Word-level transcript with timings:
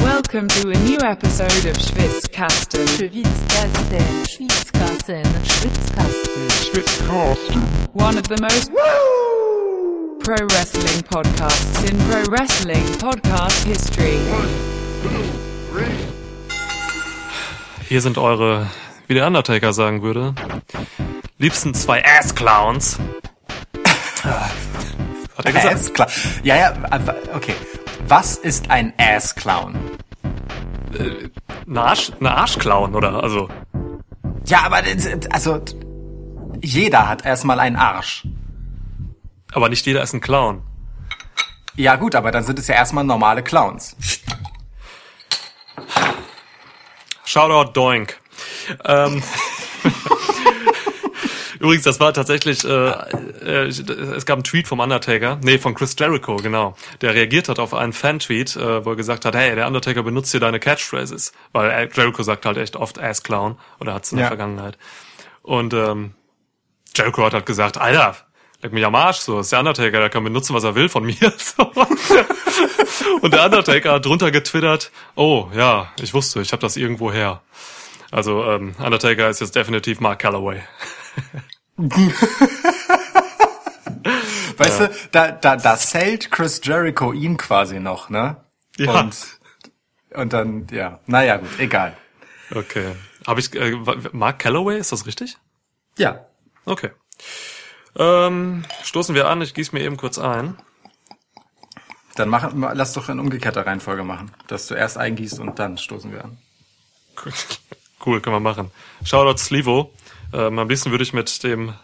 Welcome 0.00 0.48
to 0.48 0.68
a 0.68 0.78
new 0.84 0.98
episode 0.98 1.64
of 1.70 1.78
Schwitzkasten. 1.78 2.86
Schwitzkasten, 2.86 4.04
Schwitzkasten, 4.28 5.24
Schwitzkasten. 6.50 7.62
One 7.94 8.18
of 8.18 8.28
the 8.28 8.36
most 8.38 8.70
pro 10.22 10.36
wrestling 10.48 11.02
podcasts 11.04 11.90
in 11.90 11.96
pro 12.10 12.22
wrestling 12.30 12.84
podcast 12.98 13.64
history. 13.64 14.18
Hier 17.88 18.02
sind 18.02 18.18
eure, 18.18 18.66
wie 19.06 19.14
der 19.14 19.26
Undertaker 19.26 19.72
sagen 19.72 20.02
würde, 20.02 20.34
liebsten 21.38 21.72
zwei 21.72 22.04
Ass-Clowns. 22.04 22.98
Hat 25.38 25.46
er 25.46 25.52
gesagt? 25.52 25.74
Ass 25.74 25.94
Clown. 25.94 26.10
Ja, 26.42 26.56
ja, 26.56 26.74
okay. 27.34 27.54
Was 28.08 28.36
ist 28.36 28.70
ein 28.70 28.92
Ass 28.98 29.34
Clown? 29.34 29.76
Ein 31.66 31.76
Arsch, 31.76 32.10
eine 32.18 32.34
Arschclown, 32.34 32.94
oder? 32.94 33.22
Also, 33.22 33.48
Ja, 34.46 34.62
aber 34.64 34.82
also 35.30 35.60
jeder 36.62 37.08
hat 37.08 37.24
erstmal 37.24 37.60
einen 37.60 37.76
Arsch. 37.76 38.26
aber 39.52 39.68
nicht 39.68 39.84
jeder 39.86 40.02
ist 40.02 40.14
ein 40.14 40.20
Clown. 40.20 40.62
Ja 41.76 41.96
gut, 41.96 42.14
aber 42.14 42.30
dann 42.32 42.42
sind 42.44 42.58
es 42.58 42.66
ja 42.66 42.74
erstmal 42.74 43.04
normale 43.04 43.42
Clowns. 43.42 43.96
Shoutout 47.24 47.72
Doink. 47.72 48.18
Ähm, 48.84 49.22
Übrigens, 51.60 51.84
das 51.84 52.00
war 52.00 52.12
tatsächlich, 52.12 52.64
äh, 52.64 52.68
äh, 52.90 53.66
es 53.66 54.24
gab 54.26 54.36
einen 54.36 54.44
Tweet 54.44 54.68
vom 54.68 54.80
Undertaker, 54.80 55.38
nee, 55.42 55.58
von 55.58 55.74
Chris 55.74 55.96
Jericho, 55.98 56.36
genau, 56.36 56.74
der 57.00 57.14
reagiert 57.14 57.48
hat 57.48 57.58
auf 57.58 57.74
einen 57.74 57.92
Fan-Tweet, 57.92 58.56
äh, 58.56 58.84
wo 58.84 58.90
er 58.90 58.96
gesagt 58.96 59.24
hat, 59.24 59.34
hey, 59.34 59.54
der 59.54 59.66
Undertaker 59.66 60.02
benutzt 60.02 60.30
hier 60.30 60.40
deine 60.40 60.60
Catchphrases, 60.60 61.32
weil 61.52 61.70
äh, 61.70 61.88
Jericho 61.92 62.22
sagt 62.22 62.46
halt 62.46 62.56
echt 62.58 62.76
oft 62.76 62.98
Ass 62.98 63.22
Clown, 63.22 63.58
oder 63.80 63.94
hat's 63.94 64.12
in 64.12 64.18
der 64.18 64.24
Ja. 64.24 64.28
Vergangenheit. 64.28 64.78
Und 65.42 65.74
ähm, 65.74 66.14
Jericho 66.94 67.24
hat 67.24 67.34
halt 67.34 67.46
gesagt, 67.46 67.78
Alter, 67.78 68.16
leck 68.62 68.72
mich 68.72 68.84
am 68.84 68.94
Arsch, 68.94 69.18
so, 69.18 69.40
ist 69.40 69.52
der 69.52 69.60
Undertaker, 69.60 69.98
der 69.98 70.10
kann 70.10 70.24
benutzen, 70.24 70.54
was 70.54 70.64
er 70.64 70.74
will 70.74 70.88
von 70.88 71.04
mir. 71.06 71.32
So. 71.36 71.70
Und 73.20 73.32
der 73.34 73.44
Undertaker 73.44 73.92
hat 73.94 74.04
drunter 74.06 74.30
getwittert, 74.30 74.90
oh, 75.14 75.48
ja, 75.54 75.92
ich 76.00 76.14
wusste, 76.14 76.40
ich 76.40 76.52
habe 76.52 76.60
das 76.60 76.76
irgendwo 76.76 77.12
her. 77.12 77.42
Also, 78.10 78.44
ähm, 78.44 78.74
Undertaker 78.78 79.28
ist 79.28 79.40
jetzt 79.40 79.54
definitiv 79.54 80.00
Mark 80.00 80.20
Calloway. 80.20 80.62
Weißt 84.56 84.80
du, 84.80 84.90
da, 85.12 85.30
da, 85.30 85.56
da 85.56 85.76
zählt 85.76 86.30
Chris 86.30 86.60
Jericho 86.64 87.12
ihn 87.12 87.36
quasi 87.36 87.78
noch, 87.80 88.10
ne? 88.10 88.36
Ja. 88.76 89.00
Und, 89.00 89.16
und 90.14 90.32
dann, 90.32 90.66
ja, 90.70 91.00
naja, 91.06 91.36
gut, 91.36 91.58
egal. 91.58 91.96
Okay. 92.52 92.94
Habe 93.26 93.40
ich, 93.40 93.54
äh, 93.54 93.72
Mark 94.12 94.38
Calloway, 94.40 94.78
ist 94.78 94.92
das 94.92 95.06
richtig? 95.06 95.36
Ja. 95.98 96.26
Okay. 96.64 96.90
Ähm, 97.96 98.64
stoßen 98.82 99.14
wir 99.14 99.28
an, 99.28 99.42
ich 99.42 99.54
gieße 99.54 99.74
mir 99.74 99.82
eben 99.82 99.96
kurz 99.96 100.18
ein. 100.18 100.56
Dann 102.16 102.28
mach, 102.28 102.52
ma- 102.52 102.72
lass 102.72 102.92
doch 102.94 103.08
in 103.08 103.20
umgekehrter 103.20 103.66
Reihenfolge 103.66 104.02
machen. 104.02 104.32
Dass 104.48 104.66
du 104.66 104.74
erst 104.74 104.98
eingießt 104.98 105.38
und 105.38 105.58
dann 105.58 105.78
stoßen 105.78 106.12
wir 106.12 106.24
an. 106.24 106.38
Cool, 108.06 108.20
können 108.20 108.36
wir 108.36 108.40
machen. 108.40 108.70
Shoutout 109.04 109.38
Slivo. 109.38 109.92
Ähm, 110.32 110.58
am 110.58 110.68
liebsten 110.68 110.90
würde 110.90 111.04
ich 111.04 111.12
mit 111.12 111.42
dem 111.42 111.74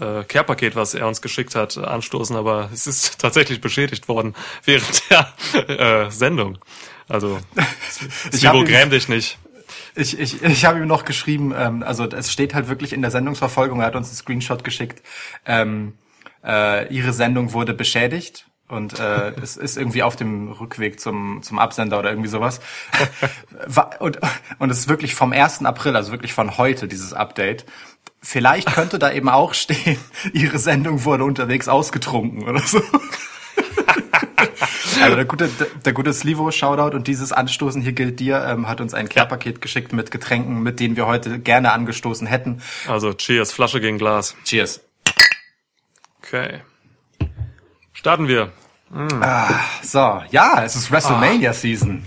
äh, 0.00 0.24
Care-Paket, 0.24 0.76
was 0.76 0.94
er 0.94 1.06
uns 1.08 1.22
geschickt 1.22 1.54
hat, 1.54 1.76
äh, 1.76 1.80
anstoßen, 1.80 2.36
aber 2.36 2.70
es 2.74 2.86
ist 2.86 3.18
tatsächlich 3.20 3.60
beschädigt 3.60 4.08
worden 4.08 4.34
während 4.64 5.02
der 5.10 6.06
äh, 6.06 6.10
Sendung. 6.10 6.58
Also, 7.08 7.38
ihm- 8.60 8.66
gräm 8.66 8.90
dich 8.90 9.08
nicht. 9.08 9.38
Ich, 9.94 10.18
ich, 10.18 10.42
ich 10.42 10.64
habe 10.64 10.78
ihm 10.78 10.86
noch 10.86 11.04
geschrieben, 11.04 11.52
ähm, 11.56 11.82
also 11.82 12.04
es 12.04 12.32
steht 12.32 12.54
halt 12.54 12.68
wirklich 12.68 12.92
in 12.92 13.02
der 13.02 13.10
Sendungsverfolgung, 13.10 13.80
er 13.80 13.86
hat 13.86 13.96
uns 13.96 14.08
einen 14.08 14.16
Screenshot 14.16 14.62
geschickt. 14.62 15.02
Ähm, 15.44 15.94
äh, 16.44 16.92
ihre 16.94 17.12
Sendung 17.12 17.52
wurde 17.52 17.74
beschädigt 17.74 18.47
und 18.68 18.98
äh, 18.98 19.32
es 19.42 19.56
ist 19.56 19.76
irgendwie 19.76 20.02
auf 20.02 20.14
dem 20.16 20.52
Rückweg 20.52 21.00
zum, 21.00 21.42
zum 21.42 21.58
Absender 21.58 21.98
oder 21.98 22.10
irgendwie 22.10 22.28
sowas. 22.28 22.60
Wa- 23.66 23.90
und, 23.98 24.18
und 24.58 24.70
es 24.70 24.80
ist 24.80 24.88
wirklich 24.88 25.14
vom 25.14 25.32
1. 25.32 25.64
April, 25.64 25.96
also 25.96 26.12
wirklich 26.12 26.34
von 26.34 26.58
heute, 26.58 26.86
dieses 26.86 27.14
Update. 27.14 27.64
Vielleicht 28.20 28.72
könnte 28.74 28.98
da 28.98 29.10
eben 29.10 29.28
auch 29.28 29.54
stehen, 29.54 29.98
ihre 30.32 30.58
Sendung 30.58 31.04
wurde 31.04 31.24
unterwegs 31.24 31.68
ausgetrunken 31.68 32.42
oder 32.48 32.60
so. 32.60 32.82
Also 35.00 35.14
der 35.14 35.26
gute, 35.26 35.48
der, 35.84 35.92
gute 35.92 36.12
Slivo 36.12 36.50
Shoutout 36.50 36.96
und 36.96 37.06
dieses 37.06 37.30
Anstoßen 37.32 37.80
hier 37.82 37.92
gilt 37.92 38.18
dir, 38.18 38.44
ähm, 38.44 38.68
hat 38.68 38.80
uns 38.80 38.94
ein 38.94 39.08
Care-Paket 39.08 39.60
geschickt 39.60 39.92
mit 39.92 40.10
Getränken, 40.10 40.60
mit 40.62 40.80
denen 40.80 40.96
wir 40.96 41.06
heute 41.06 41.38
gerne 41.38 41.72
angestoßen 41.72 42.26
hätten. 42.26 42.60
Also, 42.88 43.12
cheers, 43.12 43.52
Flasche 43.52 43.80
gegen 43.80 43.98
Glas. 43.98 44.34
Cheers. 44.44 44.80
Okay. 46.20 46.62
Starten 47.98 48.28
wir. 48.28 48.52
So, 49.82 50.22
ja, 50.30 50.62
es 50.62 50.76
ist 50.76 50.92
WrestleMania 50.92 51.52
Season. 51.52 52.04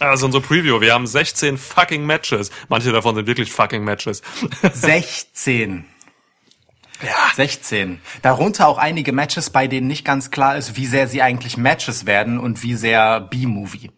Also 0.00 0.26
unsere 0.26 0.42
Preview. 0.42 0.80
Wir 0.80 0.92
haben 0.92 1.06
16 1.06 1.56
fucking 1.58 2.04
Matches. 2.04 2.50
Manche 2.68 2.90
davon 2.90 3.14
sind 3.14 3.28
wirklich 3.28 3.52
fucking 3.52 3.84
Matches. 3.84 4.22
16. 4.72 5.84
Ja. 7.00 7.14
16. 7.36 8.00
Darunter 8.22 8.66
auch 8.66 8.78
einige 8.78 9.12
Matches, 9.12 9.50
bei 9.50 9.68
denen 9.68 9.86
nicht 9.86 10.04
ganz 10.04 10.32
klar 10.32 10.56
ist, 10.56 10.76
wie 10.76 10.86
sehr 10.86 11.06
sie 11.06 11.22
eigentlich 11.22 11.56
Matches 11.56 12.04
werden 12.04 12.40
und 12.40 12.64
wie 12.64 12.74
sehr 12.74 13.20
B-Movie. 13.20 13.92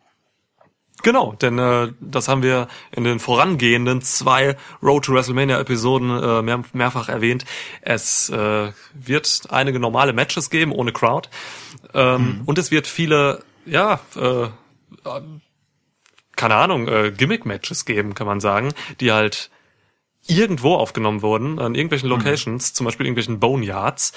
Genau, 1.03 1.35
denn 1.41 1.59
äh, 1.59 1.93
das 2.01 2.29
haben 2.29 2.43
wir 2.43 2.69
in 2.93 3.05
den 3.05 3.19
vorangehenden 3.19 4.03
zwei 4.03 4.57
Road 4.83 5.05
to 5.05 5.13
WrestleMania 5.13 5.59
Episoden 5.61 6.11
äh, 6.11 6.43
mehr, 6.43 6.63
mehrfach 6.73 7.09
erwähnt. 7.09 7.45
Es 7.83 8.29
äh, 8.31 8.73
wird 8.95 9.43
einige 9.51 9.81
normale 9.81 10.13
Matches 10.13 10.51
geben 10.51 10.73
ohne 10.73 10.93
Crowd 10.93 11.29
ähm, 11.95 12.43
und 12.47 12.59
es 12.59 12.71
wird 12.71 12.87
viele, 12.87 13.43
ja, 13.67 14.01
äh, 14.17 14.45
äh, 14.45 14.49
keine 16.37 16.55
Ahnung, 16.55 16.89
äh, 16.89 17.13
Gimmick-Matches 17.17 17.85
geben, 17.85 18.15
kann 18.15 18.27
man 18.27 18.41
sagen, 18.41 18.73
die 19.01 19.13
halt 19.13 19.51
irgendwo 20.27 20.75
aufgenommen 20.75 21.23
wurden, 21.23 21.59
an 21.59 21.75
irgendwelchen 21.75 22.09
Locations, 22.09 22.73
zum 22.73 22.85
Beispiel 22.85 23.07
irgendwelchen 23.07 23.41
Boneyards. 23.41 24.13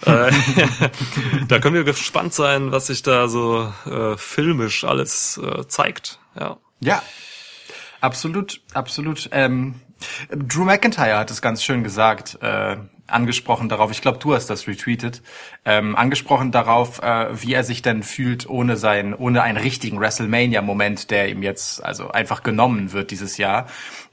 äh, 0.06 0.30
da 1.48 1.58
können 1.58 1.74
wir 1.74 1.84
gespannt 1.84 2.32
sein, 2.32 2.72
was 2.72 2.86
sich 2.86 3.02
da 3.02 3.28
so 3.28 3.72
äh, 3.86 4.16
filmisch 4.16 4.84
alles 4.84 5.38
äh, 5.38 5.66
zeigt. 5.66 6.18
Ja. 6.38 6.56
Ja, 6.80 7.02
absolut, 8.00 8.60
absolut. 8.72 9.28
Ähm, 9.32 9.80
Drew 10.30 10.64
McIntyre 10.64 11.18
hat 11.18 11.30
es 11.30 11.42
ganz 11.42 11.64
schön 11.64 11.82
gesagt, 11.82 12.38
äh, 12.40 12.76
angesprochen 13.08 13.68
darauf, 13.68 13.90
ich 13.90 14.02
glaube, 14.02 14.18
du 14.18 14.34
hast 14.34 14.48
das 14.48 14.68
retweetet, 14.68 15.22
ähm, 15.64 15.96
angesprochen 15.96 16.52
darauf, 16.52 17.02
äh, 17.02 17.42
wie 17.42 17.54
er 17.54 17.64
sich 17.64 17.82
denn 17.82 18.02
fühlt 18.02 18.48
ohne 18.48 18.76
sein, 18.76 19.14
ohne 19.14 19.42
einen 19.42 19.58
richtigen 19.58 19.98
WrestleMania-Moment, 19.98 21.10
der 21.10 21.28
ihm 21.30 21.42
jetzt 21.42 21.82
also 21.84 22.10
einfach 22.10 22.42
genommen 22.42 22.92
wird 22.92 23.10
dieses 23.10 23.38
Jahr. 23.38 23.66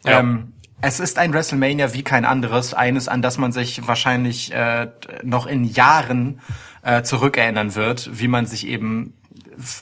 Ja. 0.05 0.19
Ähm, 0.19 0.53
es 0.81 0.99
ist 0.99 1.19
ein 1.19 1.33
WrestleMania 1.33 1.93
wie 1.93 2.03
kein 2.03 2.25
anderes, 2.25 2.73
eines, 2.73 3.07
an 3.07 3.21
das 3.21 3.37
man 3.37 3.51
sich 3.51 3.87
wahrscheinlich 3.87 4.53
äh, 4.53 4.87
noch 5.23 5.45
in 5.45 5.63
Jahren 5.63 6.41
äh, 6.83 7.01
zurückerinnern 7.03 7.75
wird, 7.75 8.09
wie 8.19 8.27
man 8.27 8.45
sich 8.45 8.67
eben 8.67 9.13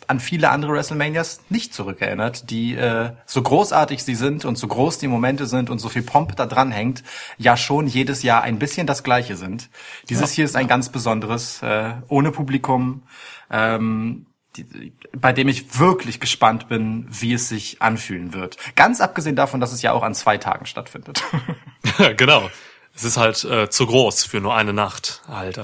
an 0.08 0.20
viele 0.20 0.50
andere 0.50 0.74
WrestleManias 0.74 1.42
nicht 1.50 1.74
zurückerinnert, 1.74 2.50
die 2.50 2.76
äh, 2.76 3.12
so 3.26 3.42
großartig 3.42 4.04
sie 4.04 4.16
sind 4.16 4.46
und 4.46 4.58
so 4.58 4.68
groß 4.68 4.98
die 4.98 5.08
Momente 5.08 5.46
sind 5.46 5.70
und 5.70 5.80
so 5.80 5.90
viel 5.90 6.04
Pomp 6.04 6.36
da 6.36 6.46
dran 6.46 6.72
hängt, 6.72 7.04
ja 7.38 7.58
schon 7.58 7.88
jedes 7.88 8.24
Jahr 8.24 8.44
ein 8.44 8.60
bisschen 8.60 8.88
das 8.88 9.04
gleiche 9.04 9.36
sind. 9.36 9.70
Dieses 10.10 10.32
hier 10.32 10.46
ist 10.46 10.56
ein 10.56 10.68
ganz 10.68 10.90
besonderes, 10.90 11.62
äh, 11.62 11.92
ohne 12.08 12.32
Publikum, 12.32 13.04
ähm, 13.50 14.26
die, 14.56 14.94
bei 15.16 15.34
dem 15.34 15.48
ich 15.48 15.80
wirklich 15.80 16.20
gespannt 16.20 16.69
bin, 16.69 17.08
wie 17.10 17.34
es 17.34 17.50
sich 17.50 17.81
anfühlen 17.81 18.34
wird. 18.34 18.58
Ganz 18.76 19.02
abgesehen 19.02 19.36
davon, 19.36 19.60
dass 19.60 19.74
es 19.74 19.81
ja 19.81 19.92
auch 19.94 20.04
an 20.04 20.14
zwei 20.14 20.38
Tagen 20.38 20.66
stattfindet. 20.66 21.24
genau. 22.18 22.50
Es 22.95 23.04
ist 23.04 23.18
halt 23.18 23.44
äh, 23.44 23.69
zu 23.69 23.88
groß 23.88 24.25
für 24.25 24.40
nur 24.40 24.56
eine 24.56 24.72
Nacht, 24.72 25.22
Alter. 25.28 25.63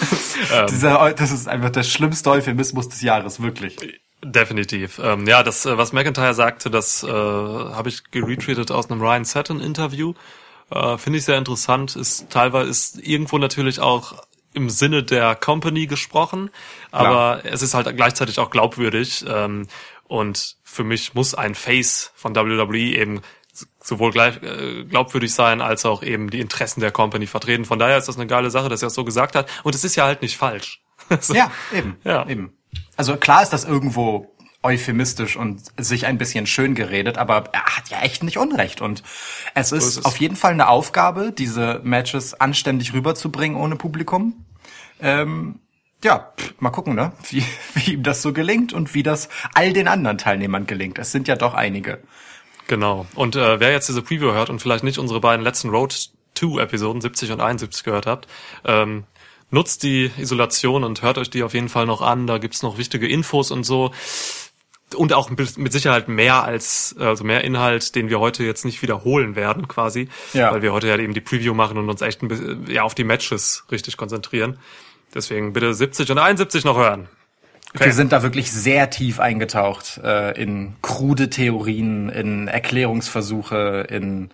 Dieser, 0.68 1.12
das 1.12 1.30
ist 1.30 1.48
einfach 1.48 1.70
der 1.70 1.84
schlimmste 1.84 2.30
Euphemismus 2.30 2.88
des 2.88 3.02
Jahres, 3.02 3.40
wirklich. 3.40 3.76
Definitiv. 4.24 4.98
Ähm, 5.02 5.26
ja, 5.28 5.42
das, 5.42 5.64
äh, 5.66 5.78
was 5.78 5.92
McIntyre 5.92 6.34
sagte, 6.34 6.70
das 6.70 7.04
äh, 7.04 7.08
habe 7.08 7.88
ich 7.88 8.10
geretweetet 8.10 8.72
aus 8.72 8.90
einem 8.90 9.00
Ryan 9.00 9.24
Satin 9.24 9.60
Interview. 9.60 10.14
Äh, 10.70 10.98
Finde 10.98 11.18
ich 11.18 11.24
sehr 11.24 11.38
interessant. 11.38 11.94
Ist 11.94 12.30
teilweise 12.30 12.68
ist 12.68 12.98
irgendwo 12.98 13.38
natürlich 13.38 13.78
auch 13.78 14.14
im 14.52 14.70
Sinne 14.70 15.02
der 15.02 15.34
Company 15.34 15.86
gesprochen, 15.86 16.50
aber 16.90 17.42
es 17.44 17.62
ist 17.62 17.74
halt 17.74 17.94
gleichzeitig 17.94 18.38
auch 18.38 18.50
glaubwürdig. 18.50 19.24
Ähm, 19.28 19.68
und 20.08 20.56
für 20.64 20.82
mich 20.82 21.14
muss 21.14 21.34
ein 21.34 21.54
Face 21.54 22.12
von 22.14 22.34
WWE 22.34 22.78
eben 22.78 23.20
sowohl 23.82 24.10
gleich, 24.10 24.42
äh, 24.42 24.84
glaubwürdig 24.84 25.32
sein, 25.32 25.60
als 25.60 25.84
auch 25.84 26.02
eben 26.02 26.30
die 26.30 26.40
Interessen 26.40 26.80
der 26.80 26.90
Company 26.90 27.26
vertreten. 27.26 27.64
Von 27.64 27.78
daher 27.78 27.98
ist 27.98 28.08
das 28.08 28.16
eine 28.16 28.26
geile 28.26 28.50
Sache, 28.50 28.68
dass 28.68 28.82
er 28.82 28.88
es 28.88 28.94
so 28.94 29.04
gesagt 29.04 29.34
hat. 29.34 29.48
Und 29.62 29.74
es 29.74 29.84
ist 29.84 29.96
ja 29.96 30.04
halt 30.04 30.22
nicht 30.22 30.36
falsch. 30.36 30.82
So. 31.20 31.34
Ja, 31.34 31.50
eben. 31.72 31.96
Ja. 32.04 32.26
eben. 32.28 32.52
Also 32.96 33.16
klar 33.16 33.42
ist 33.42 33.52
das 33.52 33.64
irgendwo 33.64 34.34
euphemistisch 34.62 35.36
und 35.36 35.62
sich 35.76 36.06
ein 36.06 36.18
bisschen 36.18 36.46
schön 36.46 36.74
geredet, 36.74 37.18
aber 37.18 37.44
er 37.52 37.64
hat 37.64 37.88
ja 37.88 38.00
echt 38.00 38.22
nicht 38.22 38.36
Unrecht. 38.36 38.80
Und 38.80 39.02
es 39.54 39.72
ist, 39.72 39.84
ist 39.84 39.98
es. 39.98 40.04
auf 40.04 40.18
jeden 40.18 40.36
Fall 40.36 40.52
eine 40.52 40.68
Aufgabe, 40.68 41.32
diese 41.32 41.80
Matches 41.84 42.34
anständig 42.34 42.92
rüberzubringen 42.92 43.56
ohne 43.56 43.76
Publikum. 43.76 44.44
Ähm, 45.00 45.60
ja, 46.02 46.32
mal 46.58 46.70
gucken, 46.70 46.94
ne? 46.94 47.12
wie, 47.30 47.44
wie 47.74 47.94
ihm 47.94 48.02
das 48.02 48.22
so 48.22 48.32
gelingt 48.32 48.72
und 48.72 48.94
wie 48.94 49.02
das 49.02 49.28
all 49.54 49.72
den 49.72 49.88
anderen 49.88 50.18
Teilnehmern 50.18 50.66
gelingt. 50.66 50.98
Es 50.98 51.12
sind 51.12 51.28
ja 51.28 51.36
doch 51.36 51.54
einige. 51.54 52.02
Genau. 52.66 53.06
Und 53.14 53.36
äh, 53.36 53.60
wer 53.60 53.70
jetzt 53.70 53.88
diese 53.88 54.02
Preview 54.02 54.32
hört 54.32 54.50
und 54.50 54.60
vielleicht 54.60 54.84
nicht 54.84 54.98
unsere 54.98 55.20
beiden 55.20 55.44
letzten 55.44 55.70
Road 55.70 56.10
2 56.34 56.60
Episoden 56.60 57.00
70 57.00 57.32
und 57.32 57.40
71 57.40 57.84
gehört 57.84 58.06
habt, 58.06 58.26
ähm, 58.64 59.04
nutzt 59.50 59.82
die 59.82 60.10
Isolation 60.18 60.84
und 60.84 61.02
hört 61.02 61.18
euch 61.18 61.30
die 61.30 61.42
auf 61.42 61.54
jeden 61.54 61.68
Fall 61.68 61.86
noch 61.86 62.02
an. 62.02 62.26
Da 62.26 62.38
gibt's 62.38 62.62
noch 62.62 62.78
wichtige 62.78 63.08
Infos 63.08 63.50
und 63.50 63.64
so. 63.64 63.92
Und 64.94 65.12
auch 65.12 65.30
mit 65.30 65.72
Sicherheit 65.72 66.08
mehr 66.08 66.44
als, 66.44 66.94
also 66.98 67.24
mehr 67.24 67.42
Inhalt, 67.42 67.96
den 67.96 68.08
wir 68.08 68.20
heute 68.20 68.44
jetzt 68.44 68.64
nicht 68.64 68.82
wiederholen 68.82 69.34
werden, 69.34 69.66
quasi. 69.66 70.08
Ja. 70.32 70.52
Weil 70.52 70.62
wir 70.62 70.72
heute 70.72 70.86
ja 70.86 70.96
eben 70.96 71.12
die 71.12 71.20
Preview 71.20 71.54
machen 71.54 71.76
und 71.76 71.88
uns 71.88 72.02
echt 72.02 72.22
ein 72.22 72.28
bisschen, 72.28 72.70
ja, 72.70 72.82
auf 72.82 72.94
die 72.94 73.04
Matches 73.04 73.64
richtig 73.70 73.96
konzentrieren. 73.96 74.58
Deswegen 75.14 75.52
bitte 75.52 75.74
70 75.74 76.10
und 76.10 76.18
71 76.18 76.64
noch 76.64 76.76
hören. 76.76 77.08
Wir 77.78 77.92
sind 77.92 78.12
da 78.12 78.22
wirklich 78.22 78.50
sehr 78.52 78.90
tief 78.90 79.20
eingetaucht 79.20 80.00
äh, 80.02 80.40
in 80.40 80.76
krude 80.82 81.30
Theorien, 81.30 82.08
in 82.08 82.48
Erklärungsversuche, 82.48 83.86
in 83.90 84.30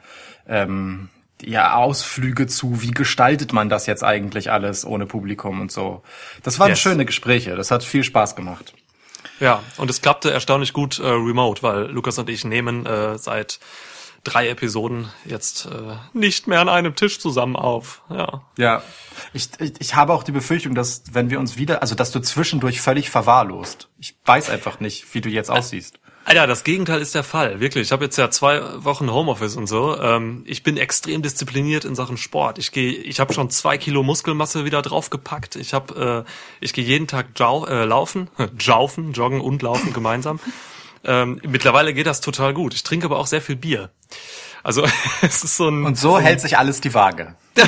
ähm, 0.48 1.08
ja, 1.42 1.74
Ausflüge 1.74 2.46
zu, 2.46 2.82
wie 2.82 2.92
gestaltet 2.92 3.52
man 3.52 3.68
das 3.68 3.86
jetzt 3.86 4.04
eigentlich 4.04 4.50
alles 4.50 4.84
ohne 4.84 5.06
Publikum 5.06 5.60
und 5.60 5.72
so. 5.72 6.02
Das 6.42 6.58
waren 6.58 6.70
Yes. 6.70 6.80
schöne 6.80 7.04
Gespräche, 7.04 7.56
das 7.56 7.70
hat 7.70 7.82
viel 7.84 8.04
Spaß 8.04 8.36
gemacht. 8.36 8.74
Ja, 9.40 9.60
und 9.76 9.90
es 9.90 10.00
klappte 10.02 10.30
erstaunlich 10.30 10.72
gut 10.72 10.98
äh, 11.00 11.06
remote, 11.06 11.62
weil 11.62 11.86
Lukas 11.86 12.18
und 12.18 12.30
ich 12.30 12.44
nehmen 12.44 12.86
äh, 12.86 13.18
seit 13.18 13.58
drei 14.24 14.48
Episoden 14.48 15.08
jetzt 15.24 15.66
äh, 15.66 15.96
nicht 16.12 16.46
mehr 16.46 16.60
an 16.60 16.68
einem 16.68 16.94
Tisch 16.94 17.18
zusammen 17.18 17.56
auf. 17.56 18.02
Ja. 18.08 18.42
Ja, 18.56 18.82
ich, 19.32 19.48
ich, 19.58 19.72
ich 19.78 19.94
habe 19.94 20.12
auch 20.12 20.22
die 20.22 20.32
Befürchtung, 20.32 20.74
dass 20.74 21.02
wenn 21.12 21.30
wir 21.30 21.40
uns 21.40 21.56
wieder, 21.56 21.82
also 21.82 21.94
dass 21.94 22.12
du 22.12 22.20
zwischendurch 22.20 22.80
völlig 22.80 23.10
verwahrlost. 23.10 23.88
Ich 23.98 24.16
weiß 24.24 24.50
einfach 24.50 24.80
nicht, 24.80 25.14
wie 25.14 25.20
du 25.20 25.28
jetzt 25.28 25.50
aussiehst. 25.50 25.98
Alter, 26.24 26.46
das 26.46 26.62
Gegenteil 26.62 27.00
ist 27.00 27.16
der 27.16 27.24
Fall. 27.24 27.58
Wirklich. 27.58 27.88
Ich 27.88 27.92
habe 27.92 28.04
jetzt 28.04 28.16
ja 28.16 28.30
zwei 28.30 28.62
Wochen 28.84 29.10
Homeoffice 29.10 29.56
und 29.56 29.66
so. 29.66 30.00
Ähm, 30.00 30.44
ich 30.46 30.62
bin 30.62 30.76
extrem 30.76 31.20
diszipliniert 31.20 31.84
in 31.84 31.96
Sachen 31.96 32.16
Sport. 32.16 32.58
Ich 32.58 32.70
gehe, 32.70 32.92
ich 32.92 33.18
habe 33.18 33.34
schon 33.34 33.50
zwei 33.50 33.76
Kilo 33.76 34.04
Muskelmasse 34.04 34.64
wieder 34.64 34.82
draufgepackt. 34.82 35.56
Ich 35.56 35.74
habe, 35.74 36.24
äh, 36.28 36.64
ich 36.64 36.72
gehe 36.72 36.84
jeden 36.84 37.08
Tag 37.08 37.26
jau, 37.36 37.66
äh, 37.66 37.84
laufen, 37.84 38.28
jaufen, 38.58 39.12
joggen 39.12 39.40
und 39.40 39.62
laufen 39.62 39.92
gemeinsam. 39.92 40.38
Ähm, 41.04 41.40
mittlerweile 41.46 41.94
geht 41.94 42.06
das 42.06 42.20
total 42.20 42.54
gut. 42.54 42.74
Ich 42.74 42.82
trinke 42.82 43.06
aber 43.06 43.18
auch 43.18 43.26
sehr 43.26 43.42
viel 43.42 43.56
Bier. 43.56 43.90
Also 44.62 44.86
es 45.22 45.44
ist 45.44 45.56
so 45.56 45.68
ein 45.68 45.84
Und 45.84 45.98
so 45.98 46.18
hält 46.18 46.40
sich 46.40 46.58
alles 46.58 46.80
die 46.80 46.94
Waage. 46.94 47.34
ja. 47.56 47.66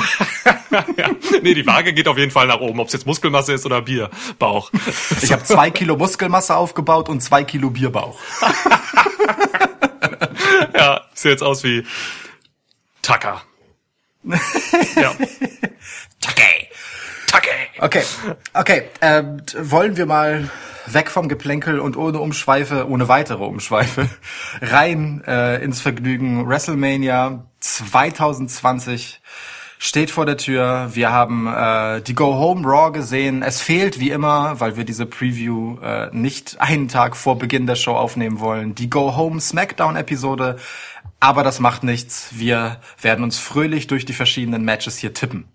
Nee, 1.41 1.53
die 1.53 1.65
Waage 1.65 1.93
geht 1.93 2.07
auf 2.07 2.17
jeden 2.17 2.31
Fall 2.31 2.47
nach 2.47 2.59
oben, 2.59 2.79
ob 2.79 2.87
es 2.87 2.93
jetzt 2.93 3.05
Muskelmasse 3.05 3.53
ist 3.53 3.65
oder 3.65 3.81
Bier, 3.81 4.09
Bauch. 4.39 4.71
Ich 5.21 5.31
habe 5.31 5.43
zwei 5.43 5.69
Kilo 5.69 5.95
Muskelmasse 5.95 6.55
aufgebaut 6.55 7.07
und 7.07 7.21
zwei 7.21 7.43
Kilo 7.43 7.69
Bierbauch. 7.69 8.19
ja, 10.73 11.01
sieht 11.13 11.31
jetzt 11.31 11.43
aus 11.43 11.63
wie 11.63 11.85
Tucker. 13.01 13.41
ja. 14.95 15.11
Okay. 16.29 16.69
Tucker. 17.35 17.51
Okay, 17.79 18.03
okay. 18.53 18.83
Ähm, 19.01 19.41
wollen 19.57 19.97
wir 19.97 20.05
mal 20.05 20.49
weg 20.85 21.09
vom 21.09 21.27
Geplänkel 21.27 21.79
und 21.79 21.97
ohne 21.97 22.19
Umschweife, 22.19 22.89
ohne 22.89 23.07
weitere 23.07 23.43
Umschweife, 23.43 24.09
rein 24.61 25.23
äh, 25.27 25.63
ins 25.63 25.81
Vergnügen. 25.81 26.47
WrestleMania 26.47 27.45
2020 27.59 29.21
steht 29.77 30.11
vor 30.11 30.25
der 30.25 30.37
Tür. 30.37 30.91
Wir 30.93 31.11
haben 31.11 31.47
äh, 31.47 32.01
die 32.01 32.15
Go 32.15 32.35
Home 32.35 32.65
Raw 32.65 32.91
gesehen. 32.91 33.41
Es 33.41 33.61
fehlt 33.61 33.99
wie 33.99 34.11
immer, 34.11 34.59
weil 34.59 34.77
wir 34.77 34.85
diese 34.85 35.05
Preview 35.05 35.77
äh, 35.81 36.09
nicht 36.13 36.61
einen 36.61 36.87
Tag 36.87 37.17
vor 37.17 37.37
Beginn 37.37 37.67
der 37.67 37.75
Show 37.75 37.95
aufnehmen 37.95 38.39
wollen, 38.39 38.75
die 38.75 38.89
Go 38.89 39.15
Home 39.17 39.41
Smackdown 39.41 39.95
Episode. 39.95 40.57
Aber 41.19 41.43
das 41.43 41.59
macht 41.59 41.83
nichts. 41.83 42.29
Wir 42.31 42.79
werden 43.01 43.23
uns 43.23 43.39
fröhlich 43.39 43.87
durch 43.87 44.05
die 44.05 44.13
verschiedenen 44.13 44.63
Matches 44.63 44.97
hier 44.97 45.13
tippen. 45.13 45.45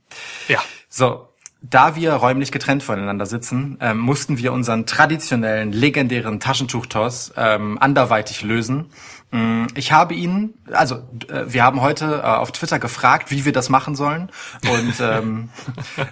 Ja. 0.49 0.61
So, 0.88 1.30
da 1.62 1.95
wir 1.95 2.15
räumlich 2.15 2.53
getrennt 2.53 2.83
voneinander 2.83 3.27
sitzen, 3.27 3.77
ähm, 3.81 3.99
mussten 3.99 4.39
wir 4.39 4.53
unseren 4.53 4.87
traditionellen, 4.87 5.73
legendären 5.73 6.41
Taschentuchtoss 6.41 7.35
ähm, 7.37 7.79
anderweitig 7.79 8.43
lösen. 8.43 8.87
Mm, 9.31 9.67
Ich 9.75 9.93
habe 9.93 10.15
ihn, 10.15 10.55
also 10.73 10.97
äh, 11.29 11.44
wir 11.47 11.62
haben 11.62 11.81
heute 11.81 12.21
äh, 12.25 12.27
auf 12.27 12.53
Twitter 12.53 12.79
gefragt, 12.79 13.31
wie 13.31 13.44
wir 13.44 13.53
das 13.53 13.69
machen 13.69 13.94
sollen. 13.94 14.31
Und 14.69 14.94
ähm, 15.00 15.50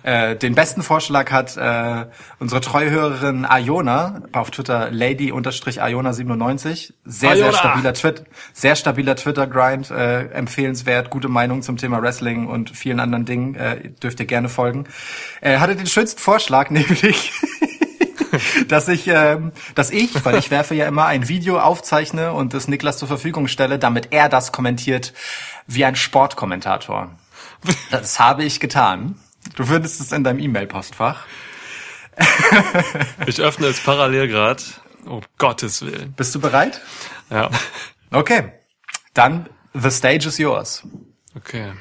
äh, 0.03 0.37
den 0.37 0.55
besten 0.55 0.83
Vorschlag 0.83 1.31
hat 1.33 1.57
äh, 1.57 2.07
unsere 2.39 2.61
treue 2.61 2.91
Hörerin 2.91 3.47
Iona 3.51 4.23
auf 4.33 4.51
Twitter 4.51 4.91
Lady-Iona97. 4.91 6.93
Sehr, 7.05 7.05
sehr 7.05 7.37
Iona! 7.37 7.53
stabiler 7.53 7.95
Twit 7.95 8.25
sehr 8.53 8.77
stabiler 8.77 9.17
Twitter-Grind, 9.17 9.91
äh, 9.91 10.27
empfehlenswert, 10.31 11.11
gute 11.11 11.29
Meinung 11.29 11.63
zum 11.63 11.77
Thema 11.77 12.03
Wrestling 12.03 12.47
und 12.47 12.71
vielen 12.71 13.01
anderen 13.01 13.25
Dingen, 13.25 13.55
äh, 13.55 13.91
dürft 14.03 14.21
ihr 14.21 14.27
gerne 14.27 14.49
folgen. 14.49 14.85
Er 15.41 15.61
hatte 15.61 15.77
den 15.77 15.87
schönsten 15.87 16.21
Vorschlag, 16.21 16.71
nämlich, 16.79 17.33
dass 18.69 18.89
ich, 18.89 19.07
ähm, 19.09 19.53
dass 19.75 19.91
ich, 19.91 20.25
weil 20.25 20.37
ich 20.37 20.51
werfe 20.51 20.75
ja 20.75 20.87
immer 20.87 21.07
ein 21.07 21.29
Video 21.29 21.61
aufzeichne 21.61 22.33
und 22.33 22.55
es 22.55 22.69
Niklas 22.69 22.99
zur 22.99 23.09
Verfügung 23.09 23.49
stelle, 23.49 23.79
damit 23.79 24.09
er 24.11 24.29
das 24.29 24.53
kommentiert 24.53 25.13
wie 25.67 25.85
ein 25.85 25.97
Sportkommentator. 25.97 27.11
Das 27.91 28.21
habe 28.21 28.45
ich 28.45 28.61
getan. 28.61 29.17
Du 29.57 29.65
findest 29.65 30.01
es 30.01 30.13
in 30.13 30.25
deinem 30.25 30.39
E-Mail-Postfach. 30.39 31.25
Ich 33.27 33.41
öffne 33.41 33.67
es 33.67 33.81
parallel 33.81 34.29
gerade. 34.29 34.63
Um 35.05 35.23
Gottes 35.39 35.83
Willen. 35.83 36.13
Bist 36.13 36.35
du 36.35 36.41
bereit? 36.41 36.81
Ja. 37.31 37.51
Okay. 38.11 38.53
Dann, 39.15 39.49
the 39.75 39.91
stage 39.91 40.27
is 40.27 40.39
yours. 40.39 40.83
Okay. 41.37 41.73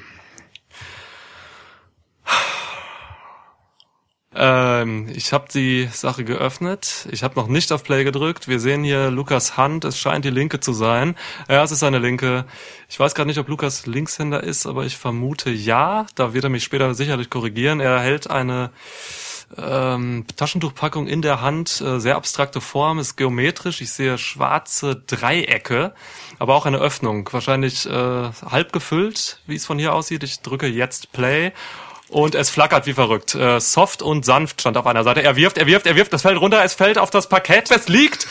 Ähm, 4.40 5.10
ich 5.16 5.34
habe 5.34 5.48
die 5.52 5.90
Sache 5.92 6.24
geöffnet. 6.24 7.08
Ich 7.12 7.24
habe 7.24 7.36
noch 7.36 7.48
nicht 7.48 7.72
auf 7.72 7.84
Play 7.84 8.04
gedrückt. 8.04 8.48
Wir 8.48 8.60
sehen 8.60 8.84
hier 8.84 9.10
Lukas 9.10 9.58
Hand. 9.58 9.84
Es 9.84 9.98
scheint 9.98 10.26
die 10.26 10.30
linke 10.30 10.60
zu 10.60 10.74
sein. 10.74 11.16
Ja, 11.50 11.64
es 11.64 11.72
ist 11.72 11.82
eine 11.82 11.98
linke. 11.98 12.46
Ich 12.88 13.00
weiß 13.00 13.16
gerade 13.16 13.28
nicht, 13.28 13.40
ob 13.40 13.48
Lukas 13.48 13.88
Linkshänder 13.88 14.44
ist, 14.44 14.68
aber 14.68 14.86
ich 14.86 14.96
vermute 14.96 15.50
ja. 15.50 16.06
Da 16.14 16.34
wird 16.34 16.44
er 16.44 16.52
mich 16.52 16.64
später 16.64 16.94
sicherlich 16.94 17.32
korrigieren. 17.32 17.80
Er 17.80 18.00
hält 18.00 18.30
eine 18.30 18.70
ähm, 19.58 20.26
Taschentuchpackung 20.36 21.08
in 21.08 21.22
der 21.22 21.42
Hand, 21.42 21.82
äh, 21.82 22.00
sehr 22.00 22.18
abstrakte 22.18 22.62
Form, 22.62 23.00
ist 23.00 23.16
geometrisch. 23.16 23.82
Ich 23.82 23.92
sehe 23.92 24.18
schwarze 24.18 25.02
Dreiecke, 25.08 25.94
aber 26.38 26.56
auch 26.56 26.66
eine 26.66 26.80
Öffnung, 26.80 27.30
wahrscheinlich 27.32 27.86
äh, 27.86 27.92
halb 27.92 28.74
gefüllt, 28.74 29.40
wie 29.48 29.56
es 29.56 29.66
von 29.66 29.80
hier 29.80 29.94
aussieht. 29.94 30.24
Ich 30.24 30.42
drücke 30.42 30.68
jetzt 30.68 31.12
Play 31.12 31.54
und 32.10 32.36
es 32.36 32.50
flackert 32.50 32.86
wie 32.86 32.94
verrückt. 32.94 33.36
Äh, 33.36 33.60
soft 33.60 34.02
und 34.02 34.26
sanft 34.26 34.62
stand 34.62 34.78
auf 34.78 34.88
einer 34.88 35.04
Seite. 35.04 35.24
Er 35.24 35.36
wirft, 35.36 35.58
er 35.58 35.68
wirft, 35.68 35.86
er 35.86 35.96
wirft, 35.96 36.14
das 36.14 36.22
fällt 36.22 36.40
runter, 36.40 36.64
es 36.64 36.74
fällt 36.74 36.98
auf 36.98 37.10
das 37.10 37.30
Parkett, 37.30 37.72
es 37.72 37.88
liegt. 37.88 38.28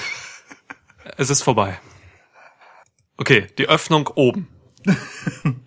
Es 1.16 1.30
ist 1.30 1.42
vorbei. 1.42 1.78
Okay, 3.16 3.46
die 3.58 3.68
Öffnung 3.68 4.08
oben. 4.14 4.48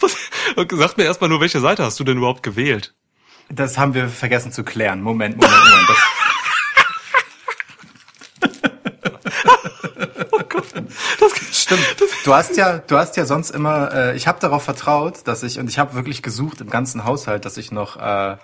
Was, 0.00 0.16
sag 0.56 0.96
mir 0.96 1.04
erstmal 1.04 1.28
nur, 1.30 1.40
welche 1.40 1.60
Seite 1.60 1.84
hast 1.84 1.98
du 2.00 2.04
denn 2.04 2.18
überhaupt 2.18 2.42
gewählt? 2.42 2.94
Das 3.50 3.78
haben 3.78 3.94
wir 3.94 4.08
vergessen 4.08 4.52
zu 4.52 4.62
klären. 4.62 5.00
Moment, 5.00 5.36
Moment, 5.36 5.58
Moment. 5.58 5.88
Das 11.20 11.32
Stimmt. 11.68 11.96
Du 12.24 12.34
hast 12.34 12.56
ja, 12.56 12.78
du 12.78 12.96
hast 12.96 13.18
ja 13.18 13.26
sonst 13.26 13.50
immer. 13.50 13.92
Äh, 13.92 14.16
ich 14.16 14.26
habe 14.26 14.40
darauf 14.40 14.62
vertraut, 14.62 15.26
dass 15.26 15.42
ich 15.42 15.58
und 15.58 15.68
ich 15.68 15.78
habe 15.78 15.94
wirklich 15.94 16.22
gesucht 16.22 16.62
im 16.62 16.70
ganzen 16.70 17.04
Haushalt, 17.04 17.44
dass 17.44 17.58
ich 17.58 17.72
noch 17.72 17.96
äh, 17.96 18.36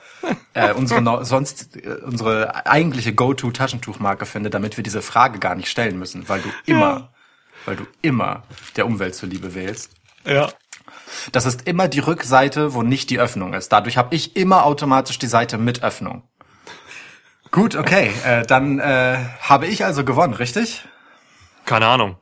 äh, 0.53 0.73
unsere 0.75 1.01
no, 1.01 1.25
sonst 1.25 1.75
äh, 1.77 2.01
unsere 2.05 2.67
eigentliche 2.67 3.15
Go-to-Taschentuchmarke 3.15 4.27
finde, 4.27 4.51
damit 4.51 4.77
wir 4.77 4.85
diese 4.85 5.01
Frage 5.01 5.39
gar 5.39 5.55
nicht 5.55 5.71
stellen 5.71 5.99
müssen, 5.99 6.29
weil 6.29 6.43
du 6.43 6.51
immer, 6.67 7.15
weil 7.65 7.77
du 7.77 7.87
immer 8.03 8.43
der 8.77 8.85
Umwelt 8.85 9.15
zuliebe 9.15 9.55
wählst. 9.55 9.93
Ja. 10.27 10.51
Das 11.33 11.47
ist 11.47 11.67
immer 11.67 11.89
die 11.89 12.01
Rückseite, 12.01 12.75
wo 12.75 12.83
nicht 12.83 13.09
die 13.09 13.21
Öffnung 13.21 13.55
ist. 13.55 13.71
Dadurch 13.73 13.97
habe 13.97 14.15
ich 14.15 14.37
immer 14.37 14.67
automatisch 14.67 15.19
die 15.19 15.29
Seite 15.29 15.57
mit 15.57 15.83
Öffnung. 15.83 16.25
Gut, 17.51 17.75
okay. 17.75 18.13
Äh, 18.27 18.45
dann 18.45 18.81
äh, 18.81 19.17
habe 19.41 19.67
ich 19.67 19.83
also 19.83 20.05
gewonnen, 20.05 20.35
richtig? 20.35 20.85
Keine 21.65 21.87
Ahnung. 21.87 22.19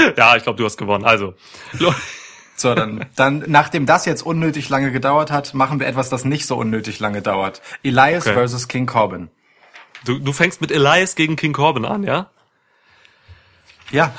ja, 0.16 0.36
ich 0.36 0.42
glaube, 0.42 0.58
du 0.58 0.64
hast 0.64 0.76
gewonnen. 0.76 1.04
Also. 1.04 1.34
So, 2.56 2.74
dann, 2.74 3.06
dann, 3.16 3.44
nachdem 3.48 3.86
das 3.86 4.04
jetzt 4.04 4.22
unnötig 4.22 4.68
lange 4.68 4.92
gedauert 4.92 5.30
hat, 5.30 5.52
machen 5.54 5.80
wir 5.80 5.86
etwas, 5.86 6.10
das 6.10 6.24
nicht 6.24 6.46
so 6.46 6.56
unnötig 6.56 7.00
lange 7.00 7.20
dauert. 7.22 7.60
Elias 7.82 8.26
Okay. 8.26 8.34
versus 8.34 8.68
King 8.68 8.86
Corbin. 8.86 9.30
Du, 10.04 10.18
du 10.18 10.32
fängst 10.32 10.60
mit 10.60 10.70
Elias 10.70 11.14
gegen 11.16 11.36
King 11.36 11.52
Corbin 11.52 11.84
an, 11.84 12.04
ja? 12.04 12.30
Ja. 13.90 14.12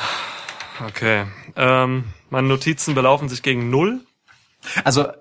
Okay. 0.85 1.25
Ähm, 1.55 2.05
meine 2.29 2.47
Notizen 2.47 2.95
belaufen 2.95 3.29
sich 3.29 3.43
gegen 3.43 3.69
null. 3.69 4.01
Also 4.83 5.03
äh, 5.03 5.13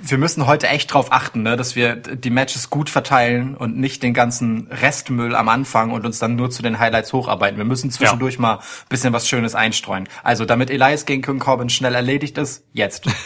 wir 0.00 0.18
müssen 0.18 0.46
heute 0.46 0.68
echt 0.68 0.92
drauf 0.92 1.12
achten, 1.12 1.42
ne, 1.42 1.56
dass 1.56 1.76
wir 1.76 1.96
die 1.96 2.30
Matches 2.30 2.70
gut 2.70 2.90
verteilen 2.90 3.56
und 3.56 3.76
nicht 3.76 4.02
den 4.02 4.14
ganzen 4.14 4.68
Restmüll 4.68 5.34
am 5.34 5.48
Anfang 5.48 5.90
und 5.90 6.04
uns 6.06 6.18
dann 6.18 6.36
nur 6.36 6.50
zu 6.50 6.62
den 6.62 6.78
Highlights 6.78 7.12
hocharbeiten. 7.12 7.58
Wir 7.58 7.64
müssen 7.64 7.90
zwischendurch 7.90 8.34
ja. 8.34 8.40
mal 8.40 8.58
bisschen 8.88 9.12
was 9.12 9.28
Schönes 9.28 9.54
einstreuen. 9.54 10.08
Also 10.22 10.44
damit 10.44 10.70
Elias 10.70 11.06
gegen 11.06 11.22
King 11.22 11.38
Corbin 11.38 11.68
schnell 11.68 11.94
erledigt 11.94 12.38
ist, 12.38 12.64
jetzt. 12.72 13.06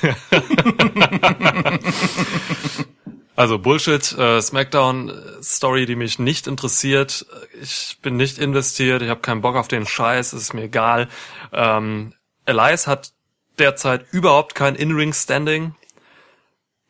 Also 3.35 3.59
Bullshit, 3.59 4.13
äh, 4.19 4.43
Smackdown 4.43 5.11
Story, 5.43 5.87
die 5.87 5.97
mich 5.97 6.19
nicht 6.19 6.47
interessiert. 6.47 7.27
Ich 7.63 7.99
bin 8.03 8.17
nicht 8.17 8.39
investiert, 8.39 9.01
ich 9.01 9.09
habe 9.09 9.21
keinen 9.21 9.41
Bock 9.41 9.57
auf 9.57 9.69
den 9.69 9.87
Scheiß, 9.87 10.35
es 10.35 10.43
ist 10.43 10.55
mir 10.55 10.65
egal. 10.65 11.09
Ähm, 11.51 12.13
Elias 12.45 12.87
hat 12.87 13.13
derzeit 13.59 14.07
überhaupt 14.13 14.55
kein 14.55 14.75
In-Ring-Standing. 14.75 15.75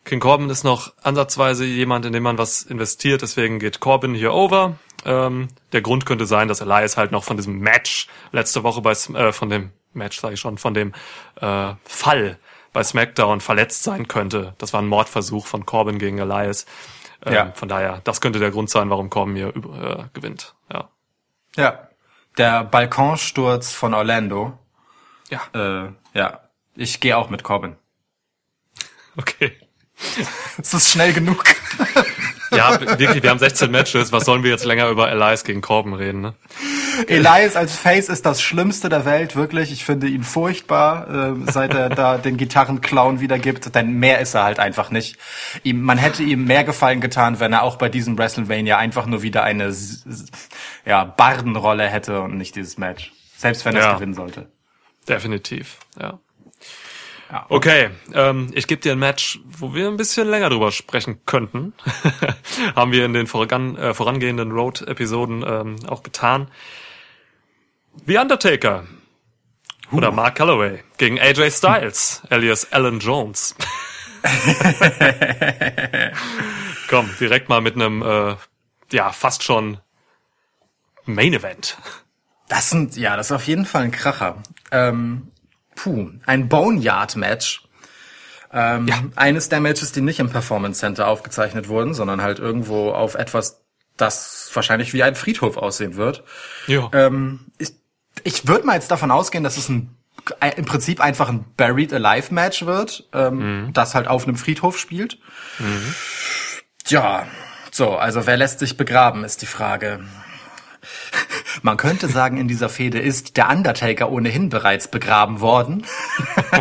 King 0.04 0.20
Corbin 0.20 0.50
ist 0.50 0.64
noch 0.64 0.92
ansatzweise 1.02 1.64
jemand, 1.64 2.04
in 2.04 2.12
dem 2.12 2.22
man 2.22 2.38
was 2.38 2.62
investiert, 2.62 3.22
deswegen 3.22 3.58
geht 3.58 3.80
Corbin 3.80 4.14
hier 4.14 4.32
over. 4.32 4.76
Ähm, 5.04 5.48
der 5.72 5.82
Grund 5.82 6.06
könnte 6.06 6.26
sein, 6.26 6.48
dass 6.48 6.60
Elias 6.60 6.96
halt 6.96 7.12
noch 7.12 7.24
von 7.24 7.36
diesem 7.36 7.58
Match 7.58 8.08
letzte 8.32 8.62
Woche 8.62 8.80
bei 8.82 8.92
äh, 8.92 9.32
von 9.32 9.48
dem 9.48 9.70
Match 9.92 10.20
sage 10.20 10.34
ich 10.34 10.40
schon, 10.40 10.58
von 10.58 10.74
dem 10.74 10.92
äh, 11.40 11.74
Fall 11.84 12.38
bei 12.72 12.82
SmackDown 12.82 13.40
verletzt 13.40 13.82
sein 13.82 14.08
könnte. 14.08 14.54
Das 14.58 14.72
war 14.72 14.80
ein 14.80 14.88
Mordversuch 14.88 15.46
von 15.46 15.66
Corbin 15.66 15.98
gegen 15.98 16.18
Elias. 16.18 16.66
Ähm, 17.24 17.32
ja. 17.34 17.52
Von 17.52 17.68
daher, 17.68 18.00
das 18.04 18.20
könnte 18.20 18.38
der 18.38 18.50
Grund 18.50 18.70
sein, 18.70 18.90
warum 18.90 19.10
Corbin 19.10 19.36
hier 19.36 19.48
äh, 19.48 20.04
gewinnt. 20.12 20.54
Ja. 20.72 20.88
Ja. 21.56 21.88
Der 22.38 22.64
Balkonsturz 22.64 23.72
von 23.72 23.92
Orlando. 23.92 24.58
Ja. 25.28 25.40
Äh, 25.54 25.92
ja. 26.14 26.40
Ich 26.76 27.00
gehe 27.00 27.16
auch 27.16 27.30
mit 27.30 27.42
Corbin. 27.42 27.76
Okay. 29.16 29.52
Es 30.58 30.74
ist 30.74 30.90
schnell 30.90 31.12
genug. 31.12 31.44
Ja, 32.54 32.78
wirklich, 32.80 33.22
wir 33.22 33.30
haben 33.30 33.38
16 33.38 33.70
Matches. 33.70 34.12
Was 34.12 34.26
sollen 34.26 34.42
wir 34.42 34.50
jetzt 34.50 34.64
länger 34.64 34.88
über 34.88 35.10
Elias 35.10 35.44
gegen 35.44 35.62
Corbin 35.62 35.94
reden, 35.94 36.20
ne? 36.20 36.34
Elias 37.06 37.56
als 37.56 37.74
Face 37.74 38.08
ist 38.10 38.26
das 38.26 38.42
Schlimmste 38.42 38.90
der 38.90 39.04
Welt, 39.04 39.36
wirklich. 39.36 39.72
Ich 39.72 39.84
finde 39.84 40.06
ihn 40.06 40.22
furchtbar, 40.22 41.32
äh, 41.32 41.50
seit 41.50 41.72
er 41.72 41.88
da 41.88 42.18
den 42.18 42.36
Gitarrenclown 42.36 43.20
wiedergibt. 43.20 43.74
Denn 43.74 43.94
mehr 43.98 44.20
ist 44.20 44.34
er 44.34 44.44
halt 44.44 44.58
einfach 44.58 44.90
nicht. 44.90 45.16
Ihm, 45.62 45.80
man 45.80 45.96
hätte 45.96 46.22
ihm 46.22 46.44
mehr 46.44 46.64
Gefallen 46.64 47.00
getan, 47.00 47.40
wenn 47.40 47.52
er 47.52 47.62
auch 47.62 47.76
bei 47.76 47.88
diesem 47.88 48.18
WrestleMania 48.18 48.76
einfach 48.76 49.06
nur 49.06 49.22
wieder 49.22 49.42
eine 49.42 49.74
ja, 50.84 51.04
Bardenrolle 51.04 51.88
hätte 51.88 52.20
und 52.20 52.36
nicht 52.36 52.54
dieses 52.54 52.76
Match. 52.76 53.12
Selbst 53.36 53.64
wenn 53.64 53.74
er 53.74 53.82
ja. 53.82 53.94
gewinnen 53.94 54.14
sollte. 54.14 54.52
Definitiv, 55.08 55.78
ja. 55.98 56.20
Ja, 57.32 57.46
okay, 57.48 57.88
ähm, 58.12 58.50
ich 58.52 58.66
gebe 58.66 58.82
dir 58.82 58.92
ein 58.92 58.98
Match, 58.98 59.40
wo 59.46 59.72
wir 59.72 59.88
ein 59.88 59.96
bisschen 59.96 60.28
länger 60.28 60.50
drüber 60.50 60.70
sprechen 60.70 61.24
könnten. 61.24 61.72
Haben 62.76 62.92
wir 62.92 63.06
in 63.06 63.14
den 63.14 63.26
voran, 63.26 63.74
äh, 63.78 63.94
vorangehenden 63.94 64.52
Road-Episoden 64.52 65.42
ähm, 65.42 65.76
auch 65.88 66.02
getan. 66.02 66.50
The 68.06 68.18
Undertaker 68.18 68.84
uh. 69.90 69.96
oder 69.96 70.12
Mark 70.12 70.34
Calloway 70.34 70.80
gegen 70.98 71.18
AJ 71.18 71.52
Styles, 71.52 72.20
alias 72.28 72.70
Alan 72.70 72.98
Jones. 72.98 73.54
Komm, 76.90 77.08
direkt 77.18 77.48
mal 77.48 77.62
mit 77.62 77.76
einem, 77.76 78.02
äh, 78.02 78.36
ja, 78.92 79.10
fast 79.10 79.42
schon 79.42 79.78
Main 81.06 81.32
Event. 81.32 81.78
Das 82.50 82.68
sind, 82.68 82.94
ja, 82.98 83.16
das 83.16 83.28
ist 83.28 83.32
auf 83.32 83.46
jeden 83.46 83.64
Fall 83.64 83.84
ein 83.84 83.90
Kracher. 83.90 84.42
Ähm, 84.70 85.31
puh, 85.74 86.10
ein 86.26 86.48
Boneyard-Match. 86.48 87.64
Ähm, 88.52 88.88
ja. 88.88 89.02
Eines 89.16 89.48
der 89.48 89.60
Matches, 89.60 89.92
die 89.92 90.02
nicht 90.02 90.20
im 90.20 90.28
Performance 90.28 90.80
Center 90.80 91.08
aufgezeichnet 91.08 91.68
wurden, 91.68 91.94
sondern 91.94 92.20
halt 92.20 92.38
irgendwo 92.38 92.90
auf 92.90 93.14
etwas, 93.14 93.62
das 93.96 94.50
wahrscheinlich 94.52 94.92
wie 94.92 95.02
ein 95.02 95.14
Friedhof 95.14 95.56
aussehen 95.56 95.96
wird. 95.96 96.22
Ja. 96.66 96.90
Ähm, 96.92 97.46
ich 97.58 97.72
ich 98.24 98.46
würde 98.46 98.66
mal 98.66 98.74
jetzt 98.74 98.90
davon 98.90 99.10
ausgehen, 99.10 99.42
dass 99.42 99.56
es 99.56 99.68
ein 99.68 99.96
im 100.56 100.66
Prinzip 100.66 101.00
einfach 101.00 101.28
ein 101.28 101.44
Buried 101.56 101.92
Alive 101.92 102.32
Match 102.32 102.64
wird, 102.64 103.08
ähm, 103.12 103.64
mhm. 103.64 103.72
das 103.72 103.94
halt 103.94 104.06
auf 104.06 104.24
einem 104.24 104.36
Friedhof 104.36 104.78
spielt. 104.78 105.18
Mhm. 105.58 105.94
Ja, 106.86 107.26
so, 107.72 107.96
also 107.96 108.26
wer 108.26 108.36
lässt 108.36 108.60
sich 108.60 108.76
begraben, 108.76 109.24
ist 109.24 109.42
die 109.42 109.46
Frage. 109.46 110.04
Man 111.60 111.76
könnte 111.76 112.08
sagen, 112.08 112.38
in 112.38 112.48
dieser 112.48 112.68
Fehde 112.68 112.98
ist 112.98 113.36
der 113.36 113.50
Undertaker 113.50 114.10
ohnehin 114.10 114.48
bereits 114.48 114.88
begraben 114.88 115.40
worden, 115.40 115.84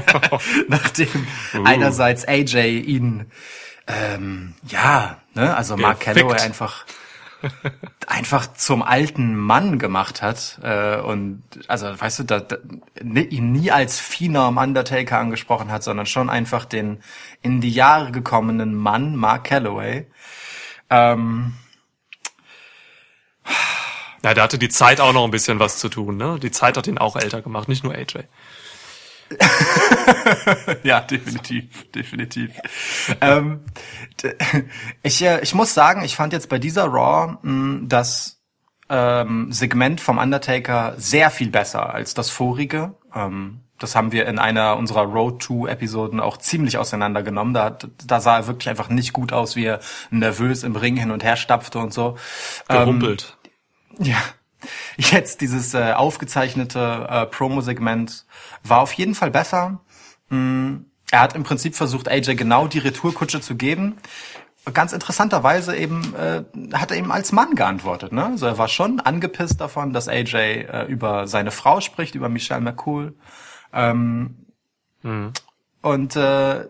nachdem 0.68 1.28
uh. 1.54 1.64
einerseits 1.64 2.28
AJ 2.28 2.82
ihn, 2.82 3.32
ähm, 3.88 4.54
ja, 4.68 5.18
ne, 5.34 5.56
also 5.56 5.78
Mark 5.78 6.02
Calloway 6.02 6.40
einfach 6.40 6.86
einfach 8.08 8.54
zum 8.54 8.84
alten 8.84 9.36
Mann 9.36 9.80
gemacht 9.80 10.22
hat 10.22 10.60
äh, 10.64 10.98
und 10.98 11.44
also 11.68 11.88
weißt 12.00 12.20
du, 12.20 12.24
da, 12.24 12.40
da, 12.40 12.58
ihn 13.02 13.52
nie 13.52 13.72
als 13.72 14.00
Phenom 14.00 14.58
Undertaker 14.58 15.18
angesprochen 15.18 15.72
hat, 15.72 15.84
sondern 15.84 16.06
schon 16.06 16.30
einfach 16.30 16.66
den 16.66 17.02
in 17.42 17.62
die 17.62 17.72
Jahre 17.72 18.12
gekommenen 18.12 18.76
Mann 18.76 19.16
Mark 19.16 19.46
Calloway. 19.46 20.06
Ähm, 20.90 21.54
ja, 24.24 24.34
da 24.34 24.44
hatte 24.44 24.58
die 24.58 24.70
Zeit 24.70 25.00
auch 25.00 25.14
noch 25.14 25.26
ein 25.26 25.32
bisschen 25.32 25.60
was 25.60 25.78
zu 25.78 25.90
tun, 25.90 26.18
ne? 26.18 26.40
Die 26.42 26.52
Zeit 26.52 26.78
hat 26.78 26.88
ihn 26.88 26.98
auch 26.98 27.16
älter 27.16 27.42
gemacht, 27.42 27.68
nicht 27.68 27.84
nur 27.84 27.94
AJ. 27.94 28.26
ja, 30.84 31.00
definitiv, 31.00 31.90
definitiv. 31.92 32.52
ähm, 33.22 33.62
ich, 35.04 35.22
äh, 35.24 35.42
ich 35.42 35.54
muss 35.56 35.74
sagen, 35.74 36.04
ich 36.04 36.16
fand 36.16 36.34
jetzt 36.34 36.50
bei 36.50 36.60
dieser 36.60 36.86
Raw 36.86 37.38
mh, 37.42 37.44
hm, 37.44 37.90
das 37.90 38.42
ähm, 38.90 39.52
Segment 39.52 40.02
vom 40.02 40.18
Undertaker 40.18 40.96
sehr 40.98 41.30
viel 41.30 41.50
besser 41.50 41.94
als 41.94 42.14
das 42.14 42.30
vorige. 42.30 42.96
Ähm, 43.16 43.62
das 43.80 43.96
haben 43.96 44.12
wir 44.12 44.28
in 44.28 44.38
einer 44.38 44.78
unserer 44.78 45.04
Road 45.04 45.42
to 45.42 45.66
Episoden 45.66 46.20
auch 46.20 46.38
ziemlich 46.38 46.78
auseinandergenommen. 46.78 47.54
Da, 47.54 47.78
da 48.06 48.20
sah 48.20 48.38
er 48.38 48.48
wirklich 48.48 48.70
einfach 48.70 48.90
nicht 48.90 49.12
gut 49.12 49.34
aus, 49.34 49.56
wie 49.56 49.66
er 49.66 49.80
nervös 50.12 50.64
im 50.64 50.76
Ring 50.76 50.98
hin 50.98 51.10
und 51.10 51.24
her 51.24 51.36
stapfte 51.36 51.80
und 51.80 51.92
so. 51.92 52.18
Gerumpelt. 52.68 53.38
Ja. 54.02 54.18
Jetzt 54.98 55.42
dieses 55.42 55.74
äh, 55.74 55.94
aufgezeichnete 55.94 57.08
äh, 57.10 57.26
Promo-Segment 57.26 58.26
war 58.64 58.82
auf 58.82 58.94
jeden 58.94 59.16
Fall 59.16 59.32
besser. 59.32 59.80
Mm, 60.30 60.78
er 61.12 61.20
hat 61.20 61.36
im 61.36 61.44
Prinzip 61.44 61.76
versucht, 61.76 62.10
AJ 62.10 62.36
genau 62.36 62.68
die 62.68 62.80
Retourkutsche 62.80 63.42
zu 63.42 63.56
geben. 63.56 63.98
Ganz 64.74 64.94
interessanterweise 64.94 65.76
eben 65.76 66.14
äh, 66.16 66.44
hat 66.74 66.92
er 66.92 66.98
eben 66.98 67.12
als 67.12 67.32
Mann 67.32 67.56
geantwortet. 67.56 68.12
Ne? 68.12 68.26
Also 68.26 68.46
er 68.46 68.58
war 68.60 68.68
schon 68.68 69.00
angepisst 69.00 69.60
davon, 69.60 69.92
dass 69.92 70.08
AJ 70.08 70.36
äh, 70.36 70.86
über 70.86 71.28
seine 71.28 71.52
Frau 71.52 71.82
spricht, 71.82 72.14
über 72.14 72.30
Michelle 72.30 72.62
McCool. 72.62 73.16
Ähm, 73.74 74.46
mhm. 75.02 75.34
Und 75.82 76.16
äh, 76.16 76.66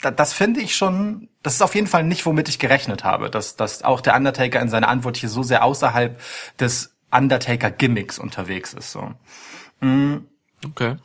das 0.00 0.32
finde 0.32 0.60
ich 0.60 0.74
schon, 0.74 1.28
das 1.42 1.54
ist 1.54 1.62
auf 1.62 1.74
jeden 1.74 1.86
Fall 1.86 2.02
nicht, 2.02 2.26
womit 2.26 2.48
ich 2.48 2.58
gerechnet 2.58 3.04
habe, 3.04 3.30
dass, 3.30 3.54
dass 3.56 3.82
auch 3.82 4.00
der 4.00 4.16
Undertaker 4.16 4.60
in 4.60 4.68
seiner 4.68 4.88
Antwort 4.88 5.16
hier 5.16 5.28
so 5.28 5.42
sehr 5.44 5.62
außerhalb 5.64 6.20
des 6.58 6.96
Undertaker-Gimmicks 7.12 8.18
unterwegs 8.18 8.74
ist. 8.74 8.90
So. 8.90 9.12
Mhm. 9.80 10.26
Okay. 10.64 10.96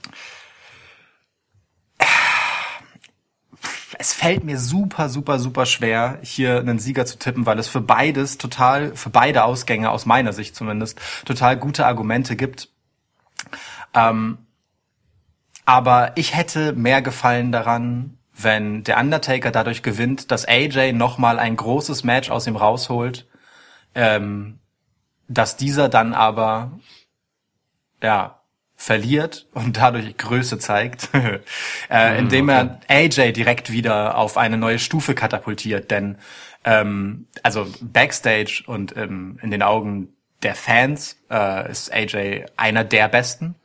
Es 4.00 4.14
fällt 4.14 4.44
mir 4.44 4.58
super, 4.58 5.10
super, 5.10 5.38
super 5.38 5.68
schwer, 5.68 6.18
hier 6.24 6.58
einen 6.58 6.80
Sieger 6.80 7.06
zu 7.06 7.20
tippen, 7.20 7.46
weil 7.46 7.60
es 7.60 7.68
für 7.68 7.82
beides 7.82 8.40
total, 8.40 8.96
für 8.96 9.12
beide 9.12 9.44
Ausgänge 9.44 9.92
aus 9.92 10.08
meiner 10.08 10.34
Sicht 10.34 10.56
zumindest, 10.56 11.00
total 11.24 11.56
gute 11.58 11.86
Argumente 11.86 12.36
gibt. 12.36 12.70
Ähm, 13.94 14.40
aber 15.72 16.12
ich 16.16 16.36
hätte 16.36 16.74
mehr 16.74 17.02
Gefallen 17.02 17.54
daran, 17.54 18.18
wenn 18.34 18.84
der 18.84 19.00
Undertaker 19.00 19.52
dadurch 19.52 19.84
gewinnt, 19.84 20.30
dass 20.30 20.46
AJ 20.46 20.92
nochmal 20.92 21.40
ein 21.40 21.56
großes 21.56 22.04
Match 22.04 22.30
aus 22.30 22.46
ihm 22.46 22.58
rausholt, 22.58 23.26
ähm, 23.96 24.60
dass 25.30 25.56
dieser 25.56 25.88
dann 25.88 26.14
aber 26.14 26.78
ja 28.04 28.42
verliert 28.76 29.48
und 29.54 29.78
dadurch 29.78 30.18
Größe 30.18 30.60
zeigt, 30.60 31.08
äh, 31.90 32.12
mhm, 32.12 32.20
indem 32.20 32.50
er 32.50 32.82
AJ 32.90 33.32
direkt 33.32 33.72
wieder 33.72 34.18
auf 34.18 34.36
eine 34.36 34.58
neue 34.58 34.78
Stufe 34.78 35.16
katapultiert. 35.16 35.90
Denn 35.90 36.18
ähm, 36.66 37.28
also 37.44 37.66
backstage 37.80 38.64
und 38.68 38.98
ähm, 38.98 39.40
in 39.42 39.52
den 39.52 39.64
Augen 39.64 40.10
der 40.44 40.56
Fans 40.56 41.16
äh, 41.30 41.72
ist 41.72 41.94
AJ 41.94 42.48
einer 42.58 42.84
der 42.84 43.08
Besten 43.08 43.56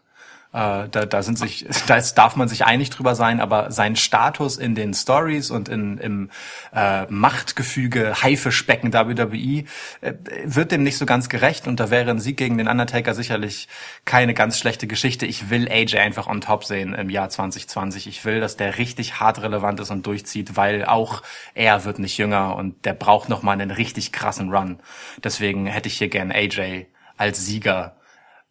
Äh, 0.56 0.88
da, 0.88 1.04
da 1.04 1.22
sind 1.22 1.38
sich, 1.38 1.66
da 1.86 1.96
ist, 1.96 2.14
darf 2.14 2.34
man 2.34 2.48
sich 2.48 2.64
einig 2.64 2.88
drüber 2.88 3.14
sein, 3.14 3.40
aber 3.40 3.70
sein 3.70 3.94
Status 3.94 4.56
in 4.56 4.74
den 4.74 4.94
Stories 4.94 5.50
und 5.50 5.68
in, 5.68 5.98
im 5.98 6.30
äh, 6.74 7.04
Machtgefüge 7.10 8.22
Haifischbecken 8.22 8.94
WWE 8.94 9.64
äh, 10.00 10.14
wird 10.44 10.72
dem 10.72 10.82
nicht 10.82 10.96
so 10.96 11.04
ganz 11.04 11.28
gerecht 11.28 11.68
und 11.68 11.78
da 11.78 11.90
wäre 11.90 12.10
ein 12.10 12.20
Sieg 12.20 12.38
gegen 12.38 12.56
den 12.56 12.68
Undertaker 12.68 13.14
sicherlich 13.14 13.68
keine 14.06 14.32
ganz 14.32 14.58
schlechte 14.58 14.86
Geschichte. 14.86 15.26
Ich 15.26 15.50
will 15.50 15.68
AJ 15.68 15.98
einfach 15.98 16.26
on 16.26 16.40
top 16.40 16.64
sehen 16.64 16.94
im 16.94 17.10
Jahr 17.10 17.28
2020. 17.28 18.06
Ich 18.06 18.24
will, 18.24 18.40
dass 18.40 18.56
der 18.56 18.78
richtig 18.78 19.20
hart 19.20 19.42
relevant 19.42 19.78
ist 19.80 19.90
und 19.90 20.06
durchzieht, 20.06 20.56
weil 20.56 20.86
auch 20.86 21.22
er 21.52 21.84
wird 21.84 21.98
nicht 21.98 22.16
jünger 22.16 22.56
und 22.56 22.86
der 22.86 22.94
braucht 22.94 23.28
noch 23.28 23.42
mal 23.42 23.52
einen 23.52 23.72
richtig 23.72 24.10
krassen 24.10 24.50
Run. 24.50 24.78
Deswegen 25.22 25.66
hätte 25.66 25.88
ich 25.88 25.98
hier 25.98 26.08
gern 26.08 26.32
AJ 26.32 26.86
als 27.18 27.44
Sieger. 27.44 27.96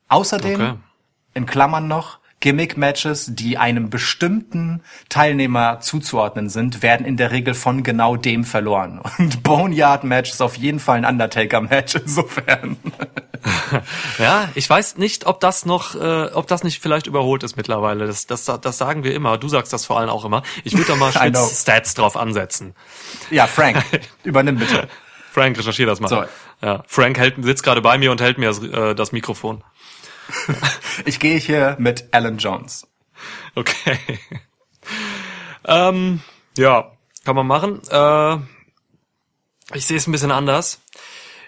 Außerdem 0.08 0.62
Okay. 0.62 0.74
In 1.36 1.46
Klammern 1.46 1.88
noch, 1.88 2.20
Gimmick-Matches, 2.40 3.32
die 3.34 3.58
einem 3.58 3.90
bestimmten 3.90 4.84
Teilnehmer 5.10 5.80
zuzuordnen 5.80 6.50
sind, 6.50 6.84
werden 6.84 7.06
in 7.06 7.18
der 7.18 7.32
Regel 7.32 7.54
von 7.56 7.82
genau 7.82 8.18
dem 8.18 8.44
verloren. 8.44 9.02
Und 9.18 9.42
Boneyard-Match 9.44 10.32
ist 10.32 10.42
auf 10.42 10.56
jeden 10.56 10.80
Fall 10.80 10.98
ein 10.98 11.06
Undertaker-Match 11.06 11.96
insofern. 11.96 12.78
Ja, 14.18 14.50
ich 14.56 14.68
weiß 14.68 14.98
nicht, 14.98 15.28
ob 15.28 15.40
das 15.40 15.68
noch, 15.68 15.94
äh, 15.94 16.32
ob 16.34 16.48
das 16.48 16.64
nicht 16.64 16.82
vielleicht 16.82 17.06
überholt 17.06 17.44
ist 17.44 17.56
mittlerweile. 17.56 18.08
Das, 18.08 18.26
das, 18.26 18.46
das 18.46 18.78
sagen 18.80 19.04
wir 19.04 19.14
immer. 19.14 19.38
Du 19.38 19.50
sagst 19.50 19.72
das 19.72 19.86
vor 19.86 20.00
allem 20.00 20.10
auch 20.10 20.26
immer. 20.26 20.42
Ich 20.64 20.76
würde 20.76 20.88
da 20.88 20.96
mal 20.96 21.12
Stats 21.54 21.94
drauf 21.94 22.18
ansetzen. 22.18 22.74
Ja, 23.30 23.46
Frank, 23.46 23.84
übernimm 24.24 24.58
bitte. 24.58 24.88
Frank, 25.32 25.60
recherchier 25.60 25.86
das 25.86 26.00
mal. 26.00 26.08
So. 26.08 26.24
Ja, 26.64 26.84
Frank 26.88 27.20
hält, 27.20 27.36
sitzt 27.44 27.62
gerade 27.62 27.82
bei 27.82 28.00
mir 28.00 28.12
und 28.12 28.20
hält 28.20 28.40
mir 28.40 28.48
das, 28.48 28.64
äh, 28.64 28.96
das 28.96 29.12
Mikrofon. 29.12 29.64
Ich 31.06 31.20
gehe 31.20 31.38
hier 31.38 31.76
mit 31.78 32.06
Alan 32.12 32.38
Jones. 32.38 32.88
Okay. 33.56 33.98
ähm, 35.66 36.22
ja, 36.58 36.92
kann 37.26 37.36
man 37.36 37.48
machen. 37.48 37.82
Äh, 37.90 38.38
ich 39.76 39.86
sehe 39.86 39.98
es 39.98 40.08
ein 40.08 40.12
bisschen 40.12 40.32
anders. 40.32 40.82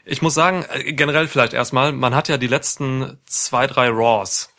Ich 0.06 0.22
muss 0.22 0.34
sagen, 0.34 0.66
äh, 0.70 0.94
generell 0.94 1.28
vielleicht 1.28 1.54
erstmal, 1.54 1.92
man 1.92 2.16
hat 2.16 2.28
ja 2.28 2.38
die 2.38 2.48
letzten 2.48 3.18
zwei, 3.26 3.68
drei 3.68 3.90
Raws 3.90 4.50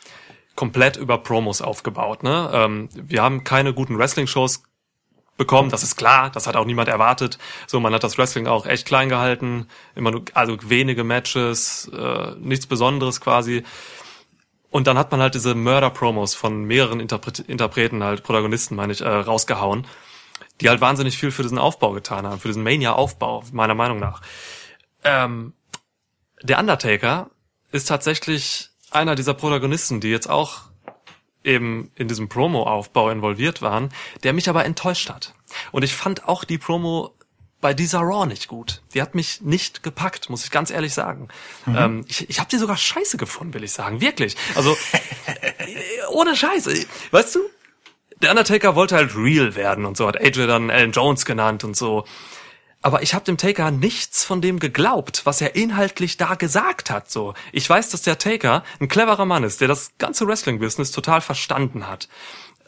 komplett 0.55 0.97
über 0.97 1.17
Promos 1.19 1.61
aufgebaut. 1.61 2.23
Ne? 2.23 2.49
Ähm, 2.53 2.89
wir 2.93 3.21
haben 3.21 3.43
keine 3.43 3.73
guten 3.73 3.97
Wrestling-Shows 3.97 4.63
bekommen, 5.37 5.69
das 5.71 5.83
ist 5.83 5.95
klar, 5.95 6.29
das 6.29 6.45
hat 6.45 6.55
auch 6.57 6.65
niemand 6.65 6.89
erwartet. 6.89 7.39
So, 7.65 7.79
man 7.79 7.93
hat 7.93 8.03
das 8.03 8.17
Wrestling 8.17 8.45
auch 8.45 8.65
echt 8.65 8.85
klein 8.85 9.09
gehalten, 9.09 9.67
immer 9.95 10.11
nur, 10.11 10.25
also 10.33 10.57
wenige 10.63 11.03
Matches, 11.03 11.89
äh, 11.97 12.35
nichts 12.37 12.67
Besonderes 12.67 13.21
quasi. 13.21 13.63
Und 14.71 14.87
dann 14.87 14.97
hat 14.97 15.11
man 15.11 15.21
halt 15.21 15.35
diese 15.35 15.55
Mörder-Promos 15.55 16.35
von 16.35 16.63
mehreren 16.63 16.99
Interpret 16.99 17.39
Interpreten, 17.39 18.03
halt 18.03 18.23
Protagonisten, 18.23 18.75
meine 18.75 18.93
ich, 18.93 19.01
äh, 19.01 19.07
rausgehauen, 19.07 19.87
die 20.61 20.69
halt 20.69 20.81
wahnsinnig 20.81 21.17
viel 21.17 21.31
für 21.31 21.41
diesen 21.41 21.57
Aufbau 21.57 21.91
getan 21.91 22.27
haben, 22.27 22.39
für 22.39 22.49
diesen 22.49 22.63
Mania-Aufbau, 22.63 23.43
meiner 23.51 23.75
Meinung 23.75 23.99
nach. 23.99 24.21
Ähm, 25.03 25.53
der 26.43 26.59
Undertaker 26.59 27.29
ist 27.71 27.87
tatsächlich 27.87 28.69
einer 28.91 29.15
dieser 29.15 29.33
Protagonisten, 29.33 30.01
die 30.01 30.09
jetzt 30.09 30.29
auch 30.29 30.69
eben 31.43 31.91
in 31.95 32.07
diesem 32.07 32.29
Promo-Aufbau 32.29 33.09
involviert 33.09 33.61
waren, 33.61 33.89
der 34.23 34.33
mich 34.33 34.49
aber 34.49 34.65
enttäuscht 34.65 35.09
hat. 35.09 35.33
Und 35.71 35.83
ich 35.83 35.95
fand 35.95 36.27
auch 36.27 36.43
die 36.43 36.57
Promo 36.57 37.15
bei 37.61 37.73
dieser 37.73 37.99
Raw 37.99 38.25
nicht 38.25 38.47
gut. 38.47 38.81
Die 38.93 39.01
hat 39.01 39.15
mich 39.15 39.41
nicht 39.41 39.83
gepackt, 39.83 40.29
muss 40.29 40.45
ich 40.45 40.51
ganz 40.51 40.71
ehrlich 40.71 40.93
sagen. 40.93 41.27
Ähm, 41.67 42.05
ich 42.07 42.29
ich 42.29 42.39
habe 42.39 42.49
die 42.49 42.57
sogar 42.57 42.77
scheiße 42.77 43.17
gefunden, 43.17 43.53
will 43.53 43.63
ich 43.63 43.73
sagen. 43.73 44.01
Wirklich. 44.01 44.37
Also, 44.55 44.77
ohne 46.11 46.35
Scheiße. 46.35 46.85
Weißt 47.11 47.35
du, 47.35 47.39
der 48.21 48.31
Undertaker 48.31 48.75
wollte 48.75 48.95
halt 48.95 49.15
real 49.15 49.55
werden 49.55 49.85
und 49.85 49.97
so, 49.97 50.07
hat 50.07 50.19
AJ 50.19 50.47
dann 50.47 50.69
Alan 50.69 50.91
Jones 50.91 51.25
genannt 51.25 51.63
und 51.63 51.75
so. 51.75 52.05
Aber 52.81 53.01
ich 53.01 53.13
habe 53.13 53.25
dem 53.25 53.37
Taker 53.37 53.71
nichts 53.71 54.23
von 54.23 54.41
dem 54.41 54.57
geglaubt, 54.57 55.25
was 55.25 55.41
er 55.41 55.55
inhaltlich 55.55 56.15
da 56.15 56.35
gesagt 56.35 56.89
hat. 56.89 57.11
So, 57.11 57.33
ich 57.51 57.69
weiß, 57.69 57.89
dass 57.89 58.03
der 58.03 58.17
Taker 58.17 58.63
ein 58.79 58.87
cleverer 58.87 59.25
Mann 59.25 59.43
ist, 59.43 59.59
der 59.59 59.67
das 59.67 59.91
ganze 59.97 60.25
Wrestling-Business 60.25 60.91
total 60.91 61.19
verstanden 61.19 61.87
hat. 61.87 62.07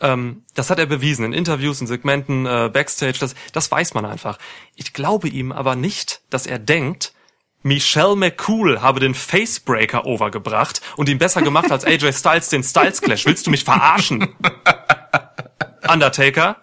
Ähm, 0.01 0.43
das 0.55 0.69
hat 0.69 0.79
er 0.79 0.87
bewiesen 0.87 1.25
in 1.25 1.33
Interviews, 1.33 1.79
in 1.79 1.87
Segmenten, 1.87 2.45
äh, 2.45 2.69
Backstage. 2.73 3.19
Das, 3.19 3.35
das 3.53 3.71
weiß 3.71 3.93
man 3.93 4.05
einfach. 4.05 4.37
Ich 4.75 4.93
glaube 4.93 5.29
ihm 5.29 5.51
aber 5.51 5.75
nicht, 5.75 6.21
dass 6.29 6.45
er 6.45 6.59
denkt, 6.59 7.13
Michelle 7.63 8.15
McCool 8.15 8.81
habe 8.81 8.99
den 8.99 9.13
Facebreaker 9.13 10.05
overgebracht 10.05 10.81
und 10.97 11.07
ihn 11.07 11.19
besser 11.19 11.43
gemacht 11.43 11.71
als 11.71 11.85
AJ 11.85 12.13
Styles 12.13 12.49
den 12.49 12.63
Styles 12.63 13.01
Clash. 13.01 13.25
Willst 13.25 13.45
du 13.45 13.51
mich 13.51 13.63
verarschen? 13.63 14.35
Undertaker? 15.87 16.57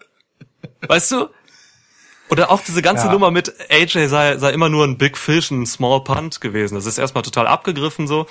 Weißt 0.87 1.12
du? 1.12 1.29
Oder 2.31 2.51
auch 2.51 2.61
diese 2.61 2.83
ganze 2.83 3.07
Ja. 3.07 3.12
Nummer 3.12 3.31
mit 3.31 3.55
AJ 3.71 4.09
sei, 4.09 4.37
sei 4.38 4.51
immer 4.51 4.69
nur 4.69 4.85
ein 4.85 4.99
Big 4.99 5.17
Fish, 5.17 5.51
ein 5.51 5.67
Small 5.67 6.05
Punt 6.05 6.41
gewesen. 6.41 6.75
Das 6.75 6.87
ist 6.87 6.99
erstmal 6.99 7.23
total 7.23 7.47
abgegriffen 7.47 8.07
so. 8.07 8.27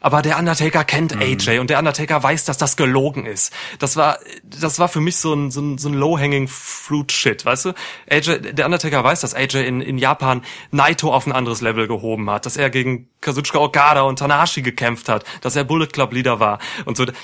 Aber 0.00 0.20
der 0.20 0.36
Undertaker 0.38 0.82
kennt 0.84 1.16
AJ 1.16 1.60
und 1.60 1.70
der 1.70 1.78
Undertaker 1.78 2.20
weiß, 2.20 2.44
dass 2.44 2.58
das 2.58 2.76
gelogen 2.76 3.24
ist. 3.24 3.52
Das 3.78 3.96
war, 3.96 4.18
das 4.42 4.80
war 4.80 4.88
für 4.88 5.00
mich 5.00 5.16
so 5.16 5.32
ein, 5.32 5.52
so 5.52 5.60
ein, 5.60 5.78
so 5.78 5.88
ein 5.88 5.94
low-hanging 5.94 6.48
fruit 6.48 7.12
shit, 7.12 7.44
weißt 7.44 7.66
du? 7.66 7.72
AJ, 8.10 8.52
der 8.52 8.66
Undertaker 8.66 9.04
weiß, 9.04 9.20
dass 9.20 9.34
AJ 9.34 9.64
in, 9.64 9.80
in 9.80 9.98
Japan 9.98 10.42
Naito 10.72 11.12
auf 11.12 11.26
ein 11.26 11.32
anderes 11.32 11.60
Level 11.60 11.86
gehoben 11.86 12.28
hat, 12.30 12.46
dass 12.46 12.56
er 12.56 12.68
gegen 12.68 13.08
Kazuchika 13.20 13.58
Okada 13.58 14.02
und 14.02 14.18
Tanahashi 14.18 14.62
gekämpft 14.62 15.08
hat, 15.08 15.24
dass 15.40 15.54
er 15.54 15.62
Bullet 15.62 15.86
Club 15.86 16.12
Leader 16.12 16.40
war 16.40 16.58
und 16.84 16.96
so. 16.96 17.04
Der, 17.04 17.14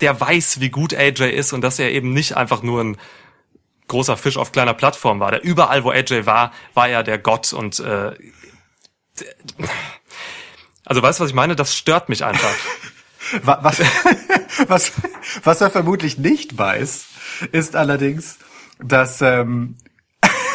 der 0.00 0.18
weiß, 0.20 0.60
wie 0.60 0.70
gut 0.70 0.94
AJ 0.94 1.30
ist 1.30 1.52
und 1.52 1.62
dass 1.62 1.78
er 1.78 1.90
eben 1.90 2.12
nicht 2.12 2.36
einfach 2.36 2.62
nur 2.62 2.82
ein 2.82 2.96
großer 3.88 4.16
Fisch 4.16 4.36
auf 4.36 4.52
kleiner 4.52 4.74
Plattform 4.74 5.20
war. 5.20 5.30
Der 5.30 5.44
überall, 5.44 5.84
wo 5.84 5.90
AJ 5.90 6.26
war, 6.26 6.52
war 6.74 6.88
er 6.88 7.02
der 7.02 7.18
Gott 7.18 7.52
und 7.52 7.78
äh, 7.80 8.12
also 10.84 11.02
weißt 11.02 11.18
du, 11.18 11.24
was 11.24 11.30
ich 11.30 11.34
meine? 11.36 11.56
Das 11.56 11.76
stört 11.76 12.08
mich 12.08 12.24
einfach. 12.24 12.52
Wa- 13.42 13.58
Was, 13.62 13.80
was, 14.68 14.92
was 15.42 15.60
er 15.60 15.70
vermutlich 15.70 16.16
nicht 16.18 16.56
weiß, 16.56 17.06
ist 17.50 17.74
allerdings, 17.74 18.38
dass 18.78 19.20
ähm, 19.20 19.76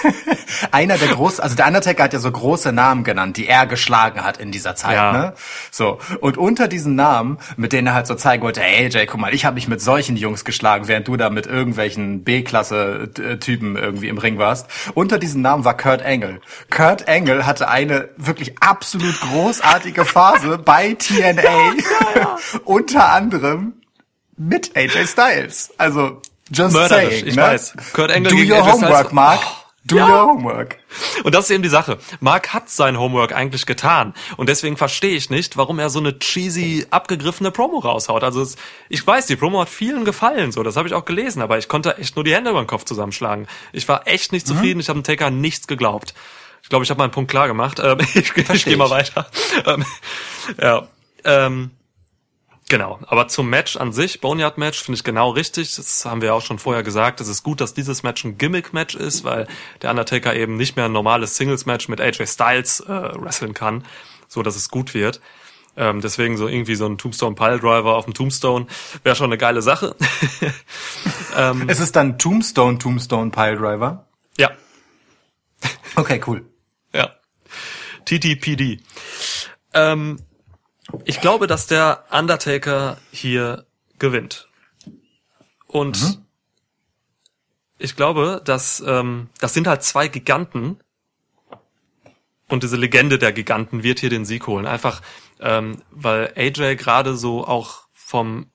einer 0.72 0.98
der 0.98 1.10
großen, 1.10 1.44
also 1.44 1.56
der 1.56 1.68
Undertaker 1.68 2.04
hat 2.04 2.14
ja 2.14 2.20
so 2.20 2.32
große 2.32 2.72
Namen 2.72 3.04
genannt, 3.04 3.38
die 3.38 3.48
er 3.48 3.66
geschlagen 3.66 4.24
hat 4.24 4.38
in 4.38 4.52
dieser 4.52 4.76
Zeit, 4.76 4.96
Ja. 4.96 5.12
ne? 5.14 5.34
So 5.72 6.00
und 6.20 6.38
unter 6.38 6.68
diesen 6.68 6.96
Namen, 6.96 7.38
mit 7.58 7.74
denen 7.74 7.88
er 7.88 7.94
halt 7.94 8.08
so 8.08 8.16
zeigen 8.16 8.44
wollte, 8.44 8.62
hey 8.62 8.90
Jay, 8.90 9.06
guck 9.06 9.20
mal, 9.20 9.34
ich 9.34 9.46
habe 9.46 9.56
mich 9.56 9.68
mit 9.68 9.82
solchen 9.82 10.18
Jungs 10.18 10.46
geschlagen, 10.46 10.88
während 10.88 11.08
du 11.08 11.18
da 11.18 11.30
mit 11.30 11.48
irgendwelchen 11.48 12.24
B-Klasse-Typen 12.24 13.76
irgendwie 13.76 14.08
im 14.08 14.18
Ring 14.18 14.38
warst. 14.38 14.68
Unter 14.94 15.18
diesen 15.18 15.42
Namen 15.42 15.66
war 15.66 15.76
Kurt 15.78 16.04
Angle. 16.04 16.42
Kurt 16.70 17.08
Angle 17.08 17.46
hatte 17.46 17.68
eine 17.70 18.10
wirklich 18.18 18.56
absolut 18.62 19.20
großartige 19.22 20.06
Phase 20.06 20.58
bei 20.66 20.94
TNA, 20.94 21.74
unter 22.66 23.12
anderem 23.12 23.74
mit 24.38 24.76
AJ 24.76 25.08
Styles. 25.08 25.72
Also 25.78 26.22
just 26.52 26.74
Mörderisch, 26.74 27.10
saying, 27.10 27.28
ich 27.28 27.36
ne? 27.36 27.42
weiß. 27.42 27.74
Kurt 27.94 28.12
Angle 28.12 28.32
Do 28.32 28.38
your 28.38 28.58
AJ 28.58 28.62
Styles. 28.64 28.74
homework, 28.82 29.14
Mark. 29.14 29.40
Oh, 29.44 29.61
Do 29.84 29.98
ja. 29.98 30.08
your 30.08 30.34
homework. 30.34 30.78
Und 31.24 31.34
das 31.34 31.46
ist 31.46 31.52
eben 31.52 31.64
die 31.64 31.70
Sache. 31.70 31.98
Mark 32.20 32.54
hat 32.54 32.70
sein 32.70 33.00
Homework 33.00 33.34
eigentlich 33.34 33.66
getan. 33.66 34.14
Und 34.38 34.48
deswegen 34.48 34.78
verstehe 34.78 35.16
ich 35.16 35.32
nicht, 35.32 35.58
warum 35.58 35.80
er 35.80 35.90
so 35.90 36.00
eine 36.00 36.20
cheesy, 36.20 36.86
abgegriffene 36.92 37.50
Promo 37.50 37.80
raushaut. 37.80 38.24
Also 38.24 38.42
es, 38.42 38.58
ich 38.90 39.06
weiß, 39.06 39.26
die 39.26 39.36
Promo 39.36 39.60
hat 39.62 39.70
vielen 39.70 40.06
gefallen, 40.06 40.52
so, 40.52 40.62
das 40.62 40.76
habe 40.76 40.88
ich 40.88 40.94
auch 40.94 41.06
gelesen, 41.06 41.42
aber 41.42 41.58
ich 41.58 41.68
konnte 41.68 41.98
echt 41.98 42.16
nur 42.16 42.24
die 42.24 42.34
Hände 42.34 42.52
über 42.52 42.62
den 42.62 42.68
Kopf 42.68 42.86
zusammenschlagen. 42.86 43.48
Ich 43.74 43.88
war 43.88 44.08
echt 44.08 44.32
nicht 44.32 44.46
zufrieden, 44.46 44.80
ich 44.80 44.90
habe 44.90 45.00
dem 45.00 45.04
Taker 45.04 45.32
nichts 45.32 45.66
geglaubt. 45.66 46.14
Ich 46.62 46.70
glaube, 46.70 46.86
ich 46.86 46.92
habe 46.92 47.00
meinen 47.00 47.12
Punkt 47.12 47.32
klar 47.32 47.48
gemacht. 47.48 47.82
Ähm, 47.84 47.98
ich 48.14 48.36
ich 48.36 48.66
gehe 48.66 48.78
mal 48.78 48.90
weiter. 48.90 49.28
Ähm, 49.66 49.86
ja. 50.62 50.88
Ähm, 51.24 51.72
Genau, 52.72 53.00
aber 53.06 53.28
zum 53.28 53.50
Match 53.50 53.76
an 53.76 53.92
sich, 53.92 54.22
Boneyard-Match, 54.22 54.82
finde 54.82 54.96
ich 54.96 55.04
genau 55.04 55.32
richtig. 55.32 55.76
Das 55.76 56.06
haben 56.06 56.22
wir 56.22 56.34
auch 56.34 56.42
schon 56.42 56.58
vorher 56.58 56.84
gesagt. 56.84 57.20
Es 57.20 57.28
ist 57.28 57.44
gut, 57.44 57.60
dass 57.60 57.74
dieses 57.74 58.02
Match 58.02 58.24
ein 58.24 58.38
Gimmick-Match 58.38 58.96
ist, 58.96 59.26
weil 59.26 59.46
der 59.82 59.90
Undertaker 59.90 60.34
eben 60.34 60.56
nicht 60.56 60.78
mehr 60.78 60.86
ein 60.86 60.94
normales 60.94 61.36
Singles-Match 61.36 61.90
mit 61.90 62.00
AJ 62.00 62.28
Styles 62.28 62.80
äh, 62.80 62.88
wresteln 62.88 63.54
kann, 63.54 63.84
so 64.30 64.42
dass 64.42 64.56
es 64.56 64.70
gut 64.70 64.94
wird. 64.94 65.20
Ähm, 65.76 66.00
deswegen 66.00 66.38
so 66.38 66.48
irgendwie 66.48 66.76
so 66.76 66.86
ein 66.86 66.98
Tombstone 66.98 67.36
Piledriver 67.36 67.94
auf 67.98 68.06
dem 68.06 68.14
Tombstone 68.14 68.68
wäre 69.04 69.18
schon 69.18 69.26
eine 69.26 69.38
geile 69.38 69.62
Sache. 69.62 69.94
ähm, 71.36 71.68
Es 71.68 71.82
ist 71.82 71.98
dann 71.98 72.20
Tombstone, 72.20 72.78
Tombstone 72.78 73.32
Piledriver. 73.32 74.08
ja, 74.38 74.52
Okay, 75.98 76.22
cool. 76.26 76.46
Ja. 76.94 77.16
TTPD. 78.06 78.80
Ähm, 79.74 80.20
ich 81.06 81.22
glaube, 81.22 81.48
dass 81.48 81.68
der 81.68 82.06
Undertaker 82.12 82.98
hier 83.12 83.66
gewinnt. 84.00 84.48
Und 85.68 86.20
ich 87.78 87.96
glaube, 87.96 88.42
dass 88.44 88.84
ähm, 88.86 89.30
das 89.40 89.54
sind 89.54 89.68
halt 89.68 89.84
zwei 89.84 90.08
Giganten. 90.08 90.80
Und 92.48 92.64
diese 92.64 92.76
Legende 92.76 93.18
der 93.18 93.32
Giganten 93.32 93.84
wird 93.84 94.00
hier 94.00 94.10
den 94.10 94.26
Sieg 94.26 94.48
holen. 94.48 94.66
Einfach, 94.66 95.02
ähm, 95.40 95.82
weil 95.90 96.34
AJ 96.36 96.76
gerade 96.76 97.16
so 97.16 97.48
auch 97.48 97.88
vom 97.94 98.52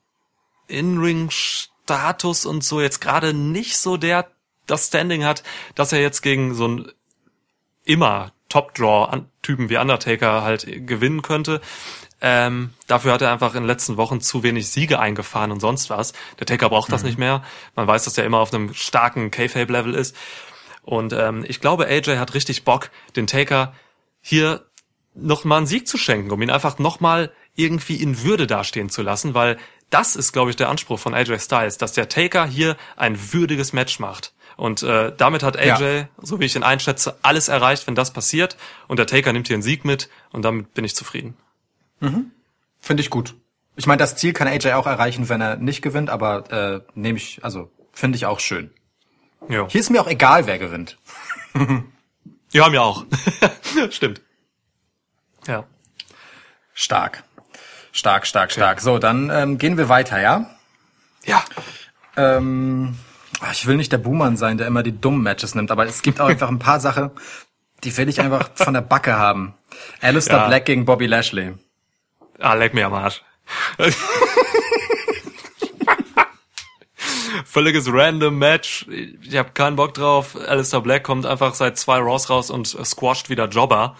In-Ring-Status 0.67 2.45
und 2.45 2.63
so 2.63 2.79
jetzt 2.79 3.01
gerade 3.01 3.33
nicht 3.33 3.77
so 3.77 3.97
der 3.97 4.29
das 4.67 4.87
Standing 4.87 5.23
hat, 5.23 5.43
dass 5.75 5.93
er 5.93 6.01
jetzt 6.01 6.21
gegen 6.21 6.53
so 6.53 6.67
ein 6.67 6.91
immer 7.85 8.33
Top-Draw-Typen 8.49 9.69
wie 9.69 9.77
Undertaker 9.77 10.43
halt 10.43 10.67
gewinnen 10.85 11.21
könnte. 11.21 11.61
Ähm, 12.19 12.73
dafür 12.87 13.13
hat 13.13 13.21
er 13.21 13.31
einfach 13.31 13.53
in 13.53 13.61
den 13.61 13.67
letzten 13.67 13.97
Wochen 13.97 14.21
zu 14.21 14.41
wenig 14.41 14.69
Siege 14.69 14.99
eingefahren 14.99 15.51
und 15.51 15.59
sonst 15.59 15.89
was. 15.89 16.13
Der 16.39 16.47
Taker 16.47 16.69
braucht 16.69 16.91
das 16.91 17.03
nicht 17.03 17.19
mehr. 17.19 17.43
Man 17.75 17.85
weiß, 17.87 18.05
dass 18.05 18.17
er 18.17 18.25
immer 18.25 18.39
auf 18.39 18.53
einem 18.53 18.73
starken 18.73 19.29
K-Fape-Level 19.29 19.93
ist. 19.93 20.15
Und 20.81 21.13
ähm, 21.13 21.45
ich 21.47 21.59
glaube, 21.61 21.85
AJ 21.87 22.17
hat 22.17 22.33
richtig 22.33 22.63
Bock, 22.63 22.89
den 23.15 23.27
Taker 23.27 23.73
hier 24.21 24.65
noch 25.13 25.43
mal 25.43 25.57
einen 25.57 25.67
Sieg 25.67 25.87
zu 25.87 25.97
schenken, 25.97 26.31
um 26.31 26.41
ihn 26.41 26.49
einfach 26.49 26.79
noch 26.79 26.99
mal 26.99 27.31
irgendwie 27.55 27.95
in 28.01 28.23
Würde 28.23 28.47
dastehen 28.47 28.89
zu 28.89 29.01
lassen, 29.01 29.33
weil 29.33 29.57
das 29.89 30.15
ist, 30.15 30.31
glaube 30.31 30.49
ich, 30.49 30.55
der 30.55 30.69
Anspruch 30.69 30.99
von 30.99 31.13
AJ 31.13 31.39
Styles, 31.39 31.77
dass 31.77 31.93
der 31.93 32.09
Taker 32.09 32.45
hier 32.45 32.77
ein 32.95 33.33
würdiges 33.33 33.73
Match 33.73 33.99
macht. 33.99 34.33
Und 34.55 34.81
äh, 34.83 35.13
damit 35.15 35.43
hat 35.43 35.57
AJ, 35.57 35.67
Ja. 35.99 36.07
so 36.21 36.39
wie 36.39 36.45
ich 36.45 36.55
ihn 36.55 36.63
einschätze, 36.63 37.17
alles 37.21 37.47
erreicht, 37.47 37.85
wenn 37.87 37.95
das 37.95 38.11
passiert. 38.11 38.57
Und 38.87 38.97
der 38.97 39.07
Taker 39.07 39.33
nimmt 39.33 39.47
hier 39.47 39.55
einen 39.55 39.63
Sieg 39.63 39.85
mit 39.85 40.09
und 40.31 40.43
damit 40.43 40.73
bin 40.73 40.83
ich 40.83 40.95
zufrieden. 40.95 41.37
Finde 42.79 43.01
ich 43.01 43.09
gut. 43.09 43.35
Ich 43.75 43.85
meine, 43.85 43.97
das 43.97 44.15
Ziel 44.15 44.33
kann 44.33 44.47
AJ 44.47 44.73
auch 44.73 44.87
erreichen, 44.87 45.29
wenn 45.29 45.41
er 45.41 45.57
nicht 45.57 45.81
gewinnt, 45.81 46.09
aber 46.09 46.51
äh, 46.51 46.81
nehme 46.95 47.17
ich, 47.17 47.43
also 47.43 47.71
finde 47.91 48.15
ich 48.15 48.25
auch 48.25 48.39
schön. 48.39 48.71
Ja, 49.49 49.67
Hier 49.67 49.81
ist 49.81 49.89
mir 49.89 50.01
auch 50.01 50.07
egal, 50.07 50.47
wer 50.47 50.57
gewinnt. 50.57 50.97
ja 52.51 52.69
mir 52.69 52.81
auch. 52.81 53.05
Stimmt. 53.91 54.21
Ja. 55.47 55.65
Stark. 56.73 57.23
Stark, 57.91 58.27
stark, 58.27 58.51
stark. 58.51 58.81
So, 58.81 58.99
dann 58.99 59.29
ähm, 59.29 59.57
gehen 59.57 59.77
wir 59.77 59.89
weiter, 59.89 60.19
ja? 60.21 60.49
Ja. 61.25 61.43
Ähm, 62.15 62.97
ah, 63.39 63.51
ich 63.51 63.65
will 63.65 63.77
nicht 63.77 63.91
der 63.91 63.97
Buhmann 63.97 64.37
sein, 64.37 64.57
der 64.57 64.67
immer 64.67 64.83
die 64.83 64.99
dummen 64.99 65.21
Matches 65.21 65.55
nimmt, 65.55 65.71
aber 65.71 65.85
es 65.85 66.01
gibt 66.01 66.19
auch 66.19 66.27
einfach 66.27 66.49
ein 66.49 66.59
paar 66.59 66.79
Sachen, 66.79 67.11
die 67.83 67.95
will 67.95 68.09
ich 68.09 68.21
einfach 68.21 68.49
von 68.55 68.73
der 68.73 68.81
Backe 68.81 69.17
haben. 69.17 69.53
Alistair 70.01 70.37
Ja. 70.37 70.47
Black 70.47 70.65
gegen 70.65 70.85
Bobby 70.85 71.05
Lashley. 71.05 71.53
Ah, 72.39 72.53
leck 72.53 72.73
mir 72.73 72.85
am 72.87 72.93
Arsch. 72.93 73.21
Völliges 77.45 77.91
random 77.91 78.37
Match. 78.37 78.85
Ich 79.21 79.35
habe 79.35 79.51
keinen 79.51 79.75
Bock 79.75 79.93
drauf. 79.93 80.35
Alistair 80.47 80.81
Black 80.81 81.03
kommt 81.03 81.25
einfach 81.25 81.55
seit 81.55 81.77
zwei 81.77 81.99
Raws 81.99 82.29
raus 82.29 82.49
und 82.49 82.67
squasht 82.67 83.29
wieder 83.29 83.47
Jobber. 83.47 83.95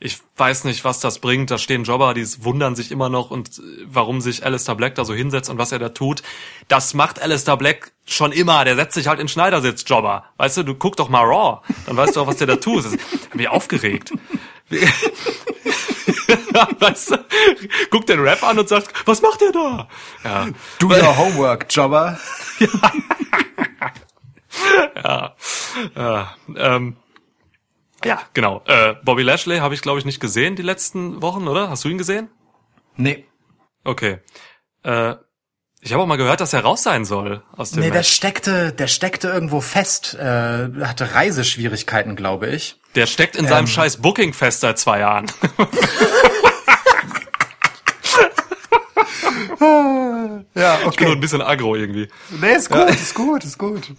Ich 0.00 0.18
weiß 0.36 0.62
nicht, 0.64 0.84
was 0.84 1.00
das 1.00 1.18
bringt. 1.18 1.50
Da 1.50 1.58
stehen 1.58 1.82
Jobber, 1.82 2.14
die 2.14 2.24
wundern 2.44 2.76
sich 2.76 2.92
immer 2.92 3.08
noch 3.08 3.30
und 3.32 3.58
äh, 3.58 3.62
warum 3.84 4.20
sich 4.20 4.44
Alistair 4.44 4.76
Black 4.76 4.94
da 4.94 5.04
so 5.04 5.12
hinsetzt 5.12 5.50
und 5.50 5.58
was 5.58 5.72
er 5.72 5.80
da 5.80 5.88
tut. 5.88 6.22
Das 6.68 6.94
macht 6.94 7.20
Alistair 7.20 7.56
Black 7.56 7.92
schon 8.04 8.30
immer. 8.30 8.64
Der 8.64 8.76
setzt 8.76 8.94
sich 8.94 9.08
halt 9.08 9.18
in 9.18 9.26
Schneidersitz, 9.28 9.84
Jobber. 9.86 10.24
Weißt 10.36 10.56
du, 10.58 10.62
du 10.62 10.74
guck 10.74 10.96
doch 10.96 11.08
mal 11.08 11.24
Raw. 11.24 11.62
Dann 11.86 11.96
weißt 11.96 12.14
du 12.14 12.20
auch, 12.20 12.28
was 12.28 12.36
der 12.36 12.46
da 12.46 12.56
tut. 12.56 12.84
Das 12.84 12.92
hat 12.92 13.34
mich 13.34 13.48
aufgeregt. 13.48 14.12
weißt 16.78 17.12
du, 17.12 17.24
guckt 17.90 18.08
den 18.08 18.20
Rap 18.20 18.42
an 18.42 18.58
und 18.58 18.68
sagt, 18.68 18.92
was 19.06 19.22
macht 19.22 19.40
der 19.40 19.52
da? 19.52 19.88
Ja, 20.24 20.48
Do 20.78 20.88
your 20.88 21.16
homework, 21.16 21.66
Jobber. 21.70 22.18
ähm, 26.56 26.96
ja 28.04 28.20
genau. 28.34 28.62
Äh, 28.66 28.94
Bobby 29.04 29.22
Lashley 29.22 29.58
habe 29.58 29.74
ich, 29.74 29.82
glaube 29.82 29.98
ich, 29.98 30.04
nicht 30.04 30.20
gesehen 30.20 30.56
die 30.56 30.62
letzten 30.62 31.22
Wochen, 31.22 31.48
oder? 31.48 31.70
Hast 31.70 31.84
du 31.84 31.88
ihn 31.88 31.98
gesehen? 31.98 32.28
Nee. 32.96 33.26
Okay. 33.84 34.18
Äh, 34.82 35.14
ich 35.80 35.92
habe 35.92 36.02
auch 36.02 36.06
mal 36.06 36.16
gehört, 36.16 36.40
dass 36.40 36.52
er 36.52 36.60
raus 36.60 36.82
sein 36.82 37.04
soll 37.04 37.42
aus 37.56 37.70
dem 37.70 37.80
Nee, 37.80 37.90
der 37.90 38.00
Match. 38.00 38.12
steckte, 38.12 38.72
der 38.72 38.88
steckte 38.88 39.28
irgendwo 39.28 39.60
fest, 39.60 40.14
äh, 40.14 40.68
hatte 40.82 41.14
Reiseschwierigkeiten, 41.14 42.16
glaube 42.16 42.48
ich. 42.48 42.76
Der 42.94 43.06
steckt 43.06 43.36
in 43.36 43.46
seinem 43.46 43.66
scheiß 43.66 43.98
Booking 43.98 44.32
fest 44.32 44.60
seit 44.60 44.78
zwei 44.78 45.00
Jahren. 45.00 45.26
Ja, 49.60 50.78
Ich 50.88 50.96
bin 50.96 51.06
nur 51.06 51.16
ein 51.16 51.20
bisschen 51.20 51.42
aggro 51.42 51.74
irgendwie. 51.74 52.08
Nee, 52.40 52.54
ist 52.54 52.70
gut, 52.70 52.90
ist 52.90 53.14
gut, 53.14 53.44
ist 53.44 53.58
gut. 53.58 53.92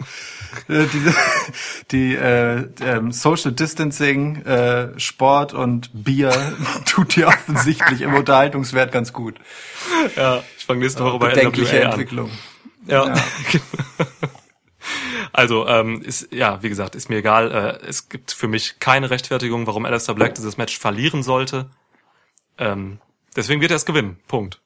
Äh, 0.68 0.86
die 0.86 1.14
die 1.92 2.16
äh, 2.16 2.68
ähm, 2.82 3.12
Social 3.12 3.52
Distancing, 3.52 4.38
äh, 4.46 5.00
Sport 5.00 5.54
und 5.54 5.90
Bier 5.94 6.32
tut 6.86 7.16
dir 7.16 7.28
offensichtlich 7.28 8.02
im 8.02 8.14
Unterhaltungswert 8.14 8.92
ganz 8.92 9.14
gut. 9.14 9.36
Ja, 10.16 10.44
ich 10.58 10.66
fange 10.66 10.82
nächste 10.82 11.04
Woche 11.04 11.20
bei 11.20 11.30
Bedenkliche 11.30 11.76
NWA 11.78 11.86
an. 11.86 11.92
Entwicklung. 11.92 12.32
Ja. 12.88 13.14
also, 15.34 15.68
ähm, 15.68 16.02
ist, 16.02 16.30
ja, 16.32 16.62
wie 16.64 16.70
gesagt, 16.70 16.96
ist 16.96 17.10
mir 17.10 17.18
egal. 17.18 17.52
Äh, 17.84 17.88
es 17.88 18.10
gibt 18.10 18.32
für 18.32 18.48
mich 18.48 18.80
keine 18.80 19.10
Rechtfertigung, 19.10 19.68
warum 19.68 19.86
Alistair 19.86 20.16
Black 20.16 20.36
dieses 20.36 20.58
Match 20.58 20.80
verlieren 20.80 21.22
sollte. 21.24 21.70
Ähm, 22.58 23.00
deswegen 23.36 23.62
wird 23.62 23.72
er 23.72 23.78
es 23.78 23.86
gewinnen. 23.86 24.20
Punkt. 24.28 24.62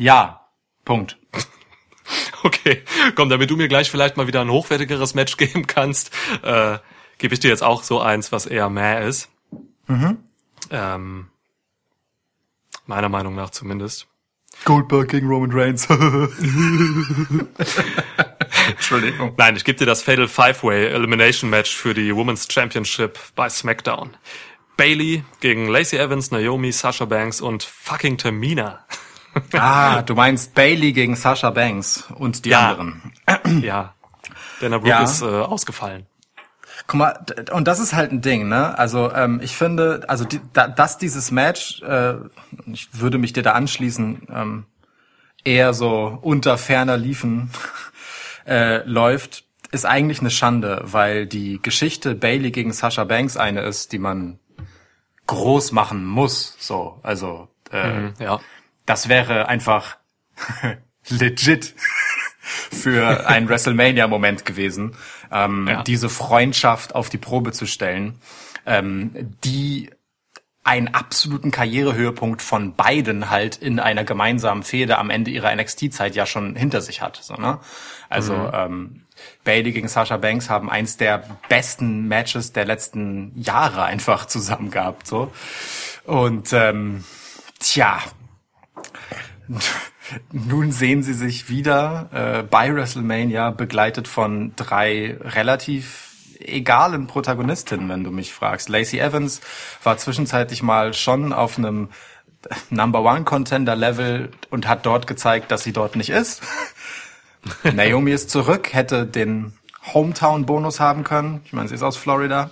Ja, 0.00 0.48
Punkt. 0.84 1.16
Okay, 2.42 2.82
komm, 3.14 3.28
damit 3.28 3.50
du 3.50 3.56
mir 3.56 3.68
gleich 3.68 3.90
vielleicht 3.90 4.16
mal 4.16 4.26
wieder 4.26 4.40
ein 4.40 4.50
hochwertigeres 4.50 5.14
Match 5.14 5.36
geben 5.36 5.68
kannst, 5.68 6.10
äh, 6.42 6.78
gebe 7.18 7.34
ich 7.34 7.40
dir 7.40 7.48
jetzt 7.48 7.62
auch 7.62 7.84
so 7.84 8.00
eins, 8.00 8.32
was 8.32 8.46
eher 8.46 8.68
mehr 8.70 9.02
ist. 9.02 9.28
Ähm, 10.70 11.28
meiner 12.86 13.10
Meinung 13.10 13.36
nach 13.36 13.50
zumindest. 13.50 14.08
Goldberg 14.64 15.10
gegen 15.10 15.28
Roman 15.28 15.52
Reigns. 15.52 15.86
Entschuldigung. 18.70 19.34
Nein, 19.36 19.54
ich 19.54 19.64
gebe 19.64 19.78
dir 19.78 19.86
das 19.86 20.02
Fatal 20.02 20.26
Five-Way 20.26 20.86
Elimination 20.86 21.50
Match 21.50 21.76
für 21.76 21.94
die 21.94 22.16
Women's 22.16 22.48
Championship 22.50 23.18
bei 23.36 23.48
SmackDown. 23.50 24.16
Bailey 24.76 25.24
gegen 25.40 25.68
Lacey 25.68 25.98
Evans, 25.98 26.30
Naomi, 26.30 26.72
Sasha 26.72 27.04
Banks 27.04 27.40
und 27.40 27.62
fucking 27.62 28.16
Tamina. 28.16 28.84
Ah, 29.52 30.02
du 30.02 30.14
meinst 30.14 30.54
Bailey 30.54 30.92
gegen 30.92 31.16
Sasha 31.16 31.50
Banks 31.50 32.04
und 32.14 32.44
die 32.44 32.50
Ja. 32.50 32.70
anderen. 32.70 33.12
ja. 33.62 33.94
Dana 34.60 34.78
Brooke 34.78 34.90
Ja. 34.90 35.02
ist 35.02 35.22
äh, 35.22 35.26
ausgefallen. 35.26 36.06
Guck 36.86 36.98
mal, 36.98 37.24
und 37.52 37.68
das 37.68 37.78
ist 37.78 37.94
halt 37.94 38.10
ein 38.10 38.22
Ding, 38.22 38.48
ne? 38.48 38.76
Also 38.78 39.12
ähm, 39.12 39.40
ich 39.42 39.54
finde, 39.54 40.02
also 40.08 40.24
die, 40.24 40.40
da, 40.52 40.66
dass 40.66 40.98
dieses 40.98 41.30
Match, 41.30 41.82
äh, 41.82 42.14
ich 42.72 42.88
würde 42.92 43.18
mich 43.18 43.32
dir 43.32 43.42
da 43.42 43.52
anschließen, 43.52 44.26
ähm, 44.32 44.66
eher 45.44 45.72
so 45.74 46.18
unter 46.22 46.58
ferner 46.58 46.96
Liefen 46.96 47.50
äh, 48.46 48.78
läuft, 48.84 49.44
ist 49.72 49.86
eigentlich 49.86 50.20
eine 50.20 50.30
Schande, 50.30 50.80
weil 50.84 51.26
die 51.26 51.60
Geschichte 51.62 52.14
Bailey 52.14 52.50
gegen 52.50 52.72
Sasha 52.72 53.04
Banks 53.04 53.36
eine 53.36 53.60
ist, 53.62 53.92
die 53.92 53.98
man 54.00 54.38
groß 55.26 55.70
machen 55.72 56.04
muss. 56.04 56.56
So, 56.58 56.98
also 57.02 57.48
äh, 57.70 58.08
Ja. 58.18 58.40
Das 58.86 59.08
wäre 59.08 59.48
einfach 59.48 59.96
legit 61.08 61.74
für 62.72 63.26
einen 63.26 63.48
WrestleMania-Moment 63.48 64.44
gewesen, 64.44 64.96
ähm, 65.30 65.68
Ja. 65.68 65.82
diese 65.82 66.08
Freundschaft 66.08 66.94
auf 66.94 67.08
die 67.08 67.18
Probe 67.18 67.52
zu 67.52 67.66
stellen, 67.66 68.18
ähm, 68.66 69.36
die 69.44 69.90
einen 70.62 70.88
absoluten 70.88 71.50
Karrierehöhepunkt 71.50 72.42
von 72.42 72.74
beiden 72.74 73.30
halt 73.30 73.56
in 73.56 73.80
einer 73.80 74.04
gemeinsamen 74.04 74.62
Fehde 74.62 74.98
am 74.98 75.08
Ende 75.08 75.30
ihrer 75.30 75.54
NXT-Zeit 75.54 76.14
ja 76.14 76.26
schon 76.26 76.54
hinter 76.54 76.82
sich 76.82 77.00
hat. 77.00 77.18
So, 77.22 77.34
ne? 77.34 77.58
Also 78.10 78.34
ähm, 78.52 79.02
Bailey 79.42 79.72
gegen 79.72 79.88
Sasha 79.88 80.18
Banks 80.18 80.50
haben 80.50 80.68
eins 80.70 80.98
der 80.98 81.24
besten 81.48 82.08
Matches 82.08 82.52
der 82.52 82.66
letzten 82.66 83.32
Jahre 83.40 83.84
einfach 83.84 84.26
zusammen 84.26 84.70
gehabt. 84.70 85.06
So. 85.06 85.32
Und 86.04 86.52
ähm, 86.52 87.04
tja, 87.58 87.98
nun 90.32 90.72
sehen 90.72 91.02
sie 91.02 91.14
sich 91.14 91.48
wieder 91.48 92.08
äh, 92.12 92.42
bei 92.42 92.74
WrestleMania 92.74 93.50
begleitet 93.50 94.08
von 94.08 94.52
drei 94.56 95.16
relativ 95.20 96.10
egalen 96.40 97.06
Protagonistinnen, 97.06 97.88
wenn 97.88 98.04
du 98.04 98.10
mich 98.10 98.32
fragst. 98.32 98.68
Lacey 98.68 98.98
Evans 98.98 99.40
war 99.82 99.98
zwischenzeitlich 99.98 100.62
mal 100.62 100.94
schon 100.94 101.32
auf 101.32 101.58
einem 101.58 101.90
Number 102.70 103.02
One 103.02 103.24
Contender 103.24 103.76
Level 103.76 104.30
und 104.48 104.66
hat 104.66 104.86
dort 104.86 105.06
gezeigt, 105.06 105.50
dass 105.50 105.62
sie 105.62 105.72
dort 105.72 105.96
nicht 105.96 106.10
ist. 106.10 106.42
Naomi 107.62 108.12
ist 108.12 108.30
zurück, 108.30 108.72
hätte 108.72 109.06
den 109.06 109.52
Hometown 109.92 110.46
Bonus 110.46 110.80
haben 110.80 111.04
können. 111.04 111.42
Ich 111.44 111.52
meine, 111.52 111.68
sie 111.68 111.74
ist 111.74 111.82
aus 111.82 111.96
Florida. 111.96 112.50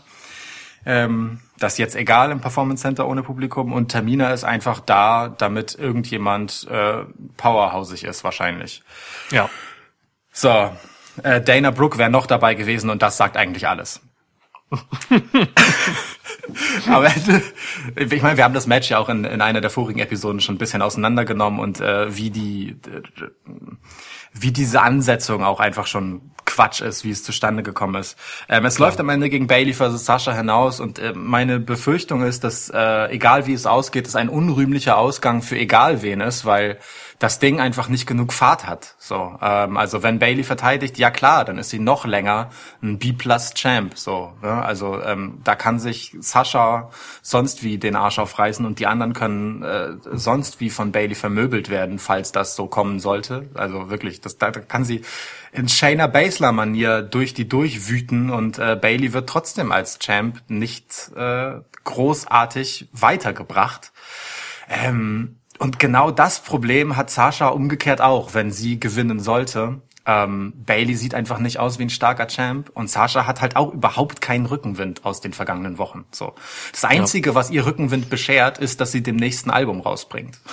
Ähm, 0.87 1.41
das 1.59 1.75
ist 1.75 1.79
jetzt 1.79 1.97
egal 1.97 2.31
im 2.31 2.41
Performance 2.41 2.83
Center 2.83 3.07
ohne 3.07 3.23
Publikum 3.23 3.73
und 3.73 3.91
Tamina 3.91 4.33
ist 4.33 4.45
einfach 4.45 4.81
da, 4.81 5.29
damit 5.29 5.75
irgendjemand 5.75 6.67
äh, 6.71 7.05
powerhausig 7.37 8.05
ist 8.05 8.25
wahrscheinlich. 8.25 8.83
Ja. 9.31 9.51
So, 10.31 10.71
äh, 11.23 11.41
Dana 11.41 11.71
Brooke 11.71 11.99
wäre 11.99 12.11
noch 12.11 12.27
dabei 12.27 12.55
gewesen 12.55 12.91
und 12.91 13.03
das 13.03 13.17
sagt 13.17 13.37
eigentlich 13.37 13.67
alles. 13.67 14.01
Aber 16.87 17.09
ich 17.97 18.23
meine, 18.23 18.37
wir 18.37 18.45
haben 18.45 18.55
das 18.55 18.67
Match 18.67 18.91
ja 18.91 18.99
auch 18.99 19.09
in, 19.09 19.25
in 19.25 19.41
einer 19.41 19.62
der 19.62 19.71
vorigen 19.71 19.99
Episoden 19.99 20.41
schon 20.41 20.57
ein 20.57 20.59
bisschen 20.59 20.83
auseinandergenommen 20.83 21.59
und 21.59 21.81
äh, 21.81 22.14
wie 22.14 22.31
die 22.31 22.77
wie 24.33 24.53
diese 24.53 24.83
Ansetzung 24.83 25.43
auch 25.43 25.61
einfach 25.61 25.87
schon 25.87 26.33
Quatsch 26.49 26.81
ist, 26.81 27.05
wie 27.05 27.11
es 27.11 27.23
zustande 27.23 27.63
gekommen 27.63 27.95
ist. 27.97 28.17
Ähm, 28.49 28.65
es 28.65 28.77
Klar. 28.77 28.89
läuft 28.89 29.01
am 29.01 29.11
Ende 29.11 29.29
gegen 29.29 29.47
Bailey 29.47 29.75
versus 29.75 30.05
Sascha 30.05 30.33
hinaus 30.33 30.81
und 30.81 30.99
äh, 30.99 31.13
meine 31.15 31.61
Befürchtung 31.61 32.23
ist, 32.23 32.43
dass 32.43 32.71
äh, 32.71 33.13
egal 33.13 33.47
wie 33.47 33.53
es 33.53 33.67
ausgeht, 33.67 34.07
es 34.07 34.17
ein 34.17 34.29
unrühmlicher 34.29 34.97
Ausgang 34.97 35.43
für 35.43 35.59
egal 35.59 36.03
wen 36.03 36.21
ist, 36.21 36.47
weil 36.47 36.79
das 37.19 37.41
Ding 37.41 37.61
einfach 37.61 37.89
nicht 37.89 38.07
genug 38.07 38.33
Fahrt 38.33 38.67
hat. 38.67 38.95
So, 38.99 39.37
ähm, 39.43 39.77
also 39.77 40.03
wenn 40.03 40.19
Bailey 40.19 40.45
verteidigt, 40.45 40.99
ja 40.99 41.11
klar, 41.11 41.45
dann 41.45 41.59
ist 41.59 41.71
sie 41.71 41.81
noch 41.81 42.07
länger 42.07 42.51
ein 42.83 42.99
B-Plus-Champ. 42.99 43.99
So, 43.99 44.33
ja? 44.43 44.63
also 44.63 45.03
ähm, 45.03 45.41
da 45.45 45.55
kann 45.55 45.81
sich 45.81 46.17
Sascha 46.21 46.91
sonst 47.21 47.63
wie 47.65 47.79
den 47.79 47.97
Arsch 47.97 48.19
aufreißen 48.19 48.65
und 48.65 48.79
die 48.79 48.87
anderen 48.87 49.15
können 49.15 49.63
äh, 49.63 49.95
sonst 50.13 50.61
wie 50.61 50.71
von 50.71 50.93
Bailey 50.93 51.17
vermöbelt 51.17 51.69
werden, 51.71 51.99
falls 51.99 52.33
das 52.33 52.55
so 52.55 52.67
kommen 52.67 53.01
sollte. 53.01 53.49
Also 53.55 53.91
wirklich, 53.91 54.21
das, 54.21 54.39
da, 54.39 54.53
da 54.53 54.61
kann 54.61 54.85
sie 54.85 55.03
in 55.53 55.69
Shayna 55.69 56.07
Baszler-Manier 56.07 57.03
durch 57.03 57.35
die 57.35 57.49
durchwüten 57.49 58.31
und 58.31 58.59
äh, 58.59 58.77
Bailey 58.81 59.13
wird 59.13 59.29
trotzdem 59.29 59.73
als 59.73 59.99
Champ 59.99 60.43
nicht 60.49 61.11
äh, 61.17 61.61
großartig 61.85 62.89
weitergebracht. 62.93 63.93
Ähm, 64.69 65.37
und 65.59 65.79
genau 65.79 66.11
das 66.11 66.41
Problem 66.41 66.97
hat 66.97 67.11
Sascha 67.11 67.49
umgekehrt 67.49 68.01
auch, 68.01 68.35
wenn 68.35 68.53
sie 68.53 68.79
gewinnen 68.79 69.21
sollte. 69.21 69.81
Ähm, 70.07 70.53
Bailey 70.65 70.95
sieht 70.95 71.15
einfach 71.15 71.39
nicht 71.39 71.59
aus 71.59 71.79
wie 71.79 71.83
ein 71.83 71.91
starker 71.91 72.29
Champ 72.29 72.71
und 72.73 72.89
Sascha 72.89 73.27
hat 73.27 73.41
halt 73.41 73.57
auch 73.57 73.75
überhaupt 73.75 74.21
keinen 74.21 74.47
Rückenwind 74.47 75.05
aus 75.05 75.21
den 75.21 75.33
vergangenen 75.33 75.77
Wochen. 75.77 76.07
So, 76.13 76.35
das 76.73 76.85
einzige, 76.85 77.31
ja. 77.31 77.35
was 77.35 77.51
ihr 77.51 77.67
Rückenwind 77.67 78.09
beschert, 78.09 78.59
ist, 78.59 78.81
dass 78.81 78.93
sie 78.93 79.03
dem 79.03 79.17
nächsten 79.17 79.51
Album 79.51 79.81
rausbringt. 79.81 80.39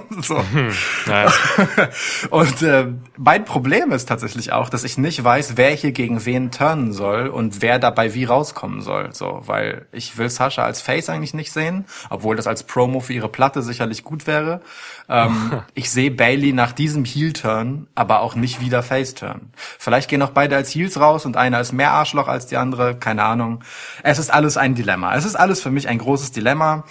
so. 0.20 0.38
Hm, 0.38 0.72
und 2.30 2.62
äh, 2.62 2.86
mein 3.16 3.44
Problem 3.44 3.92
ist 3.92 4.08
tatsächlich 4.08 4.52
auch, 4.52 4.68
dass 4.68 4.84
ich 4.84 4.98
nicht 4.98 5.22
weiß, 5.22 5.56
wer 5.56 5.70
hier 5.70 5.92
gegen 5.92 6.24
wen 6.24 6.50
turnen 6.50 6.92
soll 6.92 7.28
und 7.28 7.62
wer 7.62 7.78
dabei 7.78 8.14
wie 8.14 8.24
rauskommen 8.24 8.80
soll. 8.80 9.10
So, 9.12 9.42
weil 9.46 9.86
ich 9.92 10.18
will 10.18 10.30
Sascha 10.30 10.64
als 10.64 10.80
Face 10.80 11.08
eigentlich 11.08 11.34
nicht 11.34 11.52
sehen, 11.52 11.84
obwohl 12.10 12.36
das 12.36 12.46
als 12.46 12.62
Promo 12.62 13.00
für 13.00 13.12
ihre 13.12 13.28
Platte 13.28 13.62
sicherlich 13.62 14.04
gut 14.04 14.26
wäre. 14.26 14.60
Ähm, 15.08 15.62
ich 15.74 15.90
sehe 15.90 16.10
Bailey 16.10 16.52
nach 16.52 16.72
diesem 16.72 17.04
Heel-Turn, 17.04 17.86
aber 17.94 18.20
auch 18.20 18.34
nicht 18.34 18.60
wieder 18.60 18.82
Face-Turn. 18.82 19.52
Vielleicht 19.78 20.08
gehen 20.08 20.22
auch 20.22 20.30
beide 20.30 20.56
als 20.56 20.74
Heels 20.74 20.98
raus 20.98 21.26
und 21.26 21.36
einer 21.36 21.60
ist 21.60 21.72
mehr 21.72 21.92
Arschloch 21.92 22.28
als 22.28 22.46
die 22.46 22.56
andere, 22.56 22.96
keine 22.96 23.24
Ahnung. 23.24 23.62
Es 24.02 24.18
ist 24.18 24.32
alles 24.32 24.56
ein 24.56 24.74
Dilemma. 24.74 25.14
Es 25.14 25.24
ist 25.24 25.36
alles 25.36 25.62
für 25.62 25.70
mich 25.70 25.88
ein 25.88 25.98
großes 25.98 26.32
Dilemma. 26.32 26.84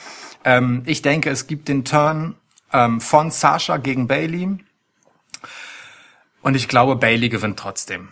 Ähm, 0.44 0.84
ich 0.86 1.02
denke, 1.02 1.30
es 1.30 1.48
gibt 1.48 1.68
den 1.68 1.86
Turn 1.86 2.36
ähm, 2.74 3.02
von 3.02 3.32
Sasha 3.32 3.78
gegen 3.78 4.08
Bailey. 4.08 4.58
Und 6.42 6.56
ich 6.56 6.68
glaube, 6.68 6.96
Bailey 6.96 7.30
gewinnt 7.30 7.60
trotzdem. 7.60 8.10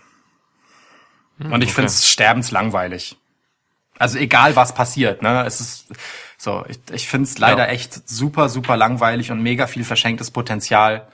Hm, 1.39 1.53
und 1.53 1.61
ich 1.61 1.69
okay. 1.69 1.75
finde 1.75 1.87
es 1.87 2.07
sterbenslangweilig. 2.07 3.17
Also 3.97 4.17
egal 4.17 4.55
was 4.55 4.73
passiert, 4.73 5.21
ne? 5.21 5.43
Es 5.45 5.59
ist 5.59 5.87
so, 6.37 6.63
ich, 6.69 6.79
ich 6.93 7.07
finde 7.09 7.25
es 7.25 7.37
leider 7.37 7.67
ja. 7.67 7.73
echt 7.73 8.07
super, 8.07 8.47
super 8.47 8.77
langweilig 8.77 9.29
und 9.31 9.41
mega 9.41 9.67
viel 9.67 9.83
verschenktes 9.83 10.31
Potenzial. 10.31 11.07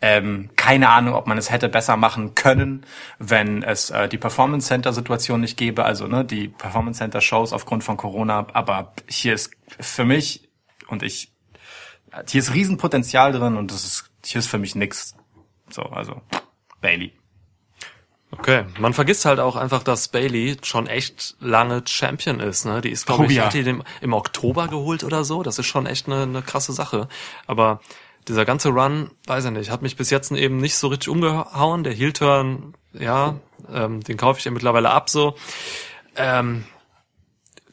Ähm, 0.00 0.50
keine 0.56 0.88
Ahnung, 0.88 1.14
ob 1.14 1.28
man 1.28 1.38
es 1.38 1.52
hätte 1.52 1.68
besser 1.68 1.96
machen 1.96 2.34
können, 2.34 2.84
wenn 3.20 3.62
es 3.62 3.90
äh, 3.90 4.08
die 4.08 4.18
Performance 4.18 4.66
Center 4.66 4.92
Situation 4.92 5.40
nicht 5.40 5.56
gäbe, 5.56 5.84
also 5.84 6.08
ne, 6.08 6.24
die 6.24 6.48
Performance 6.48 6.98
Center 6.98 7.20
Shows 7.20 7.52
aufgrund 7.52 7.84
von 7.84 7.96
Corona. 7.96 8.48
Aber 8.52 8.92
hier 9.08 9.34
ist 9.34 9.52
für 9.78 10.04
mich 10.04 10.48
und 10.88 11.04
ich 11.04 11.31
hier 12.28 12.40
ist 12.40 12.54
Riesenpotenzial 12.54 13.32
drin 13.32 13.56
und 13.56 13.70
das 13.70 13.84
ist, 13.84 14.10
hier 14.24 14.38
ist 14.38 14.48
für 14.48 14.58
mich 14.58 14.74
nix. 14.74 15.14
So, 15.70 15.82
also 15.82 16.20
Bailey. 16.80 17.12
Okay, 18.30 18.64
man 18.78 18.94
vergisst 18.94 19.26
halt 19.26 19.40
auch 19.40 19.56
einfach, 19.56 19.82
dass 19.82 20.08
Bailey 20.08 20.56
schon 20.62 20.86
echt 20.86 21.36
lange 21.40 21.82
Champion 21.86 22.40
ist. 22.40 22.64
Ne? 22.64 22.80
Die 22.80 22.90
ist, 22.90 23.04
glaube 23.06 23.24
oh, 23.24 23.26
ich, 23.26 23.36
ja. 23.36 23.44
hat 23.44 23.54
die 23.54 23.60
im, 23.60 23.82
im 24.00 24.12
Oktober 24.14 24.68
geholt 24.68 25.04
oder 25.04 25.22
so. 25.24 25.42
Das 25.42 25.58
ist 25.58 25.66
schon 25.66 25.84
echt 25.84 26.06
eine, 26.06 26.22
eine 26.22 26.40
krasse 26.40 26.72
Sache. 26.72 27.08
Aber 27.46 27.80
dieser 28.28 28.46
ganze 28.46 28.70
Run, 28.70 29.10
weiß 29.26 29.44
ich 29.44 29.50
nicht, 29.50 29.70
hat 29.70 29.82
mich 29.82 29.96
bis 29.96 30.08
jetzt 30.08 30.32
eben 30.32 30.56
nicht 30.56 30.76
so 30.76 30.88
richtig 30.88 31.10
umgehauen. 31.10 31.84
Der 31.84 31.92
Heel-Turn, 31.92 32.74
ja, 32.94 33.36
ähm, 33.70 34.02
den 34.02 34.16
kaufe 34.16 34.38
ich 34.38 34.46
ja 34.46 34.50
mittlerweile 34.50 34.90
ab 34.90 35.10
so. 35.10 35.36
Ähm, 36.16 36.64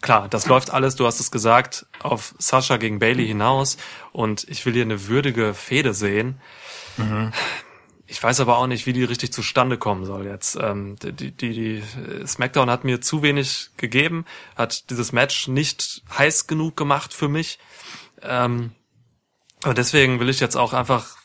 klar, 0.02 0.30
das 0.30 0.48
läuft 0.48 0.72
alles, 0.72 0.96
du 0.96 1.06
hast 1.06 1.20
es 1.20 1.32
gesagt, 1.32 1.86
auf 2.02 2.34
Sascha 2.38 2.78
gegen 2.78 3.00
Bailey 3.00 3.28
hinaus 3.28 3.78
und 4.12 4.48
ich 4.50 4.66
will 4.66 4.74
hier 4.74 4.84
eine 4.84 5.08
würdige 5.08 5.54
Fehde 5.54 5.94
sehen. 5.94 6.42
Mhm. 6.98 7.32
Ich 8.12 8.22
weiß 8.22 8.40
aber 8.40 8.58
auch 8.58 8.66
nicht, 8.66 8.88
wie 8.88 8.94
die 8.94 9.04
richtig 9.04 9.32
zustande 9.32 9.78
kommen 9.78 10.04
soll 10.04 10.26
jetzt. 10.26 10.58
Ähm, 10.60 10.96
die, 11.00 11.32
die, 11.32 11.54
die 11.54 11.84
SmackDown 12.26 12.70
hat 12.70 12.84
mir 12.84 13.02
zu 13.02 13.22
wenig 13.22 13.70
gegeben, 13.78 14.26
hat 14.56 14.90
dieses 14.90 15.12
Match 15.12 15.48
nicht 15.48 16.02
heiß 16.18 16.48
genug 16.48 16.76
gemacht 16.76 17.14
für 17.14 17.28
mich. 17.28 17.60
Ähm, 18.24 18.72
und 19.64 19.78
deswegen 19.78 20.20
will 20.20 20.30
ich 20.30 20.40
jetzt 20.40 20.56
auch 20.56 20.74
einfach 20.74 21.18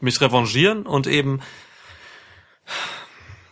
mich 0.00 0.20
revanchieren 0.20 0.84
und 0.84 1.06
eben 1.06 1.40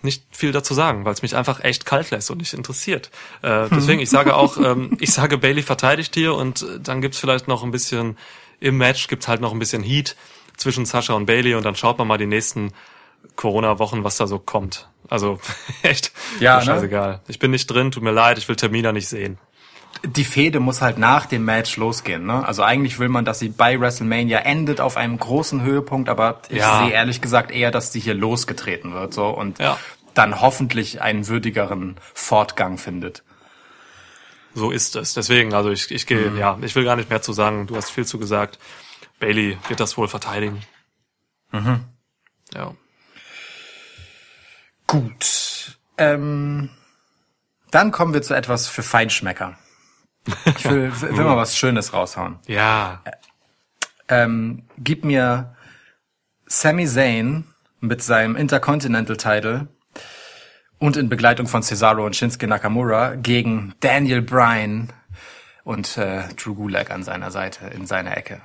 nicht 0.02 0.24
viel 0.30 0.52
dazu 0.52 0.74
sagen, 0.74 1.04
weil 1.04 1.12
es 1.12 1.22
mich 1.22 1.34
einfach 1.34 1.62
echt 1.64 1.86
kalt 1.86 2.10
lässt 2.10 2.30
und 2.30 2.38
nicht 2.38 2.54
interessiert. 2.54 3.10
Äh, 3.42 3.68
deswegen, 3.70 4.00
ich 4.00 4.10
sage 4.10 4.34
auch, 4.34 4.56
ähm, 4.56 4.96
ich 5.00 5.12
sage, 5.12 5.38
Bailey 5.38 5.62
verteidigt 5.62 6.14
hier 6.14 6.34
und 6.34 6.62
äh, 6.62 6.80
dann 6.80 7.00
gibt's 7.00 7.18
vielleicht 7.18 7.48
noch 7.48 7.64
ein 7.64 7.70
bisschen, 7.70 8.16
im 8.60 8.76
Match 8.76 9.08
gibt's 9.08 9.28
halt 9.28 9.40
noch 9.40 9.52
ein 9.52 9.58
bisschen 9.58 9.82
Heat 9.82 10.16
zwischen 10.56 10.86
Sascha 10.86 11.14
und 11.14 11.26
Bailey 11.26 11.54
und 11.54 11.64
dann 11.64 11.76
schaut 11.76 11.98
man 11.98 12.06
mal 12.06 12.18
die 12.18 12.26
nächsten 12.26 12.72
Corona-Wochen, 13.36 14.04
was 14.04 14.16
da 14.16 14.26
so 14.26 14.38
kommt. 14.38 14.88
Also 15.08 15.40
echt, 15.82 16.12
ja, 16.40 16.58
ne? 16.58 16.64
scheißegal. 16.64 17.20
Ich 17.28 17.38
bin 17.38 17.50
nicht 17.50 17.66
drin, 17.66 17.90
tut 17.90 18.02
mir 18.02 18.12
leid, 18.12 18.38
ich 18.38 18.48
will 18.48 18.56
Termina 18.56 18.92
nicht 18.92 19.08
sehen 19.08 19.38
die 20.04 20.24
Fehde 20.24 20.60
muss 20.60 20.80
halt 20.80 20.98
nach 20.98 21.26
dem 21.26 21.44
Match 21.44 21.76
losgehen. 21.76 22.26
Ne? 22.26 22.46
Also 22.46 22.62
eigentlich 22.62 22.98
will 22.98 23.08
man, 23.08 23.24
dass 23.24 23.38
sie 23.38 23.48
bei 23.48 23.80
WrestleMania 23.80 24.40
endet 24.40 24.80
auf 24.80 24.96
einem 24.96 25.18
großen 25.18 25.62
Höhepunkt, 25.62 26.08
aber 26.08 26.42
ich 26.48 26.58
ja. 26.58 26.84
sehe 26.84 26.92
ehrlich 26.92 27.20
gesagt 27.20 27.50
eher, 27.50 27.70
dass 27.70 27.92
sie 27.92 28.00
hier 28.00 28.14
losgetreten 28.14 28.94
wird 28.94 29.14
so 29.14 29.28
und 29.28 29.58
ja. 29.58 29.78
dann 30.14 30.40
hoffentlich 30.40 31.02
einen 31.02 31.26
würdigeren 31.28 31.96
Fortgang 32.14 32.78
findet. 32.78 33.22
So 34.54 34.70
ist 34.70 34.96
es. 34.96 35.14
Deswegen, 35.14 35.54
also 35.54 35.70
ich, 35.70 35.90
ich 35.90 36.06
gehe, 36.06 36.30
mhm. 36.30 36.38
ja, 36.38 36.58
ich 36.62 36.74
will 36.74 36.84
gar 36.84 36.96
nicht 36.96 37.10
mehr 37.10 37.22
zu 37.22 37.32
sagen. 37.32 37.66
Du 37.66 37.76
hast 37.76 37.90
viel 37.90 38.06
zu 38.06 38.18
gesagt. 38.18 38.58
Bailey 39.20 39.58
wird 39.68 39.80
das 39.80 39.96
wohl 39.96 40.08
verteidigen. 40.08 40.62
Mhm. 41.52 41.84
Ja. 42.54 42.74
Gut. 44.86 45.78
Ähm, 45.98 46.70
dann 47.70 47.92
kommen 47.92 48.14
wir 48.14 48.22
zu 48.22 48.34
etwas 48.34 48.68
für 48.68 48.82
Feinschmecker. 48.82 49.58
Ich 50.44 50.64
will, 50.64 50.92
will 51.00 51.24
mal 51.24 51.36
was 51.36 51.56
Schönes 51.56 51.92
raushauen. 51.92 52.38
Ja. 52.46 53.02
Ähm, 54.08 54.64
gib 54.78 55.04
mir 55.04 55.54
Sami 56.46 56.86
Zayn 56.86 57.44
mit 57.80 58.02
seinem 58.02 58.36
Intercontinental 58.36 59.16
Title 59.16 59.68
und 60.78 60.96
in 60.96 61.08
Begleitung 61.08 61.46
von 61.46 61.62
Cesaro 61.62 62.04
und 62.04 62.16
Shinsuke 62.16 62.46
Nakamura 62.46 63.16
gegen 63.16 63.74
Daniel 63.80 64.22
Bryan 64.22 64.92
und 65.64 65.98
äh, 65.98 66.22
Drew 66.34 66.54
Gulak 66.54 66.90
an 66.90 67.02
seiner 67.02 67.30
Seite 67.30 67.66
in 67.66 67.86
seiner 67.86 68.16
Ecke. 68.16 68.40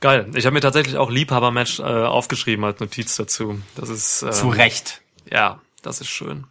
Geil. 0.00 0.26
Ich 0.34 0.44
habe 0.44 0.52
mir 0.52 0.60
tatsächlich 0.60 0.98
auch 0.98 1.10
Liebhaber-Match 1.10 1.80
äh, 1.80 1.82
aufgeschrieben 1.82 2.64
als 2.64 2.80
Notiz 2.80 3.16
dazu. 3.16 3.62
Das 3.74 3.88
ist 3.88 4.22
ähm, 4.22 4.32
zu 4.32 4.48
Recht. 4.50 5.00
Ja, 5.30 5.60
das 5.80 6.02
ist 6.02 6.08
schön. 6.10 6.44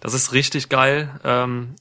Das 0.00 0.14
ist 0.14 0.32
richtig 0.32 0.70
geil. 0.70 1.20
Ähm, 1.22 1.76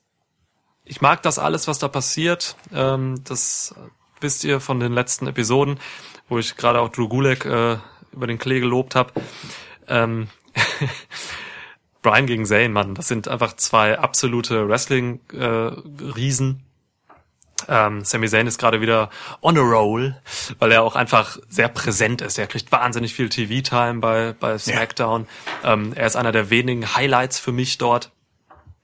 ich 0.89 1.01
mag 1.01 1.21
das 1.21 1.39
alles, 1.39 1.67
was 1.67 1.77
da 1.79 1.87
passiert. 1.87 2.55
Ähm, 2.73 3.21
das 3.23 3.75
wisst 4.19 4.43
ihr 4.43 4.59
von 4.59 4.79
den 4.79 4.91
letzten 4.91 5.27
Episoden, 5.27 5.79
wo 6.27 6.39
ich 6.39 6.57
gerade 6.57 6.81
auch 6.81 6.89
Drew 6.89 7.07
Gulak 7.07 7.45
äh, 7.45 7.77
über 8.11 8.25
den 8.27 8.39
Klee 8.39 8.59
gelobt 8.59 8.95
habe. 8.95 9.13
Ähm, 9.87 10.29
Brian 12.01 12.25
gegen 12.25 12.45
Zane, 12.45 12.69
Mann, 12.69 12.95
das 12.95 13.07
sind 13.07 13.27
einfach 13.27 13.55
zwei 13.55 13.99
absolute 13.99 14.67
Wrestling-Riesen. 14.67 16.49
Äh, 16.57 16.63
ähm, 17.67 18.03
Sami 18.03 18.27
Zayn 18.27 18.47
ist 18.47 18.57
gerade 18.57 18.81
wieder 18.81 19.11
on 19.41 19.57
a 19.57 19.61
roll, 19.61 20.15
weil 20.57 20.71
er 20.71 20.81
auch 20.81 20.95
einfach 20.95 21.37
sehr 21.49 21.67
präsent 21.67 22.21
ist. 22.21 22.39
Er 22.39 22.47
kriegt 22.47 22.71
wahnsinnig 22.71 23.13
viel 23.13 23.29
TV-Time 23.29 23.99
bei, 23.99 24.33
bei 24.39 24.57
SmackDown. 24.57 25.27
Ja. 25.63 25.73
Ähm, 25.73 25.93
er 25.93 26.07
ist 26.07 26.15
einer 26.15 26.31
der 26.31 26.49
wenigen 26.49 26.95
Highlights 26.95 27.37
für 27.37 27.51
mich 27.51 27.77
dort. 27.77 28.11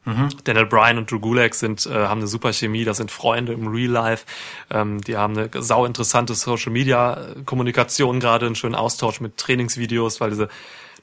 Mhm. 0.06 0.30
Daniel 0.44 0.66
Bryan 0.66 0.98
und 1.00 1.12
Drew 1.12 1.20
Gulak 1.20 1.56
sind, 1.56 1.86
äh, 1.86 1.90
haben 1.90 2.20
eine 2.20 2.28
super 2.28 2.54
Chemie, 2.54 2.86
das 2.86 2.98
sind 2.98 3.12
Freunde 3.12 3.54
im 3.54 3.68
Real 3.68 3.92
Life. 3.92 4.26
Ähm, 4.72 5.02
die 5.02 5.18
haben 5.18 5.38
eine 5.38 5.50
sau 5.62 5.86
interessante 5.86 6.36
Social 6.36 6.72
Media 6.72 7.28
Kommunikation 7.46 8.20
gerade, 8.20 8.46
einen 8.46 8.56
schönen 8.56 8.76
Austausch 8.76 9.20
mit 9.20 9.38
Trainingsvideos, 9.38 10.22
weil 10.22 10.30
diese 10.30 10.50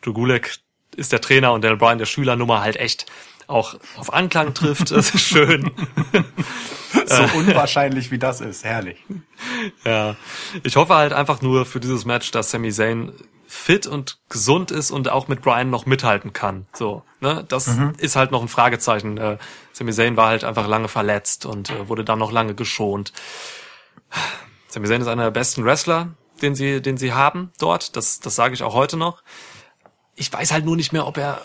Drew 0.02 0.12
Gulak 0.12 0.58
ist 0.96 1.12
der 1.12 1.20
Trainer 1.20 1.52
und 1.52 1.64
Daniel 1.64 1.78
Bryan 1.78 1.98
der 1.98 2.06
Schülernummer 2.06 2.60
halt 2.60 2.76
echt 2.76 3.06
auch 3.46 3.74
auf 3.96 4.12
Anklang 4.12 4.54
trifft. 4.54 4.90
Das 4.90 5.14
ist 5.14 5.20
schön. 5.20 5.70
So 7.06 7.22
unwahrscheinlich 7.38 8.10
wie 8.10 8.18
das 8.18 8.40
ist, 8.40 8.64
herrlich. 8.64 8.98
Ja, 9.84 10.14
ich 10.62 10.76
hoffe 10.76 10.94
halt 10.94 11.12
einfach 11.12 11.40
nur 11.40 11.64
für 11.64 11.80
dieses 11.80 12.04
Match, 12.04 12.30
dass 12.30 12.50
Sami 12.50 12.70
Zayn 12.70 13.12
fit 13.54 13.86
und 13.86 14.18
gesund 14.30 14.70
ist 14.70 14.90
und 14.90 15.10
auch 15.10 15.28
mit 15.28 15.42
Brian 15.42 15.68
noch 15.68 15.84
mithalten 15.84 16.32
kann. 16.32 16.66
So, 16.72 17.02
ne, 17.20 17.44
das 17.48 17.66
Mhm. 17.66 17.92
ist 17.98 18.16
halt 18.16 18.30
noch 18.30 18.40
ein 18.40 18.48
Fragezeichen. 18.48 19.18
Äh, 19.18 19.36
Sami 19.74 19.92
Zayn 19.92 20.16
war 20.16 20.28
halt 20.28 20.42
einfach 20.42 20.66
lange 20.66 20.88
verletzt 20.88 21.44
und 21.44 21.68
äh, 21.68 21.86
wurde 21.86 22.02
dann 22.02 22.18
noch 22.18 22.32
lange 22.32 22.54
geschont. 22.54 23.12
Sami 24.68 24.86
Zayn 24.88 25.02
ist 25.02 25.06
einer 25.06 25.24
der 25.24 25.30
besten 25.32 25.66
Wrestler, 25.66 26.14
den 26.40 26.54
sie, 26.54 26.80
den 26.80 26.96
sie 26.96 27.12
haben 27.12 27.52
dort. 27.58 27.94
Das, 27.94 28.20
das 28.20 28.34
sage 28.34 28.54
ich 28.54 28.62
auch 28.62 28.72
heute 28.72 28.96
noch. 28.96 29.22
Ich 30.14 30.32
weiß 30.32 30.50
halt 30.50 30.64
nur 30.64 30.76
nicht 30.76 30.94
mehr, 30.94 31.06
ob 31.06 31.18
er, 31.18 31.42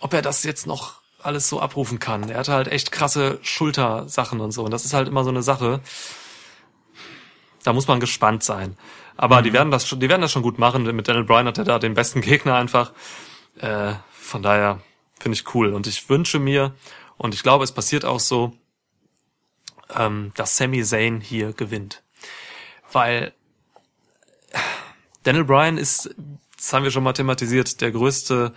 ob 0.00 0.12
er 0.12 0.20
das 0.20 0.44
jetzt 0.44 0.66
noch 0.66 1.00
alles 1.22 1.48
so 1.48 1.58
abrufen 1.58 1.98
kann. 1.98 2.28
Er 2.28 2.38
hatte 2.40 2.52
halt 2.52 2.68
echt 2.68 2.92
krasse 2.92 3.38
Schultersachen 3.40 4.40
und 4.40 4.52
so. 4.52 4.62
Und 4.62 4.72
das 4.72 4.84
ist 4.84 4.92
halt 4.92 5.08
immer 5.08 5.24
so 5.24 5.30
eine 5.30 5.42
Sache. 5.42 5.80
Da 7.64 7.72
muss 7.72 7.88
man 7.88 7.98
gespannt 7.98 8.44
sein. 8.44 8.76
Aber 9.18 9.42
die 9.42 9.52
werden 9.52 9.72
das 9.72 9.86
schon, 9.86 9.98
die 9.98 10.08
werden 10.08 10.22
das 10.22 10.30
schon 10.30 10.42
gut 10.42 10.58
machen. 10.58 10.84
Mit 10.84 11.08
Daniel 11.08 11.24
Bryan 11.24 11.48
hat 11.48 11.58
er 11.58 11.64
da 11.64 11.78
den 11.78 11.92
besten 11.92 12.20
Gegner 12.22 12.54
einfach. 12.54 12.92
Äh, 13.58 13.94
von 14.12 14.42
daher 14.42 14.80
finde 15.18 15.36
ich 15.36 15.54
cool. 15.54 15.74
Und 15.74 15.86
ich 15.86 16.08
wünsche 16.08 16.38
mir, 16.38 16.74
und 17.18 17.34
ich 17.34 17.42
glaube, 17.42 17.64
es 17.64 17.72
passiert 17.72 18.04
auch 18.04 18.20
so, 18.20 18.54
ähm, 19.94 20.32
dass 20.36 20.56
Sami 20.56 20.84
Zayn 20.84 21.20
hier 21.20 21.52
gewinnt. 21.52 22.02
Weil 22.92 23.32
Daniel 25.24 25.44
Bryan 25.44 25.78
ist, 25.78 26.14
das 26.56 26.72
haben 26.72 26.84
wir 26.84 26.92
schon 26.92 27.02
mal 27.02 27.12
thematisiert, 27.12 27.80
der 27.80 27.90
größte 27.90 28.54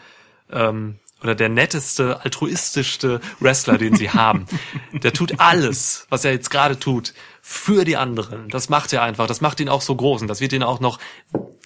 ähm, 0.51 0.99
oder 1.21 1.35
der 1.35 1.49
netteste, 1.49 2.21
altruistischste 2.21 3.21
Wrestler, 3.39 3.77
den 3.77 3.95
sie 3.95 4.09
haben. 4.09 4.45
Der 4.91 5.13
tut 5.13 5.39
alles, 5.39 6.05
was 6.09 6.25
er 6.25 6.31
jetzt 6.31 6.49
gerade 6.49 6.79
tut, 6.79 7.13
für 7.41 7.85
die 7.85 7.97
anderen. 7.97 8.49
Das 8.49 8.69
macht 8.69 8.91
er 8.93 9.03
einfach. 9.03 9.27
Das 9.27 9.41
macht 9.41 9.59
ihn 9.59 9.69
auch 9.69 9.81
so 9.81 9.95
groß 9.95 10.21
und 10.21 10.27
das 10.27 10.41
wird 10.41 10.53
ihn 10.53 10.63
auch 10.63 10.79
noch 10.79 10.99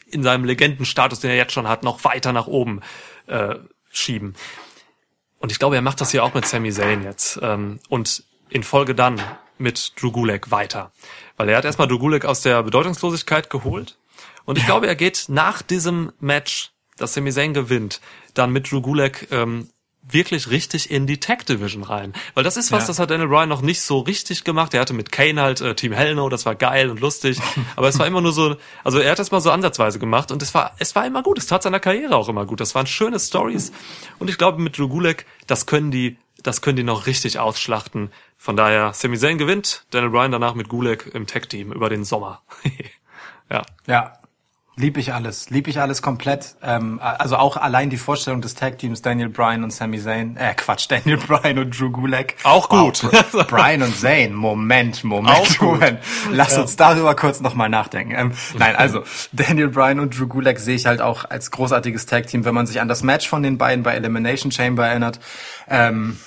in 0.07 0.23
seinem 0.23 0.45
Legendenstatus, 0.45 1.19
den 1.19 1.29
er 1.29 1.37
jetzt 1.37 1.53
schon 1.53 1.67
hat, 1.67 1.83
noch 1.83 2.03
weiter 2.03 2.33
nach 2.33 2.47
oben 2.47 2.81
äh, 3.27 3.55
schieben. 3.91 4.35
Und 5.39 5.51
ich 5.51 5.59
glaube, 5.59 5.75
er 5.75 5.81
macht 5.81 6.01
das 6.01 6.11
hier 6.11 6.23
auch 6.23 6.33
mit 6.33 6.45
Sami 6.45 6.71
Zayn 6.71 7.03
jetzt. 7.03 7.39
Ähm, 7.41 7.79
und 7.89 8.23
in 8.49 8.63
Folge 8.63 8.95
dann 8.95 9.21
mit 9.57 9.93
Drew 9.99 10.11
Gulak 10.11 10.51
weiter. 10.51 10.91
Weil 11.37 11.49
er 11.49 11.57
hat 11.57 11.65
erstmal 11.65 11.87
Drew 11.87 11.99
Gulak 11.99 12.25
aus 12.25 12.41
der 12.41 12.63
Bedeutungslosigkeit 12.63 13.49
geholt. 13.49 13.97
Und 14.45 14.57
ich 14.57 14.65
glaube, 14.65 14.87
er 14.87 14.95
geht 14.95 15.25
nach 15.27 15.61
diesem 15.61 16.11
Match, 16.19 16.71
das 16.97 17.13
Sami 17.13 17.31
Zayn 17.31 17.53
gewinnt, 17.53 18.01
dann 18.33 18.51
mit 18.51 18.71
Drew 18.71 18.81
Gulak 18.81 19.27
ähm, 19.31 19.69
wirklich 20.07 20.51
richtig 20.51 20.91
in 20.91 21.07
die 21.07 21.19
Tag 21.19 21.47
Division 21.47 21.81
rein. 21.83 22.13
Weil 22.35 22.43
das 22.43 22.57
ist 22.57 22.71
was, 22.71 22.83
Ja. 22.83 22.87
das 22.87 22.99
hat 22.99 23.09
Daniel 23.09 23.27
Bryan 23.27 23.49
noch 23.49 23.61
nicht 23.61 23.81
so 23.81 23.99
richtig 23.99 24.43
gemacht. 24.43 24.73
Er 24.75 24.81
hatte 24.81 24.93
mit 24.93 25.11
Kane 25.11 25.41
halt 25.41 25.61
äh, 25.61 25.73
Team 25.73 25.93
Hell 25.93 26.13
No, 26.13 26.29
das 26.29 26.45
war 26.45 26.53
geil 26.53 26.91
und 26.91 26.99
lustig. 26.99 27.39
Aber 27.75 27.87
es 27.87 27.97
war 27.97 28.05
immer 28.05 28.21
nur 28.21 28.31
so, 28.31 28.55
also 28.83 28.99
er 28.99 29.11
hat 29.11 29.19
das 29.19 29.31
mal 29.31 29.41
so 29.41 29.49
ansatzweise 29.49 29.97
gemacht 29.97 30.31
und 30.31 30.43
es 30.43 30.53
war, 30.53 30.75
es 30.77 30.95
war 30.95 31.05
immer 31.07 31.23
gut. 31.23 31.39
Es 31.39 31.47
tat 31.47 31.63
seiner 31.63 31.79
Karriere 31.79 32.15
auch 32.15 32.29
immer 32.29 32.45
gut. 32.45 32.59
Das 32.59 32.75
waren 32.75 32.85
schöne 32.85 33.19
Stories. 33.19 33.71
Und 34.19 34.29
ich 34.29 34.37
glaube, 34.37 34.61
mit 34.61 34.77
Drew 34.77 34.87
Gulak, 34.87 35.25
das 35.47 35.65
können 35.65 35.89
die, 35.89 36.17
das 36.43 36.61
können 36.61 36.75
die 36.75 36.83
noch 36.83 37.07
richtig 37.07 37.39
ausschlachten. 37.39 38.11
Von 38.37 38.55
daher, 38.55 38.93
Sami 38.93 39.17
Zayn 39.17 39.39
gewinnt, 39.39 39.85
Daniel 39.89 40.11
Bryan 40.11 40.31
danach 40.31 40.53
mit 40.53 40.69
Gulak 40.69 41.07
im 41.15 41.25
Tag 41.25 41.49
Team 41.49 41.71
über 41.71 41.89
den 41.89 42.03
Sommer. 42.03 42.43
ja. 43.49 43.63
Ja. 43.87 44.19
Lieb 44.77 44.97
ich 44.97 45.13
alles, 45.13 45.49
lieb 45.49 45.69
ich 45.69 45.79
alles 45.79 46.01
komplett. 46.01 46.55
Ähm, 46.61 46.99
also 47.01 47.37
auch 47.37 47.55
allein 47.55 47.89
die 47.89 47.95
Vorstellung 47.95 48.41
des 48.41 48.55
Tag-Teams 48.55 49.01
Daniel 49.01 49.29
Bryan 49.29 49.63
und 49.63 49.71
Sami 49.71 50.01
Zayn. 50.01 50.35
Äh, 50.35 50.53
Quatsch, 50.53 50.87
Daniel 50.89 51.15
Bryan 51.15 51.59
und 51.59 51.79
Drew 51.79 51.89
Gulak. 51.89 52.35
Auch 52.43 52.67
gut. 52.67 53.01
Wow, 53.03 53.47
Bryan 53.47 53.83
und 53.83 53.95
Zayn, 53.95 54.33
Moment, 54.33 55.05
Moment, 55.05 55.33
Auch 55.33 55.57
gut. 55.57 55.79
Moment. 55.79 55.99
Lass 56.29 56.57
uns 56.57 56.75
darüber 56.75 57.15
kurz 57.15 57.39
nochmal 57.39 57.69
nachdenken. 57.69 58.15
Ähm, 58.17 58.31
nein, 58.57 58.75
also 58.75 59.03
Daniel 59.31 59.69
Bryan 59.69 60.01
und 60.01 60.19
Drew 60.19 60.27
Gulak 60.27 60.59
sehe 60.59 60.75
ich 60.75 60.87
halt 60.87 60.99
auch 60.99 61.23
als 61.23 61.51
großartiges 61.51 62.05
Tag-Team, 62.05 62.43
wenn 62.43 62.53
man 62.53 62.67
sich 62.67 62.81
an 62.81 62.89
das 62.89 63.01
Match 63.01 63.29
von 63.29 63.43
den 63.43 63.57
beiden 63.57 63.81
bei 63.81 63.95
Elimination 63.95 64.51
Chamber 64.51 64.85
erinnert. 64.87 65.21
Ähm, 65.69 66.19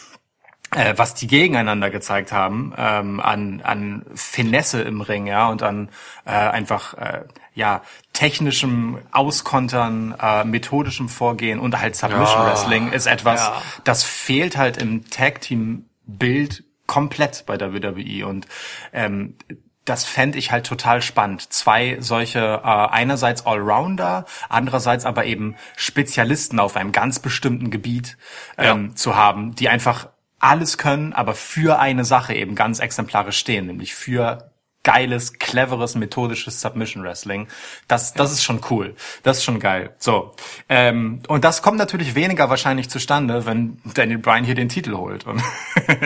äh, 0.74 0.94
was 0.96 1.14
die 1.14 1.26
gegeneinander 1.26 1.90
gezeigt 1.90 2.32
haben, 2.32 2.74
ähm, 2.76 3.20
an, 3.20 3.60
an 3.62 4.04
Finesse 4.14 4.82
im 4.82 5.00
Ring, 5.00 5.26
ja, 5.26 5.48
und 5.48 5.62
an 5.62 5.88
äh, 6.24 6.30
einfach 6.30 6.94
äh, 6.94 7.24
ja 7.54 7.82
technischem 8.12 8.98
Auskontern, 9.12 10.14
äh, 10.20 10.44
methodischem 10.44 11.08
Vorgehen 11.08 11.58
und 11.60 11.80
halt 11.80 11.96
Submission 11.96 12.42
Ja. 12.42 12.46
Wrestling 12.46 12.92
ist 12.92 13.06
etwas, 13.06 13.40
Ja. 13.40 13.62
das 13.84 14.04
fehlt 14.04 14.56
halt 14.56 14.76
im 14.76 15.08
Tag 15.08 15.40
Team 15.40 15.86
Bild 16.06 16.64
komplett 16.86 17.44
bei 17.46 17.56
der 17.56 17.72
WWE 17.74 18.26
und 18.26 18.46
ähm, 18.92 19.36
das 19.84 20.04
fände 20.04 20.36
ich 20.38 20.52
halt 20.52 20.66
total 20.66 21.00
spannend. 21.00 21.50
Zwei 21.50 21.96
solche, 22.00 22.60
äh, 22.62 22.66
einerseits 22.68 23.46
Allrounder, 23.46 24.26
andererseits 24.50 25.06
aber 25.06 25.24
eben 25.24 25.56
Spezialisten 25.76 26.60
auf 26.60 26.76
einem 26.76 26.92
ganz 26.92 27.20
bestimmten 27.20 27.70
Gebiet 27.70 28.18
ähm, 28.58 28.96
zu 28.96 29.16
haben, 29.16 29.54
die 29.54 29.70
einfach 29.70 30.08
alles 30.40 30.78
können, 30.78 31.12
aber 31.12 31.34
für 31.34 31.78
eine 31.78 32.04
Sache 32.04 32.34
eben 32.34 32.54
ganz 32.54 32.80
exemplarisch 32.80 33.38
stehen, 33.38 33.66
nämlich 33.66 33.94
für 33.94 34.50
geiles, 34.84 35.34
cleveres, 35.34 35.96
methodisches 35.96 36.60
Submission 36.60 37.02
Wrestling. 37.02 37.48
Das, 37.88 38.14
das 38.14 38.32
ist 38.32 38.42
schon 38.42 38.60
cool. 38.70 38.94
Das 39.22 39.38
ist 39.38 39.44
schon 39.44 39.60
geil. 39.60 39.94
So. 39.98 40.34
Ähm, 40.68 41.20
und 41.28 41.44
das 41.44 41.60
kommt 41.60 41.76
natürlich 41.76 42.14
weniger 42.14 42.48
wahrscheinlich 42.48 42.88
zustande, 42.88 43.44
wenn 43.44 43.82
Daniel 43.94 44.18
Bryan 44.18 44.44
hier 44.44 44.54
den 44.54 44.70
Titel 44.70 44.94
holt. 44.94 45.26
Und, 45.26 45.42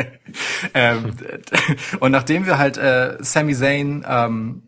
ähm, 0.74 1.12
und 2.00 2.10
nachdem 2.10 2.46
wir 2.46 2.58
halt 2.58 2.76
äh, 2.76 3.18
Sami 3.20 3.54
Zayn 3.54 4.04
ähm, 4.08 4.62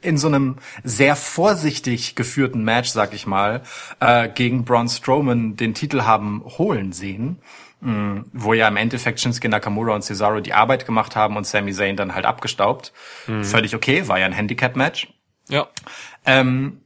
in 0.00 0.16
so 0.16 0.28
einem 0.28 0.56
sehr 0.82 1.14
vorsichtig 1.16 2.14
geführten 2.14 2.64
Match, 2.64 2.88
sag 2.88 3.12
ich 3.12 3.26
mal, 3.26 3.62
äh, 4.00 4.28
gegen 4.28 4.64
Braun 4.64 4.88
Strowman 4.88 5.56
den 5.56 5.74
Titel 5.74 6.02
haben 6.02 6.42
holen 6.46 6.92
sehen, 6.92 7.40
mh, 7.80 8.24
wo 8.32 8.54
ja 8.54 8.68
im 8.68 8.76
Endeffekt 8.76 9.20
Shinsuke 9.20 9.48
Nakamura 9.48 9.94
und 9.94 10.02
Cesaro 10.02 10.40
die 10.40 10.52
Arbeit 10.52 10.86
gemacht 10.86 11.16
haben 11.16 11.36
und 11.36 11.46
Sami 11.46 11.72
Zayn 11.72 11.96
dann 11.96 12.14
halt 12.14 12.26
abgestaubt. 12.26 12.92
Völlig 13.42 13.74
okay, 13.74 14.08
war 14.08 14.18
ja 14.18 14.26
ein 14.26 14.32
Handicap-Match 14.32 15.08
Ja. 15.48 15.68
ähm, 16.26 16.80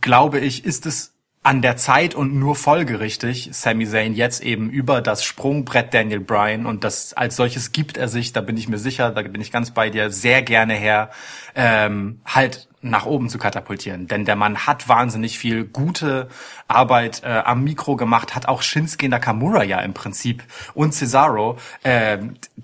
glaube 0.00 0.38
ich, 0.38 0.64
ist 0.64 0.86
es 0.86 1.14
an 1.42 1.62
der 1.62 1.76
Zeit 1.78 2.14
und 2.14 2.34
nur 2.34 2.54
folgerichtig, 2.54 3.48
Sami 3.52 3.86
Zayn 3.86 4.14
jetzt 4.14 4.42
eben 4.42 4.68
über 4.68 5.00
das 5.00 5.24
Sprungbrett 5.24 5.94
Daniel 5.94 6.20
Bryan 6.20 6.66
und 6.66 6.84
das 6.84 7.14
als 7.14 7.34
solches 7.36 7.72
gibt 7.72 7.96
er 7.96 8.08
sich, 8.08 8.34
da 8.34 8.42
bin 8.42 8.58
ich 8.58 8.68
mir 8.68 8.76
sicher, 8.78 9.10
da 9.10 9.22
bin 9.22 9.40
ich 9.40 9.50
ganz 9.50 9.70
bei 9.70 9.88
dir, 9.88 10.10
sehr 10.10 10.42
gerne 10.42 10.74
her, 10.74 11.10
ähm, 11.54 12.20
halt 12.26 12.68
nach 12.82 13.04
oben 13.04 13.28
zu 13.28 13.38
katapultieren. 13.38 14.06
Denn 14.06 14.24
der 14.24 14.36
Mann 14.36 14.66
hat 14.66 14.88
wahnsinnig 14.88 15.38
viel 15.38 15.64
gute 15.64 16.28
Arbeit 16.66 17.22
äh, 17.24 17.42
am 17.44 17.62
Mikro 17.62 17.96
gemacht, 17.96 18.34
hat 18.34 18.48
auch 18.48 18.62
Shinsuke 18.62 19.08
Nakamura 19.08 19.62
ja 19.64 19.80
im 19.80 19.92
Prinzip 19.92 20.42
und 20.74 20.94
Cesaro 20.94 21.58
äh, 21.82 22.18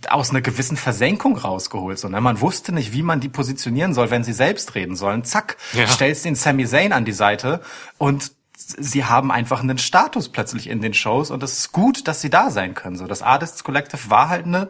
aus 0.08 0.30
einer 0.30 0.40
gewissen 0.40 0.76
Versenkung 0.76 1.36
rausgeholt. 1.36 1.98
So, 1.98 2.08
ne? 2.08 2.20
Man 2.20 2.40
wusste 2.40 2.72
nicht, 2.72 2.92
wie 2.92 3.02
man 3.02 3.20
die 3.20 3.28
positionieren 3.28 3.92
soll, 3.92 4.10
wenn 4.10 4.24
sie 4.24 4.32
selbst 4.32 4.74
reden 4.74 4.96
sollen. 4.96 5.24
Zack, 5.24 5.56
Ja. 5.74 5.86
stellst 5.86 6.24
den 6.24 6.34
Sami 6.34 6.66
Zayn 6.66 6.92
an 6.92 7.04
die 7.04 7.12
Seite 7.12 7.60
und 7.98 8.32
sie 8.56 9.04
haben 9.04 9.30
einfach 9.30 9.60
einen 9.60 9.78
Status 9.78 10.30
plötzlich 10.30 10.68
in 10.68 10.80
den 10.80 10.94
Shows 10.94 11.30
und 11.30 11.42
es 11.42 11.58
ist 11.58 11.72
gut, 11.72 12.08
dass 12.08 12.22
sie 12.22 12.30
da 12.30 12.50
sein 12.50 12.74
können. 12.74 12.96
So, 12.96 13.06
das 13.06 13.20
Artists 13.22 13.62
Collective 13.64 14.08
war 14.10 14.28
halt 14.30 14.46
eine 14.46 14.68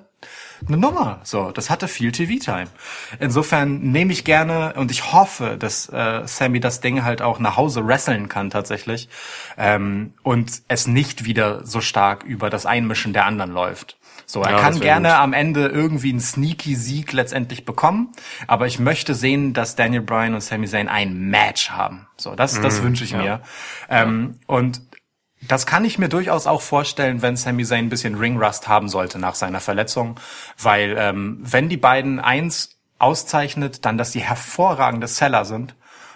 eine 0.66 0.76
Nummer. 0.76 1.20
So, 1.22 1.50
das 1.50 1.70
hatte 1.70 1.88
viel 1.88 2.12
TV-Time. 2.12 2.66
Insofern 3.20 3.80
nehme 3.80 4.12
ich 4.12 4.24
gerne 4.24 4.74
und 4.76 4.90
ich 4.90 5.12
hoffe, 5.12 5.56
dass 5.58 5.88
äh, 5.88 6.22
Sammy 6.26 6.60
das 6.60 6.80
Ding 6.80 7.04
halt 7.04 7.22
auch 7.22 7.38
nach 7.38 7.56
Hause 7.56 7.86
wresteln 7.86 8.28
kann 8.28 8.50
tatsächlich 8.50 9.08
ähm, 9.56 10.14
und 10.22 10.62
es 10.68 10.86
nicht 10.86 11.24
wieder 11.24 11.64
so 11.66 11.80
stark 11.80 12.24
über 12.24 12.50
das 12.50 12.66
Einmischen 12.66 13.12
der 13.12 13.26
anderen 13.26 13.52
läuft. 13.52 13.96
So, 14.28 14.42
er 14.42 14.52
Ja, 14.52 14.58
kann 14.58 14.80
gerne 14.80 15.08
gut. 15.08 15.18
am 15.18 15.32
Ende 15.32 15.68
irgendwie 15.68 16.10
einen 16.10 16.20
sneaky 16.20 16.74
Sieg 16.74 17.12
letztendlich 17.12 17.64
bekommen, 17.64 18.10
aber 18.48 18.66
ich 18.66 18.80
möchte 18.80 19.14
sehen, 19.14 19.52
dass 19.52 19.76
Daniel 19.76 20.02
Bryan 20.02 20.34
und 20.34 20.40
Sami 20.40 20.66
Zayn 20.66 20.88
ein 20.88 21.16
Match 21.30 21.70
haben. 21.70 22.08
So, 22.16 22.34
das, 22.34 22.60
das 22.60 22.82
wünsche 22.82 23.04
ich 23.04 23.12
ja. 23.12 23.18
mir. 23.18 23.40
Ähm, 23.88 24.34
und 24.46 24.80
das 25.42 25.66
kann 25.66 25.84
ich 25.84 25.98
mir 25.98 26.08
durchaus 26.08 26.46
auch 26.46 26.62
vorstellen, 26.62 27.22
wenn 27.22 27.36
Sami 27.36 27.64
Zayn 27.64 27.86
ein 27.86 27.88
bisschen 27.88 28.16
Ringrust 28.16 28.68
haben 28.68 28.88
sollte 28.88 29.18
nach 29.18 29.34
seiner 29.34 29.60
Verletzung, 29.60 30.18
weil 30.58 30.96
ähm, 30.98 31.38
wenn 31.40 31.68
die 31.68 31.76
beiden 31.76 32.20
eins 32.20 32.78
auszeichnet, 32.98 33.84
dann, 33.84 33.98
dass 33.98 34.12
sie 34.12 34.20
hervorragende 34.20 35.06
Seller 35.06 35.44
sind 35.44 35.74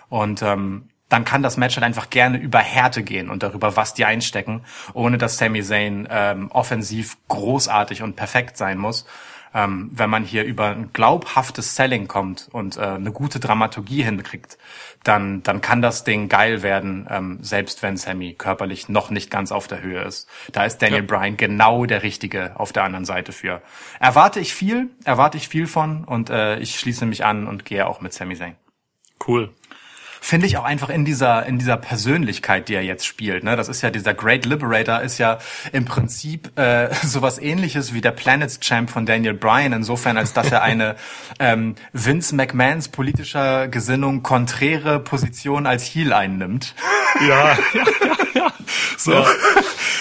und 0.08 0.42
ähm, 0.42 0.88
dann 1.10 1.24
kann 1.24 1.42
das 1.42 1.56
Match 1.56 1.76
halt 1.76 1.84
einfach 1.84 2.08
gerne 2.08 2.38
über 2.38 2.60
Härte 2.60 3.02
gehen 3.02 3.30
und 3.30 3.42
darüber, 3.42 3.76
was 3.76 3.94
die 3.94 4.04
einstecken, 4.04 4.64
ohne 4.94 5.18
dass 5.18 5.38
Sami 5.38 5.62
Zayn 5.62 6.08
ähm, 6.10 6.50
offensiv 6.50 7.18
großartig 7.28 8.02
und 8.02 8.16
perfekt 8.16 8.56
sein 8.56 8.78
muss. 8.78 9.04
Ähm, 9.52 9.90
wenn 9.92 10.10
man 10.10 10.24
hier 10.24 10.44
über 10.44 10.68
ein 10.68 10.92
glaubhaftes 10.92 11.74
Selling 11.74 12.06
kommt 12.06 12.48
und 12.52 12.76
äh, 12.76 12.80
eine 12.82 13.10
gute 13.12 13.40
Dramaturgie 13.40 14.02
hinkriegt, 14.02 14.58
dann, 15.02 15.42
dann 15.42 15.60
kann 15.60 15.82
das 15.82 16.04
Ding 16.04 16.28
geil 16.28 16.62
werden, 16.62 17.06
ähm, 17.10 17.38
selbst 17.42 17.82
wenn 17.82 17.96
Sammy 17.96 18.34
körperlich 18.34 18.88
noch 18.88 19.10
nicht 19.10 19.30
ganz 19.30 19.50
auf 19.50 19.66
der 19.66 19.82
Höhe 19.82 20.02
ist. 20.02 20.28
Da 20.52 20.64
ist 20.64 20.78
Daniel 20.78 21.00
Ja. 21.00 21.06
Bryan 21.06 21.36
genau 21.36 21.86
der 21.86 22.02
Richtige 22.02 22.52
auf 22.58 22.72
der 22.72 22.84
anderen 22.84 23.04
Seite 23.04 23.32
für. 23.32 23.62
Erwarte 23.98 24.40
ich 24.40 24.54
viel, 24.54 24.90
erwarte 25.04 25.36
ich 25.38 25.48
viel 25.48 25.66
von 25.66 26.04
und 26.04 26.30
äh, 26.30 26.58
ich 26.58 26.78
schließe 26.78 27.06
mich 27.06 27.24
an 27.24 27.46
und 27.46 27.64
gehe 27.64 27.86
auch 27.86 28.00
mit 28.00 28.12
Sami 28.12 28.36
Zayn 28.36 28.56
Cool. 29.26 29.50
Finde 30.20 30.46
ich 30.46 30.56
auch 30.56 30.64
einfach 30.64 30.90
in 30.90 31.04
dieser 31.04 31.46
in 31.46 31.58
dieser 31.58 31.76
Persönlichkeit, 31.76 32.68
die 32.68 32.74
er 32.74 32.82
jetzt 32.82 33.06
spielt. 33.06 33.44
Ne, 33.44 33.56
das 33.56 33.68
ist 33.68 33.82
ja 33.82 33.90
dieser 33.90 34.14
Great 34.14 34.44
Liberator, 34.44 35.00
ist 35.00 35.18
ja 35.18 35.38
im 35.72 35.84
Prinzip 35.84 36.56
äh, 36.58 36.94
sowas 37.04 37.38
Ähnliches 37.38 37.94
wie 37.94 38.00
der 38.00 38.12
Planets 38.12 38.60
Champ 38.60 38.90
von 38.90 39.06
Daniel 39.06 39.34
Bryan. 39.34 39.72
Insofern, 39.72 40.16
als 40.16 40.32
dass 40.32 40.52
er 40.52 40.62
eine 40.62 40.96
ähm, 41.38 41.74
Vince 41.92 42.34
McMahons 42.34 42.88
politischer 42.88 43.68
Gesinnung 43.68 44.22
konträre 44.22 45.00
Position 45.00 45.66
als 45.66 45.84
Heel 45.84 46.12
einnimmt. 46.12 46.74
Ja, 47.26 47.58
So. 48.96 49.24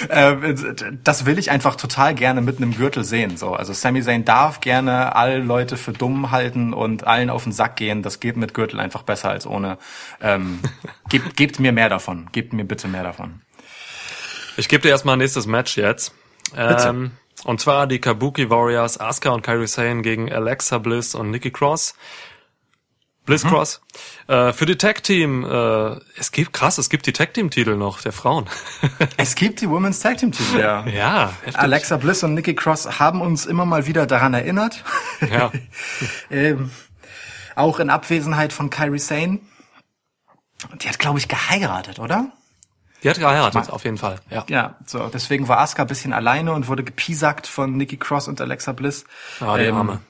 Ähm, 0.10 1.00
das 1.04 1.26
will 1.26 1.40
ich 1.40 1.52
einfach 1.52 1.76
total 1.76 2.14
gerne 2.16 2.42
mit 2.42 2.58
einem 2.58 2.76
Gürtel 2.76 3.04
sehen. 3.04 3.38
So, 3.38 3.54
also 3.54 3.74
Sami 3.74 4.02
Zayn 4.02 4.26
darf 4.26 4.62
gerne 4.62 5.16
alle 5.16 5.40
Leute 5.40 5.78
für 5.78 5.92
dumm 5.92 6.32
halten 6.32 6.74
und 6.74 7.06
allen 7.06 7.30
auf 7.30 7.44
den 7.44 7.52
Sack 7.52 7.76
gehen. 7.76 8.02
Das 8.02 8.20
geht 8.20 8.38
mit 8.38 8.54
Gürtel 8.54 8.80
einfach 8.80 9.04
besser 9.04 9.30
als 9.30 9.46
ohne. 9.46 9.78
Ähm, 10.22 10.60
gebt, 11.10 11.36
gebt 11.38 11.60
mir 11.60 11.72
mehr 11.72 11.90
davon. 11.90 12.30
Gebt 12.32 12.54
mir 12.54 12.66
bitte 12.66 12.88
mehr 12.88 13.04
davon. 13.04 13.42
Ich 14.58 14.68
gebe 14.68 14.82
dir 14.82 14.90
erstmal 14.90 15.16
ein 15.16 15.20
nächstes 15.20 15.48
Match 15.48 15.78
jetzt. 15.78 16.14
Ähm, 16.56 17.12
und 17.46 17.62
zwar 17.62 17.88
die 17.88 18.00
Kabuki 18.00 18.50
Warriors, 18.50 19.00
Asuka 19.00 19.30
und 19.30 19.42
Kairi 19.42 19.68
Sane 19.68 20.02
gegen 20.02 20.32
Alexa 20.32 20.78
Bliss 20.78 21.16
und 21.16 21.32
Nikki 21.32 21.52
Cross. 21.52 21.96
Bliss 23.26 23.44
Mhm. 23.44 23.50
Cross. 23.50 23.82
Äh, 24.28 24.54
für 24.54 24.66
die 24.66 24.76
Tag 24.76 25.04
Team, 25.04 25.46
äh, 25.46 26.00
es 26.18 26.32
gibt 26.32 26.52
krass, 26.52 26.80
es 26.80 26.90
gibt 26.90 27.06
die 27.06 27.14
Tag 27.14 27.34
Team 27.34 27.52
Titel 27.52 27.76
noch 27.76 28.02
der 28.02 28.12
Frauen. 28.12 28.50
Es 29.18 29.36
gibt 29.36 29.62
die 29.62 29.70
Women's 29.70 30.00
Tag 30.00 30.18
Team 30.18 30.32
Titel. 30.32 30.60
Ja. 30.60 30.86
ja, 30.88 31.34
heftig. 31.44 31.60
Alexa 31.60 31.98
Bliss 31.98 32.24
und 32.24 32.34
Nikki 32.34 32.56
Cross 32.56 33.00
haben 33.00 33.22
uns 33.22 33.46
immer 33.46 33.66
mal 33.66 33.86
wieder 33.86 34.08
daran 34.08 34.34
erinnert. 34.34 34.84
Ja. 35.32 35.52
ähm, 36.32 36.72
auch 37.56 37.80
in 37.80 37.90
Abwesenheit 37.90 38.52
von 38.52 38.70
Kairi 38.70 39.00
Sane. 39.00 39.40
Die 40.82 40.90
hat, 40.90 41.00
glaube 41.00 41.20
ich, 41.20 41.28
geheiratet, 41.28 42.00
oder? 42.00 42.32
Die 43.04 43.10
hat 43.10 43.18
geheiratet, 43.18 43.70
auf 43.70 43.86
jeden 43.86 43.98
Fall. 43.98 44.20
Ja. 44.30 44.46
Ja, 44.50 44.76
so. 44.86 45.08
Deswegen 45.08 45.48
war 45.48 45.60
Asuka 45.60 45.84
ein 45.84 45.88
bisschen 45.88 46.12
alleine 46.12 46.52
und 46.52 46.68
wurde 46.68 46.84
gepiesackt 46.84 47.48
von 47.48 47.78
Nikki 47.78 47.98
Cross 47.98 48.28
und 48.28 48.42
Alexa 48.42 48.74
Bliss. 48.74 49.06
Ah, 49.40 49.58
die 49.58 49.66
Ähm, 49.66 49.76
Arme. 49.76 50.02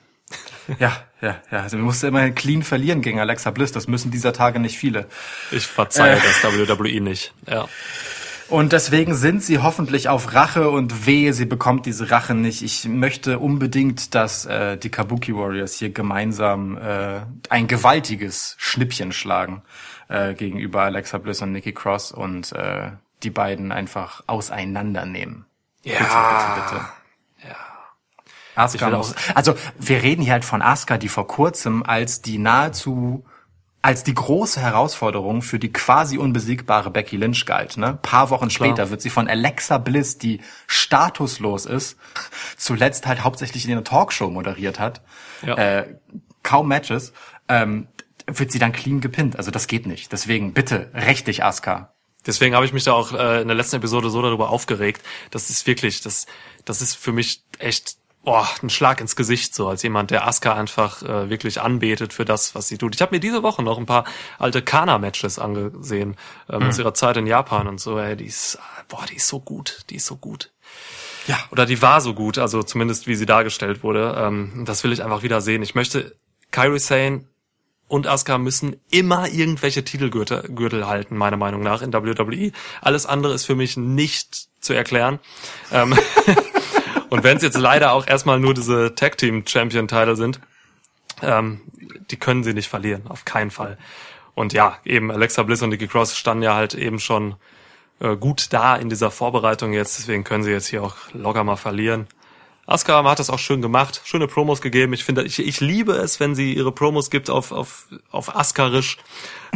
Ja, 0.77 0.91
ja, 1.19 1.37
ja. 1.51 1.61
Also 1.61 1.77
wir 1.77 1.83
mussten 1.83 2.05
immerhin 2.05 2.35
clean 2.35 2.61
verlieren 2.61 3.01
gegen 3.01 3.19
Alexa 3.19 3.49
Bliss. 3.49 3.71
Das 3.71 3.87
müssen 3.87 4.11
dieser 4.11 4.33
Tage 4.33 4.59
nicht 4.59 4.77
viele. 4.77 5.07
Ich 5.49 5.65
verzeihe 5.65 6.15
äh. 6.15 6.19
das 6.21 6.43
WWE 6.43 7.01
nicht. 7.01 7.33
Ja. 7.47 7.67
Und 8.49 8.73
deswegen 8.73 9.15
sind 9.15 9.43
sie 9.43 9.59
hoffentlich 9.59 10.09
auf 10.09 10.33
Rache 10.33 10.69
und 10.69 11.05
wehe, 11.05 11.33
sie 11.33 11.45
bekommt 11.45 11.85
diese 11.85 12.09
Rache 12.09 12.33
nicht. 12.33 12.63
Ich 12.63 12.85
möchte 12.85 13.39
unbedingt, 13.39 14.15
dass 14.15 14.45
äh, 14.45 14.77
die 14.77 14.89
Kabuki 14.89 15.35
Warriors 15.35 15.75
hier 15.75 15.91
gemeinsam 15.91 16.77
äh, 16.77 17.21
ein 17.49 17.67
gewaltiges 17.67 18.55
Schnippchen 18.57 19.11
schlagen 19.11 19.63
äh, 20.09 20.33
gegenüber 20.33 20.83
Alexa 20.83 21.17
Bliss 21.17 21.41
und 21.41 21.53
Nikki 21.53 21.71
Cross 21.73 22.11
und 22.11 22.51
äh, 22.51 22.91
die 23.23 23.29
beiden 23.29 23.71
einfach 23.71 24.21
auseinandernehmen. 24.27 25.45
Ja. 25.83 25.97
Bitte, 25.99 26.05
bitte, 26.05 26.75
bitte. 26.75 26.85
Asuka 28.55 28.87
will 28.87 28.97
muss, 28.97 29.15
also 29.35 29.55
wir 29.77 30.03
reden 30.03 30.21
hier 30.21 30.33
halt 30.33 30.45
von 30.45 30.61
Asuka, 30.61 30.97
die 30.97 31.07
vor 31.09 31.27
kurzem 31.27 31.81
als 31.83 32.21
die 32.21 32.37
nahezu 32.37 33.23
als 33.81 34.03
die 34.03 34.13
große 34.13 34.59
Herausforderung 34.59 35.41
für 35.41 35.57
die 35.57 35.71
quasi 35.71 36.17
unbesiegbare 36.17 36.91
Becky 36.91 37.15
Lynch 37.15 37.45
galt. 37.45 37.77
Ne? 37.77 37.97
Paar 38.01 38.29
Wochen 38.29 38.49
später 38.49 38.89
wird 38.89 39.01
sie 39.01 39.09
von 39.09 39.29
Alexa 39.29 39.77
Bliss, 39.77 40.17
die 40.17 40.41
statuslos 40.67 41.65
ist, 41.65 41.97
zuletzt 42.57 43.07
halt 43.07 43.23
hauptsächlich 43.23 43.63
in 43.63 43.71
einer 43.71 43.85
Talkshow 43.85 44.29
moderiert 44.29 44.79
hat, 44.79 44.99
Ja. 45.43 45.55
äh, 45.55 45.95
kaum 46.43 46.67
Matches, 46.67 47.13
ähm, 47.47 47.87
wird 48.33 48.51
sie 48.51 48.59
dann 48.59 48.71
clean 48.71 49.01
gepinnt. 49.01 49.37
Also 49.37 49.51
das 49.51 49.67
geht 49.67 49.87
nicht. 49.87 50.11
Deswegen 50.11 50.53
bitte, 50.53 50.91
recht 50.93 51.27
dich, 51.27 51.43
Asuka. 51.43 51.93
Deswegen 52.25 52.53
habe 52.53 52.65
ich 52.65 52.73
mich 52.73 52.83
da 52.83 52.93
auch 52.93 53.13
äh, 53.13 53.41
in 53.41 53.47
der 53.47 53.55
letzten 53.55 53.77
Episode 53.77 54.09
so 54.09 54.21
darüber 54.21 54.49
aufgeregt. 54.49 55.01
Das 55.31 55.49
ist 55.49 55.65
wirklich, 55.67 56.01
das, 56.01 56.25
das 56.65 56.81
ist 56.81 56.95
für 56.95 57.13
mich 57.13 57.43
echt 57.59 57.95
boah, 58.23 58.47
ein 58.61 58.69
Schlag 58.69 59.01
ins 59.01 59.15
Gesicht, 59.15 59.55
so 59.55 59.69
als 59.69 59.81
jemand, 59.83 60.11
der 60.11 60.27
Asuka 60.27 60.53
einfach 60.53 61.01
äh, 61.01 61.29
wirklich 61.29 61.61
anbetet 61.61 62.13
für 62.13 62.25
das, 62.25 62.53
was 62.53 62.67
sie 62.67 62.77
tut. 62.77 62.95
Ich 62.95 63.01
habe 63.01 63.15
mir 63.15 63.19
diese 63.19 63.43
Woche 63.43 63.63
noch 63.63 63.77
ein 63.77 63.85
paar 63.85 64.05
alte 64.37 64.61
Kana-Matches 64.61 65.39
angesehen 65.39 66.15
ähm, 66.49 66.63
aus 66.63 66.77
ihrer 66.77 66.93
Zeit 66.93 67.17
in 67.17 67.27
Japan 67.27 67.67
und 67.67 67.79
so. 67.79 67.97
Ey, 67.97 68.15
die 68.15 68.25
ist, 68.25 68.59
boah, 68.87 69.05
die 69.09 69.15
ist 69.15 69.27
so 69.27 69.39
gut, 69.39 69.79
die 69.89 69.95
ist 69.95 70.05
so 70.05 70.17
gut. 70.17 70.51
Ja. 71.27 71.39
Oder 71.51 71.65
die 71.65 71.81
war 71.81 72.01
so 72.01 72.13
gut, 72.13 72.37
also 72.37 72.63
zumindest 72.63 73.07
wie 73.07 73.15
sie 73.15 73.25
dargestellt 73.25 73.83
wurde. 73.83 74.15
Ähm, 74.17 74.63
das 74.65 74.83
will 74.83 74.91
ich 74.91 75.03
einfach 75.03 75.23
wieder 75.23 75.41
sehen. 75.41 75.61
Ich 75.61 75.75
möchte 75.75 76.15
Kairi 76.51 76.79
Sane 76.79 77.25
und 77.89 78.07
Asuka 78.07 78.37
müssen 78.37 78.79
immer 78.91 79.27
irgendwelche 79.27 79.83
Titelgürtel 79.83 80.43
Gürtel 80.55 80.87
halten, 80.87 81.17
meiner 81.17 81.37
Meinung 81.37 81.61
nach, 81.61 81.81
in 81.81 81.91
WWE. 81.91 82.51
Alles 82.81 83.05
andere 83.05 83.33
ist 83.33 83.45
für 83.45 83.55
mich 83.55 83.75
nicht 83.75 84.47
zu 84.61 84.73
erklären. 84.73 85.19
Ähm, 85.71 85.97
und 87.09 87.23
wenn 87.23 87.35
es 87.35 87.43
jetzt 87.43 87.57
leider 87.57 87.91
auch 87.91 88.07
erstmal 88.07 88.39
nur 88.39 88.53
diese 88.53 88.95
Tag 88.95 89.17
Team 89.17 89.43
Champion 89.45 89.87
Title 89.87 90.15
sind, 90.15 90.39
ähm, 91.21 91.61
die 92.11 92.17
können 92.17 92.43
sie 92.43 92.53
nicht 92.53 92.69
verlieren, 92.69 93.07
auf 93.07 93.25
keinen 93.25 93.51
Fall. 93.51 93.77
Und 94.35 94.53
ja, 94.53 94.77
eben 94.85 95.11
Alexa 95.11 95.43
Bliss 95.43 95.61
und 95.63 95.69
Nikki 95.69 95.87
Cross 95.87 96.15
standen 96.15 96.43
ja 96.43 96.53
halt 96.53 96.75
eben 96.75 96.99
schon 96.99 97.35
äh, 97.99 98.15
gut 98.15 98.53
da 98.53 98.75
in 98.75 98.89
dieser 98.89 99.09
Vorbereitung 99.09 99.73
jetzt, 99.73 99.97
deswegen 99.97 100.23
können 100.23 100.43
sie 100.43 100.51
jetzt 100.51 100.67
hier 100.67 100.83
auch 100.83 100.95
locker 101.13 101.43
mal 101.43 101.57
verlieren. 101.57 102.07
Asuka 102.69 103.03
hat 103.03 103.17
das 103.17 103.31
auch 103.31 103.39
schön 103.39 103.63
gemacht, 103.63 104.01
schöne 104.05 104.27
Promos 104.27 104.61
gegeben. 104.61 104.93
Ich 104.93 105.03
finde, 105.03 105.23
ich, 105.23 105.39
ich 105.39 105.59
liebe 105.59 105.93
es, 105.93 106.19
wenn 106.19 106.35
sie 106.35 106.53
ihre 106.53 106.71
Promos 106.71 107.09
gibt 107.09 107.31
auf 107.31 107.51
auf 107.51 107.87
auf 108.11 108.35
Askarisch. 108.35 108.97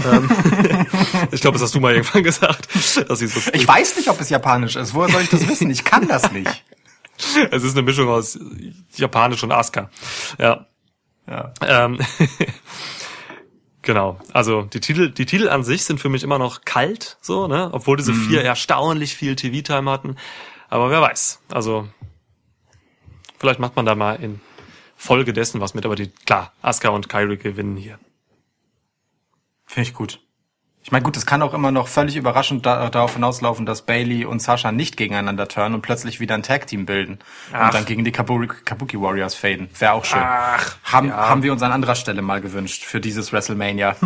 Ähm, 0.03 0.29
ich 1.31 1.41
glaube, 1.41 1.55
das 1.55 1.61
hast 1.61 1.75
du 1.75 1.79
mal 1.79 1.93
irgendwann 1.93 2.23
gesagt, 2.23 2.67
dass 3.07 3.19
sie 3.19 3.27
so. 3.27 3.39
Ich 3.53 3.67
weiß 3.67 3.97
nicht, 3.97 4.09
ob 4.09 4.19
es 4.19 4.29
japanisch 4.29 4.75
ist. 4.75 4.95
Woher 4.95 5.09
soll 5.09 5.21
ich 5.21 5.29
das 5.29 5.47
wissen? 5.47 5.69
Ich 5.69 5.83
kann 5.83 6.07
das 6.07 6.31
nicht. 6.31 6.63
Es 7.51 7.63
ist 7.63 7.77
eine 7.77 7.83
Mischung 7.83 8.09
aus 8.09 8.39
Japanisch 8.95 9.43
und 9.43 9.51
Asuka. 9.51 9.91
Ja. 10.39 10.65
Ja. 11.27 11.53
Ähm, 11.61 11.99
genau. 13.83 14.19
Also 14.33 14.63
die 14.63 14.79
Titel, 14.79 15.11
die 15.11 15.27
Titel 15.27 15.47
an 15.47 15.63
sich 15.63 15.85
sind 15.85 16.01
für 16.01 16.09
mich 16.09 16.23
immer 16.23 16.39
noch 16.39 16.65
kalt, 16.65 17.17
so, 17.21 17.47
ne? 17.47 17.69
Obwohl 17.71 17.97
diese 17.97 18.15
vier 18.15 18.41
erstaunlich 18.41 19.15
viel 19.15 19.35
TV-Time 19.35 19.89
hatten. 19.89 20.17
Aber 20.69 20.89
wer 20.89 21.01
weiß. 21.01 21.39
Also 21.51 21.87
vielleicht 23.43 23.59
macht 23.59 23.75
man 23.75 23.85
da 23.85 23.93
mal 23.93 24.15
in 24.23 24.39
Folge 24.95 25.33
dessen 25.33 25.59
was 25.59 25.73
mit. 25.73 25.85
Aber 25.85 25.95
die, 25.95 26.07
klar, 26.07 26.53
Asuka 26.61 26.87
und 26.87 27.09
Kyrie 27.09 27.35
gewinnen 27.35 27.75
hier. 27.75 27.99
Finde 29.65 29.89
ich 29.89 29.93
gut. 29.93 30.21
Ich 30.81 30.93
meine, 30.93 31.03
gut, 31.03 31.17
es 31.17 31.25
kann 31.25 31.41
auch 31.41 31.53
immer 31.53 31.69
noch 31.69 31.89
völlig 31.89 32.15
überraschend 32.15 32.65
da, 32.65 32.89
darauf 32.89 33.15
hinauslaufen, 33.15 33.65
dass 33.65 33.81
Bailey 33.81 34.23
und 34.23 34.41
Sasha 34.41 34.71
nicht 34.71 34.95
gegeneinander 34.95 35.49
turnen 35.49 35.75
und 35.75 35.81
plötzlich 35.81 36.21
wieder 36.21 36.35
ein 36.35 36.43
Tag-Team 36.43 36.85
bilden 36.85 37.19
Ach. 37.51 37.65
und 37.65 37.73
dann 37.73 37.83
gegen 37.83 38.05
die 38.05 38.13
Kabuki, 38.13 39.01
Warriors 39.01 39.35
faden. 39.35 39.69
Wäre 39.77 39.91
auch 39.91 40.05
schön. 40.05 40.23
Ach, 40.23 40.77
haben, 40.85 41.09
ja. 41.09 41.17
haben 41.17 41.43
wir 41.43 41.51
uns 41.51 41.63
an 41.63 41.73
anderer 41.73 41.95
Stelle 41.95 42.21
mal 42.21 42.39
gewünscht 42.39 42.85
für 42.85 43.01
dieses 43.01 43.33
WrestleMania. 43.33 43.97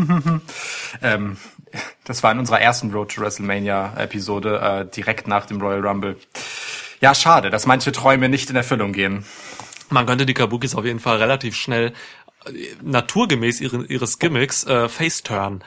ähm, 1.03 1.38
das 2.05 2.23
war 2.23 2.31
in 2.31 2.39
unserer 2.39 2.59
ersten 2.59 2.91
Road 2.91 3.11
to 3.11 3.21
WrestleMania-Episode, 3.21 4.88
äh, 4.89 4.95
direkt 4.95 5.27
nach 5.27 5.45
dem 5.45 5.61
Royal 5.61 5.85
Rumble. 5.85 6.17
Ja, 7.01 7.13
schade, 7.15 7.49
dass 7.49 7.65
manche 7.65 7.91
Träume 7.91 8.29
nicht 8.29 8.49
in 8.49 8.55
Erfüllung 8.55 8.91
gehen. 8.93 9.25
Man 9.89 10.05
könnte 10.05 10.25
die 10.25 10.33
Kabukis 10.33 10.75
auf 10.75 10.85
jeden 10.85 10.99
Fall 10.99 11.17
relativ 11.17 11.55
schnell 11.55 11.93
äh, 12.45 12.51
naturgemäß 12.81 13.61
ihre, 13.61 13.85
ihres 13.85 14.19
Gimmicks 14.19 14.63
äh, 14.65 14.89
face-turn. 14.89 15.63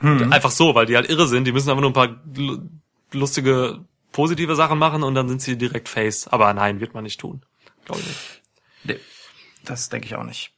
Einfach 0.00 0.50
so, 0.50 0.74
weil 0.74 0.84
die 0.84 0.96
halt 0.96 1.08
irre 1.08 1.26
sind. 1.26 1.44
Die 1.46 1.52
müssen 1.52 1.70
einfach 1.70 1.80
nur 1.80 1.90
ein 1.90 1.94
paar 1.94 2.20
lu- 2.36 2.68
lustige, 3.12 3.84
positive 4.12 4.54
Sachen 4.54 4.78
machen 4.78 5.02
und 5.02 5.14
dann 5.14 5.28
sind 5.30 5.40
sie 5.40 5.56
direkt 5.56 5.88
face. 5.88 6.28
Aber 6.28 6.52
nein, 6.52 6.80
wird 6.80 6.92
man 6.92 7.04
nicht 7.04 7.18
tun. 7.20 7.42
Glaube 7.86 8.00
ich 8.02 8.06
nicht. 8.08 8.42
Nee, 8.84 8.98
das 9.64 9.88
denke 9.88 10.06
ich 10.06 10.14
auch 10.16 10.24
nicht. 10.24 10.50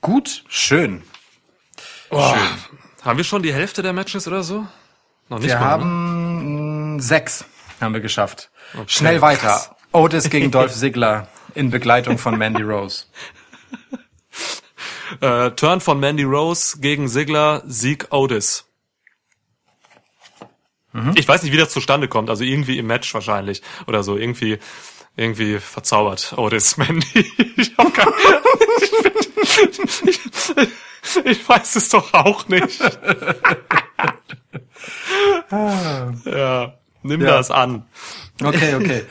Gut, 0.00 0.42
schön. 0.48 1.04
Oh, 2.10 2.34
haben 3.02 3.16
wir 3.18 3.24
schon 3.24 3.42
die 3.42 3.52
Hälfte 3.54 3.82
der 3.82 3.92
Matches 3.92 4.26
oder 4.26 4.42
so? 4.42 4.66
Noch 5.28 5.38
nicht 5.38 5.48
Wir 5.48 5.54
mal, 5.60 5.60
ne? 5.60 5.70
haben 5.70 6.94
mh, 6.96 7.02
sechs 7.02 7.44
haben 7.80 7.94
wir 7.94 8.00
geschafft. 8.00 8.50
Okay, 8.74 8.84
Schnell 8.86 9.18
krass. 9.18 9.42
weiter. 9.42 9.76
Otis 9.92 10.30
gegen 10.30 10.50
Dolph 10.52 10.72
Ziggler 10.72 11.28
in 11.54 11.70
Begleitung 11.70 12.18
von 12.18 12.36
Mandy 12.38 12.62
Rose. 12.62 13.04
Äh, 15.20 15.50
Turn 15.52 15.80
von 15.80 16.00
Mandy 16.00 16.22
Rose 16.24 16.78
gegen 16.80 17.06
Ziggler, 17.08 17.62
Sieg 17.66 18.06
Otis. 18.10 18.64
Ich 21.14 21.26
weiß 21.26 21.42
nicht, 21.42 21.52
wie 21.52 21.56
das 21.58 21.70
zustande 21.70 22.06
kommt. 22.06 22.28
Also 22.28 22.44
irgendwie 22.44 22.78
im 22.78 22.86
Match 22.86 23.12
wahrscheinlich 23.14 23.62
oder 23.86 24.02
so. 24.02 24.16
Irgendwie 24.18 24.58
irgendwie 25.16 25.58
verzaubert. 25.58 26.34
Otis 26.36 26.76
Mandy. 26.78 27.30
Ich, 27.56 27.72
hab 27.78 27.92
kein, 27.94 28.08
ich, 28.80 28.92
ich, 30.06 30.20
ich 31.24 31.48
weiß 31.48 31.76
es 31.76 31.88
doch 31.90 32.12
auch 32.12 32.46
nicht. 32.48 32.78
ja, 35.50 36.74
nimm 37.02 37.20
Ja. 37.22 37.26
das 37.36 37.50
an. 37.50 37.86
Okay, 38.40 38.74
okay. 38.74 39.02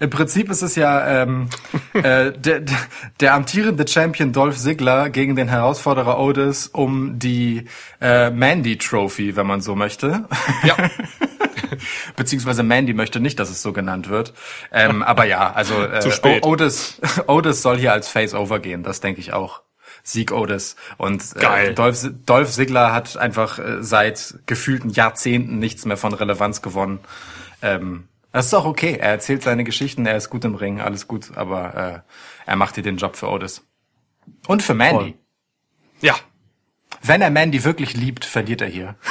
Im 0.00 0.08
Prinzip 0.08 0.50
ist 0.50 0.62
es 0.62 0.76
ja 0.76 1.22
ähm, 1.22 1.50
äh, 1.92 2.32
der, 2.32 2.62
der 3.20 3.34
amtierende 3.34 3.86
Champion 3.86 4.32
Dolph 4.32 4.56
Ziggler 4.56 5.10
gegen 5.10 5.36
den 5.36 5.48
Herausforderer 5.48 6.18
Otis 6.18 6.68
um 6.68 7.18
die 7.18 7.66
äh, 8.00 8.30
Mandy 8.30 8.78
Trophy, 8.78 9.36
wenn 9.36 9.46
man 9.46 9.60
so 9.60 9.76
möchte. 9.76 10.26
Ja. 10.64 10.74
Beziehungsweise 12.16 12.62
Mandy 12.62 12.94
möchte 12.94 13.20
nicht, 13.20 13.38
dass 13.38 13.50
es 13.50 13.60
so 13.60 13.74
genannt 13.74 14.08
wird. 14.08 14.32
Ähm, 14.72 15.02
aber 15.02 15.24
ja, 15.24 15.52
also 15.52 15.82
äh, 15.84 16.00
Zu 16.00 16.10
spät. 16.12 16.46
Otis, 16.46 16.98
Otis 17.26 17.60
soll 17.60 17.76
hier 17.76 17.92
als 17.92 18.08
Face 18.08 18.32
overgehen, 18.32 18.82
das 18.82 19.00
denke 19.00 19.20
ich 19.20 19.34
auch. 19.34 19.60
Sieg 20.02 20.32
Otis. 20.32 20.76
Und 20.96 21.22
äh. 21.36 21.74
Dolph, 21.74 22.08
Dolph 22.24 22.50
Ziggler 22.50 22.94
hat 22.94 23.18
einfach 23.18 23.58
äh, 23.58 23.82
seit 23.82 24.36
gefühlten 24.46 24.88
Jahrzehnten 24.88 25.58
nichts 25.58 25.84
mehr 25.84 25.98
von 25.98 26.14
Relevanz 26.14 26.62
gewonnen. 26.62 27.00
Ähm, 27.60 28.08
das 28.32 28.46
ist 28.46 28.54
auch 28.54 28.64
okay. 28.64 28.96
Er 29.00 29.10
erzählt 29.10 29.42
seine 29.42 29.64
Geschichten, 29.64 30.06
er 30.06 30.16
ist 30.16 30.30
gut 30.30 30.44
im 30.44 30.54
Ring, 30.54 30.80
alles 30.80 31.08
gut, 31.08 31.36
aber 31.36 32.04
äh, 32.06 32.50
er 32.50 32.56
macht 32.56 32.74
hier 32.74 32.84
den 32.84 32.96
Job 32.96 33.16
für 33.16 33.28
Otis. 33.28 33.66
Und 34.46 34.62
für 34.62 34.74
Mandy. 34.74 35.12
Voll. 35.12 35.14
Ja. 36.00 36.14
Wenn 37.02 37.22
er 37.22 37.30
Mandy 37.30 37.64
wirklich 37.64 37.96
liebt, 37.96 38.24
verliert 38.24 38.60
er 38.60 38.68
hier. 38.68 38.96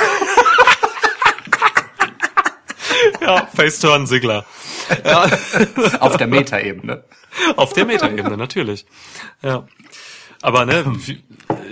Ja, 3.22 3.47
Faceturn 3.53 4.07
Sigler. 4.07 4.45
Ja. 5.05 5.30
Auf 5.99 6.17
der 6.17 6.28
Metaebene. 6.28 7.03
Auf 7.55 7.74
der 7.74 7.86
Metaebene, 7.86 8.38
natürlich. 8.38 8.86
Ja. 9.41 9.67
Aber 10.41 10.65
ne, 10.65 10.84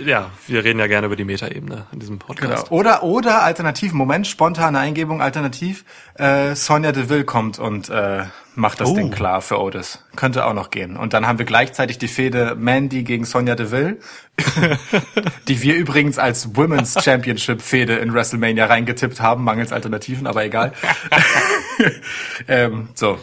ja, 0.04 0.30
wir 0.46 0.64
reden 0.64 0.78
ja 0.78 0.86
gerne 0.86 1.06
über 1.06 1.16
die 1.16 1.24
Metaebene 1.24 1.86
in 1.92 1.98
diesem 2.00 2.18
Genau. 2.18 2.26
Podcast. 2.26 2.70
Oder, 2.70 3.02
oder 3.02 3.42
alternativ, 3.42 3.92
Moment, 3.92 4.26
spontane 4.26 4.78
Eingebung, 4.78 5.20
alternativ, 5.22 5.84
äh, 6.14 6.54
Sonja 6.54 6.92
Deville 6.92 7.24
kommt 7.24 7.58
und 7.58 7.88
äh, 7.90 8.24
macht 8.54 8.80
das 8.80 8.88
Oh. 8.90 8.94
Ding 8.94 9.10
klar 9.10 9.40
für 9.42 9.60
Otis. 9.60 10.04
Könnte 10.16 10.44
auch 10.46 10.54
noch 10.54 10.70
gehen. 10.70 10.96
Und 10.96 11.12
dann 11.14 11.26
haben 11.26 11.38
wir 11.38 11.46
gleichzeitig 11.46 11.98
die 11.98 12.08
Fehde 12.08 12.54
Mandy 12.56 13.02
gegen 13.04 13.24
Sonja 13.24 13.54
Deville, 13.54 13.98
die 15.48 15.62
wir 15.62 15.74
übrigens 15.76 16.18
als 16.18 16.56
Women's 16.56 17.02
Championship 17.02 17.62
Fehde 17.62 17.96
in 17.96 18.12
WrestleMania 18.12 18.66
reingetippt 18.66 19.20
haben, 19.20 19.44
mangels 19.44 19.72
Alternativen, 19.72 20.26
aber 20.26 20.44
egal. 20.44 20.72
ähm, 22.48 22.88
so. 22.94 23.18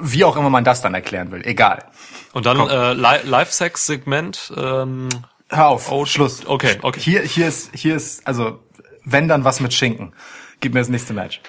Wie 0.00 0.24
auch 0.24 0.36
immer 0.36 0.50
man 0.50 0.64
das 0.64 0.82
dann 0.82 0.94
erklären 0.94 1.30
will, 1.30 1.46
egal. 1.46 1.84
Und 2.32 2.46
dann 2.46 2.58
äh, 2.68 2.94
Li 2.94 3.18
Live-Sex-Segment. 3.28 4.52
Ähm, 4.56 5.08
Hör 5.50 5.68
auf, 5.68 5.90
Oh, 5.90 6.04
Schluss. 6.04 6.44
okay, 6.46 6.78
okay. 6.82 7.00
Hier, 7.00 7.22
hier 7.22 7.48
ist, 7.48 7.70
hier 7.74 7.96
ist, 7.96 8.26
also, 8.26 8.58
wenn 9.04 9.28
dann 9.28 9.44
was 9.44 9.60
mit 9.60 9.72
Schinken. 9.72 10.12
Gib 10.60 10.74
mir 10.74 10.80
das 10.80 10.88
nächste 10.88 11.12
Match. 11.14 11.40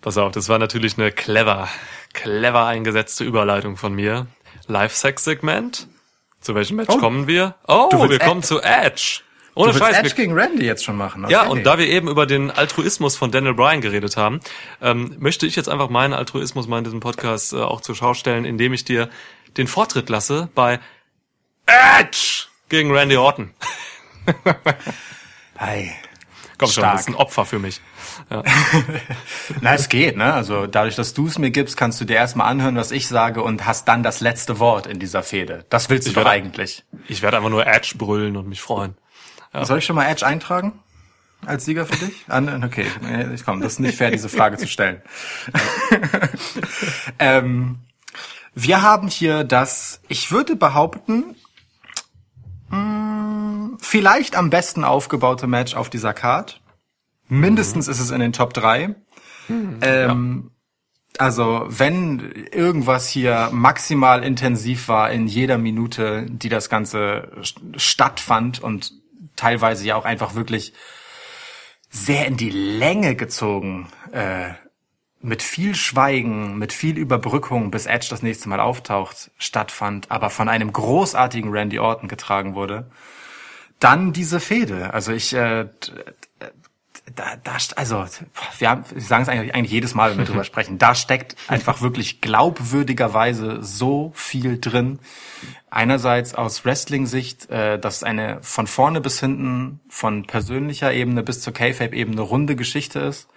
pass 0.00 0.16
auf, 0.18 0.32
das 0.32 0.48
war 0.48 0.58
natürlich 0.58 0.96
eine 0.98 1.10
clever, 1.12 1.68
clever 2.12 2.66
eingesetzte 2.66 3.24
Überleitung 3.24 3.76
von 3.76 3.94
mir. 3.94 4.26
Live-Sex-Segment. 4.66 5.88
Zu 6.40 6.54
welchem 6.54 6.76
Match 6.76 6.90
Oh. 6.90 6.98
kommen 6.98 7.26
wir? 7.26 7.54
Oh, 7.66 7.88
wir 8.08 8.16
Ed- 8.16 8.22
kommen 8.22 8.42
zu 8.42 8.60
Edge. 8.62 9.20
Ohne 9.54 9.72
Du 9.72 9.78
Scheiß, 9.78 9.98
Edge 9.98 10.14
gegen 10.14 10.32
Randy 10.34 10.66
jetzt 10.66 10.84
schon 10.84 10.96
machen. 10.96 11.24
Okay. 11.24 11.32
Ja, 11.32 11.44
und 11.46 11.64
da 11.64 11.78
wir 11.78 11.86
eben 11.86 12.08
über 12.08 12.26
den 12.26 12.50
Altruismus 12.50 13.16
von 13.16 13.30
Daniel 13.30 13.54
Bryan 13.54 13.80
geredet 13.80 14.16
haben, 14.16 14.40
ähm, 14.82 15.14
möchte 15.20 15.46
ich 15.46 15.54
jetzt 15.56 15.68
einfach 15.68 15.88
meinen 15.90 16.12
Altruismus 16.12 16.66
mal 16.66 16.78
in 16.78 16.84
diesem 16.84 17.00
Podcast 17.00 17.52
äh, 17.52 17.56
auch 17.60 17.80
zur 17.80 17.94
Schau 17.94 18.14
stellen, 18.14 18.44
indem 18.44 18.72
ich 18.72 18.84
dir 18.84 19.08
den 19.56 19.66
Vortritt 19.68 20.08
lasse 20.08 20.48
bei 20.54 20.80
Edge 21.66 22.46
gegen 22.74 22.90
Randy 22.90 23.16
Orton. 23.16 23.50
Hey. 25.56 25.92
Komm 26.58 26.68
schon, 26.70 26.82
das 26.82 27.02
ist 27.02 27.08
ein 27.08 27.14
Opfer 27.14 27.44
für 27.44 27.58
mich. 27.60 27.80
Na, 29.60 29.74
es 29.74 29.88
geht, 29.88 30.16
ne? 30.16 30.32
Also 30.34 30.66
dadurch, 30.66 30.96
dass 30.96 31.14
du 31.14 31.26
es 31.28 31.38
mir 31.38 31.50
gibst, 31.52 31.76
kannst 31.76 32.00
du 32.00 32.04
dir 32.04 32.16
erstmal 32.16 32.48
anhören, 32.48 32.74
was 32.76 32.90
ich 32.90 33.06
sage 33.08 33.42
und 33.42 33.64
hast 33.66 33.86
dann 33.86 34.02
das 34.02 34.20
letzte 34.20 34.58
Wort 34.58 34.86
in 34.88 34.98
dieser 34.98 35.22
Fehde. 35.22 35.64
Das 35.70 35.90
willst 35.90 36.06
du 36.06 36.10
Ich 36.10 36.14
doch 36.14 36.22
werde- 36.22 36.30
eigentlich. 36.30 36.84
Ich 37.06 37.22
werde 37.22 37.36
einfach 37.36 37.50
nur 37.50 37.66
Edge 37.66 37.94
brüllen 37.96 38.36
und 38.36 38.48
mich 38.48 38.60
freuen. 38.60 38.96
Soll 39.62 39.78
ich 39.78 39.84
schon 39.84 39.94
mal 39.96 40.06
Edge 40.10 40.26
eintragen? 40.26 40.80
Als 41.46 41.64
Sieger 41.66 41.86
für 41.86 42.04
dich? 42.04 42.24
An, 42.28 42.64
okay, 42.64 42.86
nee, 43.02 43.34
ich 43.34 43.44
komm, 43.44 43.60
das 43.60 43.74
ist 43.74 43.78
nicht 43.80 43.96
fair, 43.96 44.10
diese 44.10 44.28
Frage 44.28 44.56
zu 44.56 44.66
stellen. 44.66 45.02
ähm, 47.18 47.78
wir 48.54 48.82
haben 48.82 49.08
hier 49.08 49.44
das, 49.44 50.00
ich 50.08 50.30
würde 50.32 50.56
behaupten, 50.56 51.36
mh, 52.70 53.76
vielleicht 53.80 54.36
am 54.36 54.50
besten 54.50 54.84
aufgebaute 54.84 55.46
Match 55.46 55.74
auf 55.74 55.90
dieser 55.90 56.14
Card. 56.14 56.60
Mindestens 57.28 57.88
ist 57.88 58.00
es 58.00 58.10
in 58.10 58.20
den 58.20 58.32
Top 58.32 58.52
3. 58.54 58.94
Ähm, 59.82 60.50
Also, 61.16 61.64
wenn 61.68 62.32
irgendwas 62.50 63.08
hier 63.08 63.50
maximal 63.52 64.24
intensiv 64.24 64.88
war 64.88 65.12
in 65.12 65.28
jeder 65.28 65.58
Minute, 65.58 66.26
die 66.28 66.48
das 66.48 66.68
Ganze 66.68 67.30
st- 67.40 67.78
stattfand 67.78 68.60
und 68.60 68.92
teilweise 69.36 69.86
ja 69.86 69.94
auch 69.94 70.06
einfach 70.06 70.34
wirklich 70.34 70.72
sehr 71.88 72.26
in 72.26 72.36
die 72.36 72.50
Länge 72.50 73.14
gezogen, 73.14 73.88
äh, 74.10 74.54
mit 75.24 75.42
viel 75.42 75.74
Schweigen, 75.74 76.58
mit 76.58 76.72
viel 76.72 76.98
Überbrückung, 76.98 77.70
bis 77.70 77.86
Edge 77.86 78.08
das 78.10 78.22
nächste 78.22 78.50
Mal 78.50 78.60
auftaucht, 78.60 79.30
stattfand, 79.38 80.10
aber 80.10 80.28
von 80.28 80.50
einem 80.50 80.70
großartigen 80.70 81.50
Randy 81.50 81.78
Orton 81.78 82.08
getragen 82.08 82.54
wurde, 82.54 82.90
dann 83.80 84.12
diese 84.12 84.38
Fehde. 84.38 84.92
Also 84.92 85.12
ich, 85.12 85.32
äh, 85.34 85.66
da, 87.16 87.36
da, 87.42 87.56
also 87.76 88.04
wir, 88.58 88.68
haben, 88.68 88.84
wir 88.92 89.00
sagen 89.00 89.22
es 89.22 89.28
eigentlich, 89.30 89.54
eigentlich 89.54 89.72
jedes 89.72 89.94
Mal, 89.94 90.10
wenn 90.10 90.18
wir 90.18 90.24
drüber 90.26 90.44
sprechen, 90.44 90.76
da 90.76 90.94
steckt 90.94 91.36
einfach 91.48 91.80
wirklich 91.80 92.20
glaubwürdigerweise 92.20 93.62
so 93.62 94.12
viel 94.14 94.60
drin. 94.60 94.98
Einerseits 95.70 96.34
aus 96.34 96.66
Wrestling-Sicht, 96.66 97.48
äh, 97.48 97.78
dass 97.78 98.02
eine 98.02 98.42
von 98.42 98.66
vorne 98.66 99.00
bis 99.00 99.20
hinten, 99.20 99.80
von 99.88 100.26
persönlicher 100.26 100.92
Ebene 100.92 101.22
bis 101.22 101.40
zur 101.40 101.54
K-Fape-Ebene 101.54 102.20
runde 102.20 102.56
Geschichte 102.56 103.00
ist. 103.00 103.28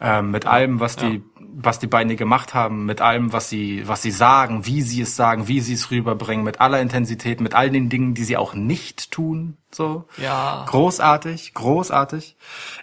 Ähm, 0.00 0.30
mit 0.30 0.46
allem, 0.46 0.80
was 0.80 0.96
die, 0.96 1.22
was 1.40 1.78
die 1.78 1.88
beiden 1.88 2.16
gemacht 2.16 2.54
haben, 2.54 2.86
mit 2.86 3.00
allem, 3.00 3.32
was 3.32 3.48
sie, 3.48 3.86
was 3.86 4.02
sie 4.02 4.12
sagen, 4.12 4.64
wie 4.64 4.82
sie 4.82 5.02
es 5.02 5.16
sagen, 5.16 5.48
wie 5.48 5.60
sie 5.60 5.74
es 5.74 5.90
rüberbringen, 5.90 6.44
mit 6.44 6.60
aller 6.60 6.80
Intensität, 6.80 7.40
mit 7.40 7.54
all 7.54 7.70
den 7.70 7.88
Dingen, 7.88 8.14
die 8.14 8.24
sie 8.24 8.36
auch 8.36 8.54
nicht 8.54 9.10
tun, 9.10 9.56
so. 9.72 10.06
Ja. 10.16 10.64
Großartig, 10.68 11.54
großartig. 11.54 12.36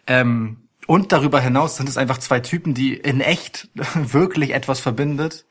Ähm, 0.07 0.57
und 0.87 1.11
darüber 1.11 1.39
hinaus 1.39 1.77
sind 1.77 1.89
es 1.89 1.97
einfach 1.97 2.17
zwei 2.17 2.39
Typen, 2.41 2.73
die 2.73 2.93
in 2.93 3.21
echt 3.21 3.69
wirklich 3.95 4.53
etwas 4.53 4.79
verbindet, 4.79 5.45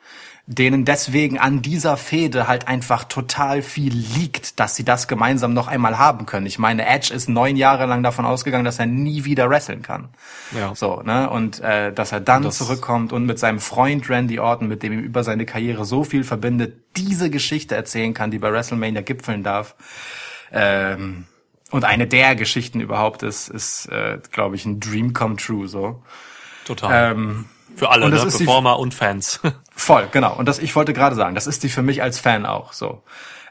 denen 0.47 0.85
deswegen 0.85 1.39
an 1.39 1.63
dieser 1.63 1.97
Fehde 1.97 2.47
halt 2.47 2.69
einfach 2.69 3.05
total 3.05 3.63
viel 3.63 3.95
liegt, 3.95 4.61
dass 4.61 4.77
sie 4.77 4.85
das 4.85 5.09
gemeinsam 5.09 5.55
noch 5.55 5.69
einmal 5.69 5.97
haben 5.97 6.27
können. 6.27 6.45
Ich 6.45 6.59
meine, 6.59 6.85
Edge 6.87 7.15
ist 7.15 7.31
neun 7.31 7.57
Jahre 7.57 7.87
lang 7.87 8.03
davon 8.03 8.27
ausgegangen, 8.27 8.67
dass 8.67 8.79
er 8.79 8.85
nie 8.85 9.25
wieder 9.25 9.49
wresteln 9.49 9.81
kann. 9.81 10.11
Ja. 10.55 10.75
So, 10.75 11.01
ne? 11.03 11.31
Und 11.31 11.61
äh, 11.61 11.95
dass 11.95 12.13
er 12.13 12.21
dann 12.21 12.43
Das- 12.43 12.59
zurückkommt 12.59 13.15
und 13.15 13.25
mit 13.25 13.39
seinem 13.39 13.59
Freund 13.59 14.11
Randy 14.11 14.39
Orton, 14.39 14.69
mit 14.69 14.83
dem 14.83 14.93
ihm 14.93 15.01
über 15.01 15.25
seine 15.25 15.47
Karriere 15.47 15.87
so 15.87 16.05
viel 16.05 16.25
verbindet, 16.25 16.77
diese 16.97 17.31
Geschichte 17.31 17.75
erzählen 17.75 18.13
kann, 18.13 18.31
die 18.31 18.39
bei 18.39 18.53
WrestleMania 18.53 19.01
gipfeln 19.01 19.43
darf. 19.45 19.75
Ähm, 20.53 21.25
und 21.71 21.85
eine 21.85 22.07
der 22.07 22.37
Geschichten 22.37 22.81
überhaupt 22.81 23.23
ist, 23.23 23.49
ist, 23.49 23.87
äh, 23.87 24.19
glaube 24.31 24.57
ich, 24.57 24.67
ein 24.67 24.79
Dream 24.79 25.15
come 25.15 25.37
true. 25.37 25.67
So 25.69 26.03
Total. 26.67 27.13
ähm, 27.13 27.47
Für 27.77 27.91
alle, 27.91 28.09
ne? 28.11 28.17
Performer 28.17 28.79
und 28.79 28.93
Fans. 28.95 29.41
voll, 29.75 30.09
genau. 30.13 30.35
Und 30.35 30.47
das, 30.47 30.59
ich 30.59 30.75
wollte 30.77 30.93
gerade 30.93 31.17
sagen, 31.17 31.35
das 31.35 31.47
ist 31.47 31.63
die 31.63 31.69
für 31.69 31.83
mich 31.83 32.03
als 32.03 32.19
Fan 32.19 32.47
auch. 32.47 32.73
So, 32.73 33.03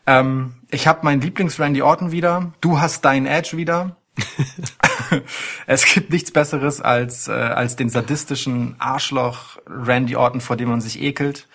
ähm, 0.05 0.55
ich 0.69 0.87
habe 0.87 0.99
meinen 1.03 1.21
Lieblings 1.21 1.59
Randy 1.59 1.81
Orton 1.81 2.11
wieder. 2.11 2.53
Du 2.61 2.79
hast 2.79 3.05
deinen 3.05 3.25
Edge 3.25 3.57
wieder. 3.57 3.97
es 5.65 5.85
gibt 5.85 6.11
nichts 6.11 6.31
Besseres 6.31 6.81
als 6.81 7.27
äh, 7.27 7.31
als 7.31 7.75
den 7.75 7.89
sadistischen 7.89 8.75
Arschloch 8.77 9.57
Randy 9.65 10.15
Orton, 10.15 10.41
vor 10.41 10.55
dem 10.55 10.69
man 10.69 10.81
sich 10.81 11.01
ekelt. 11.01 11.47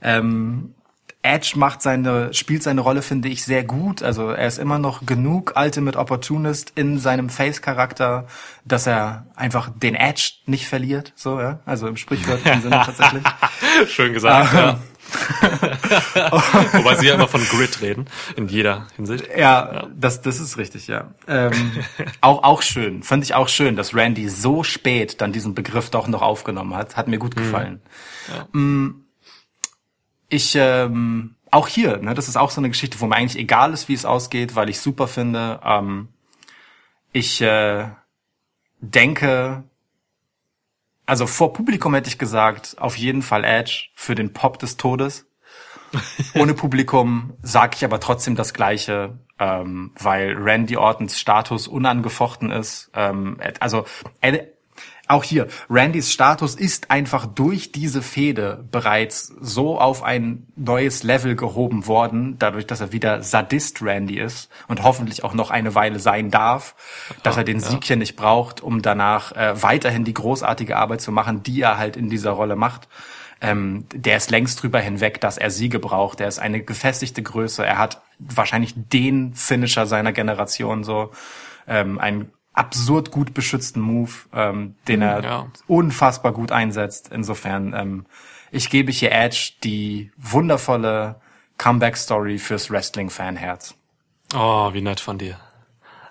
Ähm, 0.00 0.74
Edge 1.22 1.52
macht 1.56 1.82
seine, 1.82 2.32
spielt 2.32 2.62
seine 2.62 2.80
Rolle, 2.80 3.02
finde 3.02 3.28
ich, 3.28 3.44
sehr 3.44 3.62
gut. 3.62 4.02
Also 4.02 4.30
er 4.30 4.46
ist 4.46 4.58
immer 4.58 4.78
noch 4.78 5.04
genug 5.04 5.52
Ultimate 5.54 5.98
Opportunist 5.98 6.72
in 6.76 6.98
seinem 6.98 7.28
Face-Charakter, 7.28 8.26
dass 8.64 8.86
er 8.86 9.26
einfach 9.36 9.70
den 9.74 9.94
Edge 9.94 10.32
nicht 10.46 10.66
verliert. 10.66 11.12
So, 11.16 11.38
ja. 11.38 11.60
Also 11.66 11.88
im 11.88 11.98
sprichwörtlichen 11.98 12.62
Sinne 12.62 12.82
tatsächlich. 12.86 13.22
Schön 13.88 14.14
gesagt, 14.14 14.54
ja. 14.54 14.78
Wobei 16.72 16.94
sie 16.96 17.08
ja 17.08 17.14
immer 17.14 17.28
von 17.28 17.42
Grid 17.44 17.82
reden, 17.82 18.06
in 18.36 18.48
jeder 18.48 18.86
Hinsicht. 18.96 19.26
Ja, 19.36 19.88
das, 19.94 20.22
das 20.22 20.40
ist 20.40 20.56
richtig, 20.56 20.86
ja. 20.86 21.10
Ähm, 21.26 21.72
auch, 22.20 22.44
auch 22.44 22.62
schön. 22.62 23.02
Fand 23.02 23.24
ich 23.24 23.34
auch 23.34 23.48
schön, 23.48 23.76
dass 23.76 23.94
Randy 23.94 24.28
so 24.28 24.62
spät 24.62 25.20
dann 25.20 25.32
diesen 25.32 25.54
Begriff 25.54 25.90
doch 25.90 26.06
noch 26.06 26.22
aufgenommen 26.22 26.76
hat. 26.76 26.96
Hat 26.96 27.08
mir 27.08 27.18
gut 27.18 27.36
gefallen. 27.36 27.80
Mm, 28.52 28.90
ich 30.30 30.54
ähm, 30.56 31.34
auch 31.50 31.68
hier, 31.68 31.98
ne, 31.98 32.14
das 32.14 32.28
ist 32.28 32.36
auch 32.36 32.50
so 32.50 32.60
eine 32.60 32.70
Geschichte, 32.70 33.00
wo 33.00 33.06
mir 33.06 33.16
eigentlich 33.16 33.40
egal 33.40 33.72
ist, 33.72 33.88
wie 33.88 33.94
es 33.94 34.04
ausgeht, 34.04 34.54
weil 34.54 34.70
ich 34.70 34.80
super 34.80 35.08
finde. 35.08 35.60
Ähm, 35.64 36.08
ich 37.12 37.42
äh, 37.42 37.88
denke, 38.80 39.64
also 41.06 41.26
vor 41.26 41.52
Publikum 41.52 41.94
hätte 41.94 42.08
ich 42.08 42.18
gesagt, 42.18 42.76
auf 42.78 42.96
jeden 42.96 43.22
Fall 43.22 43.44
Edge 43.44 43.88
für 43.94 44.14
den 44.14 44.32
Pop 44.32 44.58
des 44.58 44.76
Todes. 44.76 45.26
Ohne 46.34 46.54
Publikum 46.54 47.34
sage 47.42 47.74
ich 47.76 47.84
aber 47.84 47.98
trotzdem 47.98 48.36
das 48.36 48.54
Gleiche, 48.54 49.18
ähm, 49.40 49.92
weil 49.98 50.36
Randy 50.36 50.76
Ortons 50.76 51.18
Status 51.18 51.66
unangefochten 51.66 52.52
ist. 52.52 52.92
Ähm, 52.94 53.38
also 53.58 53.86
auch 55.10 55.24
hier, 55.24 55.48
Randys 55.68 56.12
Status 56.12 56.54
ist 56.54 56.90
einfach 56.90 57.26
durch 57.26 57.72
diese 57.72 58.02
Fehde 58.02 58.64
bereits 58.70 59.32
so 59.40 59.78
auf 59.78 60.02
ein 60.02 60.46
neues 60.56 61.02
Level 61.02 61.36
gehoben 61.36 61.86
worden, 61.86 62.36
dadurch, 62.38 62.66
dass 62.66 62.80
er 62.80 62.92
wieder 62.92 63.22
Sadist 63.22 63.82
Randy 63.82 64.18
ist 64.18 64.50
und 64.68 64.82
hoffentlich 64.82 65.24
auch 65.24 65.34
noch 65.34 65.50
eine 65.50 65.74
Weile 65.74 65.98
sein 65.98 66.30
darf, 66.30 66.74
dass 67.22 67.36
er 67.36 67.44
den 67.44 67.60
Sieg 67.60 67.84
hier 67.84 67.96
nicht 67.96 68.16
braucht, 68.16 68.60
um 68.60 68.82
danach 68.82 69.32
äh, 69.32 69.62
weiterhin 69.62 70.04
die 70.04 70.14
großartige 70.14 70.76
Arbeit 70.76 71.00
zu 71.00 71.12
machen, 71.12 71.42
die 71.42 71.60
er 71.60 71.78
halt 71.78 71.96
in 71.96 72.10
dieser 72.10 72.30
Rolle 72.30 72.56
macht. 72.56 72.88
Ähm, 73.40 73.86
der 73.94 74.16
ist 74.16 74.30
längst 74.30 74.62
drüber 74.62 74.80
hinweg, 74.80 75.20
dass 75.20 75.38
er 75.38 75.50
Siege 75.50 75.78
braucht. 75.78 76.20
Der 76.20 76.28
ist 76.28 76.38
eine 76.38 76.60
gefestigte 76.60 77.22
Größe. 77.22 77.64
Er 77.64 77.78
hat 77.78 78.02
wahrscheinlich 78.18 78.74
den 78.76 79.34
Finisher 79.34 79.86
seiner 79.86 80.12
Generation 80.12 80.84
so. 80.84 81.10
Ähm, 81.66 81.98
ein 81.98 82.30
absurd 82.52 83.10
gut 83.10 83.32
beschützten 83.34 83.80
Move, 83.80 84.10
ähm, 84.32 84.74
den 84.88 85.02
er 85.02 85.22
Ja. 85.22 85.46
unfassbar 85.66 86.32
gut 86.32 86.52
einsetzt. 86.52 87.10
Insofern, 87.12 87.72
ähm, 87.74 88.06
ich 88.50 88.70
gebe 88.70 88.90
hier 88.92 89.12
Edge 89.12 89.52
die 89.62 90.10
wundervolle 90.16 91.20
Comeback-Story 91.58 92.38
fürs 92.38 92.70
Wrestling-Fanherz. 92.70 93.74
Oh, 94.34 94.72
wie 94.72 94.80
nett 94.80 95.00
von 95.00 95.18
dir. 95.18 95.38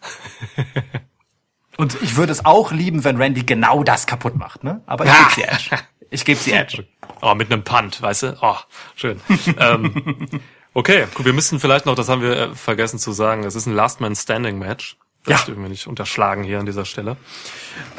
Und 1.77 2.01
ich 2.01 2.15
würde 2.17 2.31
es 2.31 2.43
auch 2.45 2.71
lieben, 2.71 3.03
wenn 3.03 3.17
Randy 3.17 3.43
genau 3.43 3.83
das 3.83 4.05
kaputt 4.05 4.35
macht, 4.35 4.63
ne? 4.63 4.81
Aber 4.85 5.05
ich 5.05 5.11
gebe 5.13 5.31
sie 5.35 5.43
Edge. 5.43 5.69
Ich 6.09 6.25
gebe 6.25 6.39
sie 6.39 6.51
Edge. 6.53 6.85
Oh, 7.21 7.35
mit 7.35 7.51
einem 7.51 7.65
Punt, 7.65 8.01
weißt 8.01 8.23
du? 8.23 8.37
Oh, 8.41 8.55
schön. 8.95 9.19
ähm, 9.59 10.25
okay, 10.73 11.05
gut, 11.15 11.25
wir 11.25 11.33
müssen 11.33 11.59
vielleicht 11.59 11.85
noch, 11.85 11.95
das 11.95 12.07
haben 12.07 12.21
wir 12.21 12.31
äh, 12.37 12.55
vergessen 12.55 12.97
zu 12.97 13.11
sagen, 13.11 13.43
es 13.43 13.55
ist 13.55 13.65
ein 13.65 13.73
Last 13.73 13.99
Man 13.99 14.15
Standing 14.15 14.57
Match. 14.57 14.95
Das 15.25 15.41
Ja. 15.41 15.45
dürfen 15.47 15.61
wir 15.63 15.69
nicht 15.69 15.87
unterschlagen 15.87 16.43
hier 16.43 16.59
an 16.59 16.65
dieser 16.65 16.85
Stelle. 16.85 17.17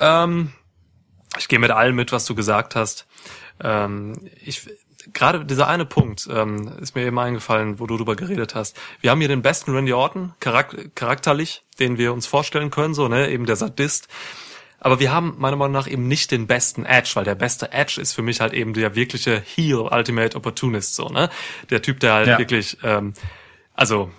Ähm, 0.00 0.52
ich 1.38 1.48
gehe 1.48 1.58
mit 1.58 1.70
allem 1.70 1.94
mit, 1.96 2.12
was 2.12 2.24
du 2.24 2.34
gesagt 2.34 2.74
hast. 2.76 3.06
Ähm, 3.62 4.14
ich 4.44 4.68
gerade 5.12 5.44
dieser 5.44 5.66
eine 5.66 5.84
Punkt 5.86 6.28
ähm, 6.30 6.72
ist 6.80 6.94
mir 6.94 7.04
eben 7.06 7.18
eingefallen, 7.18 7.78
wo 7.80 7.86
du 7.86 7.96
drüber 7.96 8.16
geredet 8.16 8.54
hast. 8.54 8.76
Wir 9.00 9.10
haben 9.10 9.18
hier 9.20 9.28
den 9.28 9.42
besten 9.42 9.74
Randy 9.74 9.92
Orton 9.92 10.34
charak 10.42 10.94
charakterlich, 10.94 11.64
den 11.78 11.98
wir 11.98 12.12
uns 12.12 12.26
vorstellen 12.26 12.70
können, 12.70 12.94
so 12.94 13.08
ne, 13.08 13.30
eben 13.30 13.46
der 13.46 13.56
Sadist. 13.56 14.08
Aber 14.78 14.98
wir 14.98 15.12
haben 15.12 15.34
meiner 15.38 15.56
Meinung 15.56 15.72
nach 15.72 15.86
eben 15.88 16.08
nicht 16.08 16.30
den 16.30 16.46
besten 16.46 16.84
Edge, 16.86 17.10
weil 17.14 17.24
der 17.24 17.34
beste 17.34 17.70
Edge 17.72 18.00
ist 18.00 18.12
für 18.14 18.22
mich 18.22 18.40
halt 18.40 18.52
eben 18.54 18.72
der 18.72 18.94
wirkliche 18.94 19.40
Heel 19.40 19.76
Ultimate 19.90 20.36
Opportunist, 20.36 20.94
so 20.94 21.08
ne, 21.08 21.28
der 21.70 21.82
Typ, 21.82 22.00
der 22.00 22.12
halt 22.14 22.28
Ja. 22.28 22.38
wirklich, 22.38 22.78
ähm, 22.82 23.12
also 23.74 24.10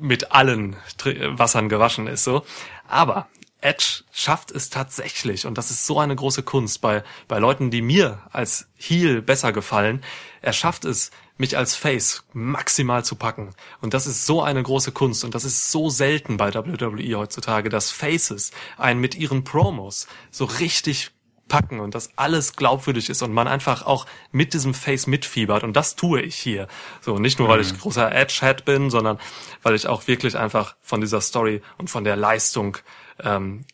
mit 0.00 0.32
allen 0.32 0.76
Wassern 1.04 1.68
gewaschen 1.68 2.06
ist, 2.06 2.24
so. 2.24 2.44
Aber 2.86 3.28
Edge 3.60 4.04
schafft 4.12 4.50
es 4.52 4.70
tatsächlich, 4.70 5.44
und 5.46 5.58
das 5.58 5.70
ist 5.70 5.86
so 5.86 5.98
eine 5.98 6.14
große 6.14 6.42
Kunst 6.42 6.80
bei, 6.80 7.02
bei 7.26 7.38
Leuten, 7.38 7.70
die 7.70 7.82
mir 7.82 8.22
als 8.30 8.68
Heel 8.76 9.20
besser 9.20 9.52
gefallen. 9.52 10.04
Er 10.40 10.52
schafft 10.52 10.84
es, 10.84 11.10
mich 11.38 11.56
als 11.56 11.74
Face 11.74 12.24
maximal 12.32 13.04
zu 13.04 13.16
packen. 13.16 13.50
Und 13.80 13.94
das 13.94 14.06
ist 14.06 14.26
so 14.26 14.42
eine 14.42 14.62
große 14.62 14.92
Kunst. 14.92 15.24
Und 15.24 15.34
das 15.34 15.44
ist 15.44 15.70
so 15.70 15.88
selten 15.88 16.36
bei 16.36 16.52
WWE 16.52 17.16
heutzutage, 17.16 17.68
dass 17.68 17.90
Faces 17.90 18.50
einen 18.76 19.00
mit 19.00 19.14
ihren 19.14 19.44
Promos 19.44 20.08
so 20.30 20.44
richtig 20.44 21.12
packen 21.48 21.80
und 21.80 21.94
dass 21.94 22.10
alles 22.16 22.54
glaubwürdig 22.56 23.08
ist 23.10 23.22
und 23.22 23.32
man 23.32 23.48
einfach 23.48 23.84
auch 23.86 24.06
mit 24.30 24.54
diesem 24.54 24.74
Face 24.74 25.06
mitfiebert 25.06 25.64
und 25.64 25.74
das 25.74 25.96
tue 25.96 26.20
ich 26.22 26.36
hier. 26.36 26.68
So 27.00 27.18
nicht 27.18 27.38
nur 27.38 27.48
weil 27.48 27.60
ich 27.60 27.78
großer 27.78 28.12
Edge-Head 28.12 28.64
bin, 28.64 28.90
sondern 28.90 29.18
weil 29.62 29.74
ich 29.74 29.86
auch 29.86 30.06
wirklich 30.06 30.36
einfach 30.36 30.76
von 30.80 31.00
dieser 31.00 31.20
Story 31.20 31.62
und 31.78 31.90
von 31.90 32.04
der 32.04 32.16
Leistung 32.16 32.76
ähm, 33.20 33.64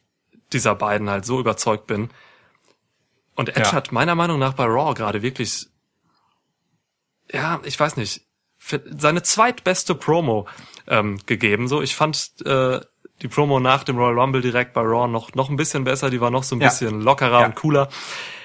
dieser 0.52 0.74
beiden 0.74 1.10
halt 1.10 1.24
so 1.26 1.40
überzeugt 1.40 1.86
bin. 1.86 2.10
Und 3.34 3.48
Edge 3.50 3.60
Ja. 3.60 3.72
hat 3.72 3.92
meiner 3.92 4.14
Meinung 4.14 4.38
nach 4.38 4.54
bei 4.54 4.64
Raw 4.64 4.94
gerade 4.94 5.22
wirklich, 5.22 5.66
ja, 7.32 7.60
ich 7.64 7.78
weiß 7.78 7.96
nicht, 7.96 8.22
seine 8.96 9.22
zweitbeste 9.22 9.94
Promo 9.94 10.46
ähm, 10.86 11.18
gegeben. 11.26 11.68
So, 11.68 11.82
ich 11.82 11.96
fand 11.96 12.32
äh, 12.46 12.80
die 13.24 13.28
Promo 13.28 13.58
nach 13.58 13.82
dem 13.82 13.96
Royal 13.98 14.16
Rumble 14.20 14.42
direkt 14.42 14.74
bei 14.74 14.82
Raw 14.82 15.08
noch 15.08 15.34
noch 15.34 15.48
ein 15.50 15.56
bisschen 15.56 15.82
besser. 15.82 16.10
Die 16.10 16.20
war 16.20 16.30
noch 16.30 16.44
so 16.44 16.54
ein 16.54 16.60
Ja. 16.60 16.68
bisschen 16.68 17.00
lockerer 17.00 17.40
Ja. 17.40 17.46
und 17.46 17.56
cooler. 17.56 17.88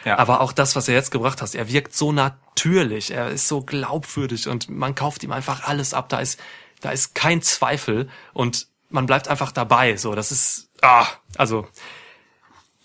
Ja. 0.05 0.17
Aber 0.17 0.41
auch 0.41 0.53
das, 0.53 0.75
was 0.75 0.87
er 0.87 0.95
jetzt 0.95 1.11
gebracht 1.11 1.41
hat, 1.41 1.53
er 1.53 1.69
wirkt 1.71 1.93
so 1.93 2.11
natürlich, 2.11 3.11
er 3.11 3.29
ist 3.29 3.47
so 3.47 3.61
glaubwürdig 3.61 4.47
und 4.47 4.69
man 4.69 4.95
kauft 4.95 5.21
ihm 5.23 5.31
einfach 5.33 5.67
alles 5.67 5.93
ab. 5.93 6.09
Da 6.09 6.19
ist 6.19 6.39
da 6.81 6.89
ist 6.91 7.13
kein 7.13 7.41
Zweifel 7.41 8.09
und 8.33 8.67
man 8.89 9.05
bleibt 9.05 9.27
einfach 9.27 9.51
dabei. 9.51 9.97
So, 9.97 10.15
das 10.15 10.31
ist 10.31 10.69
ah, 10.81 11.05
also 11.37 11.67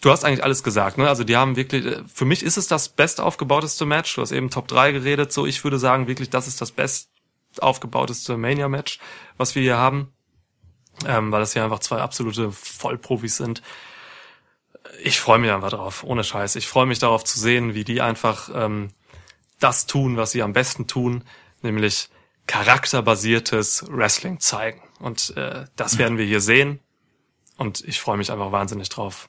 Du 0.01 0.11
hast 0.11 0.23
eigentlich 0.25 0.45
alles 0.45 0.63
gesagt, 0.63 0.99
ne? 0.99 1.09
Also 1.09 1.25
die 1.25 1.35
haben 1.37 1.57
wirklich, 1.57 1.87
äh, 1.87 2.03
für 2.13 2.27
mich 2.27 2.43
ist 2.43 2.59
es 2.59 2.67
das 2.67 2.91
best 2.91 3.23
aufgebauteste 3.23 3.87
Match. 3.87 4.15
Du 4.17 4.21
hast 4.21 4.33
eben 4.33 4.51
Top 4.51 4.69
3 4.69 4.93
geredet, 4.93 5.33
so 5.33 5.47
ich 5.47 5.65
würde 5.65 5.79
sagen, 5.79 6.09
wirklich, 6.09 6.29
das 6.29 6.47
ist 6.47 6.61
das 6.61 6.73
best 6.73 7.09
aufgebauteste 7.61 8.37
Mania-Match, 8.37 8.99
was 9.39 9.55
wir 9.55 9.63
hier 9.63 9.79
haben. 9.79 10.13
Ähm, 11.07 11.33
weil 11.33 11.41
das 11.41 11.53
hier 11.53 11.65
einfach 11.65 11.81
zwei 11.81 11.99
absolute 11.99 12.53
Vollprofis 12.53 13.37
sind. 13.37 13.63
Ich 15.03 15.19
freue 15.19 15.39
mich 15.39 15.51
einfach 15.51 15.71
drauf, 15.71 16.05
ohne 16.05 16.25
Scheiß. 16.25 16.57
Ich 16.57 16.69
freue 16.69 16.87
mich 16.87 16.99
darauf 16.99 17.25
zu 17.25 17.39
sehen, 17.39 17.75
wie 17.75 17.85
die 17.85 18.01
einfach 18.01 18.49
ähm, 18.55 18.91
das 19.59 19.87
tun, 19.87 20.17
was 20.17 20.31
sie 20.31 20.43
am 20.43 20.53
besten 20.53 20.87
tun, 20.87 21.25
nämlich 21.63 22.11
charakterbasiertes 22.47 23.87
Wrestling 23.89 24.41
zeigen. 24.41 24.83
Und 25.01 25.37
äh, 25.37 25.67
das 25.77 25.99
werden 25.99 26.19
wir 26.19 26.27
hier 26.27 26.41
sehen. 26.41 26.81
Und 27.57 27.83
ich 27.83 28.01
freue 28.01 28.17
mich 28.17 28.31
einfach 28.31 28.53
wahnsinnig 28.53 28.89
drauf. 28.89 29.29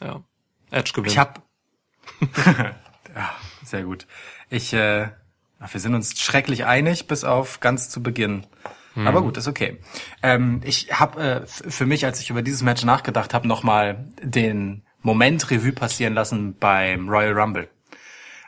Ja. 0.00 0.22
Edge 0.70 0.92
gewinnt. 0.92 1.12
Ich 1.12 1.18
hab. 1.18 1.42
ja, 2.46 3.34
sehr 3.64 3.84
gut. 3.84 4.06
Ich, 4.48 4.72
äh, 4.72 5.10
wir 5.58 5.80
sind 5.80 5.94
uns 5.94 6.20
schrecklich 6.20 6.64
einig, 6.64 7.06
bis 7.06 7.24
auf 7.24 7.60
ganz 7.60 7.90
zu 7.90 8.02
Beginn. 8.02 8.46
Aber 8.96 9.22
gut, 9.22 9.36
ist 9.36 9.48
okay. 9.48 9.78
Ähm, 10.22 10.60
ich 10.64 10.98
habe 10.98 11.22
äh, 11.22 11.46
für 11.46 11.86
mich, 11.86 12.04
als 12.04 12.20
ich 12.20 12.30
über 12.30 12.42
dieses 12.42 12.62
Match 12.62 12.84
nachgedacht 12.84 13.34
habe, 13.34 13.46
nochmal 13.46 14.08
den 14.22 14.82
Moment 15.02 15.50
Revue 15.50 15.72
passieren 15.72 16.14
lassen 16.14 16.56
beim 16.58 17.08
Royal 17.08 17.32
Rumble. 17.32 17.68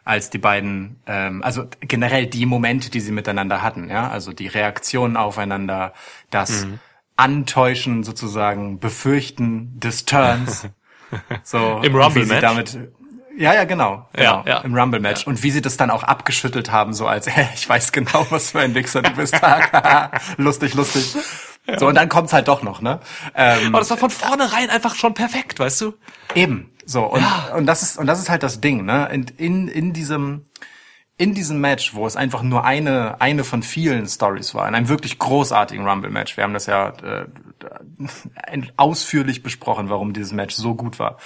Als 0.04 0.30
die 0.30 0.38
beiden, 0.38 1.00
ähm, 1.06 1.42
also 1.44 1.66
generell 1.80 2.26
die 2.26 2.44
Momente, 2.44 2.90
die 2.90 3.00
sie 3.00 3.12
miteinander 3.12 3.62
hatten, 3.62 3.88
ja, 3.88 4.08
also 4.08 4.32
die 4.32 4.48
Reaktionen 4.48 5.16
aufeinander, 5.16 5.94
das 6.30 6.66
Antäuschen 7.16 8.02
sozusagen, 8.02 8.80
Befürchten 8.80 9.78
des 9.78 10.04
Turns. 10.04 10.68
So, 11.44 11.80
Im 11.82 11.94
Rumble 11.94 12.22
wie 12.22 12.26
sie 12.26 12.32
Match? 12.32 12.40
damit 12.40 12.78
ja, 13.36 13.54
ja, 13.54 13.64
genau. 13.64 14.08
Ja, 14.16 14.42
genau 14.42 14.42
ja. 14.46 14.58
Im 14.60 14.74
Rumble 14.74 15.00
Match. 15.00 15.26
Und 15.26 15.42
wie 15.42 15.50
sie 15.50 15.62
das 15.62 15.76
dann 15.76 15.90
auch 15.90 16.02
abgeschüttelt 16.02 16.70
haben, 16.70 16.92
so 16.92 17.06
als, 17.06 17.26
hä, 17.34 17.48
ich 17.54 17.68
weiß 17.68 17.92
genau, 17.92 18.26
was 18.30 18.50
für 18.52 18.60
ein 18.60 18.74
Wichser 18.74 19.02
du 19.02 19.10
bist. 19.10 19.34
lustig, 20.36 20.74
lustig. 20.74 21.16
So, 21.78 21.86
und 21.86 21.94
dann 21.94 22.08
kommt's 22.08 22.32
halt 22.32 22.48
doch 22.48 22.62
noch, 22.62 22.80
ne? 22.80 22.98
Ähm, 23.36 23.68
Aber 23.68 23.78
das 23.78 23.90
war 23.90 23.96
von 23.96 24.10
vornherein 24.10 24.68
einfach 24.68 24.96
schon 24.96 25.14
perfekt, 25.14 25.60
weißt 25.60 25.80
du? 25.82 25.94
Eben. 26.34 26.70
So, 26.84 27.04
und, 27.04 27.24
und 27.56 27.66
das 27.66 27.82
ist, 27.82 27.98
und 27.98 28.06
das 28.06 28.18
ist 28.18 28.28
halt 28.30 28.42
das 28.42 28.60
Ding, 28.60 28.84
ne? 28.84 29.08
In, 29.12 29.26
in, 29.36 29.68
in 29.68 29.92
diesem, 29.92 30.46
in 31.18 31.34
diesem 31.34 31.60
Match, 31.60 31.94
wo 31.94 32.04
es 32.04 32.16
einfach 32.16 32.42
nur 32.42 32.64
eine, 32.64 33.20
eine 33.20 33.44
von 33.44 33.62
vielen 33.62 34.08
Stories 34.08 34.56
war, 34.56 34.66
in 34.66 34.74
einem 34.74 34.88
wirklich 34.88 35.20
großartigen 35.20 35.86
Rumble-Match. 35.86 36.36
Wir 36.36 36.42
haben 36.42 36.54
das 36.54 36.66
ja 36.66 36.88
äh, 36.88 37.26
ausführlich 38.76 39.44
besprochen, 39.44 39.88
warum 39.88 40.12
dieses 40.14 40.32
Match 40.32 40.56
so 40.56 40.74
gut 40.74 40.98
war. 40.98 41.18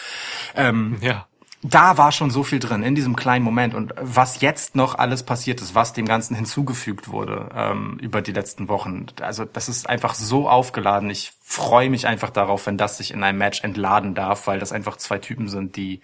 Ähm, 0.54 0.98
Ja. 1.00 1.26
Da 1.68 1.98
war 1.98 2.12
schon 2.12 2.30
so 2.30 2.42
viel 2.42 2.58
drin 2.58 2.82
in 2.82 2.94
diesem 2.94 3.16
kleinen 3.16 3.44
Moment 3.44 3.74
und 3.74 3.94
was 4.00 4.40
jetzt 4.40 4.76
noch 4.76 4.96
alles 4.96 5.22
passiert 5.22 5.60
ist, 5.60 5.74
was 5.74 5.92
dem 5.92 6.06
Ganzen 6.06 6.36
hinzugefügt 6.36 7.08
wurde 7.08 7.48
ähm, 7.54 7.98
über 8.00 8.22
die 8.22 8.32
letzten 8.32 8.68
Wochen. 8.68 9.06
Also 9.20 9.44
das 9.44 9.68
ist 9.68 9.88
einfach 9.88 10.14
so 10.14 10.48
aufgeladen. 10.48 11.10
Ich 11.10 11.32
freue 11.42 11.90
mich 11.90 12.06
einfach 12.06 12.30
darauf, 12.30 12.66
wenn 12.66 12.76
das 12.76 12.98
sich 12.98 13.10
in 13.10 13.22
einem 13.22 13.38
Match 13.38 13.64
entladen 13.64 14.14
darf, 14.14 14.46
weil 14.46 14.58
das 14.58 14.72
einfach 14.72 14.96
zwei 14.96 15.18
Typen 15.18 15.48
sind, 15.48 15.76
die 15.76 16.00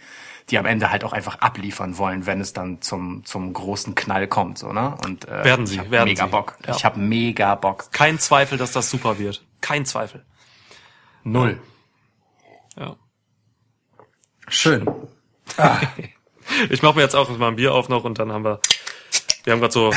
die 0.51 0.59
am 0.59 0.67
Ende 0.67 0.91
halt 0.91 1.05
auch 1.05 1.13
einfach 1.13 1.39
abliefern 1.39 1.99
wollen, 1.99 2.27
wenn 2.27 2.41
es 2.41 2.53
dann 2.53 2.83
zum 2.83 3.25
zum 3.25 3.53
großen 3.53 3.95
Knall 3.95 4.27
kommt, 4.27 4.59
so 4.59 4.73
ne? 4.73 4.97
Und 5.05 5.29
äh, 5.29 5.45
Werden 5.45 5.67
sie, 5.67 5.75
ich 5.75 5.81
hab 5.81 5.91
werden 5.91 6.09
mega 6.09 6.25
sie. 6.25 6.31
Bock. 6.31 6.57
Ja. 6.67 6.75
Ich 6.75 6.85
habe 6.85 6.99
mega 6.99 7.55
Bock. 7.55 7.93
Kein 7.93 8.19
Zweifel, 8.19 8.59
dass 8.59 8.73
das 8.73 8.91
super 8.91 9.19
wird. 9.19 9.45
Kein 9.61 9.85
Zweifel. 9.85 10.25
Null. 11.23 11.61
Ja. 12.77 12.97
Schön. 14.49 14.87
Ich 16.71 16.83
mache 16.83 16.97
mir 16.97 17.03
jetzt 17.03 17.15
auch 17.15 17.31
mal 17.39 17.49
ein 17.49 17.57
Bier 17.57 17.73
auf 17.73 17.89
noch 17.89 18.05
und 18.05 18.19
dann 18.19 18.33
haben 18.33 18.45
wir, 18.45 18.61
wir 19.45 19.53
haben 19.53 19.61
gerade 19.61 19.73
so 19.73 19.91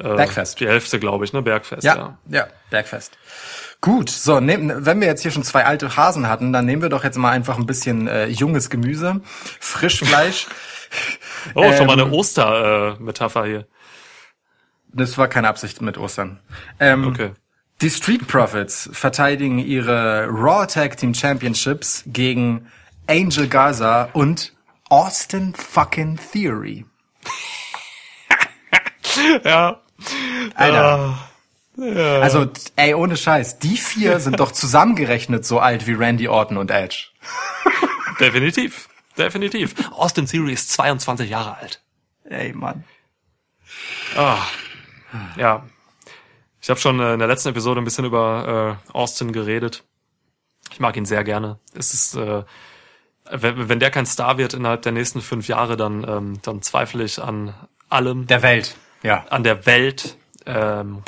äh, 0.00 0.16
Bergfest. 0.16 0.60
die 0.60 0.66
Hälfte, 0.66 0.98
glaube 0.98 1.24
ich, 1.24 1.32
ne? 1.32 1.40
Bergfest, 1.40 1.84
Ja, 1.84 1.96
ja. 1.96 2.18
ja, 2.28 2.46
Bergfest. 2.70 3.16
Gut, 3.80 4.10
so, 4.10 4.40
nehm, 4.40 4.72
wenn 4.84 5.00
wir 5.00 5.06
jetzt 5.08 5.22
hier 5.22 5.30
schon 5.30 5.44
zwei 5.44 5.64
alte 5.64 5.96
Hasen 5.96 6.28
hatten, 6.28 6.52
dann 6.52 6.66
nehmen 6.66 6.82
wir 6.82 6.88
doch 6.88 7.04
jetzt 7.04 7.16
mal 7.16 7.30
einfach 7.30 7.56
ein 7.58 7.66
bisschen 7.66 8.06
äh, 8.08 8.26
junges 8.26 8.70
Gemüse, 8.70 9.20
Frischfleisch. 9.60 10.46
Oh, 11.54 11.72
schon 11.72 11.86
mal 11.86 11.98
Ähm, 11.98 12.04
eine 12.06 12.12
Oster-Metapher 12.12 13.46
hier. 13.46 13.66
das 14.92 15.16
war 15.16 15.26
keine 15.26 15.48
Absicht 15.48 15.80
mit 15.80 15.96
Ostern. 15.96 16.38
Ähm, 16.78 17.06
Okay. 17.08 17.30
Die 17.80 17.88
Street 17.88 18.28
Profits 18.28 18.90
verteidigen 18.92 19.58
ihre 19.58 20.26
Raw 20.28 20.66
Tag 20.66 20.98
Team 20.98 21.14
Championships 21.14 22.04
gegen 22.06 22.66
Angel 23.08 23.48
Gaza 23.48 24.10
und 24.12 24.52
Austin 24.92 25.54
fucking 25.54 26.20
Theory. 26.32 26.84
Ja. 29.44 29.82
Alter. 30.54 31.18
Also, 31.76 32.50
ey, 32.76 32.94
ohne 32.94 33.16
Scheiß, 33.16 33.58
die 33.58 33.76
vier 33.76 34.20
sind 34.20 34.40
doch 34.40 34.52
zusammengerechnet 34.52 35.44
so 35.44 35.58
alt 35.58 35.86
wie 35.86 35.92
Randy 35.92 36.28
Orton 36.28 36.56
und 36.56 36.70
Edge. 36.70 37.08
Definitiv. 38.20 38.88
Definitiv. 39.18 39.74
Austin 39.92 40.26
Theory 40.26 40.54
ist 40.54 40.72
22 40.72 41.28
Jahre 41.28 41.56
alt. 41.58 41.82
Ey, 42.24 42.54
Mann. 42.54 42.84
Ja. 45.36 45.66
Ich 46.62 46.70
habe 46.70 46.80
schon 46.80 47.00
äh, 47.00 47.12
in 47.12 47.18
der 47.18 47.28
letzten 47.28 47.50
Episode 47.50 47.82
ein 47.82 47.84
bisschen 47.84 48.06
über 48.06 48.78
äh, 48.88 48.92
Austin 48.92 49.32
geredet. 49.32 49.84
Ich 50.70 50.80
mag 50.80 50.96
ihn 50.96 51.04
sehr 51.04 51.22
gerne. 51.22 51.58
Es 51.74 51.92
ist, 51.92 52.14
äh, 52.14 52.44
wenn, 53.30 53.68
wenn 53.68 53.80
der 53.80 53.90
kein 53.90 54.06
Star 54.06 54.38
wird 54.38 54.54
innerhalb 54.54 54.82
der 54.82 54.92
nächsten 54.92 55.20
fünf 55.20 55.48
Jahre, 55.48 55.76
dann, 55.76 56.04
ähm, 56.08 56.38
dann 56.42 56.62
zweifle 56.62 57.04
ich 57.04 57.22
an 57.22 57.54
allem, 57.88 58.26
Der 58.26 58.42
Welt. 58.42 58.76
Ja. 59.02 59.24
an 59.30 59.42
der 59.42 59.66
Welt. 59.66 60.16
Ähm, 60.46 61.02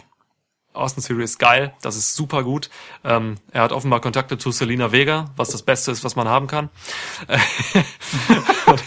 Austin 0.74 1.04
Theory 1.04 1.22
ist 1.22 1.38
geil, 1.38 1.72
das 1.82 1.94
ist 1.96 2.16
super 2.16 2.42
gut. 2.42 2.68
Ähm, 3.04 3.36
er 3.52 3.62
hat 3.62 3.70
offenbar 3.70 4.00
Kontakte 4.00 4.38
zu 4.38 4.50
Selena 4.50 4.90
Vega, 4.90 5.26
was 5.36 5.50
das 5.50 5.62
Beste 5.62 5.92
ist, 5.92 6.02
was 6.02 6.16
man 6.16 6.26
haben 6.26 6.48
kann. 6.48 6.68
und, 8.66 8.82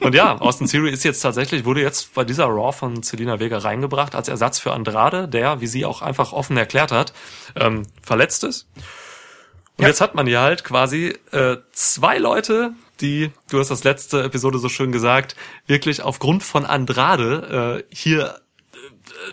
und 0.00 0.14
ja, 0.14 0.38
Austin 0.38 0.68
Theory 0.68 0.90
ist 0.90 1.04
jetzt 1.04 1.20
tatsächlich, 1.20 1.66
wurde 1.66 1.82
jetzt 1.82 2.14
bei 2.14 2.24
dieser 2.24 2.46
Raw 2.46 2.72
von 2.72 3.02
Selena 3.02 3.38
Vega 3.40 3.58
reingebracht 3.58 4.14
als 4.14 4.28
Ersatz 4.28 4.58
für 4.58 4.72
Andrade, 4.72 5.28
der, 5.28 5.60
wie 5.60 5.66
sie 5.66 5.84
auch 5.84 6.00
einfach 6.00 6.32
offen 6.32 6.56
erklärt 6.56 6.92
hat, 6.92 7.12
ähm, 7.56 7.82
verletzt 8.02 8.44
ist. 8.44 8.66
Und 9.78 9.86
jetzt 9.86 10.00
hat 10.00 10.14
man 10.14 10.26
hier 10.26 10.40
halt 10.40 10.64
quasi 10.64 11.14
äh, 11.30 11.56
zwei 11.72 12.18
Leute, 12.18 12.72
die, 13.00 13.30
du 13.48 13.60
hast 13.60 13.70
das 13.70 13.84
letzte 13.84 14.24
Episode 14.24 14.58
so 14.58 14.68
schön 14.68 14.90
gesagt, 14.90 15.36
wirklich 15.66 16.02
aufgrund 16.02 16.42
von 16.42 16.66
Andrade 16.66 17.84
äh, 17.88 17.94
hier 17.94 18.40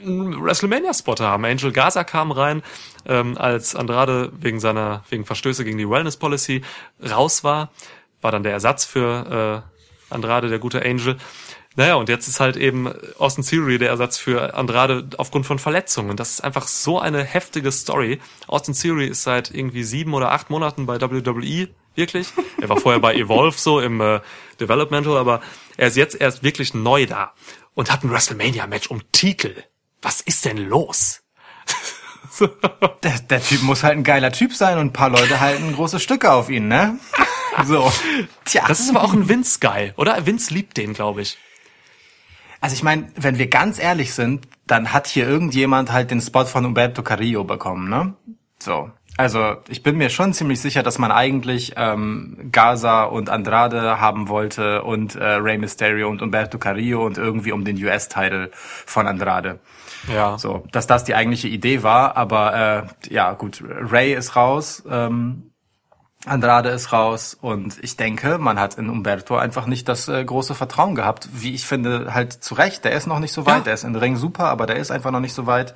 einen 0.02 0.44
WrestleMania-Spot 0.44 1.16
haben. 1.20 1.46
Angel 1.46 1.72
Gaza 1.72 2.04
kam 2.04 2.32
rein, 2.32 2.62
ähm, 3.08 3.38
als 3.38 3.76
Andrade 3.76 4.32
wegen 4.40 4.60
seiner, 4.60 5.04
wegen 5.10 5.26
Verstöße 5.26 5.64
gegen 5.64 5.78
die 5.78 5.90
Wellness 5.90 6.18
Policy 6.18 6.62
raus 7.02 7.44
war, 7.44 7.72
war 8.22 8.32
dann 8.32 8.44
der 8.44 8.54
Ersatz 8.54 8.86
für 8.86 9.64
äh, 10.12 10.14
Andrade, 10.14 10.50
der 10.50 10.60
gute 10.60 10.84
Angel. 10.84 11.18
Naja, 11.78 11.96
und 11.96 12.08
jetzt 12.08 12.28
ist 12.28 12.40
halt 12.40 12.56
eben 12.56 12.92
Austin 13.18 13.44
Theory 13.44 13.78
der 13.78 13.90
Ersatz 13.90 14.18
für 14.18 14.54
Andrade 14.56 15.10
aufgrund 15.18 15.46
von 15.46 15.60
Verletzungen. 15.60 16.16
Das 16.16 16.32
ist 16.32 16.44
einfach 16.44 16.68
so 16.68 17.00
eine 17.00 17.24
heftige 17.24 17.72
Story. 17.72 18.20
Austin 18.48 18.74
Theory 18.74 19.08
ist 19.08 19.24
seit 19.24 19.52
irgendwie 19.52 19.84
sieben 19.84 20.14
oder 20.14 20.32
acht 20.32 20.50
Monaten 20.50 20.86
bei 20.86 21.02
WWE, 21.02 21.68
wirklich. 21.96 22.28
Er 22.62 22.70
war 22.70 22.78
vorher 22.78 23.02
bei 23.02 23.14
Evolve 23.16 23.58
so 23.58 23.82
im 23.82 24.00
äh, 24.00 24.22
Developmental, 24.60 25.18
aber 25.18 25.42
er 25.76 25.88
ist 25.90 25.98
jetzt 25.98 26.20
erst 26.20 26.44
wirklich 26.44 26.74
neu 26.74 27.06
da 27.06 27.34
und 27.74 27.92
hat 27.92 28.04
ein 28.04 28.12
WrestleMania-Match 28.12 28.90
um 28.90 29.02
Titel. 29.12 29.54
Was 30.02 30.22
ist 30.22 30.46
denn 30.46 30.58
los? 30.58 31.22
Der, 33.04 33.20
der 33.20 33.42
Typ 33.42 33.62
muss 33.64 33.84
halt 33.84 33.98
ein 33.98 34.04
geiler 34.04 34.32
Typ 34.32 34.54
sein 34.54 34.78
und 34.78 34.88
ein 34.88 34.94
paar 34.94 35.10
Leute 35.10 35.40
halten 35.40 35.74
große 35.74 36.00
Stücke 36.00 36.32
auf 36.32 36.50
ihn, 36.50 36.68
ne? 36.68 37.00
So. 37.66 37.90
Tja. 38.44 38.66
Das 38.68 38.82
ist 38.82 38.90
aber 38.90 39.02
auch 39.02 39.14
ein 39.14 39.30
Vince-Guy, 39.30 39.94
oder? 39.96 40.26
Vince 40.26 40.54
liebt 40.54 40.76
den, 40.76 40.94
glaube 40.94 41.22
ich. 41.22 41.38
Also 42.66 42.74
ich 42.74 42.82
meine, 42.82 43.06
wenn 43.16 43.38
wir 43.38 43.46
ganz 43.46 43.78
ehrlich 43.78 44.16
sind, 44.16 44.48
dann 44.66 44.92
hat 44.92 45.06
hier 45.06 45.30
irgendjemand 45.30 45.92
halt 45.92 46.10
den 46.10 46.20
Spot 46.20 46.46
von 46.46 46.66
Umberto 46.66 47.04
Carrillo 47.04 47.44
bekommen, 47.44 47.92
ne? 47.92 48.16
So. 48.58 48.90
Also 49.18 49.58
ich 49.68 49.84
bin 49.84 49.98
mir 49.98 50.10
schon 50.10 50.34
ziemlich 50.34 50.60
sicher, 50.62 50.82
dass 50.82 50.98
man 50.98 51.12
eigentlich 51.12 51.74
ähm, 51.78 52.50
Gaza 52.52 53.04
und 53.04 53.30
Andrade 53.30 54.02
haben 54.02 54.30
wollte 54.30 54.82
und 54.82 55.14
äh, 55.14 55.24
Rey 55.24 55.60
Mysterio 55.60 56.10
und 56.10 56.24
Umberto 56.24 56.58
Carrillo 56.58 57.06
und 57.06 57.20
irgendwie 57.20 57.52
um 57.52 57.66
den 57.66 57.78
US-Title 57.78 58.50
von 58.56 59.06
Andrade. 59.06 59.60
Ja. 60.12 60.40
So, 60.40 60.64
dass 60.72 60.88
das 60.88 61.04
die 61.04 61.14
eigentliche 61.14 61.48
Idee 61.48 61.84
war, 61.84 62.18
aber 62.18 62.88
äh, 63.04 63.14
ja 63.14 63.34
gut, 63.34 63.64
Ray 63.64 64.16
ist 64.16 64.36
raus, 64.36 64.82
ähm, 64.90 65.52
Andrade 66.28 66.70
ist 66.70 66.92
raus 66.92 67.38
und 67.40 67.76
ich 67.82 67.98
denke, 67.98 68.38
man 68.38 68.60
hat 68.60 68.76
in 68.76 68.90
Umberto 68.90 69.36
einfach 69.38 69.66
nicht 69.66 69.88
das 69.88 70.08
äh, 70.08 70.24
große 70.24 70.56
Vertrauen 70.56 70.96
gehabt, 70.96 71.30
wie 71.34 71.54
ich 71.54 71.66
finde, 71.66 72.14
halt 72.14 72.34
zu 72.34 72.56
Recht. 72.56 72.84
Der 72.86 72.94
ist 72.94 73.08
noch 73.08 73.20
nicht 73.20 73.32
so 73.34 73.46
weit, 73.46 73.58
Ja. 73.58 73.62
der 73.66 73.74
ist 73.76 73.84
in 73.84 73.96
Ring 73.96 74.16
super, 74.16 74.46
aber 74.46 74.66
der 74.66 74.78
ist 74.78 74.92
einfach 74.92 75.12
noch 75.12 75.20
nicht 75.20 75.34
so 75.34 75.46
weit. 75.46 75.74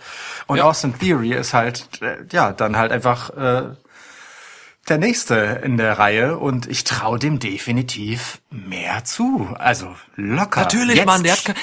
Und 0.48 0.58
Ja. 0.58 0.64
Austin 0.66 0.98
Theory 0.98 1.34
ist 1.34 1.54
halt, 1.54 1.88
äh, 2.02 2.18
ja, 2.32 2.52
dann 2.52 2.78
halt 2.78 2.92
einfach 2.92 3.30
äh, 3.32 3.64
der 4.90 4.98
nächste 4.98 5.62
in 5.64 5.78
der 5.78 5.98
Reihe 6.00 6.38
und 6.38 6.68
ich 6.68 6.84
traue 6.84 7.20
dem 7.20 7.40
definitiv 7.40 8.42
mehr 8.50 9.04
zu. 9.04 9.48
Also 9.58 9.96
locker. 10.16 10.62
Natürlich, 10.62 10.98
Jetzt 10.98 11.06
Mann, 11.06 11.24
der 11.24 11.34
hat, 11.34 11.56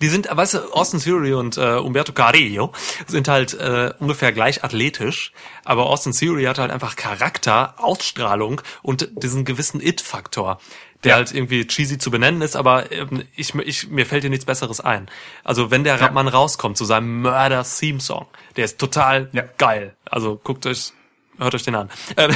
die 0.00 0.08
sind, 0.08 0.28
weißt 0.30 0.54
du, 0.54 0.72
Austin 0.72 1.00
Theory 1.00 1.34
und 1.34 1.56
äh, 1.56 1.74
Umberto 1.76 2.12
Carrillo 2.12 2.72
sind 3.06 3.28
halt 3.28 3.54
äh, 3.54 3.92
ungefähr 3.98 4.32
gleich 4.32 4.64
athletisch, 4.64 5.32
aber 5.64 5.86
Austin 5.86 6.12
Theory 6.12 6.44
hat 6.44 6.58
halt 6.58 6.70
einfach 6.70 6.96
Charakter, 6.96 7.74
Ausstrahlung 7.78 8.60
und 8.82 9.08
diesen 9.22 9.44
gewissen 9.44 9.80
It-Faktor, 9.80 10.58
der 11.04 11.10
Ja. 11.10 11.16
halt 11.16 11.32
irgendwie 11.34 11.66
cheesy 11.66 11.98
zu 11.98 12.10
benennen 12.10 12.42
ist, 12.42 12.56
aber 12.56 12.90
ähm, 12.92 13.24
ich, 13.36 13.54
ich, 13.54 13.88
mir 13.88 14.06
fällt 14.06 14.24
dir 14.24 14.30
nichts 14.30 14.44
Besseres 14.46 14.80
ein. 14.80 15.08
Also 15.44 15.70
wenn 15.70 15.84
der 15.84 16.10
Mann 16.12 16.28
rauskommt 16.28 16.76
zu 16.76 16.84
seinem 16.84 17.22
Murder-Theme-Song, 17.22 18.26
der 18.56 18.64
ist 18.64 18.78
total 18.78 19.28
Ja. 19.32 19.44
geil. 19.58 19.94
Also 20.04 20.40
guckt 20.42 20.66
euch 20.66 20.92
hört 21.38 21.54
euch 21.54 21.62
den 21.62 21.74
an. 21.74 21.90
Ähm, 22.16 22.34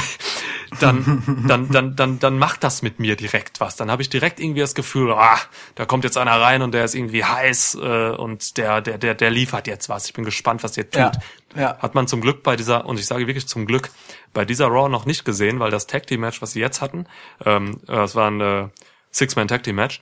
dann, 0.79 1.45
dann, 1.47 1.69
dann, 1.69 1.95
dann, 1.95 2.19
dann 2.19 2.37
macht 2.37 2.63
das 2.63 2.81
mit 2.81 2.99
mir 2.99 3.15
direkt 3.15 3.59
was. 3.59 3.75
Dann 3.75 3.89
habe 3.89 4.01
ich 4.01 4.09
direkt 4.09 4.39
irgendwie 4.39 4.61
das 4.61 4.75
Gefühl, 4.75 5.11
ah, 5.11 5.39
da 5.75 5.85
kommt 5.85 6.03
jetzt 6.03 6.17
einer 6.17 6.39
rein 6.39 6.61
und 6.61 6.73
der 6.73 6.85
ist 6.85 6.95
irgendwie 6.95 7.23
heiß 7.23 7.75
äh, 7.75 8.09
und 8.09 8.57
der, 8.57 8.81
der, 8.81 8.97
der, 8.97 9.15
der 9.15 9.31
liefert 9.31 9.67
jetzt 9.67 9.89
was. 9.89 10.05
Ich 10.05 10.13
bin 10.13 10.25
gespannt, 10.25 10.63
was 10.63 10.73
der 10.73 10.89
tut. 10.89 10.99
Ja, 10.99 11.11
ja. 11.55 11.77
Hat 11.79 11.95
man 11.95 12.07
zum 12.07 12.21
Glück 12.21 12.43
bei 12.43 12.55
dieser, 12.55 12.85
und 12.85 12.99
ich 12.99 13.05
sage 13.05 13.27
wirklich 13.27 13.47
zum 13.47 13.65
Glück, 13.65 13.89
bei 14.33 14.45
dieser 14.45 14.67
Raw 14.67 14.89
noch 14.89 15.05
nicht 15.05 15.25
gesehen, 15.25 15.59
weil 15.59 15.71
das 15.71 15.87
Tag 15.87 16.07
Team 16.07 16.21
Match, 16.21 16.41
was 16.41 16.51
sie 16.51 16.59
jetzt 16.59 16.81
hatten, 16.81 17.07
ähm, 17.45 17.79
das 17.87 18.15
war 18.15 18.29
ein 18.29 18.41
äh, 18.41 18.67
Six-Man 19.11 19.47
Tag 19.47 19.63
Team 19.63 19.75
Match. 19.75 20.01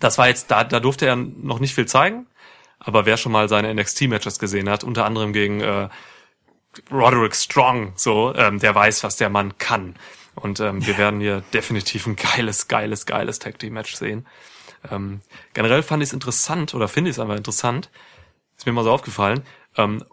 Das 0.00 0.18
war 0.18 0.28
jetzt, 0.28 0.50
da, 0.50 0.64
da 0.64 0.80
durfte 0.80 1.06
er 1.06 1.16
noch 1.16 1.60
nicht 1.60 1.74
viel 1.74 1.86
zeigen, 1.86 2.26
aber 2.78 3.06
wer 3.06 3.16
schon 3.16 3.32
mal 3.32 3.48
seine 3.48 3.72
NXT-Matches 3.74 4.38
gesehen 4.38 4.68
hat, 4.68 4.82
unter 4.82 5.04
anderem 5.04 5.32
gegen 5.32 5.60
äh, 5.60 5.88
Roderick 6.90 7.34
Strong, 7.34 7.92
so, 7.96 8.34
ähm, 8.34 8.58
der 8.58 8.74
weiß, 8.74 9.04
was 9.04 9.16
der 9.16 9.30
Mann 9.30 9.58
kann. 9.58 9.96
Und 10.34 10.60
ähm, 10.60 10.84
wir 10.84 10.98
werden 10.98 11.20
hier 11.20 11.42
definitiv 11.52 12.06
ein 12.06 12.16
geiles, 12.16 12.68
geiles, 12.68 13.06
geiles 13.06 13.38
Tag 13.38 13.58
Team 13.58 13.74
Match 13.74 13.94
sehen. 13.94 14.26
Ähm, 14.90 15.20
generell 15.52 15.82
fand 15.82 16.02
ich 16.02 16.10
es 16.10 16.12
interessant 16.12 16.74
oder 16.74 16.88
finde 16.88 17.10
ich 17.10 17.16
es 17.16 17.20
einfach 17.20 17.36
interessant. 17.36 17.90
Ist 18.56 18.66
mir 18.66 18.72
mal 18.72 18.84
so 18.84 18.92
aufgefallen. 18.92 19.42
Ähm, 19.76 20.04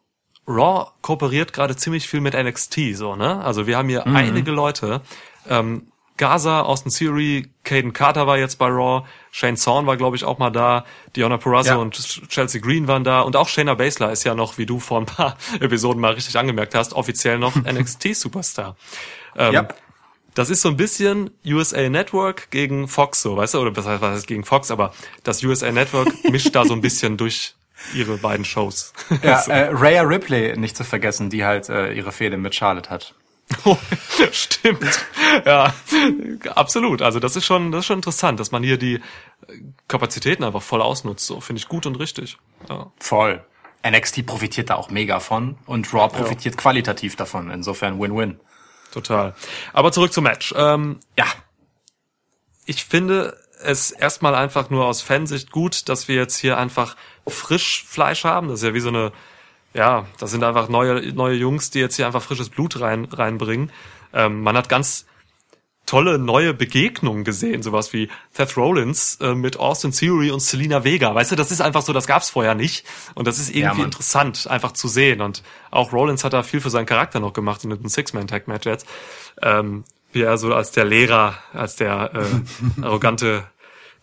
Raw 0.48 0.92
kooperiert 1.02 1.54
gerade 1.54 1.76
ziemlich 1.76 2.08
viel 2.08 2.22
mit 2.22 2.34
NXT, 2.34 2.96
so 2.96 3.16
ne? 3.16 3.44
Also 3.44 3.68
wir 3.68 3.78
haben 3.78 3.90
hier 3.90 4.08
einige 4.08 4.52
Leute. 4.52 5.02
Ähm, 5.48 5.92
Gaza, 6.18 6.62
Austin 6.62 6.92
Theory, 6.92 7.52
Caden 7.64 7.94
Carter 7.94 8.28
war 8.28 8.38
jetzt 8.38 8.58
bei 8.58 8.68
Raw, 8.68 9.08
Shane 9.32 9.56
Zorn 9.58 9.86
war 9.88 9.98
glaube 9.98 10.16
ich 10.18 10.24
auch 10.26 10.38
mal 10.40 10.50
da, 10.50 10.86
Diona 11.16 11.38
Purrazzo 11.38 11.70
Ja. 11.72 11.76
und 11.78 11.94
Chelsea 12.30 12.60
Green 12.62 12.88
waren 12.88 13.04
da 13.04 13.22
und 13.22 13.36
auch 13.36 13.48
Shayna 13.48 13.74
Baszler 13.76 14.12
ist 14.12 14.24
ja 14.26 14.36
noch, 14.36 14.58
wie 14.58 14.66
du 14.66 14.80
vor 14.80 15.00
ein 15.00 15.06
paar 15.06 15.38
Episoden 15.60 16.02
mal 16.02 16.14
richtig 16.14 16.38
angemerkt 16.38 16.76
hast, 16.76 16.94
offiziell 16.94 17.40
noch 17.40 17.56
NXT 17.64 18.16
Superstar. 18.16 18.76
Ähm, 19.38 19.54
Ja. 19.54 19.68
das 20.36 20.50
ist 20.50 20.62
so 20.62 20.70
ein 20.70 20.78
bisschen 20.78 21.32
USA 21.46 21.88
Network 21.90 22.52
gegen 22.52 22.88
Fox, 22.88 23.22
so, 23.22 23.38
weißt 23.38 23.54
du, 23.54 23.60
oder 23.62 23.76
was 23.76 23.86
heißt, 23.86 24.02
was 24.02 24.16
heißt 24.16 24.28
gegen 24.28 24.44
Fox, 24.44 24.70
aber 24.72 24.94
das 25.24 25.44
USA 25.44 25.72
Network 25.72 26.10
mischt 26.30 26.54
da 26.56 26.66
so 26.66 26.74
ein 26.74 26.82
bisschen 26.82 27.16
durch 27.18 27.56
ihre 27.96 28.18
beiden 28.18 28.46
Shows. 28.46 28.94
Ja, 29.24 29.40
So. 29.42 29.52
äh, 29.52 29.70
Rhea 29.74 30.04
Ripley 30.04 30.56
nicht 30.58 30.78
zu 30.78 30.84
vergessen, 30.84 31.30
die 31.30 31.44
halt 31.46 31.68
äh, 31.70 31.94
ihre 31.94 32.12
Fehde 32.12 32.38
mit 32.38 32.54
Charlotte 32.54 32.90
hat. 32.92 33.16
Stimmt. 34.32 35.06
Ja, 35.46 35.74
absolut. 36.56 37.02
Also 37.02 37.20
das 37.20 37.36
ist 37.36 37.46
schon, 37.46 37.72
das 37.72 37.82
ist 37.82 37.86
schon 37.88 38.00
interessant, 38.00 38.40
dass 38.40 38.52
man 38.52 38.64
hier 38.64 38.78
die 38.78 39.02
Kapazitäten 39.88 40.44
einfach 40.44 40.62
voll 40.62 40.82
ausnutzt. 40.82 41.26
So 41.26 41.42
finde 41.42 41.60
ich 41.60 41.68
gut 41.68 41.86
und 41.86 41.96
richtig. 41.96 42.38
Ja. 42.70 42.92
Voll. 43.00 43.44
NXT 43.88 44.26
profitiert 44.26 44.70
da 44.70 44.76
auch 44.76 44.90
mega 44.90 45.20
von 45.20 45.58
und 45.66 45.94
Raw 45.94 46.08
profitiert 46.08 46.56
qualitativ 46.58 47.16
davon. 47.16 47.50
Insofern 47.50 48.00
Win-Win. 48.00 48.40
Total. 48.92 49.34
Aber 49.74 49.92
zurück 49.92 50.14
zum 50.14 50.26
Match. 50.26 50.54
Ähm, 50.56 51.00
Ja. 51.18 51.26
ich 52.66 52.84
finde, 52.86 53.38
es 53.64 53.92
erstmal 53.92 54.36
einfach 54.36 54.70
nur 54.70 54.86
aus 54.86 55.02
Fansicht 55.02 55.52
gut, 55.52 55.88
dass 55.90 56.08
wir 56.08 56.16
jetzt 56.16 56.38
hier 56.38 56.58
einfach 56.58 56.96
Frischfleisch 57.28 58.24
haben. 58.24 58.48
Das 58.50 58.60
ist 58.62 58.68
ja 58.68 58.74
wie 58.74 58.80
so 58.80 58.90
eine, 58.90 59.12
ja, 59.74 60.06
das 60.20 60.32
sind 60.32 60.44
einfach 60.44 60.70
neue, 60.70 61.14
neue 61.14 61.36
Jungs, 61.36 61.70
die 61.70 61.80
jetzt 61.80 61.96
hier 61.96 62.06
einfach 62.06 62.22
frisches 62.22 62.50
Blut 62.50 62.80
rein, 62.80 63.06
reinbringen. 63.06 63.72
Ähm, 64.14 64.42
man 64.42 64.58
hat 64.58 64.70
ganz 64.70 65.06
tolle 65.86 66.20
neue 66.20 66.54
Begegnungen 66.54 67.24
gesehen, 67.24 67.64
sowas 67.64 67.92
wie 67.92 68.10
Seth 68.32 68.56
Rollins 68.56 69.18
äh, 69.20 69.34
mit 69.34 69.58
Austin 69.58 69.92
Theory 69.92 70.32
und 70.32 70.40
Selena 70.40 70.84
Vega. 70.84 71.14
Weißt 71.14 71.32
du, 71.32 71.36
das 71.36 71.52
ist 71.52 71.62
einfach 71.62 71.82
so, 71.82 71.92
das 71.92 72.08
gab's 72.08 72.30
vorher 72.30 72.56
nicht. 72.56 72.86
Und 73.16 73.28
das 73.28 73.40
ist 73.40 73.50
irgendwie 73.50 73.80
Mann. 73.80 73.86
interessant, 73.86 74.48
einfach 74.48 74.72
zu 74.72 74.88
sehen. 74.88 75.22
Und 75.22 75.44
auch 75.70 75.92
Rollins 75.92 76.24
hat 76.24 76.34
da 76.34 76.44
viel 76.44 76.62
für 76.62 76.70
seinen 76.70 76.86
Charakter 76.86 77.20
noch 77.20 77.34
gemacht 77.34 77.64
in 77.64 77.72
den 77.72 77.90
Six-Man-Tag-Match 77.90 78.66
jetzt. 78.66 78.88
Ähm, 79.42 79.84
wie 80.14 80.22
er 80.22 80.38
so 80.38 80.54
als 80.54 80.72
der 80.72 80.86
Lehrer, 80.86 81.36
als 81.54 81.76
der 81.76 82.12
äh, 82.14 82.82
arrogante 82.82 83.46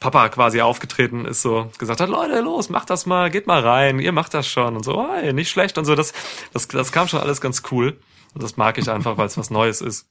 Papa 0.00 0.28
quasi 0.28 0.60
aufgetreten 0.60 1.24
ist, 1.24 1.42
so 1.42 1.70
gesagt 1.78 2.00
hat, 2.00 2.08
Leute, 2.08 2.40
los, 2.40 2.68
macht 2.68 2.90
das 2.90 3.04
mal, 3.04 3.30
geht 3.30 3.46
mal 3.46 3.60
rein, 3.60 3.98
ihr 3.98 4.12
macht 4.12 4.32
das 4.32 4.46
schon 4.46 4.76
und 4.76 4.84
so, 4.84 5.08
hey, 5.12 5.32
nicht 5.32 5.50
schlecht 5.50 5.76
und 5.76 5.84
so. 5.84 5.96
Das, 5.96 6.12
das, 6.52 6.68
das 6.68 6.92
kam 6.92 7.08
schon 7.08 7.20
alles 7.20 7.40
ganz 7.40 7.62
cool. 7.72 7.98
Und 8.34 8.42
das 8.42 8.56
mag 8.56 8.78
ich 8.78 8.88
einfach, 8.88 9.16
weil 9.16 9.26
es 9.26 9.36
was 9.36 9.50
Neues 9.50 9.80
ist. 9.80 10.06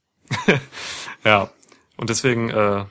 ja. 1.24 1.50
Und 1.96 2.10
deswegen 2.10 2.50
äh, 2.50 2.84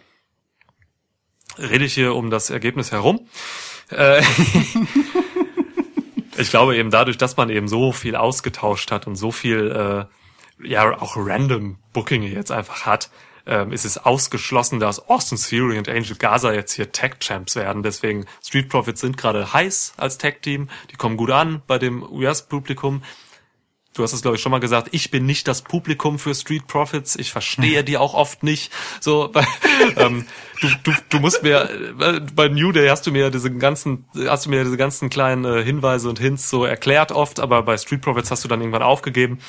rede 1.59 1.85
ich 1.85 1.93
hier 1.93 2.15
um 2.15 2.29
das 2.29 2.49
Ergebnis 2.49 2.91
herum. 2.91 3.27
Äh, 3.91 4.23
ich 6.37 6.49
glaube 6.49 6.75
eben 6.75 6.89
dadurch, 6.89 7.17
dass 7.17 7.37
man 7.37 7.49
eben 7.49 7.67
so 7.67 7.91
viel 7.91 8.15
ausgetauscht 8.15 8.91
hat 8.91 9.07
und 9.07 9.15
so 9.15 9.31
viel 9.31 10.07
äh, 10.61 10.67
ja 10.67 10.99
auch 10.99 11.15
random 11.15 11.77
Booking 11.93 12.23
jetzt 12.23 12.51
einfach 12.51 12.85
hat, 12.85 13.09
ähm, 13.47 13.71
ist 13.71 13.85
es 13.85 13.97
ausgeschlossen, 13.97 14.79
dass 14.79 15.07
Austin 15.09 15.37
Theory 15.37 15.77
und 15.77 15.89
Angel 15.89 16.15
Gaza 16.15 16.53
jetzt 16.53 16.73
hier 16.73 16.91
Tag 16.91 17.19
Champs 17.19 17.55
werden. 17.55 17.81
Deswegen 17.81 18.25
Street 18.43 18.69
Profits 18.69 19.01
sind 19.01 19.17
gerade 19.17 19.53
heiß 19.53 19.93
als 19.97 20.17
Tag 20.17 20.41
Team. 20.41 20.69
Die 20.91 20.95
kommen 20.95 21.17
gut 21.17 21.31
an 21.31 21.61
bei 21.65 21.79
dem 21.79 22.03
US-Publikum. 22.03 23.01
Du 23.97 24.03
hast 24.03 24.13
es, 24.13 24.21
glaube 24.21 24.37
ich, 24.37 24.43
schon 24.43 24.51
mal 24.51 24.59
gesagt, 24.59 24.89
ich 24.91 25.09
bin 25.09 25.25
nicht 25.25 25.47
das 25.47 25.63
Publikum 25.63 26.19
für 26.19 26.35
Street 26.35 26.67
Profits, 26.67 27.15
ich 27.15 27.31
verstehe 27.31 27.83
die 27.83 27.97
auch 27.97 28.13
oft 28.13 28.43
nicht. 28.43 28.71
So, 28.99 29.27
bei, 29.33 29.43
ähm, 29.95 30.27
du, 30.61 30.67
du, 30.83 30.91
du 31.09 31.19
musst 31.19 31.41
mir, 31.41 31.67
äh, 31.99 32.19
bei 32.35 32.47
New 32.47 32.71
Day 32.71 32.89
hast 32.89 33.07
du 33.07 33.11
mir 33.11 33.31
diese 33.31 33.51
ganzen, 33.51 34.05
hast 34.27 34.45
du 34.45 34.51
mir 34.51 34.63
diese 34.63 34.77
ganzen 34.77 35.09
kleinen 35.09 35.45
äh, 35.45 35.63
Hinweise 35.63 36.09
und 36.09 36.19
Hints 36.19 36.47
so 36.47 36.63
erklärt 36.63 37.11
oft, 37.11 37.39
aber 37.39 37.63
bei 37.63 37.75
Street 37.75 38.01
Profits 38.01 38.29
hast 38.29 38.43
du 38.43 38.47
dann 38.47 38.61
irgendwann 38.61 38.83
aufgegeben. 38.83 39.39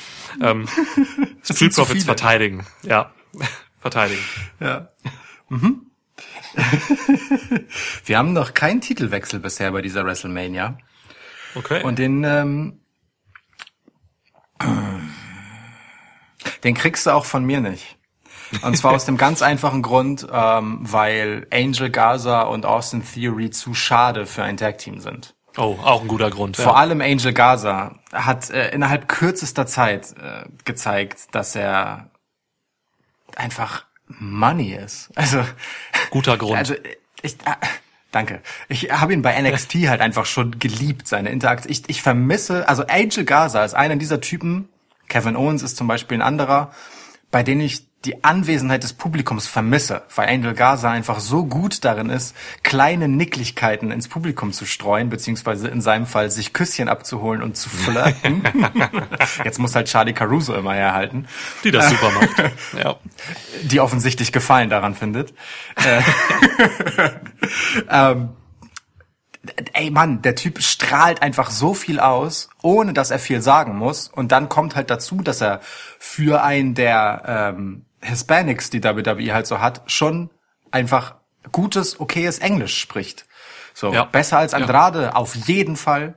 Ähm, 0.41 0.67
Street 1.43 1.75
Profits 1.75 2.05
verteidigen, 2.05 2.65
ja. 2.81 3.11
Verteidigen. 3.79 4.23
Ja. 4.59 4.89
Mhm. 5.49 5.85
Wir 8.05 8.17
haben 8.17 8.33
noch 8.33 8.53
keinen 8.53 8.81
Titelwechsel 8.81 9.39
bisher 9.39 9.71
bei 9.71 9.81
dieser 9.81 10.05
WrestleMania. 10.05 10.77
Okay. 11.55 11.83
Und 11.83 11.99
den, 11.99 12.23
ähm, 12.23 12.79
den 16.63 16.75
kriegst 16.75 17.05
du 17.05 17.11
auch 17.11 17.25
von 17.25 17.43
mir 17.45 17.61
nicht. 17.61 17.97
Und 18.61 18.77
zwar 18.77 18.93
aus 18.93 19.05
dem 19.05 19.17
ganz 19.17 19.41
einfachen 19.41 19.81
Grund, 19.81 20.27
ähm, 20.31 20.79
weil 20.81 21.47
Angel 21.51 21.89
Gaza 21.89 22.41
und 22.41 22.65
Austin 22.65 23.03
Theory 23.03 23.49
zu 23.51 23.73
schade 23.73 24.25
für 24.25 24.43
ein 24.43 24.57
Tag-Team 24.57 24.99
sind. 24.99 25.35
oh, 25.57 25.77
auch 25.83 26.01
ein 26.01 26.07
guter 26.07 26.29
Grund. 26.29 26.57
Vor 26.57 26.73
ja. 26.73 26.73
allem 26.73 27.01
Angel 27.01 27.33
Gaza 27.33 27.99
hat 28.11 28.49
äh, 28.49 28.69
innerhalb 28.71 29.07
kürzester 29.07 29.65
Zeit 29.65 30.15
äh, 30.17 30.45
gezeigt, 30.65 31.27
dass 31.31 31.55
er 31.55 32.08
einfach 33.37 33.85
Money 34.07 34.73
ist. 34.73 35.09
Also 35.15 35.43
Guter 36.09 36.37
Grund. 36.37 36.57
Also 36.57 36.75
ich 37.21 37.33
äh, 37.45 37.55
danke. 38.11 38.41
Ich 38.67 38.91
habe 38.91 39.13
ihn 39.13 39.21
bei 39.21 39.39
NXT 39.39 39.73
halt 39.87 40.01
einfach 40.01 40.25
schon 40.25 40.59
geliebt, 40.59 41.07
seine 41.07 41.29
Interaktion. 41.29 41.71
Ich, 41.71 41.83
ich 41.87 42.01
vermisse, 42.01 42.67
also 42.67 42.85
Angel 42.87 43.25
Gaza 43.25 43.63
ist 43.63 43.73
einer 43.73 43.95
dieser 43.95 44.21
Typen. 44.21 44.69
Kevin 45.07 45.35
Owens 45.35 45.63
ist 45.63 45.77
zum 45.77 45.87
Beispiel 45.87 46.17
ein 46.17 46.21
anderer, 46.21 46.71
bei 47.31 47.43
denen 47.43 47.61
ich 47.61 47.88
die 48.05 48.23
Anwesenheit 48.23 48.83
des 48.83 48.93
Publikums 48.93 49.47
vermisse, 49.47 50.03
weil 50.15 50.29
Angel 50.29 50.53
Gaza 50.53 50.89
einfach 50.89 51.19
so 51.19 51.45
gut 51.45 51.83
darin 51.83 52.09
ist, 52.09 52.33
kleine 52.63 53.09
Nicklichkeiten 53.09 53.91
ins 53.91 54.07
Publikum 54.07 54.53
zu 54.53 54.65
streuen, 54.65 55.09
beziehungsweise 55.09 55.67
in 55.67 55.81
seinem 55.81 56.05
Fall 56.05 56.31
sich 56.31 56.53
Küsschen 56.53 56.87
abzuholen 56.87 57.41
und 57.43 57.57
zu 57.57 57.69
flirten. 57.69 58.43
Jetzt 59.43 59.59
muss 59.59 59.75
halt 59.75 59.87
Charlie 59.87 60.13
Caruso 60.13 60.53
immer 60.55 60.73
herhalten 60.73 61.27
Die 61.63 61.71
das 61.71 61.89
super 61.89 62.11
macht. 62.11 62.29
Ja. 62.77 62.97
die 63.63 63.79
offensichtlich 63.79 64.31
Gefallen 64.31 64.69
daran 64.69 64.95
findet. 64.95 65.33
Äh, 65.75 66.01
ähm, 67.89 68.29
ey 69.73 69.89
Mann, 69.91 70.21
der 70.21 70.35
Typ 70.35 70.61
strahlt 70.61 71.21
einfach 71.21 71.49
so 71.49 71.73
viel 71.73 71.99
aus, 71.99 72.49
ohne 72.61 72.93
dass 72.93 73.11
er 73.11 73.19
viel 73.19 73.41
sagen 73.41 73.75
muss. 73.75 74.07
Und 74.07 74.31
dann 74.31 74.49
kommt 74.49 74.75
halt 74.75 74.89
dazu, 74.89 75.21
dass 75.21 75.41
er 75.41 75.59
für 75.97 76.43
einen 76.43 76.75
der 76.75 77.53
ähm, 77.55 77.85
Hispanics, 78.01 78.69
die 78.69 78.83
WWE 78.83 79.33
halt 79.33 79.47
so 79.47 79.59
hat, 79.59 79.81
schon 79.87 80.29
einfach 80.71 81.15
gutes, 81.51 81.99
okayes 81.99 82.39
Englisch 82.39 82.77
spricht. 82.79 83.25
So 83.73 83.93
Ja. 83.93 84.03
besser 84.05 84.37
als 84.39 84.53
Andrade 84.53 85.15
auf 85.15 85.35
jeden 85.35 85.75
Fall. 85.75 86.15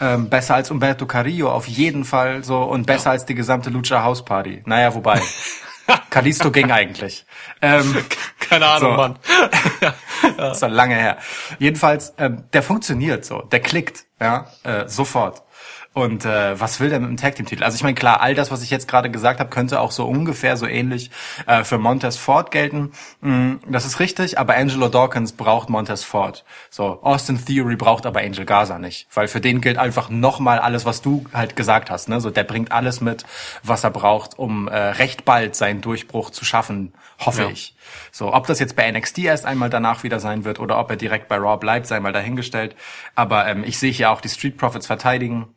Ähm, 0.00 0.28
besser 0.28 0.56
als 0.56 0.70
Umberto 0.72 1.06
Carrillo 1.06 1.52
auf 1.52 1.68
jeden 1.68 2.04
Fall 2.04 2.42
so 2.42 2.62
und 2.64 2.84
besser 2.84 3.10
als 3.10 3.26
die 3.26 3.34
gesamte 3.36 3.70
Lucha 3.70 4.02
House 4.02 4.24
Party. 4.24 4.62
Naja, 4.66 4.92
wobei. 4.94 5.20
Kalisto 6.10 6.50
ging 6.50 6.72
eigentlich. 6.72 7.24
Ähm, 7.62 8.04
Keine 8.40 8.66
Ahnung, 8.66 8.90
So. 8.90 8.96
Mann. 8.96 9.18
das 10.36 10.52
ist 10.56 10.60
schon 10.60 10.72
lange 10.72 10.96
her. 10.96 11.18
Jedenfalls, 11.60 12.14
ähm, 12.18 12.44
der 12.52 12.62
funktioniert 12.64 13.24
so, 13.24 13.42
der 13.42 13.60
klickt, 13.60 14.04
ja, 14.20 14.46
äh, 14.64 14.88
sofort. 14.88 15.42
Und 15.94 16.24
äh, 16.24 16.58
was 16.58 16.80
will 16.80 16.90
der 16.90 16.98
mit 16.98 17.08
dem 17.08 17.16
Tag 17.16 17.36
Team 17.36 17.46
Titel? 17.46 17.62
Also 17.62 17.76
ich 17.76 17.84
meine, 17.84 17.94
klar, 17.94 18.20
all 18.20 18.34
das, 18.34 18.50
was 18.50 18.62
ich 18.64 18.70
jetzt 18.70 18.88
gerade 18.88 19.10
gesagt 19.10 19.38
habe, 19.38 19.48
könnte 19.48 19.78
auch 19.80 19.92
so 19.92 20.04
ungefähr 20.06 20.56
so 20.56 20.66
ähnlich 20.66 21.12
äh, 21.46 21.62
für 21.62 21.78
Montez 21.78 22.16
Ford 22.16 22.50
gelten. 22.50 22.90
Mm, 23.20 23.54
das 23.68 23.84
ist 23.86 24.00
richtig, 24.00 24.36
aber 24.36 24.56
Angelo 24.56 24.88
Dawkins 24.88 25.32
braucht 25.32 25.70
Montez 25.70 26.02
Ford. 26.02 26.44
So, 26.68 26.98
Austin 27.02 27.42
Theory 27.44 27.76
braucht 27.76 28.06
aber 28.06 28.20
Angel 28.20 28.44
Gaza 28.44 28.80
nicht, 28.80 29.06
weil 29.14 29.28
für 29.28 29.40
den 29.40 29.60
gilt 29.60 29.78
einfach 29.78 30.10
nochmal 30.10 30.58
alles, 30.58 30.84
was 30.84 31.00
du 31.00 31.26
halt 31.32 31.54
gesagt 31.54 31.90
hast. 31.90 32.08
Ne? 32.08 32.20
So, 32.20 32.30
der 32.30 32.42
bringt 32.42 32.72
alles 32.72 33.00
mit, 33.00 33.24
was 33.62 33.84
er 33.84 33.90
braucht, 33.92 34.36
um 34.36 34.66
äh, 34.66 34.76
recht 34.76 35.24
bald 35.24 35.54
seinen 35.54 35.80
Durchbruch 35.80 36.30
zu 36.30 36.44
schaffen, 36.44 36.92
hoffe 37.20 37.42
Ja. 37.42 37.48
ich. 37.50 37.76
So, 38.10 38.34
ob 38.34 38.48
das 38.48 38.58
jetzt 38.58 38.74
bei 38.74 38.90
NXT 38.90 39.18
erst 39.18 39.46
einmal 39.46 39.70
danach 39.70 40.02
wieder 40.02 40.18
sein 40.18 40.44
wird 40.44 40.58
oder 40.58 40.80
ob 40.80 40.90
er 40.90 40.96
direkt 40.96 41.28
bei 41.28 41.36
Raw 41.36 41.56
bleibt, 41.56 41.86
sei 41.86 42.00
mal 42.00 42.12
dahingestellt. 42.12 42.74
Aber 43.14 43.46
ähm, 43.46 43.62
ich 43.62 43.78
sehe 43.78 43.92
hier 43.92 44.10
auch 44.10 44.20
die 44.20 44.28
Street 44.28 44.56
Profits 44.56 44.88
verteidigen 44.88 45.53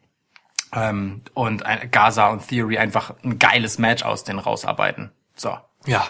ähm, 0.74 1.22
und 1.34 1.66
ein, 1.66 1.90
Gaza 1.92 2.28
und 2.28 2.48
Theory 2.48 2.78
einfach 2.78 3.14
ein 3.24 3.40
geiles 3.40 3.78
Match 3.78 4.04
aus 4.04 4.24
denen 4.24 4.40
rausarbeiten. 4.40 5.12
So. 5.36 5.58
Ja. 5.86 6.08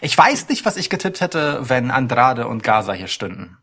Ich 0.00 0.16
weiß 0.16 0.48
nicht, 0.48 0.64
was 0.64 0.76
ich 0.76 0.90
getippt 0.90 1.20
hätte, 1.20 1.60
wenn 1.68 1.90
Andrade 1.90 2.48
und 2.48 2.62
Gaza 2.62 2.92
hier 2.92 3.08
stünden. 3.08 3.58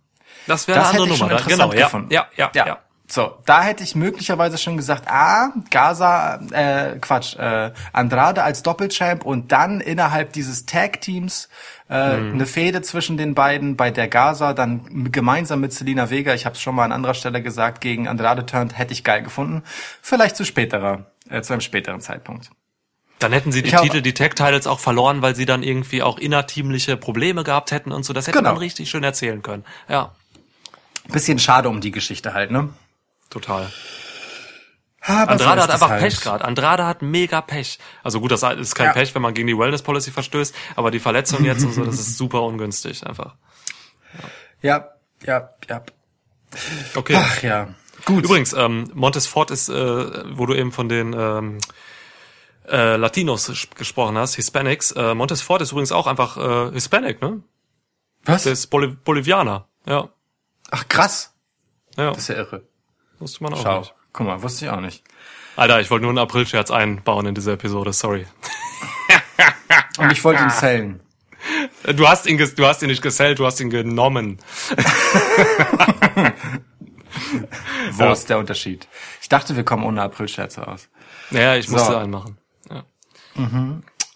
Das 0.47 0.67
wäre 0.67 0.79
eine 0.79 0.89
andere 0.89 1.07
Nummer. 1.07 1.41
Genau, 1.47 1.73
ja. 1.73 1.89
Ja, 2.09 2.27
ja, 2.35 2.51
ja. 2.53 2.79
So, 3.05 3.33
da 3.45 3.61
hätte 3.63 3.83
ich 3.83 3.95
möglicherweise 3.95 4.57
schon 4.57 4.77
gesagt, 4.77 5.07
ah, 5.07 5.51
Gaza, 5.69 6.39
äh, 6.51 6.97
Quatsch, 6.99 7.35
äh, 7.35 7.71
Andrade 7.91 8.43
als 8.43 8.63
Doppelchamp 8.63 9.25
und 9.25 9.51
dann 9.51 9.81
innerhalb 9.81 10.31
dieses 10.33 10.65
Tag-Teams 10.65 11.49
äh, 11.89 12.17
Mhm. 12.17 12.33
eine 12.35 12.45
Fehde 12.47 12.81
zwischen 12.81 13.17
den 13.17 13.35
beiden, 13.35 13.75
bei 13.75 13.91
der 13.91 14.07
Gaza 14.07 14.53
dann 14.53 15.11
gemeinsam 15.11 15.59
mit 15.59 15.73
Selina 15.73 16.09
Vega, 16.09 16.33
ich 16.33 16.45
habe 16.45 16.55
es 16.55 16.61
schon 16.61 16.73
mal 16.75 16.85
an 16.85 16.91
anderer 16.93 17.13
Stelle 17.13 17.41
gesagt, 17.43 17.81
gegen 17.81 18.07
Andrade 18.07 18.45
turnt, 18.45 18.77
hätte 18.77 18.93
ich 18.93 19.03
geil 19.03 19.21
gefunden. 19.21 19.63
Vielleicht 20.01 20.37
zu 20.37 20.45
späterer, 20.45 21.05
äh, 21.29 21.41
zu 21.41 21.53
einem 21.53 21.61
späteren 21.61 21.99
Zeitpunkt. 21.99 22.49
Dann 23.19 23.31
hätten 23.33 23.51
sie 23.51 23.61
die 23.61 23.69
Ich 23.69 23.75
Titel, 23.75 24.01
die 24.01 24.13
Tag-Titles 24.13 24.65
auch 24.65 24.79
verloren, 24.79 25.21
weil 25.21 25.35
sie 25.35 25.45
dann 25.45 25.61
irgendwie 25.61 26.01
auch 26.01 26.17
innerteamliche 26.17 26.97
Probleme 26.97 27.43
gehabt 27.43 27.71
hätten 27.71 27.91
und 27.91 28.03
so. 28.05 28.13
Das 28.13 28.27
hätte 28.27 28.37
Genau. 28.39 28.51
man 28.51 28.57
richtig 28.57 28.89
schön 28.89 29.03
erzählen 29.03 29.41
können. 29.41 29.65
Ja, 29.89 30.13
Bisschen 31.11 31.37
schade 31.37 31.67
um 31.67 31.81
die 31.81 31.91
Geschichte 31.91 32.33
halt, 32.33 32.49
ne? 32.49 32.69
Total. 33.29 33.71
Aber 35.05 35.31
Andrade 35.31 35.61
so 35.61 35.63
hat 35.67 35.69
einfach 35.71 35.89
halt. 35.89 36.01
Pech 36.01 36.21
gerade. 36.21 36.45
Andrade 36.45 36.85
hat 36.85 37.01
mega 37.01 37.41
Pech. 37.41 37.77
Also 38.03 38.21
gut, 38.21 38.31
das 38.31 38.41
ist 38.43 38.75
kein 38.75 38.87
Ja. 38.87 38.93
Pech, 38.93 39.13
wenn 39.15 39.21
man 39.21 39.33
gegen 39.33 39.47
die 39.47 39.57
Wellness 39.57 39.81
Policy 39.81 40.11
verstößt, 40.11 40.55
aber 40.77 40.91
die 40.91 40.99
Verletzung 40.99 41.43
jetzt 41.45 41.63
und 41.65 41.73
so, 41.73 41.83
das 41.83 41.95
ist 41.99 42.17
super 42.17 42.41
ungünstig 42.43 43.05
einfach. 43.05 43.35
Ja, 44.61 44.89
ja, 45.25 45.49
ja. 45.69 45.83
Okay. 46.95 47.15
Ach 47.17 47.41
ja. 47.43 47.73
Gut. 48.05 48.23
Übrigens, 48.25 48.53
ähm, 48.53 48.89
Montes 48.93 49.27
Ford 49.27 49.51
ist, 49.51 49.69
äh, 49.69 50.37
wo 50.37 50.45
du 50.45 50.53
eben 50.53 50.71
von 50.71 50.87
den 50.87 51.13
ähm, 51.13 51.57
äh, 52.69 52.95
Latinos 52.95 53.51
gesprochen 53.75 54.17
hast, 54.17 54.35
Hispanics. 54.35 54.91
Äh, 54.91 55.15
Montes 55.15 55.41
Ford 55.41 55.61
ist 55.61 55.71
übrigens 55.71 55.91
auch 55.91 56.07
einfach 56.07 56.37
äh, 56.37 56.71
Hispanic, 56.73 57.21
ne? 57.21 57.41
Was? 58.23 58.43
Der 58.43 58.53
ist 58.53 58.67
Boli 58.67 58.87
Bolivianer. 58.87 59.67
Ja, 59.85 60.09
Ach 60.71 60.87
krass. 60.87 61.33
ja, 61.97 62.11
Das 62.11 62.19
ist 62.19 62.27
ja 62.29 62.35
irre. 62.35 62.63
Wusste 63.23 63.41
man 63.43 63.53
auch 63.53 63.63
Schau. 63.63 63.79
nicht. 63.79 63.93
Guck 64.11 64.27
mal, 64.27 64.41
wusste 64.43 64.65
ich 64.65 64.71
auch 64.71 64.79
nicht. 64.81 65.03
Alter, 65.55 65.79
ich 65.81 65.89
wollte 65.89 66.03
nur 66.03 66.11
einen 66.11 66.17
Aprilscherz 66.19 66.69
einbauen 66.71 67.25
in 67.25 67.35
diese 67.35 67.53
Episode, 67.53 67.93
sorry. 67.93 68.27
Und 69.97 70.11
ich 70.11 70.23
wollte 70.23 70.43
ihn 70.43 70.49
zählen. 70.49 70.99
Du 71.95 72.07
hast 72.07 72.25
ihn, 72.25 72.37
du 72.37 72.65
hast 72.67 72.81
ihn 72.81 72.87
nicht 72.89 73.01
gesellt, 73.01 73.39
du 73.39 73.45
hast 73.45 73.59
ihn 73.59 73.69
genommen. 73.69 74.39
Wo 77.91 78.03
Ja. 78.03 78.11
ist 78.11 78.29
der 78.29 78.37
Unterschied? 78.39 78.87
Ich 79.21 79.29
dachte, 79.29 79.55
wir 79.55 79.63
kommen 79.63 79.83
ohne 79.83 80.01
Aprilscherze 80.01 80.67
aus. 80.67 80.89
Naja, 81.29 81.55
ich 81.55 81.67
musste 81.69 81.91
So. 81.91 81.97
einen 81.97 82.11
machen. 82.11 82.37
Ja. 82.69 82.83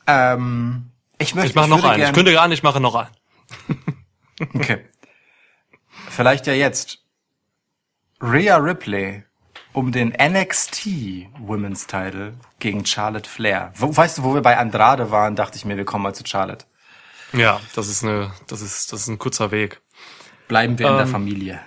Ähm, 0.08 0.92
ich 1.18 1.36
möchte 1.36 1.50
Ich 1.50 1.56
mache 1.56 1.70
noch 1.70 1.84
einen. 1.84 2.00
Ich 2.00 2.06
gern- 2.06 2.16
kündige 2.16 2.42
an, 2.42 2.52
ich 2.52 2.64
mache 2.64 2.80
noch 2.80 2.96
einen. 2.96 3.10
Okay. 4.54 4.86
Vielleicht 6.10 6.48
ja 6.48 6.54
jetzt. 6.54 7.00
Rhea 8.22 8.58
Ripley 8.58 9.24
um 9.74 9.92
den 9.92 10.10
NXT 10.10 10.88
Women's 11.40 11.86
Title 11.86 12.34
gegen 12.60 12.86
Charlotte 12.86 13.30
Flair. 13.30 13.72
Weißt 13.78 14.18
du, 14.18 14.24
wo 14.24 14.34
wir 14.34 14.42
bei 14.42 14.58
Andrade 14.58 15.12
waren, 15.12 15.36
dachte 15.36 15.58
ich 15.58 15.66
mir, 15.66 15.78
wir 15.78 15.86
kommen 15.86 16.04
mal 16.04 16.16
zu 16.16 16.24
Charlotte. 16.26 16.66
Ja, 17.34 17.60
das 17.76 17.88
ist 17.88 18.04
eine, 18.04 18.32
das 18.48 18.62
ist, 18.62 18.92
das 18.92 19.02
ist 19.02 19.08
ein 19.08 19.20
kurzer 19.20 19.52
Weg. 19.52 19.82
Bleiben 20.48 20.80
wir 20.80 20.88
in 20.88 20.96
der 20.96 21.06
Ähm, 21.06 21.12
Familie. 21.12 21.60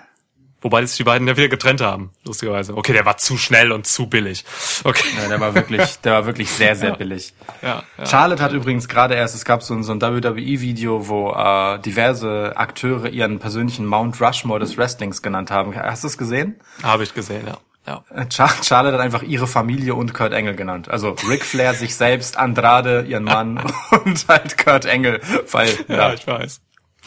Wobei 0.62 0.84
sich 0.84 0.96
die 0.98 1.04
beiden 1.04 1.26
ja 1.26 1.36
wieder 1.36 1.48
getrennt 1.48 1.80
haben, 1.80 2.10
lustigerweise. 2.24 2.76
Okay, 2.76 2.92
der 2.92 3.06
war 3.06 3.16
zu 3.16 3.38
schnell 3.38 3.72
und 3.72 3.86
zu 3.86 4.08
billig. 4.08 4.44
Okay. 4.84 5.08
Ja, 5.20 5.28
der 5.28 5.40
war 5.40 5.54
wirklich, 5.54 5.96
der 6.04 6.12
war 6.12 6.26
wirklich 6.26 6.50
sehr, 6.50 6.76
sehr 6.76 6.94
billig. 6.96 7.32
Ja, 7.62 7.82
ja. 7.96 8.06
Charlotte 8.06 8.42
hat 8.42 8.52
übrigens 8.52 8.86
gerade 8.88 9.14
erst, 9.14 9.34
es 9.34 9.44
gab 9.46 9.62
so 9.62 9.72
ein, 9.74 9.82
so 9.82 9.92
ein 9.92 10.02
WWE-Video, 10.02 11.08
wo 11.08 11.32
äh, 11.32 11.78
diverse 11.80 12.52
Akteure 12.56 13.08
ihren 13.08 13.38
persönlichen 13.38 13.86
Mount 13.86 14.20
Rushmore 14.20 14.60
des 14.60 14.76
Wrestlings 14.76 15.22
genannt 15.22 15.50
haben. 15.50 15.74
Hast 15.74 16.04
du 16.04 16.08
es 16.08 16.18
gesehen? 16.18 16.60
Habe 16.82 17.04
ich 17.04 17.14
gesehen, 17.14 17.46
ja. 17.46 17.56
Ja. 17.86 18.04
Äh, 18.14 18.26
Char 18.30 18.50
Charlotte 18.62 18.94
hat 18.96 19.00
einfach 19.00 19.22
ihre 19.22 19.46
Familie 19.46 19.94
und 19.94 20.12
Kurt 20.12 20.34
Engel 20.34 20.54
genannt. 20.54 20.90
Also 20.90 21.16
Ric 21.28 21.44
Flair 21.46 21.72
sich 21.72 21.96
selbst, 21.96 22.36
Andrade 22.36 23.06
ihren 23.08 23.24
Mann 23.24 23.58
und 24.04 24.28
halt 24.28 24.58
Kurt 24.58 24.84
Engel, 24.84 25.20
weil 25.50 25.70
Ja, 25.88 25.96
ja, 25.96 26.12
ich 26.12 26.26
weiß. 26.26 26.60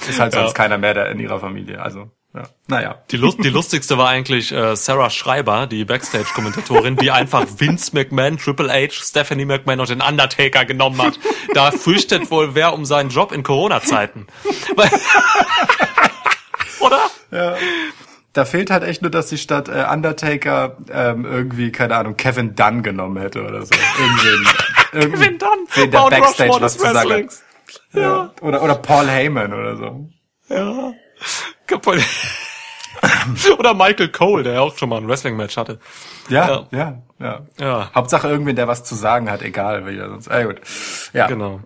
ist 0.09 0.19
halt 0.19 0.33
Ja. 0.33 0.41
sonst 0.41 0.55
keiner 0.55 0.79
mehr 0.79 0.95
da 0.95 1.05
in 1.05 1.19
ihrer 1.19 1.39
Familie. 1.39 1.79
Also 1.79 2.09
ja, 2.34 2.43
naja. 2.67 2.95
Die, 3.11 3.17
Lust, 3.17 3.43
die 3.43 3.49
lustigste 3.49 3.97
war 3.97 4.09
eigentlich 4.09 4.51
äh, 4.51 4.75
Sarah 4.75 5.11
Schreiber, 5.11 5.67
die 5.67 5.86
Backstage-Kommentatorin, 5.86 6.95
die 6.95 7.11
einfach 7.11 7.45
Vince 7.57 7.91
McMahon, 7.93 8.38
Triple 8.38 8.71
H, 8.71 8.93
Stephanie 8.93 9.45
McMahon 9.45 9.79
und 9.79 9.89
den 9.89 10.01
Undertaker 10.01 10.65
genommen 10.65 11.01
hat. 11.01 11.19
Da 11.53 11.71
fürchtet 11.71 12.31
wohl 12.31 12.55
wer 12.55 12.73
um 12.73 12.86
seinen 12.86 13.09
Job 13.09 13.31
in 13.31 13.43
Corona-Zeiten. 13.43 14.27
Oder? 16.79 17.09
Da 18.34 18.45
fehlt 18.45 18.71
halt 18.71 18.84
echt 18.84 19.03
nur, 19.03 19.11
dass 19.11 19.29
sie 19.29 19.38
statt 19.38 19.69
äh, 19.69 19.86
Undertaker 19.91 20.77
ähm, 20.91 21.25
irgendwie, 21.25 21.71
keine 21.71 21.95
Ahnung, 21.95 22.17
Kevin 22.17 22.55
Dunn 22.55 22.81
genommen 22.81 23.17
hätte 23.17 23.43
oder 23.43 23.63
so. 23.63 23.71
Irgendwen, 23.99 24.47
Kevin 25.11 25.38
Dunn, 25.38 25.67
der 25.75 26.09
Backstage 26.09 26.57
was 26.59 26.73
zu 26.73 26.79
sagen 26.79 26.97
hat. 26.97 27.05
Wrestlings. 27.05 27.43
Ja. 27.93 28.34
Oder, 28.41 28.63
oder 28.63 28.75
Paul 28.75 29.07
Heyman 29.07 29.53
oder 29.53 29.77
so. 29.77 30.09
Ja. 30.49 30.93
Kaputt. 31.68 31.99
Oder 33.59 33.74
Michael 33.74 34.09
Cole, 34.09 34.43
der 34.43 34.53
ja 34.53 34.61
auch 34.61 34.78
schon 34.78 34.89
mal 34.89 34.97
ein 34.97 35.07
Wrestling-Match 35.07 35.57
hatte. 35.57 35.80
Ja, 36.30 36.68
ja, 36.72 37.01
ja. 37.20 37.47
Ja. 37.59 37.91
Hauptsache 37.93 38.28
irgendwen, 38.28 38.55
der 38.55 38.68
was 38.68 38.84
zu 38.84 38.95
sagen 38.95 39.30
hat, 39.30 39.41
egal, 39.41 39.86
wie 39.88 39.97
er 39.97 40.09
sonst. 40.09 40.30
Ah, 40.30 40.43
gut. 40.43 40.61
Ja. 41.14 41.28
Genau. 41.28 41.61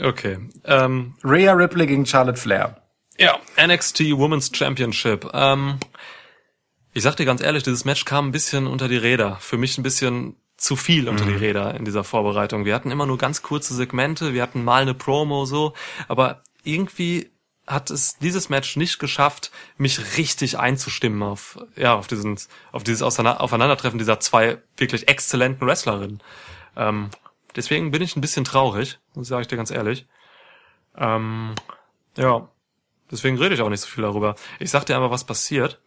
Okay. 0.00 0.38
Ähm, 0.64 1.14
Rhea 1.22 1.52
Ripley 1.52 1.86
gegen 1.86 2.04
Charlotte 2.06 2.40
Flair. 2.40 2.76
Ja, 3.18 3.38
NXT 3.64 4.00
Women's 4.16 4.50
Championship. 4.52 5.30
Ähm, 5.32 5.78
ich 6.92 7.02
sag 7.02 7.16
dir 7.16 7.26
ganz 7.26 7.42
ehrlich, 7.42 7.62
dieses 7.62 7.84
Match 7.84 8.04
kam 8.04 8.28
ein 8.28 8.32
bisschen 8.32 8.66
unter 8.66 8.88
die 8.88 8.96
Räder. 8.96 9.36
Für 9.40 9.56
mich 9.56 9.78
ein 9.78 9.82
bisschen 9.82 10.36
zu 10.56 10.76
viel 10.76 11.08
unter 11.08 11.24
die 11.24 11.34
Räder 11.34 11.74
in 11.74 11.84
dieser 11.84 12.04
Vorbereitung. 12.04 12.64
Wir 12.64 12.74
hatten 12.74 12.90
immer 12.90 13.06
nur 13.06 13.18
ganz 13.18 13.42
kurze 13.42 13.74
Segmente, 13.74 14.32
wir 14.32 14.42
hatten 14.42 14.64
mal 14.64 14.82
eine 14.82 14.94
Promo 14.94 15.44
so, 15.44 15.74
aber 16.06 16.42
irgendwie 16.62 17.33
hat 17.66 17.90
es 17.90 18.18
dieses 18.18 18.48
Match 18.48 18.76
nicht 18.76 18.98
geschafft, 18.98 19.50
mich 19.78 20.18
richtig 20.18 20.58
einzustimmen 20.58 21.22
auf 21.22 21.58
ja 21.76 21.94
auf 21.94 22.06
diesen 22.06 22.38
auf 22.72 22.84
dieses 22.84 23.02
Aufeinandertreffen 23.02 23.98
dieser 23.98 24.20
zwei 24.20 24.58
wirklich 24.76 25.08
exzellenten 25.08 25.66
Wrestlerinnen. 25.66 26.22
Ähm, 26.76 27.10
deswegen 27.56 27.90
bin 27.90 28.02
ich 28.02 28.16
ein 28.16 28.20
bisschen 28.20 28.44
traurig, 28.44 28.98
sage 29.14 29.42
ich 29.42 29.48
dir 29.48 29.56
ganz 29.56 29.70
ehrlich. 29.70 30.06
Ähm, 30.96 31.54
ja, 32.16 32.48
Deswegen 33.10 33.38
rede 33.38 33.54
ich 33.54 33.60
auch 33.60 33.68
nicht 33.68 33.80
so 33.80 33.86
viel 33.86 34.02
darüber. 34.02 34.34
Ich 34.58 34.70
sag 34.70 34.86
dir 34.86 34.96
aber, 34.96 35.10
was 35.10 35.24
passiert. 35.24 35.80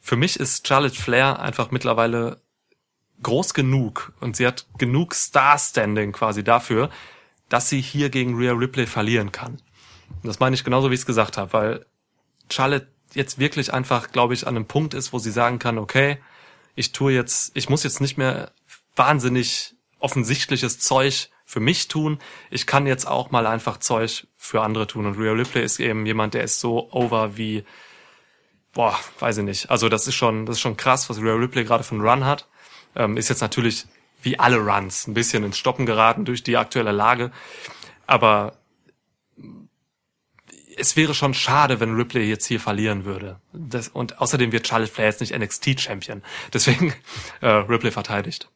Für 0.00 0.16
mich 0.16 0.38
ist 0.38 0.66
Charlotte 0.66 0.94
Flair 0.94 1.40
einfach 1.40 1.70
mittlerweile 1.70 2.40
groß 3.22 3.54
genug 3.54 4.12
und 4.20 4.36
sie 4.36 4.46
hat 4.46 4.66
genug 4.78 5.14
Star-Standing 5.14 6.12
quasi 6.12 6.44
dafür, 6.44 6.90
dass 7.48 7.68
sie 7.68 7.80
hier 7.80 8.10
gegen 8.10 8.36
Rhea 8.36 8.52
Ripley 8.52 8.86
verlieren 8.86 9.32
kann. 9.32 9.52
Und 10.22 10.24
das 10.26 10.40
meine 10.40 10.54
ich 10.54 10.64
genauso, 10.64 10.90
wie 10.90 10.94
ich 10.94 11.00
es 11.00 11.06
gesagt 11.06 11.36
habe, 11.36 11.52
weil 11.52 11.86
Charlotte 12.50 12.88
jetzt 13.14 13.38
wirklich 13.38 13.72
einfach, 13.72 14.12
glaube 14.12 14.34
ich, 14.34 14.46
an 14.46 14.56
einem 14.56 14.66
Punkt 14.66 14.94
ist, 14.94 15.12
wo 15.12 15.18
sie 15.18 15.30
sagen 15.30 15.58
kann, 15.58 15.78
okay, 15.78 16.18
ich 16.74 16.92
tue 16.92 17.12
jetzt, 17.12 17.52
ich 17.54 17.68
muss 17.68 17.82
jetzt 17.82 18.00
nicht 18.00 18.18
mehr 18.18 18.52
wahnsinnig 18.94 19.74
offensichtliches 19.98 20.78
Zeug 20.78 21.30
für 21.44 21.60
mich 21.60 21.88
tun. 21.88 22.18
Ich 22.50 22.66
kann 22.66 22.86
jetzt 22.86 23.06
auch 23.06 23.30
mal 23.30 23.46
einfach 23.46 23.78
Zeug 23.78 24.26
für 24.36 24.62
andere 24.62 24.86
tun. 24.86 25.06
Und 25.06 25.18
Rhea 25.18 25.32
Ripley 25.32 25.64
ist 25.64 25.80
eben 25.80 26.04
jemand, 26.06 26.34
der 26.34 26.42
ist 26.42 26.60
so 26.60 26.92
over 26.92 27.36
wie, 27.36 27.64
boah, 28.72 28.98
weiß 29.20 29.38
ich 29.38 29.44
nicht. 29.44 29.70
Also 29.70 29.88
das 29.88 30.06
ist 30.06 30.14
schon, 30.14 30.44
das 30.44 30.56
ist 30.56 30.60
schon 30.60 30.76
krass, 30.76 31.08
was 31.08 31.18
Rhea 31.18 31.34
Ripley 31.34 31.64
gerade 31.64 31.84
einen 31.90 32.00
Run 32.02 32.24
hat. 32.24 32.48
Ähm, 32.94 33.16
ist 33.16 33.28
jetzt 33.28 33.40
natürlich 33.40 33.86
wie 34.22 34.38
alle 34.38 34.58
Runs 34.58 35.06
ein 35.06 35.14
bisschen 35.14 35.44
ins 35.44 35.58
Stoppen 35.58 35.86
geraten 35.86 36.24
durch 36.24 36.42
die 36.42 36.56
aktuelle 36.56 36.92
Lage. 36.92 37.30
Aber 38.06 38.58
es 40.76 40.96
wäre 40.96 41.14
schon 41.14 41.34
schade, 41.34 41.80
wenn 41.80 41.94
Ripley 41.94 42.28
jetzt 42.28 42.46
hier 42.46 42.60
verlieren 42.60 43.04
würde. 43.04 43.40
Das, 43.52 43.88
und 43.88 44.20
außerdem 44.20 44.52
wird 44.52 44.66
Charlotte 44.66 44.92
Flair 44.92 45.06
jetzt 45.06 45.20
nicht 45.20 45.36
NXT-Champion. 45.36 46.22
Deswegen 46.52 46.92
äh, 47.40 47.48
Ripley 47.48 47.90
verteidigt. 47.90 48.50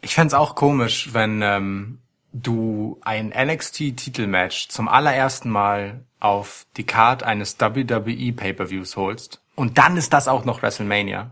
Ich 0.00 0.14
fänd's 0.14 0.34
auch 0.34 0.54
komisch, 0.54 1.10
wenn 1.12 1.42
ähm, 1.42 1.98
du 2.32 2.98
ein 3.02 3.28
NXT-Titelmatch 3.28 4.68
zum 4.68 4.88
allerersten 4.88 5.50
Mal 5.50 6.04
auf 6.18 6.66
die 6.76 6.84
Card 6.84 7.22
eines 7.22 7.60
WWE 7.60 8.32
Pay-per-Views 8.32 8.96
holst 8.96 9.42
und 9.54 9.78
dann 9.78 9.96
ist 9.96 10.12
das 10.12 10.28
auch 10.28 10.44
noch 10.44 10.62
WrestleMania. 10.62 11.30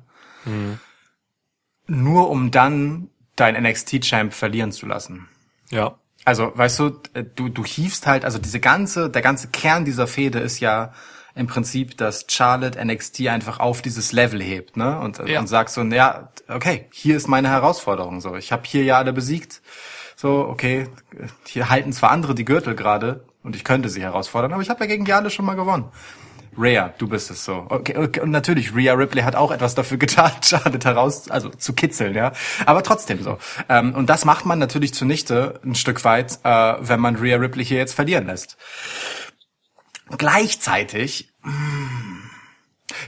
Nur 1.91 2.31
um 2.31 2.51
dann 2.51 3.09
dein 3.35 3.61
NXT-Champ 3.61 4.33
verlieren 4.33 4.71
zu 4.71 4.87
lassen. 4.87 5.29
Ja. 5.71 5.97
Also, 6.25 6.53
weißt 6.55 6.79
du, 6.79 7.01
äh, 7.15 7.25
du, 7.35 7.49
du 7.49 7.65
hiefst 7.65 8.07
halt, 8.07 8.25
also 8.25 8.39
diese 8.39 8.61
ganze, 8.61 9.11
der 9.11 9.23
ganze 9.23 9.49
Kern 9.49 9.85
dieser 9.85 10.07
Fehde 10.07 10.39
ist 10.39 10.61
ja 10.61 10.93
im 11.35 11.47
Prinzip, 11.47 11.97
dass 11.97 12.27
Charlotte 12.29 12.83
NXT 12.85 13.29
einfach 13.29 13.59
auf 13.61 13.83
dieses 13.83 14.13
Level 14.13 14.43
hebt, 14.43 14.77
ne? 14.77 14.99
Und, 15.01 15.19
Ja. 15.27 15.41
und 15.41 15.47
sagst 15.47 15.75
so, 15.75 15.83
ja, 15.83 16.29
okay, 16.49 16.87
hier 16.93 17.17
ist 17.17 17.29
meine 17.29 17.49
Herausforderung. 17.49 18.21
So, 18.21 18.37
ich 18.37 18.53
habe 18.53 18.63
hier 18.67 18.85
ja 18.85 18.99
alle 18.99 19.13
besiegt. 19.13 19.63
So, 20.17 20.47
okay, 20.49 20.87
hier 21.47 21.71
halten 21.71 21.93
zwar 21.93 22.11
andere 22.11 22.35
die 22.35 22.45
Gürtel 22.45 22.75
gerade 22.75 23.25
und 23.43 23.57
ich 23.57 23.65
könnte 23.65 23.89
sie 23.89 24.03
herausfordern, 24.03 24.53
aber 24.53 24.63
ich 24.63 24.69
habe 24.71 24.81
ja 24.81 24.87
gegen 24.87 25.05
die 25.07 25.13
alle 25.13 25.31
schon 25.31 25.47
mal 25.47 25.57
gewonnen. 25.57 25.87
Rhea, 26.59 26.93
du 26.99 27.09
bist 27.09 27.31
es 27.31 27.45
so. 27.45 27.67
Okay, 27.69 27.97
okay, 27.97 28.21
und 28.21 28.31
natürlich, 28.31 28.75
Rhea 28.75 28.93
Ripley 28.95 29.23
hat 29.23 29.37
auch 29.37 29.51
etwas 29.51 29.75
dafür 29.75 29.99
getan, 29.99 30.33
Charlotte 30.43 30.87
heraus, 30.87 31.31
also 31.31 31.49
zu 31.49 31.73
kitzeln, 31.73 32.15
ja. 32.15 32.33
Aber 32.67 32.83
trotzdem 32.83 33.23
so. 33.23 33.39
Ähm, 33.69 33.95
und 33.95 34.11
das 34.11 34.25
macht 34.25 34.47
man 34.47 34.59
natürlich 34.59 34.93
zunichte 34.95 35.61
ein 35.65 35.75
Stück 35.75 36.05
weit, 36.05 36.41
äh, 36.45 36.75
wenn 36.81 37.01
man 37.01 37.17
Rhea 37.17 37.37
Ripley 37.37 37.65
hier 37.65 37.79
jetzt 37.79 37.95
verlieren 37.95 38.27
lässt. 38.27 38.57
Gleichzeitig 40.19 41.33
mm, 41.43 42.11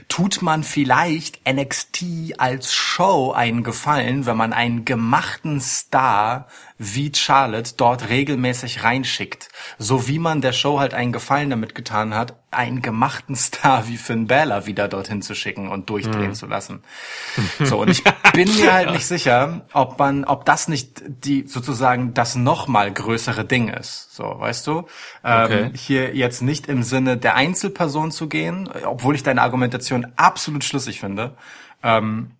tut 0.07 0.41
man 0.41 0.63
vielleicht 0.63 1.41
NXT 1.47 2.35
als 2.37 2.73
Show 2.73 3.33
einen 3.33 3.63
Gefallen, 3.63 4.25
wenn 4.25 4.37
man 4.37 4.53
einen 4.53 4.85
gemachten 4.85 5.59
Star 5.59 6.47
wie 6.85 7.11
Charlotte 7.15 7.73
dort 7.77 8.09
regelmäßig 8.09 8.83
reinschickt. 8.83 9.49
So 9.77 10.07
wie 10.07 10.19
man 10.19 10.41
der 10.41 10.53
Show 10.53 10.79
halt 10.79 10.93
einen 10.93 11.11
Gefallen 11.11 11.49
damit 11.49 11.75
getan 11.75 12.13
hat, 12.13 12.35
einen 12.51 12.81
gemachten 12.81 13.35
Star 13.35 13.87
wie 13.87 13.97
Finn 13.97 14.27
Balor 14.27 14.65
wieder 14.65 14.87
dorthin 14.87 15.21
zu 15.21 15.33
schicken 15.35 15.69
und 15.69 15.89
durchdrehen 15.89 16.33
zu 16.35 16.45
lassen. 16.47 16.83
So, 17.63 17.81
und 17.81 17.89
ich 17.89 18.03
bin 18.33 18.53
mir 18.55 18.73
halt 18.73 18.91
nicht 18.91 19.05
sicher, 19.05 19.65
ob 19.73 19.97
man, 19.99 20.25
ob 20.25 20.45
das 20.45 20.67
nicht 20.67 21.01
die, 21.07 21.47
sozusagen 21.47 22.13
das 22.13 22.35
nochmal 22.35 22.91
größere 22.91 23.45
Ding 23.45 23.69
ist. 23.69 24.13
So, 24.13 24.23
weißt 24.23 24.67
du? 24.67 24.87
Ähm, 25.23 25.43
Okay. 25.43 25.71
hier 25.75 26.15
jetzt 26.15 26.41
nicht 26.41 26.67
im 26.67 26.83
Sinne 26.83 27.17
der 27.17 27.35
Einzelperson 27.35 28.11
zu 28.11 28.27
gehen, 28.29 28.69
obwohl 28.85 29.15
ich 29.15 29.23
deine 29.23 29.41
Argumentation 29.41 30.07
absolut 30.15 30.63
schlüssig 30.63 30.99
finde. 30.99 31.35
Ähm, 31.83 32.31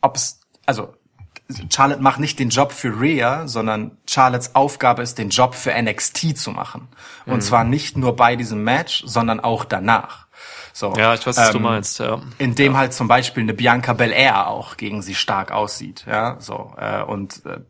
ob's, 0.00 0.40
also, 0.66 0.94
Charlotte 1.72 2.02
macht 2.02 2.18
nicht 2.18 2.38
den 2.38 2.48
Job 2.48 2.72
für 2.72 3.00
Rhea, 3.00 3.46
sondern 3.46 3.92
Charlottes 4.08 4.54
Aufgabe 4.54 5.02
ist, 5.02 5.18
den 5.18 5.30
Job 5.30 5.54
für 5.54 5.72
NXT 5.80 6.36
zu 6.36 6.50
machen. 6.50 6.88
Und 7.24 7.42
zwar 7.42 7.64
nicht 7.64 7.96
nur 7.96 8.16
bei 8.16 8.34
diesem 8.36 8.64
Match, 8.64 9.04
sondern 9.06 9.40
auch 9.40 9.64
danach. 9.64 10.26
So, 10.72 10.94
Ja, 10.94 11.14
ich 11.14 11.26
weiß, 11.26 11.36
was 11.38 11.50
du 11.52 11.56
ähm, 11.56 11.62
meinst. 11.62 11.98
Ja. 12.00 12.20
in 12.38 12.54
dem 12.54 12.76
halt 12.76 12.92
zum 12.92 13.08
Beispiel 13.08 13.42
eine 13.42 13.54
Bianca 13.54 13.94
Belair 13.94 14.48
auch 14.48 14.76
gegen 14.76 15.00
sie 15.00 15.14
stark 15.14 15.50
aussieht, 15.50 16.04
ja, 16.06 16.36
so 16.38 16.74
äh, 16.76 17.02
und 17.02 17.46
äh, 17.46 17.60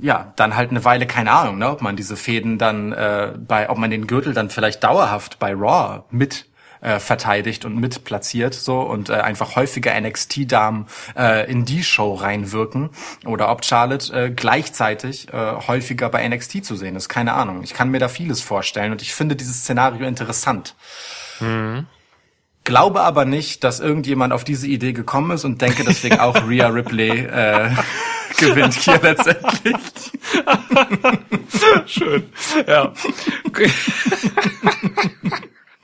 ja, 0.00 0.32
dann 0.36 0.54
halt 0.54 0.70
eine 0.70 0.84
Weile 0.84 1.06
keine 1.06 1.32
Ahnung, 1.32 1.58
ne, 1.58 1.68
ob 1.68 1.82
man 1.82 1.96
diese 1.96 2.16
Fäden 2.16 2.58
dann 2.58 2.92
äh, 2.92 3.32
bei, 3.36 3.68
ob 3.68 3.78
man 3.78 3.90
den 3.90 4.06
Gürtel 4.06 4.34
dann 4.34 4.50
vielleicht 4.50 4.84
dauerhaft 4.84 5.40
bei 5.40 5.52
Raw 5.52 6.04
mit 6.10 6.46
äh, 6.80 6.98
verteidigt 6.98 7.64
und 7.64 7.76
mit 7.76 8.04
platziert 8.04 8.54
so 8.54 8.80
und 8.80 9.08
äh, 9.08 9.14
einfach 9.14 9.56
häufiger 9.56 9.98
NXT-Damen 10.00 10.86
äh, 11.16 11.50
in 11.50 11.64
die 11.64 11.82
Show 11.82 12.14
reinwirken 12.14 12.90
oder 13.24 13.50
ob 13.50 13.64
Charlotte 13.64 14.12
äh, 14.12 14.30
gleichzeitig 14.30 15.32
äh, 15.32 15.56
häufiger 15.66 16.08
bei 16.08 16.26
NXT 16.28 16.64
zu 16.64 16.76
sehen 16.76 16.96
ist. 16.96 17.08
Keine 17.08 17.34
Ahnung. 17.34 17.62
Ich 17.62 17.74
kann 17.74 17.90
mir 17.90 17.98
da 17.98 18.08
vieles 18.08 18.40
vorstellen 18.40 18.92
und 18.92 19.02
ich 19.02 19.14
finde 19.14 19.36
dieses 19.36 19.60
Szenario 19.60 20.06
interessant. 20.06 20.74
Glaube 22.66 23.02
aber 23.02 23.24
nicht, 23.24 23.62
dass 23.62 23.78
irgendjemand 23.78 24.32
auf 24.32 24.42
diese 24.42 24.66
Idee 24.66 24.92
gekommen 24.92 25.30
ist 25.30 25.44
und 25.44 25.62
denke 25.62 25.84
deswegen 25.84 26.18
auch 26.18 26.48
Rhea 26.48 26.66
Ripley 26.66 27.26
äh, 27.26 27.70
gewinnt 28.38 28.74
hier 28.74 28.98
letztendlich. 29.00 29.76
Schön. 31.86 32.24
Ja. 32.66 32.92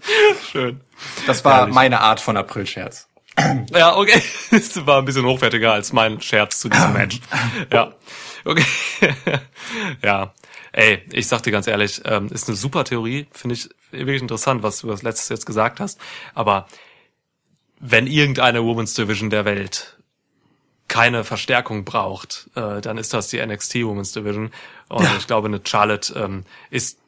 Schön. 0.51 0.81
Das 1.27 1.45
war 1.45 1.59
Herrlich. 1.59 1.75
meine 1.75 2.01
Art 2.01 2.21
von 2.21 2.37
Aprilscherz. 2.37 3.09
Ja, 3.73 3.97
okay. 3.97 4.23
Das 4.51 4.87
war 4.87 4.99
ein 4.99 5.05
bisschen 5.05 5.25
hochwertiger 5.25 5.73
als 5.73 5.93
mein 5.93 6.21
Scherz 6.21 6.61
zu 6.61 6.69
diesem 6.69 6.93
Match. 6.93 7.21
Ja. 7.73 7.93
Okay. 8.45 8.65
Ja. 10.03 10.35
Ey, 10.73 11.03
ich 11.13 11.29
sag 11.29 11.43
dir 11.43 11.51
ganz 11.51 11.67
ehrlich, 11.67 12.01
ähm, 12.05 12.29
ist 12.29 12.49
eine 12.49 12.57
super 12.57 12.85
Theorie. 12.85 13.27
Finde 13.33 13.55
ich 13.55 13.69
wirklich 13.91 14.23
interessant, 14.23 14.63
was 14.63 14.81
du 14.81 14.89
das 14.89 15.03
letztes 15.03 15.29
jetzt 15.29 15.45
gesagt 15.47 15.81
hast. 15.81 16.01
Aber 16.35 16.67
wenn 17.79 18.07
irgendeine 18.07 18.65
Women's 18.65 18.95
Division 18.95 19.29
der 19.29 19.45
Welt 19.45 19.99
keine 20.89 21.25
Verstärkung 21.25 21.85
braucht, 21.85 22.51
äh, 22.55 22.81
dann 22.81 22.97
ist 22.99 23.13
das 23.13 23.29
die 23.29 23.45
NXT 23.45 23.77
Women's 23.85 24.13
Division. 24.13 24.51
Und 24.89 25.09
ich 25.19 25.27
glaube, 25.27 25.49
eine 25.49 25.61
Charlotte 25.65 26.15
ähm, 26.19 26.45
ist 26.71 26.99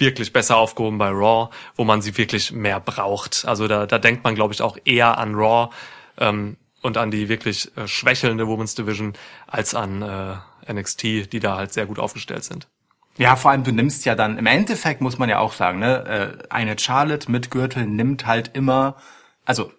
wirklich 0.00 0.32
besser 0.32 0.56
aufgehoben 0.56 0.98
bei 0.98 1.08
Raw, 1.08 1.50
wo 1.76 1.84
man 1.84 2.02
sie 2.02 2.16
wirklich 2.16 2.52
mehr 2.52 2.80
braucht. 2.80 3.44
Also 3.46 3.68
da, 3.68 3.86
da 3.86 3.98
denkt 3.98 4.24
man, 4.24 4.34
glaube 4.34 4.54
ich, 4.54 4.62
auch 4.62 4.76
eher 4.84 5.18
an 5.18 5.34
Raw 5.34 5.70
ähm, 6.18 6.56
und 6.82 6.96
an 6.96 7.10
die 7.10 7.28
wirklich 7.28 7.76
äh, 7.76 7.86
schwächelnde 7.86 8.46
Women's 8.46 8.74
Division 8.74 9.12
als 9.46 9.74
an 9.74 10.02
äh, 10.02 10.72
NXT, 10.72 11.32
die 11.32 11.40
da 11.40 11.56
halt 11.56 11.72
sehr 11.72 11.86
gut 11.86 11.98
aufgestellt 11.98 12.44
sind. 12.44 12.68
Ja, 13.16 13.36
vor 13.36 13.50
allem 13.50 13.64
du 13.64 13.72
nimmst 13.72 14.04
ja 14.06 14.14
dann, 14.14 14.38
im 14.38 14.46
Endeffekt 14.46 15.00
muss 15.00 15.18
man 15.18 15.28
ja 15.28 15.40
auch 15.40 15.52
sagen, 15.52 15.80
ne, 15.80 16.38
äh, 16.40 16.46
eine 16.48 16.78
Charlotte 16.78 17.30
mit 17.30 17.50
Gürtel 17.50 17.86
nimmt 17.86 18.26
halt 18.26 18.50
immer, 18.54 18.96
also 19.44 19.72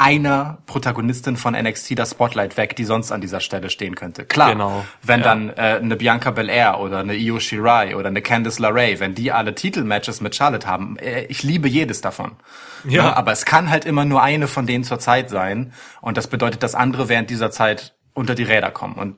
einer 0.00 0.58
Protagonistin 0.64 1.36
von 1.36 1.52
NXT 1.54 1.98
das 1.98 2.12
Spotlight 2.12 2.56
weg, 2.56 2.74
die 2.74 2.84
sonst 2.84 3.12
an 3.12 3.20
dieser 3.20 3.40
Stelle 3.40 3.68
stehen 3.68 3.94
könnte. 3.96 4.24
Klar, 4.24 4.52
Genau, 4.52 4.86
wenn 5.02 5.20
ja. 5.20 5.24
dann 5.24 5.50
äh, 5.50 5.78
eine 5.80 5.94
Bianca 5.96 6.30
Belair 6.30 6.80
oder 6.80 7.00
eine 7.00 7.14
Io 7.14 7.38
Shirai 7.38 7.94
oder 7.96 8.08
eine 8.08 8.22
Candice 8.22 8.58
LeRae, 8.60 8.98
wenn 8.98 9.14
die 9.14 9.30
alle 9.30 9.54
Titelmatches 9.54 10.22
mit 10.22 10.34
Charlotte 10.34 10.66
haben, 10.66 10.96
äh, 10.96 11.24
ich 11.26 11.42
liebe 11.42 11.68
jedes 11.68 12.00
davon. 12.00 12.32
Ja. 12.84 13.02
Ne, 13.02 13.16
aber 13.16 13.32
es 13.32 13.44
kann 13.44 13.68
halt 13.68 13.84
immer 13.84 14.06
nur 14.06 14.22
eine 14.22 14.48
von 14.48 14.66
denen 14.66 14.84
zur 14.84 14.98
Zeit 14.98 15.28
sein 15.28 15.74
und 16.00 16.16
das 16.16 16.28
bedeutet, 16.28 16.62
dass 16.62 16.74
andere 16.74 17.10
während 17.10 17.28
dieser 17.28 17.50
Zeit 17.50 17.94
unter 18.14 18.34
die 18.34 18.44
Räder 18.44 18.70
kommen 18.70 18.94
und 18.94 19.16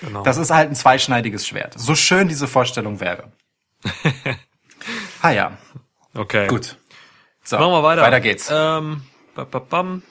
Genau. 0.00 0.22
das 0.22 0.38
ist 0.38 0.50
halt 0.50 0.70
ein 0.70 0.74
zweischneidiges 0.74 1.46
Schwert. 1.46 1.74
So 1.78 1.94
schön 1.94 2.26
diese 2.26 2.48
Vorstellung 2.48 3.00
wäre. 3.00 3.32
ah 5.20 5.30
ja, 5.30 5.58
okay. 6.14 6.46
gut. 6.46 6.78
So, 7.44 7.58
Machen 7.58 7.72
wir 7.72 7.82
weiter. 7.82 8.00
Weiter 8.02 8.20
geht's. 8.20 8.48
Ähm, 8.50 9.02
bam. 9.34 10.02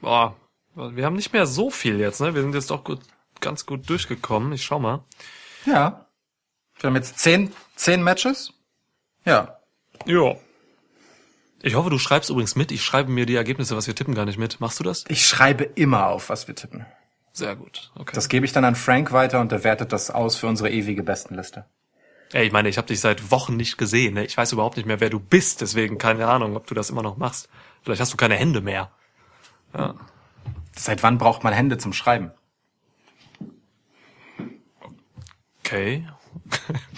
Boah, 0.00 0.36
wir 0.74 1.04
haben 1.04 1.16
nicht 1.16 1.32
mehr 1.32 1.46
so 1.46 1.70
viel 1.70 2.00
jetzt, 2.00 2.20
ne? 2.20 2.34
Wir 2.34 2.42
sind 2.42 2.54
jetzt 2.54 2.70
doch 2.70 2.84
gut, 2.84 3.00
ganz 3.40 3.66
gut 3.66 3.88
durchgekommen. 3.88 4.52
Ich 4.52 4.64
schau 4.64 4.78
mal. 4.78 5.04
Ja. 5.64 6.06
Wir 6.78 6.88
haben 6.88 6.96
jetzt 6.96 7.18
zehn, 7.18 7.52
zehn 7.74 8.02
Matches. 8.02 8.52
Ja. 9.24 9.58
Ja. 10.04 10.36
Ich 11.62 11.74
hoffe, 11.74 11.90
du 11.90 11.98
schreibst 11.98 12.30
übrigens 12.30 12.54
mit. 12.54 12.70
Ich 12.70 12.84
schreibe 12.84 13.10
mir 13.10 13.26
die 13.26 13.34
Ergebnisse, 13.34 13.76
was 13.76 13.86
wir 13.86 13.94
tippen, 13.94 14.14
gar 14.14 14.26
nicht 14.26 14.38
mit. 14.38 14.60
Machst 14.60 14.78
du 14.78 14.84
das? 14.84 15.04
Ich 15.08 15.26
schreibe 15.26 15.64
immer 15.64 16.06
auf, 16.08 16.28
was 16.28 16.46
wir 16.46 16.54
tippen. 16.54 16.86
Sehr 17.32 17.56
gut. 17.56 17.90
Okay. 17.94 18.12
Das 18.14 18.28
gebe 18.28 18.46
ich 18.46 18.52
dann 18.52 18.64
an 18.64 18.76
Frank 18.76 19.12
weiter 19.12 19.40
und 19.40 19.52
der 19.52 19.64
wertet 19.64 19.92
das 19.92 20.10
aus 20.10 20.36
für 20.36 20.46
unsere 20.46 20.70
ewige 20.70 21.02
Bestenliste. 21.02 21.66
Ey, 22.32 22.46
ich 22.46 22.52
meine, 22.52 22.68
ich 22.68 22.78
habe 22.78 22.88
dich 22.88 23.00
seit 23.00 23.30
Wochen 23.30 23.56
nicht 23.56 23.78
gesehen. 23.78 24.14
Ne? 24.14 24.24
Ich 24.24 24.36
weiß 24.36 24.52
überhaupt 24.52 24.76
nicht 24.76 24.86
mehr, 24.86 25.00
wer 25.00 25.10
du 25.10 25.20
bist. 25.20 25.60
Deswegen 25.60 25.98
keine 25.98 26.26
Ahnung, 26.26 26.56
ob 26.56 26.66
du 26.66 26.74
das 26.74 26.90
immer 26.90 27.02
noch 27.02 27.16
machst. 27.16 27.48
Vielleicht 27.86 28.00
hast 28.00 28.12
du 28.12 28.16
keine 28.16 28.34
Hände 28.34 28.60
mehr. 28.60 28.90
Seit 30.72 31.04
wann 31.04 31.18
braucht 31.18 31.44
man 31.44 31.52
Hände 31.52 31.78
zum 31.78 31.92
Schreiben? 31.92 32.32
Okay. 35.60 36.04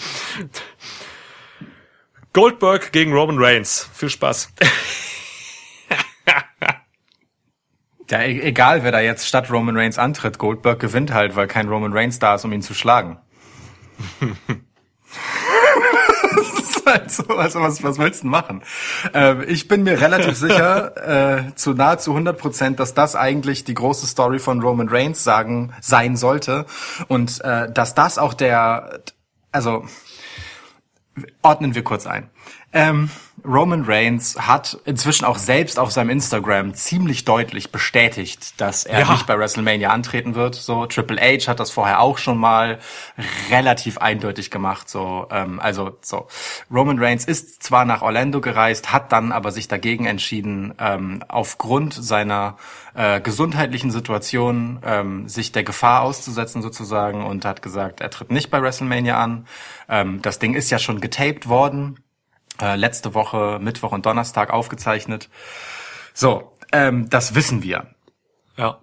Goldberg 2.33 2.91
gegen 2.93 3.13
Roman 3.13 3.37
Reigns. 3.39 3.91
Viel 3.93 4.09
Spaß. 4.09 4.55
Ja, 8.11 8.23
e 8.23 8.41
egal, 8.41 8.83
wer 8.83 8.91
da 8.91 9.01
jetzt 9.01 9.29
statt 9.29 9.51
Roman 9.51 9.77
Reigns 9.77 9.99
antritt, 9.99 10.39
Goldberg 10.39 10.81
gewinnt 10.81 11.13
halt, 11.13 11.37
weil 11.37 11.49
kein 11.49 11.69
Roman 11.69 11.93
Reigns 11.93 12.19
da 12.19 12.37
ist, 12.37 12.47
um 12.47 12.53
ihn 12.55 12.63
zu 12.63 12.73
schlagen. 12.73 13.19
das 16.89 17.19
ist 17.19 17.19
halt 17.19 17.29
so, 17.29 17.37
also 17.37 17.61
was, 17.61 17.83
was 17.83 17.99
willst 17.99 18.21
du 18.21 18.25
denn 18.25 18.31
machen? 18.31 18.63
Ähm, 19.15 19.45
ich 19.47 19.69
bin 19.69 19.83
mir 19.83 20.01
relativ 20.01 20.37
sicher, 20.37 21.47
äh, 21.49 21.55
zu 21.55 21.75
nahezu 21.75 22.13
100 22.13 22.39
Prozent, 22.39 22.81
dass 22.81 22.95
das 22.95 23.17
eigentlich 23.17 23.65
die 23.65 23.75
große 23.75 24.07
Story 24.07 24.39
von 24.39 24.61
Roman 24.61 24.89
Reigns 24.89 25.25
sagen, 25.25 25.73
sein 25.81 26.17
sollte 26.17 26.67
und 27.09 27.41
äh, 27.45 27.71
dass 27.71 27.95
das 27.95 28.19
auch 28.19 28.35
der, 28.35 29.01
also 29.53 29.85
ordnen 31.43 31.75
wir 31.75 31.83
kurz 31.83 32.07
ein. 32.07 32.31
Ähm, 32.73 33.11
Roman 33.45 33.85
Reigns 33.85 34.37
hat 34.39 34.79
inzwischen 34.85 35.25
auch 35.25 35.39
selbst 35.39 35.79
auf 35.79 35.93
seinem 35.93 36.11
Instagram 36.11 36.75
ziemlich 36.75 37.25
deutlich 37.25 37.71
bestätigt, 37.71 38.61
dass 38.61 38.85
er 38.85 39.01
Ja. 39.01 39.13
nicht 39.13 39.27
bei 39.27 39.39
WrestleMania 39.39 39.91
antreten 39.91 40.35
wird. 40.35 40.55
So 40.57 40.87
Triple 40.87 41.21
H 41.21 41.49
hat 41.49 41.61
das 41.61 41.71
vorher 41.71 42.01
auch 42.01 42.19
schon 42.19 42.37
mal 42.37 42.79
relativ 43.51 43.99
eindeutig 43.99 44.51
gemacht. 44.51 44.89
So, 44.91 45.29
ähm, 45.31 45.61
also 45.61 45.97
so 46.03 46.27
Roman 46.71 46.99
Reigns 46.99 47.25
ist 47.25 47.63
zwar 47.63 47.85
nach 47.85 48.03
Orlando 48.03 48.41
gereist, 48.41 48.93
hat 48.93 49.13
dann 49.13 49.33
aber 49.33 49.53
sich 49.53 49.69
dagegen 49.69 50.07
entschieden, 50.07 50.75
ähm, 50.79 51.23
aufgrund 51.29 51.95
seiner 51.95 52.57
äh, 52.95 53.21
gesundheitlichen 53.21 53.91
Situation 53.93 54.81
ähm, 54.85 55.29
sich 55.29 55.53
der 55.53 55.63
Gefahr 55.63 56.03
auszusetzen 56.03 56.61
sozusagen 56.61 57.25
und 57.25 57.45
hat 57.45 57.63
gesagt, 57.63 58.01
er 58.01 58.11
tritt 58.11 58.33
nicht 58.33 58.51
bei 58.51 58.61
WrestleMania 58.61 59.17
an. 59.17 59.47
Ähm, 59.89 60.21
das 60.23 60.39
Ding 60.39 60.55
ist 60.55 60.71
ja 60.71 60.79
schon 60.79 61.01
getaped 61.01 61.49
worden 61.49 62.01
äh, 62.61 62.77
letzte 62.77 63.15
Woche 63.15 63.59
Mittwoch 63.61 63.93
und 63.93 64.07
Donnerstag 64.07 64.51
aufgezeichnet. 64.51 65.29
So, 66.15 66.53
ähm, 66.73 67.09
das 67.11 67.35
wissen 67.35 67.63
wir. 67.63 67.87
Ja. 68.57 68.79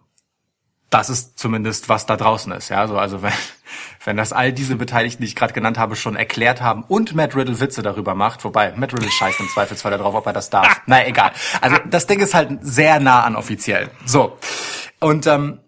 Das 0.89 1.09
ist 1.09 1.37
zumindest, 1.37 1.89
was 1.89 2.05
da 2.05 2.15
draußen 2.15 2.53
ist. 2.53 2.69
Ja, 2.69 2.87
so, 2.87 2.97
also 2.97 3.21
wenn, 3.21 3.33
wenn 4.05 4.17
das 4.17 4.33
all 4.33 4.53
diese 4.53 4.75
Beteiligten, 4.75 5.21
die 5.21 5.27
ich 5.27 5.35
gerade 5.35 5.53
genannt 5.53 5.77
habe, 5.77 5.95
schon 5.95 6.15
erklärt 6.15 6.61
haben 6.61 6.83
und 6.83 7.15
Matt 7.15 7.35
Riddle 7.35 7.59
Witze 7.59 7.81
darüber 7.81 8.15
macht, 8.15 8.43
wobei 8.45 8.71
Matt 8.75 8.93
Riddle 8.93 9.11
scheißt 9.11 9.39
im 9.39 9.49
Zweifelsfall 9.49 9.91
darauf, 9.91 10.15
ob 10.15 10.25
er 10.25 10.33
das 10.33 10.49
darf. 10.49 10.81
Na 10.85 11.05
egal. 11.05 11.31
Also 11.61 11.77
das 11.89 12.07
Ding 12.07 12.19
ist 12.19 12.33
halt 12.33 12.59
sehr 12.61 12.99
nah 12.99 13.23
an 13.23 13.35
offiziell. 13.35 13.89
So. 14.05 14.37
Und 14.99 15.27
ähm, 15.27 15.59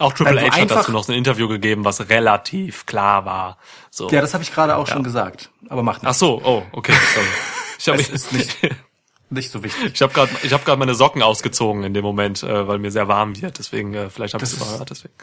Auch 0.00 0.14
Triple 0.14 0.40
Also 0.40 0.50
H 0.50 0.60
hat 0.62 0.70
dazu 0.70 0.92
noch 0.92 1.06
ein 1.08 1.14
Interview 1.14 1.46
gegeben, 1.46 1.84
was 1.84 2.08
relativ 2.08 2.86
klar 2.86 3.26
war. 3.26 3.58
So. 3.90 4.08
ja, 4.08 4.22
das 4.22 4.32
habe 4.32 4.42
ich 4.42 4.52
gerade 4.52 4.76
auch 4.76 4.86
schon 4.86 5.02
gesagt. 5.02 5.50
Aber 5.68 5.82
macht 5.82 6.00
Ach 6.00 6.08
nichts. 6.08 6.18
so, 6.18 6.40
oh, 6.42 6.62
okay. 6.72 6.94
Sorry. 7.14 7.26
Ich 7.82 7.88
habe 7.88 7.98
Es 7.98 8.10
ist 8.10 8.32
nicht, 8.34 8.58
nicht 9.30 9.50
so 9.50 9.62
wichtig. 9.62 9.92
ich 9.94 10.02
habe 10.02 10.12
gerade 10.12 10.30
ich 10.42 10.52
habe 10.52 10.62
gerade 10.64 10.78
meine 10.78 10.94
Socken 10.94 11.22
ausgezogen 11.22 11.82
in 11.82 11.94
dem 11.94 12.04
Moment, 12.04 12.42
äh, 12.42 12.68
weil 12.68 12.78
mir 12.78 12.90
sehr 12.90 13.08
warm 13.08 13.40
wird. 13.40 13.58
Deswegen 13.58 13.94
äh, 13.94 14.10
vielleicht 14.10 14.34
habe 14.34 14.44
ich 14.44 14.52
es 14.52 14.56
überhört. 14.58 14.90
Deswegen. 14.90 15.14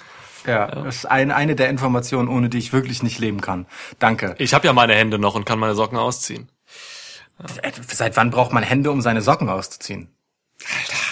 Ja, 0.48 0.66
das 0.68 0.96
ist 0.96 1.06
ein, 1.06 1.30
eine 1.30 1.56
der 1.56 1.70
Informationen, 1.70 2.28
ohne 2.28 2.50
die 2.50 2.58
ich 2.58 2.74
wirklich 2.74 3.04
nicht 3.04 3.20
leben 3.20 3.42
kann. 3.42 3.68
Danke. 4.00 4.34
Ich 4.40 4.56
habe 4.56 4.66
ja 4.66 4.74
meine 4.74 4.96
Hände 4.96 5.20
noch 5.20 5.36
und 5.36 5.46
kann 5.46 5.60
meine 5.60 5.76
Socken 5.76 6.00
ausziehen. 6.00 6.50
Äh, 7.62 7.72
Seit 7.88 8.18
wann 8.18 8.32
braucht 8.32 8.54
man 8.54 8.64
Hände, 8.64 8.90
um 8.90 9.02
seine 9.02 9.22
Socken 9.22 9.50
auszuziehen? 9.50 10.10
Alter. 10.64 11.07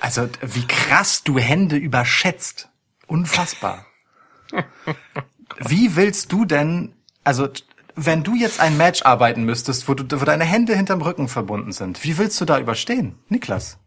Also 0.00 0.28
wie 0.40 0.66
krass 0.66 1.22
du 1.22 1.38
Hände 1.38 1.76
überschätzt. 1.76 2.68
Unfassbar. 3.06 3.86
Wie 5.58 5.96
willst 5.96 6.32
du 6.32 6.44
denn, 6.44 6.94
also 7.24 7.48
wenn 7.94 8.22
du 8.22 8.34
jetzt 8.34 8.60
ein 8.60 8.76
Match 8.76 9.02
arbeiten 9.02 9.44
müsstest, 9.44 9.88
wo, 9.88 9.94
du, 9.94 10.20
wo 10.20 10.24
deine 10.24 10.44
Hände 10.44 10.76
hinterm 10.76 11.00
Rücken 11.00 11.28
verbunden 11.28 11.72
sind, 11.72 12.04
wie 12.04 12.18
willst 12.18 12.40
du 12.40 12.44
da 12.44 12.58
überstehen, 12.58 13.18
Niklas? 13.28 13.78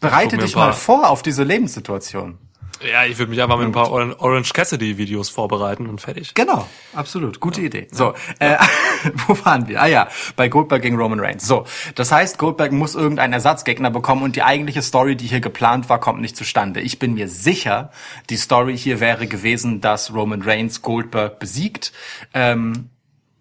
Bereite 0.00 0.36
dich 0.36 0.54
mal 0.54 0.72
vor 0.72 1.08
auf 1.08 1.22
diese 1.22 1.44
Lebenssituation. 1.44 2.38
Ja, 2.82 3.04
ich 3.04 3.18
würde 3.18 3.30
mich 3.30 3.40
einfach 3.42 3.56
mit 3.58 3.66
ein 3.66 3.72
paar 3.72 3.90
Oran- 3.90 4.14
Orange 4.14 4.52
Cassidy 4.52 4.98
Videos 4.98 5.28
vorbereiten 5.28 5.86
und 5.86 6.00
fertig. 6.00 6.34
Genau, 6.34 6.66
absolut. 6.92 7.40
Gute 7.40 7.60
Idee. 7.62 7.88
So, 7.90 8.14
äh, 8.38 8.56
wo 9.26 9.36
waren 9.44 9.68
wir? 9.68 9.80
Ah 9.80 9.86
ja, 9.86 10.08
bei 10.36 10.48
Goldberg 10.48 10.82
gegen 10.82 10.96
Roman 10.96 11.20
Reigns. 11.20 11.46
So, 11.46 11.64
das 11.94 12.10
heißt, 12.12 12.38
Goldberg 12.38 12.72
muss 12.72 12.94
irgendeinen 12.94 13.32
Ersatzgegner 13.32 13.90
bekommen 13.90 14.22
und 14.22 14.36
die 14.36 14.42
eigentliche 14.42 14.82
Story, 14.82 15.16
die 15.16 15.26
hier 15.26 15.40
geplant 15.40 15.88
war, 15.88 16.00
kommt 16.00 16.20
nicht 16.20 16.36
zustande. 16.36 16.80
Ich 16.80 16.98
bin 16.98 17.14
mir 17.14 17.28
sicher, 17.28 17.90
die 18.30 18.36
Story 18.36 18.76
hier 18.76 19.00
wäre 19.00 19.26
gewesen, 19.26 19.80
dass 19.80 20.12
Roman 20.12 20.42
Reigns 20.42 20.82
Goldberg 20.82 21.38
besiegt, 21.38 21.92
ähm, 22.34 22.90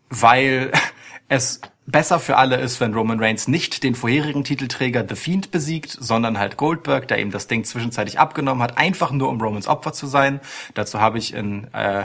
weil 0.10 0.72
es 1.28 1.62
besser 1.86 2.20
für 2.20 2.38
alle 2.38 2.58
ist, 2.58 2.80
wenn 2.80 2.94
Roman 2.94 3.20
Reigns 3.20 3.48
nicht 3.48 3.84
den 3.84 3.96
vorherigen 3.96 4.44
Titelträger 4.44 5.06
The 5.08 5.16
Fiend 5.16 5.52
besiegt, 5.52 5.92
sondern 6.00 6.38
halt 6.40 6.58
Goldberg, 6.58 7.08
der 7.08 7.20
ihm 7.20 7.32
das 7.32 7.48
Ding 7.48 7.64
zwischenzeitlich 7.64 8.20
abgenommen 8.20 8.64
hat, 8.64 8.78
einfach 8.78 9.12
nur 9.12 9.30
um 9.30 9.42
Romans 9.42 9.68
Opfer 9.68 9.94
zu 9.94 10.08
sein. 10.08 10.40
Dazu 10.74 11.00
habe 11.02 11.18
ich 11.18 11.34
in 11.34 11.74
äh, 11.74 12.04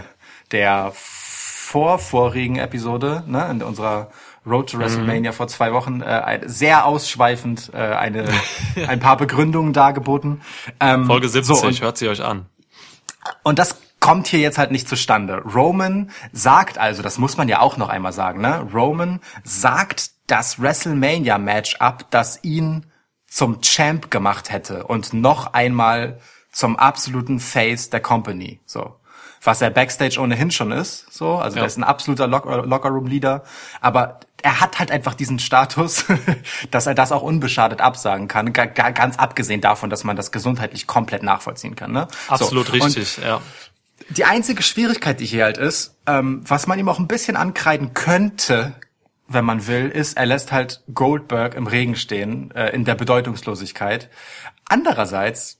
der 0.50 0.92
vorvorigen 0.94 2.56
Episode, 2.56 3.22
ne, 3.26 3.48
in 3.50 3.62
unserer 3.62 4.10
Road 4.46 4.70
to 4.70 4.78
WrestleMania 4.78 5.32
vor 5.32 5.48
zwei 5.48 5.72
Wochen, 5.74 6.00
äh, 6.00 6.40
sehr 6.46 6.86
ausschweifend 6.86 7.70
äh, 7.74 7.76
eine, 7.76 8.24
ein 8.88 9.00
paar 9.00 9.16
Begründungen 9.18 9.72
dargeboten. 9.74 10.40
Ähm, 10.80 11.04
Folge 11.06 11.28
70, 11.28 11.56
so, 11.56 11.66
und- 11.66 11.80
hört 11.82 11.98
sie 11.98 12.08
euch 12.08 12.22
an. 12.24 12.46
und 13.42 13.58
das 13.58 13.76
kommt 14.08 14.26
hier 14.28 14.40
jetzt 14.40 14.58
halt 14.58 14.70
nicht 14.70 14.88
zustande. 14.88 15.42
Roman 15.42 16.10
sagt 16.32 16.78
also, 16.78 17.02
das 17.02 17.18
muss 17.18 17.36
man 17.36 17.48
ja 17.48 17.60
auch 17.60 17.76
noch 17.76 17.88
einmal 17.88 18.12
sagen, 18.12 18.40
ne? 18.40 18.66
Roman 18.72 19.20
sagt 19.44 20.10
das 20.26 20.60
WrestleMania-Match 20.60 21.76
ab, 21.76 22.04
das 22.10 22.40
ihn 22.42 22.86
zum 23.26 23.60
Champ 23.60 24.10
gemacht 24.10 24.50
hätte 24.50 24.84
und 24.86 25.12
noch 25.12 25.52
einmal 25.52 26.18
zum 26.52 26.76
absoluten 26.76 27.40
Face 27.40 27.90
der 27.90 28.00
Company. 28.00 28.60
So. 28.66 28.94
Was 29.42 29.60
er 29.62 29.70
Backstage 29.70 30.18
ohnehin 30.20 30.50
schon 30.50 30.72
ist, 30.72 31.12
so. 31.12 31.36
Also 31.36 31.56
Ja. 31.58 31.62
er 31.62 31.66
ist 31.66 31.76
ein 31.76 31.84
absoluter 31.84 32.26
Locker- 32.26 32.66
Lockerroom-Leader. 32.66 33.44
Aber 33.80 34.18
er 34.42 34.60
hat 34.60 34.78
halt 34.78 34.90
einfach 34.90 35.14
diesen 35.14 35.38
Status, 35.38 36.04
dass 36.70 36.86
er 36.86 36.94
das 36.94 37.12
auch 37.12 37.22
unbeschadet 37.22 37.80
absagen 37.80 38.26
kann. 38.28 38.52
Ga- 38.52 38.64
ga- 38.66 38.90
Ganz 38.90 39.16
abgesehen 39.16 39.60
davon, 39.60 39.90
dass 39.90 40.02
man 40.04 40.16
das 40.16 40.32
gesundheitlich 40.32 40.86
komplett 40.86 41.22
nachvollziehen 41.22 41.76
kann, 41.76 41.92
ne? 41.92 42.08
Absolut 42.28 42.66
So. 42.66 42.72
Und 42.72 42.82
richtig, 42.82 43.18
ja. 43.18 43.40
Die 44.10 44.24
einzige 44.24 44.62
Schwierigkeit, 44.62 45.20
die 45.20 45.26
hier 45.26 45.44
halt 45.44 45.58
ist, 45.58 45.96
ähm, 46.06 46.42
was 46.46 46.66
man 46.66 46.78
ihm 46.78 46.88
auch 46.88 46.98
ein 46.98 47.08
bisschen 47.08 47.36
ankreiden 47.36 47.94
könnte, 47.94 48.74
wenn 49.26 49.44
man 49.44 49.66
will, 49.66 49.88
ist, 49.88 50.16
er 50.16 50.26
lässt 50.26 50.52
halt 50.52 50.82
Goldberg 50.92 51.54
im 51.54 51.66
Regen 51.66 51.96
stehen, 51.96 52.50
äh, 52.52 52.70
in 52.70 52.84
der 52.84 52.94
Bedeutungslosigkeit. 52.94 54.08
Andererseits, 54.66 55.58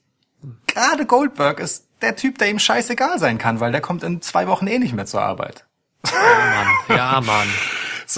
gerade 0.67 1.05
Goldberg 1.05 1.59
ist 1.59 1.87
der 2.01 2.15
Typ, 2.15 2.37
der 2.37 2.49
ihm 2.49 2.59
scheißegal 2.59 3.19
sein 3.19 3.37
kann, 3.37 3.59
weil 3.59 3.71
der 3.71 3.81
kommt 3.81 4.03
in 4.03 4.21
zwei 4.21 4.47
Wochen 4.47 4.67
eh 4.67 4.79
nicht 4.79 4.93
mehr 4.93 5.05
zur 5.05 5.21
Arbeit. 5.21 5.65
Mann. 6.03 6.97
Ja, 6.97 7.21
Mann. 7.21 7.47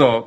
So, 0.02 0.26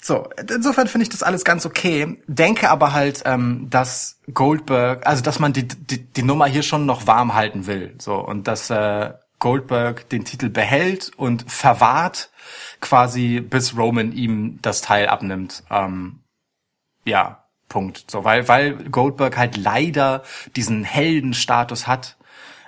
so. 0.00 0.28
Insofern 0.54 0.86
finde 0.86 1.02
ich 1.02 1.08
das 1.08 1.24
alles 1.24 1.44
ganz 1.44 1.66
okay. 1.66 2.22
Denke 2.28 2.70
aber 2.70 2.92
halt, 2.92 3.22
ähm, 3.24 3.66
dass 3.68 4.20
Goldberg, 4.32 5.04
also 5.04 5.20
dass 5.20 5.40
man 5.40 5.52
die, 5.52 5.66
die, 5.66 6.04
die 6.04 6.22
Nummer 6.22 6.46
hier 6.46 6.62
schon 6.62 6.86
noch 6.86 7.08
warm 7.08 7.34
halten 7.34 7.66
will. 7.66 7.96
So, 7.98 8.24
und 8.24 8.46
dass 8.46 8.70
äh, 8.70 9.12
Goldberg 9.40 10.08
den 10.10 10.24
Titel 10.24 10.48
behält 10.48 11.10
und 11.16 11.50
verwahrt, 11.50 12.30
quasi 12.80 13.40
bis 13.40 13.76
Roman 13.76 14.12
ihm 14.12 14.60
das 14.62 14.80
Teil 14.80 15.08
abnimmt. 15.08 15.64
Ähm, 15.70 16.20
ja, 17.04 17.46
Punkt. 17.68 18.08
So, 18.08 18.22
weil, 18.22 18.46
weil 18.46 18.74
Goldberg 18.74 19.36
halt 19.36 19.56
leider 19.56 20.22
diesen 20.54 20.84
Heldenstatus 20.84 21.88
hat, 21.88 22.16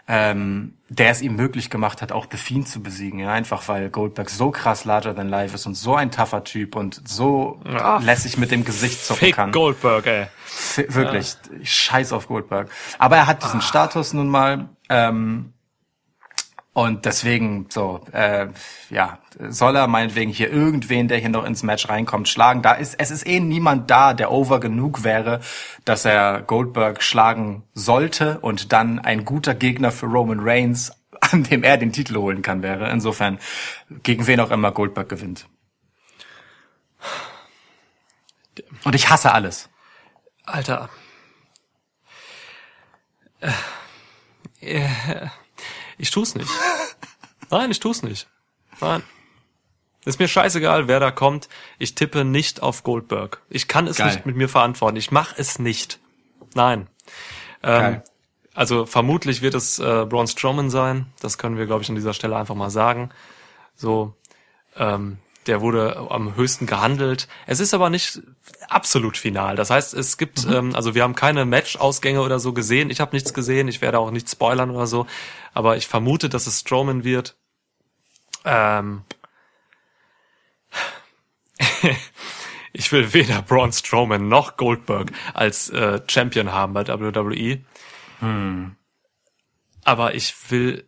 ähm, 0.09 0.75
der 0.89 1.11
es 1.11 1.23
ihm 1.23 1.37
möglich 1.37 1.71
gemacht 1.71 2.03
hat, 2.03 2.13
auch 2.13 2.27
The 2.31 2.37
Fiend 2.37 2.69
zu 2.69 2.83
besiegen. 2.83 3.19
Ja, 3.21 3.31
einfach 3.33 3.67
weil 3.69 3.89
Goldberg 3.89 4.29
so 4.31 4.51
krass 4.51 4.85
larger 4.85 5.15
than 5.15 5.29
life 5.29 5.55
ist 5.55 5.65
und 5.67 5.75
so 5.75 5.95
ein 5.95 6.11
tougher 6.11 6.45
Typ 6.45 6.77
und 6.77 7.01
so 7.09 7.61
Ja, 7.65 7.99
lässig 7.99 8.37
mit 8.37 8.51
dem 8.51 8.65
Gesicht 8.65 9.05
zucken 9.05 9.21
Fake 9.21 9.37
kann. 9.37 9.53
Goldberg, 9.53 10.07
ey. 10.07 10.27
F- 10.47 10.85
Wirklich, 10.89 11.35
ich 11.61 11.73
scheiß 11.73 12.13
auf 12.13 12.29
Goldberg. 12.29 12.69
Aber 12.99 13.17
er 13.17 13.27
hat 13.27 13.43
diesen 13.45 13.63
Status 13.63 14.13
nun 14.13 14.29
mal. 14.29 14.69
Ähm, 14.89 15.52
und 16.75 17.05
deswegen, 17.05 17.67
so, 17.69 18.01
äh, 18.13 18.49
ja, 18.89 19.19
soll 19.39 19.77
er 19.77 19.87
meinetwegen 19.89 20.31
hier 20.31 20.51
irgendwen, 20.51 21.07
der 21.07 21.19
hier 21.19 21.29
noch 21.29 21.45
ins 21.45 21.63
Match 21.63 21.87
reinkommt, 21.89 22.31
schlagen. 22.31 22.63
Da 22.63 22.73
ist, 22.73 22.95
es 22.99 23.11
ist 23.11 23.27
eh 23.27 23.41
niemand 23.41 23.91
da, 23.91 24.15
der 24.15 24.31
over 24.33 24.59
genug 24.59 25.05
wäre, 25.05 25.41
dass 25.85 26.07
er 26.07 26.41
Goldberg 26.41 27.03
schlagen 27.03 27.65
sollte 27.75 28.41
und 28.41 28.73
dann 28.73 28.99
ein 28.99 29.27
guter 29.27 29.55
Gegner 29.55 29.93
für 29.93 30.07
Roman 30.07 30.41
Reigns, 30.41 30.93
an 31.21 31.43
dem 31.43 31.63
er 31.63 31.77
den 31.77 31.93
Titel 31.93 32.17
holen 32.17 32.41
kann, 32.41 32.63
wäre. 32.63 32.91
Insofern, 32.91 33.39
gegen 34.03 34.27
wen 34.27 34.41
auch 34.41 34.51
immer 34.51 34.73
Goldberg 34.73 35.11
gewinnt. 35.11 35.47
Und 38.85 38.95
ich 38.95 39.11
hasse 39.11 39.33
alles. 39.33 39.69
Alter. 40.47 40.89
Äh, 43.41 43.51
äh, 44.61 45.27
Ich 45.99 46.11
tu's 46.11 46.35
nicht. 46.35 46.51
Nein, 47.51 47.71
ich 47.71 47.81
tu's 47.81 48.03
nicht. 48.03 48.29
Nein. 48.81 49.03
Ist 50.05 50.19
mir 50.19 50.27
scheißegal, 50.27 50.89
wer 50.89 50.99
da 50.99 51.11
kommt. 51.11 51.49
Ich 51.79 51.95
tippe 51.95 52.25
nicht 52.25 52.63
auf 52.63 52.83
Goldberg. 52.83 53.41
Ich 53.49 53.69
kann 53.69 53.87
es 53.87 53.99
Geil. 53.99 54.09
nicht 54.09 54.27
mit 54.27 54.37
mir 54.37 54.49
verantworten. 54.49 54.97
Ich 54.97 55.13
mache 55.13 55.35
es 55.39 55.59
nicht. 55.59 56.01
Nein. 56.55 56.89
Ähm, 57.63 58.03
also 58.55 58.85
vermutlich 58.85 59.43
wird 59.43 59.55
es 59.55 59.79
äh, 59.79 60.05
Braun 60.09 60.27
Strowman 60.27 60.71
sein. 60.71 61.07
Das 61.21 61.39
können 61.39 61.57
wir, 61.57 61.67
glaube 61.67 61.83
ich, 61.83 61.89
an 61.89 61.95
dieser 61.95 62.15
Stelle 62.15 62.37
einfach 62.37 62.57
mal 62.57 62.71
sagen. 62.71 63.11
So, 63.77 64.15
ähm, 64.77 65.19
der 65.47 65.61
wurde 65.61 66.07
am 66.11 66.37
höchsten 66.37 66.67
gehandelt. 66.67 67.29
Es 67.47 67.61
ist 67.61 67.75
aber 67.75 67.91
nicht 67.91 68.21
absolut 68.69 69.17
final. 69.17 69.57
Das 69.57 69.71
heißt, 69.71 69.95
es 69.95 70.19
gibt, 70.19 70.47
ähm, 70.47 70.75
also 70.75 70.95
wir 70.95 71.03
haben 71.03 71.15
keine 71.15 71.45
Match-Ausgänge 71.45 72.21
oder 72.21 72.39
so 72.39 72.53
gesehen. 72.53 72.91
Ich 72.91 73.01
habe 73.01 73.15
nichts 73.15 73.35
gesehen. 73.35 73.69
Ich 73.69 73.81
werde 73.81 73.99
auch 73.99 74.11
nicht 74.11 74.31
spoilern 74.31 74.71
oder 74.71 74.87
so. 74.87 75.07
Aber 75.55 75.77
ich 75.77 75.87
vermute, 75.87 76.29
dass 76.29 76.47
es 76.47 76.61
Strowman 76.61 77.05
wird. 77.05 77.37
Ähm, 78.45 79.03
ich 82.73 82.91
will 82.93 83.13
weder 83.13 83.43
Braun 83.43 83.73
Strowman 83.73 84.29
noch 84.29 84.57
Goldberg 84.57 85.13
als 85.35 85.71
äh, 85.71 86.01
Champion 86.09 86.53
haben 86.53 86.73
bei 86.73 86.87
WWE. 86.87 87.61
Aber 89.85 90.15
ich 90.15 90.35
will 90.51 90.85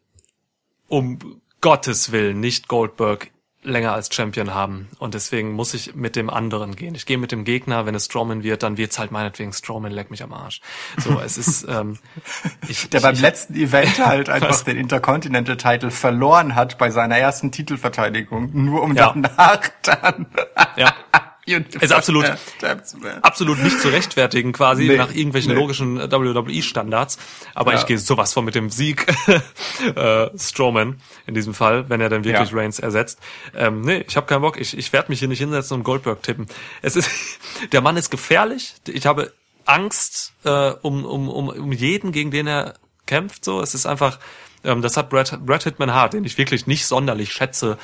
um 0.89 1.41
Gottes 1.61 2.13
Willen 2.13 2.41
nicht 2.41 2.69
Goldberg 2.69 3.31
länger 3.65 3.93
als 3.93 4.15
Champion 4.15 4.55
haben. 4.55 4.89
Und 4.99 5.15
deswegen 5.15 5.53
muss 5.53 5.75
ich 5.75 5.95
mit 5.95 6.17
dem 6.17 6.31
anderen 6.31 6.77
gehen. 6.77 6.95
Ich 6.95 7.07
gehe 7.07 7.19
mit 7.19 7.33
dem 7.33 7.45
Gegner, 7.45 7.87
wenn 7.87 7.95
es 7.95 8.07
Strowman 8.07 8.43
wird, 8.43 8.63
dann 8.63 8.77
wird's 8.77 8.99
halt 8.99 9.11
meinetwegen 9.11 9.53
Strowman, 9.53 9.91
leck 9.93 10.11
mich 10.11 10.23
am 10.23 10.33
Arsch. 10.33 10.61
So, 10.99 11.19
es 11.21 11.39
ist, 11.39 11.67
ähm, 11.69 11.99
ich, 12.69 12.89
der 12.91 12.99
ich, 12.99 13.05
beim 13.05 13.15
ich, 13.15 13.21
letzten 13.21 13.55
Event 13.55 14.05
halt 14.05 14.29
einfach 14.31 14.51
Was? 14.51 14.65
den 14.65 14.77
Intercontinental 14.77 15.57
Title 15.57 15.91
verloren 15.91 16.55
hat 16.55 16.79
bei 16.79 16.91
seiner 16.91 17.19
ersten 17.19 17.51
Titelverteidigung, 17.51 18.51
nur 18.53 18.83
um 18.83 18.95
Ja. 18.95 19.13
danach 19.15 19.61
dann 19.83 20.27
ja, 20.77 20.95
Ist 21.47 21.93
absolut- 21.93 22.25
absolut 23.23 23.59
nicht 23.63 23.79
zu 23.81 23.89
rechtfertigen 23.89 24.53
quasi 24.53 24.85
Nee, 24.87 24.97
nach 24.97 25.13
irgendwelchen 25.15 25.53
nee. 25.53 25.59
logischen 25.59 26.01
äh, 26.01 26.11
WWE-Standards. 26.11 27.19
Aber 27.55 27.73
Ja. 27.75 27.79
ich 27.81 27.87
gehe 27.87 27.99
sowas 27.99 28.33
von 28.33 28.45
mit 28.45 28.55
dem 28.55 28.71
Sieg 28.71 29.07
äh, 29.97 30.31
Strowman 30.39 31.01
in 31.27 31.35
diesem 31.35 31.53
Fall, 31.55 31.89
wenn 31.91 32.01
er 32.01 32.09
dann 32.09 32.25
wirklich 32.25 32.51
Ja. 32.51 32.57
Reigns 32.57 32.79
ersetzt. 32.79 33.19
Ähm, 33.55 33.83
nee, 33.83 34.05
ich 34.09 34.17
habe 34.17 34.27
keinen 34.27 34.41
Bock. 34.43 34.59
Ich, 34.59 34.77
ich 34.77 34.93
werde 34.93 35.11
mich 35.11 35.19
hier 35.19 35.29
nicht 35.29 35.39
hinsetzen 35.41 35.77
und 35.79 35.83
Goldberg 35.85 36.23
tippen. 36.23 36.47
Es 36.83 36.97
ist, 36.97 37.11
der 37.73 37.81
Mann 37.83 37.97
ist 37.97 38.11
gefährlich. 38.11 38.75
Ich 38.89 39.07
habe 39.07 39.33
Angst 39.67 40.33
äh, 40.45 40.71
um, 40.83 41.05
um, 41.05 41.29
um, 41.29 41.49
um 41.49 41.73
jeden, 41.73 42.13
gegen 42.13 42.31
den 42.31 42.47
er 42.47 42.75
kämpft. 43.07 43.45
So, 43.45 43.61
es 43.61 43.75
ist 43.75 43.87
einfach, 43.87 44.19
ähm, 44.63 44.81
das 44.83 44.97
hat 44.97 45.11
Brad, 45.11 45.45
Brad 45.45 45.65
Hitman 45.65 45.93
Hart, 45.93 46.15
den 46.15 46.25
ich 46.25 46.39
wirklich 46.39 46.67
nicht 46.67 46.87
sonderlich 46.87 47.33
schätze. 47.33 47.77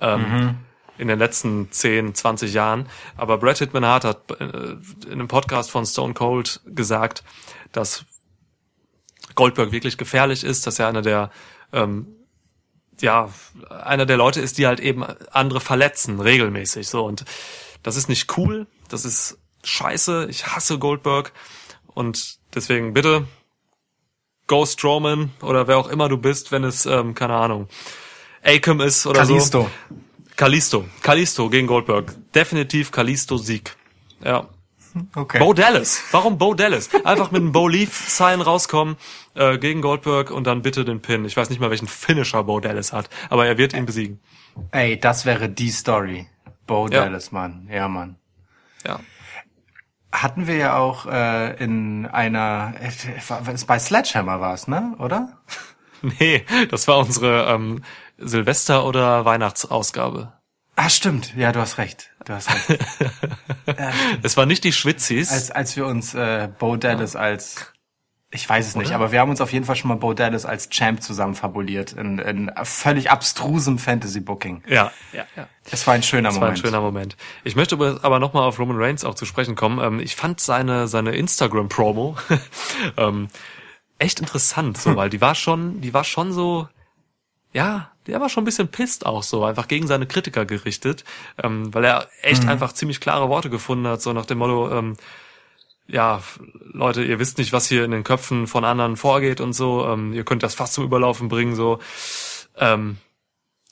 Ähm, 0.00 0.56
in 0.98 1.08
den 1.08 1.18
letzten 1.18 1.70
10, 1.70 2.14
20 2.14 2.52
Jahren. 2.52 2.88
Aber 3.16 3.38
Brad 3.38 3.58
Hitman 3.58 3.84
Hart 3.84 4.04
hat 4.04 4.30
äh, 4.40 4.76
in 5.06 5.12
einem 5.12 5.28
Podcast 5.28 5.70
von 5.70 5.86
Stone 5.86 6.14
Cold 6.14 6.60
gesagt, 6.66 7.22
dass 7.72 8.04
Goldberg 9.34 9.72
wirklich 9.72 9.98
gefährlich 9.98 10.44
ist, 10.44 10.66
dass 10.66 10.78
er 10.78 10.88
einer 10.88 11.02
der 11.02 11.30
ähm, 11.72 12.06
ja 13.00 13.30
einer 13.68 14.06
der 14.06 14.16
Leute 14.16 14.40
ist, 14.40 14.58
die 14.58 14.66
halt 14.66 14.80
eben 14.80 15.04
andere 15.30 15.60
verletzen 15.60 16.20
regelmäßig 16.20 16.88
so 16.88 17.04
und 17.04 17.24
das 17.82 17.96
ist 17.96 18.08
nicht 18.08 18.36
cool, 18.38 18.66
das 18.88 19.04
ist 19.04 19.38
scheiße, 19.62 20.26
ich 20.30 20.46
hasse 20.46 20.78
Goldberg 20.78 21.32
und 21.86 22.38
deswegen 22.54 22.94
bitte 22.94 23.26
Go 24.46 24.64
Strowman 24.64 25.32
oder 25.42 25.66
wer 25.66 25.76
auch 25.76 25.88
immer 25.88 26.08
du 26.08 26.16
bist, 26.16 26.52
wenn 26.52 26.64
es 26.64 26.86
ähm, 26.86 27.14
keine 27.14 27.34
Ahnung 27.34 27.68
Akam 28.42 28.80
ist 28.80 29.06
oder 29.06 29.20
so. 29.26 29.68
Kalisto. 30.36 30.84
Kalisto. 31.02 31.48
Gegen 31.48 31.66
Goldberg. 31.66 32.14
Definitiv 32.34 32.90
Kalisto 32.92 33.36
Sieg. 33.38 33.76
Ja. 34.22 34.48
Okay. 35.14 35.38
Bo 35.38 35.52
Dallas. 35.52 36.02
Warum 36.10 36.38
Bo 36.38 36.54
Dallas? 36.54 36.88
Einfach 37.04 37.30
mit 37.30 37.42
einem 37.42 37.52
Bo 37.52 37.68
Leaf 37.68 38.08
Sign 38.08 38.40
rauskommen 38.40 38.96
äh, 39.34 39.58
gegen 39.58 39.82
Goldberg 39.82 40.30
und 40.30 40.46
dann 40.46 40.62
bitte 40.62 40.84
den 40.84 41.02
Pin. 41.02 41.24
Ich 41.24 41.36
weiß 41.36 41.50
nicht 41.50 41.60
mal, 41.60 41.70
welchen 41.70 41.88
Finisher 41.88 42.44
Bo 42.44 42.60
Dallas 42.60 42.92
hat, 42.92 43.10
aber 43.28 43.46
er 43.46 43.58
wird 43.58 43.74
ihn 43.74 43.84
besiegen. 43.84 44.20
Ey, 44.70 44.98
das 44.98 45.26
wäre 45.26 45.48
die 45.48 45.70
Story. 45.70 46.26
Bo 46.66 46.88
Ja. 46.88 47.04
Dallas, 47.04 47.30
Mann. 47.30 47.68
Ja, 47.70 47.88
Mann. 47.88 48.16
Ja. 48.86 49.00
Hatten 50.12 50.46
wir 50.46 50.56
ja 50.56 50.76
auch 50.78 51.04
äh, 51.06 51.62
in 51.62 52.06
einer, 52.06 52.72
äh, 52.80 52.90
bei 53.66 53.78
Sledgehammer 53.78 54.40
war 54.40 54.54
es, 54.54 54.66
ne? 54.68 54.94
Oder? 54.98 55.38
Nee, 56.20 56.44
das 56.70 56.86
war 56.88 56.98
unsere 56.98 57.46
ähm, 57.52 57.82
Silvester- 58.18 58.84
oder 58.84 59.24
Weihnachtsausgabe. 59.24 60.32
Ah, 60.76 60.90
stimmt. 60.90 61.34
Ja, 61.36 61.52
du 61.52 61.60
hast 61.60 61.78
recht. 61.78 62.10
Du 62.24 62.32
hast 62.34 62.50
recht. 62.50 62.78
Es 64.22 64.36
war 64.36 64.46
nicht 64.46 64.62
die 64.64 64.72
Schwitzis. 64.72 65.32
als, 65.32 65.50
als 65.50 65.76
wir 65.76 65.86
uns 65.86 66.14
äh, 66.14 66.48
Bo 66.58 66.76
Dallas 66.76 67.16
als 67.16 67.72
ich 68.30 68.46
weiß 68.48 68.66
es 68.66 68.76
nicht, 68.76 68.92
aber 68.92 69.12
wir 69.12 69.20
haben 69.20 69.30
uns 69.30 69.40
auf 69.40 69.52
jeden 69.52 69.64
Fall 69.64 69.76
schon 69.76 69.88
mal 69.88 69.94
Bo 69.96 70.12
Dallas 70.12 70.44
als 70.44 70.68
Champ 70.68 71.00
zusammen 71.02 71.34
fabuliert 71.34 71.92
in, 71.92 72.18
in 72.18 72.50
völlig 72.64 73.10
abstrusem 73.10 73.78
Fantasy-Booking. 73.78 74.64
ja, 74.68 74.90
ja, 75.12 75.24
ja. 75.36 75.48
Es 75.70 75.86
war 75.86 75.94
ein 75.94 76.02
schöner 76.02 76.28
Das 76.30 76.36
war 76.36 76.42
ein 76.42 76.48
Moment. 76.54 76.58
schöner 76.58 76.80
Moment. 76.80 77.16
Ich 77.44 77.56
möchte 77.56 77.76
aber- 77.76 78.00
aber 78.02 78.18
nochmal 78.18 78.42
auf 78.42 78.58
Roman 78.58 78.76
Reigns 78.76 79.04
auch 79.04 79.14
zu 79.14 79.24
sprechen 79.26 79.54
kommen. 79.54 79.78
Ähm, 79.82 80.00
ich 80.00 80.16
fand 80.16 80.40
seine, 80.40 80.86
seine 80.88 81.12
Instagram-Promo 81.16 82.16
ähm, 82.96 83.28
echt 83.98 84.20
interessant, 84.20 84.76
so, 84.76 84.96
weil 84.96 85.08
die 85.08 85.20
war 85.20 85.34
schon, 85.34 85.80
die 85.80 85.94
war 85.94 86.04
schon 86.04 86.32
so, 86.32 86.68
ja, 87.52 87.90
der 88.06 88.20
war 88.20 88.28
schon 88.28 88.42
ein 88.42 88.46
bisschen 88.46 88.68
pisst 88.68 89.06
auch 89.06 89.22
so, 89.22 89.44
einfach 89.44 89.68
gegen 89.68 89.86
seine 89.86 90.06
Kritiker 90.06 90.44
gerichtet, 90.44 91.04
ähm, 91.42 91.72
weil 91.74 91.84
er 91.84 92.08
echt 92.22 92.46
einfach 92.48 92.72
ziemlich 92.72 93.00
klare 93.00 93.28
Worte 93.28 93.50
gefunden 93.50 93.86
hat, 93.86 94.02
so 94.02 94.12
nach 94.12 94.26
dem 94.26 94.38
Motto, 94.38 94.70
ähm, 94.70 94.96
ja, 95.88 96.20
Leute, 96.72 97.04
ihr 97.04 97.18
wisst 97.18 97.38
nicht, 97.38 97.52
was 97.52 97.68
hier 97.68 97.84
in 97.84 97.92
den 97.92 98.04
Köpfen 98.04 98.46
von 98.46 98.64
anderen 98.64 98.96
vorgeht 98.96 99.40
und 99.40 99.52
so, 99.52 99.86
ähm, 99.86 100.12
ihr 100.12 100.24
könnt 100.24 100.42
das 100.42 100.54
fast 100.54 100.74
zum 100.74 100.84
Überlaufen 100.84 101.28
bringen, 101.28 101.54
so, 101.54 101.78
ähm, 102.56 102.98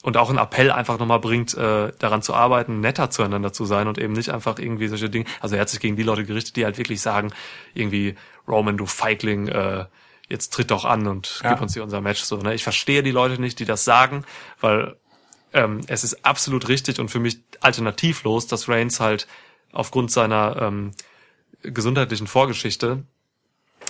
und 0.05 0.19
auch 0.19 0.29
ein 0.29 0.37
Appell 0.37 0.71
einfach 0.71 0.99
nochmal 0.99 1.19
bringt, 1.19 1.55
äh, 1.55 1.91
daran 1.99 2.21
zu 2.21 2.35
arbeiten, 2.35 2.81
netter 2.81 3.09
zueinander 3.09 3.55
zu 3.55 3.65
sein 3.65 3.89
und 3.89 3.97
eben 3.97 4.13
nicht 4.13 4.29
einfach 4.29 4.59
irgendwie 4.59 4.87
solche 4.89 5.09
Dinge. 5.09 5.25
Also 5.41 5.55
er 5.55 5.63
hat 5.63 5.71
sich 5.71 5.81
gegen 5.81 5.97
die 5.97 6.03
Leute 6.03 6.25
gerichtet, 6.25 6.57
die 6.57 6.65
halt 6.67 6.77
wirklich 6.77 7.01
sagen, 7.01 7.33
irgendwie, 7.73 8.15
Roman, 8.47 8.77
du 8.77 8.85
Feigling, 8.85 9.49
äh, 9.49 9.87
jetzt 10.35 10.53
tritt 10.53 10.71
doch 10.71 10.85
an 10.85 11.07
und 11.07 11.41
Ja. 11.43 11.51
gib 11.51 11.63
uns 11.63 11.73
hier 11.75 11.83
unser 11.85 12.01
Match. 12.01 12.23
So, 12.23 12.37
ne? 12.37 12.55
Ich 12.55 12.65
verstehe 12.65 13.03
die 13.03 13.13
Leute 13.13 13.41
nicht, 13.41 13.59
die 13.61 13.65
das 13.65 13.85
sagen, 13.85 14.25
weil 14.61 14.97
ähm, 15.53 15.81
es 15.87 16.03
ist 16.05 16.25
absolut 16.27 16.69
richtig 16.69 16.99
und 16.99 17.09
für 17.11 17.21
mich 17.21 17.39
alternativlos, 17.61 18.47
dass 18.49 18.69
Reigns 18.69 18.99
halt 19.01 19.27
aufgrund 19.73 20.11
seiner 20.11 20.57
ähm, 20.61 20.91
gesundheitlichen 21.63 22.27
Vorgeschichte, 22.27 23.05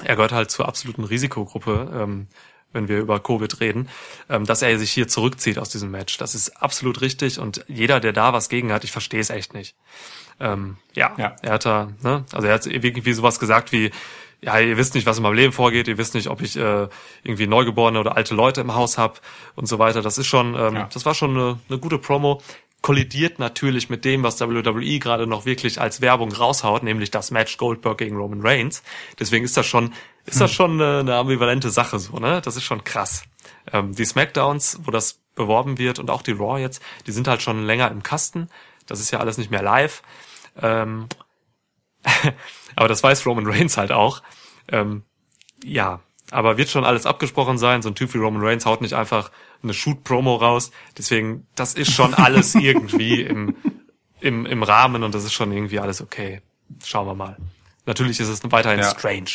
er 0.05 0.17
gehört 0.17 0.33
halt 0.33 0.51
zur 0.51 0.69
absoluten 0.69 1.05
Risikogruppe, 1.05 1.91
ähm, 1.95 2.27
wenn 2.73 2.89
wir 2.89 2.99
über 2.99 3.21
Covid 3.21 3.61
reden, 3.61 3.89
ähm, 4.29 4.45
dass 4.45 4.61
er 4.61 4.79
sich 4.79 4.91
hier 4.93 5.09
zurückzieht 5.09 5.59
aus 5.59 5.69
diesem 5.71 5.91
Match. 5.91 6.19
Das 6.19 6.35
ist 6.35 6.61
absolut 6.61 7.01
richtig 7.01 7.39
und 7.39 7.65
jeder, 7.69 8.01
der 8.01 8.13
da 8.13 8.33
was 8.33 8.49
gegen 8.49 8.73
hat, 8.73 8.85
ich 8.85 8.93
verstehe 8.93 9.21
es 9.21 9.31
echt 9.31 9.55
nicht. 9.55 9.77
Ähm, 10.41 10.77
ja, 10.95 11.15
Ja. 11.17 11.37
er 11.43 11.53
hat 11.53 11.65
da, 11.65 11.93
ne, 12.03 12.25
also 12.33 12.47
er 12.49 12.55
hat 12.55 12.67
irgendwie 12.67 13.13
sowas 13.13 13.39
gesagt 13.39 13.71
wie, 13.73 13.91
ja, 14.45 14.59
ihr 14.61 14.77
wisst 14.77 14.95
nicht, 14.95 15.07
was 15.07 15.17
in 15.17 15.23
meinem 15.23 15.35
Leben 15.35 15.53
vorgeht, 15.53 15.89
ihr 15.89 15.99
wisst 15.99 16.15
nicht, 16.15 16.29
ob 16.29 16.41
ich 16.43 16.57
äh, 16.57 16.89
irgendwie 17.23 17.47
Neugeborene 17.47 17.99
oder 17.99 18.17
alte 18.17 18.35
Leute 18.35 18.61
im 18.61 18.75
Haus 18.75 18.99
habe 18.99 19.15
und 19.55 19.67
so 19.67 19.79
weiter. 19.79 20.03
Das 20.03 20.19
ist 20.19 20.27
schon, 20.27 20.55
ähm, 20.55 20.77
Ja. 20.77 20.89
das 20.93 21.05
war 21.07 21.15
schon 21.15 21.31
eine, 21.31 21.59
eine 21.69 21.79
gute 21.79 21.99
Promo. 21.99 22.41
Kollidiert 22.83 23.39
natürlich 23.39 23.89
mit 23.89 24.05
dem, 24.05 24.23
was 24.23 24.39
WWE 24.41 24.99
gerade 24.99 25.27
noch 25.27 25.47
wirklich 25.47 25.81
als 25.81 26.03
Werbung 26.03 26.31
raushaut, 26.33 26.83
nämlich 26.83 27.11
das 27.11 27.31
Match 27.31 27.57
Goldberg 27.57 27.97
gegen 27.97 28.17
Roman 28.17 28.43
Reigns. 28.43 28.83
Deswegen 29.19 29.45
ist 29.45 29.57
das 29.57 29.67
schon, 29.67 29.95
ist 30.27 30.41
das 30.41 30.53
schon 30.53 30.73
eine, 30.81 30.99
eine 31.01 31.15
ambivalente 31.17 31.71
Sache 31.71 31.99
so, 31.99 32.19
ne? 32.19 32.43
Das 32.43 32.57
ist 32.57 32.65
schon 32.65 32.85
krass. 32.85 33.23
Ähm, 33.73 33.95
die 33.95 34.05
Smackdowns, 34.05 34.81
wo 34.85 34.91
das 34.91 35.19
beworben 35.35 35.79
wird 35.79 35.99
und 35.99 36.11
auch 36.11 36.21
die 36.21 36.33
Raw 36.33 36.61
jetzt, 36.61 36.83
die 37.07 37.13
sind 37.13 37.27
halt 37.27 37.41
schon 37.41 37.65
länger 37.65 37.91
im 37.91 38.03
Kasten. 38.03 38.49
Das 38.87 39.01
ist 39.01 39.11
ja 39.11 39.19
alles 39.19 39.39
nicht 39.39 39.51
mehr 39.51 39.63
live. 39.63 40.03
Ähm, 40.61 41.07
aber 42.77 42.89
das 42.89 43.03
weiß 43.03 43.27
Roman 43.27 43.47
Reigns 43.47 43.77
halt 43.77 43.93
auch. 43.93 44.23
Ähm, 44.69 45.03
ja, 45.65 46.01
aber 46.31 46.57
wird 46.57 46.69
schon 46.71 46.85
alles 46.85 47.07
abgesprochen 47.07 47.59
sein. 47.59 47.83
So 47.83 47.91
ein 47.91 47.95
Typ 47.95 48.15
wie 48.15 48.19
Roman 48.19 48.43
Reigns 48.43 48.67
haut 48.67 48.81
nicht 48.81 48.95
einfach 48.95 49.31
eine 49.63 49.75
Shoot-Promo 49.75 50.37
raus. 50.37 50.71
Deswegen, 50.99 51.47
das 51.55 51.75
ist 51.75 51.93
schon 51.93 52.15
alles 52.15 52.55
irgendwie 52.55 53.23
im, 53.23 53.55
im, 54.21 54.47
im 54.47 54.63
Rahmen 54.63 55.03
und 55.03 55.15
das 55.15 55.25
ist 55.25 55.33
schon 55.35 55.53
irgendwie 55.53 55.81
alles 55.81 56.01
okay. 56.01 56.41
Schauen 56.85 57.07
wir 57.07 57.15
mal. 57.15 57.37
Natürlich 57.87 58.21
ist 58.21 58.29
es 58.29 58.41
weiterhin 58.51 58.81
Ja. 58.81 58.91
strange. 58.91 59.31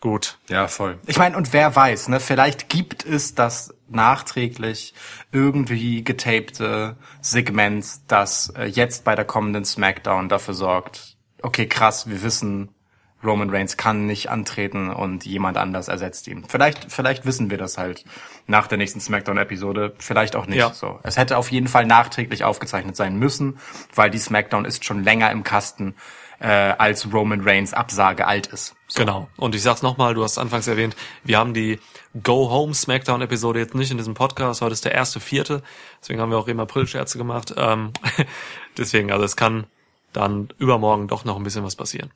Gut. 0.00 0.38
Ja, 0.48 0.66
voll. 0.66 0.98
Ich 1.06 1.18
meine, 1.18 1.36
und 1.36 1.52
wer 1.52 1.76
weiß, 1.76 2.08
ne, 2.08 2.20
vielleicht 2.20 2.70
gibt 2.70 3.04
es 3.04 3.34
das 3.34 3.74
nachträglich 3.88 4.94
irgendwie 5.30 6.02
getapte 6.04 6.96
Segment, 7.20 7.86
das 8.08 8.50
äh, 8.56 8.64
jetzt 8.64 9.04
bei 9.04 9.14
der 9.14 9.26
kommenden 9.26 9.66
Smackdown 9.66 10.30
dafür 10.30 10.54
sorgt, 10.54 11.16
okay, 11.42 11.66
krass, 11.66 12.08
wir 12.08 12.22
wissen, 12.22 12.74
Roman 13.22 13.50
Reigns 13.50 13.76
kann 13.76 14.06
nicht 14.06 14.30
antreten 14.30 14.90
und 14.90 15.26
jemand 15.26 15.58
anders 15.58 15.88
ersetzt 15.88 16.26
ihn. 16.26 16.44
Vielleicht, 16.48 16.90
vielleicht 16.90 17.26
wissen 17.26 17.50
wir 17.50 17.58
das 17.58 17.76
halt 17.76 18.04
nach 18.46 18.66
der 18.66 18.78
nächsten 18.78 19.00
Smackdown-Episode, 19.00 19.94
vielleicht 19.98 20.36
auch 20.36 20.46
nicht. 20.46 20.58
Ja. 20.58 20.72
So, 20.72 20.98
es 21.02 21.16
hätte 21.16 21.36
auf 21.36 21.50
jeden 21.50 21.68
Fall 21.68 21.84
nachträglich 21.84 22.44
aufgezeichnet 22.44 22.96
sein 22.96 23.16
müssen, 23.16 23.58
weil 23.94 24.10
die 24.10 24.18
Smackdown 24.18 24.64
ist 24.64 24.84
schon 24.84 25.04
länger 25.04 25.30
im 25.30 25.44
Kasten, 25.44 25.94
äh, 26.40 26.46
als 26.46 27.12
Roman 27.12 27.42
Reigns 27.42 27.74
Absage 27.74 28.26
alt 28.26 28.46
ist. 28.46 28.74
Genau. 28.94 29.28
Und 29.36 29.54
ich 29.54 29.62
sag's 29.62 29.82
nochmal, 29.82 30.14
du 30.14 30.24
hast 30.24 30.38
anfangs 30.38 30.66
erwähnt, 30.66 30.96
wir 31.22 31.38
haben 31.38 31.52
die 31.52 31.78
Go 32.22 32.50
Home 32.50 32.74
Smackdown 32.74 33.20
Episode 33.20 33.60
jetzt 33.60 33.74
nicht 33.74 33.90
in 33.90 33.98
diesem 33.98 34.14
Podcast. 34.14 34.62
Heute 34.62 34.72
ist 34.72 34.84
der 34.84 34.92
erste 34.92 35.20
Vierte. 35.20 35.62
Deswegen 36.00 36.20
haben 36.20 36.30
wir 36.30 36.38
auch 36.38 36.48
eben 36.48 36.58
April-Scherze 36.58 37.18
gemacht. 37.18 37.54
Ähm, 37.56 37.92
deswegen, 38.78 39.12
also 39.12 39.24
es 39.24 39.36
kann 39.36 39.66
dann 40.12 40.52
übermorgen 40.58 41.08
doch 41.08 41.24
noch 41.24 41.36
ein 41.36 41.42
bisschen 41.42 41.64
was 41.64 41.76
passieren. 41.76 42.10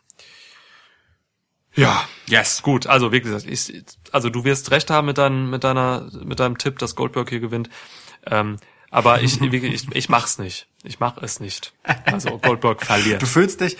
Ja, 1.75 2.05
Yes. 2.27 2.63
gut. 2.63 2.87
Also 2.87 3.13
wie 3.13 3.21
gesagt, 3.21 3.47
ich, 3.47 3.85
also 4.13 4.31
du 4.31 4.45
wirst 4.45 4.71
recht 4.71 4.91
haben 4.91 5.07
mit 5.07 5.19
deinem, 5.19 5.51
mit 5.51 5.65
deiner, 5.65 6.09
mit 6.25 6.39
deinem 6.41 6.57
Tipp, 6.57 6.79
dass 6.79 6.95
Goldberg 6.95 7.29
hier 7.29 7.41
gewinnt. 7.41 7.69
Ähm, 8.27 8.59
aber 8.91 9.23
ich, 9.23 9.41
ich, 9.53 9.91
ich 9.93 10.09
mach's 10.09 10.39
nicht. 10.39 10.69
Ich 10.85 11.01
mach 11.01 11.19
es 11.19 11.41
nicht. 11.41 11.73
Also 12.05 12.39
Goldberg 12.39 12.83
verliert. 12.85 13.23
Du 13.23 13.27
fühlst 13.27 13.61
dich, 13.61 13.77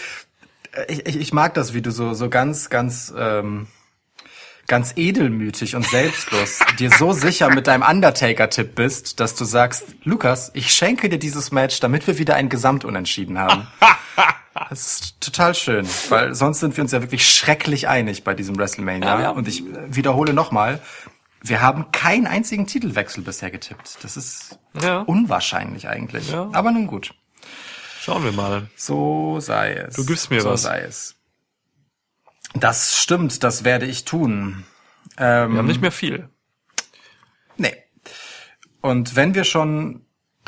ich, 0.89 1.07
ich, 1.07 1.17
ich 1.21 1.33
mag 1.33 1.55
das, 1.55 1.73
wie 1.73 1.83
du 1.83 1.93
so, 1.93 2.15
so 2.15 2.29
ganz, 2.29 2.69
ganz, 2.69 3.15
ähm, 3.17 3.69
ganz 4.67 4.93
edelmütig 4.97 5.77
und 5.77 5.87
selbstlos 5.87 6.61
dir 6.79 6.91
so 6.91 7.13
sicher 7.13 7.51
mit 7.55 7.67
deinem 7.67 7.83
Undertaker-Tipp 7.83 8.75
bist, 8.75 9.21
dass 9.21 9.35
du 9.35 9.45
sagst, 9.45 9.85
Lukas, 10.05 10.51
ich 10.55 10.73
schenke 10.73 11.09
dir 11.09 11.19
dieses 11.19 11.53
Match, 11.53 11.81
damit 11.81 12.07
wir 12.07 12.19
wieder 12.19 12.35
ein 12.37 12.49
Gesamtunentschieden 12.49 13.39
haben. 13.39 13.67
Das 14.71 14.87
ist 14.87 15.21
total 15.21 15.53
schön, 15.57 15.85
weil 16.11 16.33
sonst 16.33 16.61
sind 16.61 16.77
wir 16.77 16.83
uns 16.85 16.93
ja 16.93 17.03
wirklich 17.03 17.29
schrecklich 17.29 17.89
einig 17.89 18.23
bei 18.23 18.35
diesem 18.35 18.57
WrestleMania. 18.57 19.17
Ja, 19.17 19.21
ja. 19.21 19.31
Und 19.31 19.49
ich 19.49 19.63
äh, 19.67 19.97
wiederhole 19.97 20.33
nochmal, 20.33 20.81
wir 21.43 21.61
haben 21.61 21.91
keinen 21.91 22.29
einzigen 22.29 22.69
Titelwechsel 22.69 23.25
bisher 23.25 23.51
getippt. 23.51 23.99
Das 24.03 24.17
ist 24.17 24.61
Ja. 24.81 25.01
unwahrscheinlich 25.01 25.89
eigentlich. 25.89 26.33
Aber 26.33 26.71
nun 26.71 26.87
gut. 26.87 27.15
Schauen 28.01 28.23
wir 28.23 28.31
mal. 28.31 28.69
So 28.77 29.41
sei 29.41 29.73
es. 29.75 29.97
Du 29.97 30.07
gibst 30.07 30.31
mir 30.31 30.41
so 30.41 30.51
was. 30.51 30.63
sei 30.63 30.83
es. 30.83 31.17
Das 32.55 32.97
stimmt, 32.97 33.43
das 33.43 33.65
werde 33.65 33.87
ich 33.87 34.05
tun. 34.05 34.65
Ähm, 35.19 35.53
Wir 35.53 35.59
haben 35.59 35.67
nicht 35.67 35.81
mehr 35.81 35.93
viel. 35.93 36.29
Nee. 37.57 37.75
Und 38.81 39.17
wenn 39.17 39.35
wir 39.35 39.45
schon. 39.45 40.01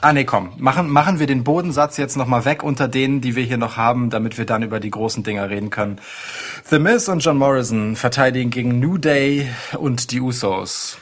Ah 0.03 0.13
nee, 0.13 0.25
komm, 0.25 0.53
machen, 0.59 0.91
machen 0.91 1.19
wir 1.19 1.27
den 1.27 1.43
Bodensatz 1.43 1.97
jetzt 1.97 2.19
nochmal 2.19 2.45
weg 2.45 2.63
unter 2.63 2.87
denen, 2.87 3.23
die 3.23 3.35
wir 3.35 3.45
hier 3.45 3.57
noch 3.57 3.79
haben, 3.79 4.11
damit 4.11 4.37
wir 4.37 4.45
dann 4.45 4.63
über 4.63 4.79
die 4.79 4.91
großen 4.91 5.23
Dinger 5.23 5.49
reden 5.49 5.71
können. 5.71 5.99
The 6.65 6.79
Miz 6.79 7.09
und 7.09 7.21
John 7.21 7.39
Morrison 7.39 7.97
verteidigen 7.97 8.51
gegen 8.51 8.79
New 8.79 8.99
Day 8.99 9.51
und 9.79 10.11
die 10.11 10.21
Usos. 10.21 10.99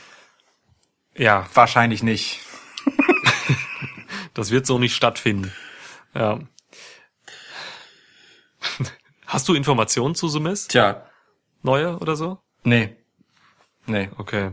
Ja, 1.17 1.47
Wahrscheinlich 1.55 2.03
nicht. 2.03 2.41
Das 4.35 4.51
wird 4.51 4.67
so 4.67 4.81
nicht 4.81 4.97
stattfinden. 4.97 5.53
Ja. 6.13 6.41
Hast 9.35 9.49
du 9.49 9.55
Informationen 9.55 10.15
zu 10.15 10.29
The 10.29 10.39
Mist? 10.41 10.71
Tja, 10.71 11.03
Neue 11.63 11.99
oder 11.99 12.15
so? 12.17 12.39
nee. 12.63 12.97
Nee. 13.87 14.09
Okay. 14.17 14.53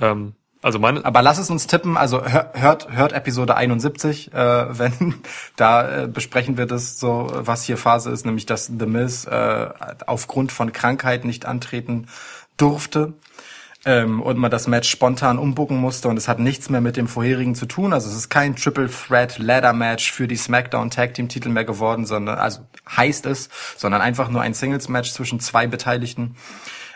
Ähm, 0.00 0.34
also 0.62 0.78
meine, 0.80 1.04
Aber 1.04 1.20
lass 1.22 1.38
es 1.38 1.48
uns 1.50 1.66
tippen, 1.68 1.96
also 1.96 2.24
hör- 2.24 2.50
hört, 2.54 2.90
hört 2.90 3.12
Episode 3.12 3.54
71, 3.56 4.32
äh, 4.32 4.36
wenn 4.78 5.22
da 5.56 6.04
äh, 6.04 6.08
besprechen 6.08 6.56
wir 6.56 6.66
das 6.66 6.98
so, 6.98 7.28
was 7.32 7.62
hier 7.64 7.76
Phase 7.76 8.10
ist, 8.10 8.24
nämlich 8.26 8.46
dass 8.46 8.66
The 8.66 8.86
Miz 8.86 9.26
äh, 9.26 9.68
aufgrund 10.06 10.50
von 10.52 10.72
Krankheit 10.72 11.24
nicht 11.24 11.44
antreten 11.46 12.08
durfte. 12.56 13.12
Ähm, 13.84 14.22
und 14.22 14.38
man 14.38 14.50
das 14.50 14.66
Match 14.66 14.88
spontan 14.88 15.38
umbucken 15.38 15.76
musste 15.76 16.08
und 16.08 16.16
es 16.16 16.28
hat 16.28 16.38
nichts 16.38 16.70
mehr 16.70 16.80
mit 16.80 16.96
dem 16.96 17.08
vorherigen 17.08 17.54
zu 17.54 17.66
tun. 17.66 17.92
Also 17.92 18.08
es 18.08 18.16
ist 18.16 18.28
kein 18.28 18.56
Triple 18.56 18.88
Threat 18.88 19.38
Ladder 19.38 19.72
Match 19.72 20.10
für 20.12 20.26
die 20.26 20.36
SmackDown 20.36 20.90
Tag 20.90 21.14
Team 21.14 21.28
Titel 21.28 21.48
mehr 21.48 21.64
geworden, 21.64 22.06
sondern 22.06 22.38
also 22.38 22.60
heißt 22.88 23.26
es, 23.26 23.48
sondern 23.76 24.00
einfach 24.00 24.30
nur 24.30 24.42
ein 24.42 24.54
Singles 24.54 24.88
Match 24.88 25.12
zwischen 25.12 25.40
zwei 25.40 25.66
Beteiligten. 25.66 26.36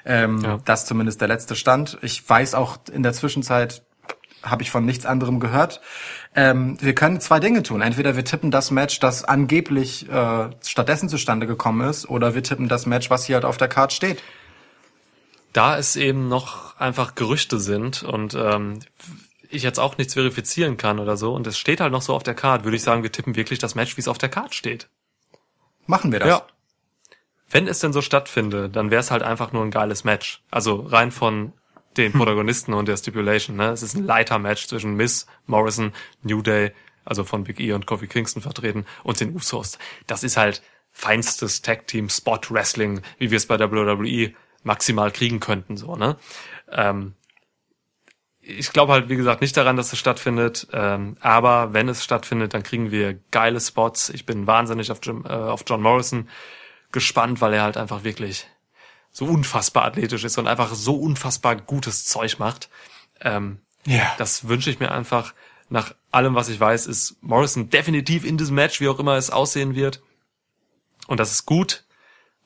Ähm, 0.05 0.40
Ja. 0.43 0.59
Das 0.65 0.86
zumindest 0.86 1.20
der 1.20 1.28
letzte 1.28 1.55
Stand. 1.56 1.98
Ich 2.02 2.28
weiß 2.28 2.55
auch 2.55 2.78
in 2.93 3.02
der 3.02 3.12
Zwischenzeit 3.12 3.82
habe 4.43 4.62
ich 4.62 4.70
von 4.70 4.85
nichts 4.85 5.05
anderem 5.05 5.40
gehört. 5.40 5.81
Ähm, 6.35 6.77
wir 6.81 6.94
können 6.94 7.20
zwei 7.20 7.40
Dinge 7.40 7.62
tun. 7.62 7.82
Entweder 7.82 8.16
wir 8.16 8.24
tippen 8.24 8.51
das 8.51 8.70
Match, 8.70 9.01
das 9.01 9.24
angeblich 9.24 10.09
äh, 10.09 10.51
stattdessen 10.65 11.09
zustande 11.09 11.47
gekommen 11.47 11.89
ist, 11.89 12.09
oder 12.09 12.35
wir 12.35 12.43
tippen 12.43 12.69
das 12.69 12.86
Match, 12.86 13.10
was 13.10 13.24
hier 13.24 13.35
halt 13.35 13.44
auf 13.44 13.56
der 13.56 13.69
Card 13.69 13.93
steht. 13.93 14.23
Da 15.59 15.76
es 15.76 15.97
eben 15.97 16.28
noch 16.28 16.78
einfach 16.78 17.16
Gerüchte 17.16 17.59
sind 17.59 18.05
und 18.05 18.32
ähm, 18.35 18.78
ich 19.51 19.64
jetzt 19.64 19.80
auch 19.80 19.98
nichts 19.98 20.14
verifizieren 20.14 20.76
kann 20.76 21.01
oder 21.01 21.16
so 21.16 21.35
und 21.35 21.48
es 21.48 21.59
steht 21.59 21.80
halt 21.80 21.90
noch 21.90 22.02
so 22.02 22.14
auf 22.14 22.22
der 22.22 22.35
Card, 22.35 22.62
würde 22.62 22.76
ich 22.76 22.85
sagen, 22.85 23.02
wir 23.02 23.10
tippen 23.10 23.35
wirklich 23.35 23.59
das 23.59 23.74
Match, 23.74 23.97
wie 23.97 24.01
es 24.01 24.06
auf 24.06 24.18
der 24.18 24.28
Card 24.28 24.55
steht. 24.55 24.89
Machen 25.85 26.12
wir 26.12 26.20
das. 26.20 26.28
Ja. 26.28 26.47
Wenn 27.51 27.66
es 27.66 27.80
denn 27.80 27.93
so 27.93 28.02
stattfindet, 28.02 28.76
dann 28.76 28.93
wäre 28.93 29.01
es 29.01 29.10
halt 29.10 29.24
einfach 29.24 29.52
nur 29.52 29.64
ein 29.64 29.72
geiles 29.72 30.05
Match. 30.05 30.44
Also 30.48 30.76
rein 30.76 31.10
von 31.10 31.55
den 31.97 32.12
Protagonisten 32.12 32.72
und 32.72 32.86
der 32.86 32.97
Stipulation. 32.97 33.56
Ne? 33.56 33.70
Es 33.70 33.82
ist 33.82 33.97
ein 33.97 34.05
Leiter-Match 34.05 34.68
zwischen 34.68 34.94
Miss, 34.94 35.26
Morrison, 35.47 35.93
New 36.22 36.40
Day, 36.40 36.70
also 37.05 37.24
von 37.24 37.43
Big 37.43 37.59
E 37.59 37.72
und 37.72 37.85
Kofi 37.85 38.06
Kingston 38.06 38.43
vertreten 38.43 38.86
und 39.02 39.18
den 39.18 39.35
Usos. 39.35 39.76
Das 40.06 40.22
ist 40.22 40.36
halt 40.36 40.62
feinstes 40.93 41.62
Tag-Team 41.62 42.10
Spot 42.10 42.39
Wrestling, 42.51 43.01
wie 43.18 43.32
wir 43.32 43.39
es 43.39 43.47
bei 43.47 43.59
WWE 43.59 44.35
maximal 44.62 45.10
kriegen 45.10 45.40
könnten, 45.40 45.76
so, 45.76 45.97
ne? 45.97 46.16
Ähm, 46.70 47.14
ich 48.40 48.72
glaube 48.72 48.93
halt, 48.93 49.09
wie 49.10 49.16
gesagt, 49.16 49.43
nicht 49.43 49.56
daran, 49.56 49.76
dass 49.76 49.93
es 49.93 49.98
stattfindet. 49.98 50.68
Ähm, 50.72 51.18
aber 51.20 51.74
wenn 51.74 51.89
es 51.89 52.02
stattfindet, 52.02 52.55
dann 52.55 52.62
kriegen 52.62 52.90
wir 52.90 53.14
geile 53.30 53.60
Spots. 53.60 54.09
Ich 54.09 54.24
bin 54.24 54.47
wahnsinnig 54.47 54.90
auf, 54.90 55.01
Jim, 55.02 55.24
äh, 55.26 55.32
auf 55.32 55.64
John 55.66 55.82
Morrison 55.82 56.28
gespannt, 56.90 57.43
weil 57.43 57.52
er 57.52 57.62
halt 57.62 57.76
einfach 57.76 58.05
wirklich 58.05 58.47
so 59.10 59.26
unfassbar 59.26 59.85
athletisch 59.85 60.24
ist 60.24 60.39
und 60.39 60.47
einfach 60.47 60.72
so 60.74 60.94
unfassbar 60.97 61.56
gutes 61.56 62.06
Zeug 62.06 62.39
macht. 62.39 62.70
Ähm, 63.20 63.60
Ja. 63.86 64.14
das 64.16 64.48
wünsche 64.48 64.70
ich 64.70 64.80
mir 64.80 64.93
einfach. 64.93 65.35
Nach 65.70 65.94
allem, 66.10 66.35
was 66.35 66.48
ich 66.48 66.59
weiß, 66.59 66.86
ist 66.86 67.16
Morrison 67.20 67.68
definitiv 67.68 68.24
in 68.24 68.39
diesem 68.39 68.55
Match, 68.55 68.80
wie 68.80 68.89
auch 68.89 68.98
immer 68.98 69.16
es 69.16 69.28
aussehen 69.28 69.74
wird. 69.74 70.01
Und 71.06 71.20
das 71.20 71.32
ist 71.32 71.44
gut. 71.44 71.85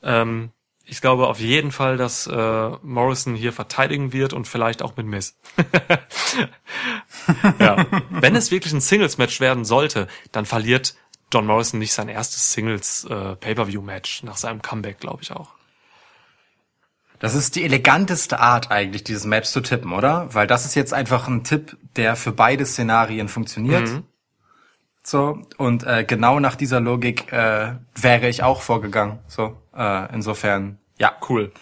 Ähm, 0.02 0.50
ich 0.86 1.00
glaube 1.00 1.28
auf 1.28 1.40
jeden 1.40 1.72
Fall, 1.72 1.96
dass 1.96 2.26
äh, 2.26 2.70
Morrison 2.82 3.34
hier 3.34 3.52
verteidigen 3.52 4.12
wird 4.12 4.32
und 4.32 4.48
vielleicht 4.48 4.82
auch 4.82 4.96
mit 4.96 5.06
Miss. 5.06 5.36
ja. 7.58 7.86
Wenn 8.10 8.36
es 8.36 8.50
wirklich 8.50 8.72
ein 8.72 8.80
Singles-Match 8.80 9.40
werden 9.40 9.64
sollte, 9.64 10.08
dann 10.32 10.46
verliert 10.46 10.94
John 11.32 11.46
Morrison 11.46 11.78
nicht 11.78 11.92
sein 11.92 12.08
erstes 12.08 12.52
Singles 12.52 13.04
äh, 13.04 13.36
nach 14.22 14.36
seinem 14.36 14.62
Comeback, 14.62 15.00
glaube 15.00 15.22
ich 15.22 15.32
auch. 15.32 15.50
Das 17.18 17.34
ist 17.34 17.54
die 17.54 17.62
eleganteste 17.62 18.40
Art 18.40 18.72
eigentlich, 18.72 19.04
dieses 19.04 19.24
Match 19.24 19.48
zu 19.48 19.60
tippen, 19.60 19.92
oder? 19.92 20.34
Weil 20.34 20.48
das 20.48 20.66
ist 20.66 20.74
jetzt 20.74 20.92
einfach 20.92 21.28
ein 21.28 21.44
Tipp, 21.44 21.76
der 21.94 22.16
für 22.16 22.32
beide 22.32 22.66
Szenarien 22.66 23.28
funktioniert. 23.28 23.88
So, 25.04 25.42
und 25.58 25.84
äh, 25.84 26.04
genau 26.04 26.38
nach 26.38 26.54
dieser 26.54 26.80
Logik 26.80 27.32
äh, 27.32 27.72
wäre 27.94 28.28
ich 28.28 28.42
auch 28.42 28.62
vorgegangen. 28.62 29.18
So, 29.26 29.56
äh, 29.76 30.14
insofern, 30.14 30.78
ja. 30.98 31.12
Cool. 31.28 31.52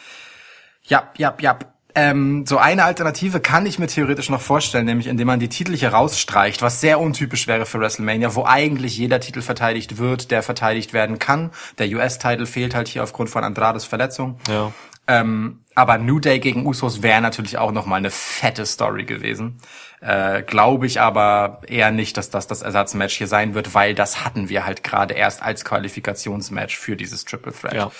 Ja, 0.84 1.10
ja, 1.16 1.34
ja. 1.40 1.58
Ähm, 1.94 2.46
so 2.46 2.58
eine 2.58 2.84
Alternative 2.84 3.40
kann 3.40 3.66
ich 3.66 3.78
mir 3.78 3.86
theoretisch 3.86 4.28
noch 4.28 4.40
vorstellen, 4.40 4.86
nämlich 4.86 5.06
indem 5.06 5.26
man 5.26 5.40
die 5.40 5.48
Titel 5.48 5.74
hier 5.74 5.88
rausstreicht, 5.88 6.62
was 6.62 6.80
sehr 6.80 7.00
untypisch 7.00 7.48
wäre 7.48 7.66
für 7.66 7.80
WrestleMania, 7.80 8.34
wo 8.34 8.44
eigentlich 8.44 8.96
jeder 8.96 9.20
Titel 9.20 9.42
verteidigt 9.42 9.98
wird, 9.98 10.30
der 10.30 10.42
verteidigt 10.42 10.92
werden 10.92 11.18
kann. 11.18 11.50
Der 11.78 11.88
US-Titel 11.88 12.46
fehlt 12.46 12.74
halt 12.74 12.88
hier 12.88 13.02
aufgrund 13.02 13.30
von 13.30 13.42
Andrades 13.42 13.84
Verletzung. 13.84 14.38
Ja. 14.48 14.72
Ähm, 15.11 15.61
aber 15.74 15.99
New 15.99 16.20
Day 16.20 16.39
gegen 16.41 16.66
Usos 16.66 17.03
wäre 17.03 17.20
natürlich 17.20 17.59
auch 17.59 17.73
noch 17.73 17.87
mal 17.87 17.97
eine 17.97 18.11
fette 18.11 18.66
Story 18.66 19.05
gewesen. 19.05 19.59
Äh, 20.01 20.43
Glaube 20.43 20.87
ich 20.87 21.01
aber 21.01 21.62
eher 21.66 21.91
nicht, 21.91 22.16
dass 22.16 22.31
das 22.31 22.47
das 22.47 22.62
Ersatzmatch 22.62 23.16
hier 23.16 23.27
sein 23.27 23.55
wird, 23.55 23.74
weil 23.74 23.95
das 23.95 24.24
hatten 24.24 24.49
wir 24.49 24.66
halt 24.66 24.85
gerade 24.85 25.15
erst 25.15 25.43
als 25.43 25.65
Qualifikationsmatch 25.65 26.77
für 26.77 26.97
dieses 26.97 27.24
Triple 27.24 27.53
Threat. 27.53 27.74
Ja. 27.74 27.91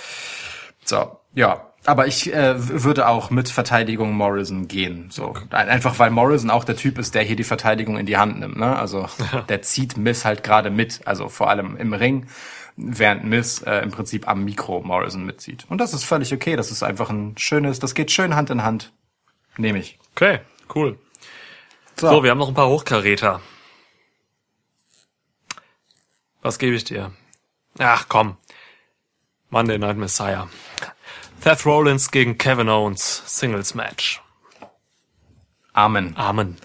So, 0.85 1.17
ja. 1.35 1.67
Aber 1.87 2.07
ich 2.07 2.33
äh, 2.35 2.55
würde 2.85 3.09
auch 3.09 3.31
mit 3.31 3.49
Verteidigung 3.49 4.13
Morrison 4.13 4.69
gehen. 4.69 5.09
So 5.11 5.35
Ein- 5.51 5.71
einfach 5.71 5.99
weil 5.99 6.11
Morrison 6.11 6.51
auch 6.51 6.65
der 6.65 6.77
Typ 6.77 6.99
ist, 6.99 7.15
der 7.15 7.23
hier 7.23 7.37
die 7.37 7.45
Verteidigung 7.45 7.97
in 7.97 8.05
die 8.05 8.19
Hand 8.19 8.39
nimmt. 8.39 8.59
Ne? 8.59 8.77
Also 8.79 9.09
der 9.49 9.63
zieht 9.63 9.97
Miss 9.97 10.25
halt 10.27 10.43
gerade 10.45 10.71
mit, 10.71 11.01
also 11.07 11.29
vor 11.29 11.49
allem 11.49 11.77
im 11.77 11.95
Ring, 11.95 12.27
während 12.83 13.25
Miss 13.25 13.63
äh, 13.63 13.79
im 13.79 13.91
Prinzip 13.91 14.29
am 14.29 14.45
Mikro 14.45 14.81
Morrison 14.81 15.25
mitzieht. 15.25 15.67
Und 15.69 15.79
das 15.79 15.93
ist 15.93 16.05
völlig 16.05 16.33
okay. 16.33 16.57
Das 16.57 16.71
ist 16.71 16.83
einfach 16.83 17.11
ein 17.11 17.37
schönes, 17.37 17.79
das 17.79 17.95
geht 17.95 18.11
schön 18.11 18.35
Hand 18.35 18.51
in 18.51 18.63
Hand. 18.63 18.93
Nehme 19.57 19.79
ich. 19.79 19.99
Okay, 20.13 20.41
cool. 20.75 20.99
So, 21.97 22.23
wir 22.23 22.31
haben 22.31 22.39
noch 22.39 22.49
ein 22.49 22.55
paar 22.55 22.69
Hochkaräter. 22.69 23.41
Was 26.43 26.59
gebe 26.59 26.75
ich 26.75 26.85
dir? 26.85 27.13
Ach 27.79 28.07
komm. 28.09 28.39
Monday 29.51 29.79
Night 29.79 29.99
Messiah. 29.99 30.49
Seth 31.41 31.67
Rollins 31.67 32.11
gegen 32.11 32.39
Kevin 32.39 32.69
Owens. 32.69 33.23
Singles 33.27 33.75
Match. 33.75 34.23
Amen. 35.73 36.17
Amen. 36.17 36.57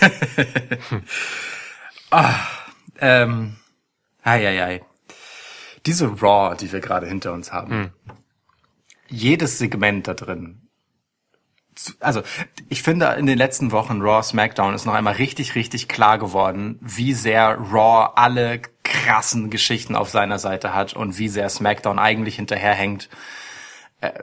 Ähm, 3.02 3.56
ei, 4.22 4.46
ei, 4.46 4.64
ei. 4.64 4.84
Diese 5.86 6.06
Raw, 6.06 6.56
die 6.56 6.72
wir 6.72 6.80
gerade 6.80 7.06
hinter 7.06 7.32
uns 7.32 7.52
haben. 7.52 7.92
Jedes 9.08 9.58
Segment 9.58 10.06
da 10.08 10.14
drin. 10.14 10.68
Also, 12.00 12.22
ich 12.68 12.82
finde, 12.82 13.06
in 13.18 13.26
den 13.26 13.38
letzten 13.38 13.72
Wochen 13.72 14.00
Raw 14.00 14.22
SmackDown 14.22 14.74
ist 14.74 14.84
noch 14.84 14.94
einmal 14.94 15.14
richtig, 15.14 15.54
richtig 15.54 15.88
klar 15.88 16.18
geworden, 16.18 16.78
wie 16.80 17.14
sehr 17.14 17.56
Raw 17.56 18.12
alle 18.14 18.60
krassen 18.84 19.50
Geschichten 19.50 19.96
auf 19.96 20.10
seiner 20.10 20.38
Seite 20.38 20.74
hat 20.74 20.94
und 20.94 21.18
wie 21.18 21.28
sehr 21.28 21.48
SmackDown 21.48 21.98
eigentlich 21.98 22.36
hinterherhängt. 22.36 23.08
Äh, 24.00 24.22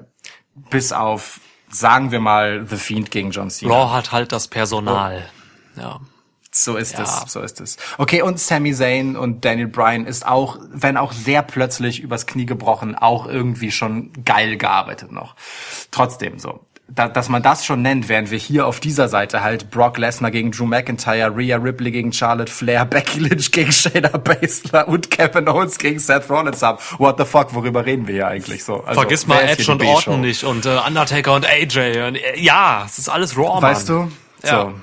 bis 0.70 0.92
auf, 0.94 1.42
sagen 1.70 2.12
wir 2.12 2.20
mal, 2.20 2.66
The 2.68 2.78
Fiend 2.78 3.12
gegen 3.12 3.32
John 3.32 3.50
Cena. 3.50 3.74
Raw 3.74 3.92
hat 3.92 4.12
halt 4.12 4.32
das 4.32 4.48
Personal. 4.48 5.30
Ja. 5.76 6.00
So 6.52 6.78
ist 6.78 6.98
Ja. 6.98 7.04
es, 7.04 7.32
so 7.32 7.42
ist 7.42 7.62
es. 7.62 7.78
Okay, 7.98 8.22
und 8.24 8.40
Sami 8.40 8.74
Zayn 8.74 9.16
und 9.16 9.46
Daniel 9.46 9.68
Bryan 9.68 10.06
ist 10.06 10.26
auch, 10.26 10.58
wenn 10.72 10.98
auch 10.98 11.12
sehr 11.12 11.44
plötzlich 11.44 12.00
übers 12.02 12.26
Knie 12.26 12.46
gebrochen, 12.48 12.96
auch 12.96 13.28
irgendwie 13.28 13.72
schon 13.72 14.12
geil 14.26 14.58
gearbeitet 14.58 15.12
noch. 15.12 15.36
Trotzdem 15.92 16.40
so. 16.40 16.62
Da, 16.92 17.08
dass 17.08 17.30
man 17.30 17.44
das 17.44 17.66
schon 17.66 17.84
nennt, 17.84 18.10
während 18.10 18.32
wir 18.32 18.40
hier 18.40 18.66
auf 18.66 18.80
dieser 18.80 19.10
Seite 19.10 19.44
halt 19.44 19.70
Brock 19.70 20.00
Lesnar 20.00 20.32
gegen 20.32 20.50
Drew 20.52 20.66
McIntyre, 20.66 21.38
Rhea 21.38 21.58
Ripley 21.58 21.92
gegen 21.92 22.12
Charlotte 22.12 22.52
Flair, 22.52 22.84
Becky 22.90 23.20
Lynch 23.20 23.52
gegen 23.52 23.72
Shayna 23.72 24.10
Baszler 24.18 24.88
und 24.88 25.12
Kevin 25.12 25.48
Owens 25.48 25.78
gegen 25.78 26.00
Seth 26.00 26.32
Rollins 26.32 26.64
haben. 26.64 26.80
What 26.98 27.20
the 27.20 27.26
fuck, 27.26 27.54
worüber 27.54 27.86
reden 27.86 28.08
wir 28.08 28.16
hier 28.16 28.28
eigentlich 28.28 28.64
so? 28.64 28.84
Also, 28.84 29.02
Vergiss 29.02 29.28
mal 29.28 29.40
Edge 29.42 29.72
und? 29.72 29.84
Orton 29.84 30.22
nicht 30.22 30.44
und 30.44 30.66
äh, 30.66 30.80
Undertaker 30.88 31.36
und 31.36 31.46
AJ. 31.46 32.08
Und, 32.08 32.16
äh, 32.16 32.40
ja, 32.40 32.86
es 32.88 32.98
ist 32.98 33.08
alles 33.08 33.38
Raw, 33.38 33.62
Weißt 33.62 33.88
Mann. 33.88 34.12
du? 34.42 34.48
Ja. 34.48 34.62
So. 34.64 34.74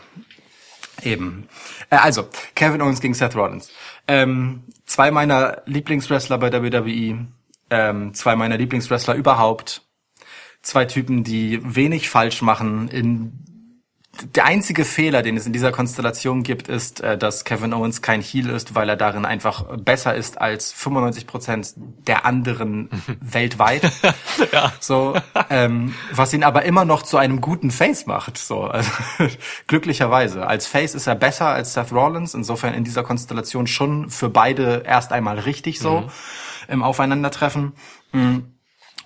Eben. 1.02 1.48
Äh, 1.90 1.97
also, 1.97 2.28
Kevin 2.55 2.82
Owens 2.82 3.01
gegen 3.01 3.14
Seth 3.14 3.36
Rollins. 3.36 3.70
Ähm, 4.09 4.64
zwei 4.86 5.10
meiner 5.10 5.62
Lieblingswrestler 5.66 6.39
bei 6.39 6.52
WWE, 6.52 7.27
ähm, 7.70 8.14
zwei 8.14 8.36
meiner 8.36 8.56
Lieblingswrestler 8.56 9.14
überhaupt. 9.14 9.82
Zwei 10.62 10.85
Typen, 10.85 11.23
die 11.23 11.60
wenig 11.62 12.09
falsch 12.09 12.43
machen. 12.43 12.89
In 12.89 13.56
der 14.34 14.44
einzige 14.44 14.84
Fehler, 14.84 15.22
den 15.22 15.36
es 15.36 15.47
in 15.47 15.52
dieser 15.52 15.72
Konstellation 15.72 16.43
gibt, 16.43 16.68
ist, 16.68 17.01
äh, 17.01 17.18
dass 17.18 17.44
Kevin 17.44 17.72
Owens 17.72 18.02
kein 18.02 18.20
Heel 18.20 18.51
ist, 18.51 18.74
weil 18.74 18.88
er 18.88 18.97
darin 18.97 19.24
einfach 19.24 19.64
besser 19.76 20.14
ist 20.14 20.40
als 20.40 20.72
95 20.72 21.26
Prozent 21.26 21.74
der 21.76 22.24
anderen 22.24 22.90
weltweit. 23.20 23.90
So, 24.80 25.14
ähm, 25.51 25.94
was 26.12 26.32
ihn 26.32 26.44
aber 26.44 26.64
immer 26.64 26.84
noch 26.84 27.02
zu 27.02 27.16
einem 27.16 27.40
guten 27.40 27.70
Face 27.70 28.06
macht. 28.06 28.38
So, 28.38 28.62
also, 28.64 28.90
glücklicherweise. 29.66 30.47
Als 30.47 30.66
Face 30.66 30.94
ist 30.94 31.06
er 31.06 31.14
besser 31.14 31.47
als 31.47 31.74
Seth 31.74 31.93
Rollins. 31.93 32.34
Insofern 32.34 32.74
in 32.74 32.84
dieser 32.84 33.02
Konstellation 33.02 33.66
schon 33.66 34.10
für 34.10 34.28
beide 34.28 34.82
erst 34.86 35.12
einmal 35.12 35.38
richtig 35.38 35.78
so 35.78 36.09
im 36.68 36.82
Aufeinandertreffen. 36.82 37.72
Mm. 38.12 38.38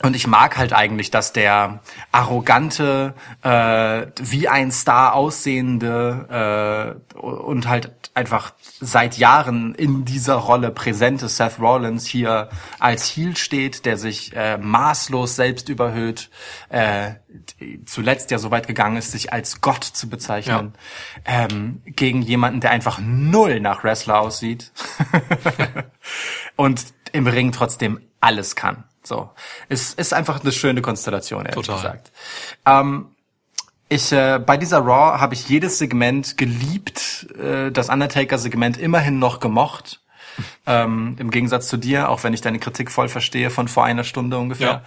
Und 0.02 0.16
ich 0.16 0.26
mag 0.26 0.56
halt 0.56 0.72
eigentlich, 0.72 1.10
dass 1.10 1.32
der 1.34 1.80
arrogante, 2.10 3.14
äh, 3.42 4.06
wie 4.18 4.48
ein 4.48 4.72
Star 4.72 5.14
aussehende 5.14 7.04
äh, 7.14 7.18
und 7.18 7.68
halt 7.68 7.92
einfach 8.14 8.52
seit 8.80 9.18
Jahren 9.18 9.74
in 9.74 10.06
dieser 10.06 10.36
Rolle 10.36 10.70
präsente 10.70 11.28
Seth 11.28 11.60
Rollins 11.60 12.06
hier 12.06 12.48
als 12.78 13.14
Heel 13.14 13.36
steht, 13.36 13.84
der 13.84 13.98
sich 13.98 14.34
äh, 14.34 14.56
maßlos 14.56 15.36
selbst 15.36 15.68
überhöht, 15.68 16.30
äh, 16.70 17.12
zuletzt 17.84 18.30
ja 18.30 18.38
so 18.38 18.50
weit 18.50 18.66
gegangen 18.66 18.96
ist, 18.96 19.12
sich 19.12 19.32
als 19.34 19.60
Gott 19.60 19.84
zu 19.84 20.08
bezeichnen, 20.08 20.72
ähm, 21.26 21.82
gegen 21.84 22.22
jemanden, 22.22 22.60
der 22.60 22.70
einfach 22.70 22.98
null 23.02 23.60
nach 23.60 23.84
Wrestler 23.84 24.20
aussieht 24.20 24.72
und 26.56 26.86
im 27.12 27.26
Ring 27.26 27.52
trotzdem 27.52 28.00
alles 28.20 28.56
kann. 28.56 28.84
So, 29.10 29.28
es 29.68 29.92
ist 29.92 30.14
einfach 30.14 30.40
eine 30.40 30.52
schöne 30.52 30.82
Konstellation, 30.82 31.44
ehrlich 31.44 31.66
Total. 31.66 31.76
gesagt. 31.76 32.12
Ähm, 32.64 33.06
ich 33.88 34.12
äh, 34.12 34.38
bei 34.38 34.56
dieser 34.56 34.78
Raw 34.78 35.18
habe 35.18 35.34
ich 35.34 35.48
jedes 35.48 35.78
Segment 35.78 36.38
geliebt, 36.38 37.26
äh, 37.36 37.72
das 37.72 37.88
Undertaker-Segment 37.88 38.78
immerhin 38.78 39.18
noch 39.18 39.40
gemocht. 39.40 40.00
Ähm, 40.64 41.16
Im 41.18 41.32
Gegensatz 41.32 41.66
zu 41.66 41.76
dir, 41.76 42.08
auch 42.08 42.22
wenn 42.22 42.34
ich 42.34 42.40
deine 42.40 42.60
Kritik 42.60 42.92
voll 42.92 43.08
verstehe 43.08 43.50
von 43.50 43.66
vor 43.66 43.84
einer 43.84 44.04
Stunde 44.04 44.38
ungefähr. 44.38 44.84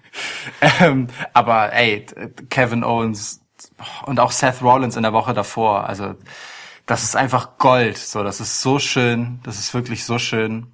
ähm, 0.80 1.08
aber 1.34 1.74
ey, 1.74 2.06
Kevin 2.48 2.82
Owens 2.82 3.42
und 4.06 4.20
auch 4.20 4.32
Seth 4.32 4.62
Rollins 4.62 4.96
in 4.96 5.02
der 5.02 5.12
Woche 5.12 5.34
davor, 5.34 5.86
also 5.86 6.14
das 6.86 7.02
ist 7.02 7.14
einfach 7.14 7.58
Gold. 7.58 7.98
So, 7.98 8.24
das 8.24 8.40
ist 8.40 8.62
so 8.62 8.78
schön, 8.78 9.40
das 9.42 9.58
ist 9.58 9.74
wirklich 9.74 10.06
so 10.06 10.18
schön. 10.18 10.73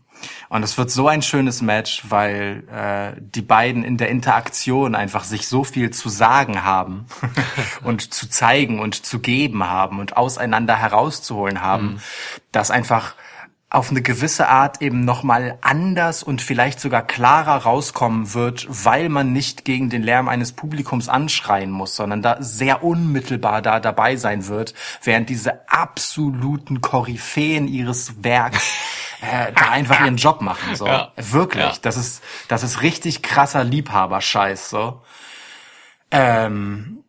Und 0.51 0.65
es 0.65 0.77
wird 0.77 0.91
so 0.91 1.07
ein 1.07 1.23
schönes 1.23 1.63
Match, 1.63 2.03
weil 2.09 2.65
äh, 2.73 3.21
die 3.21 3.41
beiden 3.41 3.85
in 3.85 3.99
der 3.99 4.09
Interaktion 4.09 4.97
einfach 4.97 5.23
sich 5.23 5.47
so 5.47 5.63
viel 5.63 5.91
zu 5.93 6.09
sagen 6.09 6.65
haben 6.65 7.07
und 7.85 8.13
zu 8.13 8.29
zeigen 8.29 8.81
und 8.81 9.07
zu 9.07 9.21
geben 9.21 9.65
haben 9.65 10.01
und 10.01 10.17
auseinander 10.17 10.75
herauszuholen 10.75 11.63
haben, 11.63 12.03
dass 12.51 12.73
einfach 12.73 13.15
auf 13.73 13.91
eine 13.91 14.03
gewisse 14.03 14.49
Art 14.49 14.83
eben 14.83 15.05
nochmal 15.05 15.57
anders 15.61 16.25
und 16.25 16.43
vielleicht 16.43 16.81
sogar 16.81 17.03
klarer 17.07 17.63
rauskommen 17.63 18.35
wird, 18.35 18.67
weil 18.69 19.09
man 19.09 19.33
nicht 19.33 19.65
gegen 19.65 19.91
den 19.91 20.03
Lärm 20.03 20.29
eines 20.29 20.53
Publikums 20.53 21.09
anschreien 21.09 21.71
muss, 21.71 21.95
sondern 21.95 22.21
da 22.21 22.37
sehr 22.41 22.83
unmittelbar 22.83 23.63
da 23.63 23.79
dabei 23.79 24.17
sein 24.17 24.49
wird, 24.49 24.75
während 25.05 25.29
diese 25.29 25.71
absoluten 25.71 26.81
Koryphäen 26.81 27.69
ihres 27.69 28.25
Werks 28.25 28.75
äh, 29.21 29.53
da 29.53 29.71
einfach 29.71 30.01
ihren 30.01 30.17
Job 30.17 30.41
machen. 30.41 30.75
So 30.75 30.87
Ja. 30.89 31.13
wirklich, 31.17 31.65
Ja. 31.65 31.79
das 31.83 31.97
ist 31.97 32.25
das 32.49 32.65
ist 32.65 32.83
richtig 32.83 33.23
krasser 33.23 33.63
Liebhaberscheiß. 33.63 34.69
So. 34.69 35.01
Ähm, 36.11 37.05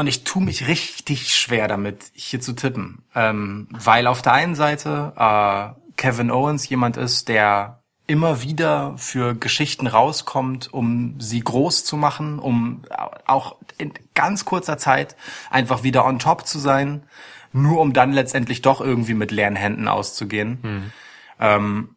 und 0.00 0.06
ich 0.06 0.24
tue 0.24 0.42
mich 0.42 0.66
richtig 0.66 1.34
schwer 1.34 1.68
damit, 1.68 2.10
hier 2.14 2.40
zu 2.40 2.54
tippen. 2.54 3.04
Ähm, 3.14 3.68
weil 3.70 4.06
auf 4.06 4.22
der 4.22 4.32
einen 4.32 4.54
Seite 4.54 5.12
äh, 5.16 5.92
Kevin 5.96 6.30
Owens 6.30 6.68
jemand 6.68 6.96
ist, 6.96 7.28
der 7.28 7.82
immer 8.06 8.42
wieder 8.42 8.96
für 8.96 9.34
Geschichten 9.34 9.86
rauskommt, 9.86 10.72
um 10.72 11.20
sie 11.20 11.40
groß 11.40 11.84
zu 11.84 11.96
machen, 11.96 12.38
um 12.38 12.82
auch 13.26 13.56
in 13.78 13.92
ganz 14.14 14.44
kurzer 14.44 14.78
Zeit 14.78 15.16
einfach 15.50 15.82
wieder 15.82 16.04
on 16.04 16.18
top 16.18 16.46
zu 16.46 16.58
sein, 16.58 17.04
nur 17.52 17.80
um 17.80 17.92
dann 17.92 18.12
letztendlich 18.12 18.62
doch 18.62 18.80
irgendwie 18.80 19.14
mit 19.14 19.30
leeren 19.30 19.54
Händen 19.54 19.86
auszugehen. 19.86 20.92
Ähm, 21.38 21.94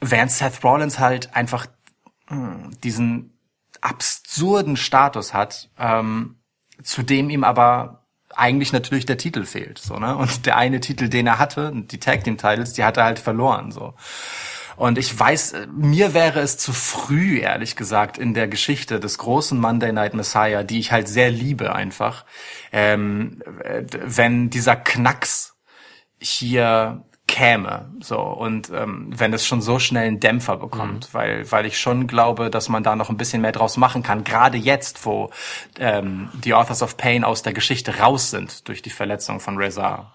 während 0.00 0.30
Seth 0.30 0.62
Rollins 0.62 0.98
halt 0.98 1.34
einfach 1.34 1.66
mh, 2.28 2.70
diesen 2.84 3.36
absurden 3.80 4.76
Status 4.76 5.34
hat, 5.34 5.70
ähm, 5.78 6.36
zu 6.82 7.02
dem 7.02 7.30
ihm 7.30 7.44
aber 7.44 8.02
eigentlich 8.34 8.72
natürlich 8.72 9.06
der 9.06 9.18
Titel 9.18 9.44
fehlt, 9.44 9.78
so, 9.78 9.98
ne? 9.98 10.16
Und 10.16 10.46
der 10.46 10.56
eine 10.56 10.80
Titel, 10.80 11.08
den 11.08 11.26
er 11.26 11.38
hatte, 11.38 11.72
die 11.74 11.98
Tag 11.98 12.24
Team 12.24 12.38
Titles, 12.38 12.72
die 12.72 12.84
hat 12.84 12.96
er 12.96 13.04
halt 13.04 13.18
verloren, 13.18 13.72
so. 13.72 13.94
Und 14.76 14.98
ich 14.98 15.18
weiß, 15.18 15.52
äh, 15.52 15.66
mir 15.66 16.14
wäre 16.14 16.40
es 16.40 16.58
zu 16.58 16.72
früh, 16.72 17.40
ehrlich 17.40 17.76
gesagt, 17.76 18.18
in 18.18 18.34
der 18.34 18.48
Geschichte 18.48 19.00
des 19.00 19.18
großen 19.18 19.58
Monday 19.58 19.92
Night 19.92 20.14
Messiah, 20.14 20.62
die 20.62 20.78
ich 20.78 20.92
halt 20.92 21.08
sehr 21.08 21.30
liebe 21.30 21.74
einfach, 21.74 22.24
ähm, 22.72 23.42
äh, 23.62 23.84
wenn 24.02 24.50
dieser 24.50 24.76
Knacks 24.76 25.56
hier 26.18 27.04
käme 27.32 27.86
so 28.00 28.20
und 28.20 28.68
ähm, 28.74 29.08
wenn 29.08 29.32
es 29.32 29.46
schon 29.46 29.62
so 29.62 29.78
schnell 29.78 30.06
einen 30.06 30.20
Dämpfer 30.20 30.58
bekommt, 30.58 31.08
weil 31.14 31.50
weil 31.50 31.64
ich 31.64 31.80
schon 31.80 32.06
glaube, 32.06 32.50
dass 32.50 32.68
man 32.68 32.82
da 32.82 32.94
noch 32.94 33.08
ein 33.08 33.16
bisschen 33.16 33.40
mehr 33.40 33.52
draus 33.52 33.78
machen 33.78 34.02
kann, 34.02 34.22
gerade 34.22 34.58
jetzt, 34.58 35.06
wo 35.06 35.30
ähm, 35.78 36.28
die 36.44 36.52
Authors 36.52 36.82
of 36.82 36.98
Pain 36.98 37.24
aus 37.24 37.40
der 37.42 37.54
Geschichte 37.54 38.00
raus 38.00 38.30
sind 38.30 38.68
durch 38.68 38.82
die 38.82 38.90
Verletzung 38.90 39.40
von 39.40 39.56
Reza. 39.56 40.12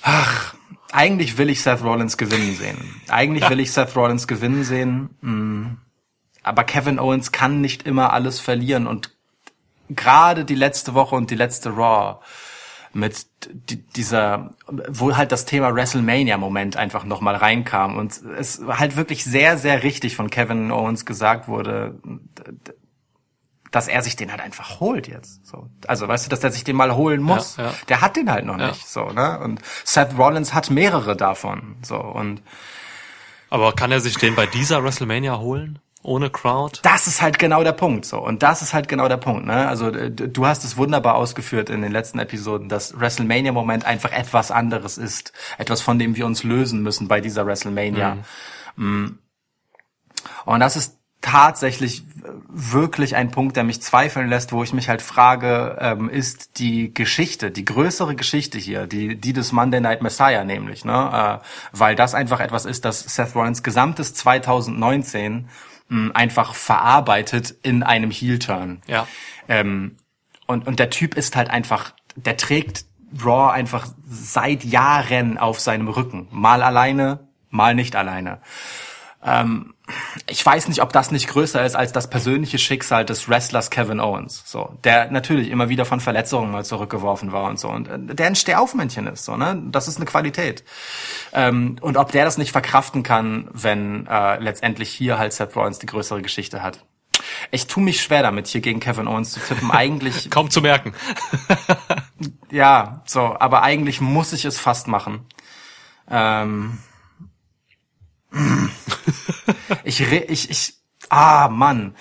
Ach, 0.00 0.54
eigentlich 0.90 1.36
will 1.36 1.50
ich 1.50 1.62
Seth 1.62 1.82
Rollins 1.82 2.16
gewinnen 2.16 2.54
sehen. 2.54 3.02
Eigentlich 3.08 3.50
will 3.50 3.60
ich 3.60 3.72
Seth 3.72 3.94
Rollins 3.94 4.26
gewinnen 4.26 4.64
sehen. 4.64 5.10
mm. 5.20 5.76
Aber 6.42 6.64
Kevin 6.64 6.98
Owens 6.98 7.30
kann 7.30 7.60
nicht 7.60 7.82
immer 7.82 8.14
alles 8.14 8.40
verlieren 8.40 8.86
und 8.86 9.10
gerade 9.90 10.46
die 10.46 10.54
letzte 10.54 10.94
Woche 10.94 11.14
und 11.14 11.30
die 11.30 11.34
letzte 11.34 11.70
Raw 11.70 12.20
mit 12.96 13.26
di- 13.68 13.82
dieser, 13.94 14.54
wo 14.88 15.16
halt 15.16 15.30
das 15.30 15.44
Thema 15.44 15.74
WrestleMania-Moment 15.74 16.76
einfach 16.76 17.04
nochmal 17.04 17.36
reinkam 17.36 17.96
und 17.98 18.12
es 18.38 18.62
halt 18.66 18.96
wirklich 18.96 19.22
sehr, 19.24 19.58
sehr 19.58 19.82
richtig 19.82 20.16
von 20.16 20.30
Kevin 20.30 20.70
Owens 20.72 21.04
gesagt 21.04 21.46
wurde, 21.46 21.98
dass 23.70 23.88
er 23.88 24.02
sich 24.02 24.16
den 24.16 24.30
halt 24.30 24.40
einfach 24.40 24.80
holt 24.80 25.08
jetzt. 25.08 25.44
So. 25.46 25.68
Also 25.86 26.08
weißt 26.08 26.26
du, 26.26 26.30
dass 26.30 26.42
er 26.42 26.50
sich 26.50 26.64
den 26.64 26.76
mal 26.76 26.94
holen 26.94 27.20
muss. 27.20 27.56
Ja, 27.58 27.64
ja. 27.64 27.74
Der 27.88 28.00
hat 28.00 28.16
den 28.16 28.30
halt 28.30 28.46
noch 28.46 28.58
Ja. 28.58 28.68
nicht. 28.68 28.88
So, 28.88 29.10
ne? 29.10 29.38
Und 29.40 29.60
Seth 29.84 30.16
Rollins 30.16 30.54
hat 30.54 30.70
mehrere 30.70 31.16
davon. 31.16 31.76
So 31.82 31.96
und 31.98 32.42
Aber 33.50 33.72
kann 33.74 33.92
er 33.92 34.00
sich 34.00 34.16
den 34.16 34.34
bei 34.34 34.46
dieser 34.46 34.82
WrestleMania 34.82 35.38
holen? 35.38 35.78
Ohne 36.06 36.30
Crowd? 36.30 36.80
das 36.82 37.06
ist 37.06 37.22
halt 37.22 37.38
genau 37.38 37.62
der 37.64 37.72
Punkt 37.72 38.04
so. 38.04 38.18
Und 38.18 38.42
das 38.42 38.62
ist 38.62 38.74
halt 38.74 38.88
genau 38.88 39.08
der 39.08 39.16
Punkt 39.16 39.46
ne? 39.46 39.68
Also 39.68 39.90
du 39.90 40.46
hast 40.46 40.64
es 40.64 40.76
wunderbar 40.76 41.16
ausgeführt 41.16 41.70
in 41.70 41.82
den 41.82 41.92
letzten 41.92 42.18
Episoden 42.18 42.68
dass 42.68 42.98
WrestleMania 42.98 43.52
Moment 43.52 43.84
einfach 43.84 44.12
etwas 44.12 44.50
anderes 44.50 44.98
ist 44.98 45.32
etwas 45.58 45.82
von 45.82 45.98
dem 45.98 46.16
wir 46.16 46.26
uns 46.26 46.44
lösen 46.44 46.82
müssen 46.82 47.08
bei 47.08 47.20
dieser 47.20 47.46
WrestleMania. 47.46 48.18
Mm. 48.76 49.18
und 50.44 50.60
das 50.60 50.76
ist 50.76 50.98
tatsächlich 51.26 52.04
wirklich 52.48 53.16
ein 53.16 53.32
Punkt, 53.32 53.56
der 53.56 53.64
mich 53.64 53.82
zweifeln 53.82 54.28
lässt, 54.28 54.52
wo 54.52 54.62
ich 54.62 54.72
mich 54.72 54.88
halt 54.88 55.02
frage, 55.02 55.76
ähm, 55.80 56.08
ist 56.08 56.58
die 56.58 56.94
Geschichte, 56.94 57.50
die 57.50 57.64
größere 57.64 58.14
Geschichte 58.14 58.58
hier, 58.58 58.86
die, 58.86 59.16
die 59.16 59.32
des 59.32 59.50
Monday 59.50 59.80
Night 59.80 60.02
Messiah 60.02 60.44
nämlich, 60.44 60.84
ne, 60.84 61.40
äh, 61.42 61.46
weil 61.72 61.96
das 61.96 62.14
einfach 62.14 62.38
etwas 62.38 62.64
ist, 62.64 62.84
das 62.84 63.00
Seth 63.00 63.34
Rollins 63.34 63.64
gesamtes 63.64 64.14
2019 64.14 65.48
mh, 65.88 66.12
einfach 66.14 66.54
verarbeitet 66.54 67.54
in 67.62 67.82
einem 67.82 68.10
Heel-Turn. 68.10 68.82
Ja. 68.86 69.06
Ähm, 69.48 69.96
und, 70.46 70.66
und 70.66 70.78
der 70.78 70.90
Typ 70.90 71.14
ist 71.14 71.36
halt 71.36 71.50
einfach, 71.50 71.92
der 72.16 72.36
trägt 72.36 72.84
Raw 73.24 73.52
einfach 73.52 73.88
seit 74.04 74.64
Jahren 74.64 75.38
auf 75.38 75.60
seinem 75.60 75.88
Rücken. 75.88 76.28
Mal 76.30 76.62
alleine, 76.62 77.28
mal 77.50 77.74
nicht 77.74 77.96
alleine. 77.96 78.40
Ähm, 79.24 79.74
ich 80.26 80.44
weiß 80.44 80.68
nicht, 80.68 80.82
ob 80.82 80.92
das 80.92 81.10
nicht 81.10 81.28
größer 81.28 81.64
ist 81.64 81.76
als 81.76 81.92
das 81.92 82.10
persönliche 82.10 82.58
Schicksal 82.58 83.04
des 83.04 83.28
Wrestlers 83.28 83.70
Kevin 83.70 84.00
Owens, 84.00 84.42
so, 84.44 84.76
der 84.84 85.10
natürlich 85.10 85.50
immer 85.50 85.68
wieder 85.68 85.84
von 85.84 86.00
Verletzungen 86.00 86.50
mal 86.50 86.64
zurückgeworfen 86.64 87.32
war 87.32 87.44
und 87.44 87.58
so 87.58 87.68
und 87.68 87.88
äh, 87.88 88.14
der 88.14 88.26
ein 88.26 88.36
Stehaufmännchen 88.36 89.06
ist, 89.06 89.24
so, 89.24 89.36
ne, 89.36 89.62
das 89.66 89.88
ist 89.88 89.96
eine 89.96 90.06
Qualität. 90.06 90.64
Ähm, 91.32 91.76
und 91.80 91.96
ob 91.96 92.12
der 92.12 92.24
das 92.24 92.38
nicht 92.38 92.52
verkraften 92.52 93.02
kann, 93.02 93.48
wenn 93.52 94.06
äh, 94.06 94.38
letztendlich 94.38 94.90
hier 94.90 95.18
halt 95.18 95.32
Seth 95.32 95.54
Rollins 95.54 95.78
die 95.78 95.86
größere 95.86 96.22
Geschichte 96.22 96.62
hat. 96.62 96.84
Ich 97.50 97.66
tue 97.66 97.82
mich 97.82 98.00
schwer 98.00 98.22
damit, 98.22 98.46
hier 98.46 98.60
gegen 98.60 98.80
Kevin 98.80 99.08
Owens 99.08 99.32
zu 99.32 99.40
tippen. 99.40 99.70
Eigentlich, 99.70 100.30
Kaum 100.30 100.50
zu 100.50 100.60
merken. 100.60 100.94
ja, 102.50 103.02
so, 103.06 103.36
aber 103.38 103.62
eigentlich 103.62 104.00
muss 104.00 104.32
ich 104.32 104.44
es 104.44 104.58
fast 104.58 104.88
machen. 104.88 105.26
Ähm, 106.10 106.78
ich, 109.84 110.00
re- 110.10 110.26
ich, 110.28 110.50
ich, 110.50 110.74
ah, 111.08 111.48
Mann, 111.48 111.94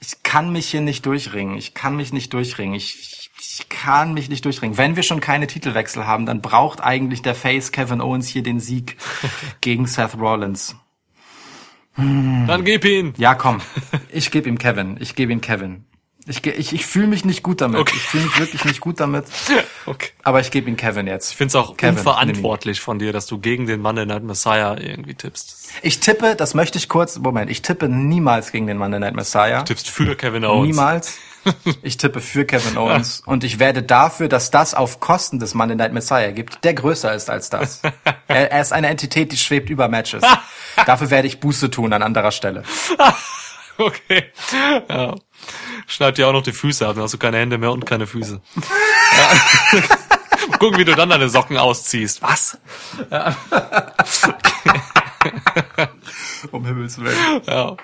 ich 0.00 0.22
kann 0.22 0.50
mich 0.52 0.68
hier 0.68 0.80
nicht 0.80 1.06
durchringen. 1.06 1.56
Ich 1.56 1.74
kann 1.74 1.96
mich 1.96 2.12
nicht 2.12 2.32
durchringen. 2.32 2.74
Ich, 2.74 2.98
ich, 3.00 3.30
ich 3.38 3.68
kann 3.68 4.14
mich 4.14 4.28
nicht 4.28 4.44
durchringen. 4.44 4.76
Wenn 4.78 4.96
wir 4.96 5.02
schon 5.02 5.20
keine 5.20 5.46
Titelwechsel 5.46 6.06
haben, 6.06 6.26
dann 6.26 6.40
braucht 6.40 6.80
eigentlich 6.80 7.22
der 7.22 7.34
Face 7.34 7.72
Kevin 7.72 8.00
Owens 8.00 8.28
hier 8.28 8.42
den 8.42 8.60
Sieg 8.60 8.96
gegen 9.60 9.86
Seth 9.86 10.18
Rollins. 10.18 10.76
Dann 11.96 12.64
gib 12.64 12.84
ihn. 12.86 13.12
Ja, 13.18 13.34
komm. 13.34 13.60
Ich 14.08 14.30
gebe 14.30 14.48
ihm 14.48 14.56
Kevin. 14.58 14.96
Ich 14.98 15.14
gebe 15.14 15.30
ihm 15.30 15.42
Kevin. 15.42 15.84
Ich, 16.26 16.46
ich, 16.46 16.72
ich 16.72 16.86
fühle 16.86 17.08
mich 17.08 17.24
nicht 17.24 17.42
gut 17.42 17.60
damit. 17.60 17.80
Okay. 17.80 17.94
Ich 17.96 18.02
fühle 18.02 18.24
mich 18.24 18.38
wirklich 18.38 18.64
nicht 18.64 18.80
gut 18.80 19.00
damit. 19.00 19.24
Okay. 19.84 20.10
Aber 20.22 20.38
ich 20.38 20.52
gebe 20.52 20.70
ihn 20.70 20.76
Kevin 20.76 21.08
jetzt. 21.08 21.32
Ich 21.32 21.36
finde 21.36 21.48
es 21.48 21.54
auch 21.56 21.76
Kevin, 21.76 21.98
unverantwortlich 21.98 22.80
von 22.80 23.00
dir, 23.00 23.12
dass 23.12 23.26
du 23.26 23.38
gegen 23.38 23.66
den 23.66 23.80
Monday 23.80 24.06
Night 24.06 24.22
Messiah 24.22 24.78
irgendwie 24.78 25.14
tippst. 25.14 25.70
Ich 25.82 25.98
tippe, 25.98 26.36
das 26.36 26.54
möchte 26.54 26.78
ich 26.78 26.88
kurz, 26.88 27.18
Moment, 27.18 27.50
ich 27.50 27.62
tippe 27.62 27.88
niemals 27.88 28.52
gegen 28.52 28.68
den 28.68 28.78
Monday 28.78 29.00
Night 29.00 29.14
Messiah. 29.14 29.62
Tippst 29.62 29.90
für 29.90 30.14
Kevin 30.14 30.44
Owens. 30.44 30.68
Niemals. 30.68 31.18
Ich 31.82 31.96
tippe 31.96 32.20
für 32.20 32.44
Kevin 32.44 32.76
Owens 32.78 33.20
und 33.26 33.42
ich 33.42 33.58
werde 33.58 33.82
dafür, 33.82 34.28
dass 34.28 34.52
das 34.52 34.74
auf 34.74 35.00
Kosten 35.00 35.40
des 35.40 35.54
Monday 35.54 35.74
Night 35.74 35.92
Messiah 35.92 36.30
gibt, 36.30 36.62
der 36.62 36.74
größer 36.74 37.12
ist 37.12 37.28
als 37.30 37.50
das. 37.50 37.82
Er, 38.28 38.52
er 38.52 38.60
ist 38.62 38.72
eine 38.72 38.86
Entität, 38.86 39.32
die 39.32 39.36
schwebt 39.36 39.68
über 39.68 39.88
Matches. 39.88 40.22
Dafür 40.86 41.10
werde 41.10 41.26
ich 41.26 41.40
Buße 41.40 41.70
tun 41.70 41.92
an 41.92 42.02
anderer 42.02 42.30
Stelle. 42.30 42.62
Okay. 43.76 44.24
Ja. 44.88 45.16
Schneid 45.86 46.18
dir 46.18 46.28
auch 46.28 46.32
noch 46.32 46.42
die 46.42 46.52
Füße 46.52 46.86
ab, 46.86 46.94
dann 46.94 47.04
hast 47.04 47.14
du 47.14 47.18
keine 47.18 47.38
Hände 47.38 47.58
mehr 47.58 47.72
und 47.72 47.86
keine 47.86 48.06
Füße. 48.06 48.40
Ja. 49.16 49.80
Gucken, 50.58 50.78
wie 50.78 50.84
du 50.84 50.94
dann 50.94 51.08
deine 51.10 51.28
Socken 51.28 51.56
ausziehst. 51.56 52.22
Was? 52.22 52.58
Um 56.50 56.66
Himmels 56.66 57.00
Willen. 57.00 57.42
Ja. 57.46 57.76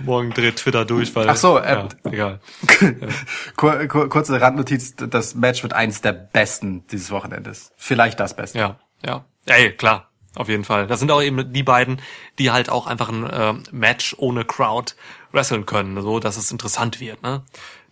Morgen 0.00 0.30
dreht 0.30 0.56
Twitter 0.56 0.84
durch, 0.84 1.14
weil. 1.16 1.28
Ach 1.28 1.36
so, 1.36 1.58
äh, 1.58 1.72
ja, 1.72 1.88
egal. 2.04 2.40
Kur 3.56 3.86
kur 3.88 4.08
kurze 4.08 4.40
Randnotiz, 4.40 4.94
das 4.96 5.34
Match 5.34 5.62
wird 5.62 5.72
eins 5.72 6.00
der 6.00 6.12
besten 6.12 6.86
dieses 6.88 7.10
Wochenendes. 7.10 7.72
Vielleicht 7.76 8.20
das 8.20 8.36
Beste. 8.36 8.58
Ja, 8.58 8.78
ja. 9.04 9.24
Ey, 9.46 9.72
klar. 9.72 10.08
Auf 10.36 10.48
jeden 10.48 10.62
Fall. 10.62 10.86
Das 10.86 11.00
sind 11.00 11.10
auch 11.10 11.22
eben 11.22 11.52
die 11.52 11.64
beiden, 11.64 12.00
die 12.38 12.52
halt 12.52 12.70
auch 12.70 12.86
einfach 12.86 13.08
ein 13.08 13.28
ähm, 13.32 13.62
Match 13.72 14.14
ohne 14.18 14.44
Crowd 14.44 14.94
wresteln 15.32 15.66
können, 15.66 16.00
so 16.02 16.20
dass 16.20 16.36
es 16.36 16.50
interessant 16.50 17.00
wird, 17.00 17.22
ne? 17.22 17.44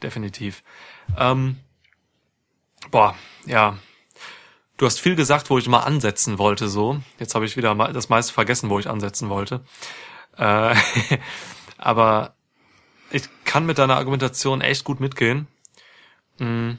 Definitiv. 0.02 0.62
Ähm, 1.16 1.58
boah, 2.90 3.14
ja. 3.46 3.78
Du 4.76 4.84
hast 4.84 5.00
viel 5.00 5.16
gesagt, 5.16 5.48
wo 5.48 5.58
ich 5.58 5.68
mal 5.68 5.80
ansetzen 5.80 6.38
wollte, 6.38 6.68
so. 6.68 7.00
Jetzt 7.18 7.34
habe 7.34 7.46
ich 7.46 7.56
wieder 7.56 7.74
das 7.92 8.08
meiste 8.08 8.32
vergessen, 8.32 8.68
wo 8.68 8.78
ich 8.78 8.88
ansetzen 8.88 9.28
wollte. 9.28 9.64
Äh, 10.36 10.74
aber 11.78 12.34
ich 13.10 13.28
kann 13.44 13.66
mit 13.66 13.78
deiner 13.78 13.96
Argumentation 13.96 14.60
echt 14.60 14.84
gut 14.84 15.00
mitgehen. 15.00 15.46
Mm. 16.38 16.72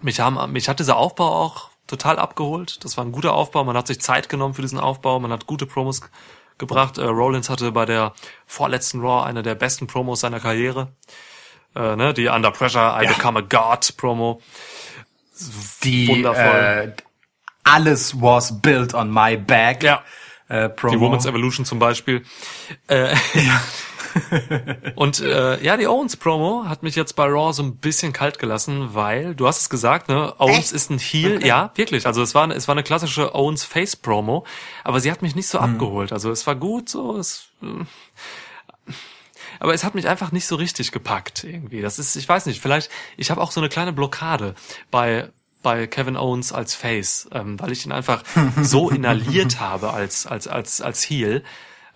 Mich, 0.00 0.20
haben, 0.20 0.52
mich 0.52 0.68
hat 0.68 0.80
dieser 0.80 0.96
Aufbau 0.96 1.28
auch 1.28 1.70
total 1.86 2.18
abgeholt. 2.18 2.84
Das 2.84 2.96
war 2.96 3.04
ein 3.04 3.12
guter 3.12 3.34
Aufbau. 3.34 3.64
Man 3.64 3.76
hat 3.76 3.86
sich 3.86 4.00
Zeit 4.00 4.28
genommen 4.28 4.54
für 4.54 4.62
diesen 4.62 4.80
Aufbau. 4.80 5.20
Man 5.20 5.32
hat 5.32 5.46
gute 5.46 5.66
Promos 5.66 6.02
gebracht. 6.58 6.98
Äh, 6.98 7.04
Rollins 7.04 7.50
hatte 7.50 7.72
bei 7.72 7.84
der 7.84 8.12
vorletzten 8.46 9.00
Raw 9.00 9.26
eine 9.26 9.42
der 9.42 9.54
besten 9.54 9.86
Promos 9.86 10.20
seiner 10.20 10.40
Karriere. 10.40 10.88
Äh, 11.74 11.96
ne, 11.96 12.14
die 12.14 12.28
Under 12.28 12.50
Pressure, 12.50 12.98
I 13.00 13.06
Become 13.06 13.40
a 13.40 13.42
God 13.42 13.96
Promo. 13.96 14.40
Die 15.82 16.08
Wundervoll. 16.08 16.44
Äh, 16.44 17.02
alles 17.64 18.20
was 18.20 18.60
built 18.60 18.94
on 18.94 19.12
my 19.12 19.36
back. 19.36 19.82
Ja. 19.82 20.02
Äh, 20.48 20.68
Promo. 20.68 20.94
Die 20.94 21.00
Women's 21.00 21.26
Evolution 21.26 21.64
zum 21.64 21.78
Beispiel. 21.78 22.24
Äh, 22.86 23.16
und 24.94 25.20
äh, 25.20 25.62
ja, 25.62 25.76
die 25.76 25.86
Owens-Promo 25.86 26.64
hat 26.66 26.82
mich 26.82 26.94
jetzt 26.96 27.14
bei 27.16 27.24
Raw 27.26 27.52
so 27.52 27.62
ein 27.62 27.76
bisschen 27.76 28.12
kalt 28.12 28.38
gelassen, 28.38 28.90
weil, 28.94 29.34
du 29.34 29.46
hast 29.46 29.60
es 29.62 29.70
gesagt, 29.70 30.08
ne, 30.08 30.34
Owens 30.38 30.58
Echt? 30.58 30.72
ist 30.72 30.90
ein 30.90 30.98
Heel, 30.98 31.44
ja, 31.46 31.70
wirklich. 31.74 32.06
Also 32.06 32.22
es 32.22 32.34
war, 32.34 32.48
es 32.50 32.68
war 32.68 32.74
eine 32.74 32.82
klassische 32.82 33.34
Owens-Face-Promo, 33.34 34.44
aber 34.84 35.00
sie 35.00 35.10
hat 35.10 35.22
mich 35.22 35.34
nicht 35.34 35.48
so 35.48 35.60
Hm. 35.60 35.72
abgeholt. 35.74 36.12
Also 36.12 36.30
es 36.30 36.46
war 36.46 36.54
gut 36.54 36.88
so, 36.88 37.16
es, 37.16 37.48
äh, 37.62 37.84
aber 39.60 39.74
es 39.74 39.84
hat 39.84 39.94
mich 39.94 40.08
einfach 40.08 40.32
nicht 40.32 40.46
so 40.46 40.56
richtig 40.56 40.92
gepackt 40.92 41.44
irgendwie. 41.44 41.80
Das 41.80 41.98
ist, 41.98 42.16
ich 42.16 42.28
weiß 42.28 42.46
nicht, 42.46 42.60
vielleicht, 42.60 42.90
ich 43.16 43.30
habe 43.30 43.40
auch 43.40 43.50
so 43.50 43.60
eine 43.60 43.68
kleine 43.68 43.92
Blockade 43.92 44.54
bei 44.90 45.30
bei 45.62 45.86
Kevin 45.86 46.18
Owens 46.18 46.52
als 46.52 46.74
Face, 46.74 47.26
ähm, 47.32 47.58
weil 47.58 47.72
ich 47.72 47.86
ihn 47.86 47.92
einfach 47.92 48.22
so 48.62 48.90
inhaliert 48.90 49.60
habe 49.60 49.94
als 49.94 50.26
als 50.26 50.46
als 50.46 50.82
als 50.82 51.02
Heel. 51.08 51.42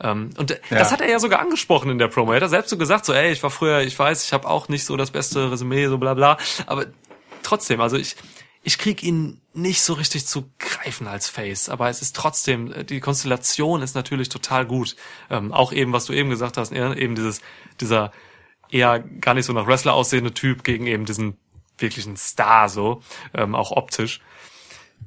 Ähm, 0.00 0.30
und 0.38 0.50
äh, 0.50 0.60
das 0.70 0.88
Ja. 0.88 0.90
hat 0.92 1.00
er 1.00 1.10
ja 1.10 1.18
sogar 1.18 1.40
angesprochen 1.40 1.90
in 1.90 1.98
der 1.98 2.08
Promo. 2.08 2.32
Er 2.32 2.36
hat 2.36 2.42
ja 2.42 2.48
selbst 2.48 2.70
so 2.70 2.78
gesagt, 2.78 3.04
so, 3.04 3.12
ey, 3.12 3.32
ich 3.32 3.42
war 3.42 3.50
früher, 3.50 3.80
ich 3.80 3.98
weiß, 3.98 4.24
ich 4.24 4.32
habe 4.32 4.48
auch 4.48 4.68
nicht 4.68 4.84
so 4.84 4.96
das 4.96 5.10
beste 5.10 5.50
Resümee, 5.50 5.86
so 5.88 5.98
bla 5.98 6.14
bla. 6.14 6.38
Aber 6.66 6.86
trotzdem, 7.42 7.80
also 7.80 7.96
ich 7.96 8.16
ich 8.64 8.76
krieg 8.76 9.02
ihn 9.02 9.40
nicht 9.54 9.80
so 9.82 9.94
richtig 9.94 10.26
zu 10.26 10.50
greifen 10.58 11.06
als 11.06 11.28
Face, 11.28 11.68
aber 11.68 11.88
es 11.88 12.02
ist 12.02 12.14
trotzdem, 12.16 12.72
äh, 12.72 12.84
die 12.84 13.00
Konstellation 13.00 13.82
ist 13.82 13.94
natürlich 13.94 14.28
total 14.28 14.66
gut. 14.66 14.96
Ähm, 15.30 15.52
auch 15.52 15.72
eben, 15.72 15.92
was 15.92 16.04
du 16.06 16.12
eben 16.12 16.28
gesagt 16.28 16.56
hast, 16.56 16.72
eher- 16.72 16.96
eben 16.96 17.14
dieses, 17.14 17.40
dieser 17.80 18.12
eher 18.70 18.98
gar 18.98 19.34
nicht 19.34 19.46
so 19.46 19.52
nach 19.52 19.66
Wrestler 19.66 19.94
aussehende 19.94 20.34
Typ 20.34 20.64
gegen 20.64 20.86
eben 20.86 21.06
diesen 21.06 21.38
wirklichen 21.78 22.16
Star 22.16 22.68
so, 22.68 23.00
ähm, 23.32 23.54
auch 23.54 23.70
optisch. 23.70 24.20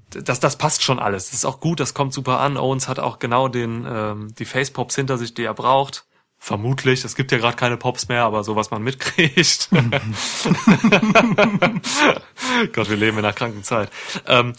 Das, 0.09 0.39
das 0.39 0.57
passt 0.57 0.83
schon 0.83 0.99
alles. 0.99 1.27
Das 1.27 1.35
ist 1.35 1.45
auch 1.45 1.59
gut, 1.59 1.79
das 1.79 1.93
kommt 1.93 2.13
super 2.13 2.39
an. 2.39 2.57
Owens 2.57 2.87
hat 2.87 2.99
auch 2.99 3.19
genau 3.19 3.47
den, 3.47 3.85
ähm, 3.89 4.33
die 4.37 4.45
Facepops 4.45 4.95
hinter 4.95 5.17
sich, 5.17 5.33
die 5.33 5.43
er 5.43 5.53
braucht. 5.53 6.05
Vermutlich. 6.37 7.05
Es 7.05 7.15
gibt 7.15 7.31
ja 7.31 7.37
gerade 7.37 7.55
keine 7.55 7.77
Pops 7.77 8.07
mehr, 8.07 8.23
aber 8.23 8.43
so 8.43 8.55
was 8.55 8.71
man 8.71 8.81
mitkriegt. 8.81 9.69
Gott, 12.73 12.89
wir 12.89 12.97
leben 12.97 13.19
in 13.19 13.25
einer 13.25 13.33
kranken 13.33 13.63
Zeit. 13.63 13.89
Ähm, 14.27 14.53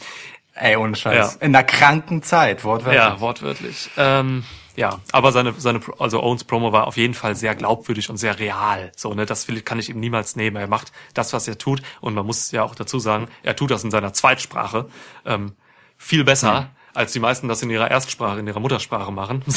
Ey, 0.54 0.76
ohne 0.76 0.94
Scheiß. 0.94 1.34
Ja. 1.34 1.40
In 1.40 1.56
einer 1.56 1.64
kranken 1.64 2.22
Zeit, 2.22 2.62
wortwörtlich. 2.64 3.02
ja, 3.02 3.20
wortwörtlich. 3.20 3.90
Ähm, 3.96 4.44
ja, 4.74 5.00
aber 5.12 5.32
seine, 5.32 5.52
seine, 5.58 5.80
also 5.98 6.22
Owens 6.22 6.44
Promo 6.44 6.72
war 6.72 6.86
auf 6.86 6.96
jeden 6.96 7.14
Fall 7.14 7.34
sehr 7.34 7.54
glaubwürdig 7.54 8.08
und 8.08 8.16
sehr 8.16 8.38
real. 8.38 8.90
So, 8.96 9.12
ne, 9.12 9.26
das 9.26 9.46
kann 9.64 9.78
ich 9.78 9.90
ihm 9.90 10.00
niemals 10.00 10.34
nehmen. 10.36 10.56
Er 10.56 10.66
macht 10.66 10.92
das, 11.14 11.32
was 11.32 11.46
er 11.46 11.58
tut. 11.58 11.82
Und 12.00 12.14
man 12.14 12.24
muss 12.24 12.50
ja 12.52 12.62
auch 12.62 12.74
dazu 12.74 12.98
sagen, 12.98 13.28
er 13.42 13.54
tut 13.54 13.70
das 13.70 13.84
in 13.84 13.90
seiner 13.90 14.12
Zweitsprache, 14.12 14.88
ähm, 15.26 15.52
viel 15.98 16.24
besser, 16.24 16.70
als 16.94 17.12
die 17.12 17.20
meisten 17.20 17.48
das 17.48 17.62
in 17.62 17.70
ihrer 17.70 17.90
Erstsprache, 17.90 18.40
in 18.40 18.46
ihrer 18.46 18.60
Muttersprache 18.60 19.12
machen. 19.12 19.44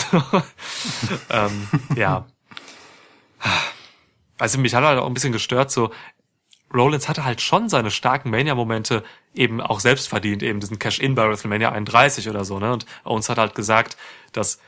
Ähm, 1.29 1.67
ja. 1.95 2.25
Also 4.37 4.59
mich 4.59 4.73
hat 4.73 4.83
halt 4.83 4.99
auch 4.99 5.07
ein 5.07 5.13
bisschen 5.13 5.31
gestört, 5.31 5.71
so, 5.71 5.91
Rollins 6.73 7.07
hatte 7.07 7.23
halt 7.23 7.41
schon 7.41 7.69
seine 7.69 7.91
starken 7.91 8.29
Mania-Momente 8.29 9.03
eben 9.33 9.61
auch 9.61 9.79
selbst 9.79 10.07
verdient, 10.07 10.43
eben 10.43 10.59
diesen 10.59 10.79
Cash-In 10.79 11.15
bei 11.15 11.27
WrestleMania 11.27 11.71
31 11.71 12.29
oder 12.29 12.43
so, 12.43 12.59
ne? 12.59 12.73
Und 12.73 12.85
Owens 13.03 13.29
hat 13.29 13.37
halt 13.37 13.55
gesagt, 13.55 13.97
dass 14.31 14.59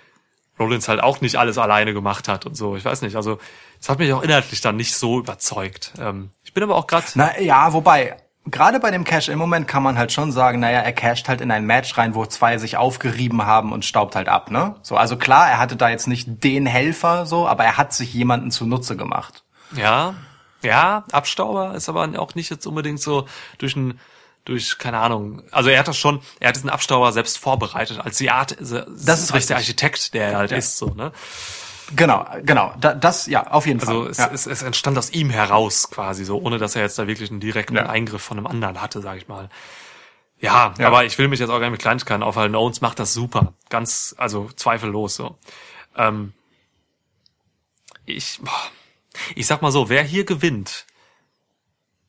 Rollins 0.59 0.87
halt 0.87 1.01
auch 1.01 1.21
nicht 1.21 1.35
alles 1.35 1.57
alleine 1.57 1.93
gemacht 1.93 2.27
hat 2.27 2.45
und 2.45 2.55
so. 2.55 2.75
Ich 2.75 2.85
weiß 2.85 3.01
nicht, 3.01 3.15
also 3.15 3.37
es 3.79 3.89
hat 3.89 3.99
mich 3.99 4.11
auch 4.13 4.23
inhaltlich 4.23 4.61
dann 4.61 4.75
nicht 4.75 4.95
so 4.95 5.19
überzeugt. 5.19 5.93
Ähm, 5.99 6.31
ich 6.43 6.53
bin 6.53 6.63
aber 6.63 6.75
auch 6.75 6.87
gerade 6.87 7.05
Na 7.15 7.39
ja, 7.39 7.73
wobei, 7.73 8.17
gerade 8.45 8.79
bei 8.79 8.91
dem 8.91 9.03
Cash 9.03 9.29
im 9.29 9.39
Moment 9.39 9.67
kann 9.67 9.83
man 9.83 9.97
halt 9.97 10.11
schon 10.11 10.31
sagen, 10.31 10.59
naja, 10.59 10.79
er 10.79 10.93
casht 10.93 11.29
halt 11.29 11.41
in 11.41 11.51
ein 11.51 11.65
Match 11.65 11.97
rein, 11.97 12.15
wo 12.15 12.25
zwei 12.25 12.57
sich 12.57 12.77
aufgerieben 12.77 13.45
haben 13.45 13.71
und 13.71 13.85
staubt 13.85 14.15
halt 14.15 14.29
ab, 14.29 14.51
ne? 14.51 14.75
So, 14.81 14.95
also 14.95 15.17
klar, 15.17 15.49
er 15.49 15.59
hatte 15.59 15.75
da 15.75 15.89
jetzt 15.89 16.07
nicht 16.07 16.43
den 16.43 16.65
Helfer 16.65 17.25
so, 17.25 17.47
aber 17.47 17.63
er 17.63 17.77
hat 17.77 17.93
sich 17.93 18.13
jemanden 18.13 18.51
zunutze 18.51 18.95
gemacht. 18.95 19.43
Ja, 19.75 20.15
ja, 20.63 21.03
Abstauber 21.11 21.75
ist 21.75 21.87
aber 21.87 22.09
auch 22.17 22.35
nicht 22.35 22.49
jetzt 22.49 22.65
unbedingt 22.65 22.99
so 22.99 23.27
durch 23.59 23.75
ein 23.75 23.99
durch 24.47 24.77
keine 24.77 24.99
Ahnung. 24.99 25.43
Also 25.51 25.69
er 25.69 25.79
hat 25.79 25.87
das 25.87 25.97
schon, 25.97 26.21
er 26.39 26.49
hat 26.49 26.55
diesen 26.55 26.69
Abstauber 26.69 27.11
selbst 27.11 27.37
vorbereitet 27.37 27.99
als 27.99 28.17
die 28.17 28.29
Art, 28.31 28.55
das 28.59 28.71
ist 28.71 28.73
als 28.75 29.33
richtig. 29.33 29.47
der 29.47 29.57
Architekt, 29.57 30.13
der 30.13 30.27
er 30.31 30.37
halt 30.37 30.51
ist 30.51 30.77
so, 30.77 30.87
ne? 30.93 31.11
Genau, 31.95 32.25
genau. 32.43 32.73
Da, 32.81 32.93
das, 32.93 33.27
ja, 33.27 33.47
auf 33.47 33.65
jeden 33.65 33.79
Also 33.79 34.03
Fall. 34.03 34.11
es, 34.11 34.17
ja. 34.17 34.29
es, 34.33 34.45
es 34.45 34.61
entstand 34.61 34.97
aus 34.97 35.09
ihm 35.11 35.29
heraus 35.29 35.89
quasi 35.89 36.25
so, 36.25 36.37
ohne 36.41 36.57
dass 36.57 36.75
er 36.75 36.81
jetzt 36.81 36.99
da 36.99 37.07
wirklich 37.07 37.29
einen 37.31 37.39
direkten 37.39 37.75
Ja. 37.77 37.87
Eingriff 37.87 38.21
von 38.21 38.37
einem 38.37 38.47
anderen 38.47 38.81
hatte, 38.81 39.01
sag 39.01 39.17
ich 39.17 39.27
mal. 39.29 39.49
Ja, 40.39 40.73
Ja. 40.77 40.87
aber 40.87 41.05
ich 41.05 41.17
will 41.17 41.29
mich 41.29 41.39
jetzt 41.39 41.49
auch 41.49 41.53
gar 41.59 41.61
nicht 41.61 41.71
mit 41.71 41.81
Kleinigkeiten 41.81 42.23
aufhalten. 42.23 42.55
Owens 42.55 42.81
macht 42.81 42.99
das 42.99 43.13
super, 43.13 43.53
ganz, 43.69 44.15
also 44.17 44.49
zweifellos 44.55 45.15
so. 45.15 45.37
Ähm, 45.95 46.33
ich, 48.05 48.39
boah, 48.41 48.51
ich 49.35 49.47
sag 49.47 49.61
mal 49.61 49.71
so, 49.71 49.87
wer 49.89 50.03
hier 50.03 50.25
gewinnt, 50.25 50.85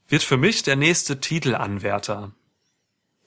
wird 0.08 0.22
für 0.22 0.36
mich 0.36 0.62
der 0.62 0.76
nächste 0.76 1.20
Titelanwärter. 1.20 2.32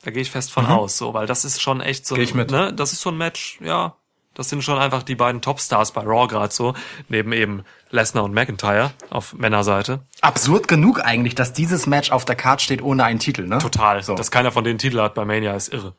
Da 0.04 0.12
gehe 0.12 0.24
ich 0.24 0.32
fest 0.32 0.52
von 0.52 0.66
aus, 0.66 0.98
so, 0.98 1.14
weil 1.14 1.28
das 1.28 1.46
ist 1.46 1.62
schon 1.62 1.80
echt 1.80 2.06
so, 2.06 2.16
Mhm. 2.16 2.40
Ein, 2.40 2.48
ne, 2.48 2.74
das 2.74 2.92
ist 2.92 3.02
so 3.02 3.10
ein 3.10 3.18
Match, 3.18 3.60
ja, 3.62 3.96
das 4.34 4.50
sind 4.50 4.64
schon 4.64 4.80
einfach 4.80 5.04
die 5.04 5.16
beiden 5.16 5.42
Topstars 5.42 5.92
bei 5.92 6.02
Raw 6.02 6.28
gerade 6.28 6.54
so, 6.54 6.74
neben 7.10 7.34
eben 7.34 7.64
Lesnar 7.90 8.24
und 8.24 8.34
McIntyre 8.34 8.92
auf 9.10 9.34
Männerseite. 9.34 10.06
Absurd 10.22 10.68
genug 10.68 11.02
eigentlich, 11.04 11.36
dass 11.36 11.54
dieses 11.54 11.86
Match 11.86 12.12
auf 12.12 12.26
der 12.26 12.36
Karte 12.36 12.64
steht 12.64 12.82
ohne 12.82 13.04
einen 13.04 13.20
Titel, 13.20 13.46
ne? 13.46 13.60
Total. 13.60 14.02
So. 14.02 14.16
Dass 14.16 14.32
keiner 14.32 14.52
von 14.52 14.64
denen 14.64 14.80
Titel 14.80 15.02
hat 15.02 15.14
bei 15.14 15.26
Mania 15.26 15.54
ist 15.54 15.74
irre. 15.74 15.94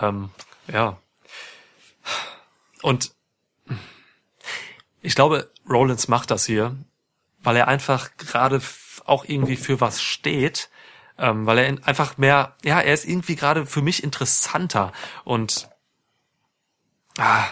Ähm, 0.00 0.30
ja. 0.72 0.96
Und 2.82 3.12
ich 5.02 5.14
glaube, 5.14 5.50
Rollins 5.68 6.08
macht 6.08 6.30
das 6.30 6.46
hier, 6.46 6.74
weil 7.42 7.56
er 7.56 7.68
einfach 7.68 8.16
gerade 8.16 8.60
auch 9.04 9.24
irgendwie 9.26 9.56
für 9.56 9.80
was 9.80 10.02
steht, 10.02 10.70
ähm, 11.18 11.46
weil 11.46 11.58
er 11.58 11.66
in- 11.68 11.82
einfach 11.84 12.18
mehr, 12.18 12.56
ja, 12.64 12.80
er 12.80 12.92
ist 12.94 13.04
irgendwie 13.06 13.36
gerade 13.36 13.66
für 13.66 13.82
mich 13.82 14.02
interessanter 14.02 14.92
und 15.24 15.68
ah, 17.18 17.44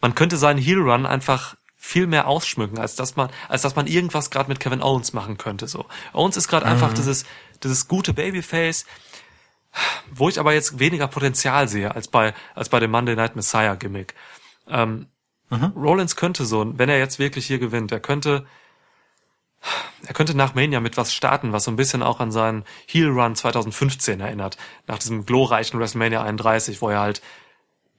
man 0.00 0.14
könnte 0.14 0.36
seinen 0.36 0.58
Heel 0.58 0.78
Run 0.80 1.06
einfach 1.06 1.56
viel 1.76 2.06
mehr 2.06 2.28
ausschmücken, 2.28 2.78
als 2.78 2.94
dass 2.96 3.16
man, 3.16 3.30
als 3.48 3.62
dass 3.62 3.76
man 3.76 3.86
irgendwas 3.86 4.30
gerade 4.30 4.48
mit 4.48 4.60
Kevin 4.60 4.82
Owens 4.82 5.12
machen 5.12 5.36
könnte. 5.36 5.66
So, 5.68 5.84
Owens 6.12 6.36
ist 6.36 6.48
gerade 6.48 6.64
einfach 6.66 6.92
dieses, 6.94 7.26
dieses 7.62 7.88
gute 7.88 8.14
Babyface, 8.14 8.86
wo 10.10 10.28
ich 10.28 10.38
aber 10.40 10.54
jetzt 10.54 10.78
weniger 10.78 11.08
Potenzial 11.08 11.68
sehe 11.68 11.94
als 11.94 12.08
bei 12.08 12.32
als 12.54 12.68
bei 12.68 12.80
dem 12.80 12.90
Monday 12.90 13.16
Night 13.16 13.36
Messiah 13.36 13.74
Gimmick. 13.74 14.14
Ähm, 14.68 15.08
Rollins 15.76 16.16
könnte 16.16 16.44
so, 16.46 16.78
wenn 16.78 16.88
er 16.88 16.98
jetzt 16.98 17.18
wirklich 17.18 17.46
hier 17.46 17.58
gewinnt, 17.58 17.92
er 17.92 18.00
könnte 18.00 18.46
er 20.06 20.14
könnte 20.14 20.36
nach 20.36 20.54
Mania 20.54 20.80
mit 20.80 20.96
was 20.96 21.14
starten, 21.14 21.52
was 21.52 21.64
so 21.64 21.70
ein 21.70 21.76
bisschen 21.76 22.02
auch 22.02 22.20
an 22.20 22.32
seinen 22.32 22.64
Heel 22.86 23.08
Run 23.08 23.34
2015 23.34 24.20
erinnert, 24.20 24.56
nach 24.86 24.98
diesem 24.98 25.26
glorreichen 25.26 25.80
WrestleMania 25.80 26.22
31, 26.22 26.82
wo 26.82 26.90
er 26.90 27.00
halt 27.00 27.22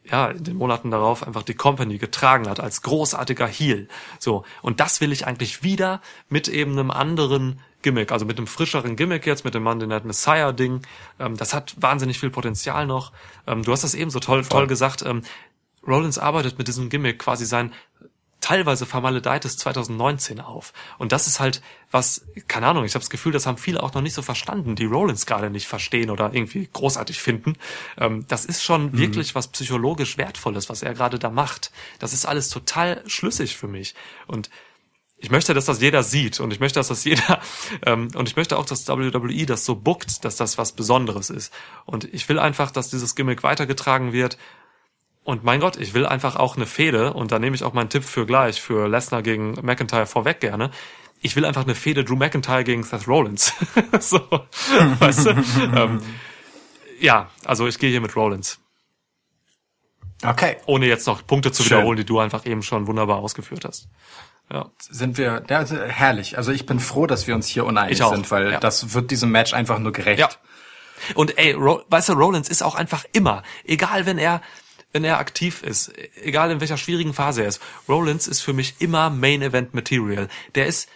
ja, 0.09 0.27
in 0.27 0.43
den 0.43 0.57
Monaten 0.57 0.91
darauf 0.91 1.25
einfach 1.25 1.43
die 1.43 1.55
Company 1.55 1.97
getragen 1.97 2.47
hat 2.47 2.59
als 2.59 2.81
großartiger 2.83 3.47
Heel. 3.47 3.87
So. 4.19 4.43
Und 4.61 4.79
das 4.79 5.01
will 5.01 5.11
ich 5.11 5.25
eigentlich 5.25 5.63
wieder 5.63 6.01
mit 6.29 6.47
eben 6.47 6.73
einem 6.73 6.91
anderen 6.91 7.59
Gimmick, 7.81 8.11
also 8.11 8.25
mit 8.25 8.37
einem 8.37 8.47
frischeren 8.47 8.95
Gimmick 8.95 9.25
jetzt, 9.25 9.45
mit 9.45 9.55
dem 9.55 9.63
Monday 9.63 9.87
Night 9.87 10.05
Messiah 10.05 10.51
Ding. 10.51 10.81
Ähm, 11.19 11.37
das 11.37 11.53
hat 11.53 11.75
wahnsinnig 11.77 12.19
viel 12.19 12.29
Potenzial 12.29 12.85
noch. 12.85 13.11
Ähm, 13.47 13.63
du 13.63 13.71
hast 13.71 13.83
das 13.83 13.95
eben 13.95 14.11
so 14.11 14.19
toll, 14.19 14.43
toll 14.45 14.67
gesagt. 14.67 15.03
Ähm, 15.03 15.23
Rollins 15.87 16.17
arbeitet 16.17 16.57
mit 16.57 16.67
diesem 16.67 16.89
Gimmick 16.89 17.19
quasi 17.19 17.45
sein 17.45 17.73
teilweise 18.45 18.85
vermaledeites 18.85 19.57
2019 19.57 20.39
auf. 20.39 20.71
Und 20.99 21.11
das 21.11 21.25
ist 21.25 21.39
halt 21.39 21.63
was, 21.89 22.27
keine 22.47 22.67
Ahnung, 22.67 22.85
ich 22.85 22.93
habe 22.93 23.01
das 23.01 23.09
Gefühl, 23.09 23.31
das 23.31 23.47
haben 23.47 23.57
viele 23.57 23.81
auch 23.81 23.91
noch 23.95 24.03
nicht 24.03 24.13
so 24.13 24.21
verstanden, 24.21 24.75
die 24.75 24.85
Rollins 24.85 25.25
gerade 25.25 25.49
nicht 25.49 25.65
verstehen 25.65 26.11
oder 26.11 26.31
irgendwie 26.31 26.69
großartig 26.71 27.19
finden. 27.19 27.53
Ähm, 27.97 28.23
das 28.27 28.45
ist 28.45 28.63
schon 28.63 28.95
wirklich 28.99 29.33
was 29.33 29.47
psychologisch 29.47 30.19
Wertvolles, 30.19 30.69
was 30.69 30.83
er 30.83 30.93
gerade 30.93 31.17
da 31.17 31.31
macht. 31.31 31.71
Das 31.97 32.13
ist 32.13 32.27
alles 32.27 32.49
total 32.49 33.01
schlüssig 33.07 33.57
für 33.57 33.67
mich. 33.67 33.95
Und 34.27 34.51
ich 35.17 35.31
möchte, 35.31 35.55
dass 35.55 35.65
das 35.65 35.81
jeder 35.81 36.03
sieht 36.03 36.39
und 36.39 36.53
ich 36.53 36.59
möchte, 36.59 36.77
dass 36.77 36.89
das 36.89 37.03
jeder 37.03 37.39
ähm, 37.87 38.09
und 38.13 38.29
ich 38.29 38.35
möchte 38.35 38.59
auch, 38.59 38.65
dass 38.65 38.87
WWE 38.87 39.45
das 39.47 39.65
so 39.65 39.75
bookt, 39.75 40.23
dass 40.23 40.35
das 40.35 40.59
was 40.59 40.73
Besonderes 40.73 41.31
ist. 41.31 41.51
Und 41.85 42.03
ich 42.13 42.29
will 42.29 42.37
einfach, 42.37 42.69
dass 42.69 42.91
dieses 42.91 43.15
Gimmick 43.15 43.41
weitergetragen 43.41 44.13
wird. 44.13 44.37
Und 45.25 45.43
mein 45.43 45.59
Gott, 45.59 45.75
ich 45.77 45.95
will 45.95 46.05
einfach 46.05 46.35
auch 46.35 46.55
eine 46.55 46.67
Fehde 46.67 47.11
und 47.13 47.31
da 47.31 47.39
nehme 47.39 47.55
ich 47.55 47.63
auch 47.63 47.73
meinen 47.73 47.89
Tipp 47.89 48.03
für 48.03 48.27
gleich 48.27 48.61
für 48.61 48.87
Lesnar 48.87 49.23
gegen 49.23 49.53
McIntyre 49.63 50.05
vorweg 50.05 50.39
gerne. 50.39 50.69
Ich 51.19 51.35
will 51.35 51.45
einfach 51.45 51.63
eine 51.63 51.73
Fehde 51.73 52.03
Drew 52.03 52.15
McIntyre 52.15 52.63
gegen 52.63 52.83
Seth 52.83 53.07
Rollins. 53.07 53.51
so, 53.99 54.21
weißt 54.99 55.25
du? 55.25 55.29
ähm, 55.75 56.01
ja, 56.99 57.31
also 57.43 57.65
ich 57.65 57.79
gehe 57.79 57.89
hier 57.89 58.01
mit 58.01 58.15
Rollins. 58.15 58.59
Okay. 60.23 60.57
Ohne 60.67 60.85
jetzt 60.85 61.07
noch 61.07 61.25
Punkte 61.25 61.51
zu 61.51 61.63
Schön. 61.63 61.77
wiederholen, 61.77 61.97
die 61.97 62.05
du 62.05 62.19
einfach 62.19 62.45
eben 62.45 62.61
schon 62.61 62.85
wunderbar 62.85 63.17
ausgeführt 63.17 63.65
hast. 63.65 63.89
Ja. 64.53 64.69
Sind 64.77 65.17
wir, 65.17 65.41
ja, 65.49 65.65
herrlich. 65.65 66.37
Also 66.37 66.51
ich 66.51 66.67
bin 66.67 66.79
froh, 66.79 67.07
dass 67.07 67.25
wir 67.25 67.33
uns 67.33 67.47
hier 67.47 67.65
uneinig 67.65 67.97
sind, 67.97 68.29
weil 68.29 68.51
ja. 68.51 68.59
das 68.59 68.93
wird 68.93 69.09
diesem 69.09 69.31
Match 69.31 69.55
einfach 69.55 69.79
nur 69.79 69.91
gerecht. 69.91 70.19
Ja. 70.19 70.29
Und 71.15 71.39
ey, 71.39 71.53
Ro 71.53 71.81
weißt 71.89 72.09
du, 72.09 72.13
Rollins 72.13 72.47
ist 72.47 72.61
auch 72.61 72.75
einfach 72.75 73.05
immer, 73.11 73.41
egal 73.63 74.05
wenn 74.05 74.19
er, 74.19 74.41
wenn 74.95 75.03
er 75.03 75.19
aktiv 75.19 75.61
ist, 75.61 75.91
egal 76.23 76.51
in 76.51 76.61
welcher 76.61 76.77
schwierigen 76.77 77.13
Phase 77.13 77.41
er 77.41 77.49
ist, 77.49 77.61
Rollins 77.89 78.27
ist 78.27 78.39
für 78.39 78.53
mich 78.53 78.75
immer 78.79 79.09
Main 79.09 79.41
Event 79.41 79.73
Material. 79.73 80.29
Der 80.55 80.67
ist, 80.67 80.87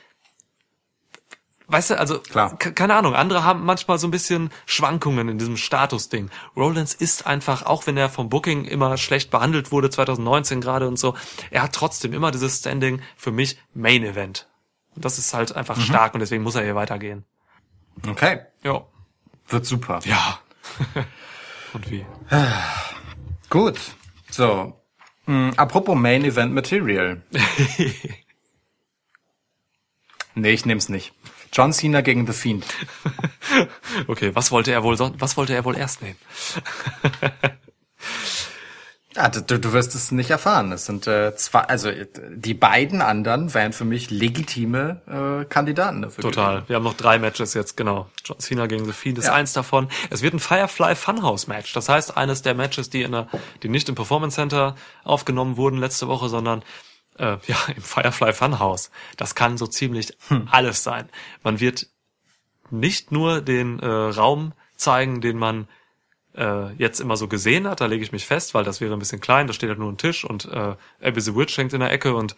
weißt 1.67 1.89
du, 1.89 1.99
also, 1.99 2.19
Klar. 2.19 2.57
ke- 2.57 2.71
keine 2.71 2.95
Ahnung, 2.95 3.13
andere 3.13 3.43
haben 3.43 3.65
manchmal 3.65 3.99
so 3.99 4.07
ein 4.07 4.11
bisschen 4.11 4.51
Schwankungen 4.65 5.27
in 5.27 5.37
diesem 5.37 5.57
Status-Ding. 5.57 6.29
Rollins 6.55 6.93
ist 6.93 7.27
einfach, 7.27 7.63
auch 7.65 7.87
wenn 7.87 7.97
er 7.97 8.07
vom 8.09 8.29
Booking 8.29 8.63
immer 8.63 8.95
schlecht 8.95 9.31
behandelt 9.31 9.73
wurde, 9.73 9.89
2019 9.89 10.61
gerade 10.61 10.87
und 10.87 10.97
so, 10.97 11.17
er 11.51 11.63
hat 11.63 11.73
trotzdem 11.73 12.13
immer 12.13 12.31
dieses 12.31 12.57
Standing 12.59 13.01
für 13.17 13.31
mich 13.31 13.59
Main 13.73 14.03
Event. 14.05 14.47
Und 14.95 15.03
das 15.03 15.17
ist 15.19 15.33
halt 15.33 15.55
einfach 15.57 15.77
stark 15.81 16.13
und 16.13 16.21
deswegen 16.21 16.43
muss 16.43 16.55
er 16.55 16.63
hier 16.63 16.75
weitergehen. 16.75 17.25
Okay. 18.07 18.39
Ja. 18.63 18.85
Wird 19.49 19.65
super. 19.65 19.99
Ja. 20.05 20.39
und 21.73 21.91
wie? 21.91 22.05
Gut. 23.49 23.79
So. 24.29 24.73
Hm, 25.25 25.53
apropos 25.57 25.95
Main 25.95 26.23
Event 26.25 26.53
Material. 26.53 27.23
nee, 30.35 30.51
ich 30.51 30.65
nehm's 30.65 30.89
nicht. 30.89 31.13
John 31.51 31.73
Cena 31.73 32.01
gegen 32.01 32.27
The 32.27 32.33
Fiend. 32.33 32.65
Okay, 34.07 34.35
was 34.35 34.51
wollte 34.51 34.71
er 34.71 34.83
wohl 34.83 34.99
was 34.99 35.35
wollte 35.35 35.55
er 35.55 35.65
wohl 35.65 35.75
erst 35.75 36.03
nehmen? 36.03 36.19
Ja, 39.19 39.27
du, 39.27 39.59
du 39.59 39.73
wirst 39.73 39.95
es 39.95 40.13
nicht 40.13 40.29
erfahren. 40.29 40.71
Es 40.71 40.85
sind 40.85 41.05
äh, 41.05 41.35
zwei, 41.35 41.59
also 41.59 41.89
äh, 41.89 42.07
die 42.29 42.53
beiden 42.53 43.01
anderen 43.01 43.53
wären 43.53 43.73
für 43.73 43.83
mich 43.83 44.09
legitime 44.11 45.01
äh, 45.41 45.45
Kandidaten 45.45 46.01
dafür. 46.03 46.21
Total. 46.21 46.63
Wir 46.67 46.77
haben 46.77 46.83
noch 46.83 46.93
drei 46.93 47.19
Matches 47.19 47.53
jetzt, 47.53 47.75
genau. 47.75 48.09
John 48.23 48.39
Cena 48.39 48.67
gegen 48.67 48.85
The 48.85 48.93
Fiend 48.93 49.17
ist 49.17 49.25
Ja. 49.25 49.33
eins 49.33 49.51
davon. 49.51 49.89
Es 50.09 50.21
wird 50.21 50.33
ein 50.35 50.39
Firefly 50.39 50.95
Funhouse 50.95 51.47
Match. 51.47 51.73
Das 51.73 51.89
heißt, 51.89 52.15
eines 52.15 52.43
der 52.43 52.53
Matches, 52.53 52.89
die 52.89 53.01
in 53.01 53.11
der, 53.11 53.27
die 53.61 53.67
nicht 53.67 53.89
im 53.89 53.95
Performance 53.95 54.35
Center 54.35 54.75
aufgenommen 55.03 55.57
wurden 55.57 55.79
letzte 55.79 56.07
Woche, 56.07 56.29
sondern 56.29 56.63
äh, 57.17 57.35
ja, 57.45 57.57
im 57.75 57.81
Firefly 57.81 58.31
Funhouse. 58.31 58.89
Das 59.17 59.35
kann 59.35 59.57
so 59.57 59.67
ziemlich 59.67 60.17
alles 60.49 60.81
sein. 60.83 61.09
Man 61.43 61.59
wird 61.59 61.87
nicht 62.71 63.11
nur 63.11 63.41
den 63.41 63.79
äh, 63.79 63.85
Raum 63.85 64.53
zeigen, 64.77 65.19
den 65.19 65.37
man 65.37 65.67
äh, 66.39 66.73
jetzt 66.77 66.99
immer 67.01 67.17
so 67.17 67.27
gesehen 67.27 67.67
hat, 67.67 67.81
da 67.81 67.85
lege 67.85 68.03
ich 68.03 68.11
mich 68.11 68.25
fest, 68.25 68.53
weil 68.53 68.63
das 68.63 68.81
wäre 68.81 68.93
ein 68.93 68.99
bisschen 68.99 69.19
klein, 69.19 69.47
da 69.47 69.53
steht 69.53 69.69
halt 69.69 69.79
nur 69.79 69.91
ein 69.91 69.97
Tisch 69.97 70.23
und 70.23 70.45
äh, 70.45 70.75
Abby 71.01 71.21
the 71.21 71.35
Witch 71.35 71.57
hängt 71.57 71.73
in 71.73 71.81
der 71.81 71.91
Ecke 71.91 72.15
und 72.15 72.35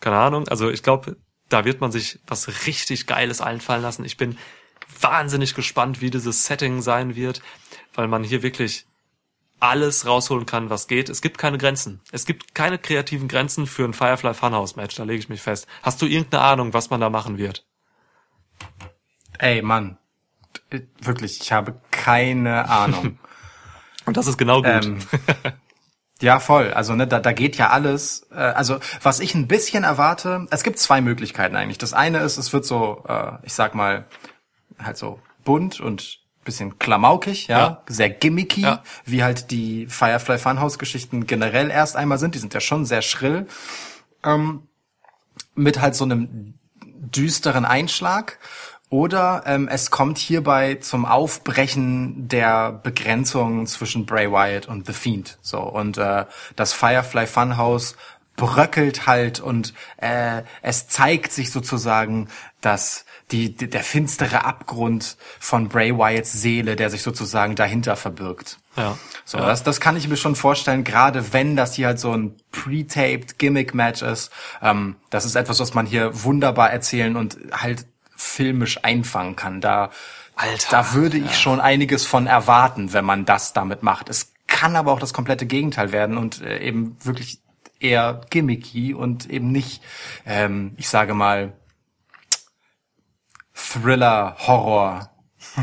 keine 0.00 0.16
Ahnung. 0.16 0.48
Also 0.48 0.70
ich 0.70 0.82
glaube, 0.82 1.16
da 1.48 1.64
wird 1.64 1.80
man 1.80 1.92
sich 1.92 2.18
was 2.26 2.66
richtig 2.66 3.06
Geiles 3.06 3.40
einfallen 3.40 3.82
lassen. 3.82 4.04
Ich 4.04 4.16
bin 4.16 4.36
wahnsinnig 5.00 5.54
gespannt, 5.54 6.00
wie 6.00 6.10
dieses 6.10 6.44
Setting 6.44 6.82
sein 6.82 7.14
wird, 7.14 7.42
weil 7.94 8.08
man 8.08 8.24
hier 8.24 8.42
wirklich 8.42 8.86
alles 9.60 10.04
rausholen 10.04 10.46
kann, 10.46 10.68
was 10.68 10.88
geht. 10.88 11.08
Es 11.08 11.22
gibt 11.22 11.38
keine 11.38 11.56
Grenzen. 11.56 12.00
Es 12.10 12.26
gibt 12.26 12.54
keine 12.54 12.78
kreativen 12.78 13.28
Grenzen 13.28 13.66
für 13.66 13.84
ein 13.84 13.94
Firefly 13.94 14.34
Funhouse 14.34 14.76
Match, 14.76 14.96
da 14.96 15.04
lege 15.04 15.20
ich 15.20 15.28
mich 15.28 15.40
fest. 15.40 15.66
Hast 15.82 16.02
du 16.02 16.06
irgendeine 16.06 16.42
Ahnung, 16.42 16.74
was 16.74 16.90
man 16.90 17.00
da 17.00 17.08
machen 17.08 17.38
wird? 17.38 17.64
Ey, 19.38 19.62
Mann. 19.62 19.96
Wirklich, 21.00 21.40
ich 21.40 21.52
habe 21.52 21.80
keine 21.90 22.68
Ahnung. 22.68 23.18
Und 24.06 24.16
das 24.16 24.26
ist 24.26 24.36
genau 24.38 24.62
gut. 24.62 24.84
Ähm, 24.84 24.98
ja, 26.20 26.38
voll. 26.40 26.72
Also 26.72 26.94
ne, 26.94 27.06
da, 27.06 27.20
da 27.20 27.32
geht 27.32 27.56
ja 27.56 27.70
alles. 27.70 28.26
Äh, 28.30 28.36
also 28.36 28.78
was 29.02 29.20
ich 29.20 29.34
ein 29.34 29.48
bisschen 29.48 29.84
erwarte, 29.84 30.46
es 30.50 30.62
gibt 30.62 30.78
zwei 30.78 31.00
Möglichkeiten 31.00 31.56
eigentlich. 31.56 31.78
Das 31.78 31.92
eine 31.92 32.18
ist, 32.20 32.36
es 32.38 32.52
wird 32.52 32.64
so, 32.64 33.04
äh, 33.08 33.32
ich 33.42 33.54
sag 33.54 33.74
mal, 33.74 34.04
halt 34.82 34.96
so 34.96 35.20
bunt 35.44 35.80
und 35.80 36.20
bisschen 36.44 36.78
klamaukig, 36.78 37.46
ja, 37.46 37.58
Ja. 37.58 37.82
sehr 37.88 38.10
gimmicky, 38.10 38.60
Ja. 38.62 38.82
wie 39.06 39.22
halt 39.24 39.50
die 39.50 39.86
Firefly 39.86 40.36
Funhouse 40.38 40.78
Geschichten 40.78 41.26
generell 41.26 41.70
erst 41.70 41.96
einmal 41.96 42.18
sind. 42.18 42.34
Die 42.34 42.38
sind 42.38 42.52
ja 42.52 42.60
schon 42.60 42.84
sehr 42.84 43.00
schrill. 43.02 43.46
Ähm, 44.22 44.68
mit 45.54 45.80
halt 45.80 45.94
so 45.94 46.04
einem 46.04 46.54
düsteren 46.82 47.64
Einschlag. 47.64 48.38
Oder 48.94 49.42
ähm, 49.44 49.66
es 49.66 49.90
kommt 49.90 50.18
hierbei 50.18 50.76
zum 50.76 51.04
Aufbrechen 51.04 52.28
der 52.28 52.70
Begrenzung 52.70 53.66
zwischen 53.66 54.06
Bray 54.06 54.30
Wyatt 54.30 54.68
und 54.68 54.86
The 54.86 54.92
Fiend. 54.92 55.36
So 55.42 55.58
und 55.58 55.98
äh, 55.98 56.26
das 56.54 56.72
Firefly 56.72 57.26
Funhouse 57.26 57.96
bröckelt 58.36 59.08
halt 59.08 59.40
und 59.40 59.74
äh, 59.96 60.42
es 60.62 60.86
zeigt 60.86 61.32
sich 61.32 61.50
sozusagen, 61.50 62.28
dass 62.60 63.04
die, 63.32 63.56
die 63.56 63.68
der 63.68 63.82
finstere 63.82 64.44
Abgrund 64.44 65.16
von 65.40 65.68
Bray 65.68 65.92
Wyatts 65.98 66.30
Seele, 66.30 66.76
der 66.76 66.88
sich 66.88 67.02
sozusagen 67.02 67.56
dahinter 67.56 67.96
verbirgt. 67.96 68.58
Ja. 68.76 68.96
So, 69.24 69.38
ja. 69.38 69.46
das, 69.46 69.64
das 69.64 69.80
kann 69.80 69.96
ich 69.96 70.06
mir 70.06 70.16
schon 70.16 70.36
vorstellen, 70.36 70.84
gerade 70.84 71.32
wenn 71.32 71.56
das 71.56 71.74
hier 71.74 71.88
halt 71.88 71.98
so 71.98 72.12
ein 72.12 72.36
pre-taped 72.52 73.40
Gimmick-Match 73.40 74.02
ist. 74.02 74.30
Ähm, 74.62 74.94
das 75.10 75.24
ist 75.24 75.34
etwas, 75.34 75.58
was 75.58 75.74
man 75.74 75.84
hier 75.84 76.22
wunderbar 76.22 76.70
erzählen 76.70 77.16
und 77.16 77.38
halt 77.50 77.86
filmisch 78.16 78.84
einfangen 78.84 79.36
kann. 79.36 79.60
Da, 79.60 79.90
Alter, 80.36 80.68
da 80.70 80.94
würde 80.94 81.18
ich 81.18 81.38
schon 81.38 81.60
einiges 81.60 82.06
von 82.06 82.26
erwarten, 82.26 82.92
wenn 82.92 83.04
man 83.04 83.24
das 83.24 83.52
damit 83.52 83.82
macht. 83.82 84.08
Es 84.08 84.32
kann 84.46 84.76
aber 84.76 84.92
auch 84.92 85.00
das 85.00 85.12
komplette 85.12 85.46
Gegenteil 85.46 85.92
werden 85.92 86.16
und 86.16 86.42
äh, 86.42 86.58
eben 86.58 86.96
wirklich 87.02 87.40
eher 87.80 88.20
gimmicky 88.30 88.94
und 88.94 89.28
eben 89.28 89.52
nicht, 89.52 89.82
ähm, 90.26 90.74
ich 90.76 90.88
sage 90.88 91.14
mal, 91.14 91.52
Thriller, 93.52 94.36
Horror 94.46 95.10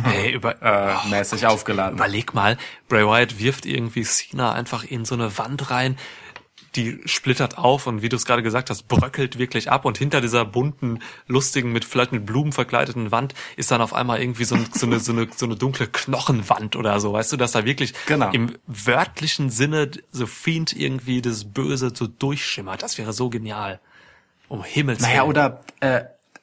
Ey, 0.06 0.32
über, 0.34 0.61
äh, 0.61 1.07
mäßig 1.10 1.45
aufgeladen. 1.45 1.98
Überleg 1.98 2.34
mal, 2.34 2.57
Bray 2.88 3.06
Wyatt 3.06 3.40
wirft 3.40 3.65
irgendwie 3.65 4.03
Cena 4.03 4.53
einfach 4.53 4.84
in 4.84 5.06
so 5.06 5.15
eine 5.15 5.38
Wand 5.38 5.69
rein, 5.72 5.98
die 6.76 7.02
splittert 7.06 7.57
auf 7.57 7.85
und 7.88 8.02
wie 8.02 8.10
du 8.10 8.15
es 8.15 8.26
gerade 8.26 8.43
gesagt 8.43 8.69
hast, 8.69 8.88
bröckelt 8.88 9.38
wirklich 9.38 9.69
ab 9.69 9.84
und 9.85 9.98
hinter 9.98 10.22
dieser 10.22 10.45
bunten, 10.45 10.99
lustigen, 11.27 11.72
mit 11.72 11.84
vielleicht 11.85 12.11
mit 12.14 12.26
Blumen 12.26 12.52
verkleideten 12.53 13.11
Wand 13.11 13.34
ist 13.57 13.72
dann 13.72 13.81
auf 13.81 13.93
einmal 13.93 14.22
irgendwie 14.22 14.45
so, 14.45 14.56
ein, 14.56 14.68
so, 14.73 14.85
eine, 14.85 14.99
so, 14.99 15.11
eine, 15.11 15.27
so 15.35 15.45
eine 15.45 15.56
dunkle 15.57 15.88
Knochenwand 15.88 16.76
oder 16.76 16.99
so, 16.99 17.14
weißt 17.14 17.34
du, 17.34 17.38
dass 17.38 17.52
da 17.52 17.65
wirklich 17.65 17.93
Genau. 18.06 18.31
im 18.31 18.56
wörtlichen 18.68 19.49
Sinne 19.49 19.91
so 20.11 20.26
Fiend 20.27 20.73
irgendwie 20.73 21.22
das 21.22 21.45
Böse 21.45 21.91
so 21.93 22.07
durchschimmert. 22.07 22.81
Das 22.84 22.98
wäre 22.98 23.11
so 23.14 23.30
genial. 23.30 23.80
Um 24.48 24.64
Himmels 24.64 25.02
Naja, 25.02 25.19
Willen. 25.22 25.30
oder, 25.30 25.61
äh, 25.81 26.02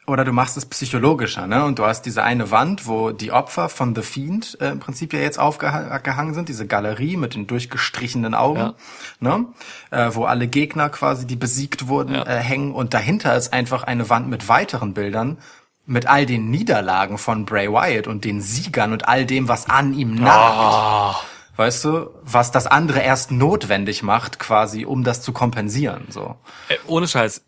oder 0.08 0.24
du 0.24 0.32
machst 0.32 0.56
es 0.56 0.66
psychologischer, 0.66 1.46
ne? 1.46 1.64
Und 1.64 1.78
du 1.78 1.84
hast 1.86 2.02
diese 2.02 2.22
eine 2.22 2.50
Wand, 2.50 2.86
wo 2.86 3.10
die 3.12 3.30
Opfer 3.32 3.68
von 3.68 3.94
The 3.94 4.02
Fiend 4.02 4.56
äh, 4.60 4.68
im 4.70 4.80
Prinzip 4.80 5.12
ja 5.12 5.20
jetzt 5.20 5.38
aufgehangen 5.38 6.34
sind, 6.34 6.48
diese 6.48 6.66
Galerie 6.66 7.16
mit 7.16 7.34
den 7.34 7.46
durchgestrichenen 7.46 8.34
Augen, 8.34 8.58
Ja. 8.60 8.74
ne? 9.20 9.46
Äh, 9.90 10.10
wo 10.14 10.24
alle 10.24 10.48
Gegner 10.48 10.88
quasi, 10.90 11.26
die 11.26 11.36
besiegt 11.36 11.88
wurden, 11.88 12.14
Ja. 12.14 12.24
äh, 12.26 12.38
hängen. 12.38 12.72
Und 12.72 12.94
dahinter 12.94 13.36
ist 13.36 13.52
einfach 13.52 13.82
eine 13.84 14.08
Wand 14.10 14.28
mit 14.28 14.48
weiteren 14.48 14.94
Bildern, 14.94 15.38
mit 15.86 16.06
all 16.06 16.26
den 16.26 16.50
Niederlagen 16.50 17.16
von 17.18 17.44
Bray 17.46 17.68
Wyatt 17.72 18.06
und 18.06 18.24
den 18.24 18.40
Siegern 18.40 18.92
und 18.92 19.08
all 19.08 19.24
dem, 19.24 19.48
was 19.48 19.70
an 19.70 19.94
ihm 19.94 20.14
nagt. 20.14 21.24
Weißt 21.56 21.84
du, 21.86 22.10
was 22.22 22.52
das 22.52 22.66
andere 22.68 23.00
erst 23.00 23.32
notwendig 23.32 24.02
macht, 24.04 24.38
quasi, 24.38 24.84
um 24.84 25.02
das 25.02 25.22
zu 25.22 25.32
kompensieren, 25.32 26.04
so. 26.08 26.36
Äh, 26.68 26.76
ohne 26.86 27.08
Scheiß. 27.08 27.42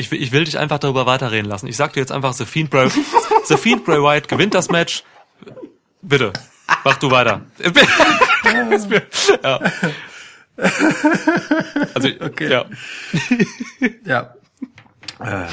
Ich, 0.00 0.10
will- 0.10 0.22
ich 0.22 0.32
will 0.32 0.44
dich 0.44 0.58
einfach 0.58 0.78
darüber 0.78 1.06
weiterreden 1.06 1.48
lassen. 1.50 1.66
Ich 1.68 1.76
sag 1.76 1.92
dir 1.92 2.00
jetzt 2.00 2.12
einfach, 2.12 2.32
The 2.32 2.44
Fiend 2.46 2.70
Bray, 2.70 2.88
The 3.44 3.56
Fiend 3.56 3.84
Bray 3.84 4.02
Wyatt 4.02 4.28
gewinnt 4.28 4.54
das 4.54 4.68
Match. 4.70 5.04
Bitte, 6.02 6.32
mach 6.84 6.96
du 6.98 7.10
weiter. 7.10 7.42
Ja. 9.42 9.60
Also, 11.94 12.08
ja. 12.40 12.64
Ja. 14.04 14.34
äh, 15.20 15.46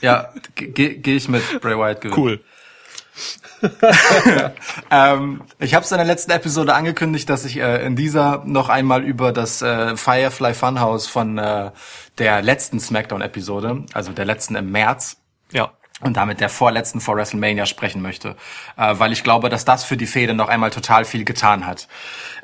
ja, 0.00 0.32
gehe 0.54 0.94
geh 0.98 1.16
ich 1.16 1.28
mit 1.28 1.42
Bray 1.60 1.76
Wyatt 1.76 2.00
gewinnen. 2.00 2.18
Cool. 2.20 2.40
Ähm, 4.90 5.42
ich 5.58 5.74
habe 5.74 5.84
es 5.84 5.90
in 5.90 5.96
der 5.98 6.06
letzten 6.06 6.30
Episode 6.30 6.74
angekündigt, 6.74 7.28
dass 7.28 7.44
ich 7.44 7.56
äh, 7.58 7.84
in 7.84 7.96
dieser 7.96 8.42
noch 8.44 8.68
einmal 8.68 9.02
über 9.02 9.32
das 9.32 9.62
äh, 9.62 9.96
Firefly 9.96 10.54
Funhouse 10.54 11.06
von 11.06 11.38
äh, 11.38 11.70
der 12.18 12.42
letzten 12.42 12.78
Smackdown-Episode, 12.80 13.84
also 13.92 14.12
der 14.12 14.24
letzten 14.24 14.54
im 14.56 14.70
März, 14.70 15.16
Ja. 15.52 15.72
und 16.02 16.16
damit 16.16 16.40
der 16.40 16.48
vorletzten 16.48 17.00
vor 17.00 17.16
WrestleMania 17.16 17.66
sprechen 17.66 18.02
möchte, 18.02 18.36
äh, 18.76 18.94
weil 18.98 19.12
ich 19.12 19.24
glaube, 19.24 19.48
dass 19.48 19.64
das 19.64 19.84
für 19.84 19.96
die 19.96 20.06
Fehde 20.06 20.34
noch 20.34 20.48
einmal 20.48 20.70
total 20.70 21.04
viel 21.04 21.24
getan 21.24 21.66
hat. 21.66 21.88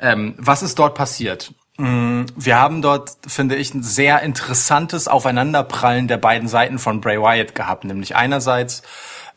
Ähm, 0.01 0.35
was 0.37 0.63
ist 0.63 0.77
dort 0.79 0.95
passiert? 0.95 1.53
Mm, 1.77 2.23
Wir 2.35 2.59
haben 2.59 2.81
dort, 2.81 3.11
finde 3.27 3.55
ich, 3.55 3.73
ein 3.73 3.83
sehr 3.83 4.21
interessantes 4.21 5.07
Aufeinanderprallen 5.07 6.07
der 6.07 6.17
beiden 6.17 6.47
Seiten 6.47 6.77
von 6.77 7.01
Bray 7.01 7.19
Wyatt 7.19 7.55
gehabt, 7.55 7.83
nämlich 7.83 8.15
einerseits 8.15 8.83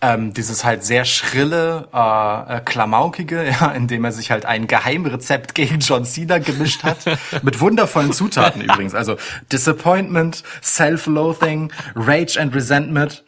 ähm, 0.01 0.35
dieses 0.35 0.65
halt 0.65 0.85
sehr 0.85 1.05
schrille, 1.05 1.89
äh, 1.93 2.57
äh, 2.57 2.61
klamaukige, 2.61 3.45
ja, 3.61 3.69
indem 3.73 4.05
er 4.05 4.13
sich 4.13 4.31
halt 4.31 4.45
ein 4.45 4.67
Geheimrezept 4.67 5.55
gegen 5.55 5.81
John 5.81 6.05
Cena 6.05 6.39
gemischt 6.39 6.83
hat, 6.83 6.99
mit 7.43 7.61
wundervollen 7.61 8.13
Zutaten 8.13 8.61
übrigens, 8.61 8.95
also 8.95 9.17
Disappointment, 9.51 10.43
Self-Loathing, 10.63 11.73
Rage 11.95 12.41
and 12.41 12.55
Resentment 12.55 13.25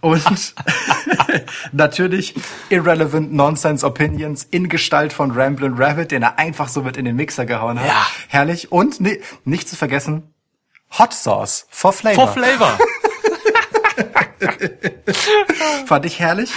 und 0.00 0.54
natürlich 1.72 2.34
irrelevant 2.68 3.32
Nonsense 3.32 3.84
Opinions 3.84 4.44
in 4.44 4.68
Gestalt 4.68 5.12
von 5.12 5.32
Ramblin' 5.32 5.74
Rabbit, 5.76 6.12
den 6.12 6.22
er 6.22 6.38
einfach 6.38 6.68
so 6.68 6.82
mit 6.82 6.96
in 6.96 7.04
den 7.04 7.16
Mixer 7.16 7.46
gehauen 7.46 7.80
hat. 7.80 7.86
Ja. 7.86 8.06
Herrlich. 8.28 8.70
Und 8.70 9.00
nee, 9.00 9.20
nicht 9.44 9.68
zu 9.68 9.74
vergessen, 9.74 10.32
Hot 10.98 11.12
Sauce 11.12 11.66
for 11.70 11.92
Flavor. 11.92 12.28
For 12.28 12.34
Flavor. 12.34 12.78
Fand 15.86 16.04
ich 16.06 16.18
herrlich. 16.18 16.50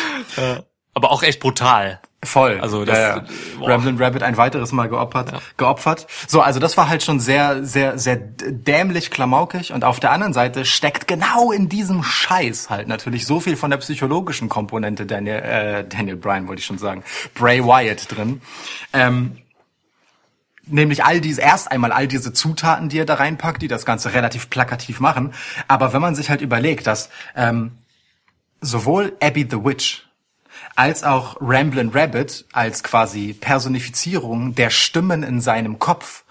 Aber 0.94 1.12
auch 1.12 1.24
echt 1.24 1.40
brutal. 1.40 2.00
Voll. 2.24 2.60
Also 2.60 2.86
das- 2.86 2.98
ja, 2.98 3.18
ja. 3.18 3.26
Ramblin' 3.68 4.02
Rabbit 4.02 4.24
ein 4.24 4.36
weiteres 4.38 4.72
Mal 4.72 4.90
geopfert, 4.90 5.32
geopfert. 5.58 6.08
So, 6.28 6.42
also 6.42 6.60
das 6.60 6.76
war 6.76 6.90
halt 6.90 7.04
schon 7.04 7.20
sehr, 7.20 7.64
sehr, 7.64 8.00
sehr 8.00 8.16
dämlich, 8.16 9.12
klamaukig. 9.12 9.74
Und 9.74 9.84
auf 9.84 10.00
der 10.00 10.12
anderen 10.12 10.34
Seite 10.34 10.66
steckt 10.66 11.08
genau 11.08 11.52
in 11.52 11.70
diesem 11.70 12.02
Scheiß 12.04 12.70
halt 12.72 12.88
natürlich 12.88 13.28
so 13.28 13.40
viel 13.40 13.56
von 13.56 13.70
der 13.70 13.78
psychologischen 13.78 14.50
Komponente 14.50 15.06
Daniel, 15.06 15.36
äh, 15.36 15.84
Daniel 15.88 16.16
Bryan 16.16 16.48
wollte 16.48 16.62
ich 16.62 16.66
schon 16.66 16.80
sagen, 16.80 17.04
Bray 17.36 17.64
Wyatt 17.64 18.16
drin. 18.16 18.42
Ähm, 18.92 19.38
nämlich 20.66 21.04
all 21.06 21.22
diese, 21.22 21.42
erst 21.42 21.72
einmal 21.72 21.92
all 21.92 22.08
diese 22.08 22.34
Zutaten, 22.34 22.90
die 22.90 22.98
er 23.00 23.06
da 23.06 23.16
reinpackt, 23.16 23.62
die 23.62 23.68
das 23.68 23.86
Ganze 23.86 24.14
relativ 24.14 24.50
plakativ 24.50 25.00
machen. 25.00 25.34
Aber 25.68 25.94
wenn 25.94 26.02
man 26.02 26.16
sich 26.16 26.32
halt 26.32 26.42
überlegt, 26.42 26.88
dass 26.88 27.10
ähm, 27.36 27.74
sowohl 28.62 29.16
Abby 29.22 29.48
the 29.50 29.64
Witch 29.64 30.08
als 30.76 31.04
auch 31.04 31.38
Ramblin' 31.40 31.92
Rabbit 31.94 32.46
als 32.52 32.84
quasi 32.84 33.34
Personifizierung 33.34 34.56
der 34.56 34.70
Stimmen 34.70 35.24
in 35.24 35.42
seinem 35.42 35.80
Kopf 35.80 36.26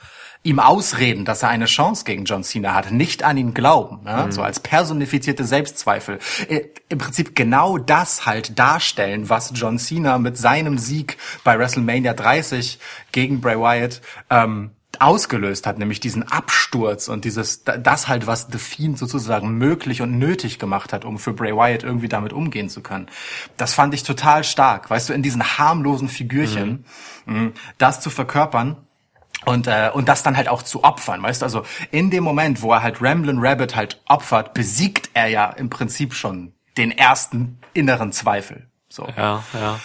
ihm 0.45 0.61
ausreden, 0.61 1.25
dass 1.25 1.43
er 1.43 1.49
eine 1.49 1.65
Chance 1.65 2.05
gegen 2.05 2.27
John 2.27 2.45
Cena 2.45 2.75
hat, 2.75 2.93
nicht 2.93 3.23
an 3.23 3.39
ihn 3.39 3.55
glauben, 3.55 4.05
ne? 4.05 4.31
so 4.31 4.43
als 4.43 4.61
personifizierte 4.61 5.45
Selbstzweifel. 5.45 6.19
Äh, 6.49 6.65
Im 6.91 6.99
Prinzip 6.99 7.35
genau 7.35 7.79
das 7.79 8.27
halt 8.27 8.59
darstellen, 8.59 9.31
was 9.31 9.53
John 9.55 9.79
Cena 9.79 10.19
mit 10.19 10.37
seinem 10.37 10.77
Sieg 10.77 11.17
bei 11.45 11.59
WrestleMania 11.59 12.13
30 12.13 12.79
gegen 13.11 13.41
Bray 13.41 13.59
Wyatt 13.59 14.03
ähm, 14.29 14.73
ausgelöst 15.05 15.67
hat, 15.67 15.79
nämlich 15.79 16.01
diesen 16.01 16.23
Absturz 16.23 17.09
und 17.09 17.25
dieses, 17.25 17.65
das 17.65 18.09
halt, 18.09 18.27
was 18.27 18.49
The 18.51 18.59
Fiend 18.59 18.99
sozusagen 18.99 19.59
möglich 19.59 20.03
und 20.03 20.19
nötig 20.19 20.59
gemacht 20.59 20.93
hat, 20.93 21.05
um 21.05 21.19
für 21.19 21.33
Bray 21.33 21.55
Wyatt 21.55 21.83
irgendwie 21.83 22.09
damit 22.09 22.33
umgehen 22.33 22.69
zu 22.69 22.81
können. 22.81 23.09
Das 23.57 23.75
fand 23.75 23.95
ich 23.95 24.03
total 24.03 24.45
stark, 24.45 24.91
weißt 24.91 25.11
du, 25.11 25.13
in 25.13 25.23
diesen 25.23 25.59
harmlosen 25.59 26.09
Figürchen, 26.09 26.85
mh, 27.27 27.53
das 27.79 28.01
zu 28.01 28.11
verkörpern 28.11 28.77
und, 29.45 29.67
äh, 29.67 29.91
und 29.93 30.09
das 30.09 30.23
dann 30.23 30.37
halt 30.37 30.49
auch 30.49 30.63
zu 30.63 30.85
opfern, 30.85 31.23
weißt 31.23 31.43
du, 31.43 31.45
also 31.45 31.65
in 31.91 32.11
dem 32.11 32.25
Moment, 32.25 32.63
wo 32.63 32.73
er 32.73 32.83
halt 32.83 33.03
Ramblin' 33.03 33.39
Rabbit 33.39 33.77
halt 33.77 34.01
opfert, 34.07 34.55
besiegt 34.55 35.11
er 35.13 35.29
ja 35.29 35.51
im 35.51 35.69
Prinzip 35.69 36.15
schon 36.15 36.55
den 36.77 36.91
ersten 36.91 37.59
inneren 37.75 38.11
Zweifel. 38.13 38.69
So. 38.89 39.09
Ja, 39.17 39.45
ja. 39.53 39.81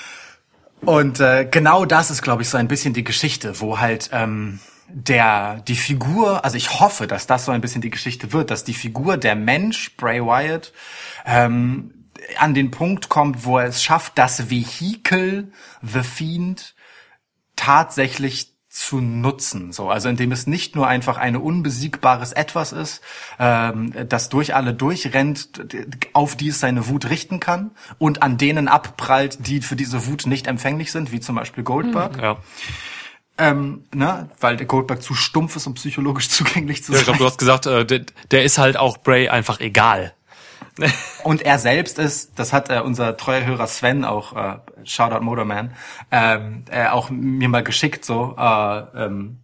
Und 0.82 1.20
äh, 1.20 1.46
genau 1.50 1.84
das 1.84 2.10
ist, 2.10 2.22
glaube 2.22 2.41
ich, 2.41 2.50
so 2.50 2.58
ein 2.58 2.70
bisschen 2.70 2.94
die 2.94 3.04
Geschichte, 3.04 3.60
wo 3.60 3.80
halt 3.80 4.10
ähm, 4.14 4.60
der 4.91 5.61
die 5.68 5.76
Figur, 5.76 6.44
also 6.44 6.57
ich 6.57 6.80
hoffe, 6.80 7.07
dass 7.07 7.28
das 7.28 7.45
so 7.45 7.52
ein 7.52 7.61
bisschen 7.61 7.82
die 7.82 7.90
Geschichte 7.90 8.34
wird, 8.34 8.52
dass 8.52 8.64
die 8.64 8.74
Figur 8.74 9.18
der 9.18 9.36
Mensch 9.36 9.95
Bray 9.98 10.22
Wyatt 10.22 10.74
ähm, 11.26 12.06
an 12.38 12.53
den 12.53 12.72
Punkt 12.72 13.10
kommt, 13.10 13.45
wo 13.45 13.57
er 13.57 13.68
es 13.68 13.84
schafft, 13.84 14.18
das 14.18 14.49
Vehikel 14.49 15.52
The 15.82 16.03
Fiend 16.03 16.76
tatsächlich 17.56 18.53
zu 18.70 19.02
nutzen, 19.02 19.72
so 19.72 19.90
also 19.90 20.10
indem 20.10 20.32
es 20.32 20.45
nicht 20.45 20.76
nur 20.76 20.88
einfach 20.88 21.18
ein 21.18 21.36
unbesiegbares 21.36 22.34
Etwas 22.34 22.72
ist, 22.72 23.02
ähm, 23.40 23.94
das 24.07 24.30
durch 24.30 24.53
alle 24.53 24.76
durchrennt, 24.76 25.66
auf 26.14 26.36
die 26.36 26.49
es 26.49 26.60
seine 26.60 26.88
Wut 26.88 27.10
richten 27.10 27.40
kann 27.40 27.72
und 27.98 28.22
an 28.22 28.38
denen 28.38 28.68
abprallt, 28.68 29.48
die 29.48 29.61
für 29.61 29.76
diese 29.76 30.06
Wut 30.06 30.28
nicht 30.28 30.45
empfänglich 30.45 30.91
sind, 30.91 31.11
wie 31.11 31.20
zum 31.20 31.36
Beispiel 31.36 31.64
Goldberg, 31.64 32.22
ja. 32.22 32.38
Ähm, 33.40 33.86
ne, 33.94 34.30
weil 34.40 34.57
der 34.57 34.68
Goldberg 34.68 35.02
zu 35.02 35.14
stumpf 35.14 35.56
ist, 35.56 35.66
um 35.68 35.74
psychologisch 35.74 36.30
zugänglich 36.30 36.84
zu 36.84 36.91
Ja, 36.91 36.98
sein. 36.98 37.02
ich 37.02 37.06
glaube, 37.06 37.20
du 37.20 37.26
hast 37.26 37.38
gesagt, 37.38 37.66
äh, 37.66 37.86
der, 37.86 38.02
der 38.32 38.44
ist 38.44 38.57
halt 38.57 38.78
auch 38.78 38.98
Bray 38.98 39.30
einfach 39.30 39.60
egal. 39.60 40.14
Und 41.24 41.41
er 41.41 41.60
selbst 41.60 41.99
ist, 41.99 42.38
das 42.40 42.53
hat 42.53 42.70
äh, 42.70 42.80
unser 42.80 43.18
treuer 43.18 43.45
Hörer 43.45 43.68
Sven 43.68 44.06
auch, 44.06 44.36
äh, 44.36 44.57
Shoutout 44.84 45.24
Motorman, 45.24 45.74
ähm, 46.11 46.64
äh, 46.70 46.88
auch 46.88 47.10
mir 47.10 47.49
mal 47.49 47.64
geschickt, 47.64 48.06
so, 48.06 48.36
äh, 48.38 48.80
ähm, 48.95 49.40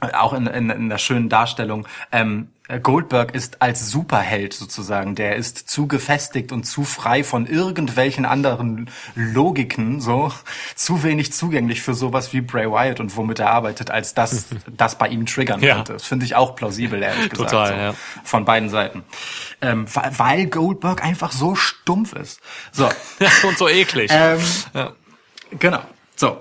äh, 0.00 0.12
auch 0.14 0.32
in, 0.32 0.46
in, 0.46 0.70
in 0.70 0.88
der 0.88 0.98
schönen 0.98 1.28
Darstellung. 1.28 1.86
Ähm, 2.12 2.48
äh, 2.61 2.61
Goldberg 2.80 3.34
ist 3.34 3.60
als 3.60 3.90
Superheld 3.90 4.54
sozusagen, 4.54 5.14
der 5.14 5.36
ist 5.36 5.68
zu 5.68 5.86
gefestigt 5.86 6.52
und 6.52 6.64
zu 6.64 6.84
frei 6.84 7.22
von 7.24 7.46
irgendwelchen 7.46 8.24
anderen 8.24 8.88
Logiken, 9.14 10.00
so, 10.00 10.32
zu 10.74 11.02
wenig 11.02 11.32
zugänglich 11.32 11.82
für 11.82 11.94
sowas 11.94 12.32
wie 12.32 12.40
Bray 12.40 12.70
Wyatt 12.70 13.00
und 13.00 13.16
womit 13.16 13.38
er 13.40 13.50
arbeitet, 13.50 13.90
als 13.90 14.14
das, 14.14 14.46
das 14.76 14.96
bei 14.96 15.08
ihm 15.08 15.26
triggern 15.26 15.60
Ja. 15.60 15.76
könnte. 15.76 15.94
Das 15.94 16.04
finde 16.04 16.24
ich 16.24 16.34
auch 16.34 16.56
plausibel, 16.56 17.02
ehrlich 17.02 17.30
gesagt. 17.30 17.50
Total, 17.50 17.68
so, 17.68 17.74
ja. 17.74 17.94
Von 18.24 18.44
beiden 18.44 18.68
Seiten. 18.68 19.04
Ähm, 19.60 19.86
weil- 20.16 20.46
Goldberg 20.46 21.04
einfach 21.04 21.32
so 21.32 21.54
stumpf 21.54 22.12
ist. 22.14 22.40
So. 22.72 22.88
Und 23.46 23.58
so 23.58 23.68
eklig. 23.68 24.10
Ähm, 24.12 24.40
Ja. 24.74 24.92
Genau. 25.58 25.80
So. 26.16 26.38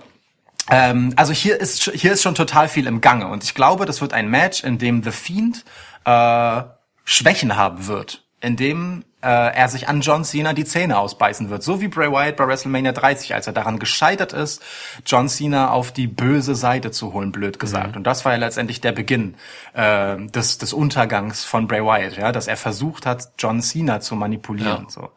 Ähm, 0.69 1.13
also 1.17 1.33
hier 1.33 1.59
ist 1.59 1.91
hier 1.93 2.13
ist 2.13 2.21
schon 2.21 2.35
total 2.35 2.69
viel 2.69 2.87
im 2.87 3.01
Gange 3.01 3.27
und 3.27 3.43
ich 3.43 3.55
glaube, 3.55 3.85
das 3.85 3.99
wird 3.99 4.13
ein 4.13 4.29
Match, 4.29 4.63
in 4.63 4.77
dem 4.77 5.03
The 5.03 5.11
Fiend 5.11 5.65
äh, 6.05 6.63
Schwächen 7.03 7.55
haben 7.55 7.87
wird, 7.87 8.23
in 8.39 8.55
dem 8.55 9.03
äh, 9.21 9.27
er 9.27 9.69
sich 9.69 9.87
an 9.87 10.01
John 10.01 10.23
Cena 10.23 10.53
die 10.53 10.65
Zähne 10.65 10.97
ausbeißen 10.97 11.49
wird, 11.49 11.63
so 11.63 11.79
wie 11.79 11.87
Bray 11.87 12.11
Wyatt 12.11 12.37
bei 12.37 12.47
WrestleMania 12.47 12.91
30, 12.91 13.35
als 13.35 13.47
er 13.47 13.53
daran 13.53 13.79
gescheitert 13.79 14.33
ist, 14.33 14.63
John 15.05 15.29
Cena 15.29 15.69
auf 15.69 15.91
die 15.91 16.07
böse 16.07 16.55
Seite 16.55 16.91
zu 16.91 17.13
holen, 17.13 17.31
blöd 17.31 17.59
gesagt. 17.59 17.95
Und 17.95 18.05
das 18.05 18.25
war 18.25 18.31
ja 18.33 18.39
letztendlich 18.39 18.81
der 18.81 18.91
Beginn 18.91 19.35
äh, 19.73 20.17
des, 20.17 20.57
des 20.57 20.73
Untergangs 20.73 21.43
von 21.43 21.67
Bray 21.67 21.83
Wyatt, 21.83 22.17
ja, 22.17 22.31
dass 22.31 22.47
er 22.47 22.57
versucht 22.57 23.05
hat, 23.05 23.31
John 23.37 23.61
Cena 23.61 23.99
zu 23.99 24.15
manipulieren. 24.15 24.85
Ja. 24.85 24.89
So. 24.89 25.09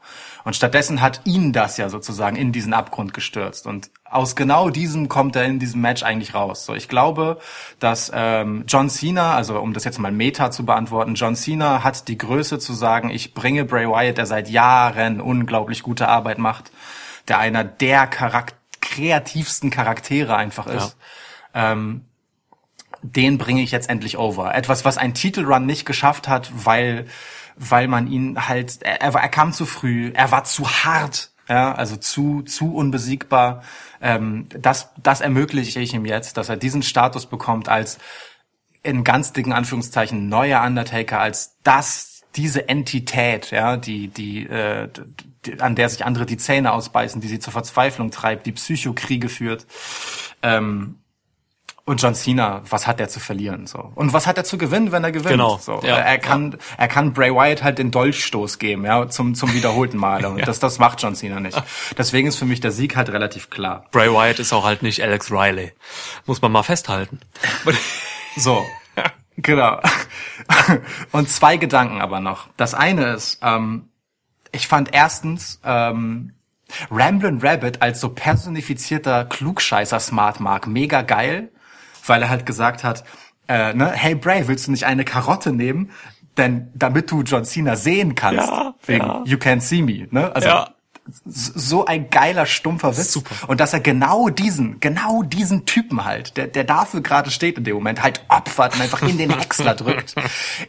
Und 0.44 0.54
stattdessen 0.54 1.00
hat 1.00 1.22
ihn 1.24 1.52
das 1.52 1.78
ja 1.78 1.88
sozusagen 1.88 2.36
in 2.36 2.52
diesen 2.52 2.74
Abgrund 2.74 3.14
gestürzt. 3.14 3.66
Und 3.66 3.90
aus 4.04 4.36
genau 4.36 4.68
diesem 4.68 5.08
kommt 5.08 5.36
er 5.36 5.44
in 5.44 5.58
diesem 5.58 5.80
Match 5.80 6.02
eigentlich 6.02 6.34
raus. 6.34 6.66
So, 6.66 6.74
ich 6.74 6.88
glaube, 6.88 7.38
dass 7.80 8.12
ähm, 8.14 8.64
John 8.68 8.90
Cena, 8.90 9.34
also 9.34 9.58
um 9.58 9.72
das 9.72 9.84
jetzt 9.84 9.98
mal 9.98 10.12
Meta 10.12 10.50
zu 10.50 10.66
beantworten, 10.66 11.14
John 11.14 11.34
Cena 11.34 11.82
hat 11.82 12.08
die 12.08 12.18
Größe 12.18 12.58
zu 12.58 12.74
sagen, 12.74 13.08
ich 13.08 13.32
bringe 13.32 13.64
Bray 13.64 13.88
Wyatt, 13.88 14.18
der 14.18 14.26
seit 14.26 14.50
Jahren 14.50 15.20
unglaublich 15.20 15.82
gute 15.82 16.08
Arbeit 16.08 16.38
macht, 16.38 16.70
der 17.26 17.38
einer 17.38 17.64
der 17.64 18.06
Charak 18.06 18.52
kreativsten 18.82 19.70
Charaktere 19.70 20.36
einfach 20.36 20.66
ist. 20.66 20.96
Ähm, 21.54 22.04
den 23.02 23.38
bringe 23.38 23.62
ich 23.62 23.70
jetzt 23.70 23.90
endlich 23.90 24.18
over. 24.18 24.54
Etwas, 24.54 24.84
was 24.84 24.98
ein 24.98 25.14
Titelrun 25.14 25.66
nicht 25.66 25.84
geschafft 25.84 26.28
hat, 26.28 26.50
weil 26.54 27.06
weil 27.56 27.88
man 27.88 28.06
ihn 28.06 28.48
halt 28.48 28.82
er, 28.82 29.00
er 29.00 29.28
kam 29.28 29.52
zu 29.52 29.66
früh, 29.66 30.10
er 30.14 30.30
war 30.30 30.44
zu 30.44 30.68
hart, 30.68 31.30
ja, 31.48 31.74
also 31.74 31.96
zu 31.96 32.42
zu 32.42 32.74
unbesiegbar. 32.74 33.62
Ähm, 34.00 34.46
das 34.50 34.90
das 35.02 35.20
ermögliche 35.20 35.80
ich 35.80 35.94
ihm 35.94 36.04
jetzt, 36.04 36.36
dass 36.36 36.48
er 36.48 36.56
diesen 36.56 36.82
Status 36.82 37.26
bekommt 37.26 37.68
als 37.68 37.98
in 38.82 39.04
ganz 39.04 39.32
dicken 39.32 39.52
Anführungszeichen 39.52 40.28
neuer 40.28 40.62
Undertaker, 40.62 41.20
als 41.20 41.56
das 41.62 42.22
diese 42.36 42.68
Entität, 42.68 43.50
ja, 43.50 43.76
die 43.76 44.08
die, 44.08 44.46
äh, 44.46 44.88
die 45.46 45.60
an 45.60 45.74
der 45.76 45.88
sich 45.88 46.04
andere 46.04 46.26
die 46.26 46.36
Zähne 46.36 46.72
ausbeißen, 46.72 47.20
die 47.20 47.28
sie 47.28 47.38
zur 47.38 47.52
Verzweiflung 47.52 48.10
treibt, 48.10 48.46
die 48.46 48.52
Psychokriege 48.52 49.28
führt. 49.28 49.66
Ähm, 50.42 50.98
und 51.86 52.00
John 52.00 52.14
Cena, 52.14 52.62
was 52.68 52.86
hat 52.86 52.98
er 52.98 53.08
zu 53.08 53.20
verlieren 53.20 53.66
so? 53.66 53.92
Und 53.94 54.14
was 54.14 54.26
hat 54.26 54.38
er 54.38 54.44
zu 54.44 54.56
gewinnen, 54.56 54.90
wenn 54.90 55.04
er 55.04 55.12
gewinnt? 55.12 55.32
Genau, 55.32 55.58
So, 55.58 55.80
ja, 55.82 55.96
er 55.96 56.18
kann 56.18 56.56
er 56.78 56.88
kann 56.88 57.12
Bray 57.12 57.30
Wyatt 57.30 57.62
halt 57.62 57.78
den 57.78 57.90
Dolchstoß 57.90 58.58
geben, 58.58 58.86
ja, 58.86 59.08
zum 59.08 59.34
zum 59.34 59.52
wiederholten 59.52 59.98
Male. 59.98 60.30
Und 60.30 60.40
das 60.48 60.60
das 60.60 60.78
macht 60.78 61.02
John 61.02 61.14
Cena 61.14 61.40
nicht. 61.40 61.62
Deswegen 61.98 62.28
ist 62.28 62.36
für 62.36 62.46
mich 62.46 62.60
der 62.60 62.72
Sieg 62.72 62.96
halt 62.96 63.10
relativ 63.10 63.50
klar. 63.50 63.84
Bray 63.90 64.10
Wyatt 64.10 64.38
ist 64.38 64.52
auch 64.52 64.64
halt 64.64 64.82
nicht 64.82 65.02
Alex 65.02 65.30
Riley. 65.30 65.72
Muss 66.24 66.40
man 66.40 66.52
mal 66.52 66.62
festhalten. 66.62 67.20
So, 68.36 68.64
genau. 69.36 69.80
Und 71.12 71.30
zwei 71.30 71.56
Gedanken 71.56 72.00
aber 72.00 72.18
noch. 72.18 72.48
Das 72.56 72.74
eine 72.74 73.12
ist, 73.12 73.38
ähm, 73.42 73.90
ich 74.50 74.66
fand 74.66 74.92
erstens 74.92 75.60
ähm, 75.64 76.32
Ramblin' 76.90 77.38
Rabbit 77.40 77.82
als 77.82 78.00
so 78.00 78.08
personifizierter 78.08 79.24
Klugscheißer 79.24 80.00
Smart 80.00 80.40
Mark 80.40 80.66
mega 80.66 81.02
geil, 81.02 81.52
weil 82.06 82.22
er 82.22 82.28
halt 82.28 82.46
gesagt 82.46 82.84
hat, 82.84 83.04
äh, 83.48 83.74
ne, 83.74 83.90
hey 83.92 84.14
Bray, 84.14 84.48
willst 84.48 84.66
du 84.66 84.70
nicht 84.70 84.86
eine 84.86 85.04
Karotte 85.04 85.52
nehmen? 85.52 85.90
Denn 86.36 86.70
damit 86.74 87.10
du 87.10 87.22
John 87.22 87.44
Cena 87.44 87.76
sehen 87.76 88.14
kannst, 88.14 88.48
Ja, 88.48 88.74
wegen 88.86 89.04
ja. 89.04 89.22
You 89.24 89.36
Can't 89.36 89.60
See 89.60 89.82
Me, 89.82 90.08
ne? 90.10 90.34
Also 90.34 90.48
Ja. 90.48 90.73
So 91.26 91.84
ein 91.84 92.08
geiler, 92.10 92.46
stumpfer 92.46 92.96
Witz. 92.96 93.12
Super. 93.12 93.48
Und 93.48 93.60
dass 93.60 93.72
er 93.72 93.80
genau 93.80 94.28
diesen, 94.30 94.80
genau 94.80 95.22
diesen 95.22 95.66
Typen 95.66 96.04
halt, 96.04 96.36
der, 96.36 96.46
der 96.46 96.64
dafür 96.64 97.02
gerade 97.02 97.30
steht 97.30 97.58
in 97.58 97.64
dem 97.64 97.74
Moment, 97.74 98.02
halt 98.02 98.24
opfert 98.28 98.74
und 98.74 98.80
einfach 98.80 99.02
in 99.02 99.18
den 99.18 99.30
Häcksler 99.30 99.74
drückt, 99.74 100.14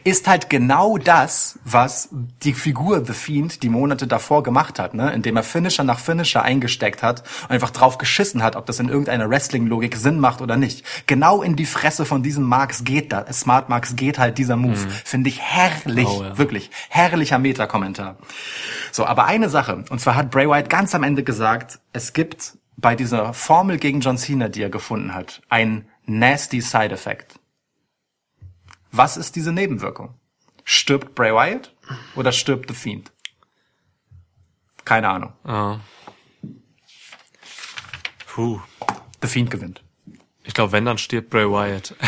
ist 0.04 0.28
halt 0.28 0.50
genau 0.50 0.98
das, 0.98 1.58
was 1.64 2.10
die 2.42 2.52
Figur 2.52 3.04
The 3.04 3.14
Fiend 3.14 3.62
die 3.62 3.68
Monate 3.70 4.06
davor 4.06 4.42
gemacht 4.42 4.78
hat, 4.78 4.94
ne? 4.94 5.10
indem 5.12 5.36
er 5.36 5.42
Finisher 5.42 5.84
nach 5.84 5.98
Finisher 5.98 6.42
eingesteckt 6.42 7.02
hat 7.02 7.22
und 7.44 7.50
einfach 7.52 7.70
drauf 7.70 7.96
geschissen 7.98 8.42
hat, 8.42 8.56
ob 8.56 8.66
das 8.66 8.78
in 8.78 8.88
irgendeiner 8.88 9.30
Wrestling-Logik 9.30 9.96
Sinn 9.96 10.20
macht 10.20 10.42
oder 10.42 10.56
nicht. 10.56 10.84
Genau 11.06 11.42
in 11.42 11.56
die 11.56 11.66
Fresse 11.66 12.04
von 12.04 12.22
diesem 12.22 12.44
Marks 12.44 12.84
geht 12.84 13.12
da, 13.12 13.24
Smart 13.32 13.68
Marks 13.68 13.96
geht 13.96 14.18
halt 14.18 14.36
dieser 14.38 14.56
Move. 14.56 14.76
Finde 15.04 15.30
ich 15.30 15.40
herrlich, 15.40 16.06
Oh, 16.08 16.22
ja. 16.22 16.36
wirklich 16.38 16.70
herrlicher 16.90 17.38
Meta-Kommentar. 17.38 18.16
So, 18.92 19.06
aber 19.06 19.24
eine 19.24 19.48
Sache, 19.48 19.84
und 19.90 20.00
zwar 20.00 20.14
hat 20.14 20.25
Bray 20.30 20.48
Wyatt 20.48 20.70
ganz 20.70 20.94
am 20.94 21.02
Ende 21.02 21.22
gesagt, 21.22 21.80
es 21.92 22.12
gibt 22.12 22.58
bei 22.76 22.94
dieser 22.94 23.32
Formel 23.32 23.78
gegen 23.78 24.00
John 24.00 24.18
Cena, 24.18 24.48
die 24.48 24.62
er 24.62 24.70
gefunden 24.70 25.14
hat, 25.14 25.42
ein 25.48 25.88
nasty 26.04 26.60
Side-Effect. 26.60 27.38
Was 28.92 29.16
ist 29.16 29.36
diese 29.36 29.52
Nebenwirkung? 29.52 30.14
Stirbt 30.64 31.14
Bray 31.14 31.32
Wyatt 31.32 31.74
oder 32.14 32.32
stirbt 32.32 32.68
The 32.68 32.74
Fiend? 32.74 33.12
Keine 34.84 35.08
Ahnung. 35.08 35.32
Ja. 35.46 35.80
Puh. 38.26 38.60
The 39.22 39.28
Fiend 39.28 39.50
gewinnt. 39.50 39.82
Ich 40.44 40.54
glaube, 40.54 40.72
wenn, 40.72 40.84
dann 40.84 40.98
stirbt 40.98 41.30
Bray 41.30 41.46
Wyatt. 41.46 41.94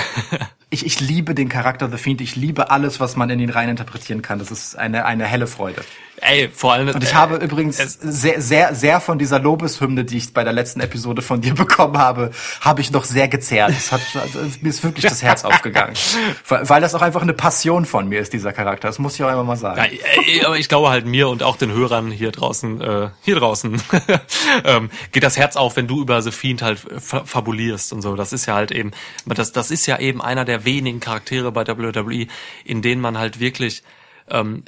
Ich, 0.70 0.84
ich 0.84 1.00
liebe 1.00 1.34
den 1.34 1.48
Charakter 1.48 1.90
The 1.90 1.96
Fiend. 1.96 2.20
Ich 2.20 2.36
liebe 2.36 2.70
alles, 2.70 3.00
was 3.00 3.16
man 3.16 3.30
in 3.30 3.40
ihn 3.40 3.48
rein 3.48 3.70
interpretieren 3.70 4.20
kann. 4.20 4.38
Das 4.38 4.50
ist 4.50 4.76
eine, 4.76 5.06
eine 5.06 5.24
helle 5.24 5.46
Freude. 5.46 5.82
Ey, 6.20 6.48
vor 6.48 6.72
allem. 6.72 6.88
Und 6.88 7.02
ich 7.02 7.14
habe 7.14 7.36
übrigens 7.36 7.76
sehr, 7.76 8.40
sehr, 8.40 8.74
sehr 8.74 9.00
von 9.00 9.18
dieser 9.18 9.38
Lobeshymne, 9.38 10.04
die 10.04 10.16
ich 10.16 10.34
bei 10.34 10.42
der 10.44 10.52
letzten 10.52 10.80
Episode 10.80 11.22
von 11.22 11.40
dir 11.40 11.54
bekommen 11.54 11.98
habe, 11.98 12.30
habe 12.60 12.80
ich 12.80 12.90
noch 12.90 13.04
sehr 13.04 13.28
gezerrt. 13.28 13.70
Es 13.70 13.92
hat, 13.92 14.00
also, 14.14 14.40
mir 14.60 14.68
ist 14.68 14.82
wirklich 14.82 15.04
das 15.04 15.22
Herz 15.22 15.44
aufgegangen. 15.44 15.94
Weil, 16.48 16.68
weil 16.68 16.80
das 16.80 16.94
auch 16.94 17.02
einfach 17.02 17.22
eine 17.22 17.32
Passion 17.32 17.84
von 17.84 18.08
mir 18.08 18.20
ist, 18.20 18.32
dieser 18.32 18.52
Charakter. 18.52 18.88
Das 18.88 18.98
muss 18.98 19.14
ich 19.14 19.22
auch 19.22 19.28
einfach 19.28 19.44
mal 19.44 19.56
sagen. 19.56 19.80
Ja, 20.26 20.46
aber 20.46 20.58
ich 20.58 20.68
glaube 20.68 20.88
halt 20.88 21.06
mir 21.06 21.28
und 21.28 21.42
auch 21.42 21.56
den 21.56 21.72
Hörern 21.72 22.10
hier 22.10 22.32
draußen, 22.32 22.80
äh, 22.80 23.08
hier 23.22 23.36
draußen, 23.36 23.80
ähm, 24.64 24.90
geht 25.12 25.22
das 25.22 25.36
Herz 25.36 25.56
auf, 25.56 25.76
wenn 25.76 25.86
du 25.86 26.00
über 26.00 26.22
The 26.22 26.30
Fiend 26.30 26.62
halt 26.62 26.78
fa 26.78 27.24
fabulierst 27.24 27.92
und 27.92 28.02
so. 28.02 28.16
Das 28.16 28.32
ist 28.32 28.46
ja 28.46 28.54
halt 28.54 28.70
eben, 28.70 28.92
das, 29.26 29.52
das 29.52 29.70
ist 29.70 29.86
ja 29.86 29.98
eben 29.98 30.22
einer 30.22 30.44
der 30.44 30.64
wenigen 30.64 31.00
Charaktere 31.00 31.52
bei 31.52 31.66
WWE, 31.66 32.26
in 32.64 32.82
denen 32.82 33.00
man 33.00 33.18
halt 33.18 33.40
wirklich 33.40 33.82
ähm, 34.30 34.64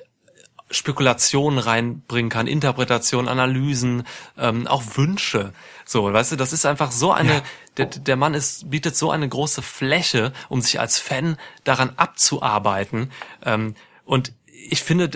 Spekulationen 0.70 1.59
reinbringen 1.59 2.30
kann, 2.30 2.47
Interpretationen, 2.47 3.28
Analysen, 3.28 4.05
ähm, 4.38 4.66
auch 4.66 4.82
Wünsche. 4.94 5.52
So, 5.84 6.12
weißt 6.12 6.32
du, 6.32 6.36
das 6.36 6.52
ist 6.52 6.66
einfach 6.66 6.92
so 6.92 7.12
eine, 7.12 7.42
der, 7.76 7.86
der 7.86 8.16
Mann 8.16 8.34
ist, 8.34 8.70
bietet 8.70 8.97
so 8.97 9.10
eine 9.10 9.28
große 9.28 9.62
Fläche, 9.62 10.32
um 10.48 10.60
sich 10.60 10.78
als 10.78 10.98
Fan 10.98 11.36
daran 11.64 11.92
abzuarbeiten. 11.97 13.10
Ähm, 13.44 13.74
und 14.05 14.32
ich 14.47 14.82
finde, 14.82 15.10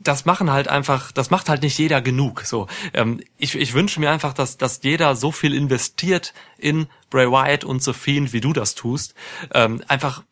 das 0.00 0.24
machen 0.24 0.50
halt 0.50 0.68
einfach, 0.68 1.12
das 1.12 1.30
macht 1.30 1.48
halt 1.48 1.62
nicht 1.62 1.78
jeder 1.78 2.00
genug. 2.00 2.42
So, 2.42 2.66
ähm, 2.92 3.20
ich, 3.36 3.54
ich 3.56 3.74
wünsche 3.74 4.00
mir 4.00 4.10
einfach, 4.10 4.32
dass, 4.32 4.56
dass 4.56 4.80
jeder 4.82 5.16
so 5.16 5.32
viel 5.32 5.54
investiert 5.54 6.34
in 6.58 6.86
Bray 7.10 7.30
Wyatt 7.30 7.64
und 7.64 7.82
The 7.82 7.92
Fiend, 7.92 8.32
wie 8.32 8.40
du 8.40 8.52
das 8.52 8.74
tust. 8.74 9.14
Ähm, 9.52 9.82
einfach 9.88 10.22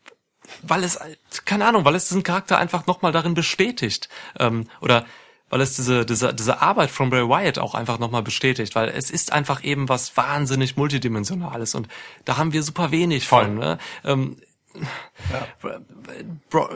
weil 0.63 0.85
es, 0.85 0.99
keine 1.45 1.67
Ahnung, 1.67 1.85
weil 1.85 1.95
es 1.95 2.09
diesen 2.09 2.23
Charakter 2.23 2.59
einfach 2.59 2.87
nochmal 2.87 3.13
darin 3.13 3.35
bestätigt. 3.35 4.09
Ähm, 4.39 4.69
oder 4.81 5.05
weil 5.53 5.61
es 5.61 5.77
diese, 5.77 6.07
diese, 6.07 6.33
diese 6.33 6.63
Arbeit 6.63 6.91
von 6.91 7.11
Bray 7.11 7.29
Wyatt 7.29 7.59
auch 7.59 7.75
einfach 7.75 7.99
nochmal 7.99 8.23
bestätigt, 8.23 8.75
weil 8.75 8.89
es 8.89 9.11
ist 9.11 9.33
einfach 9.33 9.63
eben 9.63 9.87
was 9.91 10.17
wahnsinnig 10.17 10.79
multidimensionales 10.79 11.75
und 11.75 11.89
da 12.25 12.39
haben 12.39 12.55
wir 12.55 12.63
super 12.63 12.91
wenig 12.91 13.29
Voll. 13.29 13.45
von. 13.45 13.55
Ne? 13.59 13.79
Ähm, 14.03 14.37
Bro, 16.49 16.71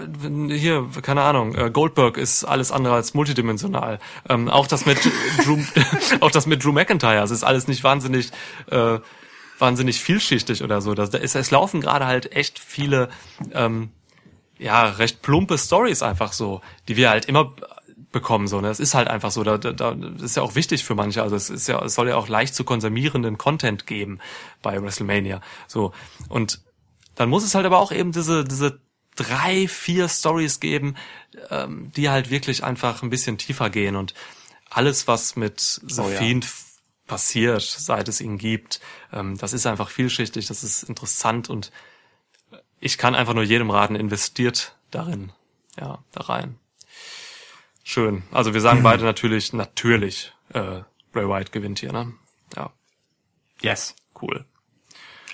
hier, 0.50 0.86
keine 1.00 1.22
Ahnung, 1.22 1.54
äh, 1.54 1.70
Goldberg 1.70 2.18
ist 2.18 2.44
alles 2.44 2.70
andere 2.70 2.94
als 2.94 3.14
multidimensional. 3.14 3.98
Ähm, 4.28 4.50
auch 4.50 4.66
das 4.66 4.84
mit 4.84 4.98
Drew, 5.44 5.58
auch 6.20 6.30
das 6.30 6.46
mit 6.46 6.62
Drew 6.62 6.72
McIntyre, 6.72 7.22
es 7.22 7.30
ist 7.30 7.44
alles 7.44 7.68
nicht 7.68 7.82
wahnsinnig, 7.82 8.30
äh, 8.70 8.98
wahnsinnig 9.58 10.00
vielschichtig 10.00 10.62
oder 10.62 10.80
so. 10.80 10.94
Das, 10.94 11.10
da 11.10 11.18
ist, 11.18 11.34
es 11.34 11.50
laufen 11.50 11.80
gerade 11.80 12.06
halt 12.06 12.32
echt 12.32 12.58
viele, 12.58 13.08
ähm, 13.52 13.90
ja, 14.58 14.84
recht 14.84 15.22
plumpe 15.22 15.58
Stories 15.58 16.02
einfach 16.02 16.32
so, 16.32 16.60
die 16.88 16.96
wir 16.96 17.10
halt 17.10 17.26
immer 17.26 17.54
bekommen 18.12 18.48
so. 18.48 18.60
Ne? 18.60 18.68
Das 18.68 18.80
ist 18.80 18.94
halt 18.94 19.08
einfach 19.08 19.30
so. 19.30 19.42
Da, 19.44 19.58
da, 19.58 19.72
da 19.72 19.94
das 19.94 20.22
ist 20.22 20.36
ja 20.36 20.42
auch 20.42 20.54
wichtig 20.54 20.84
für 20.84 20.94
manche. 20.94 21.22
Also 21.22 21.36
es 21.36 21.50
ist 21.50 21.68
ja, 21.68 21.82
es 21.84 21.94
soll 21.94 22.08
ja 22.08 22.16
auch 22.16 22.28
leicht 22.28 22.54
zu 22.54 22.64
konsumierenden 22.64 23.36
Content 23.36 23.86
geben 23.86 24.20
bei 24.62 24.80
WrestleMania. 24.80 25.40
So 25.66 25.92
und 26.28 26.60
dann 27.14 27.28
muss 27.28 27.44
es 27.44 27.54
halt 27.54 27.66
aber 27.66 27.78
auch 27.78 27.92
eben 27.92 28.12
diese 28.12 28.44
diese 28.44 28.80
drei, 29.16 29.66
vier 29.66 30.08
Stories 30.08 30.60
geben, 30.60 30.94
ähm, 31.50 31.90
die 31.96 32.10
halt 32.10 32.30
wirklich 32.30 32.62
einfach 32.64 33.02
ein 33.02 33.10
bisschen 33.10 33.38
tiefer 33.38 33.70
gehen 33.70 33.96
und 33.96 34.14
alles, 34.70 35.08
was 35.08 35.36
mit 35.36 35.80
The 35.86 36.02
Oh 36.02 36.08
ja. 36.10 36.18
Fiend 36.18 36.44
f- 36.44 36.65
passiert, 37.06 37.62
seit 37.62 38.08
es 38.08 38.20
ihn 38.20 38.38
gibt, 38.38 38.80
ähm, 39.12 39.36
das 39.38 39.52
ist 39.52 39.66
einfach 39.66 39.90
vielschichtig, 39.90 40.46
das 40.46 40.64
ist 40.64 40.82
interessant 40.84 41.48
und 41.48 41.72
ich 42.80 42.98
kann 42.98 43.14
einfach 43.14 43.34
nur 43.34 43.44
jedem 43.44 43.70
raten, 43.70 43.94
investiert 43.96 44.76
darin, 44.90 45.32
ja, 45.78 45.98
da 46.12 46.20
rein. 46.22 46.58
Schön. 47.84 48.24
Also 48.32 48.52
wir 48.52 48.60
sagen 48.60 48.82
beide 48.82 49.04
natürlich, 49.04 49.52
natürlich, 49.52 50.32
äh, 50.52 50.80
Bray 51.12 51.28
Wyatt 51.28 51.52
gewinnt 51.52 51.78
hier, 51.78 51.92
ne? 51.92 52.12
Ja, 52.56 52.72
Yes. 53.62 53.94
cool. 54.20 54.44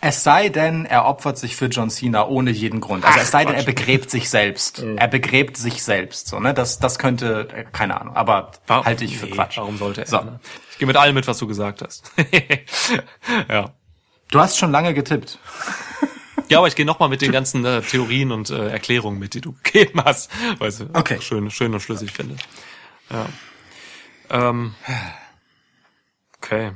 Es 0.04 0.24
sei 0.24 0.48
denn, 0.48 0.84
er 0.84 1.04
opfert 1.04 1.38
sich 1.38 1.54
für 1.54 1.66
John 1.66 1.88
Cena 1.88 2.26
ohne 2.26 2.50
jeden 2.50 2.80
Grund. 2.80 3.04
Also 3.04 3.18
Ach, 3.18 3.22
es 3.22 3.30
sei 3.30 3.44
denn, 3.44 3.54
er 3.54 3.62
begräbt 3.62 4.10
sich 4.10 4.28
selbst. 4.28 4.80
Er 4.96 5.06
begräbt 5.06 5.56
sich 5.56 5.84
selbst. 5.84 6.26
So, 6.26 6.40
ne? 6.40 6.52
Das, 6.54 6.80
das 6.80 6.98
könnte, 6.98 7.46
keine 7.72 8.00
Ahnung, 8.00 8.16
aber 8.16 8.50
Warum- 8.66 8.84
halte 8.84 9.04
ich 9.04 9.16
für 9.16 9.26
nee, 9.26 9.30
Quatsch. 9.32 9.58
Warum 9.58 9.78
sollte 9.78 10.00
er? 10.00 10.06
So. 10.08 10.20
Ne? 10.20 10.40
Ich 10.72 10.78
gehe 10.78 10.88
mit 10.88 10.96
allem 10.96 11.14
mit, 11.14 11.28
was 11.28 11.38
du 11.38 11.46
gesagt 11.46 11.82
hast. 11.82 12.10
ja. 13.48 13.70
Du 14.32 14.40
hast 14.40 14.58
schon 14.58 14.72
lange 14.72 14.92
getippt. 14.92 15.38
Ja, 16.48 16.58
aber 16.58 16.66
ich 16.66 16.74
gehe 16.74 16.84
nochmal 16.84 17.08
mit 17.08 17.22
den 17.22 17.30
ganzen 17.30 17.64
äh, 17.64 17.80
Theorien 17.80 18.32
und 18.32 18.50
äh, 18.50 18.70
Erklärungen 18.70 19.20
mit, 19.20 19.34
die 19.34 19.40
du 19.40 19.54
gegeben 19.62 20.02
hast, 20.04 20.32
weil 20.58 20.70
ich 20.70 20.80
Okay. 20.92 21.20
schön, 21.20 21.48
schön 21.52 21.72
und 21.74 21.80
schlüssig 21.80 22.10
finde. 22.10 22.34
Ja. 23.08 23.26
Ähm, 24.30 24.74
okay. 26.42 26.72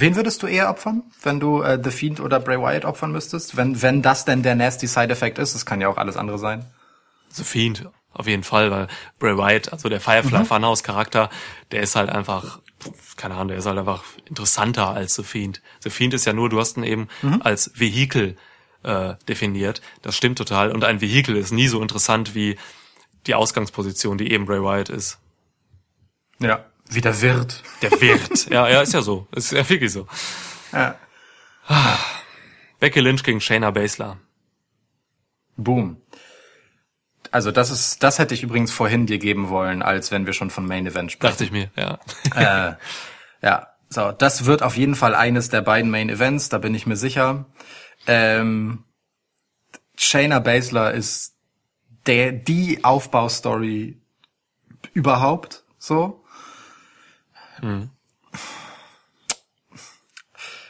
Wen 0.00 0.14
würdest 0.14 0.42
du 0.42 0.46
eher 0.46 0.70
opfern, 0.70 1.02
wenn 1.22 1.40
du 1.40 1.60
äh, 1.60 1.80
The 1.82 1.90
Fiend 1.90 2.20
oder 2.20 2.38
Bray 2.38 2.58
Wyatt 2.58 2.84
opfern 2.84 3.10
müsstest? 3.10 3.56
Wenn, 3.56 3.82
wenn 3.82 4.00
das 4.00 4.24
denn 4.24 4.44
der 4.44 4.54
nasty 4.54 4.86
Side-Effekt 4.86 5.38
ist, 5.38 5.56
das 5.56 5.66
kann 5.66 5.80
ja 5.80 5.88
auch 5.88 5.96
alles 5.96 6.16
andere 6.16 6.38
sein. 6.38 6.64
The 7.30 7.42
Fiend, 7.42 7.88
auf 8.12 8.28
jeden 8.28 8.44
Fall, 8.44 8.70
weil 8.70 8.86
Bray 9.18 9.36
Wyatt, 9.36 9.72
also 9.72 9.88
der 9.88 10.00
Firefly 10.00 10.44
Funhouse 10.44 10.84
Charakter, 10.84 11.30
der 11.72 11.82
ist 11.82 11.96
halt 11.96 12.10
einfach, 12.10 12.60
keine 13.16 13.34
Ahnung, 13.34 13.48
der 13.48 13.58
ist 13.58 13.66
halt 13.66 13.76
einfach 13.76 14.04
interessanter 14.26 14.88
als 14.88 15.16
The 15.16 15.24
Fiend. 15.24 15.62
The 15.80 15.90
Fiend 15.90 16.14
ist 16.14 16.24
ja 16.26 16.32
nur, 16.32 16.48
du 16.48 16.60
hast 16.60 16.76
ihn 16.76 16.84
eben 16.84 17.08
als 17.40 17.72
Vehikel 17.74 18.36
äh, 18.84 19.14
definiert. 19.28 19.82
Das 20.02 20.16
stimmt 20.16 20.38
total. 20.38 20.70
Und 20.70 20.84
ein 20.84 21.00
Vehikel 21.00 21.36
ist 21.36 21.50
nie 21.50 21.66
so 21.66 21.82
interessant 21.82 22.36
wie 22.36 22.56
die 23.26 23.34
Ausgangsposition, 23.34 24.16
die 24.16 24.30
eben 24.30 24.46
Bray 24.46 24.62
Wyatt 24.62 24.90
ist. 24.90 25.18
Ja. 26.38 26.64
Wie 26.90 27.00
der 27.00 27.20
Wirt. 27.20 27.62
Der 27.82 27.90
Wirt. 28.00 28.46
ja, 28.50 28.68
ja, 28.68 28.82
ist 28.82 28.94
ja 28.94 29.02
so. 29.02 29.26
Ist 29.32 29.52
ja 29.52 29.68
wirklich 29.68 29.92
so. 29.92 30.06
Ja. 30.72 30.96
Becky 32.80 33.00
Lynch 33.00 33.22
gegen 33.22 33.40
Shayna 33.40 33.70
Baszler. 33.70 34.18
Boom. 35.56 36.00
Also 37.30 37.50
das 37.50 37.70
ist, 37.70 38.02
das 38.02 38.18
hätte 38.18 38.34
ich 38.34 38.42
übrigens 38.42 38.72
vorhin 38.72 39.06
dir 39.06 39.18
geben 39.18 39.50
wollen, 39.50 39.82
als 39.82 40.10
wenn 40.10 40.24
wir 40.24 40.32
schon 40.32 40.50
von 40.50 40.66
Main 40.66 40.86
Event 40.86 41.12
sprechen. 41.12 41.32
Dachte 41.32 41.44
ich 41.44 41.50
mir, 41.50 41.70
ja. 41.76 41.98
äh, 42.34 42.74
ja, 43.42 43.68
so, 43.90 44.12
das 44.12 44.46
wird 44.46 44.62
auf 44.62 44.76
jeden 44.76 44.94
Fall 44.94 45.14
eines 45.14 45.50
der 45.50 45.60
beiden 45.60 45.90
Main 45.90 46.08
Events, 46.08 46.48
da 46.48 46.58
bin 46.58 46.74
ich 46.74 46.86
mir 46.86 46.96
sicher. 46.96 47.46
Ähm, 48.06 48.84
Shayna 49.96 50.38
Baszler 50.38 50.92
ist 50.92 51.34
der, 52.06 52.32
die 52.32 52.84
Aufbaustory 52.84 54.00
überhaupt, 54.94 55.64
so. 55.78 56.17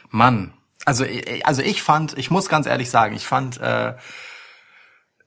Mann, 0.09 0.53
also, 0.85 1.05
also 1.43 1.61
ich 1.61 1.83
fand, 1.83 2.17
ich 2.17 2.31
muss 2.31 2.49
ganz 2.49 2.65
ehrlich 2.65 2.89
sagen, 2.89 3.15
ich 3.15 3.27
fand, 3.27 3.59
äh, 3.59 3.93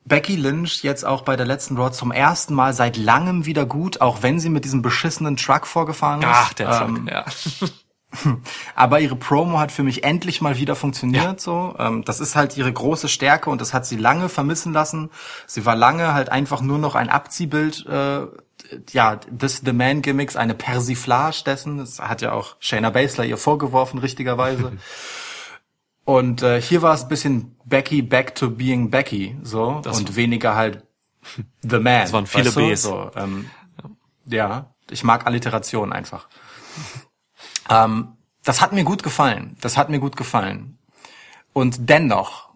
Becky 0.05 0.36
Lynch 0.36 0.82
jetzt 0.82 1.05
auch 1.05 1.22
bei 1.22 1.36
der 1.36 1.47
letzten 1.47 1.76
Raw 1.76 1.93
zum 1.93 2.10
ersten 2.10 2.55
Mal 2.55 2.74
seit 2.74 2.97
langem 2.97 3.47
wieder 3.47 3.66
gut, 3.66 4.01
auch 4.01 4.22
wenn 4.22 4.40
sie 4.40 4.48
mit 4.48 4.64
diesem 4.64 4.82
beschissenen 4.82 5.36
Truck 5.36 5.66
vorgefahren 5.66 6.22
ist. 6.22 6.28
Ach, 6.28 6.52
der 6.55 6.70
Truck, 6.70 6.89
Ähm, 6.89 7.09
ja. 7.09 7.24
aber 8.74 9.01
ihre 9.01 9.16
Promo 9.16 9.59
hat 9.59 9.70
für 9.72 9.84
mich 9.84 10.05
endlich 10.05 10.40
mal 10.40 10.59
wieder 10.59 10.74
funktioniert. 10.74 11.24
Ja. 11.24 11.39
So, 11.39 11.76
ähm, 11.78 12.05
das 12.05 12.20
ist 12.20 12.34
halt 12.34 12.56
ihre 12.56 12.72
große 12.72 13.09
Stärke 13.09 13.48
und 13.48 13.60
das 13.60 13.72
hat 13.72 13.86
sie 13.86 13.97
lange 13.97 14.28
vermissen 14.28 14.72
lassen. 14.72 15.10
Sie 15.47 15.64
war 15.64 15.76
lange 15.76 16.12
halt 16.12 16.30
einfach 16.30 16.60
nur 16.60 16.78
noch 16.78 16.94
ein 16.94 17.09
Abziehbild. 17.09 17.86
Äh, 17.86 18.26
ja, 18.90 19.16
des 19.16 19.62
The 19.65 19.73
Man 19.73 20.03
Gimmicks, 20.03 20.36
eine 20.36 20.55
Persiflage 20.55 21.43
dessen. 21.44 21.78
Das 21.78 21.99
hat 21.99 22.23
ja 22.23 22.32
auch 22.32 22.57
Shayna 22.61 22.90
Baszler 22.90 23.24
ihr 23.24 23.36
vorgeworfen, 23.36 23.99
richtigerweise. 23.99 24.73
und 26.05 26.43
äh, 26.43 26.61
hier 26.61 26.82
war 26.82 26.94
es 26.94 27.05
ein 27.05 27.09
bisschen 27.09 27.57
Becky 27.65 28.03
back 28.03 28.35
to 28.35 28.51
being 28.51 28.90
Becky, 28.90 29.36
so 29.43 29.81
Das 29.82 29.99
und 29.99 30.16
weniger 30.16 30.55
halt 30.55 30.85
The 31.62 31.78
Man. 31.78 32.03
Das 32.03 32.12
waren 32.12 32.27
viele 32.27 32.47
weißt 32.47 32.57
du? 32.57 32.70
Bs. 32.70 32.82
So, 32.82 33.11
ähm, 33.16 33.51
ja, 34.27 34.74
ich 34.90 35.05
mag 35.05 35.27
Alliteration 35.27 35.93
einfach. 35.93 36.28
Ähm, 37.70 38.16
das 38.44 38.61
hat 38.61 38.73
mir 38.73 38.85
gut 38.85 39.03
gefallen. 39.03 39.57
Das 39.61 39.77
hat 39.77 39.89
mir 39.89 40.01
gut 40.01 40.16
gefallen. 40.16 40.78
Und 41.53 41.89
dennoch 41.89 42.51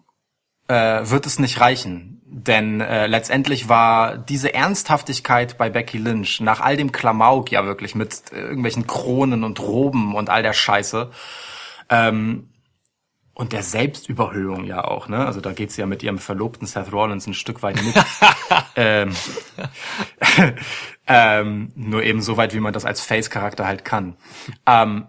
äh, 0.67 1.09
wird 1.09 1.25
es 1.25 1.39
nicht 1.39 1.59
reichen. 1.59 2.16
Denn 2.29 2.81
äh, 2.81 3.07
letztendlich 3.07 3.69
war 3.69 4.17
diese 4.17 4.53
Ernsthaftigkeit 4.53 5.57
bei 5.57 5.69
Becky 5.69 5.97
Lynch 5.97 6.41
nach 6.41 6.59
all 6.59 6.75
dem 6.75 6.91
Klamauk 6.91 7.51
ja 7.51 7.65
wirklich 7.65 7.95
mit 7.95 8.33
äh, 8.33 8.41
irgendwelchen 8.41 8.85
Kronen 8.85 9.45
und 9.45 9.61
Roben 9.61 10.13
und 10.13 10.29
all 10.29 10.43
der 10.43 10.51
Scheiße 10.51 11.09
ähm, 11.89 12.49
und 13.33 13.53
der 13.53 13.63
Selbstüberhöhung 13.63 14.65
ja 14.65 14.83
auch, 14.83 15.07
ne? 15.07 15.25
Also 15.25 15.39
da 15.39 15.53
geht 15.53 15.71
sie 15.71 15.79
ja 15.79 15.87
mit 15.87 16.03
ihrem 16.03 16.17
Verlobten 16.17 16.67
Seth 16.67 16.91
Rollins 16.91 17.27
ein 17.27 17.33
Stück 17.33 17.63
weit 17.63 17.81
mit. 17.81 17.95
ähm, 18.75 19.15
ähm, 21.07 21.71
nur 21.75 22.03
eben 22.03 22.21
so 22.21 22.35
weit, 22.35 22.53
wie 22.53 22.59
man 22.59 22.73
das 22.73 22.83
als 22.83 22.99
Face-Charakter 22.99 23.65
halt 23.65 23.85
kann. 23.85 24.17
Ähm, 24.65 25.05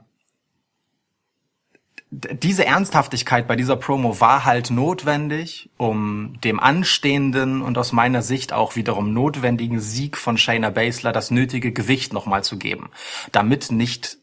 diese 2.11 2.65
Ernsthaftigkeit 2.65 3.47
bei 3.47 3.55
dieser 3.55 3.77
Promo 3.77 4.21
war 4.21 4.47
halt 4.47 4.71
notwendig, 4.71 5.69
um 5.77 6.41
dem 6.43 6.59
anstehenden 6.59 7.61
und 7.61 7.77
aus 7.77 7.93
meiner 7.93 8.23
Sicht 8.23 8.53
auch 8.53 8.77
wiederum 8.77 9.13
notwendigen 9.13 9.79
Sieg 9.79 10.17
von 10.17 10.39
Shayna 10.39 10.71
Baszler 10.71 11.13
das 11.13 11.31
nötige 11.31 11.71
Gewicht 11.71 12.15
nochmal 12.15 12.43
zu 12.43 12.57
geben. 12.59 12.91
Damit 13.31 13.71
nicht, 13.71 14.19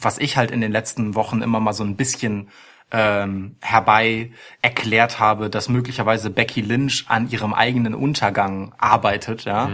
was 0.00 0.18
ich 0.18 0.36
halt 0.36 0.50
in 0.50 0.60
den 0.60 0.72
letzten 0.72 1.14
Wochen 1.14 1.42
immer 1.42 1.60
mal 1.60 1.72
so 1.72 1.84
ein 1.84 1.96
bisschen 1.96 2.48
ähm, 2.90 3.56
herbei 3.60 4.32
erklärt 4.60 5.20
habe, 5.20 5.48
dass 5.48 5.68
möglicherweise 5.68 6.28
Becky 6.28 6.60
Lynch 6.60 7.04
an 7.08 7.30
ihrem 7.30 7.54
eigenen 7.54 7.94
Untergang 7.94 8.74
arbeitet, 8.78 9.44
ja, 9.44 9.70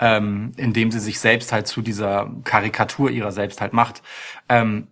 ähm, 0.00 0.52
indem 0.56 0.90
sie 0.90 1.00
sich 1.00 1.20
selbst 1.20 1.52
halt 1.52 1.66
zu 1.66 1.82
dieser 1.82 2.30
Karikatur 2.44 3.10
ihrer 3.10 3.30
selbst 3.30 3.60
halt 3.60 3.74
macht. 3.74 4.02
Ähm, 4.48 4.88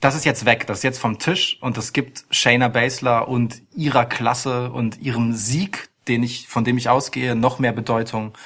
das 0.00 0.14
ist 0.14 0.24
jetzt 0.24 0.44
weg, 0.44 0.66
das 0.66 0.78
ist 0.78 0.84
jetzt 0.84 0.98
vom 0.98 1.18
Tisch 1.18 1.58
und 1.60 1.76
es 1.78 1.92
gibt 1.92 2.24
Shayna 2.30 2.68
Baszler 2.68 3.28
und 3.28 3.62
ihrer 3.74 4.04
Klasse 4.04 4.70
und 4.70 4.98
ihrem 4.98 5.32
Sieg, 5.32 5.88
den 6.06 6.22
ich, 6.22 6.48
von 6.48 6.64
dem 6.64 6.78
ich 6.78 6.88
ausgehe, 6.88 7.34
noch 7.34 7.58
mehr 7.58 7.72
Bedeutung, 7.72 8.36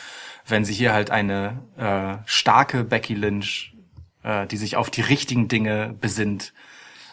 wenn 0.47 0.65
sie 0.65 0.75
hier 0.75 0.93
halt 0.93 1.11
eine 1.11 1.63
äh, 1.77 2.23
starke 2.27 2.85
Becky 2.85 3.15
Lynch, 3.15 3.75
äh, 4.23 4.47
die 4.47 4.57
sich 4.57 4.77
auf 4.77 4.91
die 4.91 5.03
richtigen 5.03 5.49
Dinge 5.49 5.95
besinnt, 6.01 6.53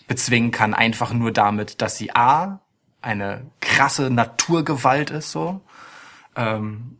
bezwingen 0.07 0.51
kann, 0.51 0.73
einfach 0.73 1.13
nur 1.13 1.31
damit, 1.31 1.81
dass 1.81 1.97
sie 1.97 2.15
A, 2.15 2.61
eine 3.01 3.45
krasse 3.61 4.09
Naturgewalt 4.09 5.09
ist, 5.09 5.31
so. 5.31 5.61
Ähm, 6.35 6.98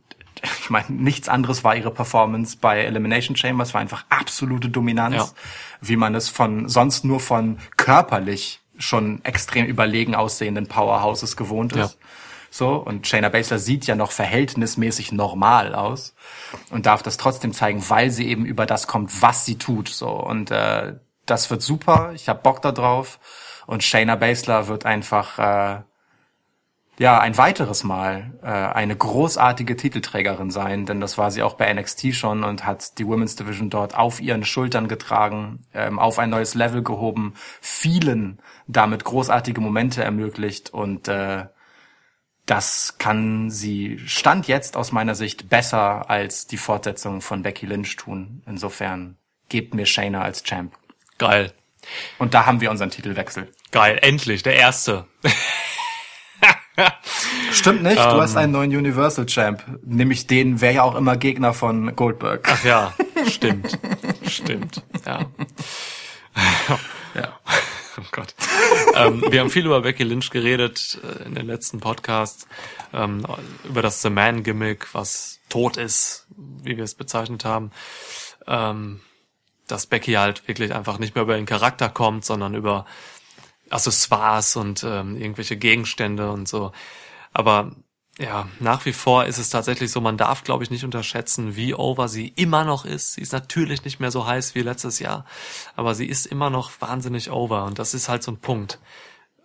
ich 0.60 0.70
meine, 0.70 0.86
nichts 0.90 1.28
anderes 1.28 1.64
war 1.64 1.74
ihre 1.76 1.90
Performance 1.90 2.56
bei 2.60 2.80
Elimination 2.84 3.36
Chamber. 3.36 3.62
Es 3.62 3.74
war 3.74 3.80
einfach 3.80 4.04
absolute 4.08 4.68
Dominanz, 4.68 5.14
Ja. 5.14 5.28
wie 5.80 5.96
man 5.96 6.14
es 6.14 6.28
von 6.28 6.68
sonst 6.68 7.04
nur 7.04 7.20
von 7.20 7.58
körperlich 7.76 8.60
schon 8.78 9.24
extrem 9.24 9.66
überlegen 9.66 10.14
aussehenden 10.14 10.66
Powerhouses 10.66 11.36
gewohnt 11.36 11.72
ist. 11.72 11.92
Ja. 11.92 12.06
So, 12.52 12.74
und 12.76 13.06
Shayna 13.06 13.28
Baszler 13.28 13.58
sieht 13.60 13.86
ja 13.86 13.94
noch 13.94 14.10
verhältnismäßig 14.10 15.12
normal 15.12 15.74
aus 15.74 16.14
und 16.70 16.86
darf 16.86 17.02
das 17.02 17.16
trotzdem 17.16 17.52
zeigen, 17.52 17.84
weil 17.88 18.10
sie 18.10 18.26
eben 18.26 18.44
über 18.44 18.66
das 18.66 18.86
kommt, 18.88 19.22
was 19.22 19.44
sie 19.44 19.56
tut. 19.56 19.88
So, 19.88 20.08
und 20.10 20.50
äh, 20.50 20.94
das 21.26 21.50
wird 21.50 21.62
super. 21.62 22.10
Ich 22.14 22.28
hab 22.28 22.42
Bock 22.42 22.60
da 22.62 22.72
drauf. 22.72 23.20
Und 23.66 23.84
Shayna 23.84 24.16
Baszler 24.16 24.66
wird 24.66 24.84
einfach 24.84 25.38
äh, 25.38 25.82
ja 27.00 27.18
ein 27.18 27.38
weiteres 27.38 27.82
Mal 27.82 28.34
äh, 28.42 28.48
eine 28.48 28.94
großartige 28.94 29.74
Titelträgerin 29.74 30.50
sein, 30.50 30.84
denn 30.84 31.00
das 31.00 31.16
war 31.16 31.30
sie 31.30 31.42
auch 31.42 31.54
bei 31.54 31.72
NXT 31.72 32.14
schon 32.14 32.44
und 32.44 32.66
hat 32.66 32.98
die 32.98 33.06
Women's 33.06 33.36
Division 33.36 33.70
dort 33.70 33.96
auf 33.96 34.20
ihren 34.20 34.44
Schultern 34.44 34.86
getragen, 34.86 35.64
ähm, 35.72 35.98
auf 35.98 36.18
ein 36.18 36.28
neues 36.28 36.54
Level 36.54 36.82
gehoben, 36.82 37.32
vielen 37.62 38.38
damit 38.66 39.04
großartige 39.04 39.62
Momente 39.62 40.04
ermöglicht 40.04 40.74
und 40.74 41.08
äh, 41.08 41.46
das 42.44 42.96
kann 42.98 43.48
sie 43.48 43.98
Stand 44.04 44.46
jetzt 44.46 44.76
aus 44.76 44.92
meiner 44.92 45.14
Sicht 45.14 45.48
besser 45.48 46.10
als 46.10 46.48
die 46.48 46.58
Fortsetzung 46.58 47.22
von 47.22 47.42
Becky 47.42 47.64
Lynch 47.64 47.96
tun. 47.96 48.42
Insofern 48.44 49.16
gebt 49.48 49.72
mir 49.72 49.86
Shayna 49.86 50.20
als 50.20 50.42
Champ. 50.42 50.76
Geil. 51.16 51.52
Und 52.18 52.34
da 52.34 52.44
haben 52.44 52.60
wir 52.60 52.70
unseren 52.70 52.90
Titelwechsel. 52.90 53.50
Geil. 53.70 53.98
Endlich. 54.02 54.42
Der 54.42 54.56
erste. 54.56 55.06
Stimmt 57.52 57.82
nicht, 57.82 57.98
du 57.98 58.20
hast 58.20 58.36
einen 58.36 58.52
neuen 58.52 58.74
Universal 58.74 59.26
Champ. 59.26 59.62
Nämlich 59.82 60.26
den, 60.26 60.60
wer 60.60 60.72
ja 60.72 60.82
auch 60.82 60.94
immer 60.94 61.16
Gegner 61.16 61.52
von 61.52 61.94
Goldberg. 61.96 62.48
Ach 62.50 62.64
ja. 62.64 62.94
Stimmt. 63.28 63.78
Stimmt. 64.26 64.82
Ja. 65.06 65.26
Ja. 67.14 67.38
Oh 67.98 68.06
Gott. 68.12 68.34
ähm, 68.94 69.22
wir 69.28 69.40
haben 69.40 69.50
viel 69.50 69.66
über 69.66 69.82
Becky 69.82 70.04
Lynch 70.04 70.30
geredet 70.30 70.98
äh, 71.04 71.24
in 71.24 71.34
den 71.34 71.46
letzten 71.46 71.80
Podcasts, 71.80 72.46
ähm, 72.94 73.26
über 73.64 73.82
das 73.82 74.00
The 74.00 74.08
Man 74.08 74.42
Gimmick, 74.42 74.94
was 74.94 75.40
tot 75.50 75.76
ist, 75.76 76.26
wie 76.62 76.78
wir 76.78 76.84
es 76.84 76.94
bezeichnet 76.94 77.44
haben. 77.44 77.72
Ähm, 78.46 79.00
dass 79.66 79.86
Becky 79.86 80.12
halt 80.12 80.48
wirklich 80.48 80.74
einfach 80.74 80.98
nicht 80.98 81.14
mehr 81.14 81.24
über 81.24 81.34
ihren 81.34 81.46
Charakter 81.46 81.90
kommt, 81.90 82.24
sondern 82.24 82.54
über 82.54 82.86
Accessoires 83.70 84.56
und 84.56 84.84
ähm, 84.84 85.16
irgendwelche 85.16 85.56
Gegenstände 85.56 86.30
und 86.30 86.48
so. 86.48 86.72
Aber 87.32 87.72
ja, 88.18 88.48
nach 88.58 88.84
wie 88.84 88.92
vor 88.92 89.24
ist 89.24 89.38
es 89.38 89.48
tatsächlich 89.48 89.90
so, 89.90 90.00
man 90.00 90.18
darf, 90.18 90.44
glaube 90.44 90.62
ich, 90.62 90.70
nicht 90.70 90.84
unterschätzen, 90.84 91.56
wie 91.56 91.74
over 91.74 92.08
sie 92.08 92.28
immer 92.28 92.64
noch 92.64 92.84
ist. 92.84 93.14
Sie 93.14 93.22
ist 93.22 93.32
natürlich 93.32 93.84
nicht 93.84 93.98
mehr 93.98 94.10
so 94.10 94.26
heiß 94.26 94.54
wie 94.54 94.60
letztes 94.60 94.98
Jahr, 94.98 95.24
aber 95.74 95.94
sie 95.94 96.06
ist 96.06 96.26
immer 96.26 96.50
noch 96.50 96.70
wahnsinnig 96.80 97.30
over 97.30 97.64
und 97.64 97.78
das 97.78 97.94
ist 97.94 98.08
halt 98.08 98.22
so 98.22 98.32
ein 98.32 98.40
Punkt. 98.40 98.78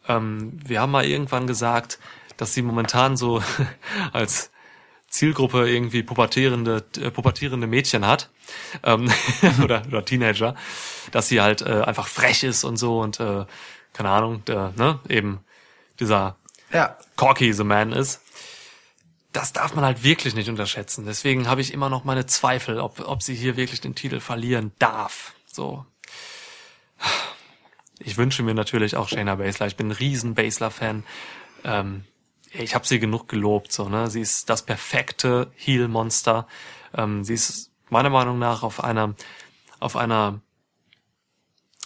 Ähm, 0.07 0.59
wir 0.65 0.81
haben 0.81 0.91
mal 0.91 1.05
irgendwann 1.05 1.47
gesagt, 1.47 1.99
dass 2.35 2.53
sie 2.53 2.61
momentan 2.63 3.15
so 3.15 3.41
als 4.11 4.51
Zielgruppe 5.07 5.69
irgendwie 5.69 6.03
pubertierende, 6.03 6.83
äh, 6.99 7.11
pubertierende 7.11 7.67
Mädchen 7.67 8.05
hat 8.05 8.29
ähm, 8.83 9.09
oder, 9.63 9.83
oder 9.87 10.03
Teenager, 10.03 10.55
dass 11.11 11.29
sie 11.29 11.39
halt 11.39 11.61
äh, 11.61 11.81
einfach 11.83 12.07
frech 12.07 12.43
ist 12.43 12.65
und 12.65 12.75
so 12.75 12.99
und 12.99 13.21
äh, 13.21 13.45
keine 13.95 14.09
Ahnung, 14.09 14.43
der, 14.45 14.73
ne, 14.75 14.99
eben 15.07 15.39
dieser 16.01 16.35
Ja. 16.71 16.97
Corky 17.15 17.53
the 17.53 17.63
Man 17.63 17.93
ist. 17.93 18.21
Das 19.31 19.53
darf 19.53 19.73
man 19.73 19.85
halt 19.85 20.03
wirklich 20.03 20.35
nicht 20.35 20.49
unterschätzen. 20.49 21.05
Deswegen 21.05 21.47
habe 21.47 21.61
ich 21.61 21.73
immer 21.73 21.89
noch 21.89 22.03
meine 22.03 22.25
Zweifel, 22.25 22.79
ob, 22.79 22.99
ob 22.99 23.23
sie 23.23 23.35
hier 23.35 23.55
wirklich 23.55 23.79
den 23.79 23.95
Titel 23.95 24.19
verlieren 24.19 24.73
darf. 24.79 25.33
So. 25.47 25.85
Ich 27.99 28.17
wünsche 28.17 28.43
mir 28.43 28.53
natürlich 28.53 28.97
auch 28.97 29.07
Shayna 29.07 29.35
Baszler. 29.35 29.67
Ich 29.67 29.77
bin 29.77 29.87
ein 29.87 29.91
riesen 29.91 30.35
Baszler-Fan. 30.35 31.03
Ähm, 31.63 32.03
ich 32.51 32.75
habe 32.75 32.85
sie 32.85 32.99
genug 32.99 33.29
gelobt. 33.29 33.71
So, 33.71 33.87
ne? 33.87 34.09
Sie 34.09 34.21
ist 34.21 34.49
das 34.49 34.63
perfekte 34.63 35.51
Heel-Monster. 35.55 36.47
Ähm, 36.93 37.23
sie 37.23 37.33
ist 37.33 37.71
meiner 37.89 38.09
Meinung 38.09 38.39
nach 38.39 38.63
auf 38.63 38.83
einer 38.83 39.15
auf 39.79 39.95
einer 39.95 40.41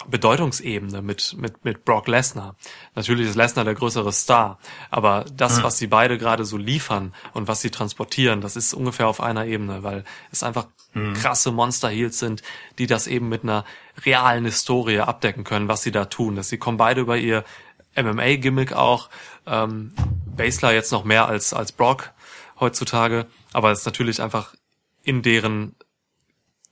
Bedeutungsebene 0.08 1.02
mit, 1.02 1.36
mit, 1.38 1.66
mit 1.66 1.86
Brock 1.86 2.08
Lesnar. 2.08 2.56
Natürlich 2.96 3.28
ist 3.28 3.36
Lesnar 3.36 3.66
der 3.66 3.76
größere 3.76 4.12
Star, 4.12 4.60
aber 4.90 5.26
das, 5.34 5.64
was 5.64 5.78
sie 5.78 5.88
beide 5.88 6.18
gerade 6.18 6.46
so 6.46 6.58
liefern 6.58 7.14
und 7.34 7.48
was 7.48 7.62
sie 7.62 7.70
transportieren, 7.70 8.42
das 8.42 8.56
ist 8.56 8.74
ungefähr 8.74 9.08
auf 9.08 9.22
einer 9.22 9.46
Ebene, 9.46 9.84
weil 9.84 10.04
es 10.32 10.44
einfach 10.44 10.68
krasse 11.14 11.52
Monster-Heels 11.52 12.18
sind, 12.18 12.42
die 12.78 12.88
das 12.88 13.08
eben 13.08 13.30
mit 13.30 13.44
einer 13.44 13.64
realen 14.06 14.46
Historie 14.46 15.00
abdecken 15.00 15.44
können, 15.44 15.68
was 15.68 15.84
sie 15.84 15.92
da 15.92 16.06
tun. 16.06 16.36
Dass 16.36 16.50
sie 16.50 16.58
kommen 16.58 16.78
beide 16.78 17.02
über 17.02 17.18
ihr 17.18 17.44
MMA-Gimmick 17.96 18.74
auch. 18.74 19.10
Ähm, 19.46 19.94
Baszler 20.26 20.74
jetzt 20.74 20.92
noch 20.92 21.04
mehr 21.04 21.28
als, 21.28 21.54
als 21.54 21.72
Brock 21.72 22.12
heutzutage, 22.60 23.28
aber 23.54 23.72
es 23.72 23.80
ist 23.80 23.86
natürlich 23.86 24.22
einfach 24.22 24.56
in 25.04 25.22
deren 25.22 25.76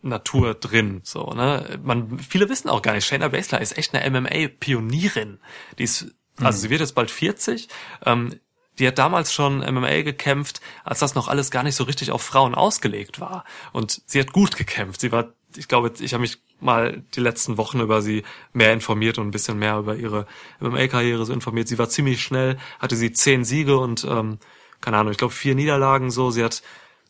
Natur 0.02 0.54
drin, 0.54 1.02
so, 1.04 1.32
ne? 1.32 1.80
Man, 1.84 2.20
viele 2.20 2.50
wissen 2.50 2.70
auch 2.70 2.82
gar 2.82 2.94
nicht, 2.94 3.06
Shayna 3.06 3.30
Baszler 3.30 3.62
ist 3.62 3.78
echt 3.78 3.94
eine 3.96 4.10
MMA-Pionierin. 4.10 5.40
Die 5.78 5.84
ist, 5.84 6.16
also 6.40 6.60
sie 6.60 6.70
wird 6.70 6.82
jetzt 6.82 6.96
bald 6.96 7.12
40, 7.12 7.68
ähm, 8.06 8.40
die 8.80 8.88
hat 8.88 9.00
damals 9.00 9.34
schon 9.34 9.60
MMA 9.60 10.04
gekämpft, 10.04 10.62
als 10.84 11.00
das 11.00 11.16
noch 11.16 11.28
alles 11.28 11.50
gar 11.50 11.64
nicht 11.64 11.76
so 11.76 11.84
richtig 11.84 12.12
auf 12.12 12.22
Frauen 12.22 12.54
ausgelegt 12.54 13.20
war. 13.20 13.44
Und 13.74 14.02
sie 14.06 14.20
hat 14.20 14.34
gut 14.34 14.56
gekämpft. 14.56 15.02
Sie 15.02 15.12
war, 15.12 15.34
ich 15.56 15.68
glaube, 15.68 15.92
ich 16.00 16.14
habe 16.14 16.22
mich 16.22 16.38
mal 16.60 17.04
die 17.16 17.20
letzten 17.20 17.58
Wochen 17.58 17.80
über 17.80 18.02
sie 18.02 18.24
mehr 18.54 18.74
informiert 18.74 19.18
und 19.18 19.28
ein 19.28 19.32
bisschen 19.32 19.58
mehr 19.58 19.78
über 19.78 19.96
ihre 19.96 20.28
MMA-Karriere 20.60 21.26
so 21.26 21.34
informiert. 21.34 21.68
Sie 21.68 21.80
war 21.80 21.90
ziemlich 21.90 22.22
schnell, 22.22 22.58
hatte 22.80 22.96
sie 22.96 23.12
zehn 23.12 23.44
Siege 23.44 23.78
und, 23.78 24.04
ähm, 24.04 24.38
keine 24.80 24.98
Ahnung, 24.98 25.12
ich 25.12 25.18
glaube 25.18 25.34
vier 25.34 25.56
Niederlagen 25.56 26.12
so. 26.12 26.30
Sie 26.30 26.44
hat 26.44 26.62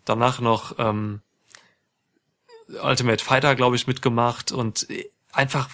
danach 0.06 0.40
noch 0.40 0.76
ähm, 0.80 1.22
Ultimate 2.82 3.24
Fighter, 3.24 3.56
glaube 3.56 3.76
ich, 3.76 3.88
mitgemacht 3.88 4.52
und 4.52 4.88
einfach 5.32 5.70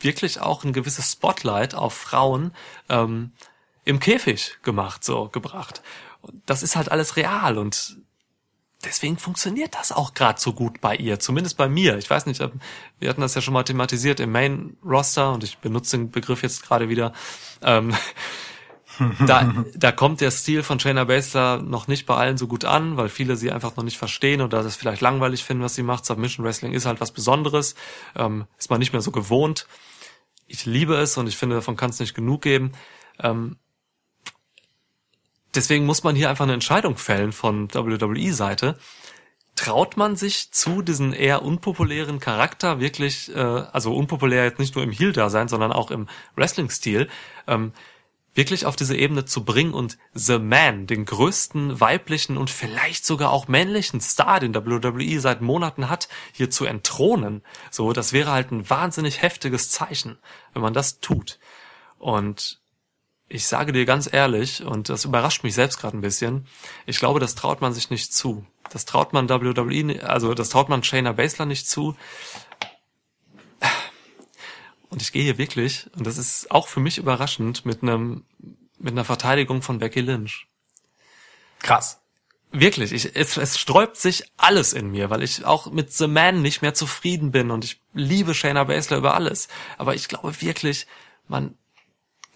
wirklich 0.00 0.40
auch 0.40 0.64
ein 0.64 0.72
gewisses 0.72 1.12
Spotlight 1.12 1.74
auf 1.74 1.94
Frauen 1.94 2.52
ähm, 2.88 3.32
im 3.84 4.00
Käfig 4.00 4.58
gemacht, 4.62 5.04
so 5.04 5.28
gebracht. 5.28 5.82
Und 6.20 6.42
das 6.46 6.62
ist 6.62 6.76
halt 6.76 6.90
alles 6.90 7.16
real 7.16 7.58
und 7.58 7.96
deswegen 8.84 9.18
funktioniert 9.18 9.74
das 9.74 9.92
auch 9.92 10.14
gerade 10.14 10.40
so 10.40 10.52
gut 10.52 10.80
bei 10.80 10.94
ihr, 10.94 11.18
zumindest 11.18 11.56
bei 11.56 11.68
mir. 11.68 11.98
Ich 11.98 12.08
weiß 12.08 12.26
nicht, 12.26 12.40
wir 12.98 13.08
hatten 13.08 13.20
das 13.20 13.34
ja 13.34 13.40
schon 13.40 13.54
mal 13.54 13.64
thematisiert 13.64 14.20
im 14.20 14.30
Main 14.30 14.76
Roster 14.84 15.32
und 15.32 15.42
ich 15.42 15.58
benutze 15.58 15.96
den 15.96 16.10
Begriff 16.10 16.42
jetzt 16.42 16.62
gerade 16.62 16.88
wieder. 16.88 17.12
Ähm, 17.62 17.94
da, 19.26 19.64
da 19.74 19.92
kommt 19.92 20.20
der 20.20 20.30
Stil 20.30 20.62
von 20.62 20.80
Shayna 20.80 21.04
Baszler 21.04 21.62
noch 21.62 21.88
nicht 21.88 22.06
bei 22.06 22.16
allen 22.16 22.38
so 22.38 22.46
gut 22.46 22.64
an, 22.64 22.96
weil 22.96 23.08
viele 23.08 23.36
sie 23.36 23.52
einfach 23.52 23.76
noch 23.76 23.84
nicht 23.84 23.98
verstehen 23.98 24.40
oder 24.40 24.62
das 24.62 24.76
vielleicht 24.76 25.00
langweilig 25.00 25.44
finden, 25.44 25.62
was 25.62 25.74
sie 25.74 25.82
macht. 25.82 26.04
Submission 26.04 26.44
Wrestling 26.44 26.72
ist 26.72 26.86
halt 26.86 27.00
was 27.00 27.12
Besonderes, 27.12 27.74
ähm, 28.16 28.46
ist 28.58 28.70
man 28.70 28.78
nicht 28.78 28.92
mehr 28.92 29.02
so 29.02 29.10
gewohnt. 29.10 29.66
Ich 30.46 30.66
liebe 30.66 30.96
es 30.96 31.16
und 31.16 31.26
ich 31.26 31.36
finde, 31.36 31.56
davon 31.56 31.76
kann 31.76 31.90
es 31.90 32.00
nicht 32.00 32.14
genug 32.14 32.42
geben. 32.42 32.72
Ähm, 33.20 33.56
deswegen 35.54 35.86
muss 35.86 36.04
man 36.04 36.16
hier 36.16 36.30
einfach 36.30 36.44
eine 36.44 36.54
Entscheidung 36.54 36.96
fällen 36.96 37.32
von 37.32 37.72
WWE-Seite. 37.72 38.78
Traut 39.56 39.96
man 39.96 40.14
sich 40.14 40.52
zu, 40.52 40.82
diesen 40.82 41.12
eher 41.12 41.42
unpopulären 41.42 42.20
Charakter 42.20 42.80
wirklich, 42.80 43.34
äh, 43.34 43.38
also 43.38 43.94
unpopulär 43.94 44.44
jetzt 44.44 44.60
nicht 44.60 44.74
nur 44.74 44.84
im 44.84 44.92
Heel-Dasein, 44.92 45.48
sondern 45.48 45.72
auch 45.72 45.90
im 45.90 46.08
Wrestling-Stil, 46.36 47.08
ähm, 47.48 47.72
wirklich 48.38 48.66
auf 48.66 48.76
diese 48.76 48.96
Ebene 48.96 49.24
zu 49.24 49.44
bringen 49.44 49.74
und 49.74 49.98
The 50.14 50.38
Man, 50.38 50.86
den 50.86 51.04
größten 51.04 51.80
weiblichen 51.80 52.36
und 52.36 52.50
vielleicht 52.50 53.04
sogar 53.04 53.32
auch 53.32 53.48
männlichen 53.48 54.00
Star, 54.00 54.38
den 54.38 54.54
WWE 54.54 55.18
seit 55.18 55.40
Monaten 55.40 55.90
hat, 55.90 56.08
hier 56.32 56.48
zu 56.48 56.64
entthronen. 56.64 57.42
So, 57.72 57.92
das 57.92 58.12
wäre 58.12 58.30
halt 58.30 58.52
ein 58.52 58.70
wahnsinnig 58.70 59.22
heftiges 59.22 59.70
Zeichen, 59.70 60.18
wenn 60.54 60.62
man 60.62 60.72
das 60.72 61.00
tut. 61.00 61.40
Und 61.98 62.60
ich 63.28 63.48
sage 63.48 63.72
dir 63.72 63.84
ganz 63.84 64.08
ehrlich, 64.10 64.62
und 64.62 64.88
das 64.88 65.04
überrascht 65.04 65.42
mich 65.42 65.54
selbst 65.54 65.80
gerade 65.80 65.96
ein 65.96 66.00
bisschen, 66.00 66.46
ich 66.86 67.00
glaube, 67.00 67.18
das 67.18 67.34
traut 67.34 67.60
man 67.60 67.74
sich 67.74 67.90
nicht 67.90 68.14
zu. 68.14 68.46
Das 68.70 68.84
traut 68.84 69.12
man 69.12 69.28
WWE, 69.28 70.08
also 70.08 70.32
das 70.34 70.50
traut 70.50 70.68
man 70.68 70.84
Shayna 70.84 71.10
Baszler 71.10 71.44
nicht 71.44 71.68
zu. 71.68 71.96
Und 74.90 75.02
ich 75.02 75.12
gehe 75.12 75.22
hier 75.22 75.38
wirklich, 75.38 75.86
und 75.96 76.06
das 76.06 76.18
ist 76.18 76.50
auch 76.50 76.68
für 76.68 76.80
mich 76.80 76.98
überraschend, 76.98 77.66
mit 77.66 77.82
einem, 77.82 78.24
mit 78.78 78.92
einer 78.92 79.04
Verteidigung 79.04 79.62
von 79.62 79.78
Becky 79.78 80.00
Lynch. 80.00 80.46
Krass. 81.60 82.00
Wirklich, 82.50 82.92
ich, 82.92 83.14
es, 83.14 83.36
es 83.36 83.58
sträubt 83.58 83.98
sich 83.98 84.24
alles 84.38 84.72
in 84.72 84.90
mir, 84.90 85.10
weil 85.10 85.22
ich 85.22 85.44
auch 85.44 85.70
mit 85.70 85.92
The 85.92 86.06
Man 86.06 86.40
nicht 86.40 86.62
mehr 86.62 86.72
zufrieden 86.72 87.30
bin 87.30 87.50
und 87.50 87.64
ich 87.64 87.80
liebe 87.92 88.32
Shayna 88.32 88.64
Baszler 88.64 88.96
über 88.96 89.14
alles. 89.14 89.48
Aber 89.76 89.94
ich 89.94 90.08
glaube 90.08 90.40
wirklich, 90.40 90.86
man 91.26 91.54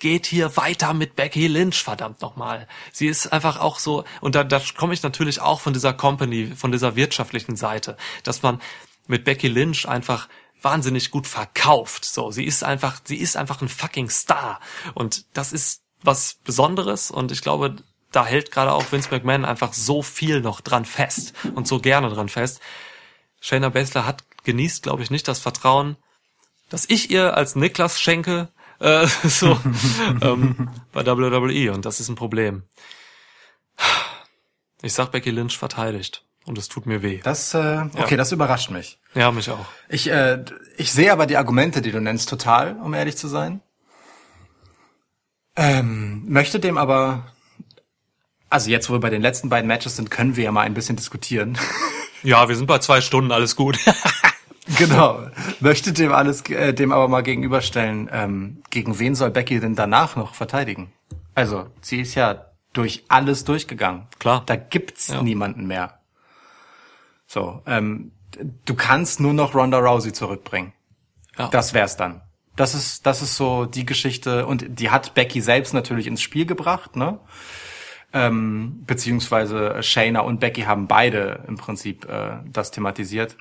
geht 0.02 0.26
hier 0.26 0.54
weiter 0.56 0.92
mit 0.92 1.16
Becky 1.16 1.46
Lynch, 1.46 1.82
verdammt 1.82 2.20
nochmal. 2.20 2.66
Sie 2.92 3.06
ist 3.06 3.32
einfach 3.32 3.58
auch 3.58 3.78
so, 3.78 4.04
und 4.20 4.34
da, 4.34 4.44
da 4.44 4.60
komme 4.76 4.92
ich 4.92 5.02
natürlich 5.02 5.40
auch 5.40 5.60
von 5.60 5.72
dieser 5.72 5.94
Company, 5.94 6.52
von 6.56 6.72
dieser 6.72 6.96
wirtschaftlichen 6.96 7.56
Seite, 7.56 7.96
dass 8.24 8.42
man 8.42 8.60
mit 9.06 9.24
Becky 9.24 9.48
Lynch 9.48 9.88
einfach 9.88 10.28
wahnsinnig 10.62 11.10
gut 11.10 11.26
verkauft. 11.26 12.05
So, 12.05 12.30
sie 12.30 12.44
ist 12.44 12.64
einfach, 12.64 13.01
sie 13.05 13.16
ist 13.16 13.36
einfach 13.36 13.60
ein 13.62 13.68
fucking 13.68 14.10
Star. 14.10 14.60
Und 14.94 15.24
das 15.34 15.52
ist 15.52 15.82
was 16.02 16.34
Besonderes 16.44 17.10
und 17.10 17.32
ich 17.32 17.43
glaube, 17.43 17.76
da 18.10 18.26
hält 18.26 18.51
gerade 18.51 18.72
auch 18.72 18.90
Vince 18.93 19.10
McMahon 19.10 19.44
einfach 19.44 19.72
so 19.72 20.02
viel 20.02 20.40
noch 20.40 20.60
dran 20.60 20.84
fest 20.84 21.32
und 21.55 21.66
so 21.66 21.80
gerne 21.80 22.10
dran 22.10 22.28
fest. 22.28 22.60
Shayna 23.40 23.70
Baszler 23.70 24.05
hat 24.05 24.24
genießt, 24.44 24.82
glaube 24.82 25.02
ich, 25.02 25.10
nicht 25.10 25.28
das 25.28 25.39
Vertrauen, 25.39 25.97
das 26.68 26.89
ich 26.89 27.10
ihr 27.10 27.36
als 27.36 27.55
Niklas 27.56 28.01
schenke, 28.01 28.48
äh, 28.80 29.06
so 29.24 29.59
ähm, 30.20 30.70
bei 30.93 31.06
WWE 31.06 31.72
und 31.72 31.84
das 31.84 32.01
ist 32.01 32.09
ein 32.09 32.16
Problem. 32.16 32.64
Ich 34.82 34.93
sag 34.93 35.12
Becky 35.12 35.30
Lynch 35.30 35.56
verteidigt 35.56 36.24
und 36.47 36.59
es 36.59 36.69
tut 36.69 36.86
mir 36.86 37.02
weh. 37.02 37.20
Das, 37.23 37.55
äh, 37.55 37.85
okay, 37.97 38.12
Ja. 38.12 38.16
das 38.16 38.32
überrascht 38.32 38.70
mich. 38.70 38.98
Ja, 39.14 39.31
mich 39.31 39.51
auch. 39.51 39.66
Ich, 39.89 40.10
äh, 40.10 40.44
ich 40.77 40.93
sehe 40.93 41.12
aber 41.12 41.27
die 41.27 41.36
Argumente, 41.36 41.82
die 41.82 41.93
du 41.93 42.01
nennst, 42.01 42.28
total, 42.28 42.77
um 42.82 42.94
ehrlich 42.94 43.16
zu 43.16 43.28
sein. 43.28 43.60
Ähm, 45.55 46.24
möchte 46.28 46.60
dem 46.60 46.78
aber, 46.78 47.27
also 48.48 48.70
jetzt, 48.70 48.89
wo 48.89 48.94
wir 48.94 49.01
bei 49.01 49.10
den 49.10 49.23
letzten 49.23 49.48
beiden 49.51 49.69
Matches 49.69 49.97
sind, 49.97 50.10
können 50.10 50.36
wir 50.36 50.44
ja 50.44 50.52
mal 50.52 50.62
ein 50.62 50.74
bisschen 50.74 50.97
diskutieren. 50.97 51.59
Ja, 52.24 52.48
wir 52.48 52.55
sind 52.55 52.66
bei 52.66 52.78
zwei 52.78 53.01
Stunden, 53.01 53.32
alles 53.32 53.56
gut. 53.56 53.81
genau. 54.78 55.27
Möchte 55.59 55.93
dem 55.93 56.12
alles, 56.12 56.43
äh, 56.51 56.73
dem 56.73 56.93
aber 56.93 57.09
mal 57.09 57.24
gegenüberstellen, 57.24 58.09
ähm, 58.12 58.62
gegen 58.70 59.01
wen 59.01 59.16
soll 59.16 59.32
Becky 59.32 59.59
denn 59.59 59.74
danach 59.74 60.14
noch 60.14 60.36
verteidigen? 60.36 60.93
Also, 61.35 61.66
sie 61.81 62.01
ist 62.01 62.14
ja 62.14 62.47
durch 62.73 63.02
alles 63.09 63.43
durchgegangen. 63.43 64.06
Klar. 64.20 64.44
Da 64.47 64.55
gibt's 64.55 65.09
Ja. 65.09 65.20
niemanden 65.20 65.66
mehr. 65.66 65.98
So, 67.32 67.62
ähm, 67.64 68.12
du 68.66 68.74
kannst 68.74 69.18
nur 69.18 69.32
noch 69.32 69.54
Ronda 69.54 69.78
Rousey 69.78 70.12
zurückbringen. 70.12 70.74
Ja. 71.38 71.48
Das 71.48 71.72
wär's 71.72 71.96
dann. 71.96 72.20
Das 72.56 72.74
ist, 72.74 73.06
das 73.06 73.22
ist 73.22 73.36
so 73.36 73.64
die 73.64 73.86
Geschichte 73.86 74.44
und 74.44 74.66
die 74.78 74.90
hat 74.90 75.14
Becky 75.14 75.40
selbst 75.40 75.72
natürlich 75.72 76.06
ins 76.06 76.20
Spiel 76.20 76.44
gebracht, 76.44 76.94
ne? 76.94 77.18
Ähm, 78.12 78.82
beziehungsweise 78.86 79.82
Shayna 79.82 80.20
und 80.20 80.40
Becky 80.40 80.64
haben 80.64 80.88
beide 80.88 81.44
im 81.48 81.56
Prinzip 81.56 82.04
äh, 82.06 82.40
das 82.44 82.70
thematisiert. 82.70 83.38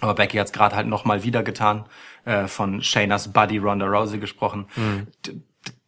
Aber 0.00 0.14
Becky 0.14 0.38
hat's 0.38 0.50
gerade 0.50 0.74
halt 0.74 0.88
nochmal 0.88 1.22
wieder 1.22 1.44
getan, 1.44 1.84
äh, 2.24 2.48
von 2.48 2.82
Shaynas 2.82 3.32
Buddy 3.32 3.58
Ronda 3.58 3.86
Rousey 3.86 4.18
gesprochen. 4.18 4.66
D- 5.24 5.40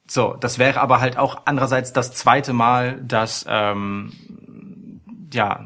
So, 0.07 0.37
das 0.39 0.61
wäre 0.61 0.81
aber 0.81 1.01
halt 1.01 1.17
auch 1.17 1.43
andererseits 1.47 1.93
das 1.93 2.13
zweite 2.13 2.53
Mal, 2.53 3.01
dass 3.03 3.45
ähm, 3.49 4.13
ja 5.33 5.65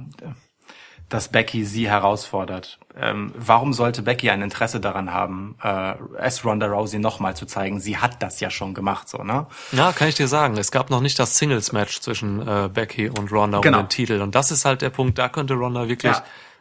dass 1.08 1.28
Becky 1.28 1.64
sie 1.64 1.88
herausfordert. 1.88 2.78
Ähm, 2.96 3.32
warum 3.36 3.72
sollte 3.72 4.02
Becky 4.02 4.28
ein 4.30 4.42
Interesse 4.42 4.78
daran 4.80 5.12
haben, 5.12 5.56
äh, 5.62 5.94
es 6.18 6.44
Ronda 6.44 6.66
Rousey 6.66 6.98
nochmal 6.98 7.34
zu 7.36 7.46
zeigen? 7.46 7.80
Sie 7.80 7.96
hat 7.96 8.22
das 8.22 8.40
ja 8.40 8.50
schon 8.50 8.74
gemacht, 8.74 9.08
so, 9.08 9.18
ne? 9.22 9.46
Ja, 9.72 9.92
kann 9.92 10.08
ich 10.08 10.16
dir 10.16 10.28
sagen. 10.28 10.56
Es 10.56 10.70
gab 10.70 10.90
noch 10.90 11.00
nicht 11.00 11.18
das 11.18 11.38
Singles-Match 11.38 12.00
zwischen 12.00 12.46
äh, 12.46 12.68
Becky 12.72 13.08
und 13.08 13.32
Ronda 13.32 13.60
Genau. 13.60 13.78
um 13.78 13.84
den 13.84 13.88
Titel. 13.88 14.20
Und 14.20 14.34
das 14.34 14.50
ist 14.50 14.64
halt 14.64 14.82
der 14.82 14.90
Punkt, 14.90 15.18
da 15.18 15.28
könnte 15.28 15.54
Ronda 15.54 15.88
wirklich 15.88 16.16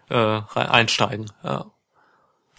äh, 0.10 0.16
rein- 0.16 0.70
einsteigen. 0.70 1.32
Ja. 1.44 1.66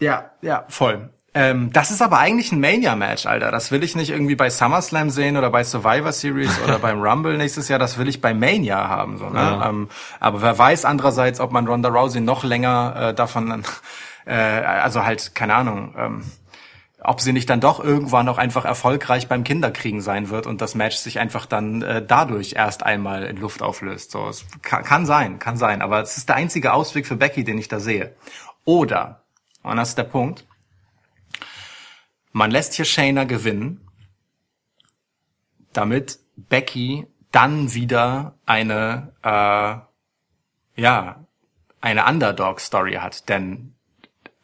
Ja, 0.01 0.31
ja, 0.43 0.65
voll. 0.69 1.11
Ähm, 1.35 1.71
das 1.73 1.91
ist 1.91 2.01
aber 2.01 2.19
eigentlich 2.19 2.53
ein 2.53 2.61
Mania-Match, 2.61 3.27
Alter. 3.27 3.51
Das 3.51 3.71
will 3.71 3.85
ich 3.85 3.95
nicht 3.95 4.11
irgendwie 4.11 4.35
bei 4.35 4.49
SummerSlam 4.49 5.11
sehen 5.11 5.37
oder 5.37 5.51
bei 5.51 5.63
Survivor 5.63 6.13
Series 6.13 6.59
oder 6.65 6.79
beim 6.81 7.01
Rumble 7.01 7.37
nächstes 7.37 7.69
Jahr. 7.69 7.79
Das 7.79 7.99
will 7.99 8.09
ich 8.09 8.21
bei 8.21 8.33
Mania 8.33 8.89
haben, 8.89 9.19
so, 9.19 9.29
ne? 9.29 9.39
Ja. 9.39 9.69
Ähm, 9.69 9.89
aber 10.21 10.41
wer 10.41 10.57
weiß 10.57 10.85
andererseits, 10.85 11.39
ob 11.39 11.53
man 11.53 11.69
Ronda 11.69 11.91
Rousey 11.91 12.21
noch 12.21 12.45
länger 12.45 13.11
äh, 13.11 13.15
davon, 13.15 13.63
äh, 14.25 14.33
also 14.33 15.05
halt, 15.05 15.35
keine 15.35 15.55
Ahnung, 15.55 15.95
ähm, 15.99 16.25
ob 17.01 17.21
sie 17.21 17.33
nicht 17.33 17.49
dann 17.49 17.61
doch 17.61 17.79
irgendwann 17.83 18.27
noch 18.27 18.39
einfach 18.39 18.65
erfolgreich 18.65 19.29
beim 19.29 19.45
Kinderkriegen 19.45 20.01
sein 20.01 20.31
wird 20.31 20.47
und 20.47 20.61
das 20.61 20.75
Match 20.75 20.97
sich 20.97 21.21
einfach 21.21 21.47
dann 21.47 21.83
äh, 21.83 22.05
dadurch 22.05 22.55
erst 22.55 22.83
einmal 22.83 23.25
in 23.25 23.37
Luft 23.37 23.63
auflöst. 23.63 24.11
So, 24.11 24.29
es 24.29 24.45
kann, 24.63 24.83
kann 24.83 25.07
sein, 25.07 25.39
kann 25.39 25.57
sein, 25.57 25.83
aber 25.83 26.01
es 26.01 26.17
ist 26.17 26.29
der 26.29 26.37
einzige 26.37 26.73
Ausweg 26.73 27.07
für 27.07 27.17
Becky, 27.17 27.45
den 27.45 27.59
ich 27.59 27.69
da 27.69 27.79
sehe. 27.81 28.17
Oder, 28.65 29.23
und 29.63 29.77
das 29.77 29.91
ist 29.91 29.99
der 29.99 30.05
Punkt, 30.05 30.48
man 32.39 32.51
lässt 32.53 32.75
hier 32.75 32.85
Shayna 32.85 33.25
gewinnen, 33.25 33.87
damit 35.73 36.21
Becky 36.37 37.07
dann 37.33 37.75
wieder 37.75 38.39
eine, 38.47 39.13
äh, 39.23 40.81
ja, 40.81 41.25
eine 41.81 42.07
Underdog-Story 42.07 42.95
hat. 42.95 43.29
Denn 43.29 43.75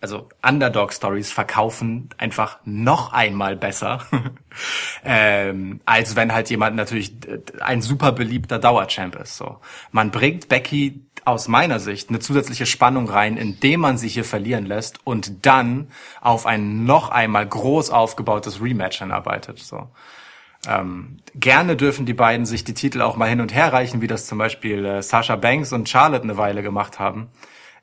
also 0.01 0.29
Underdog-Stories 0.43 1.33
verkaufen 1.33 2.11
einfach 2.19 2.59
noch 2.65 3.15
einmal 3.15 3.57
besser, 3.57 4.05
ähm, 5.05 5.81
als 5.87 6.15
wenn 6.15 6.35
halt 6.35 6.51
jemand 6.51 6.77
natürlich 6.77 7.15
ein 7.61 7.81
super 7.81 8.13
beliebter 8.13 8.59
Dauerchamp 8.59 9.17
ist. 9.17 9.39
So, 9.39 9.61
man 9.93 10.11
bringt 10.11 10.49
Becky 10.49 11.07
aus 11.25 11.49
meiner 11.49 11.81
Sicht 11.81 12.09
eine 12.09 12.19
zusätzliche 12.19 12.67
Spannung 12.67 13.09
rein, 13.09 13.37
indem 13.37 13.81
man 13.81 13.99
sie 13.99 14.09
hier 14.09 14.25
verlieren 14.25 14.67
lässt 14.67 14.99
und 15.05 15.47
dann 15.47 15.89
auf 16.21 16.47
ein 16.47 16.85
noch 16.85 17.09
einmal 17.09 17.47
groß 17.47 17.91
aufgebautes 17.91 18.61
Rematch 18.63 18.99
hinarbeitet. 18.99 19.59
So. 19.59 19.89
Ähm, 20.67 21.19
gerne 21.35 21.77
dürfen 21.77 22.07
die 22.07 22.15
beiden 22.15 22.47
sich 22.47 22.65
die 22.65 22.75
Titel 22.75 23.03
auch 23.03 23.17
mal 23.17 23.29
hin 23.29 23.41
und 23.41 23.55
her 23.55 23.73
reichen, 23.73 24.01
wie 24.01 24.07
das 24.07 24.27
zum 24.27 24.39
Beispiel 24.39 24.85
äh, 24.85 25.03
Sasha 25.03 25.37
Banks 25.37 25.73
und 25.73 25.89
Charlotte 25.89 26.25
eine 26.25 26.37
Weile 26.37 26.63
gemacht 26.63 26.99
haben. 26.99 27.29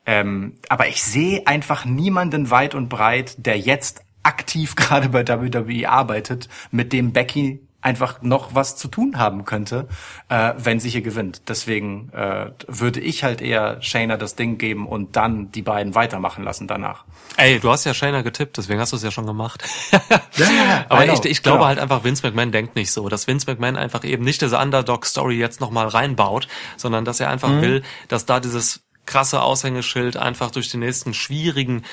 Ähm, 0.06 0.56
aber 0.70 0.88
ich 0.88 1.04
sehe 1.04 1.46
einfach 1.46 1.86
niemanden 1.86 2.50
weit 2.50 2.74
und 2.74 2.90
breit, 2.90 3.36
der 3.38 3.60
jetzt 3.60 4.04
aktiv 4.24 4.76
gerade 4.76 5.10
bei 5.10 5.28
WWE 5.28 5.90
arbeitet, 5.90 6.50
mit 6.72 6.94
dem 6.94 7.14
Becky 7.14 7.62
einfach 7.82 8.22
noch 8.22 8.54
was 8.56 8.76
zu 8.76 8.88
tun 8.88 9.18
haben 9.18 9.44
könnte, 9.46 9.88
äh, 10.30 10.54
wenn 10.58 10.80
sie 10.80 10.90
hier 10.90 11.02
gewinnt. 11.02 11.44
Deswegen 11.48 12.10
äh, 12.14 12.52
würde 12.68 13.00
ich 13.00 13.24
halt 13.24 13.42
eher 13.42 13.82
Shayna 13.82 14.18
das 14.18 14.36
Ding 14.36 14.58
geben 14.58 14.88
und 14.88 15.16
dann 15.16 15.52
die 15.52 15.62
beiden 15.64 15.96
weitermachen 15.96 16.44
lassen 16.44 16.68
danach. 16.68 17.06
Ey, 17.38 17.60
du 17.60 17.70
hast 17.72 17.86
ja 17.86 17.94
Shayna 17.94 18.22
getippt, 18.22 18.58
deswegen 18.58 18.80
hast 18.80 18.92
du 18.92 18.98
es 18.98 19.04
ja 19.04 19.12
schon 19.12 19.26
gemacht. 19.26 19.64
Ja, 20.38 20.86
Aber 20.90 21.04
know, 21.04 21.14
ich, 21.14 21.26
ich 21.26 21.44
glaube 21.44 21.60
genau. 21.60 21.68
halt 21.68 21.80
einfach, 21.80 22.04
Vince 22.04 22.26
McMahon 22.26 22.52
denkt 22.52 22.76
nicht 22.76 22.92
so, 22.92 23.10
dass 23.10 23.28
Vince 23.28 23.50
McMahon 23.50 23.76
einfach 23.76 24.04
eben 24.04 24.24
nicht 24.24 24.42
diese 24.42 24.58
Underdog-Story 24.58 25.36
jetzt 25.38 25.60
nochmal 25.60 25.88
reinbaut, 25.88 26.48
sondern 26.78 27.06
dass 27.06 27.20
er 27.20 27.30
einfach 27.30 27.50
Mhm. 27.50 27.62
will, 27.62 27.84
dass 28.08 28.26
da 28.26 28.40
dieses 28.40 28.82
krasse 29.06 29.42
Aushängeschild 29.42 30.16
einfach 30.16 30.52
durch 30.52 30.70
die 30.70 30.78
nächsten 30.78 31.14
schwierigen 31.14 31.84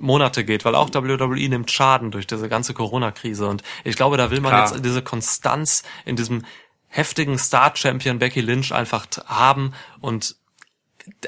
Monate 0.00 0.44
geht, 0.44 0.64
weil 0.64 0.74
auch 0.74 0.90
WWE 0.92 1.48
nimmt 1.48 1.70
Schaden 1.70 2.10
durch 2.10 2.26
diese 2.26 2.48
ganze 2.48 2.74
Corona-Krise 2.74 3.46
und 3.46 3.62
ich 3.84 3.94
glaube, 3.96 4.16
da 4.16 4.30
will 4.30 4.40
man 4.40 4.52
Klar. 4.52 4.72
jetzt 4.72 4.84
diese 4.84 5.02
Konstanz 5.02 5.84
in 6.04 6.16
diesem 6.16 6.44
heftigen 6.88 7.38
Star-Champion 7.38 8.18
Becky 8.18 8.40
Lynch 8.40 8.72
einfach 8.72 9.06
haben 9.26 9.72
und 10.00 10.36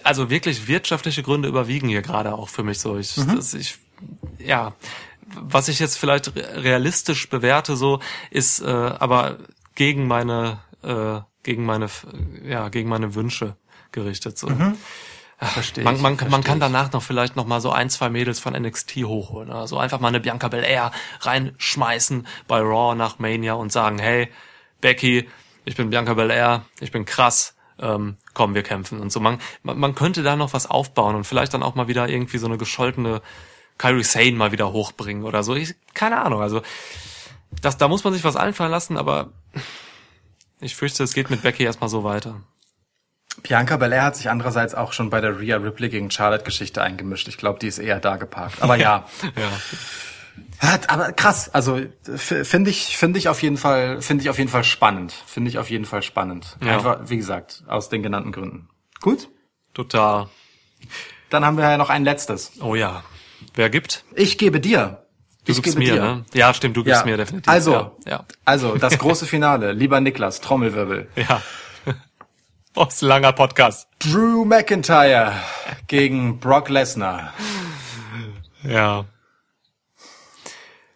also 0.02 0.30
wirklich 0.30 0.66
wirtschaftliche 0.68 1.22
Gründe 1.22 1.48
überwiegen 1.48 1.88
hier 1.88 2.02
gerade 2.02 2.34
auch 2.34 2.48
für 2.48 2.62
mich 2.62 2.78
so. 2.80 2.98
Ich, 2.98 3.14
das, 3.14 3.54
ich 3.54 3.78
ja, 4.38 4.74
was 5.40 5.68
ich 5.68 5.78
jetzt 5.78 5.98
vielleicht 5.98 6.34
re- 6.36 6.62
realistisch 6.64 7.28
bewerte 7.28 7.76
so 7.76 8.00
ist 8.30 8.60
äh, 8.60 8.66
aber 8.66 9.38
gegen 9.74 10.06
meine 10.06 10.58
äh, 10.82 11.20
gegen 11.42 11.64
meine 11.64 11.88
ja 12.44 12.68
gegen 12.68 12.88
meine 12.88 13.14
Wünsche 13.14 13.56
gerichtet 13.92 14.36
so. 14.38 14.48
Verstehe 15.42 15.82
Man, 15.82 16.00
man, 16.00 16.02
man 16.02 16.18
verstehe 16.18 16.42
kann 16.42 16.58
ich. 16.58 16.60
danach 16.60 16.92
noch 16.92 17.02
vielleicht 17.02 17.34
noch 17.36 17.46
mal 17.46 17.60
so 17.60 17.70
ein, 17.70 17.90
zwei 17.90 18.08
Mädels 18.08 18.38
von 18.38 18.54
NXT 18.54 18.96
hochholen. 19.04 19.50
Also 19.50 19.76
einfach 19.76 19.98
mal 19.98 20.08
eine 20.08 20.20
Bianca 20.20 20.48
Belair 20.48 20.92
reinschmeißen 21.20 22.26
bei 22.46 22.60
Raw 22.60 22.94
nach 22.94 23.18
Mania 23.18 23.54
und 23.54 23.72
sagen, 23.72 23.98
hey, 23.98 24.28
Becky, 24.80 25.28
ich 25.64 25.76
bin 25.76 25.90
Bianca 25.90 26.14
Belair, 26.14 26.64
ich 26.80 26.92
bin 26.92 27.04
krass, 27.04 27.56
ähm, 27.80 28.16
komm, 28.34 28.54
wir 28.54 28.62
kämpfen 28.62 29.00
und 29.00 29.10
so. 29.10 29.20
Man, 29.20 29.38
man, 29.62 29.78
man 29.78 29.94
könnte 29.94 30.22
da 30.22 30.36
noch 30.36 30.52
was 30.52 30.66
aufbauen 30.66 31.16
und 31.16 31.24
vielleicht 31.24 31.54
dann 31.54 31.62
auch 31.62 31.74
mal 31.74 31.88
wieder 31.88 32.08
irgendwie 32.08 32.38
so 32.38 32.46
eine 32.46 32.58
gescholtene 32.58 33.20
Kyrie 33.78 34.04
Sane 34.04 34.32
mal 34.32 34.52
wieder 34.52 34.72
hochbringen 34.72 35.24
oder 35.24 35.42
so. 35.42 35.54
Ich, 35.56 35.74
keine 35.94 36.20
Ahnung, 36.22 36.40
also 36.40 36.62
das, 37.60 37.78
da 37.78 37.88
muss 37.88 38.04
man 38.04 38.12
sich 38.12 38.24
was 38.24 38.36
einfallen 38.36 38.70
lassen, 38.70 38.96
aber 38.96 39.32
ich 40.60 40.76
fürchte, 40.76 41.02
es 41.02 41.14
geht 41.14 41.30
mit 41.30 41.42
Becky 41.42 41.64
erstmal 41.64 41.90
so 41.90 42.04
weiter. 42.04 42.40
Bianca 43.42 43.76
Belair 43.76 44.04
hat 44.04 44.16
sich 44.16 44.28
andererseits 44.30 44.74
auch 44.74 44.92
schon 44.92 45.10
bei 45.10 45.20
der 45.20 45.40
Rhea 45.40 45.56
Ripley 45.56 45.88
gegen 45.88 46.10
Charlotte 46.10 46.44
Geschichte 46.44 46.82
eingemischt. 46.82 47.28
Ich 47.28 47.38
glaube, 47.38 47.58
die 47.58 47.66
ist 47.66 47.78
eher 47.78 47.98
da 47.98 48.16
geparkt. 48.16 48.62
Aber 48.62 48.76
ja. 48.76 49.06
Ja. 49.36 49.50
Hat, 50.60 50.90
aber 50.90 51.12
krass, 51.12 51.52
also 51.52 51.80
finde 52.04 52.70
ich 52.70 52.96
finde 52.96 53.18
ich 53.18 53.28
auf 53.28 53.42
jeden 53.42 53.56
Fall 53.56 54.00
finde 54.00 54.22
ich 54.22 54.30
auf 54.30 54.38
jeden 54.38 54.48
Fall 54.48 54.62
spannend, 54.62 55.12
finde 55.26 55.50
ich 55.50 55.58
auf 55.58 55.68
jeden 55.70 55.84
Fall 55.84 56.02
spannend. 56.02 56.56
Ja. 56.64 56.74
Einfach 56.74 57.00
wie 57.06 57.16
gesagt 57.16 57.64
aus 57.66 57.88
den 57.88 58.02
genannten 58.02 58.30
Gründen. 58.30 58.68
Gut, 59.00 59.28
Total. 59.74 60.28
dann 61.30 61.44
haben 61.44 61.56
wir 61.56 61.64
ja 61.68 61.76
noch 61.76 61.90
ein 61.90 62.04
letztes. 62.04 62.52
Oh 62.60 62.76
ja. 62.76 63.02
Wer 63.54 63.70
gibt? 63.70 64.04
Ich 64.14 64.38
gebe 64.38 64.60
dir. 64.60 65.04
Du 65.44 65.50
ich 65.50 65.60
gibst 65.62 65.76
gebe 65.76 65.90
mir, 65.90 65.94
dir. 65.94 66.02
ne? 66.02 66.24
Ja, 66.32 66.54
stimmt, 66.54 66.76
du 66.76 66.84
gibst 66.84 67.04
mir 67.04 67.16
definitiv. 67.16 67.48
Also, 67.52 67.72
ja, 67.72 67.92
ja. 68.06 68.24
also 68.44 68.76
das 68.76 68.96
große 68.98 69.26
Finale, 69.26 69.72
lieber 69.72 70.00
Niklas, 70.00 70.40
Trommelwirbel. 70.40 71.08
ja. 71.16 71.42
Ein 72.74 72.88
langer 73.00 73.32
Podcast. 73.32 73.86
Drew 73.98 74.44
McIntyre 74.44 75.34
gegen 75.88 76.38
Brock 76.40 76.68
Lesnar 76.70 77.32
Ja. 78.62 79.04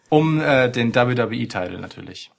um 0.09 0.41
äh, 0.41 0.69
den 0.71 0.93
WWE-Titel 0.95 1.77
natürlich. 1.77 2.31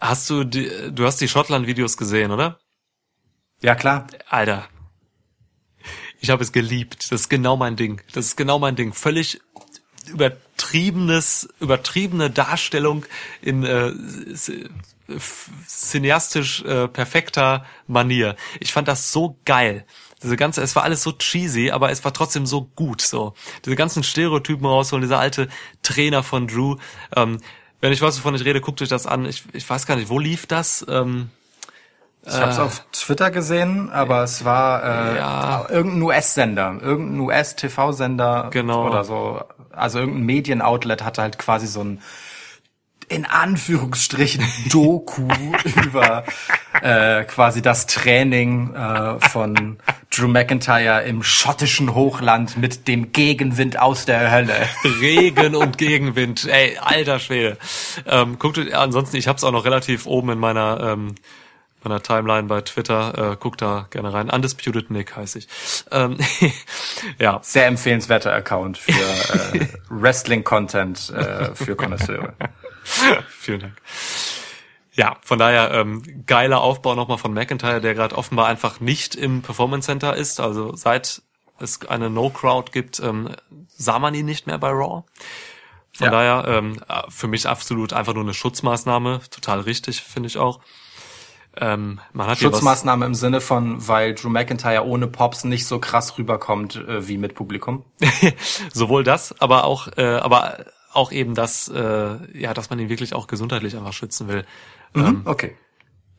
Hast 0.00 0.30
du 0.30 0.44
die, 0.44 0.70
du 0.92 1.06
hast 1.06 1.20
die 1.20 1.26
Schottland-Videos 1.28 1.96
gesehen, 1.96 2.30
oder? 2.30 2.60
Ja 3.60 3.74
klar. 3.74 4.06
Alter. 4.28 4.68
Ich 6.20 6.30
habe 6.30 6.42
es 6.44 6.52
geliebt. 6.52 7.10
Das 7.10 7.22
ist 7.22 7.28
genau 7.28 7.56
mein 7.56 7.74
Ding. 7.74 8.00
Das 8.12 8.26
ist 8.26 8.36
genau 8.36 8.60
mein 8.60 8.76
Ding. 8.76 8.92
Völlig 8.92 9.40
übertriebenes, 10.58 11.48
übertriebene 11.60 12.30
Darstellung 12.30 13.04
in 13.40 13.64
äh, 13.64 13.92
cineastisch 15.66 16.62
äh, 16.64 16.88
perfekter 16.88 17.64
Manier. 17.86 18.36
Ich 18.60 18.72
fand 18.72 18.88
das 18.88 19.12
so 19.12 19.38
geil. 19.44 19.84
Diese 20.22 20.36
ganze, 20.36 20.60
es 20.62 20.74
war 20.74 20.82
alles 20.82 21.02
so 21.04 21.12
cheesy, 21.12 21.70
aber 21.70 21.90
es 21.90 22.04
war 22.04 22.12
trotzdem 22.12 22.44
so 22.44 22.62
gut. 22.74 23.00
So 23.02 23.34
diese 23.64 23.76
ganzen 23.76 24.02
Stereotypen 24.02 24.66
rausholen. 24.66 25.02
Dieser 25.02 25.20
alte 25.20 25.48
Trainer 25.82 26.22
von 26.24 26.48
Drew. 26.48 26.76
Ähm, 27.14 27.38
wenn 27.80 27.92
ich 27.92 28.02
weiß, 28.02 28.18
wovon 28.18 28.34
ich 28.34 28.44
rede, 28.44 28.60
guckt 28.60 28.82
euch 28.82 28.88
das 28.88 29.06
an. 29.06 29.24
Ich, 29.26 29.44
ich 29.52 29.68
weiß 29.68 29.86
gar 29.86 29.94
nicht, 29.96 30.08
wo 30.08 30.18
lief 30.18 30.46
das? 30.46 30.84
Ähm, 30.88 31.30
Ich 32.26 32.34
habe 32.34 32.50
es 32.50 32.58
auf 32.58 32.84
Twitter 32.90 33.30
gesehen, 33.30 33.90
aber 33.90 34.24
es 34.24 34.44
war 34.44 34.82
äh, 34.82 35.16
Ja. 35.18 35.66
irgendein 35.70 36.02
US-Sender, 36.02 36.78
irgendein 36.82 37.20
US-TV-Sender 37.20 38.48
Genau. 38.50 38.88
oder 38.88 39.04
so. 39.04 39.40
Also 39.72 40.00
irgendein 40.00 40.24
Medien-Outlet 40.24 41.04
hatte 41.04 41.22
halt 41.22 41.38
quasi 41.38 41.66
so 41.66 41.82
ein 41.82 42.00
in 43.08 43.24
Anführungsstrichen 43.24 44.44
Doku 44.70 45.28
über 45.84 46.24
äh, 46.82 47.24
quasi 47.24 47.62
das 47.62 47.86
Training 47.86 48.74
äh, 48.74 49.18
von 49.28 49.78
Drew 50.10 50.28
McIntyre 50.28 51.04
im 51.04 51.22
schottischen 51.22 51.94
Hochland 51.94 52.56
mit 52.56 52.86
dem 52.88 53.12
Gegenwind 53.12 53.78
aus 53.78 54.04
der 54.04 54.30
Hölle. 54.30 54.54
Regen 55.00 55.54
und 55.54 55.78
Gegenwind. 55.78 56.46
Ey, 56.46 56.78
alter 56.78 57.18
Schwede. 57.18 57.56
Ähm, 58.06 58.38
guckt 58.38 58.58
euch, 58.58 58.76
ansonsten, 58.76 59.16
ich 59.16 59.28
hab's 59.28 59.44
auch 59.44 59.52
noch 59.52 59.64
relativ 59.64 60.06
oben 60.06 60.30
in 60.30 60.38
meiner 60.38 60.80
ähm, 60.92 61.14
meiner 61.82 62.02
Timeline 62.02 62.48
bei 62.48 62.60
Twitter. 62.60 63.32
Äh, 63.32 63.36
guckt 63.36 63.62
da 63.62 63.86
gerne 63.90 64.12
rein. 64.12 64.30
Undisputed 64.30 64.90
Nick 64.90 65.16
heiße 65.16 65.38
ich. 65.38 65.48
Ähm, 65.90 66.18
ja, 67.18 67.40
Sehr 67.42 67.66
empfehlenswerter 67.66 68.32
Account 68.32 68.78
für 68.78 68.92
äh, 68.92 69.66
Wrestling-Content 69.88 71.10
äh, 71.10 71.54
für 71.54 71.76
Konnoisseure. 71.76 72.34
vielen 73.28 73.60
Dank. 73.60 73.74
Ja, 74.92 75.16
von 75.22 75.38
daher 75.38 75.70
ähm, 75.72 76.24
geiler 76.26 76.60
Aufbau 76.60 76.94
nochmal 76.96 77.18
von 77.18 77.32
McIntyre, 77.32 77.80
der 77.80 77.94
gerade 77.94 78.16
offenbar 78.18 78.46
einfach 78.48 78.80
nicht 78.80 79.14
im 79.14 79.42
Performance 79.42 79.86
Center 79.86 80.16
ist. 80.16 80.40
Also 80.40 80.74
seit 80.74 81.22
es 81.60 81.86
eine 81.88 82.10
No-Crowd 82.10 82.72
gibt, 82.72 82.98
ähm, 83.00 83.30
sah 83.68 83.98
man 83.98 84.14
ihn 84.14 84.26
nicht 84.26 84.46
mehr 84.46 84.58
bei 84.58 84.70
Raw. 84.70 85.04
Von 85.92 86.04
Ja. 86.06 86.10
daher 86.10 86.44
ähm, 86.48 86.80
für 87.08 87.28
mich 87.28 87.46
absolut 87.48 87.92
einfach 87.92 88.14
nur 88.14 88.22
eine 88.22 88.34
Schutzmaßnahme, 88.34 89.20
total 89.30 89.60
richtig, 89.60 90.02
finde 90.02 90.26
ich 90.28 90.38
auch. 90.38 90.60
Ähm, 91.60 92.00
Schutzmaßnahme 92.36 93.04
im 93.06 93.14
Sinne 93.14 93.40
von, 93.40 93.86
weil 93.86 94.14
Drew 94.14 94.28
McIntyre 94.28 94.84
ohne 94.86 95.06
Pops 95.06 95.44
nicht 95.44 95.66
so 95.66 95.78
krass 95.78 96.18
rüberkommt 96.18 96.76
äh, 96.76 97.08
wie 97.08 97.18
mit 97.18 97.34
Publikum. 97.34 97.84
sowohl 98.72 99.04
das, 99.04 99.34
aber 99.40 99.64
auch, 99.64 99.88
äh, 99.96 100.04
aber 100.04 100.66
auch 100.92 101.12
eben 101.12 101.34
das, 101.34 101.68
äh, 101.68 102.38
ja, 102.38 102.54
dass 102.54 102.70
man 102.70 102.78
ihn 102.78 102.88
wirklich 102.88 103.14
auch 103.14 103.26
gesundheitlich 103.26 103.76
einfach 103.76 103.92
schützen 103.92 104.28
will. 104.28 104.44
Ähm, 104.94 105.22
Okay. 105.24 105.56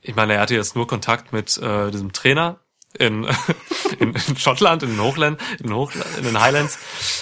ich 0.02 0.16
meine, 0.16 0.34
er 0.34 0.42
hatte 0.42 0.56
jetzt 0.56 0.76
nur 0.76 0.88
Kontakt 0.88 1.34
mit 1.34 1.58
äh, 1.58 1.90
diesem 1.92 2.14
Trainer 2.14 2.60
in, 2.98 3.28
in, 4.00 4.16
in 4.16 4.38
Schottland, 4.38 4.84
in 4.84 4.90
den 4.90 5.02
Hochland, 5.02 5.40
in 5.64 5.74
Hochland, 5.74 6.08
in 6.18 6.24
den 6.24 6.40
Highlands. 6.40 6.80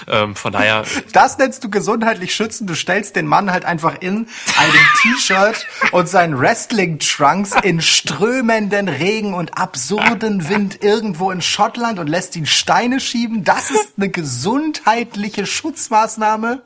Ähm, 0.08 0.36
von 0.36 0.54
daher, 0.54 0.84
Das 1.12 1.38
nennst 1.38 1.64
du 1.64 1.70
gesundheitlich 1.70 2.34
schützen. 2.34 2.68
Du 2.68 2.76
stellst 2.76 3.16
den 3.16 3.28
Mann 3.28 3.52
halt 3.52 3.66
einfach 3.66 3.96
in 4.00 4.28
einem 4.58 4.88
T-Shirt 5.02 5.66
und 5.92 6.08
seinen 6.08 6.40
Wrestling-Trunks 6.40 7.52
in 7.64 7.82
strömenden 7.82 8.88
Regen 8.88 9.34
und 9.34 9.58
absurden 9.58 10.48
Wind 10.50 10.84
irgendwo 10.84 11.32
in 11.32 11.42
Schottland 11.42 12.00
und 12.00 12.08
lässt 12.08 12.36
ihn 12.36 12.46
Steine 12.46 13.00
schieben. 13.00 13.44
Das 13.44 13.70
ist 13.70 13.94
eine 13.98 14.10
gesundheitliche 14.10 15.46
Schutzmaßnahme. 15.46 16.62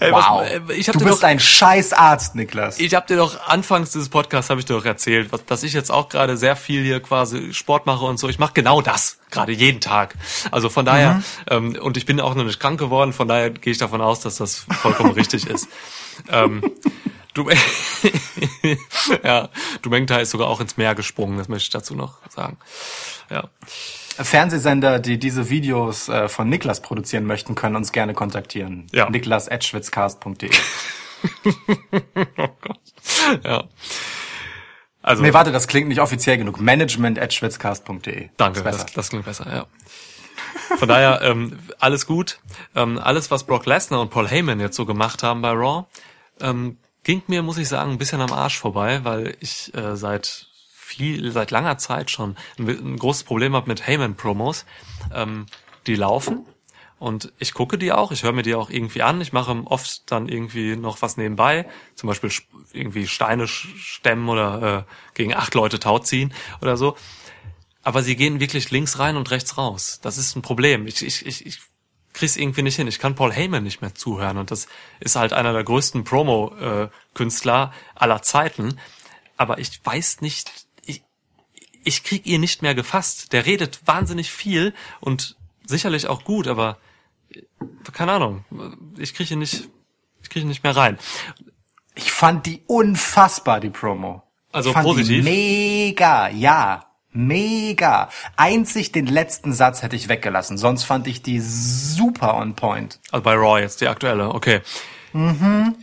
Ey, 0.00 0.12
Wow. 0.12 0.46
was, 0.66 0.76
ich 0.76 0.88
hab 0.88 0.94
du 0.98 1.04
bist 1.04 1.22
doch, 1.22 1.28
ein 1.28 1.40
scheiß 1.40 1.92
Arzt, 1.92 2.34
Niklas. 2.34 2.78
ich 2.78 2.94
habe 2.94 3.06
dir 3.06 3.16
doch 3.16 3.46
anfangs 3.46 3.90
dieses 3.92 4.08
Podcasts 4.08 4.50
habe 4.50 4.60
ich 4.60 4.66
dir 4.66 4.74
doch 4.74 4.84
erzählt, 4.84 5.32
was, 5.32 5.44
dass 5.46 5.62
ich 5.62 5.72
jetzt 5.72 5.90
auch 5.90 6.08
gerade 6.08 6.36
sehr 6.36 6.56
viel 6.56 6.82
hier 6.82 7.00
quasi 7.00 7.52
Sport 7.54 7.86
mache 7.86 8.04
und 8.04 8.18
so. 8.18 8.28
Ich 8.28 8.38
mache 8.38 8.52
genau 8.54 8.80
das 8.82 9.18
gerade 9.30 9.52
jeden 9.52 9.80
Tag. 9.80 10.14
Also 10.50 10.68
von 10.68 10.84
daher 10.84 11.22
ähm, 11.50 11.76
und 11.80 11.96
ich 11.96 12.06
bin 12.06 12.20
auch 12.20 12.34
noch 12.34 12.44
nicht 12.44 12.60
krank 12.60 12.78
geworden. 12.80 13.12
Von 13.12 13.28
daher 13.28 13.50
gehe 13.50 13.72
ich 13.72 13.78
davon 13.78 14.00
aus, 14.00 14.20
dass 14.20 14.36
das 14.36 14.64
vollkommen 14.80 15.12
richtig 15.12 15.46
ist. 15.46 15.68
Ähm, 16.32 16.62
du, 17.32 17.48
ja, 19.22 19.48
du 19.82 19.88
McIntyre 19.90 20.20
ist 20.22 20.30
sogar 20.30 20.48
auch 20.48 20.60
ins 20.60 20.76
Meer 20.76 20.96
gesprungen. 20.96 21.38
Das 21.38 21.46
möchte 21.48 21.66
ich 21.66 21.70
dazu 21.70 21.94
noch 21.94 22.14
sagen. 22.28 22.56
Ja. 23.30 23.44
Fernsehsender, 24.24 24.98
die 24.98 25.18
diese 25.18 25.50
Videos 25.50 26.08
äh, 26.08 26.28
von 26.28 26.48
Niklas 26.48 26.80
produzieren 26.82 27.24
möchten, 27.24 27.54
können 27.54 27.76
uns 27.76 27.92
gerne 27.92 28.14
kontaktieren. 28.14 28.86
Ja. 28.92 29.08
Niklas@schwitzcast.de. 29.10 30.50
ja. 33.44 33.64
Also, 35.02 35.22
Nee, 35.22 35.32
warte, 35.32 35.52
das 35.52 35.68
klingt 35.68 35.88
nicht 35.88 36.00
offiziell 36.00 36.38
genug. 36.38 36.60
Management@schwitzcast.de. 36.60 38.30
danke, 38.36 38.58
Ist 38.58 38.64
besser. 38.64 38.84
das, 38.84 38.92
das 38.92 39.08
klingt 39.10 39.24
besser, 39.24 39.46
ja. 39.50 39.66
Von 40.76 40.88
daher, 40.88 41.20
ähm, 41.22 41.58
alles 41.78 42.06
gut. 42.06 42.38
Ähm, 42.74 42.98
alles, 42.98 43.30
was 43.30 43.44
Brock 43.44 43.66
Lesnar 43.66 44.00
und 44.00 44.10
Paul 44.10 44.28
Heyman 44.28 44.60
jetzt 44.60 44.76
so 44.76 44.86
gemacht 44.86 45.22
haben 45.22 45.42
bei 45.42 45.50
Raw, 45.50 45.86
ähm, 46.40 46.78
ging 47.04 47.22
mir, 47.26 47.42
muss 47.42 47.58
ich 47.58 47.68
sagen, 47.68 47.92
ein 47.92 47.98
bisschen 47.98 48.20
am 48.20 48.32
Arsch 48.32 48.58
vorbei, 48.58 49.00
weil 49.02 49.36
ich 49.40 49.72
äh, 49.74 49.96
seit 49.96 50.47
viel, 50.88 51.30
seit 51.30 51.50
langer 51.50 51.76
Zeit 51.78 52.10
schon 52.10 52.36
ein, 52.58 52.68
ein 52.68 52.96
großes 52.96 53.24
Problem 53.24 53.54
habe 53.54 53.68
mit 53.68 53.86
Heyman-Promos. 53.86 54.64
Ähm, 55.14 55.46
die 55.86 55.94
laufen 55.94 56.46
und 56.98 57.32
ich 57.38 57.54
gucke 57.54 57.78
die 57.78 57.92
auch, 57.92 58.10
ich 58.10 58.22
höre 58.22 58.32
mir 58.32 58.42
die 58.42 58.54
auch 58.54 58.70
irgendwie 58.70 59.02
an. 59.02 59.20
Ich 59.20 59.32
mache 59.32 59.54
oft 59.66 60.10
dann 60.10 60.28
irgendwie 60.28 60.76
noch 60.76 61.00
was 61.00 61.16
nebenbei, 61.16 61.68
zum 61.94 62.08
Beispiel 62.08 62.30
sp- 62.32 62.50
irgendwie 62.72 63.06
Steine 63.06 63.46
stemmen 63.46 64.28
oder 64.28 64.86
äh, 64.88 64.92
gegen 65.14 65.34
acht 65.34 65.54
Leute 65.54 65.78
Tau 65.78 65.98
ziehen 65.98 66.34
oder 66.60 66.76
so. 66.76 66.96
Aber 67.84 68.02
sie 68.02 68.16
gehen 68.16 68.40
wirklich 68.40 68.70
links 68.70 68.98
rein 68.98 69.16
und 69.16 69.30
rechts 69.30 69.56
raus. 69.56 70.00
Das 70.02 70.18
ist 70.18 70.36
ein 70.36 70.42
Problem. 70.42 70.86
Ich, 70.86 71.02
ich, 71.02 71.24
ich, 71.24 71.46
ich 71.46 71.60
krieg's 72.12 72.36
irgendwie 72.36 72.62
nicht 72.62 72.76
hin. 72.76 72.88
Ich 72.88 72.98
kann 72.98 73.14
Paul 73.14 73.32
Heyman 73.32 73.62
nicht 73.62 73.80
mehr 73.80 73.94
zuhören 73.94 74.36
und 74.36 74.50
das 74.50 74.66
ist 75.00 75.16
halt 75.16 75.32
einer 75.32 75.52
der 75.52 75.64
größten 75.64 76.02
Promo-Künstler 76.04 77.72
aller 77.94 78.22
Zeiten. 78.22 78.78
Aber 79.36 79.58
ich 79.58 79.80
weiß 79.84 80.20
nicht, 80.20 80.66
ich, 81.84 82.04
krieg 82.04 82.26
ihn 82.26 82.40
nicht 82.40 82.62
mehr 82.62 82.74
gefasst. 82.74 83.32
Der 83.32 83.46
redet 83.46 83.80
wahnsinnig 83.86 84.30
viel 84.30 84.74
und 85.00 85.36
sicherlich 85.66 86.06
auch 86.06 86.24
gut, 86.24 86.46
aber 86.48 86.78
äh, 87.34 87.42
keine 87.92 88.12
Ahnung. 88.12 88.44
Ich 88.96 89.14
kriege 89.14 89.34
ihn 89.34 89.40
nicht, 89.40 89.68
ich 90.22 90.30
kriege 90.30 90.44
ihn 90.44 90.48
nicht 90.48 90.64
mehr 90.64 90.76
rein. 90.76 90.98
Ich 91.94 92.12
fand 92.12 92.46
die 92.46 92.62
unfassbar, 92.66 93.60
die 93.60 93.70
Promo. 93.70 94.22
Also 94.52 94.70
ich 94.70 94.74
fand 94.74 94.86
positiv? 94.86 95.24
Die 95.24 95.30
mega, 95.30 96.28
ja. 96.28 96.84
Mega. 97.12 98.10
Einzig 98.36 98.92
den 98.92 99.06
letzten 99.06 99.52
Satz 99.52 99.82
hätte 99.82 99.96
ich 99.96 100.08
weggelassen. 100.08 100.58
Sonst 100.58 100.84
fand 100.84 101.06
ich 101.08 101.22
die 101.22 101.40
super 101.40 102.36
on 102.36 102.54
point. 102.54 103.00
Also 103.10 103.22
bei 103.22 103.34
Raw 103.34 103.60
jetzt, 103.60 103.80
die 103.80 103.88
aktuelle, 103.88 104.28
okay. 104.32 104.60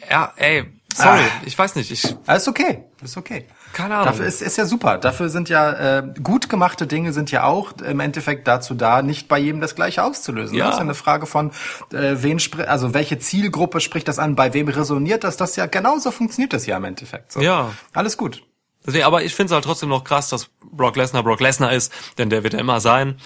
Ja, 0.09 0.33
ey, 0.37 0.65
sorry, 0.93 1.23
Ah. 1.23 1.41
ich 1.45 1.57
weiß 1.57 1.75
nicht, 1.75 1.91
ich, 1.91 2.03
ist 2.05 2.47
okay. 2.47 2.85
Ist 3.01 3.17
okay. 3.17 3.47
Keine 3.75 3.95
Ahnung. 3.95 4.07
Dafür 4.07 4.25
ist, 4.25 4.41
ist 4.41 4.57
ja 4.57 4.65
super. 4.65 4.97
Dafür 4.97 5.27
sind 5.27 5.49
ja 5.49 5.99
äh, 5.99 6.13
gut 6.23 6.49
gemachte 6.49 6.87
Dinge 6.87 7.11
sind 7.11 7.29
ja 7.29 7.43
auch 7.43 7.73
im 7.85 7.99
Endeffekt 7.99 8.47
dazu 8.47 8.73
da, 8.73 9.01
nicht 9.01 9.27
bei 9.27 9.37
jedem 9.37 9.59
das 9.59 9.75
Gleiche 9.75 10.03
auszulösen. 10.03 10.57
Ja. 10.57 10.65
Das 10.65 10.75
ist 10.75 10.79
ja 10.79 10.83
eine 10.83 10.95
Frage 10.95 11.25
von, 11.25 11.51
äh, 11.91 12.15
wen 12.15 12.39
also 12.67 12.93
welche 12.93 13.19
Zielgruppe 13.19 13.81
spricht 13.81 14.07
das 14.07 14.17
an, 14.17 14.35
bei 14.35 14.53
wem 14.53 14.69
resoniert 14.69 15.25
das? 15.25 15.35
Das 15.35 15.57
ja 15.57 15.65
genauso 15.65 16.11
funktioniert 16.11 16.53
das 16.53 16.65
ja 16.65 16.77
im 16.77 16.85
Endeffekt. 16.85 17.33
So. 17.33 17.41
Ja. 17.41 17.71
Alles 17.93 18.17
gut. 18.17 18.43
Deswegen, 18.87 19.03
aber 19.03 19.23
ich 19.23 19.35
finde 19.35 19.51
es 19.51 19.53
halt 19.53 19.65
trotzdem 19.65 19.89
noch 19.89 20.05
krass, 20.05 20.29
dass 20.29 20.47
Brock 20.63 20.95
Lesnar 20.95 21.23
Brock 21.23 21.41
Lesnar 21.41 21.73
ist, 21.73 21.91
denn 22.17 22.29
der 22.29 22.43
wird 22.43 22.53
er 22.53 22.61
immer 22.61 22.79
sein. 22.79 23.17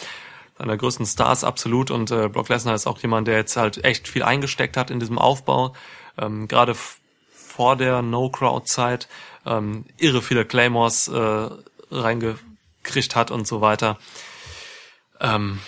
Einer 0.58 0.70
der 0.70 0.78
größten 0.78 1.06
Stars 1.06 1.44
absolut 1.44 1.92
und 1.92 2.10
äh, 2.10 2.28
Brock 2.28 2.50
Lesnar 2.50 2.74
ist 2.74 2.88
auch 2.88 3.00
jemand, 3.00 3.28
der 3.28 3.36
jetzt 3.36 3.56
halt 3.56 3.84
echt 3.86 4.08
viel 4.08 4.24
eingesteckt 4.24 4.78
hat 4.78 4.90
in 4.90 5.00
diesem 5.00 5.20
Aufbau. 5.20 5.74
Ähm, 6.18 6.48
Gerade 6.48 6.76
vor 7.60 7.76
der 7.76 8.02
No-Crowd-Zeit 8.02 9.08
ähm, 9.46 9.86
irre 9.98 10.22
viele 10.22 10.46
Claymores 10.46 11.08
äh, 11.08 11.50
reingekriegt 11.92 13.16
hat 13.16 13.32
und 13.32 13.48
so 13.48 13.62
weiter. 13.62 13.98
Ähm, 15.20 15.60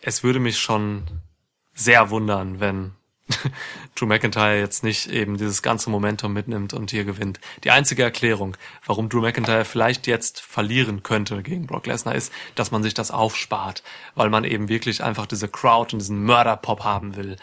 es 0.00 0.22
würde 0.22 0.40
mich 0.40 0.58
schon 0.58 1.04
sehr 1.74 2.10
wundern, 2.10 2.60
wenn 2.60 2.92
Drew 3.94 4.06
McIntyre 4.06 4.58
jetzt 4.58 4.82
nicht 4.84 5.06
eben 5.08 5.36
dieses 5.38 5.62
ganze 5.62 5.88
Momentum 5.90 6.32
mitnimmt 6.32 6.74
und 6.74 6.90
hier 6.90 7.04
gewinnt. 7.04 7.40
Die 7.64 7.70
einzige 7.70 8.02
Erklärung, 8.02 8.56
warum 8.84 9.08
Drew 9.08 9.20
McIntyre 9.20 9.64
vielleicht 9.64 10.06
jetzt 10.06 10.40
verlieren 10.40 11.02
könnte 11.02 11.42
gegen 11.42 11.66
Brock 11.66 11.86
Lesnar, 11.86 12.14
ist, 12.14 12.32
dass 12.56 12.72
man 12.72 12.82
sich 12.82 12.94
das 12.94 13.10
aufspart, 13.10 13.82
weil 14.14 14.28
man 14.28 14.44
eben 14.44 14.68
wirklich 14.68 15.02
einfach 15.02 15.26
diese 15.26 15.48
Crowd 15.48 15.94
und 15.94 16.00
diesen 16.00 16.22
Mörderpop 16.24 16.84
haben 16.84 17.16
will 17.16 17.36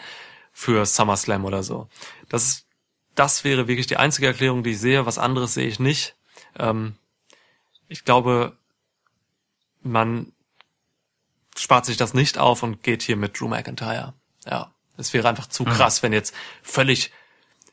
für 0.52 0.84
SummerSlam 0.84 1.44
oder 1.44 1.62
so. 1.62 1.88
Das, 2.28 2.44
ist- 2.44 2.66
das 3.20 3.44
wäre 3.44 3.68
wirklich 3.68 3.86
die 3.86 3.98
einzige 3.98 4.28
Erklärung, 4.28 4.62
die 4.62 4.70
ich 4.70 4.80
sehe. 4.80 5.04
Was 5.04 5.18
anderes 5.18 5.52
sehe 5.52 5.68
ich 5.68 5.78
nicht. 5.78 6.16
Ähm, 6.58 6.94
ich 7.86 8.06
glaube, 8.06 8.56
man 9.82 10.32
spart 11.54 11.84
sich 11.84 11.98
das 11.98 12.14
nicht 12.14 12.38
auf 12.38 12.62
und 12.62 12.82
geht 12.82 13.02
hier 13.02 13.16
mit 13.16 13.38
Drew 13.38 13.46
McIntyre. 13.46 14.14
Ja, 14.46 14.72
es 14.96 15.12
wäre 15.12 15.28
einfach 15.28 15.48
zu 15.48 15.64
krass, 15.64 16.02
wenn 16.02 16.14
jetzt 16.14 16.34
völlig 16.62 17.12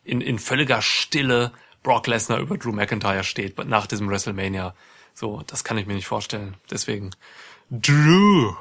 in, 0.04 0.20
in 0.20 0.38
völliger 0.38 0.82
Stille 0.82 1.54
Brock 1.82 2.08
Lesnar 2.08 2.40
über 2.40 2.58
Drew 2.58 2.74
McIntyre 2.74 3.24
steht 3.24 3.58
nach 3.58 3.88
diesem 3.88 4.10
WrestleMania. 4.10 4.76
So, 5.14 5.44
das 5.48 5.64
kann 5.64 5.78
ich 5.78 5.86
mir 5.86 5.94
nicht 5.94 6.08
vorstellen. 6.08 6.58
Deswegen 6.70 7.12
Drew. 7.72 8.54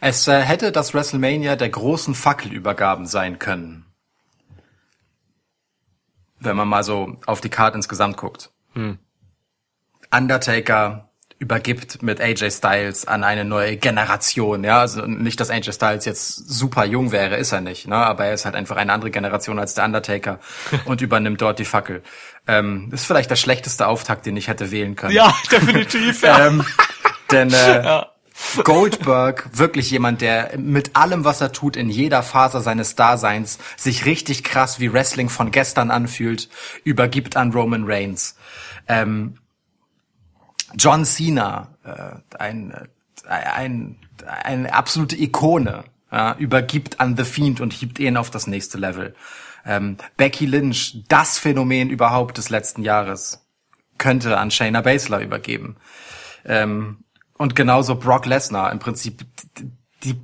Es 0.00 0.26
äh, 0.28 0.40
hätte 0.40 0.72
das 0.72 0.94
WrestleMania 0.94 1.56
der 1.56 1.68
großen 1.68 2.14
Fackelübergaben 2.14 3.06
sein 3.06 3.38
können. 3.38 3.84
Wenn 6.38 6.56
man 6.56 6.68
mal 6.68 6.84
so 6.84 7.16
auf 7.26 7.40
die 7.40 7.50
Karte 7.50 7.76
insgesamt 7.76 8.16
guckt. 8.16 8.50
Undertaker 10.10 11.10
übergibt 11.38 12.02
mit 12.02 12.20
AJ 12.20 12.50
Styles 12.50 13.06
an 13.06 13.24
eine 13.24 13.46
neue 13.46 13.78
Generation, 13.78 14.62
ja, 14.62 14.80
also 14.80 15.06
nicht, 15.06 15.40
dass 15.40 15.48
AJ 15.48 15.72
Styles 15.72 16.04
jetzt 16.04 16.34
super 16.36 16.84
jung 16.84 17.12
wäre, 17.12 17.36
ist 17.36 17.52
er 17.52 17.62
nicht, 17.62 17.88
ne, 17.88 17.96
aber 17.96 18.26
er 18.26 18.34
ist 18.34 18.44
halt 18.44 18.54
einfach 18.54 18.76
eine 18.76 18.92
andere 18.92 19.10
Generation 19.10 19.58
als 19.58 19.72
der 19.72 19.86
Undertaker 19.86 20.38
und 20.84 21.00
übernimmt 21.00 21.40
dort 21.40 21.58
die 21.58 21.64
Fackel. 21.64 22.02
Ähm, 22.46 22.90
ist 22.92 23.06
vielleicht 23.06 23.30
der 23.30 23.36
schlechteste 23.36 23.86
Auftakt, 23.86 24.26
den 24.26 24.36
ich 24.36 24.48
hätte 24.48 24.70
wählen 24.70 24.96
können. 24.96 25.14
Ja, 25.14 25.34
definitiv. 25.50 26.22
Ja. 26.22 26.46
Ähm, 26.46 26.64
denn 27.30 27.50
äh, 27.52 28.02
Goldberg, 28.64 29.50
wirklich 29.52 29.90
jemand, 29.90 30.20
der 30.20 30.58
mit 30.58 30.96
allem, 30.96 31.24
was 31.24 31.40
er 31.40 31.52
tut, 31.52 31.76
in 31.76 31.90
jeder 31.90 32.22
Phase 32.22 32.60
seines 32.60 32.96
Daseins 32.96 33.58
sich 33.76 34.04
richtig 34.06 34.44
krass 34.44 34.80
wie 34.80 34.92
Wrestling 34.92 35.28
von 35.28 35.50
gestern 35.50 35.90
anfühlt, 35.90 36.48
übergibt 36.84 37.36
an 37.36 37.52
Roman 37.52 37.84
Reigns. 37.84 38.36
Ähm, 38.88 39.38
John 40.76 41.04
Cena, 41.04 41.68
äh, 41.84 42.36
ein, 42.38 42.72
äh, 43.26 43.30
ein, 43.30 43.98
eine 44.44 44.72
absolute 44.72 45.16
Ikone, 45.20 45.84
ja, 46.12 46.34
übergibt 46.38 47.00
an 47.00 47.16
The 47.16 47.24
Fiend 47.24 47.60
und 47.60 47.72
hebt 47.72 47.98
ihn 47.98 48.16
auf 48.16 48.30
das 48.30 48.46
nächste 48.46 48.78
Level. 48.78 49.14
Ähm, 49.64 49.98
Becky 50.16 50.46
Lynch, 50.46 51.04
das 51.08 51.38
Phänomen 51.38 51.90
überhaupt 51.90 52.38
des 52.38 52.50
letzten 52.50 52.82
Jahres, 52.82 53.46
könnte 53.98 54.38
an 54.38 54.50
Shayna 54.50 54.80
Baszler 54.80 55.20
übergeben. 55.20 55.76
Ähm, 56.44 57.04
und 57.40 57.56
genauso 57.56 57.94
Brock 57.94 58.26
Lesnar 58.26 58.70
im 58.70 58.80
Prinzip 58.80 59.24
die 60.04 60.20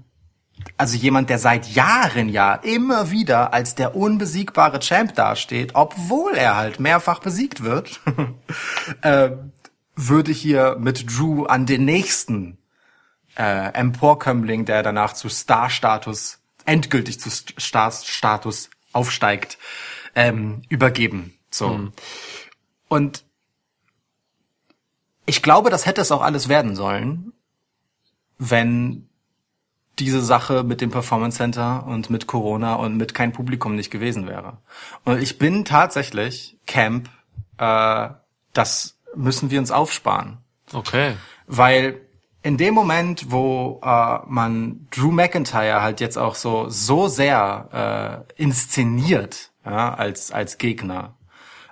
also 0.77 0.99
jemand, 0.99 1.31
der 1.31 1.39
seit 1.39 1.67
Jahren 1.67 2.29
ja 2.29 2.57
immer 2.57 3.11
wieder 3.11 3.55
als 3.55 3.75
der 3.75 3.97
unbesiegbare 3.97 4.81
Champ 4.81 5.15
dasteht, 5.15 5.75
obwohl 5.75 6.35
er 6.35 6.57
halt 6.57 6.79
mehrfach 6.79 7.21
besiegt 7.21 7.63
wird, 7.63 8.01
äh, 9.01 9.31
würde 9.95 10.31
hier 10.31 10.77
mit 10.79 11.17
Drew 11.17 11.45
an 11.47 11.65
den 11.65 11.87
nächsten 11.87 12.59
äh, 13.39 13.73
Emporkömmling, 13.73 14.67
der 14.67 14.83
danach 14.83 15.15
zu 15.15 15.31
Star-Status, 15.31 16.41
endgültig 16.67 17.19
zu 17.19 17.31
Star-Status 17.31 18.69
aufsteigt, 18.93 19.57
ähm, 20.15 20.61
übergeben. 20.69 21.33
So. 21.51 21.71
Mhm. 21.71 21.93
Und 22.89 23.26
ich 25.27 25.43
glaube, 25.43 25.71
das 25.71 25.87
hätte 25.87 26.01
es 26.01 26.13
auch 26.13 26.23
alles 26.23 26.49
werden 26.49 26.77
sollen, 26.77 27.33
wenn 28.39 29.09
diese 29.99 30.23
Sache 30.23 30.63
mit 30.63 30.81
dem 30.81 30.91
Performance 30.91 31.39
Center 31.39 31.87
und 31.87 32.11
mit 32.11 32.27
Corona 32.27 32.75
und 32.75 32.97
mit 32.97 33.15
kein 33.15 33.33
Publikum 33.33 33.75
nicht 33.75 33.91
gewesen 33.91 34.27
wäre. 34.27 34.59
Und 35.05 35.23
ich 35.23 35.39
bin 35.39 35.65
tatsächlich 35.65 36.59
Camp, 36.67 37.09
äh, 37.59 38.09
das 38.53 38.99
müssen 39.15 39.51
wir 39.51 39.59
uns 39.59 39.71
aufsparen. 39.71 40.39
Okay. 40.73 41.15
Weil 41.47 42.01
in 42.43 42.59
dem 42.59 42.75
Moment, 42.75 43.31
wo 43.31 43.81
äh, 43.83 44.19
man 44.27 44.87
Drew 44.91 45.11
McIntyre 45.11 45.83
halt 45.83 46.01
jetzt 46.01 46.19
auch 46.19 46.35
so 46.35 46.69
so 46.69 47.09
sehr 47.09 48.27
äh, 48.39 48.43
inszeniert 48.43 49.51
ja, 49.65 49.95
als 49.95 50.31
als 50.31 50.59
Gegner 50.59 51.17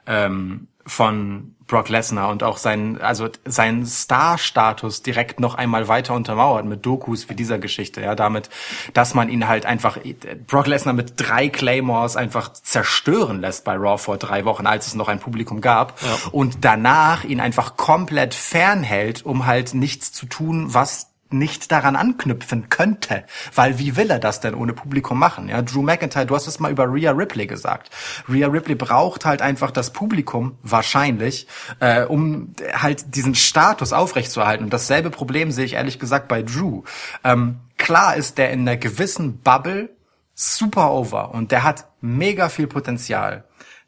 ähm, 0.06 0.68
von 0.86 1.54
Brock 1.66 1.88
Lesnar 1.88 2.28
und 2.28 2.42
auch 2.42 2.58
sein, 2.58 3.00
also 3.00 3.28
sein 3.44 3.86
Star-Status 3.86 5.02
direkt 5.02 5.40
noch 5.40 5.54
einmal 5.54 5.88
weiter 5.88 6.14
untermauert 6.14 6.66
mit 6.66 6.84
Dokus 6.84 7.28
wie 7.30 7.34
dieser 7.34 7.58
Geschichte, 7.58 8.02
ja, 8.02 8.14
damit, 8.14 8.50
dass 8.92 9.14
man 9.14 9.30
ihn 9.30 9.48
halt 9.48 9.64
einfach, 9.64 9.98
Brock 10.46 10.66
Lesnar 10.66 10.94
mit 10.94 11.14
drei 11.16 11.48
Claymores 11.48 12.16
einfach 12.16 12.52
zerstören 12.52 13.40
lässt 13.40 13.64
bei 13.64 13.76
Raw 13.76 13.96
vor 13.96 14.18
drei 14.18 14.44
Wochen, 14.44 14.66
als 14.66 14.86
es 14.86 14.94
noch 14.94 15.08
ein 15.08 15.20
Publikum 15.20 15.62
gab 15.62 16.00
ja. 16.02 16.18
und 16.32 16.58
danach 16.64 17.24
ihn 17.24 17.40
einfach 17.40 17.76
komplett 17.76 18.34
fernhält, 18.34 19.24
um 19.24 19.46
halt 19.46 19.72
nichts 19.72 20.12
zu 20.12 20.26
tun, 20.26 20.74
was 20.74 21.13
nicht 21.34 21.70
daran 21.70 21.96
anknüpfen 21.96 22.68
könnte. 22.68 23.24
Weil 23.54 23.78
wie 23.78 23.96
will 23.96 24.10
er 24.10 24.18
das 24.18 24.40
denn 24.40 24.54
ohne 24.54 24.72
Publikum 24.72 25.18
machen? 25.18 25.48
Ja, 25.48 25.62
Drew 25.62 25.82
McIntyre, 25.82 26.26
du 26.26 26.34
hast 26.34 26.46
es 26.46 26.60
mal 26.60 26.70
über 26.70 26.92
Rhea 26.92 27.12
Ripley 27.12 27.46
gesagt. 27.46 27.90
Rhea 28.28 28.48
Ripley 28.48 28.74
braucht 28.74 29.24
halt 29.24 29.42
einfach 29.42 29.70
das 29.70 29.92
Publikum, 29.92 30.58
wahrscheinlich, 30.62 31.46
äh, 31.80 32.04
um 32.04 32.54
halt 32.72 33.14
diesen 33.14 33.34
Status 33.34 33.92
aufrechtzuerhalten. 33.92 34.64
Und 34.64 34.72
dasselbe 34.72 35.10
Problem 35.10 35.50
sehe 35.50 35.64
ich 35.64 35.74
ehrlich 35.74 35.98
gesagt 35.98 36.28
bei 36.28 36.42
Drew. 36.42 36.82
Ähm, 37.22 37.60
klar 37.76 38.16
ist 38.16 38.38
der 38.38 38.50
in 38.50 38.60
einer 38.60 38.76
gewissen 38.76 39.40
Bubble 39.40 39.90
super 40.34 40.90
over 40.90 41.32
und 41.32 41.52
der 41.52 41.62
hat 41.62 41.86
mega 42.00 42.48
viel 42.48 42.66
Potenzial. 42.66 43.44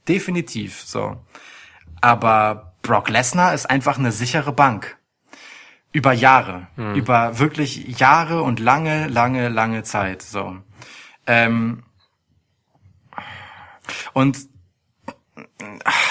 Definitiv, 0.08 0.82
so. 0.84 1.16
Aber 2.00 2.74
Brock 2.82 3.08
Lesnar 3.08 3.52
ist 3.54 3.68
einfach 3.68 3.98
eine 3.98 4.12
sichere 4.12 4.52
Bank. 4.52 4.96
Über 5.92 6.12
Jahre. 6.12 6.68
Hm. 6.76 6.94
Über 6.94 7.38
wirklich 7.38 7.98
Jahre 7.98 8.42
und 8.42 8.60
lange, 8.60 9.06
lange, 9.08 9.48
lange 9.48 9.82
Zeit. 9.82 10.22
So. 10.22 10.56
Ähm, 11.26 11.82
und 14.12 14.38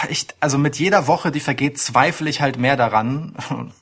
ich, 0.10 0.28
also 0.40 0.58
mit 0.58 0.78
jeder 0.78 1.08
Woche, 1.08 1.32
die 1.32 1.40
vergeht, 1.40 1.78
zweifle 1.78 2.30
ich 2.30 2.42
halt 2.42 2.58
mehr 2.58 2.78
daran, 2.78 3.36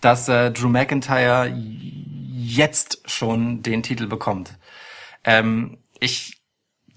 dass 0.00 0.28
äh, 0.28 0.50
Drew 0.50 0.68
McIntyre 0.68 1.52
jetzt 1.54 3.02
schon 3.06 3.62
den 3.62 3.82
Titel 3.82 4.06
bekommt. 4.06 4.58
Ähm, 5.24 5.78
ich 6.00 6.43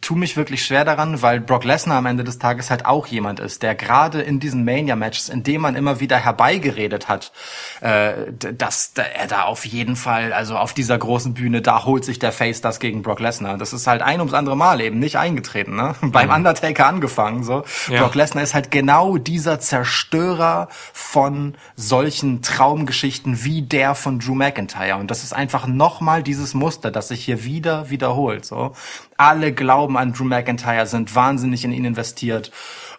tue 0.07 0.17
mich 0.17 0.37
wirklich 0.37 0.63
schwer 0.65 0.85
daran, 0.85 1.21
weil 1.21 1.41
Brock 1.41 1.65
Lesnar 1.65 1.97
am 1.97 2.05
Ende 2.05 2.23
des 2.23 2.39
Tages 2.39 2.69
halt 2.69 2.85
auch 2.85 3.07
jemand 3.07 3.41
ist, 3.41 3.61
der 3.61 3.75
gerade 3.75 4.21
in 4.21 4.39
diesen 4.39 4.63
Mania-Matches, 4.63 5.27
in 5.27 5.43
dem 5.43 5.59
man 5.59 5.75
immer 5.75 5.99
wieder 5.99 6.15
herbeigeredet 6.15 7.09
hat, 7.09 7.33
äh, 7.81 8.13
dass 8.31 8.93
er 8.95 9.27
da 9.27 9.41
auf 9.43 9.65
jeden 9.65 9.97
Fall, 9.97 10.31
also 10.31 10.57
auf 10.57 10.73
dieser 10.73 10.97
großen 10.97 11.33
Bühne, 11.33 11.61
da 11.61 11.83
holt 11.83 12.05
sich 12.05 12.19
der 12.19 12.31
Face 12.31 12.61
das 12.61 12.79
gegen 12.79 13.01
Brock 13.01 13.19
Lesnar. 13.19 13.57
Das 13.57 13.73
ist 13.73 13.85
halt 13.85 14.01
ein 14.01 14.19
ums 14.19 14.33
andere 14.33 14.55
Mal 14.55 14.79
eben 14.79 14.97
nicht 14.97 15.17
eingetreten, 15.17 15.75
ne? 15.75 15.95
Beim 16.01 16.29
mhm. 16.29 16.35
Undertaker 16.35 16.87
angefangen, 16.87 17.43
so. 17.43 17.65
Ja. 17.89 17.99
Brock 18.01 18.15
Lesnar 18.15 18.45
ist 18.45 18.53
halt 18.53 18.71
genau 18.71 19.17
dieser 19.17 19.59
Zerstörer 19.59 20.69
von 20.93 21.55
solchen 21.75 22.41
Traumgeschichten 22.41 23.43
wie 23.43 23.61
der 23.61 23.93
von 23.93 24.19
Drew 24.19 24.35
McIntyre. 24.35 24.95
Und 24.95 25.11
das 25.11 25.25
ist 25.25 25.33
einfach 25.33 25.67
nochmal 25.67 26.23
dieses 26.23 26.53
Muster, 26.53 26.91
das 26.91 27.09
sich 27.09 27.25
hier 27.25 27.43
wieder 27.43 27.89
wiederholt, 27.89 28.45
so. 28.45 28.73
Alle 29.17 29.53
glauben 29.53 29.97
an 29.97 30.13
Drew 30.13 30.23
McIntyre, 30.23 30.85
sind 30.85 31.15
wahnsinnig 31.15 31.65
in 31.65 31.71
ihn 31.71 31.85
investiert. 31.85 32.51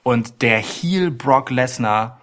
Und 0.03 0.43
der 0.43 0.59
Heel 0.59 1.11
Brock 1.11 1.51
Lesnar 1.51 2.21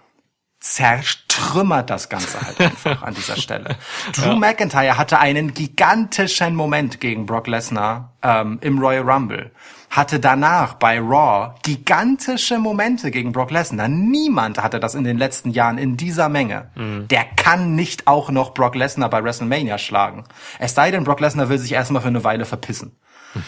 zertrümmert 0.60 1.90
das 1.90 2.08
Ganze 2.08 2.40
halt 2.40 2.60
einfach 2.60 3.02
an 3.02 3.14
dieser 3.14 3.36
Stelle. 3.36 3.76
Drew 4.12 4.30
ja. 4.30 4.36
McIntyre 4.36 4.98
hatte 4.98 5.18
einen 5.18 5.54
gigantischen 5.54 6.54
Moment 6.54 7.00
gegen 7.00 7.26
Brock 7.26 7.46
Lesnar 7.46 8.16
ähm, 8.22 8.58
im 8.62 8.78
Royal 8.78 9.08
Rumble. 9.08 9.52
Hatte 9.90 10.18
danach 10.18 10.74
bei 10.74 10.98
Raw 10.98 11.54
gigantische 11.62 12.58
Momente 12.58 13.10
gegen 13.10 13.32
Brock 13.32 13.50
Lesnar. 13.50 13.88
Niemand 13.88 14.62
hatte 14.62 14.80
das 14.80 14.94
in 14.94 15.04
den 15.04 15.16
letzten 15.16 15.50
Jahren 15.50 15.78
in 15.78 15.96
dieser 15.96 16.28
Menge. 16.28 16.70
Mhm. 16.74 17.08
Der 17.08 17.24
kann 17.24 17.76
nicht 17.76 18.06
auch 18.06 18.30
noch 18.30 18.52
Brock 18.52 18.74
Lesnar 18.74 19.08
bei 19.08 19.22
WrestleMania 19.22 19.78
schlagen. 19.78 20.24
Es 20.58 20.74
sei 20.74 20.90
denn, 20.90 21.04
Brock 21.04 21.20
Lesnar 21.20 21.48
will 21.48 21.58
sich 21.58 21.72
erstmal 21.72 22.02
für 22.02 22.08
eine 22.08 22.24
Weile 22.24 22.44
verpissen. 22.44 22.96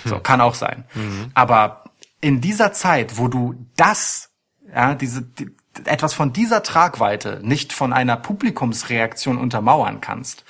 So, 0.05 0.19
kann 0.21 0.41
auch 0.41 0.55
sein. 0.55 0.85
Mhm. 0.95 1.31
Aber 1.35 1.85
in 2.21 2.41
dieser 2.41 2.73
Zeit, 2.73 3.19
wo 3.19 3.29
du 3.29 3.55
das, 3.77 4.31
ja, 4.73 4.95
diese, 4.95 5.23
die, 5.23 5.51
etwas 5.85 6.15
von 6.15 6.33
dieser 6.33 6.63
Tragweite 6.63 7.41
nicht 7.43 7.73
von 7.73 7.93
einer 7.93 8.17
Publikumsreaktion 8.17 9.39
untermauern 9.39 10.01
kannst, 10.01 10.45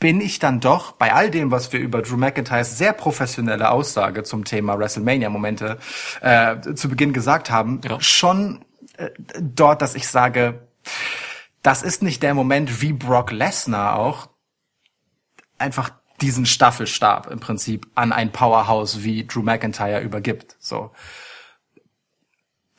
bin 0.00 0.20
ich 0.20 0.38
dann 0.38 0.60
doch 0.60 0.92
bei 0.92 1.14
all 1.14 1.30
dem, 1.30 1.50
was 1.50 1.72
wir 1.72 1.80
über 1.80 2.02
Drew 2.02 2.16
McIntyres 2.16 2.76
sehr 2.76 2.92
professionelle 2.92 3.70
Aussage 3.70 4.22
zum 4.22 4.44
Thema 4.44 4.78
WrestleMania-Momente 4.78 5.78
äh, 6.20 6.56
zu 6.74 6.88
Beginn 6.88 7.12
gesagt 7.12 7.50
haben, 7.50 7.80
ja. 7.84 8.00
schon 8.00 8.64
äh, 8.96 9.10
dort, 9.40 9.80
dass 9.80 9.94
ich 9.94 10.08
sage, 10.08 10.66
das 11.62 11.82
ist 11.82 12.02
nicht 12.02 12.22
der 12.22 12.34
Moment 12.34 12.82
wie 12.82 12.92
Brock 12.92 13.30
Lesnar 13.30 13.96
auch 13.96 14.28
einfach 15.56 15.90
diesen 16.20 16.46
Staffelstab 16.46 17.30
im 17.30 17.40
Prinzip 17.40 17.86
an 17.94 18.12
ein 18.12 18.32
Powerhouse 18.32 19.02
wie 19.02 19.26
Drew 19.26 19.42
McIntyre 19.42 20.00
übergibt. 20.00 20.56
So. 20.60 20.90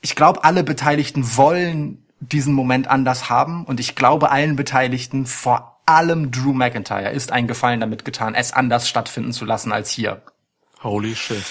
Ich 0.01 0.15
glaube, 0.15 0.43
alle 0.43 0.63
Beteiligten 0.63 1.35
wollen 1.37 2.05
diesen 2.19 2.53
Moment 2.53 2.87
anders 2.87 3.29
haben 3.29 3.65
und 3.65 3.79
ich 3.79 3.95
glaube 3.95 4.31
allen 4.31 4.55
Beteiligten, 4.55 5.25
vor 5.25 5.81
allem 5.85 6.31
Drew 6.31 6.53
McIntyre, 6.53 7.11
ist 7.11 7.31
ein 7.31 7.47
Gefallen 7.47 7.79
damit 7.79 8.05
getan, 8.05 8.35
es 8.35 8.53
anders 8.53 8.87
stattfinden 8.89 9.33
zu 9.33 9.45
lassen 9.45 9.71
als 9.71 9.89
hier. 9.89 10.21
Holy 10.83 11.15
shit. 11.15 11.43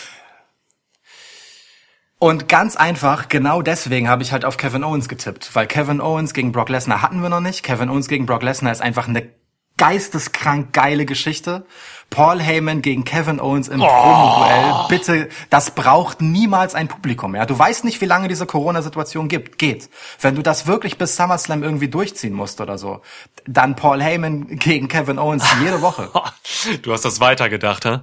Und 2.19 2.49
ganz 2.49 2.77
einfach, 2.77 3.29
genau 3.29 3.61
deswegen 3.61 4.09
habe 4.09 4.23
ich 4.23 4.33
halt 4.33 4.45
auf 4.45 4.57
Kevin 4.57 4.83
Owens 4.83 5.09
getippt, 5.09 5.55
weil 5.55 5.67
Kevin 5.67 6.01
Owens 6.01 6.33
gegen 6.33 6.53
Brock 6.53 6.71
Lesnar 6.71 7.03
hatten 7.03 7.21
wir 7.21 7.29
noch 7.29 7.41
nicht. 7.41 7.63
Kevin 7.63 7.91
Owens 7.91 8.09
gegen 8.09 8.25
Brock 8.25 8.43
Lesnar 8.43 8.73
ist 8.73 8.81
einfach 8.81 9.09
eine 9.09 9.29
geisteskrank 9.77 10.73
geile 10.73 11.05
Geschichte. 11.05 11.67
Paul 12.11 12.41
Heyman 12.41 12.81
gegen 12.81 13.05
Kevin 13.05 13.41
Owens 13.41 13.67
im 13.67 13.81
oh. 13.81 13.87
Promo-Duell. 13.87 14.75
Bitte, 14.89 15.29
das 15.51 15.73
braucht 15.73 16.23
niemals 16.23 16.77
ein 16.77 16.87
Publikum, 16.87 17.35
ja. 17.35 17.45
Du 17.45 17.59
weißt 17.59 17.85
nicht, 17.85 18.01
wie 18.01 18.05
lange 18.05 18.29
diese 18.29 18.47
Corona-Situation 18.47 19.27
gibt, 19.27 19.59
geht. 19.59 19.91
Wenn 20.21 20.37
du 20.37 20.43
das 20.43 20.69
wirklich 20.69 20.97
bis 20.97 21.17
SummerSlam 21.17 21.65
irgendwie 21.65 21.89
durchziehen 21.89 22.33
musst 22.33 22.61
oder 22.61 22.79
so, 22.79 23.01
dann 23.47 23.75
Paul 23.75 24.01
Heyman 24.01 24.47
gegen 24.59 24.87
Kevin 24.87 25.19
Owens 25.19 25.45
jede 25.61 25.83
Woche. 25.83 26.11
Du 26.83 26.93
hast 26.93 27.05
das 27.05 27.21
weitergedacht, 27.21 27.85
hä? 27.85 28.01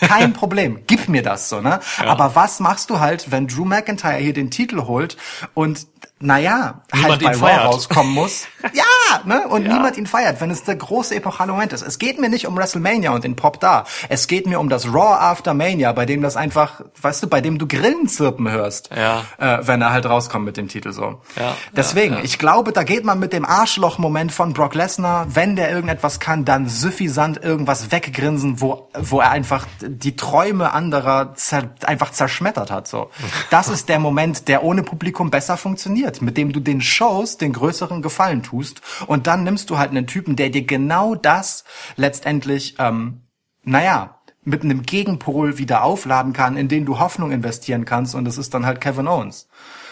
Kein 0.00 0.32
Problem. 0.32 0.82
Gib 0.86 1.08
mir 1.08 1.22
das 1.22 1.48
so, 1.48 1.60
ne? 1.60 1.80
Ja. 1.98 2.06
Aber 2.06 2.36
was 2.36 2.60
machst 2.60 2.90
du 2.90 3.00
halt, 3.00 3.32
wenn 3.32 3.48
Drew 3.48 3.64
McIntyre 3.64 4.18
hier 4.18 4.32
den 4.32 4.50
Titel 4.50 4.82
holt 4.82 5.16
und 5.54 5.86
naja, 6.22 6.82
niemand 6.94 7.24
halt 7.24 7.40
bei 7.40 7.46
Raw 7.46 7.64
rauskommen 7.66 8.12
muss. 8.12 8.46
ja, 8.72 9.20
ne? 9.24 9.48
Und 9.48 9.64
ja. 9.64 9.74
niemand 9.74 9.96
ihn 9.96 10.06
feiert, 10.06 10.40
wenn 10.40 10.50
es 10.50 10.62
der 10.62 10.76
große 10.76 11.16
epochale 11.16 11.52
Moment 11.52 11.72
ist. 11.72 11.82
Es 11.82 11.98
geht 11.98 12.20
mir 12.20 12.28
nicht 12.28 12.46
um 12.46 12.56
WrestleMania 12.56 13.10
und 13.10 13.24
den 13.24 13.34
Pop 13.34 13.58
da. 13.60 13.84
Es 14.08 14.28
geht 14.28 14.46
mir 14.46 14.60
um 14.60 14.68
das 14.68 14.86
Raw 14.86 15.16
After 15.18 15.52
Mania, 15.52 15.92
bei 15.92 16.06
dem 16.06 16.22
das 16.22 16.36
einfach, 16.36 16.82
weißt 17.00 17.24
du, 17.24 17.26
bei 17.26 17.40
dem 17.40 17.58
du 17.58 17.66
Grillen 17.66 18.06
zirpen 18.06 18.48
hörst, 18.50 18.90
ja. 18.94 19.24
äh, 19.38 19.66
wenn 19.66 19.82
er 19.82 19.92
halt 19.92 20.06
rauskommt 20.06 20.44
mit 20.44 20.56
dem 20.56 20.68
Titel 20.68 20.92
so. 20.92 21.20
Ja. 21.36 21.56
Deswegen, 21.74 22.14
ja, 22.14 22.20
ich 22.22 22.38
glaube, 22.38 22.72
da 22.72 22.84
geht 22.84 23.04
man 23.04 23.18
mit 23.18 23.32
dem 23.32 23.44
Arschloch-Moment 23.44 24.32
von 24.32 24.52
Brock 24.52 24.74
Lesnar, 24.74 25.26
wenn 25.34 25.56
der 25.56 25.70
irgendetwas 25.70 26.20
kann, 26.20 26.44
dann 26.44 26.68
suffisant 26.68 27.42
irgendwas 27.42 27.90
weggrinsen, 27.90 28.60
wo, 28.60 28.88
wo 28.96 29.20
er 29.20 29.30
einfach 29.30 29.66
die 29.80 30.14
Träume 30.14 30.72
anderer 30.72 31.34
zer 31.34 31.70
einfach 31.84 32.12
zerschmettert 32.12 32.70
hat, 32.70 32.86
so. 32.86 33.10
Das 33.50 33.68
ist 33.68 33.88
der 33.88 33.98
Moment, 33.98 34.48
der 34.48 34.62
ohne 34.62 34.82
Publikum 34.82 35.30
besser 35.30 35.56
funktioniert 35.56 36.11
funktioniert, 36.12 36.22
mit 36.22 36.36
dem 36.36 36.52
du 36.52 36.60
den 36.60 36.80
Shows 36.80 37.38
den 37.38 37.52
größeren 37.52 38.02
Gefallen 38.02 38.42
tust. 38.42 38.82
Und 39.06 39.26
dann 39.26 39.44
nimmst 39.44 39.70
du 39.70 39.78
halt 39.78 39.90
einen 39.90 40.06
Typen, 40.06 40.36
der 40.36 40.50
dir 40.50 40.64
genau 40.64 41.14
das 41.14 41.64
letztendlich, 41.96 42.76
ähm, 42.78 43.22
naja, 43.64 44.18
mit 44.44 44.64
einem 44.64 44.82
Gegenpol 44.82 45.58
wieder 45.58 45.84
aufladen 45.84 46.32
kann, 46.32 46.56
in 46.56 46.68
den 46.68 46.84
du 46.84 46.98
Hoffnung 46.98 47.30
investieren 47.30 47.84
kannst. 47.84 48.14
Und 48.14 48.24
das 48.24 48.38
ist 48.38 48.52
dann 48.54 48.66
halt 48.66 48.80
Kevin 48.80 49.06
Owens. 49.06 49.48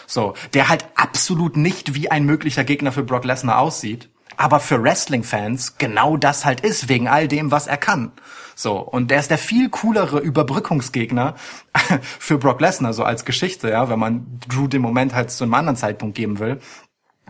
So, 0.07 0.33
der 0.53 0.67
halt 0.67 0.85
absolut 0.95 1.55
nicht 1.55 1.93
wie 1.93 2.11
ein 2.11 2.25
möglicher 2.25 2.65
Gegner 2.65 2.91
für 2.91 3.03
Brock 3.03 3.23
Lesnar 3.23 3.59
aussieht, 3.59 4.09
aber 4.35 4.59
für 4.59 4.83
Wrestling-Fans 4.83 5.77
genau 5.77 6.17
das 6.17 6.43
halt 6.43 6.61
ist, 6.61 6.89
wegen 6.89 7.07
all 7.07 7.27
dem, 7.29 7.51
was 7.51 7.67
er 7.67 7.77
kann. 7.77 8.11
So, 8.55 8.79
und 8.79 9.11
der 9.11 9.19
ist 9.19 9.31
der 9.31 9.37
viel 9.37 9.69
coolere 9.69 10.19
Überbrückungsgegner 10.19 11.35
für 12.19 12.37
Brock 12.37 12.61
Lesnar, 12.61 12.93
so 12.93 13.03
als 13.03 13.25
Geschichte, 13.25 13.69
ja, 13.69 13.89
wenn 13.89 13.99
man 13.99 14.39
Drew 14.47 14.67
den 14.67 14.81
Moment 14.81 15.13
halt 15.13 15.31
zu 15.31 15.43
einem 15.43 15.53
anderen 15.53 15.77
Zeitpunkt 15.77 16.15
geben 16.15 16.39
will 16.39 16.59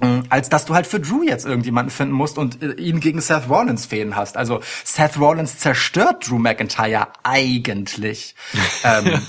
mm, 0.02 0.22
als 0.30 0.50
dass 0.50 0.66
du 0.66 0.74
halt 0.74 0.88
für 0.88 1.00
Drew 1.00 1.24
jetzt 1.24 1.46
irgendjemanden 1.46 1.92
finden 1.92 2.14
musst 2.14 2.38
und 2.38 2.62
äh, 2.62 2.74
ihn 2.74 3.00
gegen 3.00 3.22
Seth 3.22 3.50
Rollins 3.50 3.86
fäden 3.86 4.16
hast. 4.16 4.38
Also 4.38 4.62
Seth 4.84 5.20
Rollins 5.20 5.58
zerstört 5.58 6.30
Drew 6.30 6.38
McIntyre 6.38 7.08
eigentlich. 7.24 8.36
ähm, 8.84 9.22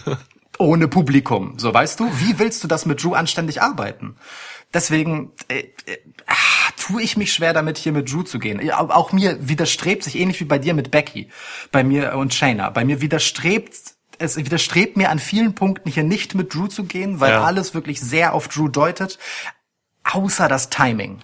ohne 0.59 0.89
Publikum. 0.89 1.55
So, 1.59 1.73
weißt 1.73 2.01
du? 2.01 2.10
Wie 2.20 2.39
willst 2.39 2.62
du 2.62 2.69
das 2.69 2.86
mit 2.86 3.02
Drew 3.02 3.14
anständig 3.14 3.62
arbeiten? 3.62 4.16
Deswegen 4.73 5.32
äh, 5.48 5.64
äh, 5.86 5.98
ah, 6.27 6.61
tue 6.82 7.02
ich 7.02 7.16
mich 7.16 7.32
schwer 7.32 7.52
damit, 7.52 7.78
hier 7.78 7.92
mit 7.92 8.12
Drew 8.12 8.24
zu 8.24 8.40
gehen. 8.40 8.70
Auch 8.72 9.12
mir 9.12 9.48
widerstrebt 9.48 10.02
sich, 10.02 10.18
ähnlich 10.18 10.40
wie 10.40 10.44
bei 10.44 10.59
dir 10.59 10.74
mit 10.74 10.90
Becky, 10.90 11.28
bei 11.70 11.84
mir 11.84 12.16
und 12.16 12.34
Shayna, 12.34 12.70
bei 12.70 12.84
mir 12.84 13.00
widerstrebt 13.00 13.94
es 14.18 14.36
widerstrebt 14.36 14.96
mir 14.96 15.10
an 15.10 15.18
vielen 15.18 15.54
Punkten 15.54 15.90
hier 15.90 16.04
nicht 16.04 16.34
mit 16.36 16.54
Drew 16.54 16.68
zu 16.68 16.84
gehen, 16.84 17.18
weil 17.18 17.32
Ja. 17.32 17.42
alles 17.42 17.74
wirklich 17.74 18.00
sehr 18.00 18.34
auf 18.34 18.46
Drew 18.46 18.68
deutet, 18.68 19.18
außer 20.04 20.48
das 20.48 20.70
Timing. 20.70 21.18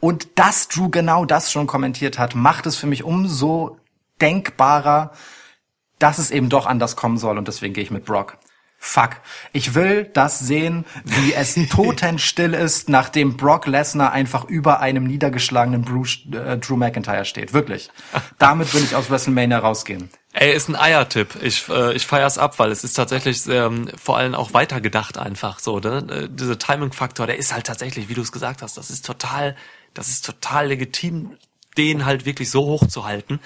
Und 0.00 0.26
dass 0.34 0.66
Drew 0.66 0.88
genau 0.88 1.24
das 1.24 1.52
schon 1.52 1.68
kommentiert 1.68 2.18
hat, 2.18 2.34
macht 2.34 2.66
es 2.66 2.76
für 2.76 2.88
mich 2.88 3.04
umso 3.04 3.78
denkbarer, 4.20 5.12
dass 6.00 6.18
es 6.18 6.30
eben 6.32 6.48
doch 6.48 6.66
anders 6.66 6.96
kommen 6.96 7.18
soll 7.18 7.38
und 7.38 7.46
deswegen 7.46 7.74
gehe 7.74 7.84
ich 7.84 7.90
mit 7.92 8.04
Brock. 8.04 8.36
Fuck. 8.82 9.18
Ich 9.52 9.74
will 9.74 10.04
das 10.04 10.38
sehen, 10.38 10.86
wie 11.04 11.34
es 11.34 11.54
totenstill 11.70 12.54
ist, 12.54 12.88
nachdem 12.88 13.36
Brock 13.36 13.66
Lesnar 13.66 14.12
einfach 14.12 14.46
über 14.46 14.80
einem 14.80 15.04
niedergeschlagenen 15.04 15.82
Bruce, 15.82 16.20
äh, 16.32 16.56
Drew 16.56 16.76
McIntyre 16.76 17.26
steht. 17.26 17.52
Wirklich. 17.52 17.90
Damit 18.38 18.72
will 18.72 18.82
ich 18.82 18.96
aus 18.96 19.10
WrestleMania 19.10 19.58
rausgehen. 19.58 20.08
Ey, 20.32 20.54
ist 20.54 20.68
ein 20.70 20.76
Eiertipp. 20.76 21.36
Ich, 21.42 21.68
äh, 21.68 21.92
ich 21.92 22.06
feier's 22.06 22.38
ab, 22.38 22.58
weil 22.58 22.70
es 22.70 22.82
ist 22.82 22.94
tatsächlich 22.94 23.46
ähm, 23.48 23.90
vor 24.02 24.16
allem 24.16 24.34
auch 24.34 24.54
weitergedacht 24.54 25.18
einfach 25.18 25.58
so. 25.58 25.78
Ne? 25.78 26.06
Äh, 26.10 26.28
Dieser 26.30 26.58
Timing-Faktor, 26.58 27.26
der 27.26 27.36
ist 27.36 27.52
halt 27.52 27.66
tatsächlich, 27.66 28.08
wie 28.08 28.14
du 28.14 28.22
es 28.22 28.32
gesagt 28.32 28.62
hast, 28.62 28.78
das 28.78 28.88
ist 28.88 29.04
total, 29.04 29.56
das 29.92 30.08
ist 30.08 30.24
total 30.24 30.68
legitim, 30.68 31.36
den 31.76 32.06
halt 32.06 32.24
wirklich 32.24 32.50
so 32.50 32.62
hoch 32.62 32.86
zu 32.86 33.04
halten 33.04 33.40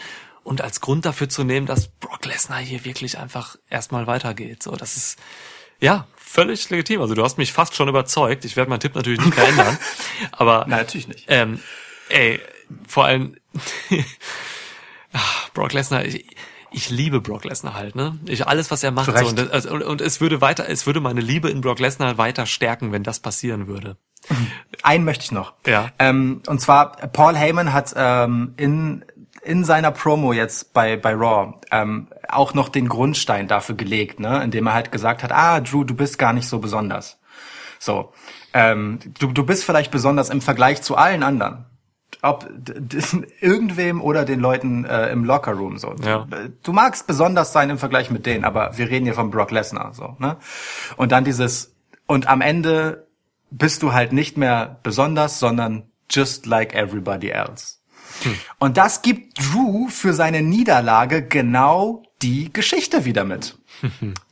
und 0.45 0.61
als 0.61 0.81
Grund 0.81 1.05
dafür 1.05 1.29
zu 1.29 1.43
nehmen, 1.45 1.67
dass 1.67 1.89
Brock 1.89 2.25
Lesnar 2.27 2.59
hier 2.61 2.85
wirklich 2.85 3.19
einfach 3.19 3.57
erstmal 3.69 4.07
weitergeht. 4.07 4.63
So, 4.63 4.77
das 4.77 4.97
ist 4.97 5.19
ja 5.81 6.07
völlig 6.17 6.71
legitim. 6.71 7.01
Also 7.01 7.15
du 7.15 7.25
hast 7.25 7.39
mich 7.39 7.53
fast 7.53 7.75
schon 7.75 7.89
überzeugt. 7.89 8.45
Ich 8.45 8.55
werde 8.57 8.71
meinen 8.71 8.81
Tipp 8.81 8.95
natürlich 8.95 9.21
nicht 9.21 9.35
verändern, 9.35 9.77
aber 10.33 10.61
Nein, 10.69 10.79
natürlich 10.81 11.09
nicht. 11.09 11.25
ähm, 11.29 11.61
ey, 12.09 12.41
vor 12.87 13.05
allem 13.07 13.37
Ah, 15.13 15.21
Brock 15.53 15.73
Lesnar, 15.73 16.05
ich, 16.05 16.27
ich 16.73 16.91
liebe 16.91 17.21
Brock 17.21 17.45
Lesnar 17.45 17.75
halt, 17.75 17.95
ne? 17.95 18.19
Ich 18.27 18.47
alles, 18.49 18.71
was 18.73 18.83
er 18.83 18.91
macht, 18.91 19.17
so 19.17 19.27
und, 19.27 19.39
das- 19.39 19.51
also, 19.51 19.71
und, 19.71 19.83
und 19.83 20.01
es 20.01 20.21
würde 20.21 20.41
weiter, 20.41 20.69
es 20.69 20.87
würde 20.87 21.01
meine 21.01 21.21
Liebe 21.21 21.49
in 21.51 21.61
Brock 21.61 21.79
Lesnar 21.79 22.19
weiter 22.19 22.47
stärken, 22.47 22.91
wenn 22.91 23.05
das 23.05 23.21
passieren 23.21 23.69
würde. 23.69 23.97
Einen 24.83 25.05
möchte 25.05 25.25
ich 25.25 25.31
noch. 25.33 25.53
Ja. 25.67 25.93
Ähm, 25.99 26.43
und 26.47 26.61
zwar, 26.61 26.93
Paul 27.09 27.37
Heyman 27.37 27.73
hat 27.73 27.93
ähm, 27.95 28.55
in, 28.57 29.05
in 29.45 29.65
seiner 29.65 29.91
Promo 29.91 30.33
jetzt 30.33 30.73
bei, 30.73 30.97
bei 30.97 31.15
Raw 31.15 31.55
ähm, 31.71 32.09
auch 32.29 32.55
noch 32.55 32.69
den 32.69 32.89
Grundstein 32.89 33.49
dafür 33.49 33.75
gelegt, 33.75 34.21
ne? 34.21 34.43
indem 34.43 34.67
er 34.67 34.75
halt 34.75 34.93
gesagt 34.93 35.23
hat, 35.23 35.33
ah, 35.33 35.61
Drew, 35.61 35.85
du 35.85 35.95
bist 35.95 36.19
gar 36.19 36.33
nicht 36.33 36.49
so 36.49 36.59
besonders. 36.59 37.19
So. 37.79 38.13
Ähm, 38.53 38.99
du, 39.19 39.29
du 39.29 39.45
bist 39.45 39.65
vielleicht 39.65 39.91
besonders 39.91 40.31
im 40.31 40.41
Vergleich 40.41 40.83
zu 40.83 40.97
allen 40.97 41.23
anderen. 41.23 41.67
Ob 42.23 42.49
irgendwem 43.41 44.01
oder 44.01 44.25
den 44.25 44.41
Leuten 44.41 44.85
äh, 44.85 45.11
im 45.11 45.25
Lockerroom 45.25 45.79
so. 45.79 45.95
Ja. 46.03 46.27
Du 46.63 46.73
magst 46.73 47.07
besonders 47.07 47.53
sein 47.53 47.71
im 47.71 47.79
Vergleich 47.79 48.11
mit 48.11 48.25
denen, 48.25 48.45
aber 48.45 48.79
wir 48.79 48.89
reden 48.89 49.05
hier 49.05 49.15
von 49.15 49.31
Brock 49.31 49.51
Lesnar 49.51 49.93
so, 49.93 50.17
ne? 50.19 50.37
Und 50.97 51.13
dann 51.13 51.25
dieses 51.25 51.75
und 52.07 52.29
am 52.29 52.41
Ende 52.41 53.07
bist 53.51 53.83
du 53.83 53.93
halt 53.93 54.13
nicht 54.13 54.37
mehr 54.37 54.79
besonders, 54.83 55.39
sondern 55.39 55.91
just 56.11 56.47
like 56.47 56.75
everybody 56.75 57.31
else. 57.31 57.81
Und 58.59 58.77
das 58.77 59.03
gibt 59.03 59.39
Drew 59.39 59.89
für 59.89 60.15
seine 60.15 60.43
Niederlage 60.43 61.27
genau 61.27 62.03
die 62.23 62.53
Geschichte 62.53 63.05
wieder 63.05 63.25
mit. 63.25 63.59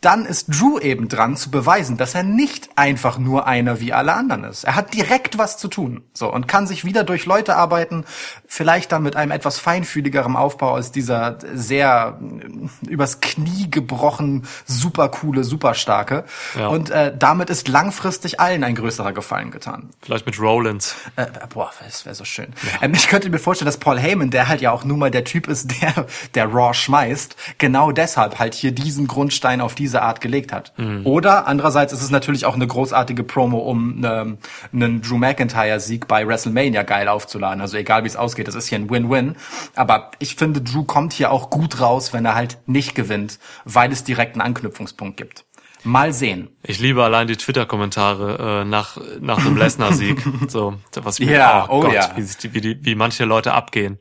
Dann 0.01 0.27
ist 0.27 0.49
Drew 0.49 0.79
eben 0.79 1.09
dran 1.09 1.37
zu 1.37 1.51
beweisen, 1.51 1.97
dass 1.97 2.15
er 2.15 2.23
nicht 2.23 2.71
einfach 2.77 3.19
nur 3.19 3.47
einer 3.47 3.81
wie 3.81 3.93
alle 3.93 4.15
anderen 4.15 4.45
ist. 4.45 4.65
Er 4.65 4.75
hat 4.75 4.95
direkt 4.95 5.39
was 5.39 5.59
zu 5.59 5.69
tun. 5.69 6.03
So. 6.13 6.33
Und 6.33 6.49
kann 6.49 6.67
sich 6.67 6.85
wieder 6.85 7.05
durch 7.05 7.27
Leute 7.27 7.57
arbeiten, 7.57 8.05
vielleicht 8.47 8.93
dann 8.93 9.03
mit 9.03 9.17
einem 9.17 9.31
etwas 9.31 9.59
feinfühligeren 9.59 10.37
Aufbau 10.37 10.75
als 10.75 10.93
dieser 10.93 11.39
sehr 11.55 12.19
äh, 12.21 12.89
übers 12.89 13.21
Knie 13.21 13.71
gebrochen, 13.71 14.47
super 14.65 15.09
coole, 15.09 15.45
super 15.45 15.75
starke. 15.75 16.25
Ja. 16.59 16.69
Und 16.69 16.91
äh, 16.91 17.15
damit 17.17 17.51
ist 17.51 17.69
langfristig 17.69 18.41
allen 18.41 18.65
ein 18.65 18.75
größerer 18.75 19.13
Gefallen 19.13 19.51
getan. 19.51 19.91
Vielleicht 20.01 20.27
mit 20.27 20.39
Rollins. 20.41 20.95
Äh, 21.17 21.27
boah, 21.53 21.71
das 21.85 22.05
wäre 22.05 22.15
so 22.15 22.25
schön. 22.25 22.53
Ähm, 22.81 22.95
ich 22.95 23.09
könnte 23.09 23.29
mir 23.31 23.39
vorstellen, 23.39 23.67
dass 23.67 23.79
Paul 23.79 23.99
Heyman, 23.99 24.31
der 24.31 24.49
halt 24.49 24.61
ja 24.61 24.73
auch 24.73 24.85
nun 24.85 24.99
mal 24.99 25.11
der 25.11 25.25
Typ 25.25 25.49
ist, 25.49 25.83
der, 25.83 26.07
der 26.35 26.47
Raw 26.47 26.75
schmeißt, 26.75 27.37
genau 27.59 27.93
deshalb 27.93 28.39
halt 28.39 28.55
hier 28.55 28.73
diesen 28.73 29.07
Grundstein 29.43 29.61
auf 29.61 29.75
diese 29.75 30.03
Art 30.03 30.21
gelegt 30.21 30.53
hat. 30.53 30.73
Oder 31.05 31.47
andererseits 31.47 31.93
ist 31.93 32.03
es 32.03 32.11
natürlich 32.11 32.47
auch 32.47 32.55
eine 32.55 32.67
großartige 32.67 33.25
Promo, 33.25 33.59
um 33.59 34.05
ähm, 34.05 34.39
einen 34.73 35.03
Drew 35.03 35.19
McIntyre-Sieg 35.19 36.07
bei 36.07 36.27
WrestleMania 36.27 36.85
geil 36.85 37.09
aufzuladen. 37.09 37.61
Also 37.61 37.77
egal 37.77 38.05
wie 38.05 38.09
es 38.09 38.17
ausgeht, 38.17 38.47
das 38.47 38.55
ist 38.55 38.69
hier 38.69 38.79
ein 38.79 38.89
Win-Win. 38.89 39.35
Aber 39.75 40.13
ich 40.21 40.37
finde, 40.37 40.61
Drew 40.61 40.85
kommt 40.85 41.13
hier 41.13 41.33
auch 41.33 41.51
gut 41.51 41.81
raus, 41.81 42.13
wenn 42.13 42.25
er 42.25 42.37
halt 42.37 42.59
nicht 42.67 42.95
gewinnt, 42.95 43.41
weil 43.65 43.91
es 43.91 44.05
direkt 44.05 44.35
einen 44.35 44.43
Anknüpfungspunkt 44.43 45.17
gibt. 45.17 45.45
Mal 45.85 46.13
sehen. 46.13 46.49
Ich 46.63 46.79
liebe 46.79 47.03
allein 47.03 47.27
die 47.27 47.37
Twitter-Kommentare 47.37 48.61
äh, 48.63 48.65
nach 48.65 48.99
nach 49.21 49.39
einem 49.39 49.57
Lesnar-Sieg. 49.57 50.23
so, 50.49 50.75
was 50.95 51.19
wie, 51.19 51.25
Ja, 51.25 51.67
oh 51.69 51.81
Gott, 51.81 51.93
ja. 51.93 52.13
wie, 52.15 52.55
wie, 52.55 52.61
die, 52.61 52.85
wie 52.85 52.95
manche 52.95 53.25
Leute 53.25 53.53
abgehen. 53.53 53.99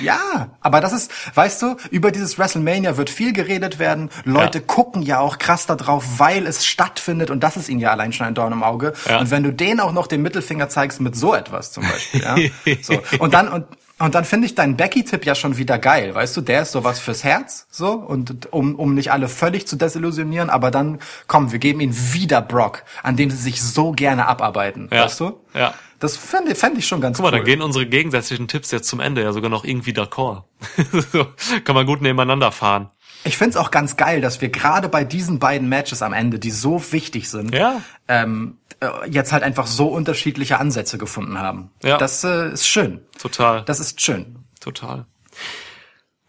Ja, 0.00 0.48
aber 0.60 0.80
das 0.80 0.92
ist, 0.92 1.10
weißt 1.36 1.62
du, 1.62 1.76
über 1.90 2.10
dieses 2.10 2.38
WrestleMania 2.38 2.96
wird 2.96 3.10
viel 3.10 3.32
geredet 3.32 3.78
werden. 3.78 4.10
Leute 4.24 4.58
Ja. 4.58 4.64
gucken 4.66 5.02
ja 5.02 5.18
auch 5.20 5.38
krass 5.38 5.66
da 5.66 5.74
drauf, 5.76 6.04
weil 6.18 6.46
es 6.46 6.64
stattfindet 6.66 7.30
und 7.30 7.40
das 7.40 7.56
ist 7.56 7.68
ihnen 7.68 7.80
ja 7.80 7.90
allein 7.90 8.12
schon 8.12 8.26
ein 8.26 8.34
Dorn 8.34 8.52
im 8.52 8.62
Auge. 8.62 8.92
Ja. 9.08 9.18
Und 9.20 9.30
wenn 9.30 9.42
du 9.42 9.52
denen 9.52 9.80
auch 9.80 9.92
noch 9.92 10.06
den 10.06 10.22
Mittelfinger 10.22 10.68
zeigst 10.68 11.00
mit 11.00 11.16
so 11.16 11.34
etwas 11.34 11.72
zum 11.72 11.84
Beispiel, 11.84 12.22
ja, 12.22 12.36
so. 12.82 13.00
und 13.18 13.34
dann 13.34 13.48
und 13.48 13.66
und 14.00 14.16
dann 14.16 14.24
finde 14.24 14.46
ich 14.46 14.56
deinen 14.56 14.76
Becky-Tipp 14.76 15.24
ja 15.24 15.36
schon 15.36 15.56
wieder 15.56 15.78
geil, 15.78 16.12
weißt 16.16 16.36
du, 16.36 16.40
der 16.40 16.62
ist 16.62 16.72
sowas 16.72 16.98
fürs 16.98 17.22
Herz, 17.22 17.68
so, 17.70 17.92
und 17.92 18.52
um, 18.52 18.74
um 18.74 18.92
nicht 18.94 19.12
alle 19.12 19.28
völlig 19.28 19.68
zu 19.68 19.76
desillusionieren, 19.76 20.50
aber 20.50 20.72
dann, 20.72 20.98
komm, 21.28 21.52
wir 21.52 21.60
geben 21.60 21.78
ihnen 21.80 21.94
wieder 22.12 22.42
Brock, 22.42 22.82
an 23.04 23.14
dem 23.16 23.30
sie 23.30 23.36
sich 23.36 23.62
so 23.62 23.92
gerne 23.92 24.26
abarbeiten, 24.26 24.88
Ja. 24.92 25.04
weißt 25.04 25.20
du? 25.20 25.38
Ja. 25.54 25.74
Das 26.00 26.16
fände 26.16 26.54
fänd 26.54 26.76
ich 26.78 26.86
schon 26.86 27.00
ganz 27.00 27.16
Guck 27.18 27.24
mal, 27.24 27.30
cool. 27.32 27.38
dann 27.38 27.46
gehen 27.46 27.62
unsere 27.62 27.86
gegensätzlichen 27.86 28.48
Tipps 28.48 28.70
jetzt 28.70 28.88
zum 28.88 29.00
Ende 29.00 29.22
ja 29.22 29.32
sogar 29.32 29.50
noch 29.50 29.64
irgendwie 29.64 29.92
d'accord. 29.92 30.44
so, 31.12 31.26
kann 31.64 31.74
man 31.74 31.86
gut 31.86 32.02
nebeneinander 32.02 32.52
fahren. 32.52 32.90
Ich 33.26 33.38
find's 33.38 33.56
auch 33.56 33.70
ganz 33.70 33.96
geil, 33.96 34.20
dass 34.20 34.40
wir 34.42 34.50
gerade 34.50 34.88
bei 34.90 35.02
diesen 35.04 35.38
beiden 35.38 35.68
Matches 35.68 36.02
am 36.02 36.12
Ende, 36.12 36.38
die 36.38 36.50
so 36.50 36.82
wichtig 36.92 37.30
sind, 37.30 37.54
Ja. 37.54 37.80
ähm, 38.06 38.58
äh, 38.80 38.88
jetzt 39.08 39.32
halt 39.32 39.42
einfach 39.42 39.66
so 39.66 39.86
unterschiedliche 39.88 40.58
Ansätze 40.58 40.98
gefunden 40.98 41.38
haben. 41.38 41.70
Ja. 41.82 41.96
Das 41.96 42.22
äh, 42.24 42.50
ist 42.52 42.68
schön. 42.68 43.00
Total. 43.18 43.62
Das 43.64 43.80
ist 43.80 44.00
schön. 44.02 44.36
Total. 44.60 45.06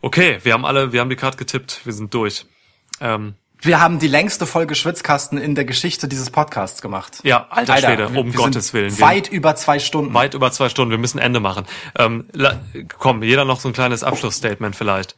Okay, 0.02 0.40
wir 0.44 0.53
haben 0.53 0.66
alle, 0.66 0.94
wir 0.94 1.02
haben 1.02 1.10
die 1.10 1.16
Karte 1.16 1.38
getippt, 1.38 1.82
wir 1.85 1.92
sind 1.94 2.14
durch. 2.14 2.45
Ähm, 3.02 3.34
Wir 3.61 3.80
haben 3.80 4.00
die 4.00 4.08
längste 4.08 4.45
Folge 4.45 4.75
Schwitzkasten 4.75 5.38
in 5.38 5.56
der 5.56 5.66
Geschichte 5.66 6.08
dieses 6.08 6.30
Podcasts 6.30 6.82
gemacht. 6.82 7.19
ja, 7.24 7.48
alter 7.50 7.77
Schwede, 7.77 8.14
wir- 8.14 8.19
um 8.19 8.32
Gottes 8.34 8.74
Willen. 8.74 9.00
Weit 9.00 9.30
über 9.30 9.56
zwei 9.56 9.80
Stunden. 9.80 10.14
weit 10.14 10.34
über 10.34 10.51
zwei 10.51 10.69
Stunden, 10.69 10.92
wir 10.92 10.98
müssen 10.98 11.19
Ende 11.19 11.40
machen. 11.40 11.66
Ähm, 11.98 12.27
komm, 13.00 13.24
jeder 13.24 13.45
noch 13.45 13.59
so 13.59 13.69
ein 13.69 13.74
kleines 13.74 14.03
Abschlussstatement 14.03 14.75
vielleicht. 14.75 15.16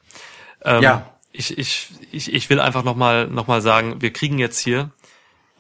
Ähm, 0.64 0.82
Ja. 0.83 1.14
Ich, 1.33 1.56
ich, 1.57 1.90
ich, 2.11 2.33
ich 2.33 2.49
will 2.49 2.59
einfach 2.59 2.83
nochmal 2.83 3.27
noch 3.27 3.45
mal 3.48 3.61
sagen, 3.61 4.01
wir 4.01 4.11
kriegen 4.11 4.40
jetzt 4.40 4.57
hier, 4.59 4.90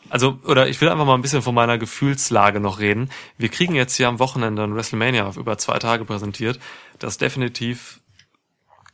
also, 0.09 0.39
oder 0.45 0.67
ich 0.69 0.79
will 0.81 0.89
einfach 0.89 1.05
mal 1.05 1.13
ein 1.13 1.21
bisschen 1.21 1.41
von 1.43 1.53
meiner 1.53 1.77
Gefühlslage 1.77 2.59
noch 2.59 2.79
reden. 2.79 3.09
Wir 3.37 3.49
kriegen 3.49 3.75
jetzt 3.75 3.95
hier 3.95 4.07
am 4.07 4.17
Wochenende 4.17 4.63
ein 4.63 4.73
WrestleMania 4.75 5.27
auf 5.27 5.37
über 5.37 5.57
zwei 5.59 5.77
Tage 5.77 6.05
präsentiert, 6.05 6.59
das 6.97 7.17
definitiv 7.19 7.99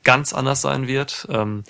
ganz 0.04 0.34
anders 0.34 0.62
sein 0.62 0.88
wird. 0.88 1.26
Ähm, 1.30 1.64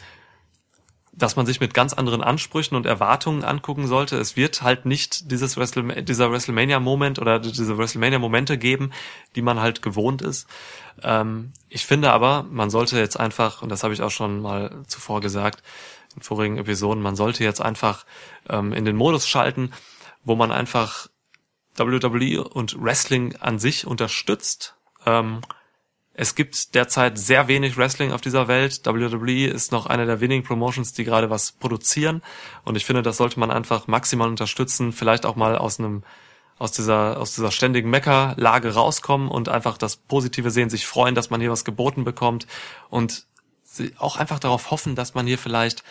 dass 1.15 1.35
man 1.35 1.45
sich 1.45 1.59
mit 1.59 1.73
ganz 1.73 1.93
anderen 1.93 2.23
Ansprüchen 2.23 2.75
und 2.75 2.87
Erwartungen 2.87 3.43
angucken 3.43 3.87
sollte. 3.87 4.17
Es 4.17 4.35
wird 4.35 4.63
halt 4.63 4.85
nicht 4.85 5.31
dieses 5.31 5.57
Wrestle 5.57 6.03
dieser 6.03 6.31
WrestleMania-Moment 6.31 7.19
oder 7.19 7.39
diese 7.39 7.77
WrestleMania-Momente 7.77 8.57
geben, 8.57 8.91
die 9.35 9.43
man 9.43 9.59
halt 9.59 9.83
gewohnt 9.83 10.23
ist. 10.23 10.47
Ähm, 11.03 11.53
ich 11.69 11.85
finde 11.85 12.11
aber, 12.11 12.43
man 12.49 12.71
sollte 12.71 12.97
jetzt 12.97 13.19
einfach, 13.19 13.61
und 13.61 13.69
das 13.69 13.83
habe 13.83 13.93
ich 13.93 14.01
auch 14.01 14.11
schon 14.11 14.41
mal 14.41 14.83
zuvor 14.87 15.21
gesagt, 15.21 15.61
in 16.15 16.23
vorigen 16.23 16.57
Episoden, 16.57 17.03
man 17.03 17.15
sollte 17.15 17.43
jetzt 17.43 17.61
einfach 17.61 18.05
ähm, 18.49 18.73
in 18.73 18.85
den 18.85 18.95
Modus 18.95 19.27
schalten, 19.27 19.71
wo 20.23 20.35
man 20.35 20.51
einfach 20.51 21.07
WWE 21.75 22.43
und 22.43 22.81
Wrestling 22.81 23.35
an 23.37 23.59
sich 23.59 23.85
unterstützt. 23.85 24.75
Ähm, 25.05 25.41
es 26.15 26.35
gibt 26.35 26.75
derzeit 26.75 27.17
sehr 27.17 27.47
wenig 27.47 27.75
Wrestling 27.75 28.11
auf 28.11 28.21
dieser 28.21 28.47
Welt. 28.47 28.85
WWE 28.85 29.47
ist 29.47 29.71
noch 29.71 29.87
eine 29.87 30.05
der 30.05 30.21
wenigen 30.21 30.43
Promotions, 30.43 30.93
die 30.93 31.05
gerade 31.05 31.31
was 31.31 31.53
produzieren. 31.53 32.21
Und 32.63 32.75
ich 32.75 32.85
finde, 32.85 33.01
das 33.01 33.17
sollte 33.17 33.39
man 33.39 33.49
einfach 33.49 33.87
maximal 33.87 34.29
unterstützen. 34.29 34.93
Vielleicht 34.93 35.25
auch 35.25 35.35
mal 35.35 35.57
aus 35.57 35.79
einem, 35.79 36.03
aus 36.59 36.71
dieser, 36.71 37.19
aus 37.19 37.33
dieser 37.33 37.49
ständigen 37.49 37.89
Meckerlage 37.89 38.75
rauskommen 38.75 39.27
und 39.27 39.49
einfach 39.49 39.77
das 39.79 39.95
Positive 39.95 40.51
sehen, 40.51 40.69
sich 40.69 40.85
freuen, 40.85 41.15
dass 41.15 41.31
man 41.31 41.41
hier 41.41 41.51
was 41.51 41.65
geboten 41.65 42.03
bekommt 42.03 42.45
und 42.89 43.25
auch 43.97 44.17
einfach 44.17 44.37
darauf 44.37 44.69
hoffen, 44.69 44.93
dass 44.95 45.15
man 45.15 45.25
hier 45.25 45.39
vielleicht 45.39 45.83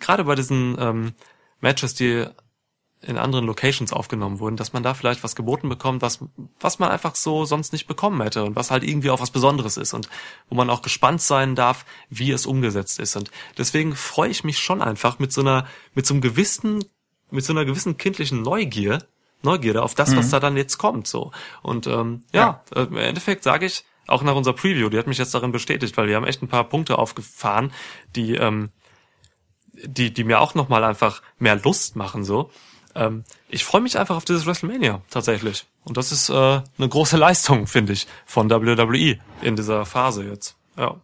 gerade 0.00 0.24
bei 0.24 0.34
diesen 0.34 0.76
ähm, 0.80 1.12
Matches, 1.60 1.94
die 1.94 2.26
in 3.02 3.18
anderen 3.18 3.46
Locations 3.46 3.92
aufgenommen 3.92 4.38
wurden, 4.38 4.56
dass 4.56 4.72
man 4.72 4.82
da 4.82 4.94
vielleicht 4.94 5.24
was 5.24 5.34
geboten 5.34 5.68
bekommt, 5.68 6.02
was, 6.02 6.20
was 6.60 6.78
man 6.78 6.90
einfach 6.90 7.16
so 7.16 7.44
sonst 7.44 7.72
nicht 7.72 7.86
bekommen 7.86 8.22
hätte 8.22 8.44
und 8.44 8.54
was 8.54 8.70
halt 8.70 8.84
irgendwie 8.84 9.10
auch 9.10 9.20
was 9.20 9.30
Besonderes 9.30 9.76
ist 9.76 9.92
und 9.92 10.08
wo 10.48 10.54
man 10.54 10.70
auch 10.70 10.82
gespannt 10.82 11.20
sein 11.20 11.54
darf, 11.54 11.84
wie 12.10 12.30
es 12.30 12.46
umgesetzt 12.46 13.00
ist. 13.00 13.16
Und 13.16 13.30
deswegen 13.58 13.96
freue 13.96 14.30
ich 14.30 14.44
mich 14.44 14.58
schon 14.58 14.80
einfach 14.80 15.18
mit 15.18 15.32
so 15.32 15.40
einer, 15.40 15.66
mit 15.94 16.06
so 16.06 16.14
einem 16.14 16.20
gewissen, 16.20 16.84
mit 17.30 17.44
so 17.44 17.52
einer 17.52 17.64
gewissen 17.64 17.96
kindlichen 17.96 18.42
Neugier, 18.42 19.04
Neugierde 19.42 19.82
auf 19.82 19.96
das, 19.96 20.10
mhm. 20.10 20.18
was 20.18 20.30
da 20.30 20.38
dann 20.38 20.56
jetzt 20.56 20.78
kommt, 20.78 21.08
so. 21.08 21.32
Und 21.62 21.88
ähm, 21.88 22.22
ja, 22.32 22.62
ja. 22.74 22.82
Äh, 22.82 22.86
im 22.86 22.96
Endeffekt 22.96 23.42
sage 23.42 23.66
ich, 23.66 23.84
auch 24.06 24.22
nach 24.22 24.36
unserer 24.36 24.54
Preview, 24.54 24.88
die 24.88 24.98
hat 24.98 25.06
mich 25.08 25.18
jetzt 25.18 25.34
darin 25.34 25.52
bestätigt, 25.52 25.96
weil 25.96 26.06
wir 26.06 26.16
haben 26.16 26.26
echt 26.26 26.42
ein 26.42 26.48
paar 26.48 26.64
Punkte 26.64 26.98
aufgefahren, 26.98 27.72
die, 28.14 28.34
ähm, 28.34 28.70
die, 29.72 30.12
die 30.12 30.24
mir 30.24 30.40
auch 30.40 30.54
nochmal 30.54 30.84
einfach 30.84 31.22
mehr 31.38 31.56
Lust 31.56 31.96
machen, 31.96 32.24
so 32.24 32.50
ähm, 32.94 33.24
ich 33.48 33.64
freue 33.64 33.80
mich 33.80 33.98
einfach 33.98 34.16
auf 34.16 34.24
dieses 34.24 34.46
WrestleMania 34.46 35.00
tatsächlich. 35.10 35.66
Und 35.84 35.96
das 35.96 36.12
ist 36.12 36.28
äh, 36.28 36.34
eine 36.34 36.88
große 36.88 37.16
Leistung, 37.16 37.66
finde 37.66 37.92
ich, 37.92 38.06
von 38.26 38.50
WWE 38.50 39.18
in 39.40 39.56
dieser 39.56 39.84
Phase 39.84 40.24
jetzt. 40.24 40.56
Ja. 40.76 40.96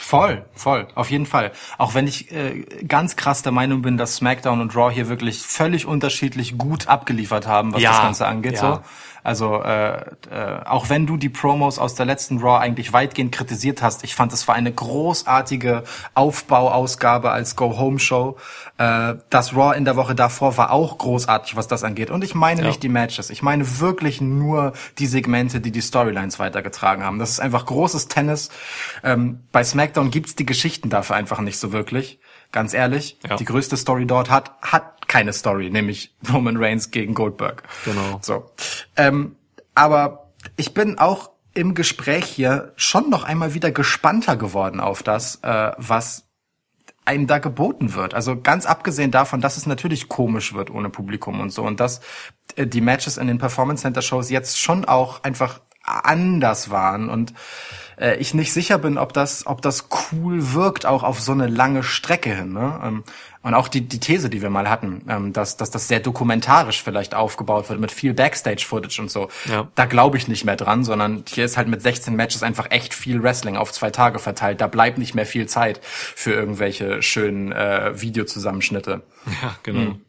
Voll, 0.00 0.44
voll, 0.54 0.86
auf 0.94 1.10
jeden 1.10 1.26
Fall. 1.26 1.50
Auch 1.76 1.94
wenn 1.94 2.06
ich 2.06 2.30
äh, 2.30 2.64
ganz 2.86 3.16
krass 3.16 3.42
der 3.42 3.50
Meinung 3.50 3.82
bin, 3.82 3.96
dass 3.96 4.14
SmackDown 4.14 4.60
und 4.60 4.76
Raw 4.76 4.94
hier 4.94 5.08
wirklich 5.08 5.42
völlig 5.42 5.86
unterschiedlich 5.86 6.56
gut 6.56 6.86
abgeliefert 6.86 7.48
haben, 7.48 7.72
was 7.72 7.82
ja, 7.82 7.90
das 7.90 8.00
Ganze 8.02 8.26
angeht. 8.28 8.54
Ja. 8.54 8.76
So. 8.76 8.80
Also 9.28 9.62
äh, 9.62 9.98
äh, 10.30 10.64
auch 10.64 10.88
wenn 10.88 11.06
du 11.06 11.18
die 11.18 11.28
Promos 11.28 11.78
aus 11.78 11.94
der 11.94 12.06
letzten 12.06 12.38
Raw 12.38 12.62
eigentlich 12.62 12.94
weitgehend 12.94 13.30
kritisiert 13.30 13.82
hast, 13.82 14.02
ich 14.02 14.14
fand, 14.14 14.32
es 14.32 14.48
war 14.48 14.54
eine 14.54 14.72
großartige 14.72 15.84
Aufbauausgabe 16.14 17.30
als 17.30 17.54
Go-Home-Show. 17.54 18.38
Äh, 18.78 19.16
das 19.28 19.54
Raw 19.54 19.76
in 19.76 19.84
der 19.84 19.96
Woche 19.96 20.14
davor 20.14 20.56
war 20.56 20.72
auch 20.72 20.96
großartig, 20.96 21.56
was 21.56 21.68
das 21.68 21.84
angeht. 21.84 22.10
Und 22.10 22.24
ich 22.24 22.34
meine 22.34 22.62
ja. 22.62 22.68
nicht 22.68 22.82
die 22.82 22.88
Matches, 22.88 23.28
ich 23.28 23.42
meine 23.42 23.80
wirklich 23.80 24.22
nur 24.22 24.72
die 24.96 25.06
Segmente, 25.06 25.60
die 25.60 25.72
die 25.72 25.82
Storylines 25.82 26.38
weitergetragen 26.38 27.04
haben. 27.04 27.18
Das 27.18 27.28
ist 27.28 27.40
einfach 27.40 27.66
großes 27.66 28.08
Tennis. 28.08 28.48
Ähm, 29.04 29.40
bei 29.52 29.62
SmackDown 29.62 30.10
gibt's 30.10 30.36
die 30.36 30.46
Geschichten 30.46 30.88
dafür 30.88 31.16
einfach 31.16 31.40
nicht 31.40 31.58
so 31.58 31.70
wirklich. 31.70 32.18
Ganz 32.50 32.72
ehrlich, 32.72 33.18
ja. 33.28 33.36
die 33.36 33.44
größte 33.44 33.76
Story 33.76 34.06
dort 34.06 34.30
hat, 34.30 34.52
hat 34.62 35.06
keine 35.08 35.32
Story, 35.32 35.70
nämlich 35.70 36.14
Roman 36.32 36.56
Reigns 36.56 36.90
gegen 36.90 37.14
Goldberg. 37.14 37.62
Genau. 37.84 38.20
So. 38.22 38.50
Ähm, 38.96 39.36
aber 39.74 40.30
ich 40.56 40.74
bin 40.74 40.98
auch 40.98 41.30
im 41.54 41.74
Gespräch 41.74 42.24
hier 42.24 42.72
schon 42.76 43.10
noch 43.10 43.24
einmal 43.24 43.54
wieder 43.54 43.70
gespannter 43.70 44.36
geworden 44.36 44.80
auf 44.80 45.02
das, 45.02 45.36
äh, 45.42 45.72
was 45.76 46.24
einem 47.04 47.26
da 47.26 47.38
geboten 47.38 47.94
wird. 47.94 48.14
Also 48.14 48.40
ganz 48.40 48.66
abgesehen 48.66 49.10
davon, 49.10 49.40
dass 49.40 49.56
es 49.56 49.66
natürlich 49.66 50.08
komisch 50.08 50.52
wird 50.52 50.70
ohne 50.70 50.90
Publikum 50.90 51.40
und 51.40 51.50
so 51.50 51.64
und 51.64 51.80
dass 51.80 52.00
äh, 52.56 52.66
die 52.66 52.82
Matches 52.82 53.16
in 53.16 53.26
den 53.26 53.38
Performance 53.38 53.82
Center 53.82 54.02
Shows 54.02 54.30
jetzt 54.30 54.58
schon 54.58 54.84
auch 54.84 55.22
einfach 55.24 55.60
anders 55.82 56.70
waren 56.70 57.08
und 57.08 57.32
äh, 58.00 58.16
ich 58.16 58.34
nicht 58.34 58.52
sicher 58.52 58.78
bin, 58.78 58.98
ob 58.98 59.12
das, 59.12 59.46
ob 59.46 59.62
das 59.62 59.88
cool 60.12 60.52
wirkt, 60.52 60.86
auch 60.86 61.02
auf 61.02 61.20
so 61.20 61.32
eine 61.32 61.46
lange 61.46 61.82
Strecke 61.82 62.34
hin. 62.34 62.52
Ne? 62.52 62.80
Ähm, 62.82 63.04
und 63.42 63.54
auch 63.54 63.68
die, 63.68 63.82
die 63.82 64.00
These, 64.00 64.30
die 64.30 64.42
wir 64.42 64.50
mal 64.50 64.68
hatten, 64.68 65.02
ähm, 65.08 65.32
dass, 65.32 65.56
dass 65.56 65.70
das 65.70 65.88
sehr 65.88 66.00
dokumentarisch 66.00 66.82
vielleicht 66.82 67.14
aufgebaut 67.14 67.68
wird, 67.68 67.80
mit 67.80 67.92
viel 67.92 68.14
Backstage-Footage 68.14 69.00
und 69.00 69.10
so. 69.10 69.28
Ja. 69.46 69.68
Da 69.74 69.86
glaube 69.86 70.16
ich 70.16 70.28
nicht 70.28 70.44
mehr 70.44 70.56
dran, 70.56 70.84
sondern 70.84 71.24
hier 71.28 71.44
ist 71.44 71.56
halt 71.56 71.68
mit 71.68 71.80
16 71.80 72.14
Matches 72.14 72.42
einfach 72.42 72.66
echt 72.70 72.94
viel 72.94 73.22
Wrestling 73.22 73.56
auf 73.56 73.72
zwei 73.72 73.90
Tage 73.90 74.18
verteilt. 74.18 74.60
Da 74.60 74.66
bleibt 74.66 74.98
nicht 74.98 75.14
mehr 75.14 75.26
viel 75.26 75.46
Zeit 75.46 75.80
für 75.82 76.32
irgendwelche 76.32 77.02
schönen 77.02 77.52
äh, 77.52 77.92
Videozusammenschnitte. 78.00 79.02
Ja, 79.42 79.54
genau. 79.62 79.80
Hm. 79.80 80.00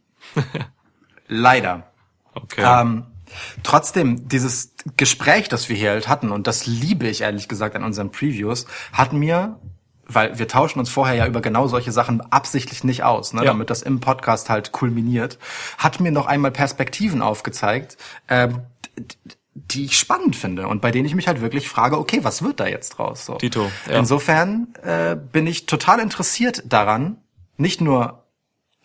Leider. 1.28 1.84
Okay. 2.34 2.64
Ähm, 2.66 3.06
Trotzdem, 3.64 4.28
dieses 4.28 4.74
Gespräch, 4.98 5.50
das 5.50 5.70
wir 5.70 5.76
hier 5.76 5.92
halt 5.92 6.08
hatten, 6.08 6.32
und 6.32 6.48
das 6.48 6.66
liebe 6.66 7.08
ich 7.08 7.22
ehrlich 7.22 7.48
gesagt 7.48 7.76
an 7.76 7.84
unseren 7.84 8.12
Previews, 8.12 8.66
hat 8.94 9.14
mir 9.14 9.60
weil 10.12 10.40
wir 10.40 10.48
tauschen 10.48 10.80
uns 10.80 10.90
vorher 10.90 11.16
ja 11.16 11.28
über 11.28 11.40
genau 11.40 11.68
solche 11.68 11.92
Sachen 11.92 12.22
absichtlich 12.32 12.84
nicht 12.84 13.04
aus, 13.04 13.34
ne, 13.34 13.42
ja. 13.42 13.48
damit 13.48 13.70
das 13.70 13.84
im 13.84 14.00
Podcast 14.00 14.50
halt 14.50 14.72
kulminiert, 14.72 15.38
hat 15.78 16.00
mir 16.00 16.12
noch 16.12 16.26
einmal 16.26 16.52
Perspektiven 16.52 17.22
aufgezeigt, 17.22 17.98
äh, 18.28 18.50
die 19.54 19.86
ich 19.86 19.98
spannend 19.98 20.36
finde 20.36 20.68
und 20.68 20.82
bei 20.82 20.92
denen 20.92 21.06
ich 21.06 21.16
mich 21.16 21.28
halt 21.28 21.42
wirklich 21.42 21.70
frage, 21.70 21.98
okay, 21.98 22.20
was 22.24 22.44
wird 22.44 22.60
da 22.60 22.68
jetzt 22.68 22.98
draus? 22.98 23.26
So. 23.26 23.36
Tito. 23.36 23.72
Ja. 23.88 24.00
Insofern 24.00 24.74
äh, 24.84 25.16
bin 25.16 25.46
ich 25.48 25.66
total 25.66 26.00
interessiert 26.00 26.64
daran, 26.66 27.18
nicht 27.58 27.82
nur 27.82 28.24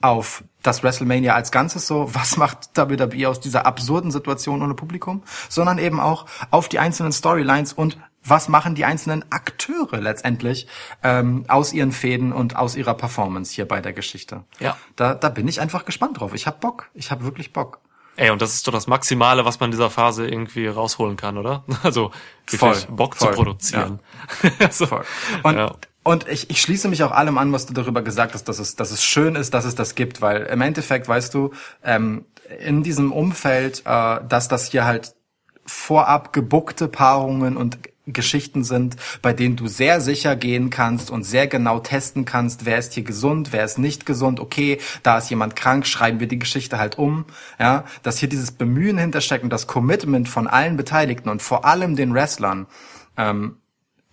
auf 0.05 0.45
das 0.63 0.83
WrestleMania 0.83 1.35
als 1.35 1.51
Ganzes 1.51 1.87
so, 1.87 2.15
was 2.15 2.37
macht 2.37 2.77
WWE 2.77 3.29
aus 3.29 3.41
dieser 3.41 3.65
absurden 3.65 4.11
Situation 4.11 4.63
ohne 4.63 4.75
Publikum, 4.75 5.23
sondern 5.49 5.79
eben 5.79 5.99
auch 5.99 6.27
auf 6.51 6.69
die 6.69 6.79
einzelnen 6.79 7.13
Storylines 7.13 7.73
und 7.73 7.99
was 8.23 8.49
machen 8.49 8.75
die 8.75 8.85
einzelnen 8.85 9.25
Akteure 9.31 10.01
letztendlich 10.01 10.67
ähm, 11.03 11.45
aus 11.49 11.73
ihren 11.73 11.93
Fäden 11.93 12.33
und 12.33 12.57
aus 12.57 12.77
ihrer 12.77 12.95
Performance 12.95 13.55
hier 13.55 13.67
bei 13.67 13.81
der 13.81 13.93
Geschichte. 13.93 14.45
Ja. 14.61 14.77
Da, 14.97 15.15
da 15.15 15.31
bin 15.31 15.49
ich 15.49 15.61
einfach 15.61 15.87
gespannt 15.87 16.21
drauf. 16.21 16.35
Ich 16.35 16.47
hab 16.47 16.61
Bock. 16.61 16.91
Ich 16.95 17.11
hab 17.11 17.23
wirklich 17.23 17.53
Bock. 17.53 17.81
Ey, 18.17 18.31
und 18.31 18.41
das 18.41 18.55
ist 18.55 18.67
doch 18.67 18.73
das 18.73 18.87
Maximale, 18.87 19.45
was 19.45 19.59
man 19.59 19.69
in 19.69 19.71
dieser 19.73 19.91
Phase 19.91 20.27
irgendwie 20.27 20.67
rausholen 20.67 21.17
kann, 21.17 21.39
oder? 21.39 21.65
Also 21.83 22.13
wirklich 22.47 22.61
voll, 22.61 22.77
Bock 22.95 23.17
voll, 23.17 23.31
zu 23.31 23.35
produzieren. 23.35 24.01
Ja. 24.61 24.71
so. 24.71 24.87
voll. 24.87 25.05
Und 25.43 25.57
ja. 25.57 25.73
Und 26.05 26.29
ich, 26.29 26.51
ich 26.51 26.61
schließe 26.61 26.89
mich 26.89 27.03
auch 27.03 27.13
allem 27.13 27.39
an, 27.39 27.51
was 27.53 27.65
du 27.65 27.73
darüber 27.73 28.03
gesagt 28.03 28.35
hast, 28.35 28.45
dass 28.45 28.59
es, 28.59 28.77
dass 28.77 28.91
es 28.91 29.03
schön 29.03 29.37
ist, 29.37 29.55
dass 29.55 29.65
es 29.65 29.75
das 29.75 29.95
gibt, 29.95 30.21
weil 30.21 30.43
im 30.43 30.61
Endeffekt, 30.61 31.09
weißt 31.09 31.33
du, 31.33 31.51
ähm, 31.83 32.27
in 32.61 32.83
diesem 32.83 33.11
Umfeld, 33.11 33.83
äh, 33.87 34.21
dass 34.29 34.49
das 34.49 34.71
hier 34.71 34.85
halt 34.85 35.15
vorab 35.65 36.35
gebuckte 36.35 36.89
Paarungen 36.89 37.57
und 37.57 37.79
Geschichten 38.07 38.65
sind, 38.65 38.97
bei 39.23 39.33
denen 39.33 39.57
du 39.57 39.67
sehr 39.67 40.03
sicher 40.03 40.37
gehen 40.37 40.69
kannst 40.69 41.11
und 41.11 41.23
sehr 41.23 41.47
genau 41.47 41.81
testen 41.81 42.27
kannst, 42.27 42.67
wer 42.67 42.77
ist 42.77 42.93
hier 42.93 43.03
gesund, 43.03 43.53
wer 43.53 43.65
ist 43.65 43.79
nicht 43.79 44.05
gesund, 44.05 44.41
okay, 44.41 44.79
da 45.03 45.17
ist 45.17 45.31
jemand 45.31 45.57
krank, 45.57 45.87
schreiben 45.87 46.21
wir 46.21 46.29
die 46.29 46.39
Geschichte 46.39 46.79
halt 46.79 46.99
um, 46.99 47.25
ja, 47.59 47.85
dass 48.03 48.19
hier 48.19 48.29
dieses 48.29 48.53
Bemühen 48.53 48.99
hintersteckt 48.99 49.43
und 49.43 49.51
das 49.51 49.67
Commitment 49.67 50.29
von 50.29 50.47
allen 50.47 50.77
Beteiligten 50.77 51.31
und 51.31 51.41
vor 51.41 51.65
allem 51.65 51.97
den 51.97 52.13
Wrestlern, 52.13 52.67
ähm, 53.17 53.57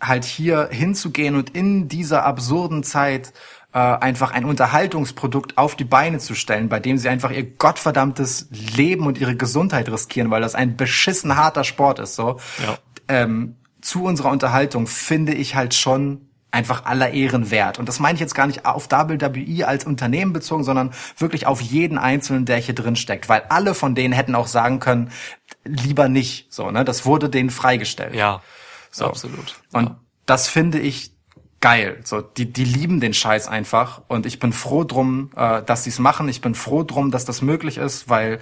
halt 0.01 0.25
hier 0.25 0.69
hinzugehen 0.71 1.35
und 1.35 1.51
in 1.51 1.88
dieser 1.88 2.25
absurden 2.25 2.83
Zeit 2.83 3.33
äh, 3.73 3.77
einfach 3.77 4.31
ein 4.31 4.45
Unterhaltungsprodukt 4.45 5.57
auf 5.57 5.75
die 5.75 5.83
Beine 5.85 6.19
zu 6.19 6.35
stellen, 6.35 6.69
bei 6.69 6.80
dem 6.80 6.97
sie 6.97 7.07
einfach 7.07 7.31
ihr 7.31 7.43
gottverdammtes 7.43 8.47
Leben 8.51 9.05
und 9.05 9.19
ihre 9.19 9.35
Gesundheit 9.35 9.89
riskieren, 9.89 10.31
weil 10.31 10.41
das 10.41 10.55
ein 10.55 10.75
beschissen 10.75 11.38
harter 11.38 11.63
Sport 11.63 11.99
ist. 11.99 12.15
So 12.15 12.39
ja. 12.65 12.77
ähm, 13.07 13.55
zu 13.81 14.03
unserer 14.03 14.31
Unterhaltung 14.31 14.88
finde 14.88 15.33
ich 15.33 15.55
halt 15.55 15.73
schon 15.73 16.27
einfach 16.51 16.85
aller 16.85 17.11
Ehren 17.11 17.49
wert. 17.49 17.80
Und 17.80 17.88
das 17.88 17.99
meine 17.99 18.15
ich 18.15 18.19
jetzt 18.19 18.35
gar 18.35 18.45
nicht 18.45 18.65
auf 18.65 18.91
WWE 18.91 19.67
als 19.67 19.85
Unternehmen 19.85 20.33
bezogen, 20.33 20.63
sondern 20.63 20.91
wirklich 21.17 21.47
auf 21.47 21.61
jeden 21.61 21.97
Einzelnen, 21.97 22.45
der 22.45 22.57
hier 22.57 22.75
drin 22.75 22.97
steckt. 22.97 23.30
Weil 23.30 23.43
alle 23.47 23.73
von 23.73 23.95
denen 23.95 24.13
hätten 24.13 24.35
auch 24.35 24.47
sagen 24.47 24.80
können, 24.80 25.11
lieber 25.63 26.09
nicht. 26.09 26.51
So, 26.51 26.69
ne? 26.69 26.83
Das 26.83 27.05
wurde 27.05 27.30
denen 27.30 27.49
freigestellt. 27.49 28.15
Ja. 28.15 28.41
So. 28.91 29.05
Absolut. 29.05 29.55
Und 29.71 29.85
ja. 29.85 29.99
das 30.25 30.47
finde 30.47 30.79
ich 30.79 31.15
geil. 31.61 32.01
So, 32.03 32.21
die, 32.21 32.51
die 32.51 32.65
lieben 32.65 32.99
den 32.99 33.13
Scheiß 33.13 33.47
einfach. 33.47 34.01
Und 34.07 34.25
ich 34.25 34.39
bin 34.39 34.51
froh 34.51 34.83
drum, 34.83 35.31
äh, 35.35 35.61
dass 35.63 35.85
sie 35.85 35.91
es 35.91 35.99
machen. 35.99 36.27
Ich 36.27 36.41
bin 36.41 36.55
froh 36.55 36.83
drum, 36.83 37.11
dass 37.11 37.23
das 37.23 37.41
möglich 37.41 37.77
ist, 37.77 38.09
weil 38.09 38.39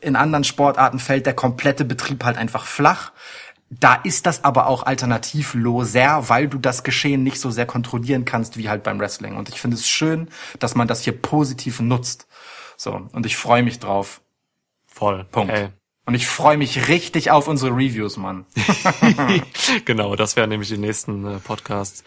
in 0.00 0.16
anderen 0.16 0.44
Sportarten 0.44 0.98
fällt 0.98 1.26
der 1.26 1.34
komplette 1.34 1.84
Betrieb 1.84 2.24
halt 2.24 2.36
einfach 2.36 2.66
flach. 2.66 3.12
da 3.70 3.94
ist 3.94 4.24
das 4.24 4.44
aber 4.44 4.66
auch 4.66 4.84
alternativloser, 4.84 6.30
weil 6.30 6.48
du 6.48 6.56
das 6.56 6.84
Geschehen 6.84 7.22
nicht 7.22 7.38
so 7.38 7.50
sehr 7.50 7.66
kontrollieren 7.66 8.24
kannst 8.24 8.56
wie 8.56 8.70
halt 8.70 8.82
beim 8.82 8.98
Wrestling. 8.98 9.36
Und 9.36 9.50
ich 9.50 9.60
finde 9.60 9.76
es 9.76 9.86
schön, 9.86 10.30
dass 10.58 10.74
man 10.74 10.88
das 10.88 11.02
hier 11.02 11.12
positiv 11.12 11.80
nutzt. 11.80 12.26
So, 12.78 13.08
und 13.12 13.26
ich 13.26 13.36
freue 13.36 13.62
mich 13.62 13.78
drauf. 13.78 14.22
Voll. 14.86 15.24
Punkt. 15.24 15.52
Ey. 15.52 15.68
Und 16.08 16.14
ich 16.14 16.26
freue 16.26 16.56
mich 16.56 16.88
richtig 16.88 17.30
auf 17.30 17.48
unsere 17.48 17.70
Reviews, 17.70 18.16
Mann. 18.16 18.46
genau, 19.84 20.16
das 20.16 20.36
wären 20.36 20.48
nämlich 20.48 20.70
die 20.70 20.78
nächsten 20.78 21.26
äh, 21.26 21.38
Podcasts. 21.38 22.02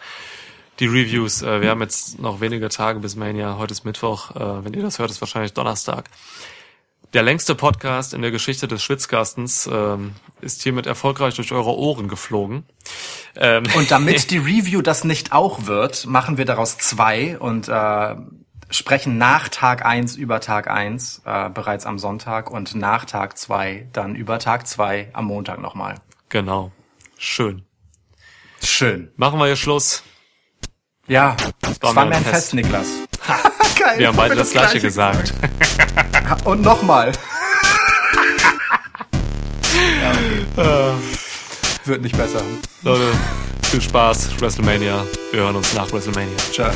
Die 0.80 0.86
Reviews, 0.86 1.42
äh, 1.42 1.60
wir 1.60 1.70
haben 1.70 1.80
jetzt 1.82 2.18
noch 2.18 2.40
wenige 2.40 2.68
Tage 2.68 2.98
bis 2.98 3.14
Mania, 3.14 3.58
heute 3.58 3.70
ist 3.70 3.84
Mittwoch, 3.84 4.34
äh, 4.34 4.64
wenn 4.64 4.74
ihr 4.74 4.82
das 4.82 4.98
hört, 4.98 5.12
ist 5.12 5.20
wahrscheinlich 5.20 5.52
Donnerstag. 5.52 6.10
Der 7.12 7.22
längste 7.22 7.54
Podcast 7.54 8.12
in 8.12 8.22
der 8.22 8.32
Geschichte 8.32 8.66
des 8.66 8.82
Schwitzkastens 8.82 9.70
ähm, 9.72 10.14
ist 10.40 10.64
hiermit 10.64 10.88
erfolgreich 10.88 11.36
durch 11.36 11.52
eure 11.52 11.76
Ohren 11.76 12.08
geflogen. 12.08 12.64
Ähm, 13.36 13.62
Und 13.76 13.92
damit 13.92 14.30
die 14.32 14.38
Review 14.38 14.82
das 14.82 15.04
nicht 15.04 15.30
auch 15.30 15.66
wird, 15.66 16.06
machen 16.06 16.38
wir 16.38 16.44
daraus 16.44 16.76
zwei 16.76 17.38
und 17.38 17.68
äh, 17.68 18.16
sprechen 18.72 19.18
nach 19.18 19.48
Tag 19.48 19.84
eins 19.84 20.16
über 20.16 20.40
Tag 20.40 20.68
eins 20.68 21.22
äh, 21.24 21.48
bereits 21.50 21.86
am 21.86 21.98
Sonntag 21.98 22.50
und 22.50 22.74
nach 22.74 23.04
Tag 23.04 23.38
zwei 23.38 23.86
dann 23.92 24.16
über 24.16 24.38
Tag 24.38 24.66
zwei 24.66 25.10
am 25.12 25.26
Montag 25.26 25.60
nochmal. 25.60 25.96
genau. 26.28 26.72
Schön. 27.18 27.62
Schön. 28.64 29.12
Machen 29.16 29.38
wir 29.38 29.46
hier 29.46 29.54
Schluss. 29.54 30.02
Ja, 31.06 31.36
das 31.60 31.80
war 31.82 31.94
war 31.94 32.06
mir 32.06 32.16
ein 32.16 32.22
Fest. 32.24 32.34
Fest, 32.34 32.54
Niklas. 32.54 32.88
Geil, 33.78 33.98
Wir 33.98 34.08
haben 34.08 34.16
beide 34.16 34.34
wir 34.34 34.38
das 34.40 34.50
gleiche 34.50 34.80
gesagt. 34.80 35.32
Und 36.44 36.62
nochmal. 36.62 37.12
Wird 41.84 42.02
nicht 42.02 42.16
besser. 42.16 42.42
Leute, 42.82 43.12
viel 43.70 43.80
Spaß. 43.80 44.40
WrestleMania. 44.40 45.04
Wir 45.30 45.40
hören 45.42 45.56
uns 45.56 45.74
nach 45.74 45.92
WrestleMania. 45.92 46.36
Ciao. 46.52 46.72